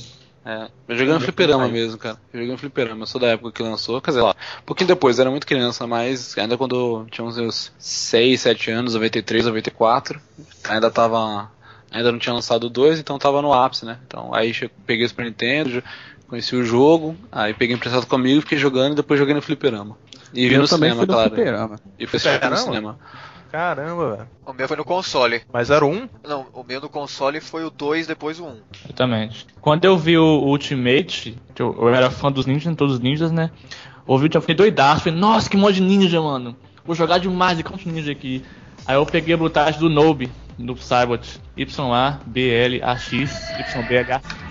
É, 0.49 0.71
eu 0.89 0.97
joguei 0.97 1.13
no 1.13 1.21
fliperama 1.21 1.69
mesmo, 1.69 1.99
cara. 1.99 2.17
Eu 2.33 2.41
joguei 2.41 2.53
no 2.53 2.59
fliperama, 2.59 3.03
eu 3.03 3.07
sou 3.07 3.21
da 3.21 3.27
época 3.27 3.53
que 3.53 3.63
lançou, 3.63 4.01
quer 4.01 4.13
dizer, 4.13 4.23
lá, 4.23 4.35
um 4.61 4.65
pouquinho 4.65 4.89
depois, 4.89 5.19
eu 5.19 5.23
era 5.25 5.31
muito 5.31 5.47
criança, 5.47 5.87
mas 5.87 6.39
ainda 6.39 6.57
quando 6.57 7.07
tinha 7.11 7.23
uns 7.23 7.37
meus 7.37 7.71
6, 7.79 8.41
7 8.41 8.71
anos, 8.71 8.95
93, 8.95 9.45
94, 9.45 10.19
ainda 10.65 10.91
tava. 10.91 11.51
Ainda 11.91 12.11
não 12.11 12.19
tinha 12.19 12.35
lançado 12.35 12.71
2, 12.71 12.99
então 12.99 13.19
tava 13.19 13.43
no 13.43 13.53
ápice, 13.53 13.85
né? 13.85 13.99
Então 14.07 14.35
aí 14.35 14.55
peguei 14.87 15.05
o 15.05 15.09
Super 15.09 15.27
Nintendo, 15.27 15.85
conheci 16.27 16.57
o 16.57 16.65
jogo, 16.65 17.15
aí 17.31 17.53
peguei 17.53 17.77
emprestado 17.77 18.07
comigo, 18.07 18.41
fiquei 18.41 18.59
jogando 18.59 18.93
e 18.93 18.97
depois 18.97 19.21
joguei 19.21 19.35
no 19.35 19.43
fliperama. 19.43 19.99
E 20.33 20.49
vi 20.49 20.57
no 20.57 20.67
cinema, 20.67 21.07
claro. 21.07 21.31
fliperama. 21.31 21.79
E 21.99 22.07
fui 22.07 22.17
assistir 22.17 22.49
no 22.49 22.57
cinema. 22.57 22.99
Caramba, 23.51 24.17
velho. 24.17 24.29
O 24.45 24.53
meu 24.53 24.69
foi 24.69 24.77
no 24.77 24.85
console. 24.85 25.43
Mas 25.53 25.71
era 25.71 25.85
um? 25.85 26.09
Não, 26.27 26.47
o 26.53 26.63
meu 26.63 26.81
no 26.81 26.89
console 26.89 27.41
foi 27.41 27.65
o 27.65 27.71
2, 27.71 28.07
depois 28.07 28.39
o 28.39 28.45
1. 28.45 28.57
Exatamente. 28.85 29.47
Quando 29.61 29.85
eu 29.85 29.97
vi 29.97 30.19
o 30.19 30.41
Ultimate, 30.45 31.37
que 31.55 31.63
eu, 31.63 31.75
eu 31.79 31.89
era 31.95 32.11
fã 32.11 32.31
dos 32.31 32.47
ninjas, 32.47 32.75
todos 32.77 32.95
os 32.95 33.01
ninjas, 33.01 33.33
né? 33.33 33.51
Ouvi 34.07 34.27
o 34.27 34.31
eu 34.33 34.41
fiquei 34.41 34.55
doidaço. 34.55 35.05
Falei, 35.05 35.19
nossa, 35.19 35.49
que 35.49 35.57
mod 35.57 35.75
de 35.75 35.83
ninja, 35.83 36.21
mano. 36.21 36.57
Vou 36.85 36.95
jogar 36.95 37.19
demais 37.19 37.59
e 37.59 37.63
quantos 37.63 37.87
ninja 37.87 38.13
aqui. 38.13 38.45
Aí 38.87 38.95
eu 38.97 39.05
peguei 39.05 39.35
a 39.35 39.37
brutagem 39.37 39.79
do 39.79 39.91
Nobe, 39.91 40.31
do 40.59 40.77
Cybot. 40.77 41.41
YA, 41.57 42.21
BL, 42.27 42.83
AX, 42.83 43.13
YBH. 43.13 44.48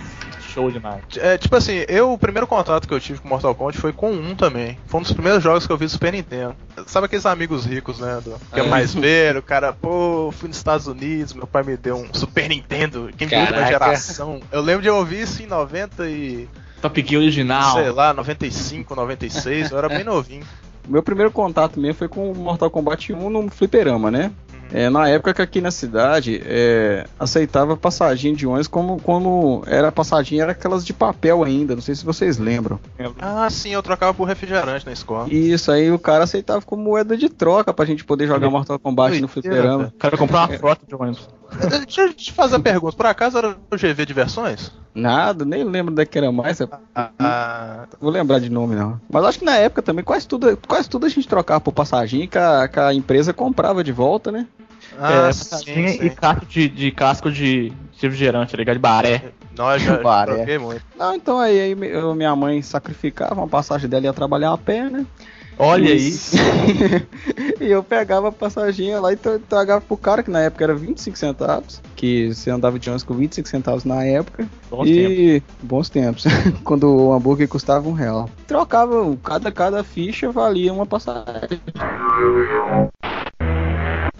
Show 0.57 0.71
demais. 0.71 1.03
É, 1.17 1.38
tipo 1.38 1.55
assim, 1.55 1.85
eu, 1.88 2.11
o 2.13 2.17
primeiro 2.17 2.47
contato 2.47 2.88
que 2.88 2.93
eu 2.93 2.99
tive 2.99 3.19
com 3.19 3.27
Mortal 3.29 3.53
Kombat 3.53 3.77
foi 3.77 3.93
com 3.93 4.11
um 4.11 4.34
também. 4.35 4.77
Foi 4.88 4.99
um 4.99 5.03
dos 5.03 5.13
primeiros 5.13 5.43
jogos 5.43 5.67
que 5.67 5.71
eu 5.71 5.77
vi 5.77 5.85
do 5.85 5.91
Super 5.91 6.11
Nintendo. 6.13 6.55
Sabe 6.88 7.05
aqueles 7.05 7.25
amigos 7.27 7.65
ricos, 7.65 7.99
né? 7.99 8.19
Do, 8.23 8.35
que 8.51 8.59
é 8.59 8.63
É. 8.65 8.67
mais 8.67 8.93
velho, 8.93 9.39
o 9.39 9.43
cara, 9.43 9.71
pô, 9.71 10.34
fui 10.35 10.47
nos 10.47 10.57
Estados 10.57 10.88
Unidos, 10.88 11.34
meu 11.34 11.45
pai 11.45 11.61
me 11.63 11.77
deu 11.77 11.97
um 11.97 12.11
Super 12.13 12.49
Nintendo, 12.49 13.09
quem 13.15 13.27
viu 13.27 13.38
uma 13.38 13.45
Caraca. 13.47 13.67
geração. 13.71 14.39
Eu 14.51 14.61
lembro 14.61 14.81
de 14.81 14.89
ouvir 14.89 15.21
isso 15.21 15.43
em 15.43 15.47
90 15.47 16.07
e. 16.09 16.47
Top 16.81 17.03
Gear 17.07 17.21
original. 17.21 17.75
sei 17.75 17.91
lá, 17.91 18.13
95, 18.13 18.95
96, 18.95 19.71
eu 19.71 19.77
era 19.77 19.88
bem 19.89 20.03
novinho. 20.03 20.43
Meu 20.88 21.03
primeiro 21.03 21.29
contato 21.31 21.79
mesmo 21.79 21.95
foi 21.95 22.07
com 22.07 22.31
o 22.31 22.35
Mortal 22.35 22.69
Kombat 22.69 23.11
1 23.11 23.29
no 23.29 23.49
fliperama, 23.49 24.09
né? 24.09 24.31
É, 24.72 24.89
na 24.89 25.07
época 25.07 25.34
que 25.34 25.41
aqui 25.41 25.61
na 25.61 25.72
cidade 25.72 26.41
é, 26.45 27.06
aceitava 27.19 27.77
passaginha 27.77 28.35
de 28.35 28.45
ônibus 28.45 28.68
como, 28.68 28.99
como 29.02 29.64
era 29.65 29.91
passaginha, 29.91 30.44
era 30.44 30.52
aquelas 30.52 30.85
de 30.85 30.94
papel 30.94 31.44
ainda, 31.44 31.76
não 31.76 31.81
sei 31.81 31.95
se 31.95 32.03
vocês 32.06 32.38
lembram. 32.38 32.80
Ah, 33.19 33.49
sim, 33.49 33.69
eu 33.69 33.81
trocava 33.81 34.14
por 34.14 34.26
refrigerante 34.26 34.85
na 34.85 34.91
escola. 34.91 35.27
Isso 35.34 35.72
aí 35.72 35.91
o 35.91 35.98
cara 35.99 36.26
aceitava 36.26 36.61
como 36.61 36.84
moeda 36.84 37.15
de 37.15 37.30
troca 37.30 37.73
pra 37.73 37.85
gente 37.85 38.03
poder 38.03 38.27
jogar 38.27 38.49
Mortal 38.49 38.77
Kombat 38.80 39.22
no 39.22 39.27
fliperama. 39.27 39.91
O 39.95 39.98
cara 39.99 40.18
comprou 40.18 40.39
uma 40.41 40.48
frota 40.57 40.81
de 40.88 40.95
ônibus. 40.95 41.30
Deixa 41.69 42.02
eu 42.02 42.14
te 42.14 42.34
fazer 42.34 42.57
a 42.57 42.60
pergunta, 42.60 42.95
por 42.98 43.06
acaso 43.06 43.38
era 43.38 43.56
o 43.72 43.77
GV 43.77 44.06
Diversões? 44.06 44.69
Nada, 44.94 45.45
nem 45.45 45.64
lembro 45.64 45.94
da 45.94 46.06
que 46.06 46.18
era 46.18 46.31
mais. 46.31 46.60
é- 46.60 46.68
Ah, 46.94 47.85
Vou 48.02 48.11
lembrar 48.11 48.39
de 48.39 48.49
nome 48.49 48.76
não. 48.76 48.99
Mas 49.10 49.23
acho 49.23 49.39
que 49.39 49.45
na 49.45 49.56
época 49.56 49.81
também 49.81 50.03
quase 50.03 50.27
tudo, 50.27 50.57
quase 50.68 50.89
tudo 50.89 51.06
a 51.06 51.10
gente 51.10 51.27
trocava 51.27 51.61
por 51.61 51.72
passaginha 51.72 52.27
que 52.27 52.38
a, 52.38 52.68
que 52.68 52.80
a 52.80 52.94
empresa 52.94 53.31
comprava 53.31 53.84
de 53.84 53.91
volta, 53.91 54.31
né? 54.31 54.45
Ah 54.99 55.27
é, 55.29 55.33
sim, 55.33 55.87
sim. 55.87 56.05
e 56.05 56.09
casco 56.09 56.45
de, 56.45 56.67
de 56.69 56.91
casco 56.91 57.31
de 57.31 57.71
refrigerante, 57.99 58.51
tá 58.51 58.57
ligado? 58.57 58.75
De 58.75 58.81
baré. 58.81 59.31
Nós 59.55 59.81
já, 59.81 59.97
Baré. 60.01 60.57
muito. 60.57 60.81
Não, 60.97 61.15
então 61.15 61.39
aí, 61.39 61.59
aí 61.59 61.77
eu- 61.91 62.13
minha 62.15 62.35
mãe 62.35 62.61
sacrificava 62.61 63.33
uma 63.35 63.47
passagem 63.47 63.89
dela 63.89 64.05
ia 64.05 64.13
trabalhar 64.13 64.51
a 64.53 64.57
pé, 64.57 64.89
né? 64.89 65.05
Olha 65.59 65.91
aí. 65.91 66.13
e 67.59 67.65
eu 67.65 67.81
pegava 67.81 68.27
a 68.27 68.31
passaginha 68.31 68.99
lá 68.99 69.11
e 69.11 69.17
tragava 69.49 69.81
pro 69.81 69.97
cara, 69.97 70.21
que 70.21 70.29
na 70.29 70.41
época 70.41 70.63
era 70.63 70.75
25 70.75 71.17
centavos. 71.17 71.81
Que 71.95 72.31
você 72.31 72.51
andava 72.51 72.77
de 72.77 72.87
ônibus 72.87 73.03
com 73.03 73.15
25 73.15 73.47
centavos 73.47 73.83
na 73.83 74.03
época. 74.03 74.47
Bons 74.69 74.87
e 74.87 75.41
bons 75.63 75.89
tempos. 75.89 76.25
Quando 76.63 76.87
o 76.87 77.11
hambúrguer 77.11 77.47
custava 77.47 77.89
um 77.89 77.93
real. 77.93 78.29
Trocava, 78.45 79.17
cada, 79.23 79.51
cada 79.51 79.83
ficha 79.83 80.31
valia 80.31 80.71
uma 80.71 80.85
passagem. 80.85 81.59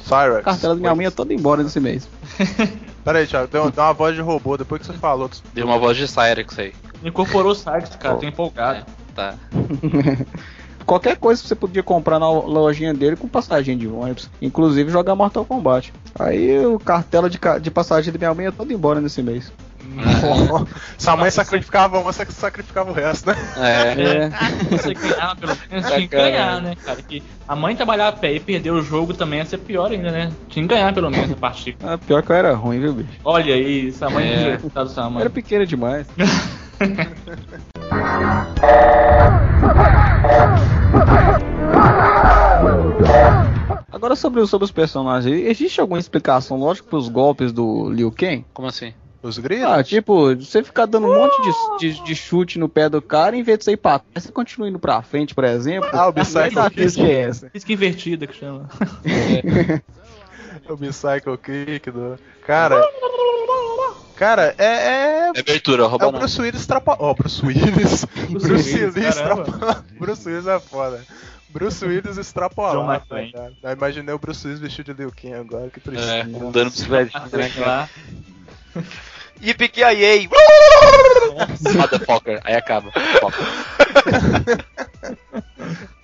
Cyrex. 0.08 0.38
A 0.40 0.42
cartela 0.44 0.76
da 0.76 0.80
minha 0.82 0.96
mãe 0.96 1.06
ia 1.06 1.12
toda 1.12 1.34
embora 1.34 1.62
nesse 1.64 1.80
mês. 1.80 2.08
Pera 3.04 3.20
aí, 3.20 3.28
Thiago, 3.28 3.48
deu, 3.52 3.70
deu 3.72 3.84
uma 3.84 3.94
voz 3.94 4.16
de 4.16 4.22
robô 4.22 4.58
depois 4.58 4.82
que 4.82 4.88
você 4.88 4.94
falou. 4.94 5.30
que- 5.30 5.38
Deu 5.54 5.66
uma 5.66 5.78
voz 5.78 5.96
de 5.98 6.08
Cyrex 6.08 6.58
aí. 6.60 6.74
Incorporou 7.04 7.52
o 7.52 7.56
site, 7.56 7.98
cara, 7.98 8.16
tô 8.16 8.26
empolgado. 8.26 8.86
Tá. 9.16 9.36
Qualquer 10.86 11.18
coisa 11.18 11.42
você 11.44 11.54
podia 11.54 11.84
comprar 11.84 12.18
na 12.18 12.30
lojinha 12.30 12.94
dele 12.94 13.18
com 13.18 13.28
passagem 13.28 13.78
de 13.78 13.88
ônibus. 13.88 14.30
Inclusive 14.42 14.90
jogar 14.90 15.16
Mortal 15.16 15.44
Kombat. 15.44 15.94
Aí 16.18 16.66
o 16.66 16.80
cartela 16.80 17.30
de, 17.30 17.38
de 17.62 17.70
passagem 17.72 18.12
da 18.14 18.18
minha 18.18 18.34
mãe 18.34 18.46
ia 18.46 18.52
toda 18.54 18.72
embora 18.74 19.02
nesse 19.02 19.22
mês. 19.22 19.52
Sua 20.98 21.16
mãe 21.16 21.30
sacrificava 21.32 22.00
uma, 22.00 22.12
você 22.12 22.26
sacrificava 22.26 22.92
o 22.92 22.94
resto, 22.94 23.28
né? 23.30 23.36
É. 23.58 24.30
Você 24.76 24.94
ganhar, 24.94 25.36
pelo 25.36 25.58
menos 25.70 25.86
tinha 25.88 26.00
que 26.02 26.08
ganhar, 26.08 26.62
né, 26.62 26.76
cara? 26.84 27.02
Que 27.02 27.24
a 27.48 27.56
mãe 27.56 27.76
trabalhar 27.76 28.08
a 28.10 28.12
pé 28.12 28.34
e 28.34 28.40
perder 28.40 28.72
o 28.72 28.82
jogo 28.82 29.14
também 29.14 29.40
ia 29.40 29.46
ser 29.46 29.58
pior 29.60 29.92
ainda, 29.92 30.12
né? 30.12 30.32
Tinha 30.50 30.68
que 30.68 30.74
ganhar 30.74 30.94
pelo 30.94 31.10
menos 31.10 31.32
a 31.32 31.36
partida. 31.36 31.78
Ah, 31.84 31.98
pior 31.98 32.22
que 32.24 32.32
eu 32.32 32.36
era 32.36 32.54
ruim, 32.54 32.80
viu, 32.80 32.94
bicho? 32.94 33.10
Olha 33.24 33.54
aí, 33.56 33.92
sua 33.92 34.10
mãe 34.10 34.28
É. 34.28 34.54
é. 34.54 34.60
da 34.74 34.86
sua 34.88 35.10
mãe. 35.10 35.22
era 35.22 35.30
pequena 35.30 35.66
demais. 35.66 36.08
Agora 43.92 44.16
sobre, 44.16 44.42
os- 44.42 44.50
sobre 44.50 44.66
os 44.66 44.72
personagens, 44.72 45.36
existe 45.46 45.82
alguma 45.82 46.00
explicação 46.00 46.58
lógica 46.58 46.88
pros 46.90 47.10
golpes 47.10 47.52
do 47.52 47.90
Liu 47.90 48.12
Kang? 48.12 48.46
Como 48.54 48.68
assim? 48.68 48.94
Os 49.22 49.38
gritos? 49.38 49.66
Ah, 49.66 49.84
tipo, 49.84 50.36
você 50.36 50.64
ficar 50.64 50.86
dando 50.86 51.08
um 51.08 51.16
monte 51.18 51.36
de, 51.42 51.94
de, 51.94 52.04
de 52.04 52.16
chute 52.16 52.60
no 52.60 52.70
pé 52.70 52.88
do 52.88 53.02
cara, 53.02 53.36
em 53.36 53.44
vez 53.44 53.58
de 53.60 53.64
você 53.66 53.72
ir 53.72 53.78
pra 53.78 54.00
trás, 54.00 54.26
você 54.26 54.32
continua 54.32 54.70
indo 54.70 54.80
pra 54.80 55.02
frente, 55.02 55.34
por 55.34 55.44
exemplo. 55.44 55.90
Ah, 55.92 56.08
o 56.08 56.14
Psycho 56.14 56.56
da 56.56 56.70
física 56.70 57.08
é 57.08 57.22
essa. 57.22 57.50
Física 57.50 57.74
invertida 57.74 58.28
que 58.28 58.36
chama. 58.36 58.70
O 60.70 60.76
Bicycle 60.76 61.38
Kick 61.38 61.92
do. 61.92 62.20
Cara. 62.46 62.82
Cara, 64.16 64.56
é. 64.58 64.66
É, 64.66 65.32
É 65.36 65.40
abertura, 65.40 65.84
é 65.84 65.88
rouba 65.88 66.08
o 66.08 66.12
não. 66.12 66.20
Bruce 66.20 66.42
Willis 66.42 66.66
trapa. 66.66 66.98
Ó, 67.00 67.14
Bruce 67.14 67.46
Willis. 67.46 68.06
Bruce 68.30 68.74
Willis, 68.76 69.16
trapa. 69.16 69.86
Bruce 69.98 70.28
Willis 70.28 70.48
é 70.48 70.60
foda. 70.60 71.02
Bruce 71.50 71.86
Willis 71.86 72.18
extrapolado. 72.18 72.86
Cara. 73.08 73.54
Eu 73.64 73.72
imaginei 73.72 74.14
o 74.14 74.20
Bruce 74.20 74.46
Willis 74.46 74.60
vestido 74.60 74.94
de 74.94 75.02
Liu 75.04 75.12
Kang 75.12 75.36
agora, 75.36 75.70
que 75.70 75.80
triste. 75.80 76.10
É, 76.10 76.24
dando 76.24 76.66
bicicleta, 76.72 77.20
né, 77.32 77.50
cara? 77.50 77.90
Lá. 78.76 78.84
Yippee-ki-yay! 79.42 80.30
Motherfucker. 81.76 82.42
Aí 82.44 82.56
acaba. 82.56 82.92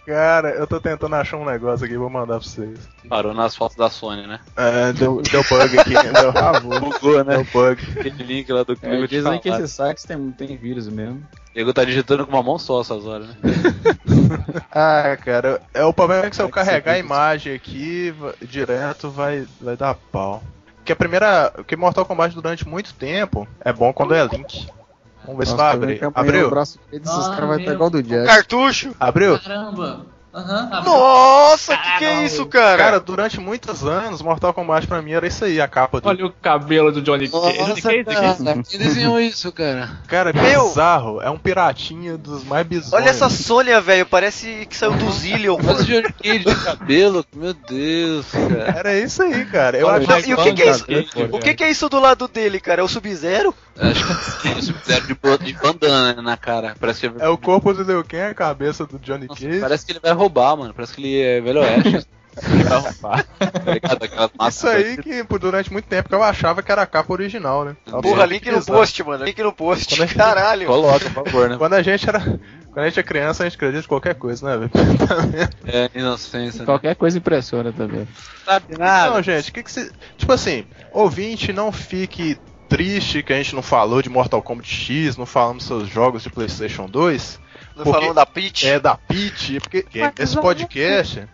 Cara, 0.06 0.50
eu 0.50 0.68
tô 0.68 0.82
tentando 0.82 1.16
achar 1.16 1.38
um 1.38 1.46
negócio 1.46 1.86
aqui, 1.86 1.96
vou 1.96 2.10
mandar 2.10 2.38
pra 2.40 2.44
vocês. 2.44 2.78
Parou 3.08 3.34
nas 3.34 3.56
fotos 3.56 3.78
da 3.78 3.90
Sony, 3.90 4.28
né? 4.28 4.42
É, 4.58 4.92
deu, 4.92 5.22
deu 5.22 5.42
bug 5.50 5.80
aqui, 5.80 5.94
deu, 5.94 6.34
Bugou, 6.82 7.24
né? 7.24 7.36
deu 7.36 7.48
bug. 7.54 7.82
Aquele 7.98 8.24
link 8.24 8.52
lá 8.52 8.64
do 8.64 8.78
É, 8.82 9.08
dizem 9.08 9.40
que 9.40 9.48
esses 9.48 9.72
sites 9.72 10.04
tem, 10.04 10.32
tem 10.32 10.58
vírus 10.58 10.90
mesmo. 10.90 11.26
Diego 11.54 11.72
tá 11.72 11.86
digitando 11.86 12.26
com 12.26 12.34
uma 12.34 12.44
mão 12.44 12.60
só 12.60 12.82
essas 12.82 13.06
horas, 13.06 13.28
né? 13.28 13.36
Ah, 14.76 15.16
cara, 15.24 15.62
é 15.74 15.86
o 15.86 15.94
problema 15.94 16.26
é 16.26 16.30
que 16.30 16.36
se 16.36 16.42
eu 16.42 16.50
carregar 16.50 16.94
a 16.94 17.00
imagem 17.00 17.54
aqui 17.54 18.14
direto 18.42 19.10
vai, 19.10 19.46
vai 19.62 19.78
dar 19.78 19.94
pau. 20.12 20.44
Porque 20.84 20.92
a 20.92 20.96
primeira. 20.98 21.54
Que 21.66 21.78
Mortal 21.78 22.06
Kombat 22.06 22.36
durante 22.36 22.68
muito 22.68 22.94
tempo 22.94 23.48
é 23.62 23.72
bom 23.72 23.94
quando 23.94 24.14
é 24.14 24.26
link. 24.26 24.68
Vamos 25.26 25.40
ver 25.40 25.48
se 25.48 25.56
vai 25.56 25.72
abrir. 25.74 26.00
que 26.00 26.06
Abriu? 26.14 26.48
O 26.48 26.50
braço 26.50 26.78
esses 26.92 27.08
Ah, 27.08 27.36
caras 27.38 27.62
igual 27.62 27.90
do 27.90 28.04
Jack. 28.04 28.26
Cartucho! 28.28 28.94
Abriu? 29.00 29.40
Caramba! 29.40 30.06
Aham, 30.34 30.70
abriu. 30.72 30.92
Nossa, 30.92 31.78
que 31.78 31.98
que 32.00 32.06
é 32.06 32.24
isso, 32.26 32.46
cara? 32.48 32.78
Cara, 32.84 33.00
durante 33.00 33.40
muitos 33.40 33.86
anos, 33.86 34.20
Mortal 34.20 34.52
Kombat 34.52 34.88
pra 34.88 35.00
mim 35.00 35.12
era 35.12 35.28
isso 35.28 35.46
aí, 35.46 35.62
a 35.62 35.68
capa 35.68 36.02
do. 36.02 36.10
Olha 36.10 36.26
o 36.26 36.32
cabelo 36.32 36.92
do 36.92 37.04
Johnny 37.04 37.30
Cage. 37.30 37.58
Johnny 37.58 37.82
Cage 37.82 38.18
aqui. 38.18 38.70
quem 38.70 38.80
desenhou 38.80 39.20
isso, 39.20 39.52
cara? 39.52 39.92
Cara, 40.08 40.32
é 40.32 40.34
Meu! 40.34 40.70
bizarro. 40.70 41.22
É 41.22 41.30
um 41.30 41.38
piratinha 41.38 42.18
dos 42.18 42.44
mais 42.44 42.66
bizarros. 42.66 42.94
Olha 42.94 43.10
essa 43.12 43.30
Sônia, 43.30 43.80
velho, 43.80 44.08
parece 44.08 44.66
que 44.68 44.76
saiu 44.76 44.94
do 44.94 45.12
Zillion. 45.12 45.58
Mas 45.64 45.82
o 45.82 45.86
Johnny 45.86 46.12
Cage 46.12 46.40
de 46.40 46.56
cabelo, 46.64 47.24
meu 47.36 47.54
Deus, 47.54 48.26
cara. 48.32 48.80
Era 48.80 49.00
isso 49.00 49.22
aí, 49.22 49.46
cara. 49.46 49.78
Eu 49.78 49.86
Olha, 49.86 50.16
acho 50.16 50.30
e 50.30 50.34
o 50.34 50.38
que, 50.38 50.54
que 50.54 50.64
é 50.64 50.72
isso? 50.72 50.86
Cara, 50.86 51.30
O 51.32 51.40
que, 51.40 51.54
que 51.54 51.64
é 51.64 51.70
isso 51.70 51.88
do 51.88 52.00
lado 52.00 52.28
dele, 52.28 52.60
cara? 52.60 52.82
É 52.82 52.84
o 52.84 52.88
Sub-Zero? 52.88 53.54
Acho 53.78 54.42
que 54.42 54.48
é 54.48 54.52
isso, 54.60 54.74
fizeram 54.80 55.06
de, 55.08 55.46
de 55.46 55.54
bandana 55.54 56.14
né, 56.14 56.22
na 56.22 56.38
cara. 56.38 56.76
Parece 56.80 57.10
que 57.10 57.22
É 57.24 57.28
o 57.28 57.38
corpo 57.38 57.74
do 57.74 57.84
Liu 57.84 58.04
Kang, 58.04 58.32
a 58.32 58.34
cabeça 58.36 58.86
do 58.86 59.00
Johnny 59.00 59.26
Nossa, 59.28 59.42
Cage. 59.46 59.60
parece 59.60 59.86
que 59.86 59.92
ele 59.94 60.00
vai 60.00 60.12
roubar, 60.12 60.56
mano. 60.56 60.74
Parece 60.74 60.94
que 60.94 61.02
ele 61.02 61.22
é 61.22 61.42
velho 61.42 61.60
oeste. 61.64 62.08
ele 62.52 62.64
vai 62.64 62.80
roubar. 62.80 63.26
Tá 64.38 64.48
Isso 64.50 64.68
aí 64.68 64.98
que 64.98 65.24
por- 65.24 65.40
durante 65.40 65.72
muito 65.72 65.86
tempo 65.86 66.10
que 66.10 66.16
eu 66.16 66.24
achava 66.24 66.62
que 66.62 66.72
era 66.72 66.82
a 66.84 66.86
capa 66.86 67.14
original, 67.14 67.66
né? 67.66 67.76
Porra, 68.02 68.26
link 68.26 68.50
no 68.52 68.64
post, 68.64 69.04
mano. 69.04 69.24
Link 69.26 69.42
no 69.42 69.52
post. 69.54 69.96
Gente- 69.96 70.16
Caralho. 70.16 70.68
Coloca, 70.68 71.10
por 71.10 71.26
favor, 71.26 71.50
né? 71.50 71.58
Quando 71.58 71.74
a 71.74 71.82
gente 71.82 72.08
era. 72.08 72.20
Quando 72.20 72.86
a 72.86 72.90
gente 72.90 73.00
é 73.00 73.04
criança, 73.04 73.44
a 73.44 73.46
gente 73.48 73.56
acredita 73.56 73.86
em 73.86 73.88
qualquer 73.88 74.16
coisa, 74.16 74.48
né, 74.48 74.58
velho? 74.58 74.72
É, 75.66 75.90
inocência. 76.00 76.60
Né? 76.60 76.66
Qualquer 76.66 76.96
coisa 76.96 77.18
impressiona 77.18 77.72
também. 77.72 78.08
sabe 78.46 78.78
nada. 78.78 79.12
Não, 79.12 79.22
gente, 79.22 79.50
o 79.50 79.54
que 79.54 79.62
que 79.64 79.72
você. 79.72 79.92
Tipo 80.18 80.34
assim, 80.34 80.66
ouvinte, 80.92 81.54
não 81.54 81.72
fique 81.72 82.36
triste 82.78 83.22
que 83.22 83.32
a 83.32 83.36
gente 83.38 83.54
não 83.54 83.62
falou 83.62 84.02
de 84.02 84.10
Mortal 84.10 84.42
Kombat 84.42 84.68
X, 84.68 85.16
não 85.16 85.28
falamos 85.28 85.58
dos 85.60 85.68
seus 85.68 85.88
jogos 85.88 86.24
de 86.24 86.30
PlayStation 86.32 86.88
2. 86.88 87.40
Não 87.76 87.84
Porque- 87.84 88.00
falando 88.00 88.16
da 88.16 88.26
Peach? 88.26 88.68
É 88.68 88.80
da 88.80 88.96
Peach, 88.96 89.60
porque 89.60 89.86
esse 90.18 90.36
podcast, 90.40 91.28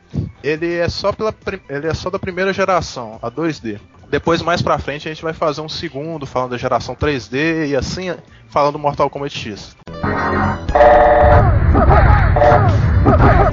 ele 0.43 0.75
é 0.75 0.89
só 0.89 1.13
pela 1.13 1.33
ele 1.69 1.87
é 1.87 1.93
só 1.93 2.09
da 2.09 2.19
primeira 2.19 2.51
geração, 2.51 3.17
a 3.21 3.31
2D. 3.31 3.79
Depois 4.09 4.41
mais 4.41 4.61
pra 4.61 4.77
frente 4.79 5.07
a 5.07 5.13
gente 5.13 5.23
vai 5.23 5.33
fazer 5.33 5.61
um 5.61 5.69
segundo 5.69 6.25
falando 6.25 6.51
da 6.51 6.57
geração 6.57 6.93
3D 6.95 7.67
e 7.69 7.75
assim 7.75 8.13
falando 8.49 8.73
do 8.73 8.79
Mortal 8.79 9.09
Kombat 9.09 9.37
X. 9.37 9.77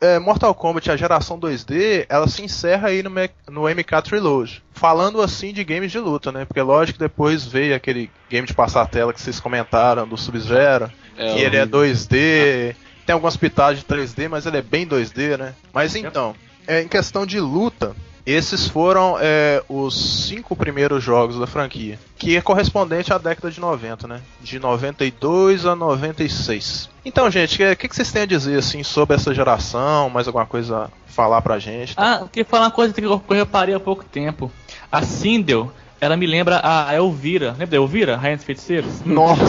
É, 0.00 0.18
Mortal 0.18 0.54
Kombat, 0.54 0.90
a 0.90 0.96
geração 0.96 1.38
2D, 1.38 2.06
ela 2.08 2.28
se 2.28 2.42
encerra 2.42 2.88
aí 2.88 3.02
no, 3.02 3.10
no 3.50 3.68
MK 3.68 4.02
Trilogy. 4.04 4.62
Falando 4.72 5.22
assim 5.22 5.52
de 5.52 5.64
games 5.64 5.90
de 5.90 5.98
luta, 5.98 6.30
né? 6.30 6.44
Porque 6.44 6.60
lógico 6.60 6.98
que 6.98 7.04
depois 7.04 7.46
veio 7.46 7.74
aquele 7.74 8.10
game 8.28 8.46
de 8.46 8.52
passar 8.52 8.86
tela 8.86 9.12
que 9.12 9.20
vocês 9.20 9.40
comentaram 9.40 10.06
do 10.06 10.16
Sub-Zero, 10.16 10.90
É, 11.16 11.32
que 11.32 11.40
ele 11.40 11.56
é 11.56 11.64
2D, 11.64 12.76
tem 13.06 13.12
algumas 13.12 13.36
pitadas 13.36 13.78
de 13.78 13.84
3D, 13.84 14.28
mas 14.28 14.46
ele 14.46 14.58
é 14.58 14.62
bem 14.62 14.86
2D, 14.86 15.38
né? 15.38 15.54
Mas 15.72 15.94
então, 15.94 16.34
é, 16.66 16.82
em 16.82 16.88
questão 16.88 17.24
de 17.24 17.40
luta, 17.40 17.94
esses 18.26 18.66
foram 18.68 19.16
é, 19.20 19.62
os 19.68 20.26
cinco 20.26 20.56
primeiros 20.56 21.02
jogos 21.02 21.38
da 21.38 21.46
franquia, 21.46 21.98
que 22.16 22.36
é 22.36 22.40
correspondente 22.40 23.12
à 23.12 23.18
década 23.18 23.50
de 23.50 23.60
90, 23.60 24.06
né? 24.08 24.20
De 24.40 24.58
92 24.58 25.66
a 25.66 25.74
96. 25.76 26.88
Então, 27.04 27.30
gente, 27.30 27.62
o 27.62 27.76
que, 27.76 27.88
que 27.88 27.94
vocês 27.94 28.10
têm 28.10 28.22
a 28.22 28.26
dizer 28.26 28.58
assim 28.58 28.82
sobre 28.82 29.16
essa 29.16 29.34
geração? 29.34 30.08
Mais 30.08 30.26
alguma 30.26 30.46
coisa 30.46 30.84
a 30.84 30.88
falar 31.06 31.42
pra 31.42 31.58
gente? 31.58 31.94
Ah, 31.96 32.18
eu 32.22 32.28
queria 32.28 32.44
falar 32.46 32.64
uma 32.64 32.70
coisa 32.70 32.94
que 32.94 33.04
eu 33.04 33.22
reparei 33.30 33.74
há 33.74 33.80
pouco 33.80 34.04
tempo. 34.04 34.50
A 34.90 35.02
Sindel, 35.02 35.70
ela 36.00 36.16
me 36.16 36.26
lembra 36.26 36.60
a 36.64 36.94
Elvira. 36.94 37.50
Lembra 37.50 37.66
da 37.66 37.76
Elvira, 37.76 38.16
Rainha 38.16 38.36
dos 38.36 38.44
Feiticeiros? 38.46 39.02
Nossa! 39.04 39.44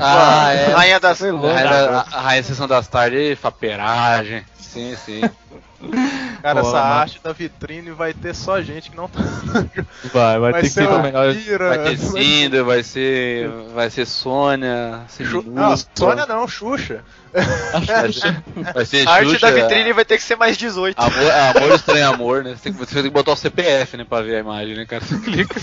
Ah, 0.00 0.52
é. 0.52 0.66
Rainha 0.74 1.00
das... 1.00 1.22
A 1.22 1.30
raia, 1.30 1.64
da- 1.68 2.06
a 2.38 2.42
sessão 2.42 2.68
das 2.68 2.86
tardes, 2.88 3.38
faperagem. 3.38 4.44
Sim, 4.72 4.96
sim. 5.04 5.20
Cara, 6.42 6.60
Pô, 6.60 6.68
essa 6.68 6.78
mas- 6.80 7.00
arte 7.00 7.20
da 7.22 7.32
vitrine 7.32 7.90
vai 7.90 8.14
ter 8.14 8.34
só 8.34 8.60
gente 8.62 8.90
que 8.90 8.96
não 8.96 9.08
tá. 9.08 9.20
Vai, 10.12 10.38
vai, 10.38 10.52
Vai 10.52 10.62
ter 10.62 10.68
que 10.68 10.72
ser 10.74 10.88
melhor. 11.02 11.34
Vai 11.58 11.78
ter 11.84 11.98
Cinder, 11.98 12.64
vai 12.64 12.82
ser. 12.82 13.48
Vai 13.74 13.90
ser 13.90 14.06
Sônia. 14.06 15.02
Seminuto, 15.08 15.50
Não, 15.50 15.76
Sônia 15.76 16.26
não, 16.26 16.46
Xuxa. 16.48 17.04
Vai 17.32 18.12
ser, 18.12 18.42
vai 18.72 18.84
ser 18.84 19.08
A 19.08 19.12
arte 19.12 19.30
Xuxa, 19.30 19.50
da 19.50 19.50
vitrine 19.52 19.92
vai 19.92 20.04
ter 20.04 20.16
que 20.18 20.22
ser 20.22 20.36
mais 20.36 20.56
18. 20.56 20.98
Amor, 20.98 21.30
amor 21.56 21.74
estranho 21.74 22.08
amor, 22.08 22.44
né? 22.44 22.50
Você 22.56 22.62
tem, 22.64 22.72
que, 22.72 22.78
você 22.78 22.94
tem 22.94 23.02
que 23.04 23.10
botar 23.10 23.32
o 23.32 23.36
CPF, 23.36 23.96
né, 23.96 24.04
pra 24.08 24.20
ver 24.22 24.36
a 24.36 24.40
imagem, 24.40 24.74
né, 24.76 24.84
cara? 24.86 25.02
Você 25.04 25.18
clica. 25.18 25.54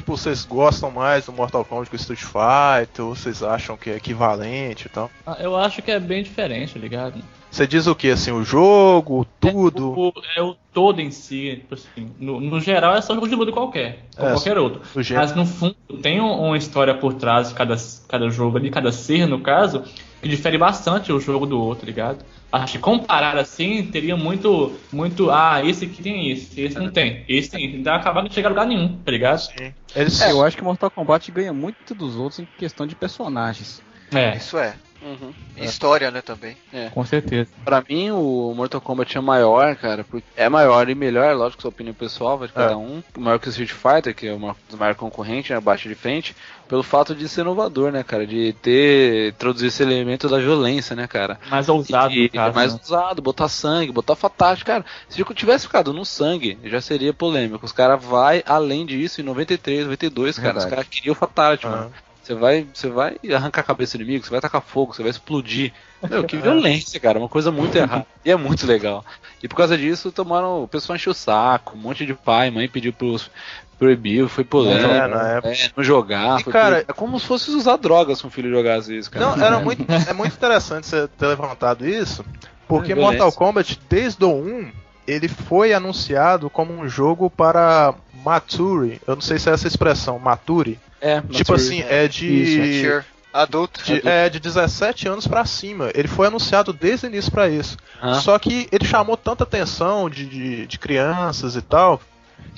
Tipo, 0.00 0.16
vocês 0.16 0.46
gostam 0.46 0.90
mais 0.90 1.26
do 1.26 1.32
Mortal 1.32 1.62
Kombat 1.62 1.90
que 1.90 1.94
o 1.94 1.98
Street 1.98 2.20
Fighter? 2.22 3.04
Ou 3.04 3.14
vocês 3.14 3.42
acham 3.42 3.76
que 3.76 3.90
é 3.90 3.96
equivalente 3.96 4.86
e 4.86 4.88
tal? 4.88 5.10
Ah, 5.26 5.36
Eu 5.38 5.54
acho 5.54 5.82
que 5.82 5.90
é 5.90 6.00
bem 6.00 6.22
diferente, 6.22 6.72
tá 6.72 6.80
ligado? 6.80 7.22
Você 7.50 7.66
diz 7.66 7.86
o 7.86 7.94
que, 7.94 8.08
assim, 8.08 8.30
o 8.30 8.42
jogo, 8.42 9.26
tudo? 9.38 9.90
O, 9.90 10.12
é 10.36 10.40
o 10.40 10.56
todo 10.72 11.00
em 11.00 11.10
si, 11.10 11.56
tipo 11.60 11.74
assim, 11.74 12.10
no, 12.18 12.40
no 12.40 12.60
geral 12.60 12.94
é 12.94 13.02
só 13.02 13.12
jogo 13.12 13.28
de 13.28 13.34
luta 13.34 13.52
qualquer, 13.52 14.06
ou 14.16 14.28
É, 14.28 14.32
qualquer 14.32 14.56
outro. 14.56 14.80
Mas 15.14 15.34
no 15.34 15.44
fundo 15.44 15.74
tem 16.00 16.18
um- 16.20 16.46
uma 16.46 16.56
história 16.56 16.94
por 16.94 17.12
trás 17.14 17.48
de 17.48 17.54
cada, 17.54 17.76
cada 18.08 18.30
jogo 18.30 18.56
ali, 18.56 18.70
cada 18.70 18.90
ser 18.92 19.26
no 19.26 19.40
caso, 19.40 19.82
que 20.20 20.28
difere 20.28 20.58
bastante 20.58 21.12
o 21.12 21.20
jogo 21.20 21.46
do 21.46 21.60
outro, 21.60 21.86
ligado? 21.86 22.24
Acho 22.52 22.72
que 22.74 22.78
comparar 22.78 23.36
assim 23.38 23.86
teria 23.86 24.16
muito, 24.16 24.76
muito, 24.92 25.30
ah, 25.30 25.62
esse 25.64 25.84
aqui 25.84 26.02
tem 26.02 26.30
isso, 26.30 26.52
esse 26.58 26.78
não 26.78 26.90
tem, 26.90 27.24
esse 27.28 27.50
tem, 27.50 27.76
então 27.76 27.94
acabar 27.94 28.22
de 28.22 28.34
chegar 28.34 28.48
a 28.48 28.50
lugar 28.50 28.66
nenhum, 28.66 28.98
tá 28.98 29.10
ligado? 29.10 29.38
Sim. 29.38 29.72
Eles, 29.94 30.20
É, 30.20 30.32
eu 30.32 30.44
acho 30.44 30.56
que 30.56 30.64
Mortal 30.64 30.90
Kombat 30.90 31.30
ganha 31.30 31.52
muito 31.52 31.94
dos 31.94 32.16
outros 32.16 32.40
em 32.40 32.48
questão 32.58 32.86
de 32.86 32.94
personagens. 32.94 33.82
É, 34.12 34.36
Isso 34.36 34.58
é. 34.58 34.74
Uhum. 35.02 35.32
E 35.56 35.64
História, 35.64 36.10
né, 36.10 36.20
também. 36.20 36.56
com 36.92 37.04
certeza. 37.04 37.48
Pra 37.64 37.82
mim, 37.88 38.10
o 38.10 38.52
Mortal 38.54 38.80
Kombat 38.80 39.16
é 39.16 39.20
maior, 39.20 39.74
cara. 39.76 40.04
porque 40.04 40.26
É 40.36 40.48
maior 40.48 40.88
e 40.88 40.94
melhor, 40.94 41.34
lógico, 41.34 41.62
sua 41.62 41.70
opinião 41.70 41.94
pessoal, 41.94 42.36
vai 42.38 42.48
de 42.48 42.54
cada 42.54 42.72
É. 42.72 42.76
um. 42.76 43.02
Maior 43.18 43.38
que 43.38 43.48
o 43.48 43.50
Street 43.50 43.70
Fighter, 43.72 44.14
que 44.14 44.26
é 44.26 44.32
o 44.32 44.38
maior, 44.38 44.56
o 44.72 44.76
maior 44.76 44.94
concorrente, 44.94 45.52
né? 45.52 45.60
Bate 45.60 45.88
de 45.88 45.94
frente. 45.94 46.34
Pelo 46.68 46.82
fato 46.84 47.14
de 47.16 47.28
ser 47.28 47.40
inovador, 47.40 47.90
né, 47.90 48.02
cara? 48.04 48.26
De 48.26 48.52
ter. 48.62 49.30
introduzir 49.30 49.68
esse 49.68 49.82
elemento 49.82 50.28
da 50.28 50.38
violência, 50.38 50.94
né, 50.94 51.06
cara? 51.06 51.38
Mais 51.50 51.68
ousado, 51.68 52.12
E, 52.14 52.28
caso, 52.28 52.54
mais 52.54 52.74
né? 52.74 52.80
usado, 52.82 53.20
botar 53.22 53.48
sangue, 53.48 53.90
botar 53.92 54.14
fatality, 54.14 54.64
cara. 54.64 54.84
Se 55.08 55.20
eu 55.20 55.26
tivesse 55.34 55.66
ficado 55.66 55.92
no 55.92 56.04
sangue, 56.04 56.58
já 56.64 56.80
seria 56.80 57.12
polêmico. 57.12 57.64
Os 57.66 57.72
caras 57.72 58.02
vai 58.04 58.42
além 58.46 58.86
disso 58.86 59.20
em 59.20 59.24
93, 59.24 59.84
92, 59.84 60.36
cara. 60.36 60.48
Os 60.58 60.64
Verdade. 60.64 60.70
caras 60.70 60.88
queriam 60.88 61.14
fatality, 61.14 61.66
Ah. 61.66 61.70
mano. 61.70 61.92
Você 62.30 62.34
vai, 62.34 62.66
você 62.72 62.88
vai 62.88 63.16
arrancar 63.34 63.62
a 63.62 63.64
cabeça 63.64 63.98
do 63.98 64.04
inimigo, 64.04 64.24
você 64.24 64.30
vai 64.30 64.40
tacar 64.40 64.60
fogo, 64.62 64.94
você 64.94 65.02
vai 65.02 65.10
explodir. 65.10 65.72
Meu, 66.08 66.20
É. 66.20 66.22
que 66.22 66.36
violência, 66.38 67.00
cara. 67.00 67.18
Uma 67.18 67.28
coisa 67.28 67.50
muito 67.50 67.74
errada. 67.78 68.06
E 68.24 68.30
é 68.30 68.36
muito 68.36 68.66
legal. 68.66 69.04
E 69.42 69.48
por 69.48 69.56
causa 69.56 69.76
disso, 69.76 70.12
tomaram. 70.12 70.62
O 70.62 70.68
pessoal 70.68 70.96
encheu 70.96 71.10
o 71.10 71.14
saco. 71.14 71.76
Um 71.76 71.80
monte 71.80 72.06
de 72.06 72.14
pai, 72.14 72.50
mãe 72.50 72.68
pediu 72.68 72.92
pros 72.92 73.30
proibir, 73.78 74.28
foi 74.28 74.44
polêmico. 74.44 74.86
É. 74.90 75.40
É, 75.54 75.70
não 75.74 75.82
jogar. 75.82 76.38
E, 76.40 76.44
foi 76.44 76.52
cara- 76.52 76.84
é 76.86 76.92
como 76.92 77.18
se 77.18 77.26
fosse 77.26 77.50
usar 77.50 77.76
drogas 77.78 78.18
se 78.18 78.26
um 78.26 78.30
filho 78.30 78.50
jogasse 78.50 78.96
isso, 78.96 79.10
cara. 79.10 79.24
Não, 79.34 79.42
era 79.44 79.58
muito, 79.64 79.84
é 79.90 80.12
muito 80.12 80.34
interessante 80.34 80.86
você 80.86 81.08
ter 81.08 81.26
levantado 81.26 81.88
isso, 81.88 82.22
porque 82.68 82.92
É. 82.92 82.94
Mortal 82.94 83.32
Kombat, 83.32 83.80
desde 83.88 84.22
o 84.22 84.28
1, 84.34 84.70
ele 85.06 85.28
foi 85.28 85.72
anunciado 85.72 86.48
como 86.50 86.72
um 86.72 86.88
jogo 86.88 87.28
para 87.30 87.94
Mature. 88.24 89.00
Eu 89.06 89.14
não 89.14 89.22
sei 89.22 89.38
se 89.38 89.48
é 89.50 89.52
essa 89.52 89.66
expressão, 89.68 90.18
Mature. 90.18 90.78
É, 91.00 91.20
Tipo 91.20 91.54
assim, 91.54 91.82
é 91.88 92.06
de. 92.08 92.82
Sure. 92.82 93.04
Adulto. 93.32 93.80
de- 93.84 94.06
é 94.06 94.28
de 94.28 94.40
17 94.40 95.06
anos 95.06 95.26
pra 95.26 95.44
cima. 95.44 95.90
Ele 95.94 96.08
foi 96.08 96.26
anunciado 96.26 96.72
desde 96.72 97.06
o 97.06 97.08
início 97.08 97.30
pra 97.30 97.48
isso. 97.48 97.76
Aham. 98.02 98.20
Só 98.20 98.38
que 98.38 98.68
ele 98.72 98.84
chamou 98.84 99.16
tanta 99.16 99.44
atenção 99.44 100.10
de, 100.10 100.26
de, 100.26 100.66
de 100.66 100.78
crianças 100.78 101.54
e 101.54 101.62
tal. 101.62 102.00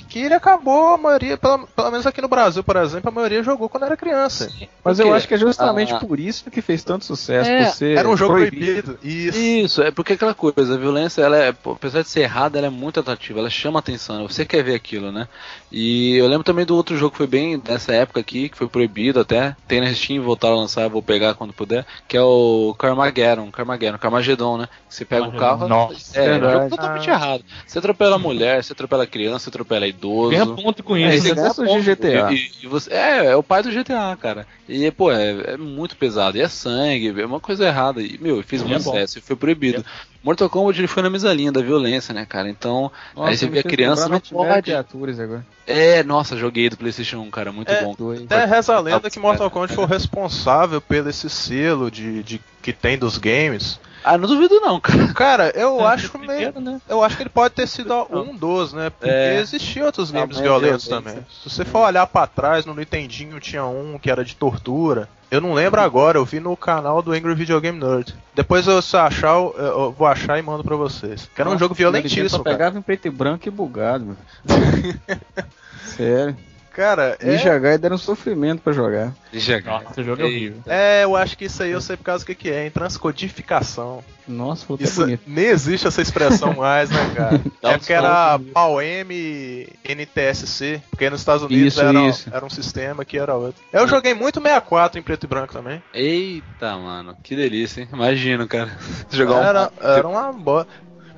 Que 0.09 0.19
ele 0.19 0.35
acabou, 0.35 0.95
a 0.95 0.99
maioria, 0.99 1.39
pelo, 1.39 1.67
pelo 1.67 1.91
menos 1.91 2.07
aqui 2.07 2.21
no 2.21 2.29
Brasil, 2.29 2.63
por 2.63 2.77
exemplo, 2.77 3.09
a 3.09 3.13
maioria 3.13 3.43
jogou 3.43 3.69
quando 3.69 3.85
era 3.85 3.97
criança. 3.97 4.51
Mas 4.85 4.99
eu 5.01 5.13
acho 5.15 5.27
que 5.27 5.35
é 5.35 5.39
justamente 5.39 5.95
Ah. 5.95 5.99
por 5.99 6.21
isso 6.21 6.51
que 6.51 6.61
fez 6.61 6.85
tanto 6.85 7.05
sucesso. 7.05 7.49
É, 7.49 7.65
por 7.65 7.73
ser 7.73 7.97
Era 7.97 8.09
um 8.09 8.17
jogo 8.17 8.35
proibido. 8.35 8.95
proibido. 8.95 8.99
Isso. 9.03 9.39
Isso, 9.39 9.83
é 9.83 9.91
porque 9.91 10.13
aquela 10.13 10.35
coisa, 10.35 10.75
a 10.75 10.77
violência, 10.77 11.23
ela 11.23 11.39
é, 11.39 11.49
apesar 11.49 12.03
de 12.03 12.09
ser 12.11 12.21
errada, 12.21 12.59
ela 12.59 12.67
é 12.67 12.71
muito 12.71 13.01
atrativa, 13.01 13.39
ela 13.39 13.49
chama 13.49 13.79
atenção, 13.79 14.29
você 14.29 14.45
quer 14.45 14.63
ver 14.63 14.75
aquilo, 14.75 15.11
né? 15.11 15.27
E 15.71 16.17
eu 16.17 16.27
lembro 16.29 16.45
também 16.45 16.67
do 16.67 16.77
outro 16.77 16.95
jogo 16.95 17.13
que 17.13 17.17
foi 17.17 17.27
bem 17.27 17.61
nessa 17.67 17.93
época 17.95 18.21
aqui, 18.21 18.51
que 18.51 18.59
foi 18.59 18.69
proibido 18.69 19.19
até, 19.21 19.57
tem 19.67 19.81
na 19.81 19.93
Steam, 19.95 20.23
voltaram 20.23 20.57
a 20.57 20.61
lançar, 20.61 20.89
vou 20.91 21.03
pegar 21.03 21.33
quando 21.35 21.55
puder, 21.55 21.87
que 22.07 22.17
é 22.19 22.23
o 22.23 22.75
Carmageddon, 22.79 23.51
Carmageddon, 23.51 23.97
Carmageddon, 23.97 24.59
né? 24.59 24.69
Você 24.91 25.07
pega 25.07 25.27
o 25.27 25.33
carro, 25.33 25.67
Nossa, 25.67 26.21
é, 26.21 26.27
é 26.27 26.37
um 26.37 26.51
jogo 26.53 26.69
totalmente 26.69 27.09
errado. 27.09 27.43
Você 27.67 27.79
atropela 27.79 28.19
mulher, 28.19 28.63
você 28.63 28.75
atropela 28.75 29.07
criança, 29.07 29.45
você 29.45 29.49
atropela 29.49 29.72
idoso. 29.89 30.31
Ganha 30.31 30.47
ponto 30.47 30.83
com 30.83 30.97
É, 30.97 31.15
isso. 31.15 31.35
né? 31.35 31.43
gosto 31.43 31.65
de 31.65 31.81
GTA. 31.83 32.33
E, 32.33 32.51
e 32.63 32.67
você, 32.67 32.93
é, 32.93 33.27
é 33.27 33.37
o 33.37 33.43
pai 33.43 33.63
do 33.63 33.71
GTA, 33.71 34.17
cara. 34.21 34.47
E, 34.69 34.91
pô, 34.91 35.11
é, 35.13 35.53
é 35.55 35.57
muito 35.57 35.97
pesado. 35.97 36.37
E 36.37 36.41
é 36.41 36.49
sangue, 36.49 37.21
é 37.21 37.27
uma 37.27 37.41
coisa 37.41 37.67
errada. 37.67 38.01
E, 38.03 38.19
meu, 38.21 38.43
fez 38.43 38.63
muito 38.63 38.75
é 38.75 38.79
bom. 38.79 38.91
sucesso 38.93 39.19
e 39.19 39.21
foi 39.21 39.37
proibido. 39.37 39.85
Mortal 40.23 40.49
Kombat 40.49 40.79
ele 40.79 40.87
foi 40.87 41.03
na 41.03 41.11
mesa 41.11 41.33
linha 41.33 41.51
da 41.51 41.61
violência, 41.61 42.15
né, 42.15 42.25
cara? 42.25 42.49
Então, 42.49 42.93
aí 43.17 43.37
você 43.37 43.49
vê 43.49 43.59
a 43.59 43.63
criança 43.65 44.09
não 44.09 44.21
pode. 44.21 44.73
Agora. 44.73 45.45
É, 45.67 46.03
nossa, 46.05 46.37
joguei 46.37 46.69
do 46.71 46.77
PlayStation 46.77 47.19
1, 47.19 47.31
cara, 47.31 47.51
muito 47.53 47.71
É, 47.71 47.83
bom. 47.83 47.95
Até 48.25 48.45
reza 48.45 48.75
a 48.77 48.81
lenda 48.81 49.11
que 49.11 49.19
Mortal 49.19 49.51
Kombat 49.51 49.75
foi 49.75 49.85
o 49.85 49.87
responsável 49.87 50.81
pelo 50.81 51.09
esse 51.09 51.29
selo 51.29 51.91
de, 51.91 52.23
de 52.23 52.41
que 52.63 52.73
tem 52.73 52.97
dos 52.97 53.19
games. 53.19 53.81
Ah, 54.05 54.19
não 54.19 54.29
duvido 54.29 54.61
não, 54.61 54.79
cara. 54.83 55.15
Cara, 55.15 55.53
eu 55.55 55.81
É, 55.81 55.85
acho 55.87 56.19
meio. 56.19 56.53
né? 56.61 56.81
Eu 56.89 57.03
acho 57.05 57.17
que 57.17 57.23
ele 57.23 57.31
pode 57.31 57.55
ter 57.55 57.67
sido 57.67 57.95
um 58.11 58.35
dos, 58.37 58.73
né? 58.73 58.91
Porque 58.91 59.09
É. 59.11 59.41
existiam 59.41 59.87
outros 59.87 60.11
games 60.11 60.39
violentos 60.39 60.89
também. 60.89 61.19
Se 61.43 61.49
você 61.51 61.65
for 61.65 61.87
olhar 61.87 62.07
pra 62.07 62.27
trás, 62.27 62.67
no 62.67 62.75
Nintendinho 62.75 63.39
tinha 63.41 63.65
um 63.65 63.99
que 63.99 64.11
era 64.11 64.25
de 64.25 64.35
tortura. 64.37 65.09
Eu 65.31 65.41
não 65.41 65.55
lembro 65.55 65.81
agora, 65.81 66.19
eu 66.19 66.25
vi 66.27 66.41
no 66.41 66.55
canal 66.55 67.01
do 67.01 67.13
Angry 67.13 67.35
Video 67.35 67.59
Game 67.59 67.79
Nerd. 67.79 68.15
Depois 68.35 68.67
eu, 68.67 68.83
se 68.83 68.95
eu 68.95 69.01
achar, 69.01 69.29
eu, 69.35 69.55
eu 69.57 69.93
vou 69.93 70.07
achar 70.07 70.39
e 70.39 70.43
mando 70.43 70.63
pra 70.63 70.77
vocês. 70.77 71.31
Que 71.35 71.41
era 71.41 71.49
um 71.49 71.55
Nossa, 71.55 71.65
jogo 71.65 71.75
violentíssimo, 71.75 72.45
cara. 72.45 72.57
pegava 72.59 72.79
em 72.79 72.83
preto 72.83 73.07
e 73.09 73.11
branco 73.11 73.49
e 73.49 73.51
bugado, 73.51 74.05
meu. 74.05 74.17
Sério. 75.97 76.37
Cara, 76.75 77.17
é, 77.21 77.33
Ninja 77.33 77.59
Gaiden 77.59 77.87
era 77.87 77.95
um 77.95 77.99
sofrimento 77.99 78.63
pra 78.63 78.73
jogar. 78.73 79.13
Deixa 79.31 79.61
Nossa, 79.61 79.91
esse 79.91 80.03
jogo 80.03 80.23
é 80.23 80.25
horrível. 80.25 80.63
é, 80.67 81.05
eu 81.05 81.15
acho 81.15 81.37
que 81.37 81.45
isso 81.45 81.63
aí 81.63 81.71
eu 81.71 81.81
sei 81.81 81.97
por 81.97 82.05
causa 82.05 82.25
do 82.25 82.27
que, 82.27 82.35
que 82.35 82.51
é, 82.51 82.71
transcodificação. 82.71 84.03
Nossa, 84.27 84.65
foi 84.65 84.77
Isso 84.81 85.01
bonito. 85.01 85.23
nem 85.27 85.47
existe 85.47 85.87
essa 85.87 86.01
expressão 86.01 86.55
mais, 86.55 86.89
né, 86.91 87.13
cara? 87.15 87.41
É 87.63 87.77
porque 87.79 87.93
era. 87.93 88.39
PAL-M 88.53 89.69
NTSC, 89.85 90.83
porque 90.91 91.11
nos 91.11 91.21
Estados 91.21 91.43
Unidos 91.43 91.75
Isso, 91.75 91.83
era, 91.83 92.01
isso. 92.03 92.31
era 92.33 92.45
um 92.45 92.51
sistema 92.51 93.05
que 93.05 93.19
era 93.19 93.35
outro. 93.35 93.63
Eu 93.73 93.87
joguei 93.89 94.15
muito 94.15 94.41
64 94.41 94.99
em 94.99 95.03
preto 95.03 95.25
e 95.25 95.27
branco 95.27 95.53
também. 95.53 95.83
Eita, 95.93 96.77
mano, 96.77 97.17
que 97.23 97.35
delícia, 97.37 97.83
hein? 97.83 97.89
Imagino, 97.93 98.47
cara. 98.47 98.71
Jogar 99.11 99.35
um. 99.35 99.45
Era, 99.45 99.73
era 99.81 100.09
uma 100.09 100.33
boa. 100.33 100.67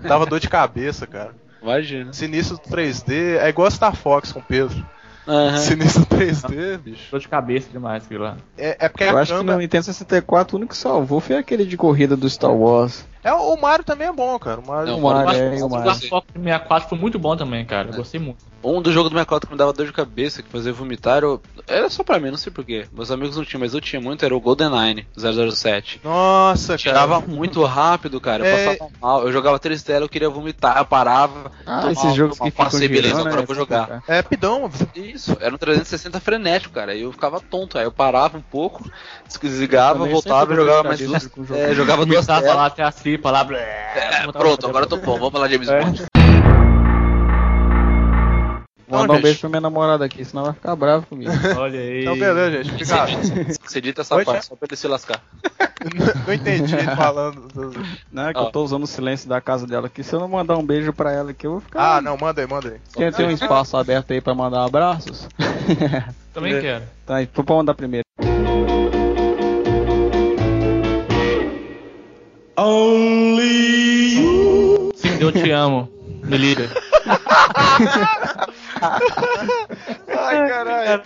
Dava 0.02 0.26
dor 0.26 0.40
de 0.40 0.48
cabeça, 0.48 1.06
cara. 1.06 1.34
Imagina. 1.62 2.12
Sinistro 2.12 2.58
3D 2.58 3.38
é 3.38 3.48
igual 3.48 3.70
Star 3.70 3.96
Fox 3.96 4.32
com 4.32 4.40
Pedro. 4.40 4.84
Aham. 5.26 5.56
Sinistro 5.56 6.04
3D, 6.06 6.78
bicho. 6.78 7.10
Dor 7.10 7.20
de 7.20 7.28
cabeça 7.28 7.68
demais 7.70 8.04
aquilo 8.04 8.24
lá. 8.24 8.36
É, 8.58 8.76
é 8.86 8.88
porque 8.88 9.04
Eu 9.04 9.16
a 9.16 9.22
acho 9.22 9.38
que 9.38 9.44
no. 9.44 9.56
Nintendo 9.56 9.84
64 9.84 10.54
o 10.54 10.58
único 10.58 10.72
que 10.72 10.78
salvou 10.78 11.20
foi 11.20 11.36
aquele 11.36 11.64
de 11.64 11.76
corrida 11.76 12.16
do 12.16 12.28
Star 12.28 12.52
Wars. 12.54 13.06
É, 13.24 13.32
o 13.32 13.56
Mario 13.56 13.84
também 13.84 14.06
é 14.06 14.12
bom, 14.12 14.38
cara. 14.38 14.60
O 14.60 14.66
Mario. 14.66 14.92
Não, 14.92 14.98
O 14.98 15.02
Mario 15.02 15.24
Mario, 15.24 15.40
é, 15.42 15.54
acho 15.54 15.62
o 15.64 15.66
o 15.66 15.70
Mario. 15.70 15.94
Star 15.94 16.08
Fox 16.10 16.26
64 16.34 16.88
foi 16.90 16.98
muito 16.98 17.18
bom 17.18 17.34
também, 17.36 17.64
cara. 17.64 17.88
Eu 17.88 17.94
gostei 17.96 18.20
muito. 18.20 18.44
Um 18.62 18.80
dos 18.80 18.94
jogos 18.94 19.10
do 19.10 19.14
64 19.14 19.46
que 19.46 19.52
me 19.54 19.58
dava 19.58 19.72
dor 19.74 19.84
de 19.86 19.92
cabeça, 19.92 20.42
que 20.42 20.48
fazia 20.48 20.72
vomitar, 20.72 21.22
eu... 21.22 21.40
era 21.66 21.90
só 21.90 22.02
pra 22.02 22.18
mim, 22.18 22.30
não 22.30 22.38
sei 22.38 22.50
porquê. 22.50 22.86
Meus 22.92 23.10
amigos 23.10 23.36
não 23.36 23.44
tinham, 23.44 23.60
mas 23.60 23.74
eu 23.74 23.80
tinha 23.80 24.00
muito, 24.00 24.24
era 24.24 24.34
o 24.34 24.40
GoldenEye 24.40 25.06
007. 25.18 26.00
Nossa, 26.02 26.68
cara. 26.68 26.78
Tirava 26.78 27.20
muito 27.20 27.62
rápido, 27.64 28.18
cara. 28.22 28.42
Eu 28.46 28.56
É. 28.56 28.66
passava 28.76 28.90
mal. 29.02 29.22
Eu 29.22 29.32
jogava 29.32 29.58
três 29.58 29.82
telas, 29.82 30.02
eu 30.02 30.08
queria 30.08 30.30
vomitar, 30.30 30.78
eu 30.78 30.86
parava. 30.86 31.52
Ah, 31.66 31.80
tomava- 31.80 31.92
esses 31.92 32.14
jogos 32.14 32.38
que 32.38 32.44
ficam 32.50 32.64
passei, 32.64 32.88
beleza, 32.88 33.08
girando, 33.08 33.20
agora 33.26 33.36
né? 33.36 33.42
eu 33.42 33.46
vou 33.46 33.56
jogar. 33.56 34.02
É 34.08 34.22
pidão. 34.22 34.70
Isso, 34.94 35.36
era 35.40 35.54
um 35.54 35.58
360 35.58 36.18
frenético, 36.20 36.74
cara. 36.74 36.92
Aí 36.92 37.02
eu 37.02 37.12
ficava 37.12 37.40
tonto. 37.40 37.76
Aí 37.78 37.84
eu 37.84 37.92
parava 37.92 38.38
um 38.38 38.42
pouco, 38.42 38.82
desligava, 39.42 40.06
voltava 40.06 40.52
e 40.52 40.56
jogava 40.56 40.84
mais 40.84 41.00
duas. 41.00 41.22
jogo. 41.22 41.54
É, 41.54 41.74
jogava 41.74 42.06
duas 42.06 42.24
telas. 42.26 42.44
lá 42.44 42.66
até 42.66 42.82
a 42.82 42.90
cipa 43.14 43.30
lá. 43.30 43.44
blé, 43.44 43.60
É, 43.60 44.26
botava 44.26 44.44
pronto, 44.44 44.66
agora 44.66 44.84
eu 44.84 44.88
tô 44.88 44.96
bom. 44.96 45.18
Vamos 45.18 45.40
lá, 45.40 45.48
James 45.48 45.68
É. 45.68 45.80
Bond. 45.80 46.02
Vou 48.86 48.98
mandar 49.00 49.14
um 49.14 49.20
beijo 49.22 49.40
pra 49.40 49.48
minha 49.48 49.60
namorada 49.60 50.04
aqui, 50.04 50.24
senão 50.24 50.42
ela 50.42 50.52
vai 50.52 50.60
ficar 50.60 50.76
brava 50.76 51.06
comigo. 51.06 51.30
Olha 51.56 51.80
aí. 51.80 52.02
Então, 52.02 52.16
beleza, 52.18 52.62
gente. 52.64 52.84
Fica... 52.84 53.06
Você 53.66 53.78
edita 53.78 54.02
essa 54.02 54.14
Oi, 54.14 54.24
parte, 54.24 54.36
chefe? 54.38 54.48
só 54.48 54.56
pra 54.56 54.66
ele 54.68 54.76
se 54.76 54.86
lascar. 54.86 55.20
não 56.26 56.34
entendi 56.34 56.74
ele 56.74 56.94
falando. 56.96 57.48
do- 57.48 57.72
Não, 58.12 58.28
é 58.28 58.34
que 58.34 58.38
eu 58.38 58.46
tô 58.52 58.62
usando 58.62 58.82
o 58.84 58.86
silêncio 58.86 59.28
da 59.28 59.40
casa 59.40 59.66
dela 59.66 59.86
aqui. 59.86 60.02
Se 60.04 60.14
eu 60.14 60.20
não 60.20 60.28
mandar 60.28 60.56
um 60.58 60.64
beijo 60.66 60.92
pra 60.92 61.12
ela 61.12 61.30
aqui, 61.30 61.46
eu 61.46 61.52
vou 61.52 61.60
ficar. 61.60 61.96
Ah, 61.96 62.00
não, 62.00 62.16
manda 62.16 62.40
aí, 62.42 62.46
manda 62.46 62.68
aí. 62.68 62.80
Tem, 62.94 63.10
tem 63.10 63.26
um 63.26 63.30
espaço 63.30 63.76
aberto 63.76 64.12
aí 64.12 64.20
pra 64.20 64.34
mandar 64.34 64.64
abraços? 64.64 65.28
Também 66.34 66.60
quero. 66.60 66.84
tá, 67.06 67.22
então 67.22 67.44
pode 67.44 67.58
mandar 67.58 67.74
primeiro. 67.74 68.04
Sim, 68.22 68.32
eu 75.24 75.32
te 75.32 75.50
amo. 75.50 75.90
Liga. 76.24 76.70
Ai, 80.08 80.48
caralho. 80.48 81.02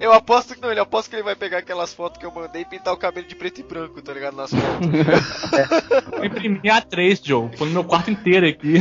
Eu 0.00 0.12
aposto 0.12 0.54
que 0.54 0.60
não, 0.60 0.70
ele 0.70 0.80
aposto 0.80 1.08
que 1.08 1.16
ele 1.16 1.22
vai 1.22 1.34
pegar 1.34 1.58
aquelas 1.58 1.94
fotos 1.94 2.18
que 2.18 2.26
eu 2.26 2.30
mandei 2.30 2.62
e 2.62 2.64
pintar 2.64 2.92
o 2.92 2.96
cabelo 2.96 3.26
de 3.26 3.34
preto 3.34 3.60
e 3.60 3.62
branco, 3.62 4.02
tá 4.02 4.12
ligado? 4.12 4.36
Nas 4.36 4.50
fotos. 4.50 4.88
Eu 6.12 6.24
imprimi 6.24 6.60
A3, 6.60 7.20
Joe. 7.22 7.50
Foi 7.56 7.66
no 7.68 7.72
meu 7.72 7.84
quarto 7.84 8.10
inteiro 8.10 8.46
aqui. 8.46 8.74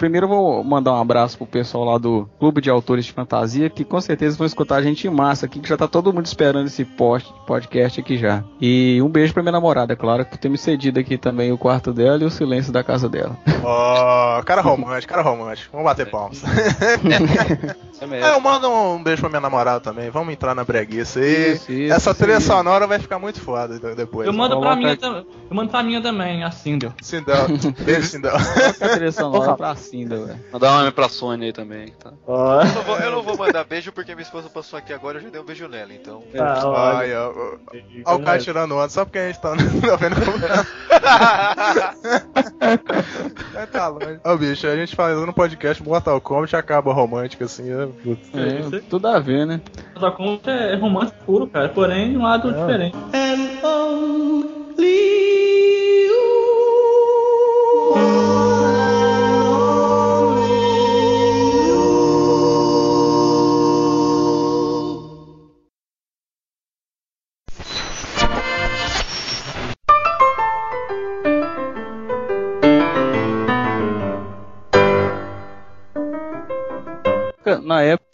Primeiro 0.00 0.24
eu 0.24 0.30
vou 0.30 0.64
mandar 0.64 0.94
um 0.94 1.00
abraço 1.00 1.36
pro 1.36 1.46
pessoal 1.46 1.84
lá 1.84 1.98
do 1.98 2.26
Clube 2.38 2.62
de 2.62 2.70
Autores 2.70 3.04
de 3.04 3.12
Fantasia, 3.12 3.68
que 3.68 3.84
com 3.84 4.00
certeza 4.00 4.34
vão 4.38 4.46
escutar 4.46 4.76
a 4.76 4.82
gente 4.82 5.06
em 5.06 5.10
massa 5.10 5.44
aqui, 5.44 5.60
que 5.60 5.68
já 5.68 5.76
tá 5.76 5.86
todo 5.86 6.10
mundo 6.10 6.24
esperando 6.24 6.66
esse 6.68 6.86
post, 6.86 7.30
podcast 7.46 8.00
aqui 8.00 8.16
já. 8.16 8.42
E 8.58 8.98
um 9.02 9.10
beijo 9.10 9.34
pra 9.34 9.42
minha 9.42 9.52
namorada, 9.52 9.94
claro, 9.94 10.24
por 10.24 10.38
ter 10.38 10.48
me 10.48 10.56
cedido 10.56 10.98
aqui 10.98 11.18
também 11.18 11.52
o 11.52 11.58
quarto 11.58 11.92
dela 11.92 12.22
e 12.22 12.24
o 12.24 12.30
silêncio 12.30 12.72
da 12.72 12.82
casa 12.82 13.10
dela. 13.10 13.36
Ó, 13.62 14.40
cara 14.44 14.62
romântico, 14.62 15.12
cara 15.12 15.22
romântico. 15.22 15.68
Vamos 15.72 15.84
bater 15.84 16.10
palmas. 16.10 16.38
Isso 16.38 16.46
é 16.46 17.80
É, 18.00 18.06
mesmo. 18.06 18.26
eu 18.28 18.40
mando 18.40 18.66
um 18.70 19.02
beijo 19.02 19.20
pra 19.20 19.28
minha 19.28 19.42
namorada 19.42 19.78
também. 19.78 20.08
Vamos 20.08 20.32
entrar 20.32 20.54
na 20.54 20.64
breguiça 20.64 21.20
aí. 21.20 21.52
Isso, 21.52 21.70
isso, 21.70 21.92
Essa 21.92 22.10
isso 22.12 22.18
trilha 22.18 22.38
aí. 22.38 22.42
sonora 22.42 22.86
vai 22.86 22.98
ficar 22.98 23.18
muito 23.18 23.38
foda 23.42 23.78
de- 23.78 23.94
depois. 23.94 24.26
Eu 24.26 24.32
mando 24.32 24.58
pra 24.58 24.74
minha. 24.74 24.96
Eu 25.02 25.26
mando 25.54 25.68
pra 25.70 25.82
minha 25.82 26.00
também, 26.00 26.42
a 26.42 26.50
Cinder. 26.50 26.92
Sindel. 27.02 27.36
Beijo, 27.84 28.06
Sindel. 28.06 28.32
Coloca 28.32 28.86
a 28.86 28.88
trilha 28.88 29.12
sonora 29.12 29.54
pra 29.54 29.74
Cinda, 29.90 30.24
velho. 30.24 30.40
Mandar 30.52 30.72
um 30.72 30.78
nome 30.78 30.92
pra 30.92 31.08
Sony 31.08 31.46
aí 31.46 31.52
também. 31.52 31.88
Tá? 31.98 32.12
Eu 32.26 32.74
não, 32.74 32.82
vou, 32.82 32.98
eu 32.98 33.10
não 33.10 33.22
vou 33.22 33.36
mandar 33.36 33.64
beijo 33.64 33.90
porque 33.90 34.14
minha 34.14 34.22
esposa 34.22 34.48
passou 34.48 34.78
aqui 34.78 34.92
agora 34.92 35.18
eu 35.18 35.22
já 35.22 35.28
dei 35.28 35.40
um 35.40 35.44
beijo 35.44 35.66
nela, 35.66 35.92
então. 35.92 36.22
Ai, 36.76 37.12
ó, 37.16 37.32
ó, 37.32 37.56
ó 38.04 38.14
o 38.14 38.22
cara 38.22 38.38
tirando 38.38 38.76
onda, 38.76 38.88
só 38.88 39.04
porque 39.04 39.18
a 39.18 39.26
gente 39.26 39.40
tá 39.40 39.50
tá 39.56 39.96
vendo 39.96 40.14
como. 40.24 40.38
Vai 43.52 43.66
tá 43.72 43.88
longe. 43.88 44.20
Ô 44.24 44.36
bicho, 44.36 44.68
a 44.68 44.76
gente 44.76 44.94
fazendo 44.94 45.28
um 45.28 45.32
podcast 45.32 45.82
Mortal 45.82 46.20
Kombat 46.20 46.54
acaba 46.54 46.92
romântico 46.92 47.42
assim. 47.42 47.68
é, 47.70 47.86
putz. 47.86 48.30
É, 48.32 48.80
tudo 48.88 49.08
a 49.08 49.18
ver, 49.18 49.44
né? 49.44 49.60
Mortal 49.94 50.12
Kombat 50.12 50.50
é 50.50 50.76
romance 50.76 51.12
puro, 51.26 51.48
cara. 51.48 51.68
Porém, 51.68 52.16
um 52.16 52.22
lado 52.22 52.52
diferente. 52.52 52.96
Na 77.62 77.82
época, 77.82 78.08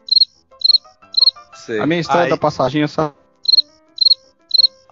Sei. 1.54 1.80
a 1.80 1.86
minha 1.86 2.00
história 2.00 2.24
Ai. 2.24 2.30
da 2.30 2.36
passaginha 2.36 2.88
só 2.88 3.12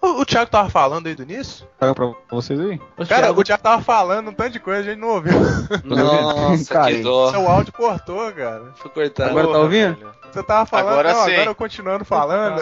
O, 0.01 0.21
o 0.21 0.25
Thiago 0.25 0.51
tava 0.51 0.69
falando 0.69 1.07
aí 1.07 1.15
do 1.15 1.23
início? 1.23 1.65
pra 1.79 1.93
vocês 2.29 2.59
aí? 2.59 2.77
Cara, 3.07 3.23
Thiago, 3.23 3.41
o 3.41 3.43
Thiago 3.43 3.63
tava 3.63 3.81
falando 3.81 4.29
um 4.29 4.33
tanto 4.33 4.51
de 4.51 4.59
coisa, 4.59 4.81
a 4.81 4.83
gente 4.83 4.99
não 4.99 5.07
ouviu. 5.09 5.33
Nossa, 5.83 6.57
que 6.63 6.69
Cai. 6.73 7.01
dó. 7.01 7.31
Seu 7.31 7.47
áudio 7.49 7.73
cortou, 7.73 8.31
cara. 8.33 8.71
Foi 8.75 8.91
cortado. 8.91 9.29
Agora 9.31 9.47
tá 9.47 9.57
ouvindo? 9.59 9.95
velho. 9.95 10.15
Você 10.31 10.43
tava 10.43 10.65
falando, 10.65 10.89
Agora 10.89 11.13
não, 11.13 11.23
sim. 11.25 11.33
agora 11.33 11.49
eu 11.51 11.55
continuando 11.55 12.03
falando. 12.03 12.61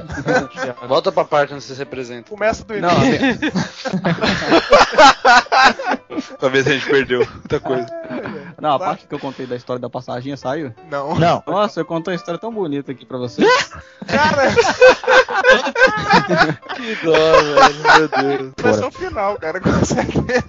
Volta 0.88 1.12
pra 1.12 1.24
parte 1.26 1.52
onde 1.52 1.62
você 1.62 1.74
se 1.74 1.82
apresenta. 1.82 2.30
Começa 2.30 2.64
do 2.64 2.80
Não, 2.80 3.04
início. 3.04 3.38
minha- 3.38 3.52
Talvez 6.38 6.66
a 6.66 6.72
gente 6.72 6.86
perdeu 6.86 7.20
muita 7.20 7.60
coisa. 7.60 7.86
Não, 8.60 8.74
a 8.74 8.78
parte 8.78 9.06
que 9.06 9.14
eu 9.14 9.18
contei 9.18 9.46
da 9.46 9.56
história 9.56 9.80
da 9.80 9.88
passaginha 9.88 10.36
saiu? 10.36 10.74
Não. 10.90 11.14
Não. 11.18 11.42
Nossa, 11.46 11.80
eu 11.80 11.84
contei 11.84 12.12
uma 12.12 12.16
história 12.16 12.38
tão 12.38 12.52
bonita 12.52 12.92
aqui 12.92 13.06
pra 13.06 13.16
você. 13.18 13.42
Cara, 14.06 14.50
Que 16.76 16.94
dó, 17.04 17.12
velho. 17.12 17.82
Meu 17.82 18.08
Deus. 18.38 18.52
vai 18.60 18.74
ser 18.74 18.84
o 18.84 18.90
final, 18.90 19.36
cara, 19.38 19.60
com 19.60 19.84
certeza. 19.84 20.44